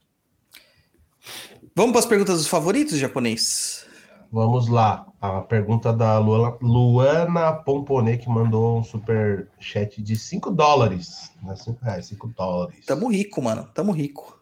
Vamos 1.75 1.91
para 1.91 1.99
as 1.99 2.06
perguntas 2.06 2.38
dos 2.38 2.47
favoritos, 2.47 2.97
japonês? 2.97 3.85
Vamos 4.31 4.67
lá. 4.67 5.06
A 5.19 5.41
pergunta 5.41 5.91
da 5.91 6.19
Luana, 6.19 6.57
Luana 6.61 7.53
Pomponê, 7.53 8.17
que 8.17 8.30
mandou 8.30 8.80
um 8.80 8.83
super 8.83 9.49
chat 9.59 10.01
de 10.01 10.15
5 10.15 10.51
dólares. 10.51 11.31
Não 11.41 11.53
é 11.53 11.56
5 11.56 11.83
reais, 11.83 12.06
5 12.07 12.27
dólares. 12.27 12.85
Tamo 12.85 13.07
rico, 13.07 13.41
mano. 13.41 13.67
Tamo 13.73 13.91
rico. 13.91 14.39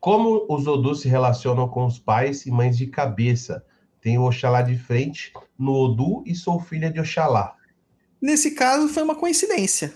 Como 0.00 0.46
os 0.48 0.66
Odus 0.66 1.02
se 1.02 1.08
relacionam 1.08 1.68
com 1.68 1.86
os 1.86 1.98
pais 1.98 2.44
e 2.46 2.50
mães 2.50 2.76
de 2.76 2.88
cabeça? 2.88 3.64
Tenho 4.00 4.24
Oxalá 4.24 4.62
de 4.62 4.76
frente 4.76 5.32
no 5.56 5.72
Odu 5.72 6.24
e 6.26 6.34
sou 6.34 6.58
filha 6.58 6.90
de 6.90 6.98
Oxalá. 6.98 7.54
Nesse 8.20 8.52
caso, 8.52 8.88
foi 8.88 9.02
uma 9.04 9.14
coincidência, 9.14 9.94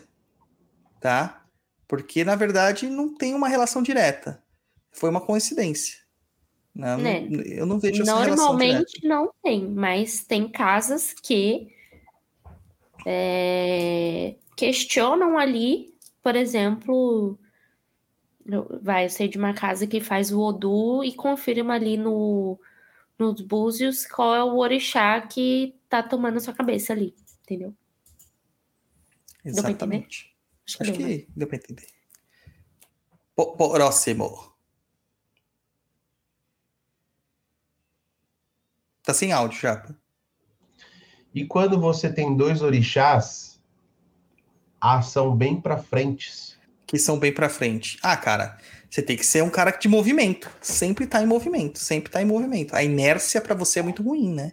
tá? 1.01 1.45
Porque, 1.89 2.25
na 2.25 2.37
verdade, 2.37 2.89
não 2.89 3.15
tem 3.15 3.35
uma 3.35 3.49
relação 3.49 3.83
direta. 3.83 4.43
Foi 4.93 5.11
uma 5.11 5.21
coincidência. 5.21 6.06
Né? 6.77 6.97
Né? 6.97 7.21
Não- 7.31 7.43
Eu 7.43 7.67
não 7.67 7.79
vejo 7.81 8.03
essa. 8.03 8.27
Normalmente 8.37 9.07
não 9.07 9.33
tem, 9.43 9.67
mas 9.67 10.23
tem 10.25 10.47
casas 10.49 11.15
que 11.15 11.73
é, 13.07 14.35
questionam 14.57 15.39
ali, 15.39 15.95
por 16.23 16.37
exemplo, 16.37 17.39
vai, 18.83 19.07
eu 19.07 19.11
sei 19.11 19.29
de 19.29 19.39
uma 19.39 19.55
casa 19.55 19.87
que 19.87 20.01
faz 20.01 20.31
o 20.31 20.41
Odu 20.41 21.03
e 21.03 21.15
confirma 21.15 21.75
ali 21.75 21.97
no, 21.97 22.59
nos 23.19 23.41
búzios 23.41 24.07
qual 24.07 24.35
é 24.35 24.45
o 24.45 24.57
orixá 24.57 25.21
que 25.21 25.75
tá 25.89 26.03
tomando 26.03 26.37
a 26.37 26.41
sua 26.41 26.53
cabeça 26.53 26.93
ali, 26.93 27.15
entendeu? 27.43 27.75
Deu 29.45 29.55
pra 29.63 29.71
entender? 29.71 29.97
Exatamente. 29.97 30.37
Acho 30.67 30.77
que 30.79 30.83
Acho 30.83 30.93
deu, 30.93 31.01
né? 31.07 31.19
que 31.19 31.29
deu 31.35 31.47
pra 31.49 31.57
entender. 31.57 31.87
Próximo. 33.35 34.56
Tá 39.07 39.15
sem 39.15 39.31
áudio, 39.31 39.61
Japa. 39.61 39.97
E 41.33 41.47
quando 41.47 41.79
você 41.81 42.13
tem 42.13 42.37
dois 42.37 42.61
orixás, 42.61 43.61
a 44.81 45.01
são 45.01 45.37
bem 45.37 45.61
pra 45.61 45.79
frentes. 45.79 46.59
Que 46.85 46.99
são 46.99 47.17
bem 47.17 47.33
pra 47.33 47.49
frente. 47.49 47.99
Ah, 48.03 48.17
cara, 48.17 48.59
você 48.91 49.01
tem 49.01 49.17
que 49.17 49.25
ser 49.25 49.45
um 49.45 49.49
cara 49.51 49.71
de 49.71 49.89
movimento. 49.89 50.51
Sempre 50.61 51.07
tá 51.07 51.23
em 51.23 51.27
movimento. 51.27 51.79
Sempre 51.79 52.11
tá 52.11 52.21
em 52.21 52.25
movimento. 52.25 52.75
A 52.75 52.83
inércia 52.83 53.41
pra 53.41 53.55
você 53.55 53.79
é 53.79 53.83
muito 53.83 54.03
ruim, 54.03 54.35
né? 54.35 54.53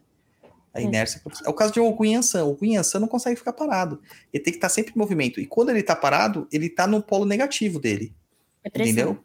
A 0.72 0.80
É. 0.80 0.84
inércia 0.84 1.20
pra 1.20 1.34
você... 1.34 1.44
É 1.48 1.50
o 1.50 1.54
caso 1.54 1.74
de 1.74 1.80
Ogum 1.80 2.06
Yansan. 2.06 2.44
O 2.44 2.52
Ogum 2.52 2.66
Yansan 2.68 3.00
não 3.00 3.08
consegue 3.08 3.36
ficar 3.36 3.54
parado. 3.54 4.00
Ele 4.32 4.44
tem 4.44 4.54
que 4.54 4.58
estar 4.58 4.70
sempre 4.70 4.94
em 4.96 5.00
movimento. 5.00 5.40
E 5.40 5.48
quando 5.48 5.72
ele 5.72 5.82
tá 5.82 5.96
parado, 5.96 6.48
ele 6.52 6.70
tá 6.70 6.86
no 6.86 7.02
polo 7.02 7.26
negativo 7.26 7.80
dele. 7.80 8.16
É 8.64 8.68
Entendeu? 8.70 9.20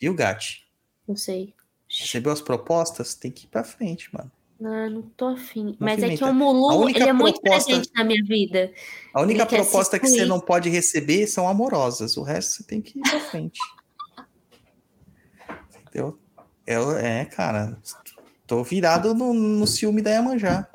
E 0.00 0.08
o 0.08 0.14
Gatti? 0.14 0.66
Não 1.06 1.14
sei. 1.16 1.54
Recebeu 1.88 2.32
as 2.32 2.40
propostas? 2.40 3.14
Tem 3.14 3.30
que 3.30 3.44
ir 3.44 3.48
pra 3.48 3.62
frente, 3.62 4.12
mano. 4.12 4.32
Não, 4.58 4.88
não 4.90 5.02
tô 5.02 5.26
afim. 5.28 5.76
Mas 5.78 6.02
é 6.02 6.16
que 6.16 6.22
o 6.22 6.26
A 6.28 6.32
Mulu, 6.32 6.80
única 6.82 7.00
ele 7.00 7.08
é 7.10 7.12
muito 7.12 7.40
proposta- 7.40 7.66
presente 7.70 7.90
na 7.94 8.04
minha 8.04 8.22
vida. 8.24 8.72
A 9.12 9.20
única 9.22 9.42
Ele 9.42 9.48
proposta 9.48 9.98
que 9.98 10.06
você 10.08 10.24
não 10.24 10.40
pode 10.40 10.70
receber 10.70 11.26
são 11.26 11.48
amorosas. 11.48 12.16
O 12.16 12.22
resto 12.22 12.52
você 12.56 12.62
tem 12.64 12.80
que 12.80 12.98
ir 12.98 13.02
pra 13.02 13.20
frente. 13.20 13.58
Entendeu? 15.88 16.18
Eu, 16.66 16.96
é, 16.96 17.24
cara. 17.24 17.78
Tô 18.46 18.62
virado 18.62 19.14
no, 19.14 19.32
no 19.32 19.66
ciúme 19.66 20.02
da 20.02 20.10
Iemanjá. 20.10 20.68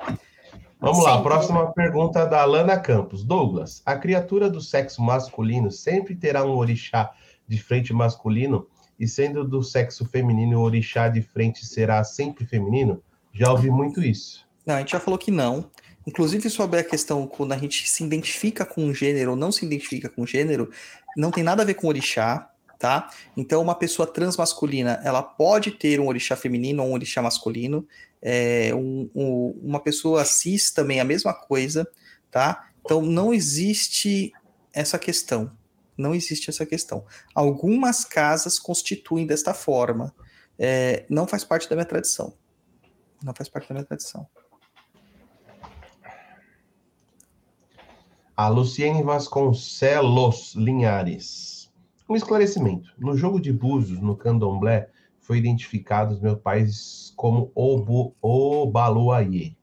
Vamos 0.80 1.04
lá, 1.04 1.22
próxima 1.22 1.72
pergunta 1.72 2.24
da 2.26 2.42
Alana 2.42 2.78
Campos. 2.78 3.22
Douglas, 3.22 3.82
a 3.84 3.96
criatura 3.96 4.48
do 4.48 4.60
sexo 4.60 5.02
masculino 5.02 5.70
sempre 5.70 6.14
terá 6.14 6.44
um 6.44 6.56
orixá 6.56 7.12
de 7.46 7.58
frente 7.62 7.92
masculino 7.92 8.66
e 8.98 9.06
sendo 9.06 9.46
do 9.46 9.62
sexo 9.62 10.06
feminino 10.06 10.58
o 10.58 10.62
orixá 10.62 11.08
de 11.08 11.20
frente 11.22 11.66
será 11.66 12.02
sempre 12.02 12.46
feminino? 12.46 13.02
Já 13.32 13.50
ouvi 13.50 13.70
muito 13.70 14.02
isso. 14.02 14.46
Não, 14.66 14.74
a 14.76 14.78
gente 14.80 14.92
já 14.92 15.00
falou 15.00 15.18
que 15.18 15.30
não. 15.30 15.70
Inclusive, 16.06 16.48
sobre 16.50 16.80
a 16.80 16.84
questão 16.84 17.26
quando 17.26 17.52
a 17.52 17.58
gente 17.58 17.88
se 17.88 18.02
identifica 18.02 18.64
com 18.64 18.84
um 18.84 18.94
gênero 18.94 19.32
ou 19.32 19.36
não 19.36 19.52
se 19.52 19.64
identifica 19.64 20.08
com 20.08 20.22
um 20.22 20.26
gênero, 20.26 20.70
não 21.16 21.30
tem 21.30 21.44
nada 21.44 21.62
a 21.62 21.66
ver 21.66 21.74
com 21.74 21.86
orixá, 21.88 22.50
tá? 22.78 23.10
Então, 23.36 23.60
uma 23.62 23.74
pessoa 23.74 24.06
transmasculina, 24.06 25.00
ela 25.04 25.22
pode 25.22 25.72
ter 25.72 26.00
um 26.00 26.08
orixá 26.08 26.34
feminino 26.36 26.82
ou 26.82 26.88
um 26.88 26.92
orixá 26.92 27.20
masculino. 27.20 27.86
É, 28.22 28.74
um- 28.74 29.10
um- 29.14 29.60
uma 29.62 29.80
pessoa 29.80 30.24
cis 30.24 30.70
também 30.70 30.98
é 30.98 31.00
a 31.00 31.04
mesma 31.04 31.32
coisa, 31.34 31.86
tá? 32.30 32.68
Então, 32.82 33.02
não 33.02 33.32
existe 33.32 34.32
essa 34.72 34.98
questão. 34.98 35.52
Não 35.96 36.14
existe 36.14 36.48
essa 36.48 36.64
questão. 36.64 37.04
Algumas 37.34 38.04
casas 38.04 38.58
constituem 38.58 39.26
desta 39.26 39.52
forma. 39.52 40.14
É, 40.58 41.04
não 41.10 41.26
faz 41.26 41.44
parte 41.44 41.68
da 41.68 41.76
minha 41.76 41.84
tradição. 41.86 42.32
Não 43.22 43.34
faz 43.34 43.48
parte 43.48 43.68
da 43.68 43.74
minha 43.74 43.86
tradição. 43.86 44.26
A 48.36 48.48
Luciene 48.48 49.02
Vasconcelos 49.02 50.54
Linhares. 50.54 51.70
Um 52.08 52.16
esclarecimento. 52.16 52.90
No 52.98 53.16
jogo 53.16 53.38
de 53.38 53.52
búzios, 53.52 54.00
no 54.00 54.16
candomblé, 54.16 54.88
foi 55.20 55.38
identificado 55.38 56.14
os 56.14 56.20
meus 56.20 56.40
pais 56.40 57.12
como 57.14 57.52
Obu, 57.54 58.16
Obaluayê, 58.20 59.54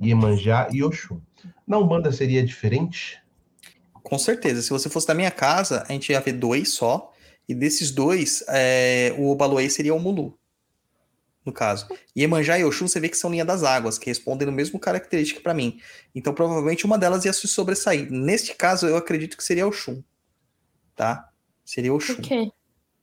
Iemanjá 0.00 0.68
e 0.72 0.82
Oxum. 0.82 1.20
Na 1.66 1.78
Umbanda 1.78 2.10
seria 2.10 2.44
diferente? 2.44 3.22
Com 4.02 4.18
certeza. 4.18 4.62
Se 4.62 4.70
você 4.70 4.88
fosse 4.88 5.06
da 5.06 5.14
minha 5.14 5.30
casa, 5.30 5.84
a 5.88 5.92
gente 5.92 6.10
ia 6.10 6.20
ver 6.20 6.32
dois 6.32 6.72
só. 6.74 7.12
E 7.46 7.54
desses 7.54 7.90
dois, 7.90 8.42
é, 8.48 9.14
o 9.18 9.30
Obaluei 9.30 9.68
seria 9.68 9.94
o 9.94 10.00
Mulu. 10.00 10.38
No 11.44 11.52
caso. 11.52 11.86
Iemanjá 12.16 12.58
e 12.58 12.64
Oxum, 12.64 12.88
você 12.88 12.98
vê 12.98 13.08
que 13.08 13.16
são 13.16 13.30
linha 13.30 13.44
das 13.44 13.62
águas, 13.62 13.98
que 13.98 14.06
respondem 14.06 14.46
no 14.46 14.52
mesmo 14.52 14.78
característica 14.78 15.40
para 15.40 15.52
mim. 15.52 15.78
Então, 16.14 16.32
provavelmente, 16.32 16.86
uma 16.86 16.96
delas 16.96 17.24
ia 17.24 17.32
se 17.32 17.46
sobressair. 17.46 18.10
Neste 18.10 18.54
caso, 18.54 18.86
eu 18.86 18.96
acredito 18.96 19.36
que 19.36 19.44
seria 19.44 19.66
Oxum. 19.66 20.02
Tá? 20.96 21.28
Seria 21.64 21.92
Oxum. 21.92 22.14
Por 22.14 22.22
quê? 22.22 22.50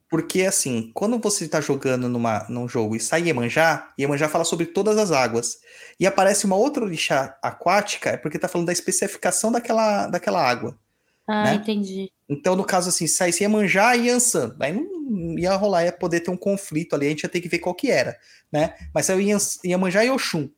Porque, 0.09 0.41
assim, 0.41 0.91
quando 0.93 1.17
você 1.19 1.47
tá 1.47 1.61
jogando 1.61 2.09
numa, 2.09 2.45
num 2.49 2.67
jogo 2.67 2.95
e 2.95 2.99
sai 2.99 3.21
Iemanjá, 3.21 3.93
Iemanjá 3.97 4.27
fala 4.27 4.43
sobre 4.43 4.65
todas 4.65 4.97
as 4.97 5.11
águas. 5.11 5.59
E 5.99 6.07
aparece 6.07 6.45
uma 6.45 6.55
outra 6.55 6.83
orixá 6.83 7.37
aquática, 7.41 8.09
é 8.09 8.17
porque 8.17 8.39
tá 8.39 8.47
falando 8.47 8.67
da 8.67 8.73
especificação 8.73 9.51
daquela, 9.51 10.07
daquela 10.07 10.43
água. 10.43 10.77
Ah, 11.31 11.43
Né? 11.45 11.55
entendi. 11.55 12.11
Então, 12.27 12.55
no 12.55 12.63
caso 12.65 12.89
assim, 12.89 13.07
saísse 13.07 13.43
Iemanjá 13.43 13.95
e 13.95 14.07
Yansan. 14.07 14.55
Aí 14.59 14.73
não 14.73 15.37
ia 15.37 15.55
rolar, 15.55 15.85
ia 15.85 15.91
poder 15.91 16.19
ter 16.21 16.31
um 16.31 16.37
conflito 16.37 16.93
ali, 16.95 17.05
a 17.07 17.09
gente 17.09 17.23
ia 17.23 17.29
ter 17.29 17.41
que 17.41 17.47
ver 17.49 17.59
qual 17.59 17.73
que 17.75 17.89
era, 17.89 18.17
né? 18.51 18.75
Mas 18.93 19.05
saiu 19.05 19.21
Ians- 19.21 19.59
Iemanjá 19.63 20.03
e 20.05 20.09
Oxum. 20.09 20.49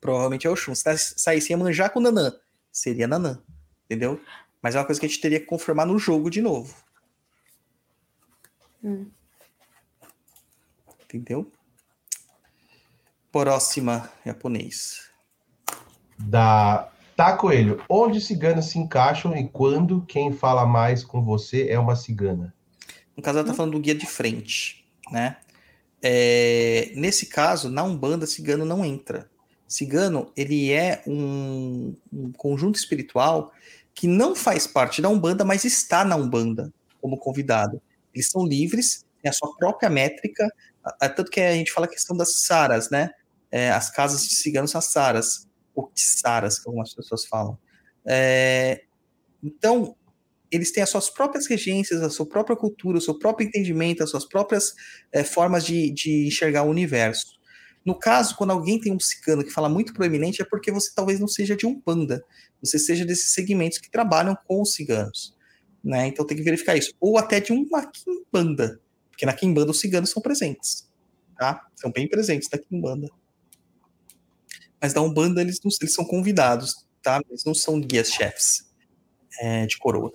Provavelmente 0.00 0.46
é 0.46 0.50
Oxum. 0.50 0.74
Se 0.74 0.84
saísse 1.16 1.52
Iemanjá 1.52 1.88
com 1.90 2.00
Nanã, 2.00 2.32
seria 2.72 3.06
Nanã, 3.06 3.42
entendeu? 3.84 4.20
Mas 4.62 4.74
é 4.74 4.78
uma 4.78 4.84
coisa 4.84 5.00
que 5.00 5.06
a 5.06 5.08
gente 5.08 5.20
teria 5.20 5.40
que 5.40 5.46
confirmar 5.46 5.86
no 5.86 5.98
jogo 5.98 6.30
de 6.30 6.40
novo. 6.42 6.74
Hum. 8.84 9.06
Entendeu? 11.04 11.50
Próxima, 13.32 14.10
japonês. 14.24 15.08
Da 16.18 16.90
Tá, 17.20 17.36
Coelho. 17.36 17.84
Onde 17.86 18.18
ciganos 18.18 18.70
se 18.70 18.78
encaixam 18.78 19.36
e 19.36 19.46
quando 19.46 20.00
quem 20.06 20.32
fala 20.32 20.64
mais 20.64 21.04
com 21.04 21.22
você 21.22 21.68
é 21.68 21.78
uma 21.78 21.94
cigana? 21.94 22.54
No 23.14 23.22
caso, 23.22 23.36
ela 23.36 23.46
tá 23.46 23.52
falando 23.52 23.72
do 23.72 23.78
guia 23.78 23.94
de 23.94 24.06
frente, 24.06 24.86
né? 25.12 25.36
É, 26.02 26.90
nesse 26.94 27.26
caso, 27.26 27.68
na 27.68 27.84
Umbanda, 27.84 28.26
cigano 28.26 28.64
não 28.64 28.82
entra. 28.82 29.30
Cigano, 29.68 30.32
ele 30.34 30.72
é 30.72 31.02
um, 31.06 31.94
um 32.10 32.32
conjunto 32.32 32.76
espiritual 32.76 33.52
que 33.94 34.06
não 34.08 34.34
faz 34.34 34.66
parte 34.66 35.02
da 35.02 35.10
Umbanda, 35.10 35.44
mas 35.44 35.62
está 35.66 36.02
na 36.06 36.16
Umbanda 36.16 36.72
como 37.02 37.18
convidado. 37.18 37.82
Eles 38.14 38.30
são 38.30 38.46
livres, 38.46 39.04
têm 39.20 39.28
a 39.28 39.34
sua 39.34 39.54
própria 39.58 39.90
métrica, 39.90 40.50
a- 40.82 41.06
tanto 41.10 41.30
que 41.30 41.38
a 41.42 41.52
gente 41.52 41.70
fala 41.70 41.84
a 41.84 41.90
questão 41.90 42.16
das 42.16 42.40
saras, 42.40 42.88
né? 42.88 43.10
É, 43.50 43.70
as 43.70 43.90
casas 43.90 44.26
de 44.26 44.36
ciganos 44.36 44.70
são 44.70 44.78
as 44.78 44.86
saras, 44.86 45.49
ou 45.74 45.90
tissaras, 45.94 46.58
que 46.58 46.68
algumas 46.68 46.94
pessoas 46.94 47.24
falam. 47.26 47.58
É, 48.06 48.84
então, 49.42 49.96
eles 50.50 50.72
têm 50.72 50.82
as 50.82 50.90
suas 50.90 51.08
próprias 51.08 51.46
regências, 51.46 52.02
a 52.02 52.10
sua 52.10 52.26
própria 52.26 52.56
cultura, 52.56 52.98
o 52.98 53.00
seu 53.00 53.18
próprio 53.18 53.46
entendimento, 53.46 54.02
as 54.02 54.10
suas 54.10 54.24
próprias 54.24 54.74
eh, 55.12 55.22
formas 55.22 55.64
de, 55.64 55.90
de 55.90 56.26
enxergar 56.26 56.64
o 56.64 56.70
universo. 56.70 57.38
No 57.84 57.98
caso, 57.98 58.36
quando 58.36 58.50
alguém 58.50 58.78
tem 58.78 58.92
um 58.92 59.00
cigano 59.00 59.44
que 59.44 59.50
fala 59.50 59.68
muito 59.68 59.94
proeminente, 59.94 60.42
é 60.42 60.44
porque 60.44 60.70
você 60.70 60.90
talvez 60.94 61.18
não 61.18 61.28
seja 61.28 61.56
de 61.56 61.66
um 61.66 61.80
panda, 61.80 62.22
você 62.62 62.78
seja 62.78 63.06
desses 63.06 63.32
segmentos 63.32 63.78
que 63.78 63.90
trabalham 63.90 64.36
com 64.44 64.60
os 64.60 64.74
ciganos. 64.74 65.34
Né? 65.82 66.08
Então 66.08 66.26
tem 66.26 66.36
que 66.36 66.42
verificar 66.42 66.76
isso. 66.76 66.92
Ou 67.00 67.16
até 67.16 67.40
de 67.40 67.52
uma 67.52 67.86
quimbanda, 67.86 68.80
porque 69.10 69.24
na 69.24 69.32
quimbanda 69.32 69.70
os 69.70 69.80
ciganos 69.80 70.10
são 70.10 70.20
presentes. 70.20 70.88
Tá? 71.38 71.66
São 71.74 71.90
bem 71.90 72.06
presentes 72.06 72.48
na 72.52 72.58
quimbanda. 72.58 73.08
Mas 74.80 74.92
da 74.92 75.00
Umbanda 75.02 75.40
eles, 75.40 75.60
não, 75.62 75.70
eles 75.80 75.94
são 75.94 76.04
convidados, 76.04 76.86
tá? 77.02 77.20
Eles 77.28 77.44
não 77.44 77.54
são 77.54 77.80
guias-chefes 77.80 78.70
eh, 79.40 79.66
de 79.66 79.78
coroa. 79.78 80.12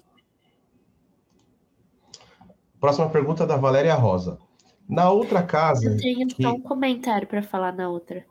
Próxima 2.79 3.09
pergunta 3.09 3.45
da 3.45 3.57
Valéria 3.57 3.95
Rosa. 3.95 4.39
Na 4.87 5.09
outra 5.09 5.41
casa. 5.41 5.89
Eu 5.91 5.97
tenho 5.97 6.27
que- 6.27 6.43
só 6.43 6.51
um 6.51 6.61
comentário 6.61 7.27
para 7.27 7.41
falar 7.41 7.71
na 7.73 7.89
outra. 7.89 8.25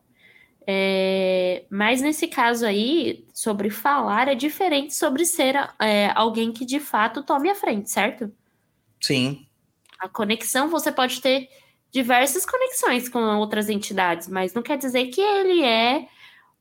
É, 0.67 1.65
mas 1.69 2.01
nesse 2.01 2.27
caso 2.27 2.65
aí, 2.65 3.27
sobre 3.35 3.69
falar, 3.69 4.29
é 4.29 4.35
diferente 4.35 4.95
sobre 4.95 5.27
ser 5.27 5.57
é, 5.79 6.11
alguém 6.15 6.53
que 6.53 6.65
de 6.65 6.81
fato 6.81 7.23
tome 7.23 7.51
a 7.51 7.55
frente, 7.55 7.91
certo? 7.91 8.33
Sim, 9.01 9.47
A 9.99 10.09
conexão, 10.09 10.69
você 10.69 10.91
pode 10.91 11.21
ter 11.21 11.49
diversas 11.93 12.45
conexões 12.47 13.09
com 13.09 13.19
outras 13.39 13.69
entidades, 13.69 14.27
mas 14.29 14.53
não 14.55 14.63
quer 14.63 14.77
dizer 14.79 15.07
que 15.09 15.21
ele 15.21 15.63
é 15.63 16.07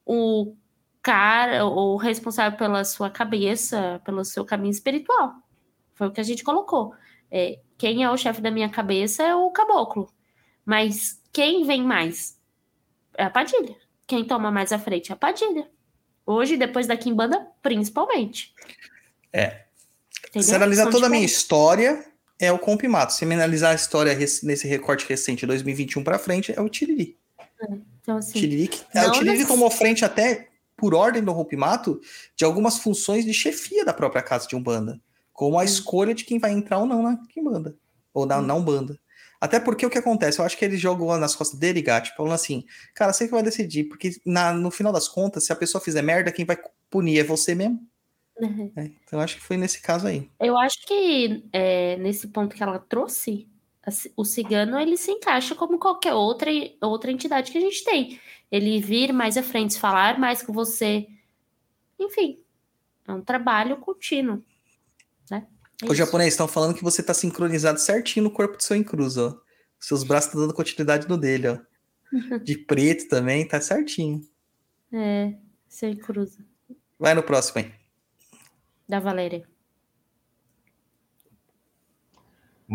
o 0.06 0.56
cara, 1.02 1.66
o 1.66 1.98
responsável 1.98 2.58
pela 2.58 2.84
sua 2.84 3.10
cabeça, 3.10 4.02
pelo 4.06 4.24
seu 4.24 4.46
caminho 4.46 4.72
espiritual. 4.72 5.34
Foi 5.94 6.08
o 6.08 6.12
que 6.12 6.22
a 6.22 6.24
gente 6.24 6.44
colocou. 6.44 6.94
É, 7.30 7.60
quem 7.78 8.04
é 8.04 8.10
o 8.10 8.18
chefe 8.18 8.42
da 8.42 8.52
minha 8.52 8.70
cabeça 8.70 9.24
é 9.24 9.36
o 9.36 9.52
caboclo. 9.52 10.12
Mas 10.66 11.22
quem 11.32 11.66
vem 11.66 11.84
mais? 11.84 12.40
É 13.18 13.26
a 13.26 13.30
Padilha. 13.30 13.76
Quem 14.08 14.26
toma 14.26 14.52
mais 14.52 14.72
à 14.72 14.80
frente 14.80 15.12
é 15.12 15.14
a 15.14 15.18
Padilha. 15.18 15.70
Hoje, 16.26 16.56
depois 16.56 16.88
da 16.88 16.96
Kimbanda, 16.96 17.48
principalmente. 17.62 18.54
É. 19.32 19.66
Entendeu? 20.30 20.44
Se 20.44 20.56
analisar 20.56 20.90
toda 20.90 21.08
a 21.08 21.10
minha 21.10 21.26
história, 21.26 22.06
é 22.40 22.52
o 22.52 22.60
Compimato. 22.60 23.14
Se 23.14 23.26
me 23.26 23.36
analisar 23.36 23.72
a 23.72 23.76
história 23.76 24.16
nesse 24.16 24.68
recorte 24.68 25.08
recente, 25.08 25.46
2021 25.46 26.04
pra 26.04 26.18
frente, 26.18 26.54
é 26.56 26.62
o 26.62 26.70
Tiriri. 26.70 27.18
Então, 28.04 28.18
assim, 28.18 28.34
Tiriri, 28.34 28.68
que- 28.68 28.82
é, 28.94 29.02
o 29.02 29.06
não 29.08 29.12
Tiriri 29.14 29.32
necess- 29.32 29.48
tomou 29.48 29.72
frente 29.72 30.06
até, 30.06 30.50
por 30.78 30.94
ordem 30.94 31.24
do 31.24 31.32
Rompimato, 31.32 32.00
de 32.36 32.46
algumas 32.46 32.78
funções 32.78 33.26
de 33.26 33.34
chefia 33.34 33.84
da 33.84 33.94
própria 33.94 34.22
casa 34.22 34.48
de 34.48 34.56
Umbanda. 34.56 35.02
Como 35.32 35.58
a 35.58 35.64
escolha 35.66 36.14
de 36.14 36.24
quem 36.26 36.38
vai 36.38 36.52
entrar 36.52 36.78
ou 36.80 36.86
não 36.86 37.02
na 37.02 37.18
Kimbanda. 37.28 37.76
Ou 38.14 38.26
na 38.26 38.40
não 38.42 38.62
banda. 38.64 39.00
Até 39.42 39.60
porque 39.60 39.86
o 39.86 39.90
que 39.90 39.98
acontece? 39.98 40.40
Eu 40.40 40.46
acho 40.46 40.58
que 40.58 40.64
ele 40.64 40.78
jogou 40.78 41.18
nas 41.18 41.36
costas 41.36 41.60
dele, 41.60 41.82
Gatti, 41.82 42.14
falando 42.16 42.34
assim, 42.34 42.64
cara, 42.94 43.12
você 43.12 43.26
que 43.26 43.32
vai 43.32 43.42
decidir, 43.44 43.86
porque 43.86 44.12
na- 44.26 44.54
no 44.54 44.70
final 44.70 44.94
das 44.94 45.08
contas, 45.08 45.46
se 45.46 45.52
a 45.52 45.56
pessoa 45.56 45.82
fizer 45.84 46.02
merda, 46.02 46.32
quem 46.32 46.46
vai 46.46 46.58
punir 46.90 47.20
é 47.20 47.24
você 47.24 47.56
mesmo. 47.56 47.80
Uhum. 48.40 48.72
né? 48.76 48.92
Então 49.04 49.20
eu 49.20 49.24
acho 49.24 49.36
que 49.36 49.44
foi 49.44 49.58
nesse 49.58 49.80
caso 49.82 50.08
aí. 50.08 50.28
Eu 50.40 50.58
acho 50.58 50.86
que 50.88 51.44
é, 51.54 51.98
nesse 51.98 52.28
ponto 52.30 52.56
que 52.56 52.64
ela 52.64 52.80
trouxe, 52.80 53.48
o 54.16 54.24
cigano 54.24 54.80
ele 54.80 54.96
se 54.96 55.12
encaixa 55.12 55.56
como 55.56 55.78
qualquer 55.78 56.14
outra, 56.14 56.50
outra 56.82 57.12
entidade 57.12 57.52
que 57.52 57.58
a 57.58 57.62
gente 57.62 57.84
tem. 57.84 58.20
Ele 58.52 58.80
vir 58.80 59.12
mais 59.12 59.36
à 59.38 59.44
frente, 59.44 59.80
falar 59.80 60.18
mais 60.20 60.42
com 60.42 60.54
você. 60.54 61.08
Enfim, 62.00 62.40
é 63.08 63.12
um 63.12 63.22
trabalho 63.22 63.78
contínuo. 63.78 64.42
Né? 65.30 65.46
É 65.82 66.28
estão 66.28 66.48
falando 66.48 66.76
que 66.76 66.84
você 66.84 67.04
tá 67.04 67.14
sincronizado 67.14 67.80
certinho 67.80 68.24
no 68.24 68.32
corpo 68.32 68.58
do 68.58 68.64
seu 68.64 68.78
encruz, 68.78 69.18
ó. 69.18 69.40
Seus 69.80 70.04
braços 70.04 70.28
estão 70.28 70.42
dando 70.42 70.54
continuidade 70.54 71.10
no 71.10 71.18
dele, 71.18 71.50
ó. 71.50 71.60
De 72.44 72.58
preto 72.58 73.10
também, 73.10 73.46
tá 73.46 73.60
certinho. 73.60 74.22
É, 74.92 75.34
sem 75.68 75.96
cruza. 75.96 76.46
Vai 76.98 77.14
no 77.16 77.24
próximo 77.24 77.60
aí. 77.60 77.74
Da 78.88 79.00
Valéria. 79.00 79.53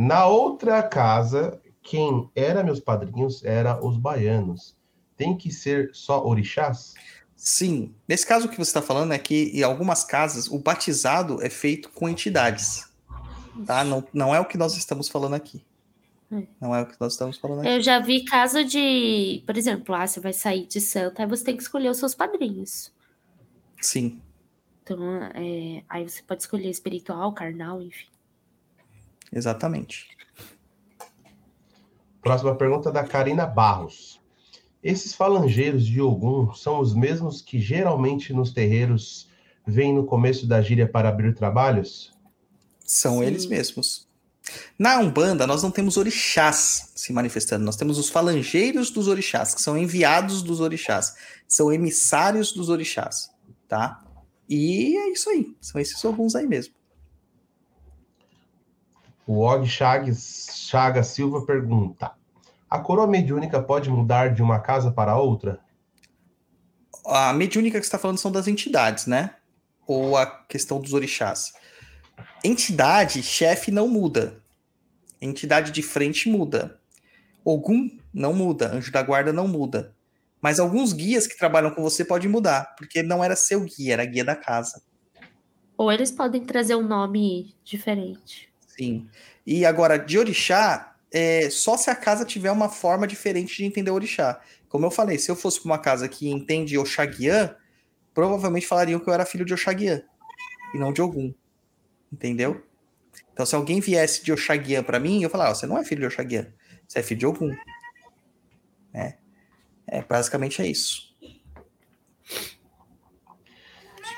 Na 0.01 0.27
outra 0.27 0.81
casa, 0.81 1.61
quem 1.83 2.31
era 2.33 2.63
meus 2.63 2.79
padrinhos 2.79 3.45
era 3.45 3.85
os 3.85 3.97
baianos. 3.97 4.77
Tem 5.17 5.37
que 5.37 5.51
ser 5.51 5.91
só 5.93 6.25
orixás? 6.25 6.95
Sim. 7.35 7.93
Nesse 8.07 8.25
caso 8.25 8.49
que 8.49 8.55
você 8.55 8.71
está 8.71 8.81
falando 8.81 9.13
é 9.13 9.19
que 9.19 9.51
em 9.53 9.65
algumas 9.65 10.05
casas 10.05 10.47
o 10.47 10.57
batizado 10.57 11.43
é 11.43 11.51
feito 11.51 11.91
com 11.91 12.09
entidades. 12.09 12.89
Tá? 13.67 13.83
Não, 13.83 14.07
não 14.13 14.33
é 14.33 14.39
o 14.39 14.45
que 14.45 14.57
nós 14.57 14.77
estamos 14.77 15.09
falando 15.09 15.35
aqui. 15.35 15.67
É. 16.31 16.47
Não 16.61 16.73
é 16.73 16.83
o 16.83 16.87
que 16.87 16.95
nós 17.01 17.15
estamos 17.15 17.37
falando 17.37 17.63
aqui. 17.63 17.69
Eu 17.69 17.81
já 17.81 17.99
vi 17.99 18.25
caso 18.25 18.65
de, 18.65 19.43
por 19.45 19.57
exemplo, 19.57 19.97
ah, 19.97 20.07
você 20.07 20.21
vai 20.21 20.33
sair 20.33 20.65
de 20.65 20.81
santa, 20.81 21.25
aí 21.25 21.29
você 21.29 21.43
tem 21.43 21.57
que 21.57 21.63
escolher 21.65 21.91
os 21.91 21.97
seus 21.97 22.15
padrinhos. 22.15 22.93
Sim. 23.81 24.21
Então, 24.85 25.03
é, 25.35 25.83
aí 25.89 26.09
você 26.09 26.23
pode 26.23 26.43
escolher 26.43 26.71
espiritual, 26.71 27.33
carnal, 27.33 27.83
enfim. 27.83 28.07
Exatamente. 29.33 30.09
Próxima 32.21 32.55
pergunta 32.55 32.91
da 32.91 33.05
Karina 33.05 33.47
Barros. 33.47 34.21
Esses 34.83 35.15
falangeiros 35.15 35.85
de 35.87 36.01
Ogum 36.01 36.53
são 36.55 36.81
os 36.81 36.95
mesmos 36.95 37.43
que 37.43 37.61
geralmente 37.61 38.33
nos 38.33 38.53
terreiros 38.53 39.29
vêm 39.67 39.95
no 39.95 40.05
começo 40.05 40.47
da 40.47 40.63
gíria 40.63 40.89
para 40.89 41.09
abrir 41.09 41.35
trabalhos? 41.35 42.13
São 42.85 43.19
Sim. 43.19 43.25
eles 43.25 43.47
mesmos. 43.47 44.09
Na 44.79 44.99
Umbanda, 44.99 45.47
nós 45.47 45.63
não 45.63 45.71
temos 45.71 45.97
orixás 45.97 46.91
se 46.95 47.13
manifestando, 47.13 47.65
nós 47.65 47.77
temos 47.77 47.99
os 47.99 48.09
falangeiros 48.09 48.91
dos 48.91 49.09
orixás, 49.09 49.55
que 49.55 49.61
são 49.61 49.77
enviados 49.77 50.43
dos 50.43 50.61
orixás, 50.61 51.15
são 51.47 51.73
emissários 51.73 52.53
dos 52.53 52.71
orixás, 52.71 53.31
tá? 53.69 54.03
E 54.49 54.97
é 54.97 55.11
isso 55.11 55.29
aí, 55.29 55.55
são 55.61 55.79
esses 55.79 56.03
alguns 56.03 56.35
aí 56.35 56.47
mesmo. 56.47 56.75
O 59.29 59.41
Og 59.41 59.67
Chagas, 59.67 60.47
Chaga 60.55 61.03
Silva 61.03 61.45
pergunta: 61.45 62.13
A 62.71 62.79
coroa 62.79 63.07
mediúnica 63.07 63.63
pode 63.63 63.91
mudar 63.91 64.33
de 64.33 64.43
uma 64.43 64.59
casa 64.59 64.91
para 64.91 65.19
outra? 65.19 65.61
A 67.05 67.35
mediúnica 67.35 67.79
que 67.79 67.85
você 67.85 67.89
está 67.89 67.99
falando 67.99 68.17
são 68.17 68.33
das 68.33 68.49
entidades, 68.49 69.05
né? 69.05 69.35
Ou 69.87 70.17
a 70.17 70.25
questão 70.25 70.81
dos 70.81 70.95
orixás. 70.95 71.53
Entidade, 72.43 73.23
chefe 73.23 73.71
não 73.71 73.87
muda. 73.87 74.43
Entidade 75.21 75.73
de 75.73 75.83
frente 75.83 76.31
muda. 76.31 76.81
Ogum 77.45 77.91
não 78.15 78.33
muda. 78.33 78.75
Anjo 78.75 78.91
da 78.91 79.03
guarda 79.03 79.31
não 79.31 79.47
muda. 79.47 79.95
Mas 80.41 80.59
alguns 80.59 80.95
guias 80.95 81.27
que 81.27 81.37
trabalham 81.37 81.71
com 81.71 81.83
você 81.83 82.03
podem 82.03 82.31
mudar, 82.31 82.75
porque 82.79 83.03
não 83.03 83.23
era 83.23 83.37
seu 83.37 83.61
guia, 83.61 83.93
era 83.93 84.07
guia 84.07 84.25
da 84.25 84.35
casa. 84.35 84.83
Ou 85.77 85.93
eles 85.93 86.11
podem 86.11 86.47
trazer 86.47 86.77
um 86.77 86.87
nome 86.87 87.55
diferente. 87.63 88.49
Sim. 88.79 89.09
E 89.45 89.67
agora, 89.67 89.99
de 89.99 90.19
orixá, 90.19 90.95
é 91.13 91.51
só 91.51 91.77
se 91.77 91.91
a 91.91 91.97
casa 91.97 92.25
tiver 92.25 92.53
uma 92.53 92.69
forma 92.69 93.07
diferente 93.07 93.57
de 93.57 93.65
entender 93.65 93.91
orixá. 93.91 94.41
Como 94.69 94.87
eu 94.87 94.91
falei, 94.91 95.19
se 95.19 95.31
eu 95.31 95.37
fosse 95.37 95.61
para 95.61 95.71
uma 95.71 95.79
casa 95.79 96.09
que 96.09 96.31
entende 96.31 96.79
Oxaguian, 96.79 97.57
provavelmente 98.15 98.67
falariam 98.67 99.01
que 99.01 99.09
eu 99.09 99.15
era 99.15 99.27
filho 99.27 99.45
de 99.45 99.55
Oxaguian 99.55 100.03
e 100.75 100.79
não 100.79 100.93
de 100.93 101.03
Ogum. 101.03 101.35
Entendeu? 102.13 102.63
Então, 103.33 103.45
se 103.45 103.55
alguém 103.55 103.81
viesse 103.81 104.23
de 104.23 104.33
Oxaguian 104.33 104.83
para 104.83 105.01
mim, 105.01 105.23
eu 105.23 105.31
falava, 105.31 105.51
"Ah, 105.51 105.55
você 105.55 105.67
não 105.67 105.79
é 105.79 105.85
filho 105.85 106.03
de 106.03 106.07
Oxaguian, 106.07 106.53
você 106.87 107.01
é 107.01 107.03
filho 107.03 107.21
de 107.21 107.27
Ogum. 107.27 107.57
É, 108.93 109.15
é 109.87 110.03
basicamente 110.03 110.63
é 110.63 110.67
isso. 110.67 111.09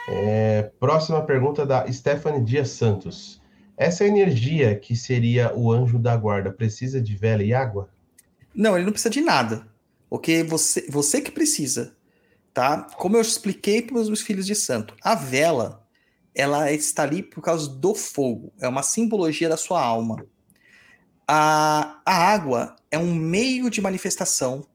É, 0.08 0.70
próxima 0.80 1.24
pergunta 1.24 1.64
da 1.64 1.90
Stephanie 1.90 2.42
Dias 2.42 2.70
Santos. 2.70 3.39
Essa 3.80 4.04
energia 4.04 4.78
que 4.78 4.94
seria 4.94 5.56
o 5.56 5.72
anjo 5.72 5.98
da 5.98 6.14
guarda 6.14 6.52
precisa 6.52 7.00
de 7.00 7.16
vela 7.16 7.42
e 7.42 7.54
água? 7.54 7.88
Não, 8.54 8.76
ele 8.76 8.84
não 8.84 8.92
precisa 8.92 9.08
de 9.08 9.22
nada. 9.22 9.66
Ok? 10.10 10.44
Você, 10.44 10.86
você 10.90 11.22
que 11.22 11.30
precisa. 11.30 11.96
Tá? 12.52 12.82
Como 12.98 13.16
eu 13.16 13.22
expliquei 13.22 13.80
para 13.80 13.96
os 13.96 14.08
meus 14.08 14.20
filhos 14.20 14.44
de 14.44 14.54
santo, 14.54 14.94
a 15.02 15.14
vela, 15.14 15.88
ela 16.34 16.70
está 16.70 17.04
ali 17.04 17.22
por 17.22 17.40
causa 17.40 17.70
do 17.70 17.94
fogo. 17.94 18.52
É 18.60 18.68
uma 18.68 18.82
simbologia 18.82 19.48
da 19.48 19.56
sua 19.56 19.82
alma. 19.82 20.26
A, 21.26 22.02
a 22.04 22.14
água 22.14 22.76
é 22.90 22.98
um 22.98 23.14
meio 23.14 23.70
de 23.70 23.80
manifestação 23.80 24.66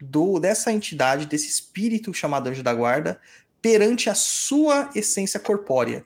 do 0.00 0.38
dessa 0.38 0.72
entidade, 0.72 1.26
desse 1.26 1.48
espírito 1.48 2.14
chamado 2.14 2.48
anjo 2.48 2.62
da 2.62 2.72
guarda, 2.72 3.20
perante 3.60 4.08
a 4.08 4.14
sua 4.14 4.88
essência 4.94 5.40
corpórea. 5.40 6.04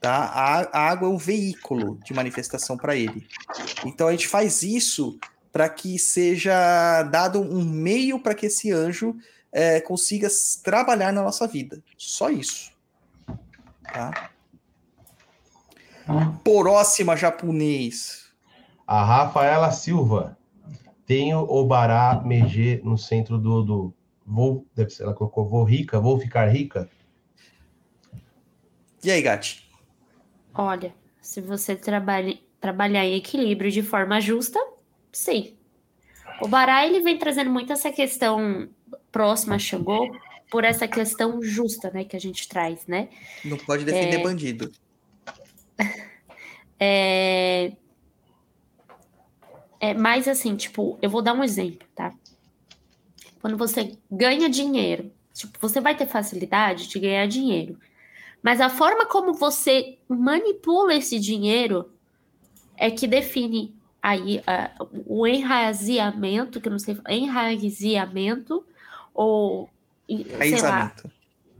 Tá? 0.00 0.16
A, 0.16 0.78
a 0.78 0.90
água 0.90 1.08
é 1.08 1.10
um 1.10 1.18
veículo 1.18 1.98
de 2.04 2.14
manifestação 2.14 2.76
para 2.76 2.94
ele. 2.94 3.26
Então 3.84 4.06
a 4.06 4.12
gente 4.12 4.28
faz 4.28 4.62
isso 4.62 5.18
para 5.52 5.68
que 5.68 5.98
seja 5.98 7.02
dado 7.04 7.40
um 7.40 7.64
meio 7.64 8.20
para 8.20 8.34
que 8.34 8.46
esse 8.46 8.70
anjo 8.70 9.16
é, 9.52 9.80
consiga 9.80 10.28
trabalhar 10.62 11.12
na 11.12 11.22
nossa 11.22 11.46
vida. 11.46 11.82
Só 11.96 12.30
isso. 12.30 12.70
Tá? 13.82 14.30
Próxima 16.44 17.16
japonês. 17.16 18.28
A 18.86 19.04
Rafaela 19.04 19.72
Silva. 19.72 20.38
Tenho 21.06 21.38
o 21.40 21.66
Bará 21.66 22.22
Megê 22.24 22.80
no 22.84 22.98
centro 22.98 23.38
do, 23.38 23.62
do 23.62 23.94
vou, 24.26 24.66
deve 24.74 24.90
ser, 24.90 25.04
ela 25.04 25.14
colocou 25.14 25.48
vou 25.48 25.64
rica, 25.64 25.98
vou 25.98 26.20
ficar 26.20 26.46
rica. 26.46 26.88
E 29.02 29.10
aí, 29.10 29.22
Gati? 29.22 29.67
Olha, 30.54 30.94
se 31.20 31.40
você 31.40 31.76
trabalha, 31.76 32.38
trabalhar 32.60 33.04
em 33.04 33.16
equilíbrio 33.16 33.70
de 33.70 33.82
forma 33.82 34.20
justa, 34.20 34.58
sim. 35.12 35.54
O 36.40 36.48
Bará, 36.48 36.86
ele 36.86 37.00
vem 37.00 37.18
trazendo 37.18 37.50
muito 37.50 37.72
essa 37.72 37.90
questão 37.90 38.68
próxima, 39.10 39.58
chegou, 39.58 40.08
por 40.50 40.64
essa 40.64 40.86
questão 40.86 41.42
justa, 41.42 41.90
né, 41.90 42.04
que 42.04 42.16
a 42.16 42.20
gente 42.20 42.48
traz, 42.48 42.86
né? 42.86 43.08
Não 43.44 43.56
pode 43.56 43.84
defender 43.84 44.16
É. 44.16 44.22
bandido. 44.22 44.72
É... 46.80 47.72
é 49.80 49.94
mais 49.94 50.28
assim, 50.28 50.54
tipo, 50.54 50.96
eu 51.02 51.10
vou 51.10 51.20
dar 51.20 51.34
um 51.34 51.42
exemplo, 51.42 51.88
tá? 51.92 52.14
Quando 53.40 53.56
você 53.56 53.98
ganha 54.08 54.48
dinheiro, 54.48 55.10
tipo, 55.34 55.58
você 55.60 55.80
vai 55.80 55.96
ter 55.96 56.06
facilidade 56.06 56.86
de 56.86 57.00
ganhar 57.00 57.26
dinheiro, 57.26 57.76
mas 58.42 58.60
a 58.60 58.68
forma 58.68 59.06
como 59.06 59.34
você 59.34 59.98
manipula 60.08 60.94
esse 60.94 61.18
dinheiro 61.18 61.90
é 62.76 62.90
que 62.90 63.06
define 63.06 63.74
aí 64.02 64.42
ah, 64.46 64.70
o 65.06 65.26
enraizamento, 65.26 66.60
que 66.60 66.68
eu 66.68 66.72
não 66.72 66.78
sei, 66.78 66.96
enraizamento 67.08 68.64
ou 69.12 69.68
sei 70.08 70.62
lá, 70.62 70.94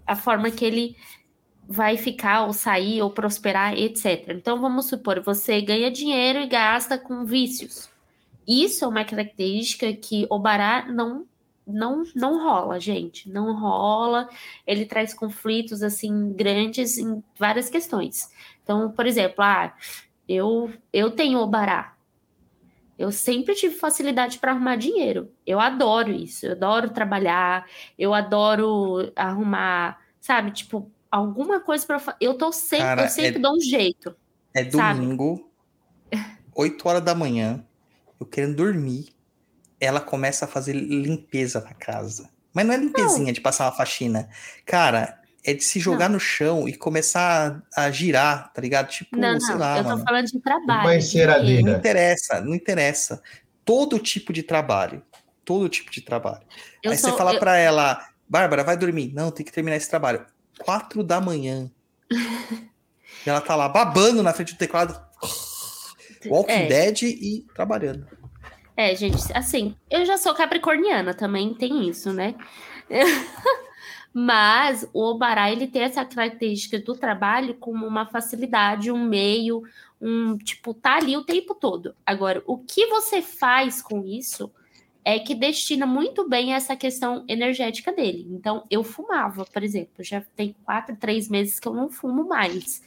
a 0.07 0.17
forma 0.17 0.51
que 0.51 0.65
ele 0.65 0.97
vai 1.69 1.99
ficar 1.99 2.47
ou 2.47 2.53
sair 2.53 3.03
ou 3.03 3.11
prosperar, 3.11 3.77
etc. 3.77 4.29
Então 4.29 4.61
vamos 4.61 4.87
supor, 4.87 5.21
você 5.21 5.61
ganha 5.61 5.91
dinheiro 5.91 6.39
e 6.39 6.47
gasta 6.47 6.97
com 6.97 7.25
vícios. 7.25 7.91
Isso 8.47 8.85
é 8.85 8.89
uma 8.89 9.05
característica 9.05 9.93
que 9.93 10.27
o 10.31 10.39
Bará 10.39 10.87
não 10.89 11.27
não 11.69 12.03
não 12.15 12.43
rola, 12.43 12.81
gente, 12.81 13.29
não 13.31 13.59
rola. 13.61 14.29
Ele 14.67 14.87
traz 14.87 15.13
conflitos 15.15 15.83
assim 15.83 16.33
grandes 16.33 16.99
em 16.99 17.23
várias 17.39 17.69
questões. 17.69 18.31
Então, 18.63 18.91
por 18.91 19.07
exemplo, 19.07 19.45
ah, 19.45 19.75
eu 20.29 20.73
eu 20.93 21.11
tenho 21.11 21.39
o 21.41 21.47
Bará. 21.47 21.95
Eu 22.99 23.13
sempre 23.13 23.55
tive 23.55 23.77
facilidade 23.77 24.39
para 24.39 24.51
arrumar 24.51 24.75
dinheiro. 24.75 25.31
Eu 25.47 25.61
adoro 25.61 26.11
isso. 26.11 26.47
Eu 26.47 26.53
adoro 26.53 26.91
trabalhar. 26.91 27.65
Eu 27.97 28.13
adoro 28.13 29.13
arrumar, 29.15 30.01
sabe? 30.21 30.51
Tipo, 30.51 30.91
alguma 31.09 31.61
coisa 31.61 31.87
para 31.87 32.17
Eu 32.21 32.35
tô 32.35 32.51
sempre, 32.51 32.85
Cara, 32.87 33.03
eu 33.05 33.09
sempre 33.09 33.37
é- 33.37 33.39
dou 33.39 33.55
um 33.55 33.61
jeito. 33.61 34.17
É 34.53 34.69
Sabe? 34.69 34.99
domingo, 35.01 35.49
8 36.57 36.89
horas 36.89 37.03
da 37.05 37.15
manhã, 37.15 37.65
eu 38.19 38.27
querendo 38.27 38.57
dormir, 38.57 39.11
ela 39.81 40.01
começa 40.01 40.45
a 40.45 40.49
fazer 40.49 40.73
limpeza 40.73 41.61
na 41.61 41.73
casa. 41.75 42.29
Mas 42.53 42.67
não 42.67 42.75
é 42.75 42.77
limpezinha 42.77 43.33
de 43.33 43.41
passar 43.41 43.67
uma 43.67 43.73
faxina. 43.73 44.29
Cara, 44.67 45.21
é 45.45 45.55
de 45.55 45.63
se 45.63 45.79
jogar 45.79 46.09
no 46.09 46.19
chão 46.19 46.69
e 46.69 46.75
começar 46.77 47.63
a, 47.77 47.85
a 47.85 47.91
girar, 47.91 48.53
tá 48.53 48.61
ligado? 48.61 48.89
Tipo, 48.89 49.17
não, 49.17 49.39
sei 49.41 49.55
não, 49.55 49.61
lá, 49.61 49.77
eu 49.79 49.83
tô 49.85 49.89
mano. 49.91 50.05
falando 50.05 50.27
de 50.27 50.41
trabalho. 50.41 50.81
Uma 50.81 50.99
de 50.99 51.05
enceradeira. 51.05 51.63
Não 51.71 51.79
interessa, 51.79 52.41
não 52.41 52.55
interessa. 52.55 53.23
Todo 53.65 53.99
tipo 53.99 54.33
de 54.33 54.43
trabalho. 54.43 55.03
Todo 55.45 55.69
tipo 55.69 55.91
de 55.91 56.01
trabalho. 56.01 56.43
Eu 56.83 56.91
Aí 56.91 56.99
sou- 56.99 57.11
você 57.11 57.17
fala 57.17 57.35
eu- 57.35 57.39
pra 57.39 57.57
ela, 57.57 58.07
Bárbara, 58.29 58.65
vai 58.65 58.77
dormir. 58.77 59.13
Não, 59.15 59.31
tem 59.31 59.47
que 59.47 59.53
terminar 59.53 59.77
esse 59.77 59.89
trabalho. 59.89 60.25
Quatro 60.59 61.03
da 61.05 61.21
manhã. 61.21 61.71
e 62.11 63.31
ela 63.31 63.41
tá 63.41 63.55
lá 63.55 63.69
babando 63.69 64.23
na 64.23 64.33
frente 64.33 64.55
do 64.55 64.59
teclado. 64.59 65.01
Walking 66.27 66.51
É. 66.53 66.67
Dead 66.67 67.03
e 67.03 67.47
trabalhando. 67.55 68.07
É, 68.79 68.95
gente, 68.95 69.17
assim, 69.35 69.75
eu 69.91 70.07
já 70.07 70.17
sou 70.17 70.33
capricorniana, 70.33 71.13
também 71.13 71.53
tem 71.53 71.89
isso, 71.89 72.13
né? 72.13 72.37
Mas 74.15 74.89
o 74.93 75.03
Obará, 75.03 75.51
ele 75.51 75.67
tem 75.67 75.83
essa 75.83 76.05
característica 76.05 76.79
do 76.79 76.95
trabalho 76.95 77.57
como 77.57 77.85
uma 77.85 78.07
facilidade, 78.07 78.93
um 78.93 79.05
meio, 79.05 79.65
um, 80.01 80.39
tipo, 80.39 80.73
tá 80.73 80.95
ali 80.95 81.17
o 81.17 81.25
tempo 81.25 81.57
todo. 81.57 81.93
Agora, 82.07 82.41
o 82.47 82.57
que 82.57 82.87
você 82.87 83.21
faz 83.21 83.83
com 83.83 84.05
isso 84.05 84.49
é 85.05 85.19
que 85.19 85.35
destina 85.35 85.85
muito 85.85 86.29
bem 86.29 86.55
essa 86.55 86.77
questão 86.77 87.25
energética 87.27 87.93
dele. 87.93 88.29
Então, 88.31 88.65
eu 88.71 88.85
fumava, 88.85 89.45
por 89.45 89.65
exemplo, 89.65 90.05
já 90.05 90.21
tem 90.37 90.55
quatro, 90.63 90.95
três 90.95 91.29
meses 91.29 91.59
que 91.59 91.67
eu 91.67 91.75
não 91.75 91.91
fumo 91.91 92.29
mais. 92.29 92.81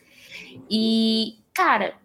E, 0.69 1.35
cara, 1.53 1.95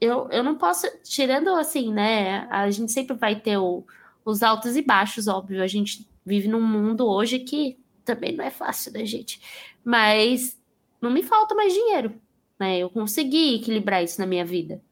eu, 0.00 0.28
eu 0.30 0.42
não 0.42 0.56
posso, 0.56 0.86
tirando 1.02 1.48
assim, 1.50 1.92
né? 1.92 2.46
A 2.50 2.70
gente 2.70 2.92
sempre 2.92 3.16
vai 3.16 3.38
ter 3.40 3.56
o- 3.58 3.84
os 4.24 4.42
altos 4.42 4.76
e 4.76 4.82
baixos, 4.82 5.28
óbvio. 5.28 5.62
A 5.62 5.66
gente 5.66 6.08
vive 6.24 6.48
num 6.48 6.60
mundo 6.62 7.06
hoje 7.06 7.38
que 7.40 7.78
também 8.04 8.34
não 8.36 8.44
é 8.44 8.50
fácil, 8.50 8.92
né, 8.92 9.04
gente? 9.04 9.40
Mas 9.84 10.60
não 11.00 11.10
me 11.10 11.22
falta 11.22 11.54
mais 11.54 11.72
dinheiro, 11.72 12.20
né? 12.58 12.78
Eu 12.78 12.90
consegui 12.90 13.56
equilibrar 13.56 14.02
isso 14.02 14.20
na 14.20 14.26
minha 14.26 14.44
vida. 14.44 14.82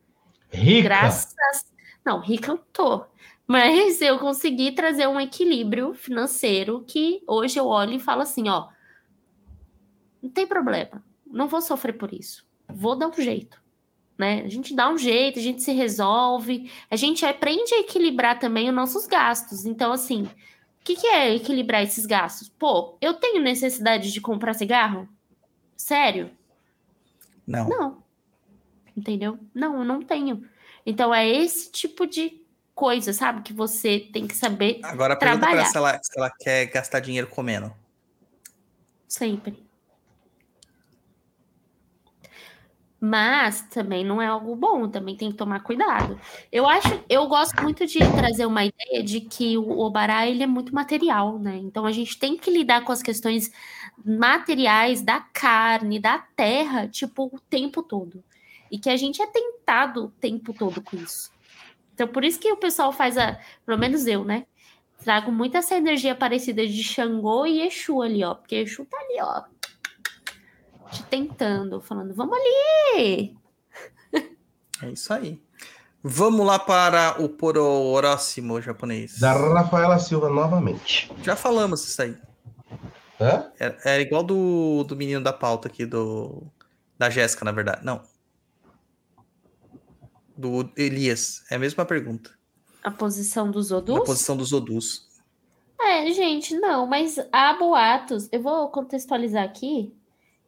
Rica. 0.50 0.83
Graças. 0.84 1.34
Não, 2.05 2.20
rica 2.20 2.52
eu 2.52 2.58
tô. 2.73 3.05
Mas 3.47 4.00
eu 4.00 4.18
consegui 4.18 4.73
trazer 4.73 5.07
um 5.07 5.20
equilíbrio 5.20 5.92
financeiro 5.94 6.84
que 6.86 7.23
hoje 7.26 7.58
eu 7.58 7.66
olho 7.66 7.92
e 7.92 8.00
falo 8.00 8.23
assim: 8.23 8.49
ó, 8.49 8.68
não 10.23 10.31
tem 10.31 10.47
problema, 10.47 11.05
não 11.26 11.49
vou 11.49 11.60
sofrer 11.60 11.92
por 11.94 12.12
isso, 12.12 12.47
vou 12.68 12.97
dar 12.97 13.08
um 13.08 13.12
jeito. 13.12 13.62
Né? 14.17 14.43
A 14.44 14.49
gente 14.49 14.75
dá 14.75 14.89
um 14.89 14.97
jeito, 14.97 15.39
a 15.39 15.43
gente 15.43 15.62
se 15.62 15.73
resolve, 15.73 16.70
a 16.91 16.97
gente 16.97 17.26
aprende 17.26 17.75
a 17.75 17.81
equilibrar 17.81 18.39
também 18.39 18.68
os 18.68 18.75
nossos 18.75 19.07
gastos. 19.07 19.65
Então, 19.65 19.93
assim, 19.93 20.23
o 20.23 20.31
que, 20.84 20.94
que 20.94 21.07
é 21.07 21.34
equilibrar 21.34 21.83
esses 21.83 22.07
gastos? 22.07 22.49
Pô, 22.49 22.97
eu 23.01 23.15
tenho 23.15 23.43
necessidade 23.43 24.12
de 24.12 24.20
comprar 24.20 24.55
cigarro? 24.55 25.09
Sério? 25.76 26.31
Não. 27.47 27.68
Não. 27.68 28.02
Entendeu? 28.97 29.39
Não, 29.52 29.78
eu 29.78 29.84
não 29.84 30.01
tenho. 30.01 30.49
Então 30.86 31.12
é 31.12 31.28
esse 31.28 31.73
tipo 31.73 32.07
de 32.07 32.41
coisa, 32.75 33.12
sabe? 33.12 33.43
Que 33.43 33.52
você 33.52 33.99
tem 34.12 34.26
que 34.26 34.36
saber 34.36 34.81
Agora 34.83 35.17
pergunta 35.17 35.41
pra 35.41 35.51
ela 35.57 35.65
Trabalhar. 35.65 35.70
se 35.70 35.76
ela, 35.76 36.01
se 36.02 36.18
ela 36.18 36.31
quer 36.31 36.67
gastar 36.67 37.01
dinheiro 37.01 37.26
comendo. 37.26 37.73
sempre. 39.09 39.64
Mas 43.07 43.60
também 43.68 44.02
não 44.02 44.23
é 44.23 44.26
algo 44.26 44.57
bom, 44.57 44.89
também 44.89 45.15
tem 45.15 45.31
que 45.31 45.36
tomar 45.36 45.60
cuidado. 45.60 46.18
Eu 46.50 46.66
acho, 46.66 46.89
eu 47.07 47.26
gosto 47.28 47.62
muito 47.62 47.86
de 47.86 47.99
trazer 47.99 48.47
uma 48.47 48.65
ideia 48.65 49.02
de 49.02 49.20
que 49.20 49.58
o 49.58 49.78
Obará 49.78 50.26
ele 50.26 50.42
é 50.42 50.47
muito 50.47 50.74
material, 50.74 51.39
né? 51.39 51.58
Então 51.58 51.84
a 51.84 51.92
gente 51.92 52.18
tem 52.18 52.34
que 52.34 52.50
lidar 52.50 52.83
com 52.83 52.92
as 52.92 53.02
questões 53.02 53.52
materiais 54.02 55.02
da 55.02 55.20
carne, 55.20 55.99
da 56.00 56.18
terra, 56.34 56.89
tipo, 56.89 57.24
o 57.26 57.39
tempo 57.39 57.83
todo. 57.83 58.24
E 58.73 58.78
que 58.78 58.89
a 58.89 58.97
gente 58.97 59.20
é 59.20 59.26
tentado 59.26 60.07
o 60.07 60.08
tempo 60.08 60.55
todo 60.55 60.81
com 60.81 60.97
isso. 60.97 61.31
Então 61.92 62.08
por 62.08 62.24
isso 62.24 62.41
que 62.41 62.50
o 62.50 62.57
pessoal 62.57 62.91
faz 62.91 63.18
a, 63.18 63.39
pelo 63.66 63.78
menos 63.78 64.07
eu, 64.07 64.24
né? 64.24 64.47
Trago 64.97 65.31
muito 65.31 65.58
essa 65.58 65.76
energia 65.76 66.15
parecida 66.15 66.66
de 66.66 66.83
Xangô 66.83 67.44
e 67.44 67.60
Exu 67.60 68.00
ali, 68.00 68.24
ó. 68.24 68.34
Porque 68.34 68.55
Exu 68.55 68.86
tá 68.86 68.97
ali, 68.97 69.20
ó. 69.20 69.42
Te 70.94 71.02
tentando, 71.05 71.81
falando, 71.81 72.14
vamos 72.14 72.39
ali. 72.39 73.36
É 74.82 74.90
isso 74.90 75.12
aí. 75.12 75.40
Vamos 76.02 76.44
lá 76.44 76.58
para 76.58 77.23
o 77.23 77.28
próximo 77.28 78.60
japonês. 78.60 79.18
Da 79.18 79.32
Rafaela 79.32 79.98
Silva 79.98 80.28
novamente. 80.28 81.10
Já 81.23 81.34
falamos 81.34 81.82
isso 81.84 82.02
aí. 82.02 82.16
Hã? 83.20 83.50
É, 83.58 83.76
é 83.84 84.00
igual 84.00 84.23
do, 84.23 84.84
do 84.84 84.94
menino 84.97 85.23
da 85.23 85.32
pauta 85.32 85.68
aqui, 85.68 85.86
do 85.86 86.42
da 86.98 87.08
Jéssica, 87.08 87.44
na 87.44 87.52
verdade. 87.52 87.84
Não. 87.84 88.02
Do 90.36 90.70
Elias. 90.76 91.44
É 91.50 91.55
a 91.55 91.58
mesma 91.58 91.84
pergunta. 91.86 92.31
A 92.82 92.90
posição 92.90 93.50
dos 93.50 93.70
Odus? 93.70 94.05
posição 94.05 94.36
dos 94.36 94.52
Odus. 94.52 95.08
É, 95.81 96.10
gente, 96.12 96.55
não, 96.55 96.86
mas 96.86 97.16
há 97.32 97.55
boatos. 97.55 98.28
Eu 98.31 98.42
vou 98.42 98.68
contextualizar 98.68 99.44
aqui 99.44 99.94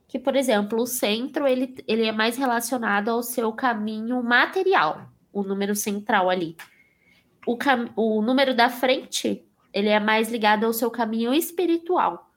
que, 0.08 0.18
por 0.18 0.36
exemplo, 0.36 0.80
o 0.80 0.86
centro 0.86 1.46
ele, 1.46 1.74
ele 1.86 2.04
é 2.04 2.12
mais 2.12 2.36
relacionado 2.36 3.08
ao 3.08 3.22
seu 3.22 3.52
caminho 3.52 4.22
material, 4.22 5.08
o 5.32 5.42
número 5.42 5.74
central 5.74 6.30
ali. 6.30 6.56
O, 7.46 7.56
cam 7.56 7.90
o 7.96 8.22
número 8.22 8.54
da 8.54 8.68
frente 8.68 9.46
ele 9.76 9.90
é 9.90 10.00
mais 10.00 10.30
ligado 10.30 10.64
ao 10.64 10.72
seu 10.72 10.90
caminho 10.90 11.34
espiritual. 11.34 12.30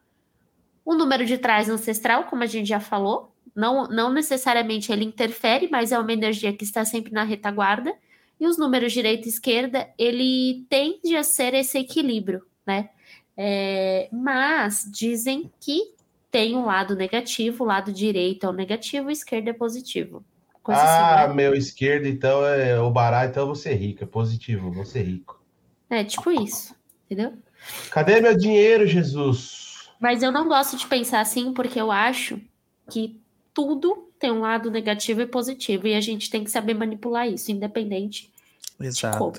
O 0.84 0.94
número 0.94 1.26
de 1.26 1.38
trás 1.38 1.70
ancestral, 1.70 2.26
como 2.26 2.44
a 2.44 2.46
gente 2.46 2.68
já 2.68 2.82
falou, 2.82 3.34
não, 3.56 3.88
não 3.88 4.12
necessariamente 4.12 4.92
ele 4.92 5.06
interfere, 5.06 5.70
mas 5.72 5.94
é 5.94 5.98
uma 5.98 6.12
energia 6.12 6.52
que 6.52 6.66
está 6.66 6.84
sempre 6.84 7.14
na 7.14 7.24
retaguarda. 7.24 7.96
E 8.38 8.46
os 8.46 8.58
números 8.58 8.92
direita 8.92 9.26
e 9.26 9.32
esquerda, 9.32 9.90
ele 9.98 10.66
tende 10.70 11.16
a 11.16 11.24
ser 11.24 11.54
esse 11.54 11.78
equilíbrio, 11.78 12.46
né? 12.68 12.90
É, 13.38 14.10
mas 14.12 14.86
dizem 14.92 15.50
que 15.62 15.94
tem 16.32 16.56
um 16.56 16.66
lado 16.66 16.96
negativo, 16.96 17.64
o 17.64 17.68
lado 17.68 17.92
direito 17.92 18.46
é 18.46 18.50
o 18.50 18.54
negativo, 18.54 19.08
o 19.08 19.12
esquerdo 19.12 19.50
é 19.50 19.54
positivo. 19.54 20.24
Coisa 20.62 20.82
ah, 20.82 21.24
assim, 21.24 21.30
né? 21.30 21.34
meu 21.34 21.56
esquerdo, 21.56 22.06
então 22.06 22.46
é 22.46 22.80
o 22.80 22.92
barato, 22.92 23.32
então 23.32 23.48
você 23.48 23.70
é 23.70 23.74
rico, 23.74 24.04
é 24.04 24.08
positivo, 24.08 24.72
você 24.72 25.00
é 25.00 25.04
rico. 25.04 25.42
É 25.90 26.04
tipo 26.04 26.32
isso, 26.32 26.76
entendeu? 27.06 27.34
Cadê 27.90 28.22
meu 28.22 28.38
dinheiro, 28.38 28.86
Jesus? 28.86 29.90
Mas 30.00 30.22
eu 30.22 30.32
não 30.32 30.48
gosto 30.48 30.78
de 30.78 30.86
pensar 30.86 31.22
assim, 31.22 31.54
porque 31.54 31.80
eu 31.82 31.92
acho 31.92 32.40
que 32.90 33.20
tudo 33.54 34.10
tem 34.20 34.32
um 34.32 34.42
lado 34.42 34.70
negativo 34.70 35.22
e 35.22 35.26
positivo, 35.26 35.88
e 35.88 35.96
a 35.96 36.02
gente 36.02 36.30
tem 36.30 36.44
que 36.44 36.52
saber 36.52 36.74
manipular 36.74 37.28
isso, 37.28 37.52
independente. 37.52 38.32
Exato. 38.80 39.18
Como? 39.18 39.34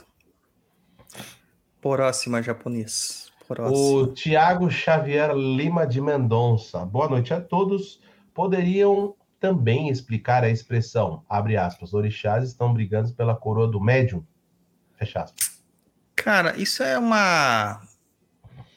Próxima 1.81 2.43
japonês. 2.43 3.30
Próxima. 3.51 3.77
O 3.77 4.07
Tiago 4.07 4.71
Xavier 4.71 5.35
Lima 5.35 5.85
de 5.85 6.01
Mendonça. 6.01 6.87
Boa 6.87 7.09
noite 7.09 7.35
a 7.35 7.41
todos. 7.41 8.01
Poderiam 8.33 9.17
também 9.41 9.89
explicar 9.89 10.45
a 10.45 10.49
expressão, 10.49 11.25
abre 11.29 11.57
aspas, 11.57 11.93
orixás 11.93 12.45
estão 12.45 12.73
brigando 12.73 13.13
pela 13.13 13.35
coroa 13.35 13.67
do 13.67 13.81
médium? 13.81 14.25
Fecha 14.97 15.25
aspas. 15.25 15.61
Cara, 16.15 16.57
isso 16.59 16.85
é 16.85 16.97
uma, 16.97 17.81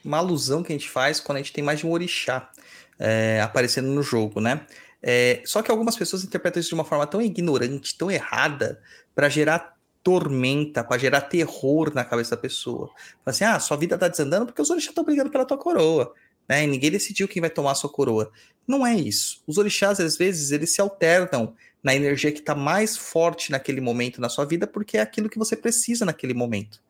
uma 0.03 0.17
alusão 0.17 0.63
que 0.63 0.73
a 0.73 0.75
gente 0.75 0.89
faz 0.89 1.19
quando 1.19 1.35
a 1.35 1.41
gente 1.41 1.53
tem 1.53 1.63
mais 1.63 1.77
de 1.77 1.85
um 1.85 1.91
orixá 1.91 2.49
é, 2.97 3.41
aparecendo 3.43 3.89
no 3.89 4.01
jogo, 4.01 4.41
né? 4.41 4.65
É, 5.03 5.43
só 5.45 5.61
que 5.61 5.69
algumas 5.69 5.95
pessoas 5.95 6.23
interpretam 6.23 6.59
isso 6.59 6.69
de 6.69 6.75
uma 6.75 6.85
forma 6.85 7.05
tão 7.05 7.21
ignorante, 7.21 7.95
tão 7.95 8.09
errada, 8.09 8.81
para 9.13 9.29
gerar 9.29 9.72
tormenta, 10.03 10.83
para 10.83 10.97
gerar 10.97 11.21
terror 11.21 11.93
na 11.95 12.03
cabeça 12.03 12.35
da 12.35 12.41
pessoa. 12.41 12.87
Fala 12.87 12.97
assim, 13.25 13.43
ah, 13.45 13.59
sua 13.59 13.77
vida 13.77 13.97
tá 13.97 14.07
desandando 14.07 14.47
porque 14.47 14.61
os 14.61 14.69
orixás 14.69 14.91
estão 14.91 15.03
brigando 15.03 15.31
pela 15.31 15.45
tua 15.45 15.57
coroa. 15.57 16.13
né? 16.47 16.63
E 16.63 16.67
ninguém 16.67 16.91
decidiu 16.91 17.27
quem 17.27 17.39
vai 17.39 17.49
tomar 17.49 17.71
a 17.71 17.75
sua 17.75 17.89
coroa. 17.89 18.31
Não 18.67 18.85
é 18.85 18.93
isso. 18.95 19.41
Os 19.47 19.57
orixás, 19.57 19.99
às 19.99 20.17
vezes, 20.17 20.51
eles 20.51 20.71
se 20.71 20.81
alternam 20.81 21.55
na 21.81 21.95
energia 21.95 22.31
que 22.31 22.39
está 22.39 22.55
mais 22.55 22.95
forte 22.95 23.51
naquele 23.51 23.81
momento 23.81 24.21
na 24.21 24.29
sua 24.29 24.45
vida, 24.45 24.67
porque 24.67 24.97
é 24.97 25.01
aquilo 25.01 25.29
que 25.29 25.37
você 25.37 25.55
precisa 25.55 26.05
naquele 26.05 26.33
momento, 26.33 26.81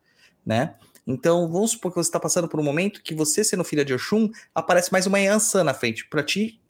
né? 0.46 0.74
Então, 1.06 1.50
vamos 1.50 1.72
supor 1.72 1.92
que 1.92 1.96
você 1.96 2.08
está 2.08 2.20
passando 2.20 2.48
por 2.48 2.58
um 2.58 2.62
momento 2.62 3.02
que 3.02 3.14
você, 3.14 3.44
sendo 3.44 3.64
filha 3.64 3.84
de 3.84 3.92
Oxum, 3.92 4.30
aparece 4.54 4.90
mais 4.90 5.06
uma 5.06 5.20
Yansan 5.20 5.64
na 5.64 5.74
frente 5.74 6.06
para 6.06 6.22
te 6.22 6.60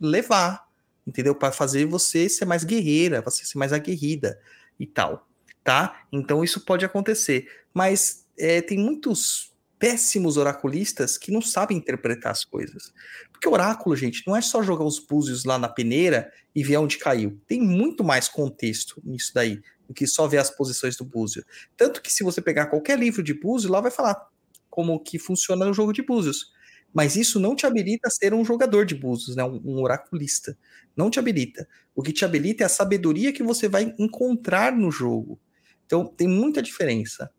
levar, 0.00 0.66
entendeu? 1.06 1.34
Para 1.34 1.52
fazer 1.52 1.84
você 1.84 2.28
ser 2.28 2.44
mais 2.44 2.64
guerreira, 2.64 3.20
você 3.22 3.44
ser 3.44 3.58
mais 3.58 3.72
aguerrida 3.72 4.40
e 4.80 4.86
tal, 4.86 5.28
tá? 5.64 6.06
Então, 6.12 6.44
isso 6.44 6.60
pode 6.60 6.84
acontecer. 6.84 7.48
Mas 7.72 8.26
é, 8.38 8.60
tem 8.60 8.78
muitos 8.78 9.52
péssimos 9.78 10.36
oraculistas 10.36 11.18
que 11.18 11.32
não 11.32 11.42
sabem 11.42 11.76
interpretar 11.76 12.32
as 12.32 12.44
coisas. 12.44 12.92
Porque 13.32 13.48
oráculo, 13.48 13.96
gente, 13.96 14.22
não 14.26 14.36
é 14.36 14.40
só 14.40 14.62
jogar 14.62 14.84
os 14.84 14.98
búzios 14.98 15.44
lá 15.44 15.58
na 15.58 15.68
peneira 15.68 16.30
e 16.54 16.62
ver 16.62 16.76
onde 16.76 16.98
caiu. 16.98 17.40
Tem 17.46 17.60
muito 17.60 18.04
mais 18.04 18.28
contexto 18.28 19.00
nisso 19.04 19.32
daí 19.34 19.60
do 19.86 19.92
que 19.92 20.06
só 20.06 20.26
ver 20.26 20.38
as 20.38 20.50
posições 20.50 20.96
do 20.96 21.04
búzio. 21.04 21.44
Tanto 21.76 22.00
que 22.00 22.12
se 22.12 22.24
você 22.24 22.40
pegar 22.40 22.66
qualquer 22.66 22.98
livro 22.98 23.22
de 23.22 23.34
búzio, 23.34 23.70
lá 23.70 23.80
vai 23.80 23.90
falar 23.90 24.28
como 24.70 24.98
que 24.98 25.18
funciona 25.18 25.68
o 25.68 25.74
jogo 25.74 25.92
de 25.92 26.02
búzios. 26.02 26.52
Mas 26.92 27.16
isso 27.16 27.40
não 27.40 27.56
te 27.56 27.66
habilita 27.66 28.08
a 28.08 28.10
ser 28.10 28.32
um 28.32 28.44
jogador 28.44 28.86
de 28.86 28.94
búzios, 28.94 29.36
né? 29.36 29.42
um, 29.44 29.60
um 29.64 29.82
oraculista. 29.82 30.56
Não 30.96 31.10
te 31.10 31.18
habilita. 31.18 31.68
O 31.94 32.02
que 32.02 32.12
te 32.12 32.24
habilita 32.24 32.62
é 32.62 32.66
a 32.66 32.68
sabedoria 32.68 33.32
que 33.32 33.42
você 33.42 33.68
vai 33.68 33.94
encontrar 33.98 34.72
no 34.72 34.90
jogo. 34.90 35.38
Então 35.86 36.06
tem 36.06 36.28
muita 36.28 36.62
diferença. 36.62 37.30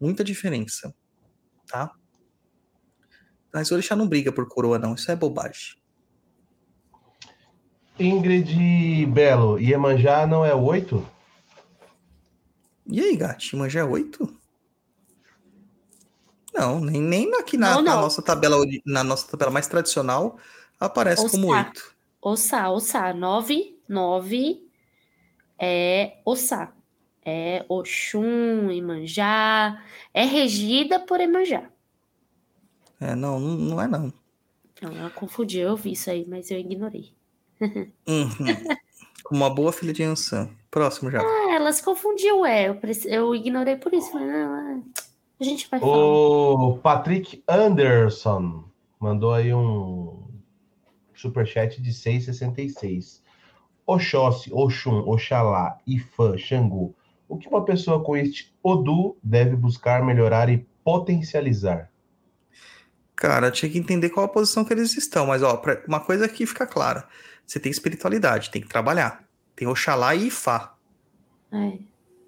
Muita 0.00 0.22
diferença. 0.22 0.94
Tá? 1.66 1.92
Mas 3.52 3.70
o 3.70 3.74
Orixá 3.74 3.96
não 3.96 4.06
briga 4.08 4.30
por 4.30 4.46
coroa, 4.48 4.78
não. 4.78 4.94
Isso 4.94 5.10
é 5.10 5.16
bobagem. 5.16 5.76
Ingrid 7.98 9.06
Belo, 9.06 9.58
Iemanjá 9.58 10.26
não 10.26 10.44
é 10.44 10.54
oito? 10.54 11.06
E 12.86 13.00
aí, 13.00 13.16
gato? 13.16 13.42
Iemanjá 13.44 13.80
é 13.80 13.84
oito? 13.84 14.38
Não, 16.52 16.80
nem, 16.80 17.00
nem 17.00 17.34
aqui 17.34 17.56
na, 17.56 17.74
Não, 17.76 17.82
na 17.82 17.94
não. 17.94 18.02
nossa 18.02 18.22
tabela 18.22 18.56
na 18.84 19.04
nossa 19.04 19.28
tabela 19.28 19.50
mais 19.50 19.66
tradicional 19.66 20.38
aparece 20.80 21.22
Ou 21.22 21.30
como 21.30 21.48
oito. 21.48 21.94
Ossá, 22.20 22.70
Ossá. 22.70 23.12
9, 23.12 23.78
9 23.88 24.62
é 25.58 26.18
Ossá. 26.24 26.72
É 27.28 27.64
Oxum, 27.68 28.70
Imanjá. 28.70 29.82
É 30.14 30.24
regida 30.24 31.00
por 31.00 31.20
Imanjá. 31.20 31.68
É, 33.00 33.16
não, 33.16 33.40
não 33.40 33.56
não 33.56 33.82
é 33.82 33.88
não. 33.88 34.12
Não, 34.80 34.92
eu 34.92 35.10
confundi, 35.10 35.58
eu 35.58 35.76
vi 35.76 35.92
isso 35.92 36.08
aí, 36.08 36.24
mas 36.28 36.50
eu 36.52 36.58
ignorei. 36.58 37.12
Uhum. 37.60 38.76
Uma 39.30 39.50
boa 39.50 39.72
filha 39.72 39.92
de 39.92 40.04
Ansan. 40.04 40.50
Próximo 40.70 41.10
já. 41.10 41.20
Ah, 41.20 41.54
elas 41.54 41.80
confundiu, 41.80 42.46
é. 42.46 42.68
Eu, 42.68 42.78
eu 43.06 43.34
ignorei 43.34 43.76
por 43.76 43.92
isso. 43.92 44.12
Falei, 44.12 44.28
não, 44.28 44.56
é, 44.56 44.82
a 45.40 45.44
gente 45.44 45.68
vai 45.68 45.80
falar. 45.80 45.96
O 45.96 46.78
Patrick 46.78 47.42
Anderson 47.48 48.64
mandou 49.00 49.32
aí 49.32 49.52
um 49.52 50.28
superchat 51.14 51.82
de 51.82 51.90
6,66. 51.90 53.20
Oxóssi, 53.86 54.52
Oxum, 54.52 54.98
Oxalá, 55.08 55.78
Ifã, 55.86 56.36
Xangu. 56.36 56.94
O 57.28 57.36
que 57.36 57.48
uma 57.48 57.64
pessoa 57.64 58.02
com 58.02 58.16
este 58.16 58.54
Odu 58.62 59.16
deve 59.22 59.56
buscar 59.56 60.04
melhorar 60.04 60.48
e 60.48 60.66
potencializar? 60.84 61.90
Cara, 63.14 63.50
tinha 63.50 63.70
que 63.70 63.78
entender 63.78 64.10
qual 64.10 64.26
a 64.26 64.28
posição 64.28 64.64
que 64.64 64.72
eles 64.72 64.96
estão, 64.96 65.26
mas 65.26 65.42
ó, 65.42 65.56
pra- 65.56 65.82
uma 65.88 66.00
coisa 66.00 66.26
aqui 66.26 66.44
fica 66.46 66.66
clara. 66.66 67.08
Você 67.46 67.58
tem 67.58 67.70
espiritualidade, 67.72 68.50
tem 68.50 68.60
que 68.60 68.68
trabalhar. 68.68 69.24
Tem 69.54 69.66
Oxalá 69.66 70.14
e 70.14 70.26
Ifá, 70.26 70.74
É, 71.50 71.78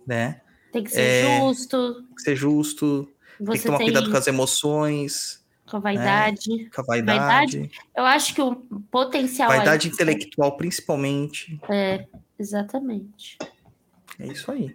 né? 0.07 0.41
tem 0.73 0.83
que 0.83 0.91
ser 0.91 1.01
É, 1.01 1.41
justo. 1.41 1.94
Tem 1.94 2.15
que 2.15 2.23
ser 2.23 2.36
justo, 2.36 3.05
tem 3.36 3.47
que 3.47 3.59
Você 3.59 3.67
tomar 3.67 3.78
tem 3.78 3.86
cuidado 3.89 4.10
com 4.10 4.17
as 4.17 4.27
emoções, 4.27 5.44
com 5.70 5.77
a 5.77 5.81
vaidade. 5.81 6.70
com 6.70 6.81
a 6.81 6.85
vaidade. 6.85 7.70
Eu 7.94 8.05
acho 8.07 8.35
que 8.35 8.41
o 8.41 8.57
potencial. 8.91 9.49
Vaidade 9.49 9.89
intelectual, 9.89 10.57
principalmente. 10.57 11.60
É, 11.68 12.07
exatamente. 12.39 13.36
É 14.18 14.27
isso 14.27 14.51
aí. 14.51 14.75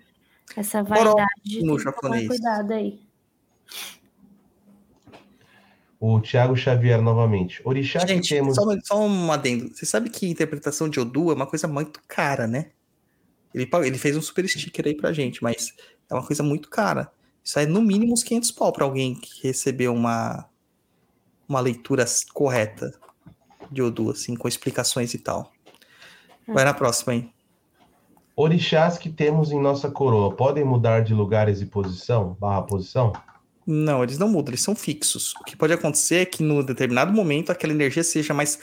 Essa 0.56 0.83
vaidade. 0.83 1.25
que 1.43 1.59
tomar 1.59 1.80
japonês. 1.80 2.27
cuidado 2.27 2.73
aí. 2.73 2.99
O 5.99 6.19
Thiago 6.19 6.56
Xavier 6.56 7.01
novamente. 7.01 7.61
Orixá 7.64 8.01
que 8.01 8.07
Gente, 8.07 8.30
temos. 8.30 8.56
só, 8.56 8.64
só 8.83 8.99
um 8.99 9.32
adendo. 9.32 9.73
Você 9.73 9.85
sabe 9.85 10.09
que 10.09 10.27
interpretação 10.27 10.90
de 10.90 10.99
Odu 10.99 11.32
é 11.32 11.33
uma 11.33 11.48
coisa 11.48 11.67
muito 11.67 12.01
cara, 12.07 12.45
né? 12.45 12.72
Ele, 13.53 13.69
ele 13.85 13.98
fez 13.98 14.17
um 14.17 14.22
super 14.22 14.48
sticker 14.48 14.85
aí 14.88 14.95
pra 14.95 15.14
gente, 15.14 15.41
mas 15.41 15.73
é 16.09 16.14
uma 16.14 16.25
coisa 16.25 16.43
muito 16.43 16.69
cara. 16.69 17.09
Isso 17.43 17.57
aí 17.57 17.65
é 17.65 17.67
no 17.67 17.82
mínimo 17.82 18.14
uns 18.14 18.23
500 18.23 18.51
pau 18.51 18.73
pra 18.73 18.83
alguém 18.83 19.15
que 19.15 19.48
recebeu 19.48 19.93
uma, 19.93 20.49
uma 21.48 21.59
leitura 21.59 22.06
correta 22.33 22.93
de 23.72 23.82
Odu, 23.82 24.11
assim, 24.11 24.35
com 24.35 24.48
explicações 24.48 25.14
e 25.14 25.19
tal. 25.19 25.51
Vai 26.48 26.65
na 26.65 26.73
próxima 26.73 27.14
aí. 27.14 27.32
Orixás 28.35 28.97
que 28.97 29.09
temos 29.09 29.51
em 29.51 29.61
nossa 29.61 29.91
coroa 29.91 30.35
podem 30.35 30.63
mudar 30.63 31.01
de 31.01 31.13
lugares 31.13 31.61
e 31.61 31.67
posição? 31.67 32.35
Barra 32.39 32.63
posição? 32.63 33.13
Não, 33.65 34.03
eles 34.03 34.17
não 34.17 34.27
mudam, 34.27 34.51
eles 34.51 34.61
são 34.61 34.75
fixos. 34.75 35.33
O 35.39 35.43
que 35.43 35.55
pode 35.55 35.71
acontecer 35.71 36.15
é 36.15 36.25
que, 36.25 36.43
no 36.43 36.63
determinado 36.63 37.13
momento, 37.13 37.51
aquela 37.51 37.71
energia 37.71 38.03
seja 38.03 38.33
mais 38.33 38.59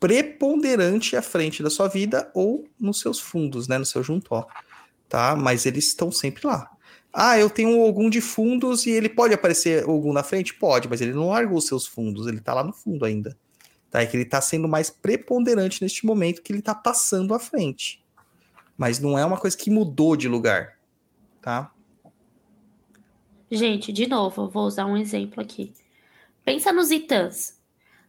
preponderante 0.00 1.14
à 1.16 1.22
frente 1.22 1.62
da 1.62 1.68
sua 1.68 1.86
vida 1.86 2.30
ou 2.34 2.66
nos 2.80 3.00
seus 3.00 3.20
fundos, 3.20 3.68
né? 3.68 3.76
No 3.76 3.84
seu 3.84 4.02
juntó. 4.02 4.46
Tá? 5.08 5.36
Mas 5.36 5.66
eles 5.66 5.88
estão 5.88 6.10
sempre 6.10 6.46
lá. 6.46 6.70
Ah, 7.12 7.38
eu 7.38 7.50
tenho 7.50 7.82
algum 7.82 8.08
de 8.08 8.20
fundos 8.20 8.86
e 8.86 8.90
ele 8.90 9.08
pode 9.08 9.34
aparecer 9.34 9.84
algum 9.84 10.12
na 10.12 10.22
frente? 10.22 10.54
Pode, 10.54 10.88
mas 10.88 11.00
ele 11.00 11.12
não 11.12 11.28
largou 11.28 11.58
os 11.58 11.66
seus 11.66 11.86
fundos, 11.86 12.26
ele 12.26 12.40
tá 12.40 12.54
lá 12.54 12.64
no 12.64 12.72
fundo 12.72 13.04
ainda. 13.04 13.36
Tá? 13.90 14.00
É 14.00 14.06
que 14.06 14.16
ele 14.16 14.24
tá 14.24 14.40
sendo 14.40 14.66
mais 14.68 14.88
preponderante 14.88 15.82
neste 15.82 16.06
momento 16.06 16.40
que 16.40 16.52
ele 16.52 16.62
tá 16.62 16.74
passando 16.74 17.34
à 17.34 17.38
frente. 17.38 17.99
Mas 18.80 18.98
não 18.98 19.18
é 19.18 19.26
uma 19.26 19.36
coisa 19.36 19.54
que 19.54 19.70
mudou 19.70 20.16
de 20.16 20.26
lugar. 20.26 20.78
Tá? 21.42 21.70
Gente, 23.50 23.92
de 23.92 24.06
novo, 24.06 24.48
vou 24.48 24.64
usar 24.64 24.86
um 24.86 24.96
exemplo 24.96 25.42
aqui. 25.42 25.74
Pensa 26.42 26.72
nos 26.72 26.90
Itãs. 26.90 27.60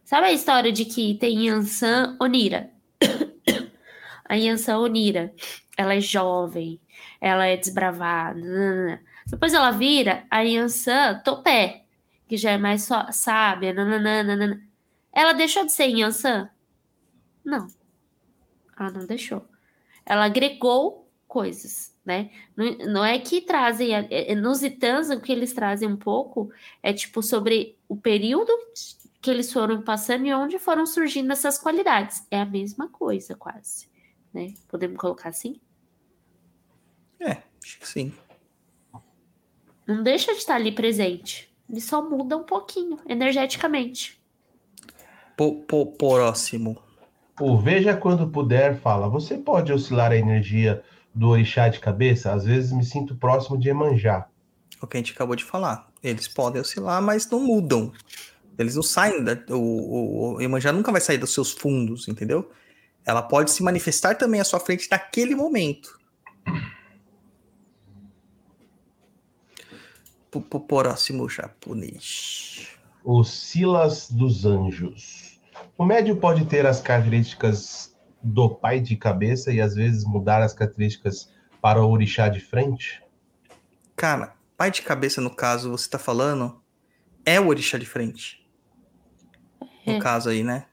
Sabe 0.02 0.28
a 0.28 0.32
história 0.32 0.72
de 0.72 0.86
que 0.86 1.12
tem 1.16 1.46
Yansan 1.46 2.16
Onira? 2.18 2.70
a 4.24 4.34
Yansan 4.34 4.78
Onira, 4.78 5.34
ela 5.76 5.94
é 5.94 6.00
jovem, 6.00 6.80
ela 7.20 7.44
é 7.44 7.58
desbravada. 7.58 8.40
nananana. 8.40 9.02
Depois 9.26 9.52
ela 9.52 9.72
vira 9.72 10.24
a 10.30 10.40
Yansan 10.40 11.20
Topé, 11.22 11.84
que 12.26 12.38
já 12.38 12.52
é 12.52 12.56
mais 12.56 12.84
só- 12.84 13.12
sábia. 13.12 13.74
Ela 15.12 15.34
deixou 15.34 15.66
de 15.66 15.72
ser 15.72 15.88
Yansan? 15.88 16.48
Não. 17.44 17.66
Ela 18.74 18.90
não 18.90 19.04
deixou. 19.04 19.51
Ela 20.04 20.24
agregou 20.24 21.10
coisas, 21.28 21.96
né? 22.04 22.30
Não, 22.56 22.76
não 22.92 23.04
é 23.04 23.18
que 23.18 23.40
trazem. 23.40 23.94
é- 23.94 24.06
é- 24.10 24.34
Nos 24.34 24.62
Itãs, 24.62 25.08
o 25.10 25.20
que 25.20 25.32
eles 25.32 25.52
trazem 25.52 25.88
um 25.88 25.96
pouco 25.96 26.50
é 26.82 26.92
tipo 26.92 27.22
sobre 27.22 27.78
o 27.88 27.96
período 27.96 28.52
que 29.20 29.30
eles 29.30 29.52
foram 29.52 29.80
passando 29.82 30.26
e 30.26 30.34
onde 30.34 30.58
foram 30.58 30.84
surgindo 30.84 31.32
essas 31.32 31.58
qualidades. 31.58 32.26
É 32.30 32.40
a 32.40 32.44
mesma 32.44 32.88
coisa, 32.88 33.34
quase. 33.36 33.88
Né? 34.34 34.54
Podemos 34.68 34.96
colocar 34.98 35.28
assim? 35.28 35.60
É, 37.20 37.38
acho 37.62 37.78
que 37.78 37.88
sim. 37.88 38.12
Não 39.86 40.02
deixa 40.02 40.32
de 40.32 40.38
estar 40.38 40.56
ali 40.56 40.72
presente. 40.72 41.54
Ele 41.70 41.80
só 41.80 42.02
muda 42.08 42.36
um 42.36 42.42
pouquinho, 42.42 42.98
energeticamente. 43.06 44.20
Po- 45.36 45.62
po- 45.62 45.86
próximo. 45.92 46.82
O 47.40 47.58
Veja 47.58 47.96
Quando 47.96 48.28
Puder 48.28 48.78
fala: 48.80 49.08
Você 49.08 49.36
pode 49.38 49.72
oscilar 49.72 50.12
a 50.12 50.16
energia 50.16 50.82
do 51.14 51.28
orixá 51.30 51.68
de 51.68 51.80
cabeça? 51.80 52.32
Às 52.32 52.44
vezes 52.44 52.72
me 52.72 52.84
sinto 52.84 53.14
próximo 53.16 53.58
de 53.58 53.68
Emanjá. 53.68 54.26
O 54.80 54.86
que 54.86 54.96
a 54.96 55.00
gente 55.00 55.12
acabou 55.12 55.36
de 55.36 55.44
falar. 55.44 55.88
Eles 56.02 56.26
podem 56.28 56.60
oscilar, 56.60 57.00
mas 57.00 57.28
não 57.30 57.40
mudam. 57.40 57.92
Eles 58.58 58.74
não 58.76 58.82
saem 58.82 59.22
da. 59.24 59.38
O, 59.50 59.54
o, 59.56 60.34
o 60.34 60.40
Iemanjá 60.40 60.72
nunca 60.72 60.92
vai 60.92 61.00
sair 61.00 61.18
dos 61.18 61.32
seus 61.32 61.52
fundos, 61.52 62.06
entendeu? 62.08 62.50
Ela 63.04 63.22
pode 63.22 63.50
se 63.50 63.62
manifestar 63.62 64.16
também 64.16 64.40
à 64.40 64.44
sua 64.44 64.60
frente 64.60 64.88
naquele 64.90 65.34
momento. 65.34 65.98
P- 70.30 70.40
p- 70.40 70.60
Próximo 70.60 71.28
japonês. 71.28 72.68
O 73.04 73.24
Silas 73.24 74.10
dos 74.10 74.44
Anjos. 74.44 75.31
O 75.76 75.84
médio 75.84 76.16
pode 76.16 76.44
ter 76.46 76.66
as 76.66 76.80
características 76.80 77.94
do 78.22 78.48
pai 78.48 78.80
de 78.80 78.96
cabeça 78.96 79.52
e 79.52 79.60
às 79.60 79.74
vezes 79.74 80.04
mudar 80.04 80.42
as 80.42 80.52
características 80.52 81.30
para 81.60 81.82
o 81.82 81.90
orixá 81.90 82.28
de 82.28 82.40
frente? 82.40 83.02
Cara, 83.96 84.34
pai 84.56 84.70
de 84.70 84.82
cabeça, 84.82 85.20
no 85.20 85.34
caso, 85.34 85.70
você 85.70 85.88
tá 85.88 85.98
falando, 85.98 86.60
é 87.24 87.40
o 87.40 87.48
orixá 87.48 87.78
de 87.78 87.86
frente. 87.86 88.40
no 89.86 89.94
É. 89.94 89.98
caso 89.98 90.28
aí, 90.28 90.44
né? 90.44 90.66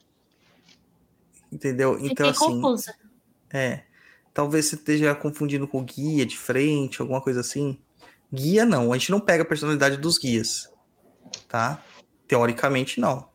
Entendeu? 1.52 1.94
Então, 2.00 2.10
Fiquei 2.10 2.30
assim, 2.30 2.62
confusa. 2.62 2.94
é. 3.52 3.84
Talvez 4.32 4.66
você 4.68 4.76
esteja 4.76 5.16
confundindo 5.16 5.68
com 5.68 5.84
guia 5.84 6.24
de 6.26 6.38
frente, 6.38 7.02
alguma 7.02 7.20
coisa 7.20 7.40
assim. 7.40 7.80
Guia 8.32 8.64
não, 8.66 8.94
a 8.94 8.98
gente 8.98 9.10
não 9.10 9.20
pega 9.20 9.42
a 9.42 9.46
personalidade 9.46 9.98
dos 9.98 10.20
guias, 10.20 10.72
tá? 11.48 11.84
Teoricamente, 12.28 13.00
não. 13.02 13.28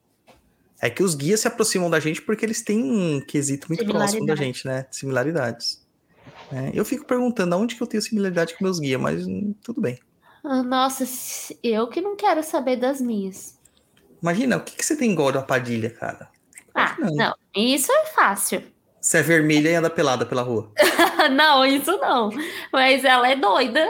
É 0.85 0.91
que 0.91 1.03
os 1.03 1.15
guias 1.15 1.41
se 1.41 1.49
aproximam 1.49 1.89
da 1.89 1.99
gente 1.99 2.21
porque 2.21 2.45
eles 2.45 2.61
têm 2.61 2.85
um 2.85 3.19
quesito 3.19 3.69
muito 3.71 3.87
próximo 3.87 4.27
da 4.27 4.37
gente, 4.37 4.67
né? 4.67 4.85
Similaridades. 4.91 5.83
É, 6.53 6.73
eu 6.75 6.85
fico 6.85 7.07
perguntando 7.07 7.55
aonde 7.55 7.75
que 7.75 7.83
eu 7.83 7.87
tenho 7.87 8.03
similaridade 8.03 8.55
com 8.55 8.63
meus 8.63 8.79
guias, 8.79 9.01
mas 9.01 9.27
hum, 9.27 9.55
tudo 9.63 9.81
bem. 9.81 9.99
Ah, 10.45 10.63
Nossa, 10.63 11.07
eu 11.63 11.89
que 11.89 12.03
não 12.03 12.15
quero 12.17 12.43
saber 12.43 12.77
das 12.77 13.01
minhas. 13.01 13.59
Imagina, 14.21 14.59
o 14.59 14.61
que, 14.61 14.77
que 14.77 14.85
você 14.85 14.95
tem 14.95 15.11
igual 15.11 15.33
da 15.33 15.41
Padilha, 15.41 15.89
cara? 15.89 16.29
Ah, 16.75 16.95
não. 16.99 17.15
não, 17.15 17.35
isso 17.57 17.91
é 17.91 18.05
fácil. 18.09 18.63
Você 19.01 19.17
é 19.17 19.23
vermelha 19.23 19.71
e 19.71 19.75
anda 19.77 19.89
pelada 19.89 20.27
pela 20.27 20.43
rua. 20.43 20.71
não, 21.33 21.65
isso 21.65 21.97
não. 21.97 22.29
Mas 22.71 23.05
ela 23.05 23.27
é 23.27 23.37
doida. 23.37 23.87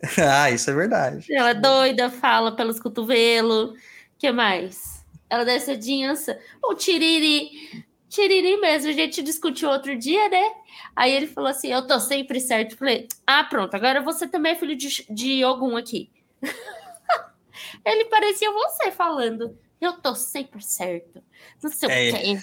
ah, 0.26 0.50
isso 0.50 0.70
é 0.70 0.72
verdade. 0.72 1.26
Ela 1.30 1.50
é 1.50 1.54
doida, 1.54 2.08
fala 2.08 2.56
pelos 2.56 2.80
cotovelos. 2.80 3.78
que 4.16 4.32
mais? 4.32 4.97
Ela 5.30 5.44
deve 5.44 5.60
ser 5.60 5.76
dinhança. 5.76 6.38
O 6.62 6.74
Tiriri. 6.74 7.84
Tiriri 8.08 8.56
mesmo, 8.56 8.88
a 8.88 8.92
gente 8.92 9.22
discutiu 9.22 9.68
outro 9.68 9.96
dia, 9.98 10.28
né? 10.30 10.52
Aí 10.96 11.12
ele 11.12 11.26
falou 11.26 11.50
assim: 11.50 11.68
Eu 11.72 11.86
tô 11.86 12.00
sempre 12.00 12.40
certo. 12.40 12.72
Eu 12.72 12.78
Falei: 12.78 13.08
Ah, 13.26 13.44
pronto, 13.44 13.74
agora 13.74 14.00
você 14.00 14.26
também 14.26 14.52
é 14.52 14.56
filho 14.56 14.74
de, 14.76 15.04
de 15.10 15.44
Ogum 15.44 15.76
aqui. 15.76 16.10
ele 17.84 18.06
parecia 18.06 18.50
você 18.50 18.90
falando: 18.90 19.56
Eu 19.80 19.94
tô 19.94 20.14
sempre 20.14 20.62
certo. 20.62 21.22
Não 21.62 21.70
sei 21.70 21.88
É, 21.90 22.10
o 22.10 22.14
quê. 22.14 22.40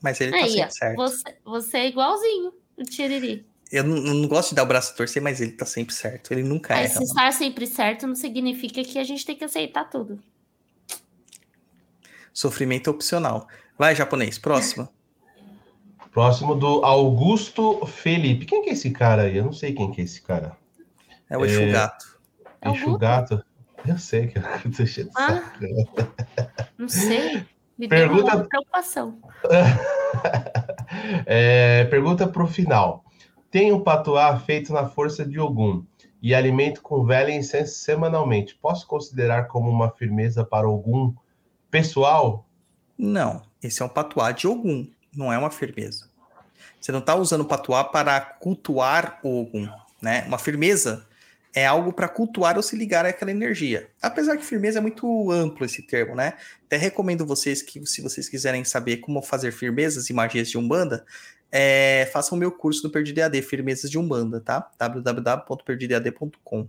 Mas 0.00 0.20
ele 0.20 0.30
tá 0.32 0.36
Aí, 0.38 0.50
sempre 0.50 0.64
ó, 0.64 0.68
certo. 0.70 0.96
você, 0.96 1.36
você 1.44 1.78
é 1.78 1.88
igualzinho 1.88 2.52
o 2.76 2.82
Tiriri. 2.82 3.46
Eu 3.70 3.84
não, 3.84 3.96
não 3.96 4.28
gosto 4.28 4.50
de 4.50 4.56
dar 4.56 4.64
o 4.64 4.66
braço 4.66 4.92
a 4.92 4.96
torcer, 4.96 5.22
mas 5.22 5.40
ele 5.40 5.52
tá 5.52 5.64
sempre 5.64 5.94
certo. 5.94 6.32
Ele 6.32 6.42
nunca 6.42 6.74
Aí, 6.74 6.84
erra. 6.84 6.94
se 6.94 7.04
estar 7.04 7.32
sempre 7.32 7.66
certo, 7.66 8.06
não 8.06 8.14
significa 8.14 8.84
que 8.84 8.98
a 8.98 9.04
gente 9.04 9.24
tem 9.24 9.34
que 9.34 9.44
aceitar 9.44 9.88
tudo. 9.88 10.22
Sofrimento 12.32 12.90
opcional. 12.90 13.46
Vai, 13.78 13.94
japonês, 13.94 14.38
próxima. 14.38 14.88
Próximo 16.12 16.54
do 16.54 16.84
Augusto 16.84 17.86
Felipe. 17.86 18.44
Quem 18.46 18.62
que 18.62 18.70
é 18.70 18.72
esse 18.74 18.90
cara 18.90 19.22
aí? 19.22 19.36
Eu 19.36 19.44
não 19.44 19.52
sei 19.52 19.72
quem 19.72 19.90
que 19.90 20.00
é 20.00 20.04
esse 20.04 20.20
cara. 20.22 20.56
É 21.28 21.36
o 21.38 21.44
Exu 21.44 21.72
Gato. 21.72 22.18
É 22.60 22.70
o? 22.70 22.98
Gato. 22.98 23.42
Eu 23.86 23.98
sei 23.98 24.26
que 24.28 24.38
eu 24.38 24.42
tô 24.76 24.84
cheio 24.86 25.06
de 25.06 25.12
Ah. 25.16 25.28
saco. 25.28 25.58
Não 26.78 26.88
sei. 26.88 27.44
Me 27.78 27.88
Pergunta- 27.88 28.30
deu 28.30 28.40
uma 28.40 28.48
preocupação. 28.48 29.18
É, 31.24 31.84
pergunta 31.84 32.26
pro 32.28 32.46
final. 32.46 33.04
Tenho 33.50 33.76
um 33.76 33.80
patuá 33.80 34.38
feito 34.38 34.72
na 34.72 34.86
força 34.86 35.24
de 35.24 35.40
Ogum 35.40 35.84
e 36.20 36.34
alimento 36.34 36.82
com 36.82 37.04
vela 37.04 37.30
e 37.30 37.34
incenso 37.36 37.74
semanalmente. 37.76 38.54
Posso 38.60 38.86
considerar 38.86 39.44
como 39.48 39.70
uma 39.70 39.90
firmeza 39.90 40.44
para 40.44 40.68
Ogum 40.68 41.14
pessoal? 41.72 42.46
Não, 42.98 43.42
esse 43.62 43.80
é 43.82 43.84
um 43.84 43.88
patuá 43.88 44.30
de 44.30 44.46
Ogum, 44.46 44.86
não 45.16 45.32
é 45.32 45.38
uma 45.38 45.50
firmeza. 45.50 46.08
Você 46.78 46.92
não 46.92 47.00
tá 47.00 47.16
usando 47.16 47.40
o 47.40 47.46
patuá 47.46 47.82
para 47.82 48.20
cultuar 48.20 49.18
Ogum, 49.24 49.66
né? 50.00 50.22
Uma 50.26 50.38
firmeza 50.38 51.06
é 51.54 51.66
algo 51.66 51.92
para 51.92 52.08
cultuar 52.08 52.56
ou 52.56 52.62
se 52.62 52.76
ligar 52.76 53.06
àquela 53.06 53.30
energia. 53.30 53.88
Apesar 54.00 54.36
que 54.36 54.44
firmeza 54.44 54.78
é 54.78 54.82
muito 54.82 55.30
amplo 55.30 55.64
esse 55.64 55.82
termo, 55.82 56.14
né? 56.14 56.34
Até 56.66 56.76
recomendo 56.76 57.26
vocês 57.26 57.62
que, 57.62 57.84
se 57.86 58.02
vocês 58.02 58.28
quiserem 58.28 58.64
saber 58.64 58.98
como 58.98 59.22
fazer 59.22 59.50
firmezas 59.52 60.10
e 60.10 60.12
magias 60.12 60.50
de 60.50 60.58
Umbanda, 60.58 61.04
é, 61.50 62.08
façam 62.12 62.36
o 62.36 62.38
meu 62.38 62.52
curso 62.52 62.82
no 62.84 62.90
Perdido 62.90 63.18
EAD, 63.18 63.40
Firmezas 63.42 63.90
de 63.90 63.98
Umbanda, 63.98 64.40
tá? 64.40 64.70
www.perdidoead.com. 64.78 66.68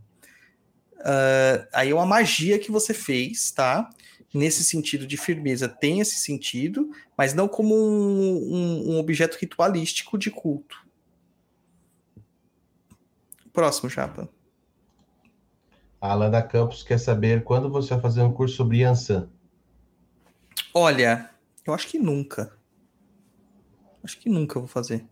Ah, 1.04 1.68
aí 1.74 1.90
é 1.90 1.94
uma 1.94 2.06
magia 2.06 2.58
que 2.58 2.72
você 2.72 2.94
fez, 2.94 3.52
tá? 3.52 3.90
Nesse 4.34 4.64
sentido 4.64 5.06
de 5.06 5.16
firmeza, 5.16 5.70
tem 5.70 6.00
esse 6.00 6.16
sentido, 6.18 6.90
mas 7.16 7.34
não 7.34 7.48
como 7.48 7.76
um, 7.76 8.54
um- 8.56 8.92
um 8.94 8.98
objeto 9.00 9.38
ritualístico 9.40 10.18
de 10.18 10.32
culto. 10.32 10.76
Próximo, 13.52 13.90
Chapa. 13.90 14.28
A 16.02 16.12
Alana 16.12 16.42
Campos 16.42 16.84
quer 16.84 16.98
saber 16.98 17.44
quando 17.44 17.70
você 17.70 17.90
vai 17.94 18.02
fazer 18.02 18.22
um 18.22 18.34
curso 18.34 18.56
sobre 18.56 18.80
Yansan. 18.80 19.30
Olha, 20.74 21.30
eu 21.66 21.74
acho 21.74 21.88
que 21.88 22.00
nunca. 22.00 22.58
Acho 24.04 24.18
que 24.20 24.28
nunca 24.30 24.60
vou 24.60 24.68
fazer. 24.68 25.06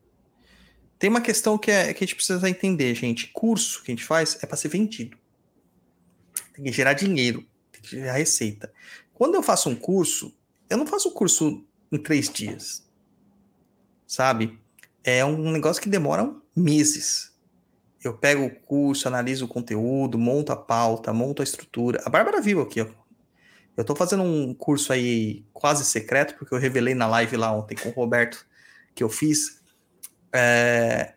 Tem 0.98 1.10
uma 1.10 1.22
questão 1.22 1.58
que, 1.58 1.72
é, 1.72 1.94
que 1.94 2.04
a 2.04 2.08
gente 2.08 2.16
precisa 2.16 2.50
entender, 2.50 2.94
gente. 2.96 3.28
Curso 3.28 3.84
que 3.84 3.92
a 3.92 3.96
gente 3.96 4.04
faz 4.04 4.38
é 4.44 4.48
para 4.48 4.58
ser 4.58 4.68
vendido. 4.68 5.18
Tem 6.54 6.66
que 6.66 6.72
gerar 6.72 6.94
dinheiro, 6.94 7.46
tem 7.72 7.82
que 7.82 7.90
gerar 7.92 8.14
receita. 8.18 8.72
Quando 9.22 9.36
eu 9.36 9.44
faço 9.44 9.70
um 9.70 9.76
curso, 9.76 10.36
eu 10.68 10.76
não 10.80 10.88
faço 10.88 11.10
o 11.10 11.12
curso 11.12 11.64
em 11.92 12.00
três 12.00 12.28
dias. 12.28 12.84
Sabe? 14.08 14.60
É 15.04 15.24
um 15.24 15.52
negócio 15.52 15.80
que 15.80 15.88
demora 15.88 16.36
meses. 16.56 17.32
Eu 18.04 18.18
pego 18.18 18.46
o 18.46 18.50
curso, 18.50 19.08
analiso 19.08 19.46
o 19.46 19.48
conteúdo, 19.48 20.18
monto 20.18 20.52
a 20.52 20.56
pauta, 20.56 21.14
monto 21.14 21.44
a 21.44 21.46
estrutura. 21.46 22.02
A 22.04 22.10
Bárbara 22.10 22.42
viu 22.42 22.62
aqui, 22.62 22.82
ó. 22.82 22.88
Eu 23.78 23.86
tô 23.86 23.96
fazendo 23.96 24.24
um 24.24 24.56
curso 24.56 24.92
aí 24.92 25.46
quase 25.54 25.86
secreto, 25.86 26.36
porque 26.40 26.56
eu 26.56 26.60
revelei 26.60 26.96
na 26.96 27.06
live 27.06 27.38
lá 27.38 27.56
ontem 27.56 27.76
com 27.76 27.90
o 27.90 27.94
Roberto 27.94 28.44
que 28.96 29.04
eu 29.04 29.10
fiz. 29.10 29.62
É, 30.34 31.14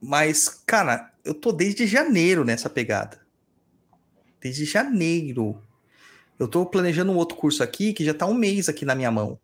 Mas, 0.00 0.48
cara, 0.66 1.14
eu 1.24 1.32
tô 1.32 1.52
desde 1.52 1.86
janeiro 1.86 2.44
nessa 2.44 2.68
pegada. 2.68 3.24
Desde 4.40 4.64
janeiro. 4.64 5.62
Eu 6.40 6.48
tô 6.48 6.64
planejando 6.64 7.12
um 7.12 7.16
outro 7.16 7.36
curso 7.36 7.62
aqui 7.62 7.92
que 7.92 8.02
já 8.02 8.14
tá 8.14 8.24
um 8.24 8.32
mês 8.32 8.66
aqui 8.66 8.86
na 8.86 8.94
minha 8.94 9.10
mão. 9.10 9.38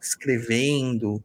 Escrevendo, 0.00 1.20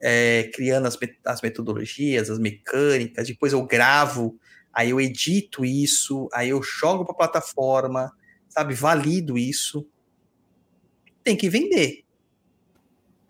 é, 0.00 0.50
criando 0.52 0.86
as, 0.86 0.98
as 1.24 1.40
metodologias, 1.40 2.28
as 2.28 2.40
mecânicas, 2.40 3.28
depois 3.28 3.52
eu 3.52 3.64
gravo, 3.64 4.36
aí 4.72 4.90
eu 4.90 5.00
edito 5.00 5.64
isso, 5.64 6.28
aí 6.32 6.48
eu 6.48 6.60
jogo 6.64 7.04
para 7.04 7.14
plataforma, 7.14 8.10
sabe, 8.48 8.74
valido 8.74 9.38
isso. 9.38 9.88
Tem 11.22 11.36
que 11.36 11.48
vender, 11.48 12.02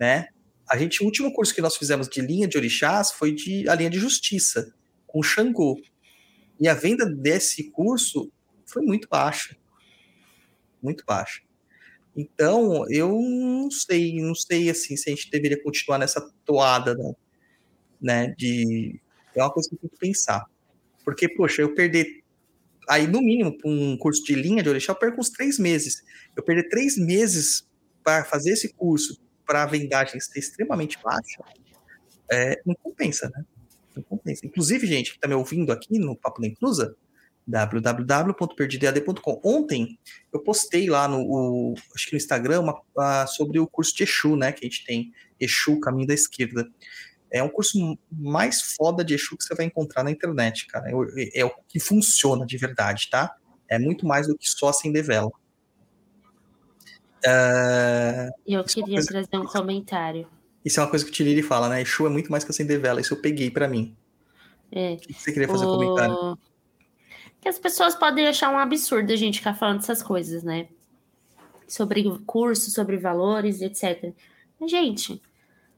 né? 0.00 0.28
A 0.66 0.78
gente, 0.78 1.02
o 1.02 1.04
último 1.04 1.30
curso 1.34 1.54
que 1.54 1.60
nós 1.60 1.76
fizemos 1.76 2.08
de 2.08 2.22
linha 2.22 2.48
de 2.48 2.56
orixás 2.56 3.12
foi 3.12 3.32
de 3.32 3.68
a 3.68 3.74
linha 3.74 3.90
de 3.90 3.98
justiça 3.98 4.74
com 5.06 5.22
Xangô. 5.22 5.78
E 6.58 6.66
a 6.66 6.72
venda 6.72 7.04
desse 7.04 7.70
curso 7.70 8.32
foi 8.64 8.80
muito 8.80 9.06
baixa. 9.06 9.54
Muito 10.86 11.04
baixa. 11.04 11.42
Então, 12.16 12.88
eu 12.88 13.10
não 13.10 13.68
sei, 13.72 14.22
não 14.22 14.36
sei 14.36 14.70
assim 14.70 14.96
se 14.96 15.10
a 15.10 15.14
gente 15.14 15.28
deveria 15.28 15.60
continuar 15.60 15.98
nessa 15.98 16.20
toada, 16.44 16.94
né? 16.94 17.12
né, 18.00 18.34
de 18.38 19.00
é 19.34 19.42
uma 19.42 19.52
coisa 19.52 19.68
que 19.68 19.76
tenho 19.76 19.90
que 19.90 19.98
pensar. 19.98 20.46
Porque, 21.04 21.28
poxa, 21.28 21.62
eu 21.62 21.74
perder 21.74 22.22
aí 22.88 23.08
no 23.08 23.20
mínimo 23.20 23.58
para 23.58 23.68
um 23.68 23.98
curso 23.98 24.22
de 24.22 24.36
linha 24.36 24.62
de 24.62 24.68
orixá, 24.68 24.92
eu 24.92 24.96
perco 24.96 25.20
uns 25.20 25.28
três 25.28 25.58
meses. 25.58 26.04
Eu 26.36 26.42
perder 26.44 26.68
três 26.68 26.96
meses 26.96 27.68
para 28.04 28.24
fazer 28.24 28.52
esse 28.52 28.72
curso 28.72 29.20
para 29.44 29.64
a 29.64 29.66
vendagem 29.66 30.20
ser 30.20 30.38
extremamente 30.38 30.98
baixa, 31.02 31.42
é, 32.30 32.62
não 32.64 32.76
compensa, 32.76 33.28
né? 33.28 33.44
Não 33.94 34.02
compensa. 34.04 34.46
Inclusive, 34.46 34.86
gente, 34.86 35.10
que 35.10 35.16
está 35.16 35.26
me 35.26 35.34
ouvindo 35.34 35.72
aqui 35.72 35.98
no 35.98 36.16
Papo 36.16 36.40
da 36.40 36.46
Inclusa, 36.46 36.96
www.perdidead.com. 37.46 39.40
Ontem 39.44 39.98
eu 40.32 40.40
postei 40.42 40.88
lá 40.90 41.06
no, 41.06 41.20
o- 41.22 41.74
acho 41.94 42.06
que 42.06 42.12
no 42.12 42.16
Instagram 42.16 42.60
uma- 42.60 42.80
ah, 42.98 43.26
sobre 43.26 43.58
o 43.58 43.66
curso 43.66 43.94
de 43.96 44.02
Exu, 44.02 44.36
né? 44.36 44.52
Que 44.52 44.66
a 44.66 44.68
gente 44.68 44.84
tem 44.84 45.12
Exu, 45.38 45.78
Caminho 45.80 46.08
da 46.08 46.14
Esquerda. 46.14 46.68
É 47.30 47.42
um 47.42 47.48
curso 47.48 47.78
mais 48.10 48.60
foda 48.76 49.04
de 49.04 49.14
Exu 49.14 49.36
que 49.36 49.44
você 49.44 49.54
vai 49.54 49.66
encontrar 49.66 50.02
na 50.02 50.10
internet, 50.10 50.66
cara. 50.66 50.90
É, 51.16 51.40
é 51.40 51.44
o 51.44 51.50
que 51.68 51.78
funciona 51.80 52.44
de 52.46 52.56
verdade, 52.56 53.08
tá? 53.10 53.34
É 53.68 53.78
muito 53.78 54.06
mais 54.06 54.26
do 54.28 54.36
que 54.36 54.48
só 54.48 54.68
acender 54.68 55.02
vela. 55.04 55.30
É, 57.24 58.30
E 58.46 58.54
eu 58.54 58.60
é 58.60 58.64
queria 58.64 58.94
coisa- 58.96 59.08
trazer 59.08 59.36
um 59.38 59.46
comentário. 59.46 60.28
Isso 60.64 60.78
é 60.80 60.82
uma 60.82 60.90
coisa 60.90 61.04
que 61.04 61.10
o 61.10 61.14
Tiriri 61.14 61.42
fala, 61.42 61.68
né? 61.68 61.80
Exu 61.82 62.06
é 62.06 62.10
muito 62.10 62.30
mais 62.30 62.44
que 62.44 62.50
acender 62.50 62.80
vela. 62.80 63.00
Isso 63.00 63.14
eu 63.14 63.20
peguei 63.20 63.50
pra 63.50 63.68
mim. 63.68 63.96
É. 64.70 64.94
O 64.94 64.96
que 64.98 65.12
você 65.14 65.32
queria 65.32 65.48
fazer 65.48 65.64
um 65.64 65.76
comentário? 65.76 66.38
Que 67.46 67.50
as 67.50 67.60
pessoas 67.60 67.94
podem 67.94 68.26
achar 68.26 68.52
um 68.52 68.58
absurdo 68.58 69.12
a 69.12 69.14
gente 69.14 69.38
ficar 69.38 69.54
falando 69.54 69.76
dessas 69.76 70.02
coisas, 70.02 70.42
né? 70.42 70.66
Sobre 71.68 72.02
curso, 72.26 72.72
sobre 72.72 72.96
valores, 72.96 73.62
etc. 73.62 74.12
Mas, 74.58 74.68
gente, 74.68 75.22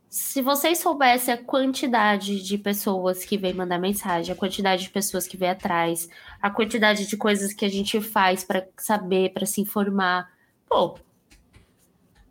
se 0.09 0.41
vocês 0.41 0.79
soubessem 0.79 1.35
a 1.35 1.37
quantidade 1.37 2.43
de 2.43 2.57
pessoas 2.57 3.23
que 3.23 3.37
vêm 3.37 3.53
mandar 3.53 3.79
mensagem, 3.79 4.33
a 4.33 4.35
quantidade 4.35 4.85
de 4.85 4.89
pessoas 4.89 5.29
que 5.29 5.37
vêm 5.37 5.51
atrás, 5.51 6.09
a 6.41 6.49
quantidade 6.49 7.07
de 7.07 7.19
coisas 7.19 7.53
que 7.53 7.67
a 7.67 7.71
gente 7.71 8.01
faz 8.01 8.43
para 8.43 8.67
saber, 8.79 9.35
para 9.35 9.45
se 9.45 9.61
informar, 9.61 10.27
pô, 10.67 10.99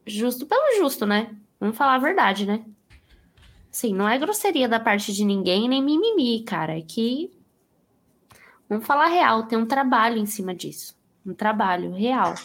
justo 0.04 0.48
pelo 0.48 0.80
justo, 0.80 1.06
né? 1.06 1.38
Vamos 1.60 1.78
falar 1.78 1.94
a 1.94 2.00
verdade, 2.00 2.48
né? 2.48 2.66
Assim, 3.72 3.94
não 3.94 4.10
é 4.10 4.18
grosseria 4.18 4.68
da 4.68 4.80
parte 4.80 5.14
de 5.14 5.24
ninguém, 5.24 5.70
nem 5.70 5.84
mimimi, 5.84 6.42
cara. 6.42 6.76
É 6.76 6.82
que. 6.82 7.37
Vamos 8.70 8.86
falar 8.86 9.08
real, 9.08 9.44
tem 9.44 9.58
um 9.58 9.66
trabalho 9.66 10.18
em 10.18 10.26
cima 10.26 10.54
disso. 10.54 10.96
Um 11.26 11.34
trabalho 11.34 11.94
real 11.94 12.36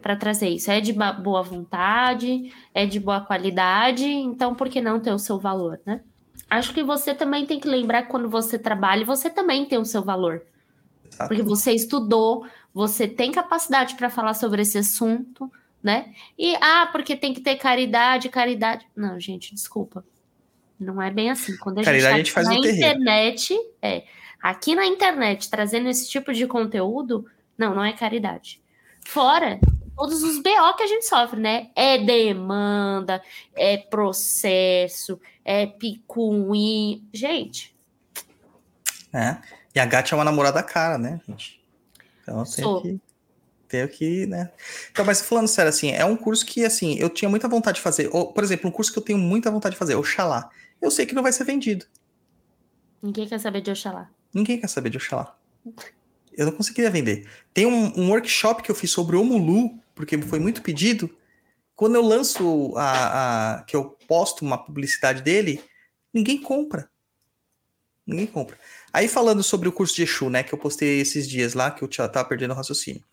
para 0.00 0.16
trazer 0.16 0.48
isso. 0.48 0.70
É 0.70 0.80
de 0.80 0.92
boa 0.92 1.42
vontade, 1.42 2.52
é 2.74 2.86
de 2.86 2.98
boa 2.98 3.20
qualidade, 3.20 4.06
então 4.06 4.54
por 4.54 4.68
que 4.68 4.80
não 4.80 4.98
ter 4.98 5.12
o 5.12 5.18
seu 5.18 5.38
valor, 5.38 5.80
né? 5.84 6.00
Acho 6.48 6.74
que 6.74 6.82
você 6.82 7.14
também 7.14 7.46
tem 7.46 7.60
que 7.60 7.68
lembrar 7.68 8.02
que 8.02 8.08
quando 8.08 8.28
você 8.28 8.58
trabalha, 8.58 9.04
você 9.04 9.30
também 9.30 9.64
tem 9.66 9.78
o 9.78 9.84
seu 9.84 10.02
valor. 10.02 10.42
Exato. 11.06 11.28
Porque 11.28 11.42
você 11.42 11.72
estudou, 11.72 12.46
você 12.74 13.06
tem 13.06 13.30
capacidade 13.30 13.94
para 13.94 14.10
falar 14.10 14.34
sobre 14.34 14.62
esse 14.62 14.78
assunto, 14.78 15.50
né? 15.82 16.12
E, 16.38 16.56
ah, 16.56 16.88
porque 16.90 17.16
tem 17.16 17.32
que 17.32 17.40
ter 17.40 17.56
caridade, 17.56 18.28
caridade. 18.28 18.86
Não, 18.96 19.18
gente, 19.20 19.54
desculpa. 19.54 20.04
Não 20.78 21.00
é 21.00 21.10
bem 21.10 21.30
assim. 21.30 21.56
Quando 21.58 21.78
a 21.78 21.84
Caridade 21.84 22.14
a 22.14 22.16
gente, 22.16 22.26
gente 22.26 22.34
tá 22.34 22.42
faz 22.42 22.48
aqui 22.48 22.58
no 22.58 22.66
na 22.66 22.72
internet, 22.72 23.60
é. 23.82 24.04
Aqui 24.42 24.74
na 24.74 24.86
internet, 24.86 25.50
trazendo 25.50 25.88
esse 25.88 26.08
tipo 26.08 26.32
de 26.32 26.46
conteúdo, 26.46 27.26
não, 27.56 27.74
não 27.74 27.84
é 27.84 27.92
caridade. 27.92 28.60
Fora 29.04 29.58
todos 29.96 30.22
os 30.22 30.38
BO 30.38 30.76
que 30.76 30.82
a 30.82 30.86
gente 30.86 31.06
sofre, 31.06 31.38
né? 31.38 31.68
É 31.76 31.98
demanda, 31.98 33.22
é 33.54 33.76
processo, 33.76 35.20
é 35.44 35.66
picuí. 35.66 37.02
Gente, 37.12 37.76
né? 39.12 39.42
E 39.74 39.80
a 39.80 39.84
Gatti 39.84 40.12
é 40.12 40.16
uma 40.16 40.24
namorada 40.24 40.62
cara, 40.62 40.98
né, 40.98 41.20
gente? 41.28 41.60
Então 42.22 42.44
tem 42.44 42.64
Sou. 42.64 42.82
que. 42.82 43.00
Tem 43.68 43.86
que, 43.86 44.26
né? 44.26 44.50
Então, 44.90 45.04
mas 45.04 45.22
falando 45.22 45.46
sério, 45.46 45.68
assim, 45.68 45.92
é 45.92 46.04
um 46.04 46.16
curso 46.16 46.44
que, 46.44 46.64
assim, 46.64 46.98
eu 46.98 47.08
tinha 47.08 47.28
muita 47.28 47.46
vontade 47.46 47.76
de 47.76 47.82
fazer. 47.82 48.10
Ou, 48.12 48.32
por 48.32 48.42
exemplo, 48.42 48.68
um 48.68 48.72
curso 48.72 48.92
que 48.92 48.98
eu 48.98 49.02
tenho 49.02 49.18
muita 49.18 49.48
vontade 49.48 49.74
de 49.74 49.78
fazer, 49.78 49.94
Oxalá. 49.94 50.50
Eu 50.82 50.90
sei 50.90 51.06
que 51.06 51.14
não 51.14 51.22
vai 51.22 51.32
ser 51.32 51.44
vendido. 51.44 51.86
ninguém 53.00 53.28
quer 53.28 53.38
saber 53.38 53.60
de 53.60 53.70
Oxalá. 53.70 54.10
Ninguém 54.32 54.60
quer 54.60 54.68
saber 54.68 54.90
de 54.90 54.96
Oxalá. 54.96 55.36
Eu 56.32 56.46
não 56.46 56.52
conseguiria 56.52 56.90
vender. 56.90 57.28
Tem 57.52 57.66
um, 57.66 57.98
um 58.00 58.10
workshop 58.10 58.62
que 58.62 58.70
eu 58.70 58.74
fiz 58.74 58.90
sobre 58.90 59.16
o 59.16 59.24
Mulu, 59.24 59.78
porque 59.94 60.20
foi 60.22 60.38
muito 60.38 60.62
pedido. 60.62 61.14
Quando 61.74 61.94
eu 61.96 62.02
lanço 62.02 62.74
a, 62.76 63.58
a- 63.58 63.62
que 63.64 63.74
eu 63.74 63.96
posto 64.06 64.44
uma 64.44 64.56
publicidade 64.62 65.22
dele, 65.22 65.62
ninguém 66.14 66.40
compra. 66.40 66.88
Ninguém 68.06 68.26
compra. 68.26 68.58
Aí 68.92 69.08
falando 69.08 69.42
sobre 69.42 69.68
o 69.68 69.72
curso 69.72 69.94
de 69.94 70.02
Exu, 70.02 70.30
né, 70.30 70.42
que 70.42 70.52
eu 70.52 70.58
postei 70.58 71.00
esses 71.00 71.28
dias 71.28 71.54
lá, 71.54 71.70
que 71.70 71.82
eu 71.82 71.88
tava 71.88 72.24
perdendo 72.24 72.52
o 72.52 72.56
raciocínio. 72.56 73.04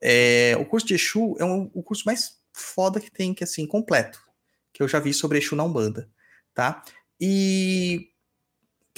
É, 0.00 0.56
o 0.58 0.64
curso 0.64 0.86
de 0.86 0.94
Exu 0.94 1.36
é 1.38 1.44
um- 1.44 1.70
o 1.74 1.82
curso 1.82 2.04
mais 2.06 2.38
foda 2.52 3.00
que 3.00 3.10
tem, 3.10 3.34
que 3.34 3.44
assim, 3.44 3.66
completo, 3.66 4.20
que 4.72 4.82
eu 4.82 4.88
já 4.88 4.98
vi 5.00 5.12
sobre 5.12 5.38
Exu 5.38 5.54
na 5.56 5.64
Umbanda, 5.64 6.08
tá? 6.54 6.82
E 7.20 8.10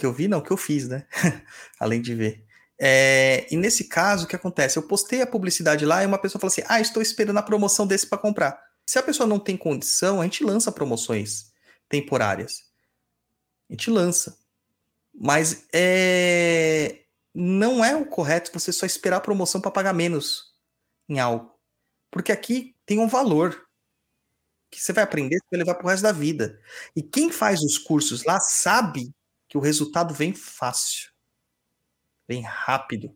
que 0.01 0.07
eu 0.07 0.13
vi, 0.15 0.27
não, 0.27 0.41
que 0.41 0.51
eu 0.51 0.57
fiz, 0.57 0.89
né? 0.89 1.07
Além 1.79 2.01
de 2.01 2.15
ver. 2.15 2.43
É, 2.79 3.47
e 3.51 3.57
nesse 3.57 3.85
caso, 3.85 4.25
o 4.25 4.27
que 4.27 4.35
acontece? 4.35 4.79
Eu 4.79 4.83
postei 4.83 5.21
a 5.21 5.27
publicidade 5.27 5.85
lá 5.85 6.03
e 6.03 6.07
uma 6.07 6.17
pessoa 6.17 6.41
falou 6.41 6.51
assim: 6.51 6.63
Ah, 6.67 6.81
estou 6.81 7.03
esperando 7.03 7.37
a 7.37 7.43
promoção 7.43 7.87
desse 7.87 8.07
para 8.07 8.17
comprar. 8.17 8.59
Se 8.87 8.99
a 8.99 9.03
pessoa 9.03 9.27
não 9.27 9.39
tem 9.39 9.59
condição, 9.59 10.19
a 10.21 10.25
gente 10.25 10.43
lança 10.43 10.73
promoções 10.73 11.53
temporárias. 11.87 12.63
A 13.69 13.75
gente 13.75 13.91
lança. 13.91 14.39
Mas 15.15 15.67
é, 15.75 17.01
não 17.35 17.85
é 17.85 17.95
o 17.95 18.07
correto 18.07 18.51
você 18.53 18.73
só 18.73 18.87
esperar 18.87 19.19
a 19.19 19.21
promoção 19.21 19.61
para 19.61 19.71
pagar 19.71 19.93
menos 19.93 20.55
em 21.07 21.21
algo. 21.21 21.53
Porque 22.11 22.33
aqui 22.33 22.75
tem 22.87 22.99
um 22.99 23.07
valor 23.07 23.67
que 24.71 24.81
você 24.81 24.93
vai 24.93 25.05
aprender, 25.05 25.37
você 25.37 25.49
vai 25.51 25.59
levar 25.59 25.75
pro 25.75 25.89
resto 25.89 26.03
da 26.03 26.13
vida. 26.13 26.59
E 26.97 27.03
quem 27.03 27.31
faz 27.31 27.61
os 27.61 27.77
cursos 27.77 28.25
lá 28.25 28.41
sabe 28.41 29.13
que 29.51 29.59
o 29.59 29.61
resultado 29.61 30.15
vem 30.15 30.33
fácil, 30.33 31.11
vem 32.27 32.41
rápido. 32.41 33.15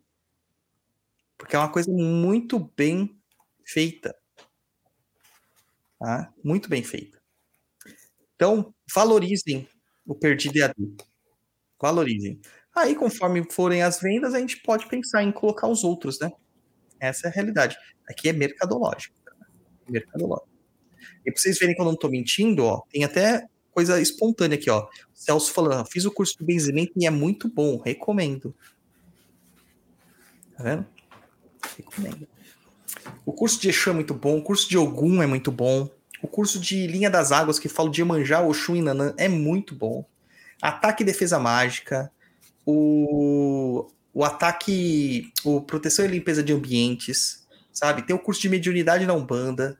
Porque 1.37 1.55
é 1.55 1.59
uma 1.59 1.71
coisa 1.71 1.89
muito 1.89 2.59
bem 2.75 3.17
feita. 3.65 4.13
Tá? 5.97 6.33
Muito 6.43 6.67
bem 6.69 6.83
feita. 6.83 7.21
Então, 8.35 8.75
valorizem 8.93 9.67
o 10.05 10.13
perdido 10.13 10.57
EAD. 10.57 10.75
Valorizem. 11.81 12.41
Aí, 12.75 12.95
conforme 12.95 13.49
forem 13.49 13.81
as 13.81 14.01
vendas, 14.01 14.33
a 14.33 14.39
gente 14.39 14.61
pode 14.61 14.89
pensar 14.89 15.23
em 15.23 15.31
colocar 15.31 15.69
os 15.69 15.85
outros, 15.85 16.19
né? 16.19 16.29
Essa 16.99 17.27
é 17.27 17.29
a 17.29 17.33
realidade. 17.33 17.77
Aqui 18.09 18.27
é 18.27 18.33
mercadológico. 18.33 19.15
Mercadológico. 19.87 20.49
E 21.25 21.31
pra 21.31 21.41
vocês 21.41 21.57
verem 21.57 21.73
que 21.73 21.81
eu 21.81 21.85
não 21.85 21.95
tô 21.95 22.09
mentindo, 22.09 22.65
ó, 22.65 22.81
tem 22.89 23.05
até 23.05 23.47
coisa 23.75 23.99
espontânea 24.01 24.57
aqui, 24.57 24.69
ó. 24.69 24.87
Celso 25.13 25.51
falando, 25.51 25.85
fiz 25.85 26.05
o 26.05 26.11
curso 26.11 26.37
de 26.39 26.45
benzimento 26.45 26.93
e 26.95 27.05
é 27.05 27.09
muito 27.09 27.49
bom, 27.49 27.77
recomendo. 27.77 28.55
Tá 30.57 30.63
vendo? 30.63 30.85
Recomendo. 31.77 32.25
O 33.25 33.33
curso 33.33 33.59
de 33.59 33.67
Exu 33.67 33.89
é 33.89 33.93
muito 33.93 34.13
bom, 34.13 34.37
o 34.37 34.41
curso 34.41 34.69
de 34.69 34.77
Ogum 34.77 35.21
é 35.21 35.27
muito 35.27 35.51
bom, 35.51 35.89
o 36.21 36.27
curso 36.27 36.57
de 36.57 36.87
Linha 36.87 37.09
das 37.09 37.33
Águas, 37.33 37.59
que 37.59 37.67
fala 37.67 37.91
de 37.91 37.99
Iemanjá, 37.99 38.41
Oxum 38.41 38.77
e 38.77 38.81
Nanã, 38.81 39.13
é 39.17 39.27
muito 39.27 39.75
bom. 39.75 40.05
Ataque 40.61 41.03
e 41.03 41.05
Defesa 41.05 41.37
Mágica, 41.37 42.09
o, 42.65 43.91
o 44.13 44.23
ataque, 44.23 45.33
o 45.43 45.59
Proteção 45.61 46.05
e 46.05 46.07
Limpeza 46.07 46.41
de 46.41 46.53
Ambientes, 46.53 47.45
sabe? 47.73 48.03
Tem 48.03 48.15
o 48.15 48.19
curso 48.19 48.41
de 48.41 48.49
Mediunidade 48.49 49.05
na 49.05 49.13
Umbanda, 49.13 49.77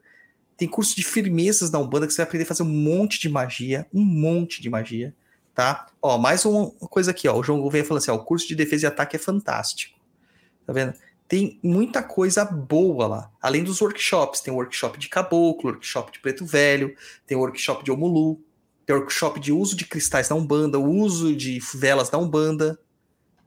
tem 0.58 0.68
curso 0.68 0.96
de 0.96 1.04
firmezas 1.04 1.70
na 1.70 1.80
Umbanda 1.80 2.08
que 2.08 2.14
você 2.14 2.18
vai 2.18 2.28
aprender 2.28 2.44
a 2.44 2.48
fazer 2.48 2.64
um 2.64 2.70
monte 2.70 3.20
de 3.20 3.30
magia, 3.30 3.86
um 3.94 4.04
monte 4.04 4.62
de 4.62 4.70
magia, 4.70 5.14
tá? 5.54 5.88
Ó, 6.02 6.18
mais 6.18 6.46
uma 6.46 6.72
coisa 6.72 7.12
aqui, 7.12 7.28
ó. 7.28 7.38
O 7.38 7.44
João 7.44 7.62
Gouveia 7.62 7.84
falando 7.84 8.02
assim, 8.02 8.12
ó, 8.12 8.16
o 8.16 8.24
curso 8.24 8.48
de 8.48 8.56
defesa 8.56 8.86
e 8.86 8.88
ataque 8.88 9.16
é 9.16 9.20
fantástico. 9.20 10.00
Tá 10.66 10.74
vendo? 10.74 10.94
Tem 11.28 11.60
muita 11.64 12.04
coisa 12.04 12.46
boa 12.46 13.08
lá. 13.08 13.32
Além 13.42 13.64
dos 13.64 13.82
workshops, 13.82 14.42
tem 14.42 14.54
workshop 14.54 14.98
de 15.00 15.10
caboclo, 15.10 15.72
workshop 15.72 16.12
de 16.12 16.20
preto 16.20 16.46
velho, 16.46 16.96
tem 17.26 17.36
workshop 17.36 17.84
de 17.84 17.92
omulu, 17.92 18.40
tem 18.86 18.96
workshop 18.96 19.40
de 19.40 19.52
uso 19.52 19.76
de 19.76 19.86
cristais 19.86 20.30
na 20.30 20.36
Umbanda, 20.36 20.80
uso 20.80 21.36
de 21.36 21.60
velas 21.74 22.12
na 22.12 22.20
Umbanda, 22.20 22.80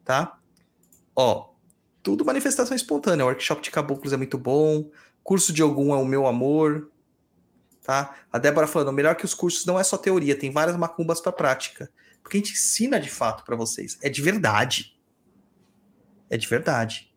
tá? 0.05 0.39
Ó, 1.15 1.51
tudo 2.03 2.25
manifestação 2.25 2.77
espontânea. 2.77 3.25
O 3.25 3.29
workshop 3.29 3.63
de 3.63 3.71
caboclos 3.71 4.13
é 4.13 4.17
muito 4.17 4.37
bom, 4.37 4.91
curso 5.23 5.53
de 5.53 5.63
Ogum 5.63 5.95
é 5.95 5.97
o 5.97 6.05
meu 6.05 6.27
amor, 6.27 6.91
tá? 7.89 8.15
A 8.31 8.37
Débora 8.37 8.67
falando, 8.67 8.89
o 8.89 8.93
melhor 8.93 9.17
que 9.17 9.25
os 9.25 9.33
cursos 9.33 9.65
não 9.65 9.81
é 9.81 9.83
só 9.83 9.97
teoria, 9.97 10.37
tem 10.37 10.53
várias 10.53 10.77
macumbas 10.77 11.23
para 11.23 11.33
prática. 11.33 11.91
Porque 12.23 12.37
a 12.37 12.41
gente 12.41 12.53
ensina 12.53 13.01
de 13.01 13.09
fato 13.09 13.43
para 13.47 13.57
vocês. 13.57 13.97
É 14.03 14.11
de 14.11 14.21
verdade. 14.21 14.95
É 16.29 16.37
de 16.37 16.47
verdade. 16.47 17.11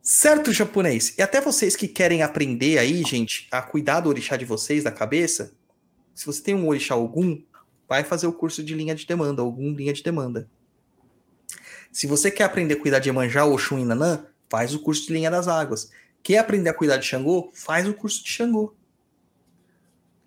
Certo, 0.00 0.54
japonês? 0.54 1.14
E 1.18 1.22
até 1.22 1.38
vocês 1.38 1.76
que 1.76 1.86
querem 1.86 2.22
aprender 2.22 2.78
aí, 2.78 3.02
gente, 3.02 3.46
a 3.50 3.60
cuidar 3.60 4.00
do 4.00 4.08
orixá 4.08 4.38
de 4.38 4.46
vocês, 4.46 4.82
da 4.82 4.90
cabeça, 4.90 5.52
se 6.14 6.24
você 6.24 6.42
tem 6.42 6.54
um 6.54 6.66
orixá 6.66 6.94
algum, 6.94 7.38
vai 7.86 8.04
fazer 8.04 8.26
o 8.26 8.32
curso 8.32 8.64
de 8.64 8.72
linha 8.72 8.94
de 8.94 9.04
demanda, 9.04 9.42
algum 9.42 9.70
linha 9.74 9.92
de 9.92 10.02
demanda. 10.02 10.48
Se 11.92 12.06
você 12.06 12.30
quer 12.30 12.44
aprender 12.44 12.72
a 12.72 12.80
cuidar 12.80 13.00
de 13.00 13.10
Emanjá, 13.10 13.44
Oxum 13.44 13.78
e 13.78 13.84
Nanã, 13.84 14.24
faz 14.48 14.72
o 14.72 14.78
curso 14.78 15.06
de 15.06 15.12
linha 15.12 15.30
das 15.30 15.46
águas. 15.46 15.90
Quer 16.26 16.38
aprender 16.38 16.68
a 16.70 16.74
cuidar 16.74 16.96
de 16.96 17.06
Xangô? 17.06 17.52
Faz 17.54 17.86
o 17.86 17.94
curso 17.94 18.24
de 18.24 18.28
Xangô. 18.30 18.74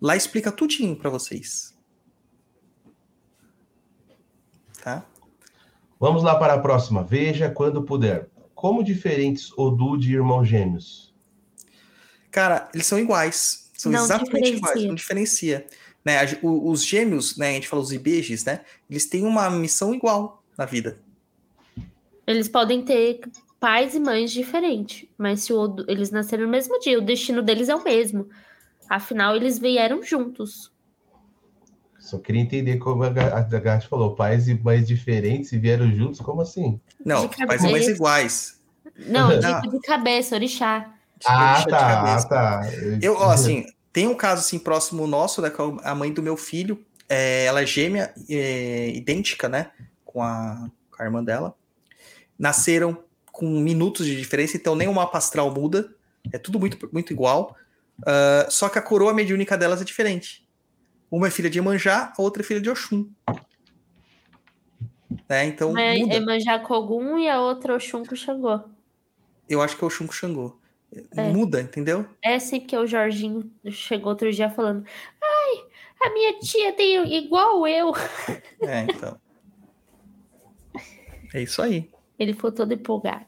Lá 0.00 0.16
explica 0.16 0.50
tudinho 0.50 0.96
para 0.96 1.10
vocês. 1.10 1.76
Tá? 4.82 5.04
Vamos 5.98 6.22
lá 6.22 6.36
para 6.38 6.54
a 6.54 6.58
próxima. 6.58 7.04
Veja 7.04 7.50
quando 7.50 7.82
puder. 7.82 8.30
Como 8.54 8.82
diferentes 8.82 9.52
Odu 9.58 9.98
de 9.98 10.14
irmãos 10.14 10.46
gêmeos? 10.48 11.14
Cara, 12.30 12.70
eles 12.72 12.86
são 12.86 12.98
iguais. 12.98 13.70
São 13.76 13.92
Não 13.92 14.02
exatamente 14.02 14.30
diferencia. 14.52 14.56
iguais, 14.56 14.84
não 14.86 14.94
diferencia. 14.94 15.66
Né? 16.02 16.16
o- 16.42 16.70
Os 16.70 16.82
gêmeos, 16.82 17.36
né? 17.36 17.50
A 17.50 17.52
gente 17.52 17.68
fala 17.68 17.82
os 17.82 17.92
IBGs, 17.92 18.46
né? 18.46 18.64
Eles 18.88 19.04
têm 19.04 19.26
uma 19.26 19.50
missão 19.50 19.94
igual 19.94 20.42
na 20.56 20.64
vida. 20.64 20.98
Eles 22.26 22.48
podem 22.48 22.82
ter 22.82 23.20
pais 23.60 23.94
e 23.94 24.00
mães 24.00 24.32
diferentes, 24.32 25.06
mas 25.18 25.42
se 25.42 25.52
o 25.52 25.76
eles 25.86 26.10
nasceram 26.10 26.44
no 26.44 26.50
mesmo 26.50 26.78
dia, 26.80 26.98
o 26.98 27.02
destino 27.02 27.42
deles 27.42 27.68
é 27.68 27.74
o 27.74 27.84
mesmo. 27.84 28.28
Afinal, 28.88 29.36
eles 29.36 29.58
vieram 29.58 30.02
juntos. 30.02 30.72
Só 31.98 32.18
queria 32.18 32.40
entender 32.40 32.78
como 32.78 33.04
a 33.04 33.10
Ga- 33.10 33.36
a 33.36 33.42
Gatti 33.42 33.86
falou. 33.86 34.16
Pais 34.16 34.48
e 34.48 34.54
mães 34.54 34.88
diferentes 34.88 35.52
e 35.52 35.58
vieram 35.58 35.88
juntos? 35.94 36.18
Como 36.20 36.40
assim? 36.40 36.80
Não, 37.04 37.28
pais 37.28 37.62
e 37.62 37.70
mães 37.70 37.86
iguais. 37.86 38.60
Não, 38.96 39.38
digo 39.38 39.78
de 39.78 39.80
cabeça, 39.86 40.34
orixá. 40.34 40.92
Ah, 41.24 41.52
Orixá 41.52 41.64
de 41.64 41.70
tá, 41.70 42.16
ah, 42.16 42.24
tá. 42.24 42.62
Eu, 43.02 43.14
ó, 43.14 43.30
assim, 43.30 43.64
tem 43.92 44.08
um 44.08 44.14
caso 44.14 44.40
assim 44.40 44.58
próximo 44.58 45.06
nosso, 45.06 45.42
né, 45.42 45.50
com 45.50 45.78
a 45.84 45.94
mãe 45.94 46.12
do 46.12 46.22
meu 46.22 46.36
filho, 46.36 46.82
é, 47.08 47.44
ela 47.44 47.60
é 47.60 47.66
gêmea, 47.66 48.14
é, 48.28 48.88
idêntica, 48.90 49.48
né, 49.48 49.70
com 50.04 50.22
a, 50.22 50.70
com 50.90 51.02
a 51.02 51.04
irmã 51.04 51.22
dela. 51.22 51.54
Nasceram 52.38 53.04
com 53.32 53.46
minutos 53.46 54.06
de 54.06 54.16
diferença, 54.16 54.56
então 54.56 54.74
nem 54.74 54.88
o 54.88 54.94
mapa 54.94 55.18
astral 55.18 55.50
muda, 55.52 55.94
é 56.32 56.38
tudo 56.38 56.58
muito, 56.58 56.88
muito 56.92 57.12
igual. 57.12 57.56
Ah, 58.06 58.46
só 58.48 58.68
que 58.68 58.78
a 58.78 58.82
coroa 58.82 59.12
mediúnica 59.12 59.56
delas 59.56 59.80
é 59.80 59.84
diferente. 59.84 60.46
Uma 61.10 61.28
é 61.28 61.30
filha 61.30 61.50
de 61.50 61.58
Emanjá, 61.58 62.12
a 62.16 62.22
outra 62.22 62.42
é 62.42 62.44
filha 62.44 62.60
de 62.60 62.70
Oxum. 62.70 63.10
Né? 65.28 65.46
Então, 65.46 65.70
Uma 65.70 65.82
é 65.82 65.98
muda. 65.98 66.14
Emanjá 66.14 66.58
Kogum 66.60 67.18
e 67.18 67.28
a 67.28 67.40
outra 67.40 67.74
Oxum 67.74 68.04
com 68.04 68.14
Xangô. 68.14 68.60
Eu 69.48 69.60
acho 69.60 69.76
que 69.76 69.82
é 69.82 69.86
Oxum 69.86 70.06
com 70.06 70.12
Xangô. 70.12 70.56
É. 71.16 71.22
Muda, 71.30 71.60
entendeu? 71.60 72.04
É 72.20 72.38
sim, 72.40 72.58
porque 72.58 72.76
o 72.76 72.86
Jorginho 72.86 73.48
chegou 73.70 74.10
outro 74.10 74.32
dia 74.32 74.50
falando: 74.50 74.84
Ai, 75.22 75.64
a 76.02 76.12
minha 76.12 76.36
tia 76.40 76.72
tem 76.72 77.14
igual 77.14 77.66
eu. 77.66 77.92
É, 78.62 78.82
então. 78.82 79.18
É 81.32 81.40
isso 81.40 81.62
aí. 81.62 81.88
Ele 82.20 82.34
ficou 82.34 82.52
todo 82.52 82.74
empolgado. 82.74 83.24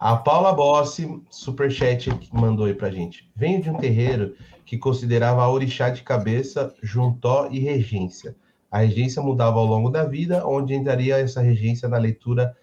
A 0.00 0.16
Paula 0.16 0.52
Bossi, 0.52 1.22
superchat, 1.30 2.10
que 2.16 2.34
mandou 2.34 2.66
aí 2.66 2.74
pra 2.74 2.90
gente. 2.90 3.30
Venho 3.36 3.62
de 3.62 3.70
um 3.70 3.76
terreiro 3.76 4.34
que 4.66 4.76
considerava 4.76 5.42
a 5.42 5.50
orixá 5.50 5.88
de 5.88 6.02
cabeça, 6.02 6.74
juntó 6.82 7.48
e 7.50 7.60
regência. 7.60 8.34
A 8.70 8.78
regência 8.78 9.22
mudava 9.22 9.58
ao 9.58 9.66
longo 9.66 9.88
da 9.88 10.04
vida, 10.04 10.44
onde 10.46 10.74
entraria 10.74 11.18
essa 11.18 11.40
regência 11.40 11.88
na 11.88 11.98
leitura 11.98 12.56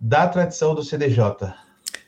da 0.00 0.26
tradição 0.26 0.74
do 0.74 0.82
CDJ. 0.82 1.54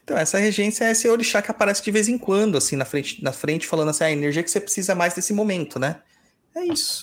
Então, 0.04 0.16
essa 0.16 0.38
regência 0.38 0.84
é 0.84 0.92
esse 0.92 1.06
orixá 1.08 1.42
que 1.42 1.50
aparece 1.50 1.82
de 1.82 1.90
vez 1.90 2.08
em 2.08 2.16
quando, 2.16 2.56
assim, 2.56 2.76
na 2.76 2.84
frente, 2.86 3.22
na 3.22 3.32
frente 3.32 3.66
falando 3.66 3.90
assim, 3.90 4.04
"Ah, 4.04 4.06
a 4.06 4.12
energia 4.12 4.42
que 4.42 4.50
você 4.50 4.60
precisa 4.60 4.94
mais 4.94 5.12
desse 5.12 5.34
momento, 5.34 5.78
né? 5.78 6.00
É 6.54 6.64
isso. 6.64 7.02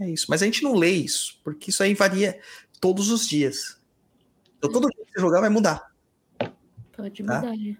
É 0.00 0.08
isso. 0.08 0.26
Mas 0.28 0.42
a 0.42 0.44
gente 0.44 0.62
não 0.62 0.74
lê 0.74 0.90
isso, 0.90 1.40
porque 1.42 1.70
isso 1.70 1.82
aí 1.82 1.94
varia 1.94 2.38
todos 2.80 3.10
os 3.10 3.26
dias. 3.26 3.75
Então, 4.58 4.70
todo 4.72 4.88
dia 4.88 5.04
que 5.04 5.12
você 5.12 5.20
jogar 5.20 5.40
vai 5.40 5.50
mudar. 5.50 5.92
Pode 6.96 7.22
Tá. 7.24 7.36
mudar. 7.40 7.56
né? 7.56 7.76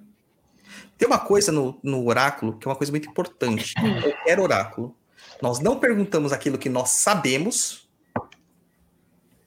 Tem 0.99 1.07
uma 1.07 1.19
coisa 1.19 1.51
no, 1.53 1.79
no 1.83 2.07
oráculo 2.07 2.59
que 2.59 2.67
é 2.67 2.71
uma 2.71 2.77
coisa 2.77 2.91
muito 2.93 3.09
importante. 3.09 3.75
Qualquer 4.03 4.41
oráculo. 4.41 4.97
Nós 5.41 5.59
não 5.61 5.79
perguntamos 5.79 6.33
aquilo 6.33 6.59
que 6.59 6.69
nós 6.69 6.91
sabemos, 6.91 7.89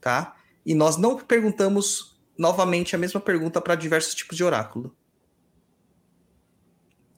tá? 0.02 0.36
E 0.66 0.74
nós 0.74 0.98
não 0.98 1.18
perguntamos 1.18 2.20
novamente 2.38 2.96
a 2.96 3.00
mesma 3.00 3.20
pergunta 3.20 3.60
para 3.62 3.76
diversos 3.76 4.16
tipos 4.16 4.36
de 4.38 4.44
oráculo. 4.44 4.96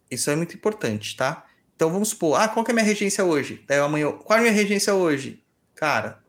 Isso 0.09 0.29
é 0.29 0.35
muito 0.35 0.55
importante, 0.55 1.15
tá? 1.15 1.45
Então 1.75 1.89
vamos 1.91 2.09
supor, 2.09 2.39
ah, 2.39 2.47
qual 2.47 2.63
que 2.65 2.71
é 2.71 2.73
a 2.73 2.75
minha 2.75 2.85
regência 2.85 3.23
hoje? 3.23 3.63
Daí 3.67 3.79
amanhã, 3.79 4.11
qual 4.11 4.37
é 4.37 4.39
a 4.39 4.43
minha 4.43 4.53
regência 4.53 4.93
hoje? 4.93 5.43
Cara, 5.73 6.23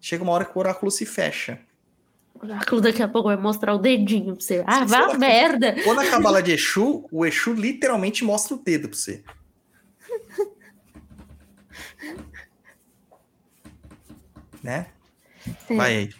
chega 0.00 0.22
uma 0.22 0.32
hora 0.32 0.44
que 0.44 0.56
o 0.56 0.58
oráculo 0.60 0.90
se 0.90 1.04
fecha. 1.06 1.60
Oráculo 2.40 2.80
daqui 2.80 3.02
a 3.02 3.08
pouco 3.08 3.28
vai 3.28 3.36
mostrar 3.36 3.74
o 3.74 3.78
dedinho 3.78 4.36
pra 4.36 4.44
você. 4.44 4.62
Ah, 4.66 4.84
vá 4.84 5.18
merda! 5.18 5.74
Quando 5.82 6.00
a 6.00 6.08
cabala 6.08 6.42
de 6.42 6.52
Exu, 6.52 7.04
o 7.10 7.26
Exu 7.26 7.52
literalmente 7.52 8.24
mostra 8.24 8.54
o 8.54 8.62
dedo 8.62 8.88
pra 8.88 8.96
você. 8.96 9.24
né? 14.62 14.86
É. 15.68 15.74
Vai 15.74 15.96
aí. 15.96 16.10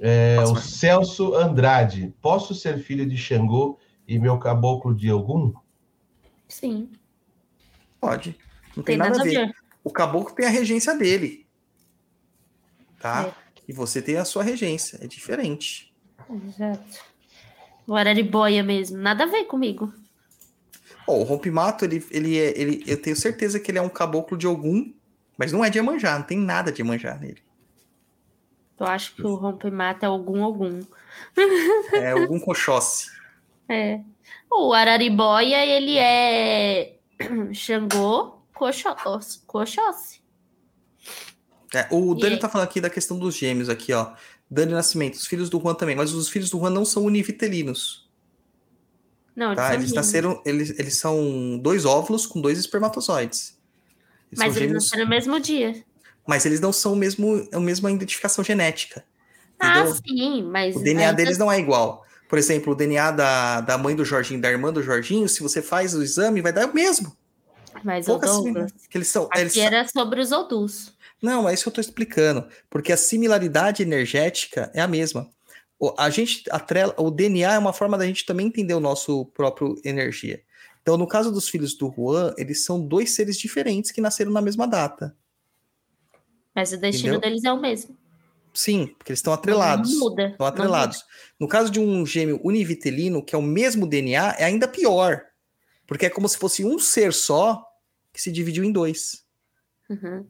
É, 0.00 0.40
o. 0.40 0.56
Celso 0.56 1.34
Andrade. 1.34 2.12
Posso 2.20 2.54
ser 2.54 2.78
filho 2.78 3.06
de 3.06 3.16
Xangô 3.16 3.78
e 4.08 4.18
meu 4.18 4.38
caboclo 4.38 4.94
de 4.94 5.12
Ogum? 5.12 5.52
Sim, 6.48 6.90
Pode. 8.02 8.36
Não 8.76 8.82
tem 8.82 8.98
tem, 8.98 9.06
nada, 9.10 9.20
a 9.20 9.24
ver. 9.24 9.54
O 9.84 9.90
caboclo 9.90 10.34
tem 10.34 10.44
a 10.44 10.50
regência 10.50 10.92
dele. 10.98 11.46
Tá? 12.98 13.28
É. 13.28 13.51
E 13.72 13.74
você 13.74 14.02
tem 14.02 14.18
a 14.18 14.24
sua 14.26 14.42
regência. 14.42 14.98
É 15.00 15.06
diferente. 15.06 15.90
Exato. 16.46 17.00
O 17.86 17.96
Araribóia 17.96 18.62
mesmo. 18.62 18.98
Nada 18.98 19.24
a 19.24 19.26
ver 19.26 19.44
comigo. 19.44 19.90
Ó, 21.08 21.16
o 21.16 21.22
rompimato, 21.22 21.86
ele, 21.86 22.04
ele 22.10 22.38
é. 22.38 22.52
Ele, 22.60 22.84
eu 22.86 23.00
tenho 23.00 23.16
certeza 23.16 23.58
que 23.58 23.70
ele 23.70 23.78
é 23.78 23.82
um 23.82 23.88
caboclo 23.88 24.36
de 24.36 24.46
algum, 24.46 24.92
mas 25.38 25.52
não 25.52 25.64
é 25.64 25.70
de 25.70 25.78
Iemanjá, 25.78 26.18
não 26.18 26.26
tem 26.26 26.36
nada 26.36 26.70
de 26.70 26.82
Iemanjá 26.82 27.14
nele. 27.16 27.42
Eu 28.78 28.86
acho 28.86 29.14
que 29.14 29.22
o 29.26 29.34
rompemata 29.36 30.04
é 30.04 30.08
algum 30.08 30.44
algum. 30.44 30.80
É 31.94 32.10
algum 32.12 32.38
coxosse. 32.38 33.06
É. 33.68 34.00
O 34.50 34.74
Araribóia, 34.74 35.64
ele 35.64 35.96
é 35.96 36.96
Xangô 37.54 38.42
Coxo- 38.52 38.94
Coxosse. 39.46 40.20
É, 41.74 41.86
o 41.90 42.14
Dani 42.14 42.34
aí? 42.34 42.40
tá 42.40 42.48
falando 42.48 42.66
aqui 42.68 42.80
da 42.80 42.90
questão 42.90 43.18
dos 43.18 43.34
gêmeos 43.34 43.68
aqui, 43.68 43.92
ó. 43.92 44.12
Dani 44.50 44.72
Nascimento, 44.72 45.14
os 45.14 45.26
filhos 45.26 45.48
do 45.48 45.58
Juan 45.60 45.74
também, 45.74 45.96
mas 45.96 46.12
os 46.12 46.28
filhos 46.28 46.50
do 46.50 46.58
Juan 46.58 46.70
não 46.70 46.84
são 46.84 47.04
univitelinos, 47.04 48.06
Não, 49.34 49.54
tá? 49.54 49.68
são 49.68 49.74
Eles 49.76 49.92
nasceram, 49.92 50.42
eles, 50.44 50.78
eles 50.78 50.96
são 50.98 51.58
dois 51.62 51.84
óvulos 51.86 52.26
com 52.26 52.40
dois 52.40 52.58
espermatozoides. 52.58 53.58
Eles 54.30 54.38
Mas 54.38 54.56
eles 54.56 54.68
gêmeos, 54.68 54.84
nasceram 54.84 55.04
no 55.04 55.10
mesmo 55.10 55.40
dia. 55.40 55.82
mas 56.26 56.44
eles 56.44 56.60
não 56.60 56.72
são 56.72 56.92
o 56.92 56.96
mesmo, 56.96 57.48
a 57.52 57.58
mesma 57.60 57.90
identificação 57.90 58.44
genética. 58.44 59.04
Ah, 59.58 59.86
sim, 59.86 60.42
mas. 60.42 60.74
O 60.76 60.80
DNA 60.82 61.08
ainda- 61.10 61.16
deles 61.16 61.38
não 61.38 61.50
é 61.50 61.58
igual. 61.58 62.04
Por 62.28 62.38
exemplo, 62.38 62.72
o 62.72 62.76
DNA 62.76 63.10
da, 63.12 63.60
da 63.60 63.78
mãe 63.78 63.94
do 63.94 64.04
Jorginho, 64.04 64.40
da 64.40 64.50
irmã 64.50 64.72
do 64.72 64.82
Jorginho, 64.82 65.28
se 65.28 65.42
você 65.42 65.62
faz 65.62 65.94
o 65.94 66.02
exame, 66.02 66.40
vai 66.40 66.52
dar 66.52 66.66
o 66.68 66.74
mesmo. 66.74 67.14
Mas 67.84 68.06
o 68.06 68.12
Pouca 68.12 68.26
Douglas. 68.26 68.72
Que 68.90 68.98
eles 68.98 69.08
são, 69.08 69.28
eles 69.34 69.52
Aqui 69.52 69.60
era 69.60 69.86
sobre 69.88 70.20
os 70.20 70.32
Odus. 70.32 70.92
Não, 71.22 71.48
é 71.48 71.54
isso 71.54 71.62
que 71.62 71.68
eu 71.68 71.74
tô 71.74 71.80
explicando. 71.80 72.48
Porque 72.68 72.92
a 72.92 72.96
similaridade 72.96 73.82
energética 73.82 74.72
é 74.74 74.80
a 74.80 74.88
mesma. 74.88 75.30
O, 75.78 75.94
a 75.96 76.10
gente 76.10 76.42
atrela, 76.50 76.94
o 76.98 77.10
DNA 77.10 77.54
é 77.54 77.58
uma 77.58 77.72
forma 77.72 77.96
da 77.96 78.04
gente 78.04 78.26
também 78.26 78.48
entender 78.48 78.74
o 78.74 78.80
nosso 78.80 79.26
próprio 79.26 79.80
energia. 79.84 80.42
Então, 80.82 80.96
no 80.96 81.06
caso 81.06 81.30
dos 81.30 81.48
filhos 81.48 81.74
do 81.74 81.92
Juan, 81.96 82.34
eles 82.36 82.64
são 82.64 82.84
dois 82.84 83.12
seres 83.12 83.38
diferentes 83.38 83.92
que 83.92 84.00
nasceram 84.00 84.32
na 84.32 84.42
mesma 84.42 84.66
data. 84.66 85.16
Mas 86.52 86.72
o 86.72 86.76
destino 86.76 87.14
Entendeu? 87.14 87.20
deles 87.20 87.44
é 87.44 87.52
o 87.52 87.60
mesmo. 87.60 87.96
Sim, 88.52 88.88
porque 88.98 89.12
eles 89.12 89.20
estão 89.20 89.32
atrelados. 89.32 89.92
Não 89.92 90.00
muda. 90.00 90.22
Estão 90.24 90.36
não 90.40 90.46
atrelados. 90.46 91.04
No 91.38 91.48
caso 91.48 91.70
de 91.70 91.80
um 91.80 92.04
gêmeo 92.04 92.40
univitelino, 92.44 93.24
que 93.24 93.34
é 93.34 93.38
o 93.38 93.42
mesmo 93.42 93.86
DNA, 93.86 94.34
é 94.38 94.44
ainda 94.44 94.68
pior. 94.68 95.22
Porque 95.86 96.06
é 96.06 96.10
como 96.10 96.28
se 96.28 96.36
fosse 96.36 96.64
um 96.64 96.78
ser 96.78 97.12
só 97.12 97.64
que 98.12 98.20
se 98.20 98.30
dividiu 98.30 98.64
em 98.64 98.72
dois. 98.72 99.24
muda. 99.88 100.08
Uhum. 100.08 100.26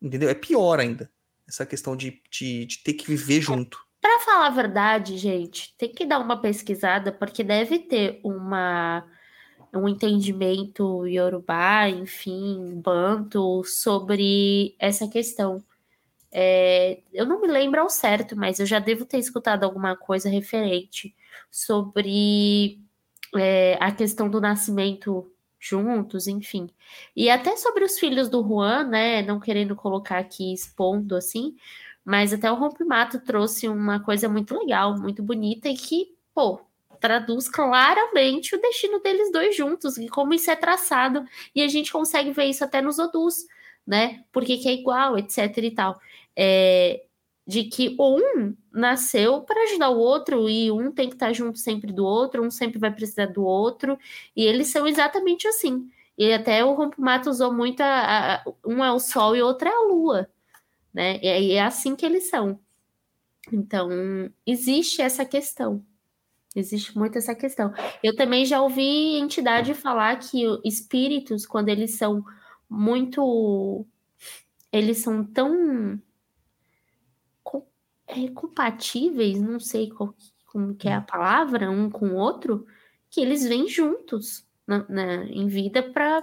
Entendeu? 0.00 0.28
É 0.28 0.34
pior 0.34 0.80
ainda. 0.80 1.10
Essa 1.48 1.66
questão 1.66 1.96
de, 1.96 2.22
de, 2.30 2.64
de 2.66 2.78
ter 2.82 2.94
que 2.94 3.06
viver 3.06 3.40
junto. 3.40 3.78
Pra 4.00 4.18
falar 4.20 4.46
a 4.46 4.50
verdade, 4.50 5.18
gente, 5.18 5.74
tem 5.76 5.92
que 5.92 6.06
dar 6.06 6.20
uma 6.20 6.40
pesquisada, 6.40 7.12
porque 7.12 7.44
deve 7.44 7.80
ter 7.80 8.20
uma 8.24 9.04
um 9.72 9.88
entendimento 9.88 11.06
iorubá, 11.06 11.88
enfim, 11.88 12.80
banto, 12.80 13.62
sobre 13.64 14.74
essa 14.78 15.06
questão. 15.06 15.62
É, 16.32 17.00
eu 17.12 17.26
não 17.26 17.40
me 17.40 17.48
lembro 17.48 17.80
ao 17.80 17.90
certo, 17.90 18.36
mas 18.36 18.58
eu 18.58 18.66
já 18.66 18.78
devo 18.78 19.04
ter 19.04 19.18
escutado 19.18 19.64
alguma 19.64 19.96
coisa 19.96 20.28
referente 20.28 21.14
sobre 21.50 22.80
é, 23.36 23.76
a 23.80 23.92
questão 23.92 24.28
do 24.28 24.40
nascimento 24.40 25.30
juntos, 25.60 26.26
enfim. 26.26 26.68
E 27.14 27.28
até 27.30 27.56
sobre 27.56 27.84
os 27.84 27.98
filhos 27.98 28.28
do 28.28 28.42
Juan, 28.42 28.84
né? 28.84 29.22
Não 29.22 29.38
querendo 29.38 29.76
colocar 29.76 30.18
aqui 30.18 30.52
expondo 30.52 31.14
assim, 31.14 31.54
mas 32.04 32.32
até 32.32 32.50
o 32.50 32.56
Rompimato 32.56 33.20
trouxe 33.20 33.68
uma 33.68 34.00
coisa 34.00 34.28
muito 34.28 34.58
legal, 34.58 34.98
muito 34.98 35.22
bonita 35.22 35.68
e 35.68 35.74
que, 35.74 36.16
pô, 36.34 36.60
traduz 36.98 37.48
claramente 37.48 38.54
o 38.54 38.60
destino 38.60 39.00
deles 39.00 39.30
dois 39.30 39.54
juntos 39.56 39.96
e 39.98 40.08
como 40.08 40.34
isso 40.34 40.50
é 40.50 40.56
traçado. 40.56 41.24
E 41.54 41.62
a 41.62 41.68
gente 41.68 41.92
consegue 41.92 42.32
ver 42.32 42.46
isso 42.46 42.64
até 42.64 42.80
nos 42.80 42.98
Odus, 42.98 43.46
né? 43.86 44.24
Porque 44.32 44.56
que 44.58 44.68
é 44.68 44.72
igual, 44.72 45.18
etc 45.18 45.56
e 45.58 45.70
tal. 45.70 46.00
É, 46.34 47.04
de 47.46 47.64
que 47.64 47.96
um 47.98 48.54
nasceu 48.72 49.42
para 49.42 49.62
ajudar 49.64 49.90
o 49.90 49.98
outro 49.98 50.48
e 50.48 50.70
um 50.70 50.92
tem 50.92 51.08
que 51.08 51.14
estar 51.16 51.32
junto 51.32 51.58
sempre 51.58 51.92
do 51.92 52.04
outro, 52.04 52.42
um 52.44 52.50
sempre 52.50 52.78
vai 52.78 52.92
precisar 52.92 53.26
do 53.26 53.44
outro, 53.44 53.98
e 54.36 54.44
eles 54.44 54.68
são 54.68 54.86
exatamente 54.86 55.48
assim. 55.48 55.88
E 56.16 56.32
até 56.32 56.64
o 56.64 56.74
Rompimato 56.74 57.30
usou 57.30 57.52
muito 57.52 57.80
a, 57.80 58.36
a- 58.36 58.44
um 58.66 58.84
é 58.84 58.92
o 58.92 59.00
sol 59.00 59.34
e 59.36 59.42
outro 59.42 59.68
é 59.68 59.72
a 59.72 59.84
lua, 59.88 60.28
né? 60.94 61.18
E 61.22 61.52
é- 61.54 61.62
assim 61.62 61.96
que 61.96 62.06
eles 62.06 62.30
são. 62.30 62.60
Então, 63.52 63.88
existe 64.46 65.02
essa 65.02 65.24
questão. 65.24 65.84
Existe 66.56 66.96
muito 66.98 67.18
essa 67.18 67.34
questão. 67.34 67.72
Eu 68.02 68.16
também 68.16 68.44
já 68.46 68.62
ouvi 68.62 69.16
entidade 69.18 69.74
falar 69.74 70.18
que 70.18 70.42
espíritos, 70.64 71.46
quando 71.46 71.68
eles 71.70 71.96
são 71.98 72.24
muito. 72.70 73.86
Eles 74.72 74.98
são 74.98 75.24
tão. 75.24 76.00
É, 78.10 78.28
compatíveis, 78.32 79.40
não 79.40 79.58
sei 79.60 79.88
qual, 79.90 80.14
como 80.46 80.74
que 80.74 80.88
é 80.88 80.94
a 80.94 81.00
palavra, 81.00 81.70
um 81.70 81.88
com 81.90 82.08
o 82.10 82.16
outro, 82.16 82.66
que 83.08 83.20
eles 83.20 83.46
vêm 83.46 83.68
juntos 83.68 84.46
na, 84.66 84.84
na- 84.88 85.24
em 85.24 85.46
vida 85.46 85.82
para 85.82 86.22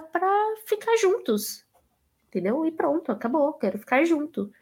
ficar 0.66 0.96
juntos. 0.96 1.64
Entendeu? 2.28 2.64
E 2.66 2.70
pronto, 2.70 3.10
acabou. 3.10 3.52
Quero 3.54 3.78
ficar 3.78 4.04
junto. 4.04 4.52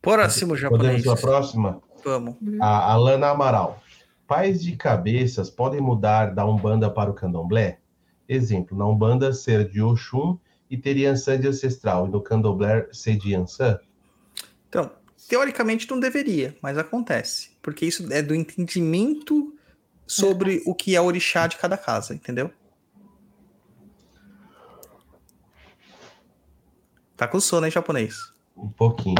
Próximo 0.00 0.54
Podemos 0.54 0.60
japonês. 0.60 1.00
ir 1.00 1.04
para 1.04 1.12
a 1.12 1.20
próxima? 1.20 1.82
Vamos. 2.04 2.36
A 2.60 2.92
Alana 2.92 3.28
Amaral. 3.30 3.82
pais 4.26 4.62
de 4.62 4.76
cabeças 4.76 5.50
podem 5.50 5.80
mudar 5.80 6.34
da 6.34 6.46
Umbanda 6.46 6.90
para 6.90 7.10
o 7.10 7.14
Candomblé? 7.14 7.80
Exemplo, 8.28 8.76
na 8.76 8.86
Umbanda 8.86 9.32
ser 9.32 9.68
de 9.68 9.82
Oxum 9.82 10.38
e 10.70 10.76
ter 10.76 10.96
Yansan 10.96 11.40
de 11.40 11.48
ancestral, 11.48 12.06
e 12.06 12.10
no 12.10 12.20
Candomblé 12.20 12.88
ser 12.92 13.16
de 13.16 13.32
Yansan? 13.32 13.78
Então, 14.68 14.90
teoricamente 15.28 15.88
não 15.90 15.98
deveria, 15.98 16.56
mas 16.60 16.76
acontece. 16.76 17.50
Porque 17.62 17.86
isso 17.86 18.12
é 18.12 18.22
do 18.22 18.34
entendimento 18.34 19.54
sobre 20.06 20.62
o 20.66 20.74
que 20.74 20.94
é 20.94 21.00
orixá 21.00 21.46
de 21.46 21.56
cada 21.56 21.76
casa, 21.76 22.14
entendeu? 22.14 22.50
Tá 27.16 27.26
com 27.26 27.40
sono, 27.40 27.66
hein, 27.66 27.72
japonês? 27.72 28.32
Um 28.56 28.68
pouquinho. 28.68 29.16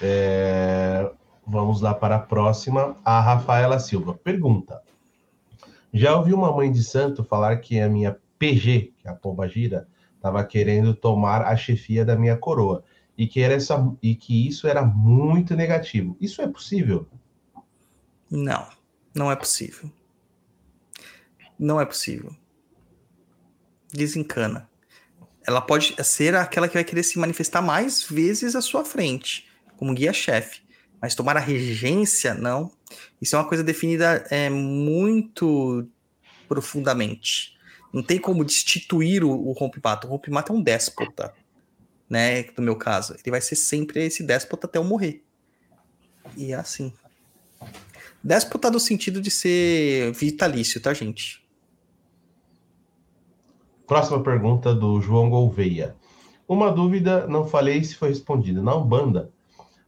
É, 0.00 1.10
Vamos 1.46 1.80
lá 1.80 1.94
para 1.94 2.16
a 2.16 2.18
próxima. 2.18 2.96
A 3.04 3.20
Rafaela 3.20 3.78
Silva 3.78 4.14
pergunta: 4.14 4.82
Já 5.92 6.16
ouvi 6.16 6.34
uma 6.34 6.50
mãe 6.52 6.72
de 6.72 6.82
santo 6.82 7.22
falar 7.22 7.58
que 7.58 7.78
a 7.78 7.88
minha 7.88 8.18
PG, 8.36 8.94
que 8.98 9.06
é 9.06 9.10
a 9.10 9.14
pomba 9.14 9.46
gira, 9.48 9.86
estava 10.26 10.44
querendo 10.44 10.92
tomar 10.92 11.42
a 11.42 11.56
chefia 11.56 12.04
da 12.04 12.16
minha 12.16 12.36
coroa 12.36 12.84
e 13.16 13.26
que, 13.26 13.40
era 13.40 13.54
essa, 13.54 13.76
e 14.02 14.14
que 14.14 14.46
isso 14.46 14.66
era 14.66 14.84
muito 14.84 15.54
negativo. 15.54 16.16
Isso 16.20 16.42
é 16.42 16.48
possível? 16.48 17.06
Não, 18.30 18.68
não 19.14 19.30
é 19.30 19.36
possível. 19.36 19.90
Não 21.58 21.80
é 21.80 21.86
possível. 21.86 22.34
Desencana. 23.92 24.68
Ela 25.46 25.60
pode 25.60 25.94
ser 26.04 26.34
aquela 26.34 26.66
que 26.66 26.74
vai 26.74 26.84
querer 26.84 27.04
se 27.04 27.18
manifestar 27.18 27.62
mais 27.62 28.02
vezes 28.02 28.56
à 28.56 28.60
sua 28.60 28.84
frente, 28.84 29.46
como 29.76 29.94
guia-chefe. 29.94 30.62
Mas 31.00 31.14
tomar 31.14 31.36
a 31.36 31.40
regência, 31.40 32.34
não. 32.34 32.72
Isso 33.22 33.36
é 33.36 33.38
uma 33.38 33.48
coisa 33.48 33.62
definida 33.62 34.26
é, 34.28 34.50
muito 34.50 35.88
profundamente. 36.48 37.55
Não 37.96 38.02
tem 38.02 38.18
como 38.18 38.44
destituir 38.44 39.24
o, 39.24 39.30
o 39.30 39.52
rompe-mato. 39.52 40.06
O 40.06 40.10
rompe-mato 40.10 40.52
é 40.52 40.54
um 40.54 40.60
déspota, 40.60 41.32
né? 42.10 42.42
No 42.54 42.62
meu 42.62 42.76
caso. 42.76 43.14
Ele 43.14 43.30
vai 43.30 43.40
ser 43.40 43.56
sempre 43.56 44.04
esse 44.04 44.22
déspota 44.22 44.66
até 44.66 44.78
eu 44.78 44.84
morrer. 44.84 45.24
E 46.36 46.52
é 46.52 46.56
assim. 46.56 46.92
Déspota 48.22 48.70
no 48.70 48.78
sentido 48.78 49.18
de 49.18 49.30
ser 49.30 50.12
vitalício, 50.12 50.78
tá, 50.78 50.92
gente? 50.92 51.42
Próxima 53.86 54.22
pergunta 54.22 54.74
do 54.74 55.00
João 55.00 55.30
Gouveia. 55.30 55.96
Uma 56.46 56.70
dúvida, 56.70 57.26
não 57.26 57.46
falei 57.46 57.82
se 57.82 57.94
foi 57.94 58.10
respondida. 58.10 58.60
Na 58.60 58.76
Umbanda, 58.76 59.30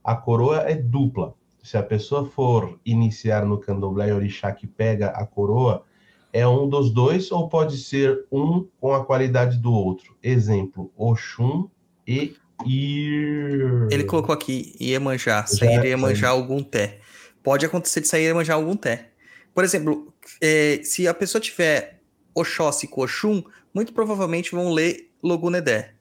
a 0.03 0.17
coroa 0.17 0.61
é 0.61 0.75
dupla. 0.75 1.35
Se 1.62 1.77
a 1.77 1.83
pessoa 1.83 2.25
for 2.25 2.81
iniciar 2.87 3.45
no 3.45 3.59
candomblé 3.59 4.15
orixá 4.15 4.51
que 4.51 4.67
pega 4.67 5.09
a 5.09 5.27
coroa, 5.27 5.85
é 6.33 6.47
um 6.47 6.69
dos 6.69 6.91
dois 6.91 7.31
ou 7.33 7.49
pode 7.49 7.79
ser 7.79 8.27
um 8.31 8.67
com 8.81 8.93
a 8.95 9.05
qualidade 9.05 9.59
do 9.59 9.73
outro? 9.73 10.17
Exemplo, 10.23 10.93
Oxum 10.97 11.69
e 12.07 12.37
Ir. 12.67 13.87
Ele 13.91 14.05
colocou 14.05 14.35
aqui 14.35 14.75
Iemanjá, 14.81 15.47
sair 15.47 15.85
Iemanjá 15.85 16.29
algum 16.29 16.63
té. 16.63 16.99
Pode 17.43 17.65
acontecer 17.65 18.01
de 18.01 18.09
sair 18.09 18.25
Iemanjá 18.25 18.55
algum 18.55 18.75
té. 18.75 19.11
Por 19.55 19.65
exemplo, 19.65 20.13
é, 20.41 20.81
se 20.83 21.07
a 21.07 21.15
pessoa 21.15 21.41
tiver 21.41 22.01
Oxóssi 22.35 22.89
com 22.89 23.03
Oxum, 23.03 23.43
muito 23.73 23.93
provavelmente 23.93 24.53
vão 24.53 24.73
ler 24.73 25.11
Logunedé. 25.23 25.95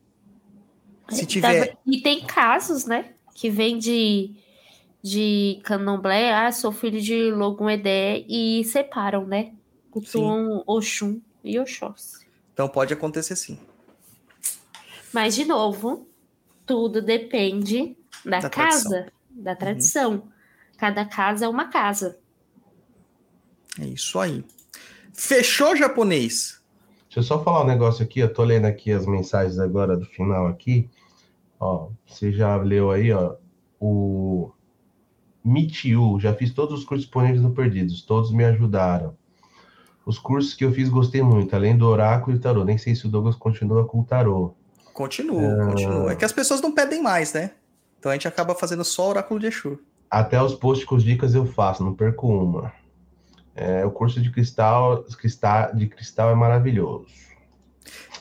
Se 1.09 1.25
tiver... 1.25 1.77
E 1.85 2.01
tem 2.01 2.25
casos, 2.25 2.85
né? 2.85 3.13
Que 3.33 3.49
vem 3.49 3.77
de, 3.77 4.31
de 5.01 5.59
candomblé, 5.63 6.33
ah, 6.33 6.51
sou 6.51 6.71
filho 6.71 6.99
de 6.99 7.31
Logun 7.31 7.69
Edé, 7.69 8.25
e 8.27 8.63
separam, 8.65 9.25
né? 9.25 9.53
Cultuam 10.01 10.63
Oxum 10.67 11.21
e 11.43 11.59
Oxóssi. 11.59 12.25
Então 12.53 12.67
pode 12.67 12.93
acontecer 12.93 13.35
sim. 13.35 13.57
Mas, 15.13 15.35
de 15.35 15.45
novo, 15.45 16.07
tudo 16.65 17.01
depende 17.01 17.97
da, 18.25 18.39
Da 18.39 18.49
casa, 18.49 18.89
tradição. 18.89 19.11
da 19.31 19.55
tradição. 19.55 20.23
Cada 20.77 21.05
casa 21.05 21.45
é 21.45 21.47
uma 21.47 21.69
casa. 21.69 22.19
É 23.79 23.85
isso 23.85 24.19
aí. 24.19 24.43
Fechou, 25.13 25.75
japonês? 25.75 26.61
Deixa 27.05 27.19
eu 27.19 27.23
só 27.23 27.43
falar 27.43 27.63
um 27.63 27.67
negócio 27.67 28.03
aqui, 28.03 28.19
eu 28.19 28.31
tô 28.31 28.43
lendo 28.43 28.65
aqui 28.65 28.91
as 28.91 29.05
mensagens 29.07 29.57
agora 29.57 29.97
do 29.97 30.05
final 30.05 30.47
aqui. 30.47 30.89
Ó, 31.59 31.89
você 32.05 32.31
já 32.31 32.55
leu 32.57 32.91
aí, 32.91 33.11
ó, 33.11 33.35
o 33.79 34.51
Mitiu, 35.43 36.19
já 36.19 36.33
fiz 36.35 36.53
todos 36.53 36.79
os 36.79 36.85
cursos 36.85 37.05
disponíveis 37.05 37.41
no 37.41 37.53
Perdidos, 37.53 38.03
todos 38.03 38.31
me 38.31 38.43
ajudaram. 38.45 39.16
Os 40.07 40.17
cursos 40.17 40.53
que 40.53 40.63
eu 40.63 40.71
fiz 40.71 40.87
gostei 40.87 41.21
muito, 41.21 41.53
além 41.53 41.77
do 41.77 41.85
oráculo 41.85 42.37
e 42.37 42.39
tarô. 42.39 42.63
Nem 42.63 42.77
sei 42.77 42.95
se 42.95 43.05
o 43.05 43.09
Douglas 43.09 43.35
continua 43.35 43.85
com 43.85 43.99
o 43.99 44.05
tarô. 44.05 44.53
Continua, 44.93 45.65
continua. 45.65 46.13
É 46.13 46.15
que 46.15 46.23
as 46.23 46.31
pessoas 46.31 46.61
não 46.61 46.71
pedem 46.71 47.03
mais, 47.03 47.33
né? 47.33 47.51
Então 47.99 48.09
a 48.09 48.15
gente 48.15 48.25
acaba 48.25 48.55
fazendo 48.55 48.85
só 48.85 49.09
oráculo 49.09 49.37
de 49.37 49.47
Exu. 49.47 49.77
Até 50.09 50.41
os 50.41 50.55
posts 50.55 50.87
com 50.87 50.97
dicas 50.97 51.35
eu 51.35 51.45
faço, 51.45 51.83
não 51.83 51.93
perco 51.93 52.25
uma. 52.25 52.71
É, 53.53 53.85
o 53.85 53.91
curso 53.91 54.21
de 54.21 54.31
cristal, 54.31 55.03
cristal, 55.19 55.75
de 55.75 55.87
cristal 55.87 56.29
é 56.29 56.35
maravilhoso. 56.35 57.07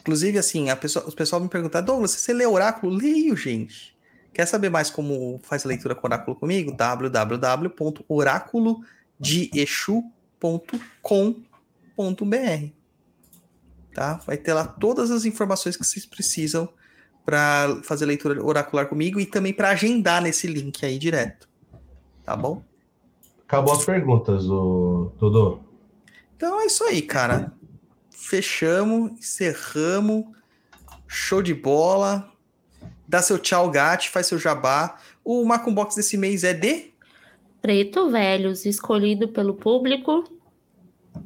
Inclusive, 0.01 0.39
assim, 0.39 0.71
a 0.71 0.77
pessoa, 0.77 1.07
os 1.07 1.15
pessoal 1.15 1.41
me 1.41 1.49
perguntam, 1.49 1.85
Douglas, 1.85 2.11
você 2.11 2.33
lê 2.33 2.47
oráculo? 2.47 2.93
Leio, 2.93 3.37
gente. 3.37 3.97
Quer 4.35 4.47
saber 4.47 4.71
mais 4.71 4.91
como 4.91 5.39
faz 5.45 5.65
a 5.65 5.69
leitura 5.69 5.95
com 5.95 6.05
oráculo 6.05 6.35
comigo? 6.35 6.73
www.oraculodeexu.com.br 11.97 12.75
Tá? 13.95 14.21
Vai 14.27 14.37
ter 14.37 14.53
lá 14.53 14.67
todas 14.67 15.11
as 15.11 15.25
informações 15.25 15.75
que 15.75 15.83
vocês 15.83 16.05
precisam 16.05 16.69
para 17.25 17.81
fazer 17.83 18.05
leitura 18.05 18.45
oracular 18.45 18.87
comigo 18.87 19.19
e 19.19 19.25
também 19.25 19.55
para 19.55 19.71
agendar 19.71 20.21
nesse 20.23 20.47
link 20.47 20.85
aí 20.85 20.99
direto. 20.99 21.49
Tá 22.23 22.37
bom? 22.37 22.63
Acabou 23.49 23.73
as 23.73 23.85
perguntas, 23.87 24.45
o 24.45 25.13
Dodô. 25.19 25.61
Então 26.37 26.61
é 26.61 26.67
isso 26.67 26.85
aí, 26.85 27.01
cara. 27.01 27.55
Fechamos, 28.11 29.13
encerramos. 29.13 30.27
Show 31.07 31.41
de 31.41 31.55
bola. 31.55 32.31
Dá 33.09 33.23
seu 33.23 33.39
tchau, 33.39 33.71
Gat, 33.71 34.11
faz 34.11 34.27
seu 34.27 34.39
jabá. 34.39 34.99
O 35.25 35.43
Macum 35.45 35.73
Box 35.73 35.97
desse 35.97 36.19
mês 36.19 36.45
é 36.45 36.53
de. 36.53 36.93
Preto 37.63 38.11
Velhos, 38.11 38.67
escolhido 38.67 39.29
pelo 39.29 39.55
público, 39.55 40.36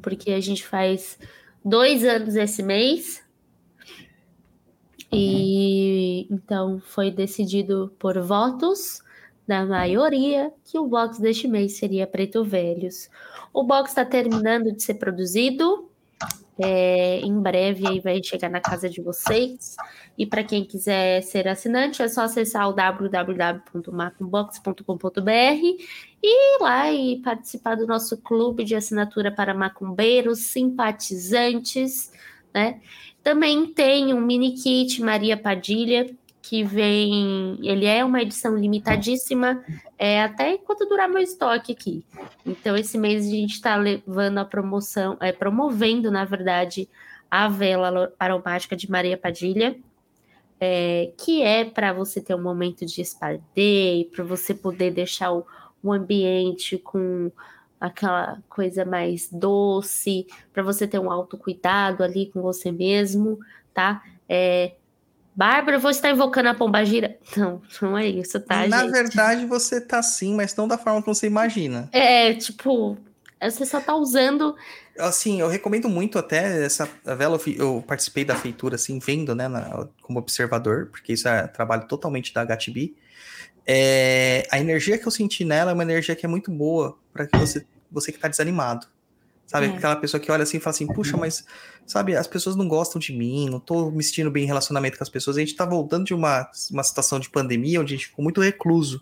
porque 0.01 0.31
a 0.31 0.39
gente 0.39 0.65
faz 0.65 1.17
dois 1.63 2.03
anos 2.03 2.35
esse 2.35 2.63
mês. 2.63 3.23
E 5.11 6.27
então 6.31 6.79
foi 6.79 7.11
decidido 7.11 7.93
por 7.99 8.19
votos 8.21 9.01
da 9.47 9.65
maioria 9.65 10.51
que 10.63 10.79
o 10.79 10.87
box 10.87 11.19
deste 11.19 11.47
mês 11.47 11.77
seria 11.77 12.07
Preto 12.07 12.43
Velhos. 12.43 13.09
O 13.53 13.63
box 13.63 13.91
está 13.91 14.05
terminando 14.05 14.71
de 14.71 14.81
ser 14.81 14.95
produzido. 14.95 15.89
é, 16.59 17.19
em 17.19 17.39
breve 17.41 17.87
aí 17.87 17.99
vai 17.99 18.21
chegar 18.23 18.49
na 18.49 18.61
casa 18.61 18.89
de 18.89 19.01
vocês. 19.01 19.75
E 20.21 20.25
para 20.27 20.43
quem 20.43 20.63
quiser 20.63 21.23
ser 21.23 21.47
assinante, 21.47 22.03
é 22.03 22.07
só 22.07 22.21
acessar 22.21 22.69
o 22.69 22.73
www.macumbox.com.br 22.73 25.31
e 26.21 26.23
ir 26.23 26.61
lá 26.61 26.93
e 26.93 27.19
participar 27.23 27.73
do 27.73 27.87
nosso 27.87 28.15
clube 28.17 28.63
de 28.63 28.75
assinatura 28.75 29.31
para 29.31 29.55
macumbeiros, 29.55 30.41
simpatizantes, 30.41 32.11
né? 32.53 32.79
Também 33.23 33.65
tem 33.73 34.13
um 34.13 34.21
mini 34.21 34.51
kit 34.51 35.01
Maria 35.01 35.35
Padilha, 35.35 36.15
que 36.39 36.63
vem. 36.63 37.57
Ele 37.63 37.87
é 37.87 38.05
uma 38.05 38.21
edição 38.21 38.55
limitadíssima, 38.55 39.65
é, 39.97 40.21
até 40.21 40.53
enquanto 40.53 40.87
durar 40.87 41.09
meu 41.09 41.23
estoque 41.23 41.71
aqui. 41.71 42.05
Então, 42.45 42.77
esse 42.77 42.95
mês 42.95 43.25
a 43.25 43.29
gente 43.31 43.55
está 43.55 43.75
levando 43.75 44.37
a 44.37 44.45
promoção, 44.45 45.17
é, 45.19 45.31
promovendo, 45.31 46.11
na 46.11 46.25
verdade, 46.25 46.87
a 47.31 47.47
vela 47.47 48.13
aromática 48.19 48.75
de 48.75 48.87
Maria 48.87 49.17
Padilha. 49.17 49.75
É, 50.63 51.11
que 51.17 51.41
é 51.41 51.65
para 51.65 51.91
você 51.91 52.21
ter 52.21 52.35
um 52.35 52.41
momento 52.41 52.85
de 52.85 53.01
espardeio, 53.01 54.05
para 54.11 54.23
você 54.23 54.53
poder 54.53 54.91
deixar 54.91 55.31
o, 55.31 55.43
o 55.81 55.91
ambiente 55.91 56.77
com 56.77 57.31
aquela 57.79 58.37
coisa 58.47 58.85
mais 58.85 59.27
doce, 59.31 60.27
para 60.53 60.61
você 60.61 60.87
ter 60.87 60.99
um 60.99 61.11
autocuidado 61.11 62.03
ali 62.03 62.29
com 62.31 62.43
você 62.43 62.71
mesmo, 62.71 63.39
tá? 63.73 64.03
É, 64.29 64.75
Bárbara, 65.35 65.79
você 65.79 65.97
está 65.97 66.11
invocando 66.11 66.49
a 66.49 66.53
pombagira? 66.53 67.17
Não, 67.35 67.59
não 67.81 67.97
é 67.97 68.05
isso, 68.05 68.39
tá, 68.39 68.67
Na 68.67 68.81
gente? 68.81 68.91
verdade, 68.91 69.45
você 69.47 69.81
tá 69.81 70.03
sim, 70.03 70.35
mas 70.35 70.55
não 70.55 70.67
da 70.67 70.77
forma 70.77 71.01
como 71.01 71.15
você 71.15 71.25
imagina. 71.25 71.89
É, 71.91 72.35
tipo, 72.35 72.97
você 73.41 73.65
só 73.65 73.79
tá 73.79 73.95
usando. 73.95 74.55
Assim, 75.01 75.39
eu 75.41 75.47
recomendo 75.47 75.89
muito 75.89 76.17
até 76.19 76.63
essa 76.65 76.87
a 77.05 77.15
vela. 77.15 77.39
eu 77.57 77.83
participei 77.87 78.23
da 78.23 78.35
feitura, 78.35 78.75
assim, 78.75 78.99
vendo, 78.99 79.33
né, 79.35 79.47
na- 79.47 79.87
como 80.01 80.19
observador, 80.19 80.87
porque 80.91 81.13
isso 81.13 81.27
é 81.27 81.47
trabalho 81.47 81.87
totalmente 81.87 82.33
da 82.33 82.41
HTB. 82.41 82.93
É, 83.65 84.47
a 84.51 84.59
energia 84.59 84.97
que 84.97 85.05
eu 85.07 85.11
senti 85.11 85.45
nela 85.45 85.71
é 85.71 85.73
uma 85.73 85.83
energia 85.83 86.15
que 86.15 86.25
é 86.25 86.29
muito 86.29 86.51
boa 86.51 86.97
para 87.13 87.27
que 87.27 87.37
você, 87.37 87.65
você 87.91 88.11
que 88.11 88.17
tá 88.19 88.27
desanimado. 88.27 88.87
Sabe, 89.45 89.65
É. 89.65 89.69
aquela 89.69 89.97
pessoa 89.97 90.19
que 90.19 90.31
olha 90.31 90.43
assim 90.43 90.57
e 90.57 90.59
fala 90.61 90.73
assim, 90.73 90.87
puxa, 90.87 91.17
mas, 91.17 91.43
sabe, 91.85 92.15
as 92.15 92.25
pessoas 92.25 92.55
não 92.55 92.67
gostam 92.69 92.99
de 92.99 93.11
mim, 93.11 93.49
não 93.49 93.59
tô 93.59 93.91
me 93.91 94.01
sentindo 94.01 94.31
bem 94.31 94.43
em 94.43 94.47
relacionamento 94.47 94.97
com 94.97 95.03
as 95.03 95.09
pessoas. 95.09 95.35
A 95.35 95.41
gente 95.41 95.55
tá 95.55 95.65
voltando 95.65 96.05
de 96.05 96.13
uma, 96.13 96.49
uma 96.71 96.83
situação 96.83 97.19
de 97.19 97.29
pandemia 97.29 97.81
onde 97.81 97.93
a 97.93 97.97
gente 97.97 98.07
ficou 98.07 98.23
muito 98.23 98.39
recluso. 98.39 99.01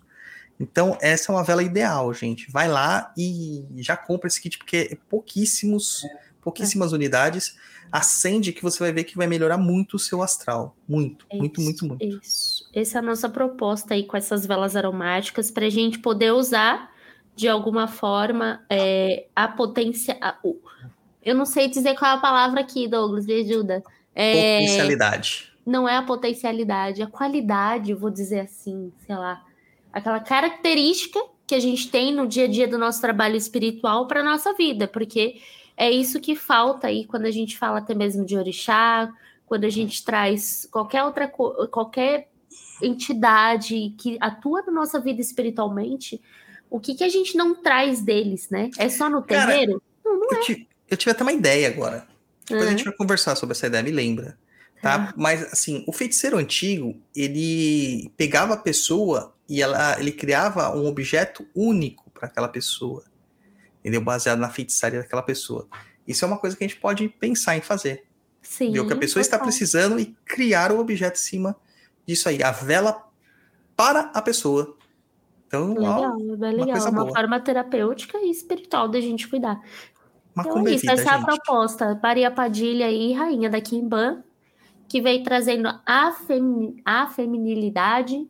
Então, 0.60 0.96
essa 1.00 1.32
é 1.32 1.34
uma 1.34 1.42
vela 1.42 1.62
ideal, 1.62 2.12
gente. 2.12 2.50
Vai 2.50 2.68
lá 2.68 3.12
e 3.16 3.64
já 3.78 3.96
compra 3.96 4.28
esse 4.28 4.40
kit, 4.40 4.58
porque 4.58 4.90
é 4.92 4.98
pouquíssimos, 5.08 6.02
pouquíssimas 6.42 6.92
unidades. 6.92 7.56
Acende 7.90 8.52
que 8.52 8.62
você 8.62 8.78
vai 8.78 8.92
ver 8.92 9.04
que 9.04 9.16
vai 9.16 9.26
melhorar 9.26 9.56
muito 9.58 9.94
o 9.94 9.98
seu 9.98 10.22
astral. 10.22 10.76
Muito, 10.86 11.24
muito, 11.32 11.60
Isso, 11.60 11.64
muito, 11.64 11.86
muito. 11.86 12.04
Isso. 12.22 12.68
Essa 12.74 12.98
é 12.98 13.00
a 13.00 13.02
nossa 13.02 13.28
proposta 13.28 13.94
aí 13.94 14.04
com 14.04 14.16
essas 14.16 14.44
velas 14.46 14.76
aromáticas 14.76 15.50
para 15.50 15.66
a 15.66 15.70
gente 15.70 15.98
poder 15.98 16.32
usar 16.32 16.90
de 17.34 17.48
alguma 17.48 17.88
forma 17.88 18.62
é, 18.68 19.26
a 19.34 19.48
potência. 19.48 20.16
a- 20.20 20.36
Eu 21.24 21.34
não 21.34 21.46
sei 21.46 21.68
dizer 21.68 21.96
qual 21.98 22.10
é 22.12 22.14
a 22.14 22.20
palavra 22.20 22.60
aqui, 22.60 22.86
Douglas, 22.86 23.24
me 23.26 23.40
ajuda. 23.40 23.82
É, 24.14 24.58
Potencialidade. 24.60 25.52
não 25.66 25.88
é 25.88 25.96
a 25.96 26.02
potencialidade, 26.02 27.02
a 27.02 27.06
qualidade, 27.06 27.94
vou 27.94 28.10
dizer 28.10 28.40
assim, 28.40 28.92
sei 29.06 29.16
lá, 29.16 29.42
aquela 29.92 30.20
característica 30.20 31.18
que 31.46 31.54
a 31.54 31.60
gente 31.60 31.90
tem 31.90 32.14
no 32.14 32.26
dia 32.26 32.44
a 32.44 32.48
dia 32.48 32.68
do 32.68 32.78
nosso 32.78 33.00
trabalho 33.00 33.36
espiritual 33.36 34.06
para 34.06 34.22
nossa 34.22 34.52
vida, 34.54 34.86
porque 34.86 35.40
é 35.76 35.90
isso 35.90 36.20
que 36.20 36.36
falta 36.36 36.86
aí 36.86 37.04
quando 37.04 37.26
a 37.26 37.30
gente 37.30 37.58
fala 37.58 37.78
até 37.78 37.94
mesmo 37.94 38.24
de 38.24 38.36
orixá, 38.36 39.12
quando 39.46 39.64
a 39.64 39.68
gente 39.70 40.04
traz 40.04 40.68
qualquer 40.70 41.02
outra 41.02 41.26
qualquer 41.26 42.28
entidade 42.80 43.94
que 43.98 44.16
atua 44.20 44.62
na 44.62 44.72
nossa 44.72 45.00
vida 45.00 45.20
espiritualmente, 45.20 46.20
o 46.70 46.78
que 46.80 46.94
que 46.94 47.04
a 47.04 47.08
gente 47.08 47.36
não 47.36 47.54
traz 47.54 48.00
deles, 48.00 48.48
né? 48.48 48.70
É 48.78 48.88
só 48.88 49.08
no 49.10 49.22
Cara, 49.22 49.46
terreiro? 49.52 49.82
Eu, 50.04 50.40
ti- 50.40 50.68
eu 50.88 50.96
tive 50.96 51.10
até 51.10 51.22
uma 51.22 51.32
ideia 51.32 51.68
agora. 51.68 52.06
Depois 52.48 52.62
a 52.62 52.64
Uhum. 52.72 52.78
gente 52.78 52.84
vai 52.84 52.94
conversar 52.94 53.36
sobre 53.36 53.52
essa 53.52 53.66
ideia, 53.66 53.82
me 53.82 53.90
lembra. 53.90 54.38
Tá? 54.80 55.12
Mas, 55.16 55.52
assim, 55.52 55.84
o 55.86 55.92
feiticeiro 55.92 56.38
antigo, 56.38 56.96
ele 57.14 58.10
pegava 58.16 58.54
a 58.54 58.56
pessoa 58.56 59.34
e 59.50 59.60
ela, 59.60 59.98
ele 59.98 60.12
criava 60.12 60.70
um 60.76 60.86
objeto 60.86 61.44
único 61.52 62.08
para 62.10 62.28
aquela 62.28 62.46
pessoa. 62.46 63.02
Entendeu? 63.80 64.00
Baseado 64.00 64.38
na 64.38 64.48
feitiçaria 64.48 65.00
daquela 65.00 65.22
pessoa. 65.22 65.66
Isso 66.06 66.24
é 66.24 66.28
uma 66.28 66.38
coisa 66.38 66.56
que 66.56 66.62
a 66.62 66.68
gente 66.68 66.78
pode 66.78 67.08
pensar 67.08 67.56
em 67.56 67.60
fazer. 67.60 68.04
Sim. 68.40 68.70
ver 68.70 68.78
o 68.78 68.86
que 68.86 68.92
a 68.92 68.96
pessoa 68.96 69.20
está 69.20 69.38
precisando 69.40 69.98
e 69.98 70.16
criar 70.24 70.70
o 70.70 70.78
objeto 70.78 71.16
em 71.16 71.22
cima 71.22 71.56
disso 72.06 72.28
aí. 72.28 72.40
A 72.44 72.52
vela 72.52 73.04
para 73.76 74.12
a 74.14 74.22
pessoa. 74.22 74.76
Então, 75.48 75.74
Legal, 75.74 76.14
é 76.14 76.36
bem 76.36 76.52
legal. 76.52 76.70
coisa 76.70 76.90
Uma 76.90 77.04
boa. 77.04 77.14
forma 77.16 77.40
terapêutica 77.40 78.18
e 78.18 78.30
espiritual 78.30 78.88
da 78.88 79.00
gente 79.00 79.26
cuidar. 79.26 79.60
uma 80.32 80.44
Então 80.44 80.68
é 80.68 80.74
isso, 80.74 80.88
essa 80.88 81.10
é 81.10 81.12
a 81.12 81.16
gente. 81.16 81.26
proposta. 81.26 81.98
Maria 82.00 82.30
Padilha 82.30 82.86
aí, 82.86 83.12
rainha 83.14 83.50
da 83.50 83.60
Kimban, 83.60 84.22
que 84.88 85.00
veio 85.00 85.24
trazendo 85.24 85.68
a, 85.84 86.12
femi 86.12 86.80
a 86.84 87.08
feminilidade, 87.08 88.28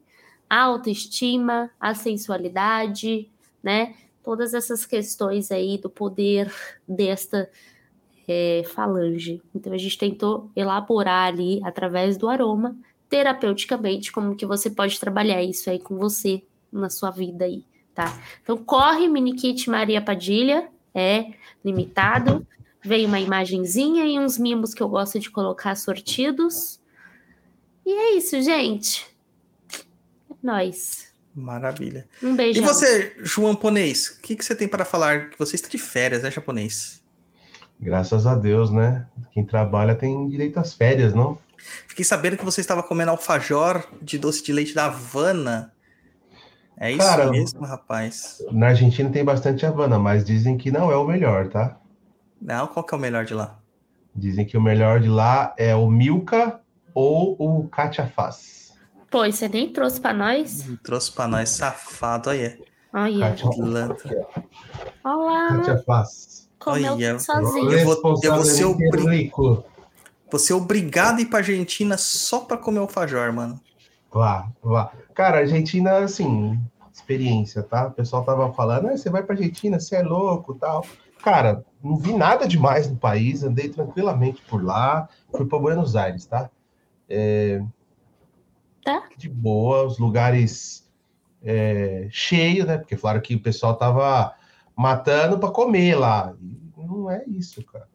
a 0.50 0.62
autoestima, 0.62 1.70
a 1.80 1.94
sensualidade, 1.94 3.30
né? 3.62 3.94
Todas 4.20 4.52
essas 4.52 4.84
questões 4.84 5.52
aí 5.52 5.78
do 5.78 5.88
poder 5.88 6.52
desta 6.86 7.48
é, 8.26 8.64
falange. 8.64 9.40
Então 9.54 9.72
a 9.72 9.78
gente 9.78 9.96
tentou 9.96 10.50
elaborar 10.56 11.28
ali, 11.28 11.60
através 11.62 12.16
do 12.16 12.28
aroma, 12.28 12.76
terapeuticamente, 13.08 14.10
como 14.10 14.34
que 14.34 14.44
você 14.44 14.68
pode 14.68 14.98
trabalhar 14.98 15.40
isso 15.40 15.70
aí 15.70 15.78
com 15.78 15.96
você 15.96 16.42
na 16.72 16.90
sua 16.90 17.10
vida 17.10 17.44
aí, 17.44 17.64
tá? 17.94 18.20
Então 18.42 18.56
corre, 18.56 19.08
mini 19.08 19.34
kit 19.34 19.70
Maria 19.70 20.02
Padilha, 20.02 20.68
é 20.92 21.32
limitado. 21.64 22.44
Veio 22.82 23.06
uma 23.06 23.20
imagenzinha 23.20 24.04
e 24.06 24.18
uns 24.18 24.38
mimos 24.38 24.72
que 24.74 24.82
eu 24.82 24.88
gosto 24.88 25.20
de 25.20 25.30
colocar 25.30 25.76
sortidos. 25.76 26.80
E 27.84 27.90
é 27.90 28.16
isso, 28.16 28.40
gente. 28.40 29.06
Nóis. 30.42 31.08
Maravilha. 31.34 32.08
Um 32.22 32.34
E 32.34 32.36
beijão. 32.36 32.64
você, 32.64 33.14
João 33.20 33.54
Ponês, 33.54 34.08
o 34.08 34.20
que, 34.20 34.34
que 34.36 34.44
você 34.44 34.54
tem 34.54 34.66
para 34.68 34.84
falar? 34.84 35.30
Que 35.30 35.38
você 35.38 35.54
está 35.54 35.68
de 35.68 35.78
férias, 35.78 36.22
né, 36.22 36.30
japonês? 36.30 37.02
Graças 37.78 38.26
a 38.26 38.34
Deus, 38.34 38.70
né? 38.70 39.06
Quem 39.32 39.44
trabalha 39.44 39.94
tem 39.94 40.28
direito 40.28 40.58
às 40.58 40.74
férias, 40.74 41.14
não? 41.14 41.38
Fiquei 41.86 42.04
sabendo 42.04 42.36
que 42.36 42.44
você 42.44 42.60
estava 42.60 42.82
comendo 42.82 43.10
alfajor 43.10 43.86
de 44.02 44.18
doce 44.18 44.42
de 44.42 44.52
leite 44.52 44.74
da 44.74 44.86
Havana. 44.86 45.72
É 46.76 46.90
isso 46.90 46.98
Cara, 46.98 47.30
mesmo, 47.30 47.60
rapaz? 47.64 48.38
Na 48.50 48.68
Argentina 48.68 49.10
tem 49.10 49.24
bastante 49.24 49.64
Havana, 49.66 49.98
mas 49.98 50.24
dizem 50.24 50.56
que 50.56 50.70
não 50.70 50.90
é 50.90 50.96
o 50.96 51.06
melhor, 51.06 51.48
tá? 51.48 51.78
Não, 52.40 52.66
qual 52.66 52.84
que 52.84 52.94
é 52.94 52.98
o 52.98 53.00
melhor 53.00 53.24
de 53.24 53.34
lá? 53.34 53.58
Dizem 54.14 54.46
que 54.46 54.56
o 54.56 54.62
melhor 54.62 55.00
de 55.00 55.08
lá 55.08 55.54
é 55.58 55.74
o 55.74 55.88
Milka 55.88 56.60
ou 56.94 57.36
o 57.38 57.68
Cachafaz. 57.68 58.59
Pô, 59.10 59.24
e 59.24 59.32
você 59.32 59.48
nem 59.48 59.72
trouxe 59.72 60.00
pra 60.00 60.12
nós? 60.14 60.64
Trouxe 60.84 61.10
pra 61.12 61.26
nós, 61.26 61.48
safado, 61.48 62.30
aí. 62.30 62.62
Olha. 62.92 63.34
Pilantra. 63.34 64.26
Olá, 65.04 65.48
comeu 66.58 66.92
Olha, 66.94 67.18
sozinho. 67.18 67.72
Eu 67.72 67.84
vou- 67.84 68.20
eu 68.22 68.34
vou 68.34 68.44
ser 68.44 68.64
o 68.64 68.76
rico. 69.08 69.64
Você 70.30 70.52
é 70.52 70.56
obrigado 70.56 71.18
a 71.18 71.22
ir 71.22 71.26
pra 71.26 71.38
Argentina 71.40 71.96
só 71.98 72.40
pra 72.40 72.56
comer 72.56 72.78
alfajor, 72.78 73.32
mano. 73.32 73.60
Vá, 74.12 74.48
vá. 74.62 74.92
Cara, 75.12 75.38
Argentina, 75.38 75.98
assim, 75.98 76.60
experiência, 76.92 77.62
tá? 77.64 77.86
O 77.88 77.92
pessoal 77.92 78.24
tava 78.24 78.52
falando, 78.52 78.88
ah, 78.88 78.96
você 78.96 79.10
vai 79.10 79.24
pra 79.24 79.34
Argentina, 79.34 79.80
você 79.80 79.96
é 79.96 80.02
louco 80.02 80.54
tal. 80.54 80.84
Cara, 81.22 81.64
não 81.82 81.96
vi 81.96 82.12
nada 82.12 82.46
demais 82.46 82.88
no 82.88 82.96
país, 82.96 83.42
andei 83.42 83.68
tranquilamente 83.68 84.40
por 84.48 84.64
lá, 84.64 85.08
fui 85.36 85.46
pra 85.46 85.58
Buenos 85.58 85.96
Aires, 85.96 86.26
tá? 86.26 86.48
É, 87.08 87.60
Tá. 88.84 89.08
De 89.16 89.28
boa, 89.28 89.84
os 89.86 89.98
lugares 89.98 90.88
é, 91.42 92.08
cheios, 92.10 92.66
né? 92.66 92.78
Porque 92.78 92.96
falaram 92.96 93.20
que 93.20 93.34
o 93.34 93.40
pessoal 93.40 93.76
tava 93.76 94.34
matando 94.76 95.38
pra 95.38 95.50
comer 95.50 95.94
lá. 95.96 96.34
E 96.40 96.84
não 96.86 97.10
é 97.10 97.22
isso, 97.26 97.62
cara. 97.64 97.88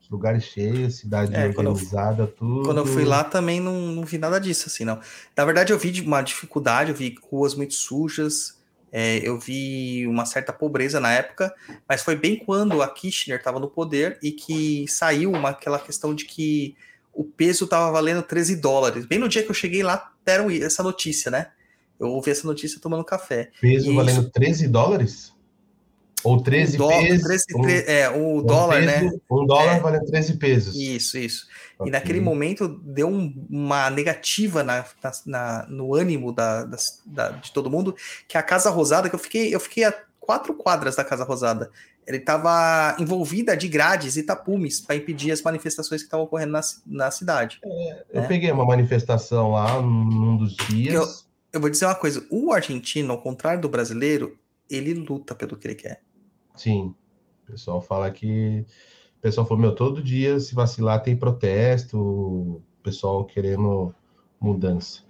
Os 0.00 0.08
lugares 0.10 0.44
cheios, 0.44 0.96
cidade 0.96 1.34
É, 1.34 1.52
quando 1.52 1.66
eu- 1.66 1.72
organizada, 1.72 2.26
tudo. 2.26 2.64
Quando 2.64 2.78
eu 2.78 2.86
fui 2.86 3.04
lá 3.04 3.22
também 3.24 3.60
não, 3.60 3.72
não 3.80 4.04
vi 4.04 4.18
nada 4.18 4.40
disso, 4.40 4.68
assim, 4.68 4.84
não. 4.84 4.98
Na 5.36 5.44
verdade, 5.44 5.72
eu 5.72 5.78
vi 5.78 6.00
uma 6.00 6.22
dificuldade, 6.22 6.90
eu 6.90 6.96
vi 6.96 7.16
ruas 7.30 7.54
muito 7.54 7.74
sujas, 7.74 8.60
é, 8.90 9.18
eu 9.26 9.38
vi 9.38 10.06
uma 10.06 10.26
certa 10.26 10.52
pobreza 10.52 11.00
na 11.00 11.12
época, 11.12 11.54
mas 11.88 12.02
foi 12.02 12.14
bem 12.14 12.36
quando 12.36 12.82
a 12.82 12.88
Kirchner 12.88 13.38
estava 13.38 13.58
no 13.58 13.68
poder 13.68 14.18
e 14.22 14.32
que 14.32 14.86
saiu 14.88 15.30
uma, 15.32 15.50
aquela 15.50 15.78
questão 15.78 16.14
de 16.14 16.24
que 16.26 16.76
o 17.14 17.24
peso 17.24 17.64
estava 17.64 17.90
valendo 17.90 18.22
13 18.22 18.56
dólares. 18.56 19.06
Bem 19.06 19.18
no 19.18 19.28
dia 19.28 19.42
que 19.42 19.50
eu 19.50 19.54
cheguei 19.54 19.82
lá, 19.82 20.11
deram 20.24 20.50
essa 20.50 20.82
notícia, 20.82 21.30
né? 21.30 21.48
Eu 21.98 22.08
ouvi 22.08 22.30
essa 22.30 22.46
notícia 22.46 22.80
tomando 22.80 23.04
café. 23.04 23.50
Peso 23.60 23.86
Isso. 23.86 23.94
valendo 23.94 24.30
13 24.30 24.66
dólares? 24.68 25.32
Ou 26.24 26.40
13 26.40 26.76
o 26.76 26.78
dólar, 26.78 27.00
pesos? 27.02 27.22
13 27.24 27.44
um- 27.56 27.62
tre- 27.62 27.84
é, 27.86 28.08
o 28.08 28.38
um 28.38 28.42
dólar, 28.44 28.80
né? 28.82 29.00
peso- 29.00 29.20
Um 29.30 29.44
dólar 29.46 29.76
É. 29.76 29.80
valendo 29.80 30.06
13 30.06 30.34
pesos. 30.36 30.76
Isso, 30.76 31.18
isso. 31.18 31.46
E 31.80 31.82
Ok. 31.82 31.92
naquele 31.92 32.20
momento 32.20 32.68
deu 32.68 33.08
um- 33.08 33.46
uma 33.50 33.90
negativa 33.90 34.62
na, 34.62 34.84
na- 35.02 35.12
na- 35.26 35.66
no 35.68 35.94
ânimo 35.94 36.32
da, 36.32 36.64
das- 36.64 37.02
da- 37.04 37.30
de 37.30 37.52
todo 37.52 37.68
mundo, 37.70 37.96
que 38.28 38.38
a 38.38 38.42
Casa 38.42 38.70
Rosada, 38.70 39.08
que 39.08 39.14
eu 39.16 39.18
fiquei, 39.18 39.52
eu 39.52 39.58
fiquei 39.58 39.82
a 39.84 39.92
quatro 40.20 40.54
quadras 40.54 40.94
da 40.94 41.02
Casa 41.04 41.24
Rosada, 41.24 41.70
ele 42.06 42.18
estava 42.18 42.96
envolvida 42.98 43.56
de 43.56 43.68
grades 43.68 44.16
e 44.16 44.22
tapumes 44.22 44.80
para 44.80 44.96
impedir 44.96 45.30
as 45.30 45.42
manifestações 45.42 46.00
que 46.02 46.06
estavam 46.06 46.26
ocorrendo 46.26 46.52
na, 46.52 46.60
na 46.86 47.10
cidade. 47.10 47.60
Eu 48.10 48.22
É. 48.22 48.26
peguei 48.26 48.50
uma 48.50 48.64
manifestação 48.64 49.52
lá 49.52 49.80
num 49.80 50.36
dos 50.36 50.56
dias. 50.56 51.26
Eu 51.52 51.60
vou 51.60 51.70
dizer 51.70 51.86
uma 51.86 51.94
coisa: 51.94 52.26
o 52.30 52.52
argentino, 52.52 53.12
ao 53.12 53.20
contrário 53.20 53.60
do 53.60 53.68
brasileiro, 53.68 54.36
ele 54.68 54.94
luta 54.94 55.34
pelo 55.34 55.56
que 55.56 55.68
ele 55.68 55.74
quer. 55.74 56.02
Sim. 56.56 56.94
O 57.46 57.52
pessoal 57.52 57.80
fala 57.80 58.10
que. 58.10 58.64
O 59.18 59.22
pessoal 59.22 59.46
falou, 59.46 59.60
meu, 59.60 59.74
todo 59.74 60.02
dia, 60.02 60.40
se 60.40 60.52
vacilar, 60.52 61.00
tem 61.00 61.16
protesto, 61.16 61.96
o 61.96 62.62
pessoal 62.82 63.24
querendo 63.24 63.94
mudança. 64.40 65.02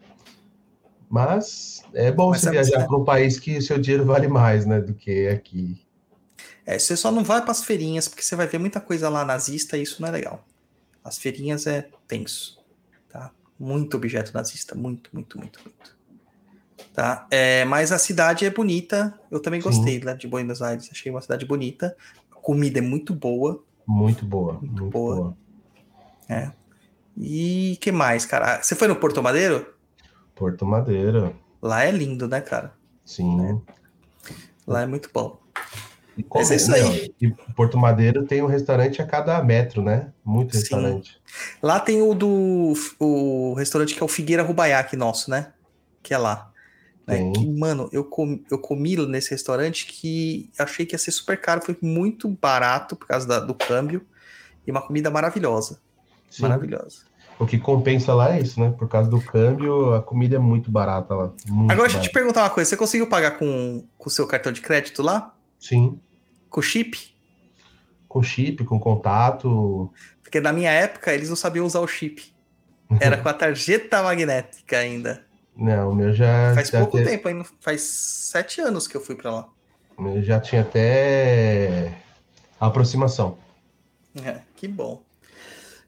Mas 1.08 1.82
é 1.94 2.12
bom 2.12 2.30
Mas 2.30 2.42
você 2.42 2.50
viajar 2.50 2.86
para 2.86 2.96
um 2.96 3.04
país 3.04 3.38
que 3.38 3.56
o 3.56 3.62
seu 3.62 3.78
dinheiro 3.78 4.04
vale 4.04 4.28
mais, 4.28 4.66
né, 4.66 4.80
do 4.80 4.94
que 4.94 5.28
aqui. 5.28 5.81
É, 6.64 6.78
você 6.78 6.96
só 6.96 7.10
não 7.10 7.24
vai 7.24 7.42
para 7.42 7.50
as 7.50 7.64
feirinhas, 7.64 8.08
porque 8.08 8.22
você 8.22 8.36
vai 8.36 8.46
ver 8.46 8.58
muita 8.58 8.80
coisa 8.80 9.08
lá 9.08 9.24
nazista 9.24 9.76
e 9.76 9.82
isso 9.82 10.00
não 10.00 10.08
é 10.08 10.12
legal. 10.12 10.44
As 11.02 11.18
feirinhas 11.18 11.66
é 11.66 11.88
tenso, 12.06 12.62
tá? 13.08 13.32
Muito 13.58 13.96
objeto 13.96 14.32
nazista, 14.32 14.74
muito, 14.74 15.10
muito, 15.12 15.38
muito, 15.38 15.60
muito. 15.60 15.96
Tá? 16.94 17.26
É, 17.30 17.64
mas 17.64 17.90
a 17.90 17.98
cidade 17.98 18.44
é 18.44 18.50
bonita, 18.50 19.18
eu 19.30 19.40
também 19.40 19.60
Sim. 19.60 19.68
gostei 19.68 20.00
lá 20.00 20.14
de 20.14 20.28
Buenos 20.28 20.62
Aires, 20.62 20.88
achei 20.92 21.10
uma 21.10 21.20
cidade 21.20 21.44
bonita. 21.44 21.96
A 22.30 22.36
comida 22.36 22.78
é 22.78 22.82
muito 22.82 23.14
boa. 23.14 23.64
Muito 23.86 24.24
boa. 24.24 24.54
Muito 24.54 24.82
Muito, 24.82 24.90
boa. 24.90 25.16
boa. 25.16 25.36
E 27.16 27.76
que 27.80 27.92
mais, 27.92 28.24
cara? 28.24 28.62
Você 28.62 28.74
foi 28.74 28.88
no 28.88 28.96
Porto 28.96 29.22
Madeiro? 29.22 29.74
Porto 30.34 30.64
Madeira. 30.64 31.34
Lá 31.60 31.84
é 31.84 31.90
lindo, 31.90 32.26
né, 32.26 32.40
cara? 32.40 32.72
Sim. 33.04 33.60
Lá 34.66 34.82
é 34.82 34.86
muito 34.86 35.10
bom. 35.12 35.40
E 36.34 36.38
é 36.52 36.56
isso 36.56 36.74
aí. 36.74 37.14
E 37.20 37.28
Porto 37.54 37.76
Madeiro 37.78 38.24
tem 38.24 38.42
um 38.42 38.46
restaurante 38.46 39.00
a 39.00 39.06
cada 39.06 39.42
metro, 39.42 39.82
né? 39.82 40.12
Muito 40.24 40.52
Sim. 40.52 40.60
restaurante. 40.60 41.20
Lá 41.62 41.80
tem 41.80 42.02
o 42.02 42.14
do 42.14 42.74
o 42.98 43.54
restaurante 43.54 43.94
que 43.94 44.02
é 44.02 44.04
o 44.04 44.08
Figueira 44.08 44.42
Rubaiaque 44.42 44.96
nosso, 44.96 45.30
né? 45.30 45.52
Que 46.02 46.14
é 46.14 46.18
lá. 46.18 46.50
Né? 47.06 47.32
Que, 47.32 47.46
mano, 47.50 47.88
eu 47.92 48.04
comi, 48.04 48.44
eu 48.50 48.58
comi 48.58 48.96
nesse 49.06 49.30
restaurante 49.30 49.86
que 49.86 50.50
achei 50.58 50.86
que 50.86 50.94
ia 50.94 50.98
ser 50.98 51.10
super 51.10 51.40
caro, 51.40 51.60
foi 51.60 51.76
muito 51.82 52.28
barato 52.28 52.94
por 52.94 53.06
causa 53.08 53.26
da- 53.26 53.40
do 53.40 53.54
câmbio 53.54 54.06
e 54.66 54.70
uma 54.70 54.80
comida 54.80 55.10
maravilhosa. 55.10 55.80
Sim. 56.30 56.42
Maravilhosa. 56.42 56.98
O 57.38 57.46
que 57.46 57.58
compensa 57.58 58.14
lá 58.14 58.36
é 58.36 58.40
isso, 58.40 58.60
né? 58.60 58.72
Por 58.78 58.88
causa 58.88 59.10
do 59.10 59.20
câmbio, 59.20 59.94
a 59.94 60.02
comida 60.02 60.36
é 60.36 60.38
muito 60.38 60.70
barata 60.70 61.12
lá. 61.14 61.32
Muito 61.48 61.72
Agora 61.72 61.88
deixa 61.88 61.98
eu 61.98 62.02
te 62.02 62.10
perguntar 62.12 62.42
uma 62.44 62.50
coisa: 62.50 62.70
você 62.70 62.76
conseguiu 62.76 63.08
pagar 63.08 63.32
com 63.32 63.84
o 63.98 64.10
seu 64.10 64.26
cartão 64.26 64.52
de 64.52 64.60
crédito 64.60 65.02
lá? 65.02 65.34
Sim. 65.58 65.98
Com 66.52 66.62
chip? 66.62 66.98
Com 68.08 68.22
chip, 68.22 68.64
com 68.64 68.78
contato. 68.78 69.90
Porque 70.22 70.40
na 70.40 70.52
minha 70.52 70.70
época 70.70 71.12
eles 71.12 71.28
não 71.28 71.36
sabiam 71.36 71.64
usar 71.66 71.80
o 71.80 71.88
chip. 71.88 72.22
Era 73.00 73.16
com 73.16 73.28
a 73.28 73.32
tarjeta 73.34 74.02
magnética 74.02 74.78
ainda. 74.78 75.24
Não, 75.56 75.90
o 75.90 75.94
meu 75.94 76.12
já. 76.12 76.54
Faz 76.54 76.68
já 76.68 76.78
pouco 76.80 76.98
te- 76.98 77.04
tempo, 77.04 77.28
ainda 77.28 77.44
faz 77.60 77.80
sete 77.82 78.60
anos 78.60 78.86
que 78.86 78.96
eu 78.96 79.00
fui 79.00 79.14
pra 79.14 79.30
lá. 79.30 79.48
o 79.96 80.02
meu 80.02 80.22
já 80.22 80.38
tinha 80.40 80.60
até 80.62 81.92
aproximação. 82.60 83.38
É, 84.24 84.40
que 84.56 84.68
bom. 84.68 85.02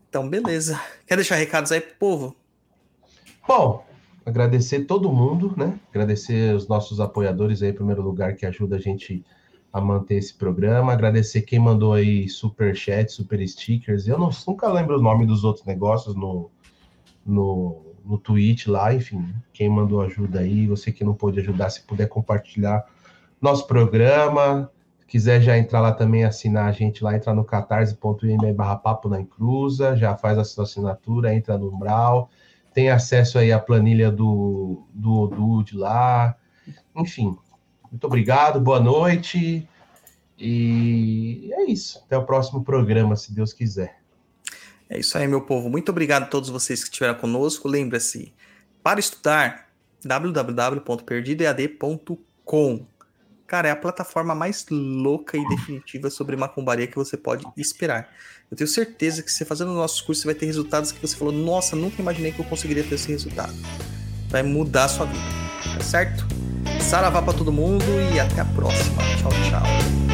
Então, 0.08 0.28
beleza. 0.28 0.80
Quer 1.06 1.16
deixar 1.16 1.36
recados 1.36 1.72
aí 1.72 1.80
pro 1.80 1.94
povo? 1.96 2.36
Bom, 3.46 3.84
agradecer 4.24 4.84
todo 4.84 5.12
mundo, 5.12 5.54
né? 5.56 5.78
Agradecer 5.90 6.54
os 6.54 6.66
nossos 6.68 7.00
apoiadores 7.00 7.62
aí, 7.62 7.70
em 7.70 7.74
primeiro 7.74 8.00
lugar, 8.02 8.34
que 8.34 8.46
ajuda 8.46 8.76
a 8.76 8.80
gente 8.80 9.24
a 9.74 9.80
manter 9.80 10.14
esse 10.14 10.32
programa. 10.32 10.92
Agradecer 10.92 11.42
quem 11.42 11.58
mandou 11.58 11.92
aí 11.92 12.28
super 12.28 12.74
chat, 12.74 13.10
super 13.10 13.46
stickers. 13.46 14.06
Eu 14.06 14.16
não, 14.18 14.30
nunca 14.46 14.72
lembro 14.72 14.96
o 14.96 15.02
nome 15.02 15.26
dos 15.26 15.42
outros 15.42 15.66
negócios 15.66 16.14
no, 16.14 16.50
no, 17.26 17.82
no 18.04 18.16
Twitch 18.16 18.68
lá, 18.68 18.94
enfim. 18.94 19.34
Quem 19.52 19.68
mandou 19.68 20.00
ajuda 20.00 20.40
aí, 20.40 20.66
você 20.66 20.92
que 20.92 21.02
não 21.02 21.12
pôde 21.12 21.40
ajudar, 21.40 21.70
se 21.70 21.82
puder 21.82 22.08
compartilhar 22.08 22.86
nosso 23.40 23.66
programa. 23.66 24.70
Se 25.00 25.06
quiser 25.06 25.42
já 25.42 25.58
entrar 25.58 25.80
lá 25.80 25.92
também, 25.92 26.24
assinar 26.24 26.66
a 26.66 26.72
gente 26.72 27.04
lá, 27.04 27.16
entrar 27.16 27.34
no 27.34 27.44
catarse.me 27.44 28.52
barra 28.52 28.76
papo 28.76 29.08
na 29.08 29.20
encruza, 29.20 29.96
já 29.96 30.16
faz 30.16 30.38
a 30.38 30.44
sua 30.44 30.64
assinatura, 30.64 31.34
entra 31.34 31.58
no 31.58 31.68
Umbral 31.68 32.30
tem 32.74 32.90
acesso 32.90 33.38
aí 33.38 33.52
à 33.52 33.58
planilha 33.58 34.10
do, 34.10 34.84
do 34.92 35.12
Odude 35.20 35.76
lá. 35.76 36.36
Enfim, 36.96 37.38
muito 37.94 38.06
obrigado, 38.08 38.60
boa 38.60 38.80
noite. 38.80 39.68
E 40.36 41.48
é 41.52 41.70
isso. 41.70 42.02
Até 42.04 42.18
o 42.18 42.26
próximo 42.26 42.64
programa, 42.64 43.14
se 43.14 43.32
Deus 43.32 43.52
quiser. 43.52 44.00
É 44.90 44.98
isso 44.98 45.16
aí, 45.16 45.28
meu 45.28 45.42
povo. 45.42 45.70
Muito 45.70 45.90
obrigado 45.90 46.24
a 46.24 46.26
todos 46.26 46.50
vocês 46.50 46.82
que 46.82 46.90
estiveram 46.90 47.14
conosco. 47.14 47.68
Lembra-se, 47.68 48.34
para 48.82 48.98
estudar, 48.98 49.68
www.perdidoead.com. 50.04 52.84
Cara, 53.46 53.68
é 53.68 53.70
a 53.70 53.76
plataforma 53.76 54.34
mais 54.34 54.66
louca 54.68 55.38
e 55.38 55.48
definitiva 55.48 56.10
sobre 56.10 56.34
macumbaria 56.34 56.88
que 56.88 56.96
você 56.96 57.16
pode 57.16 57.46
esperar. 57.56 58.12
Eu 58.50 58.56
tenho 58.56 58.66
certeza 58.66 59.22
que 59.22 59.30
você 59.30 59.44
fazendo 59.44 59.70
o 59.70 59.74
nosso 59.74 60.04
curso, 60.04 60.22
você 60.22 60.26
vai 60.26 60.34
ter 60.34 60.46
resultados 60.46 60.90
que 60.90 61.00
você 61.00 61.14
falou, 61.14 61.32
nossa, 61.32 61.76
nunca 61.76 62.02
imaginei 62.02 62.32
que 62.32 62.40
eu 62.40 62.44
conseguiria 62.44 62.82
ter 62.82 62.96
esse 62.96 63.12
resultado. 63.12 63.54
Vai 64.30 64.42
mudar 64.42 64.86
a 64.86 64.88
sua 64.88 65.06
vida, 65.06 65.43
tá 65.72 65.80
certo? 65.82 66.26
Saravá 66.80 67.22
pra 67.22 67.32
todo 67.32 67.52
mundo 67.52 67.84
e 68.12 68.20
até 68.20 68.40
a 68.40 68.44
próxima. 68.44 69.02
Tchau, 69.18 69.30
tchau. 69.48 70.13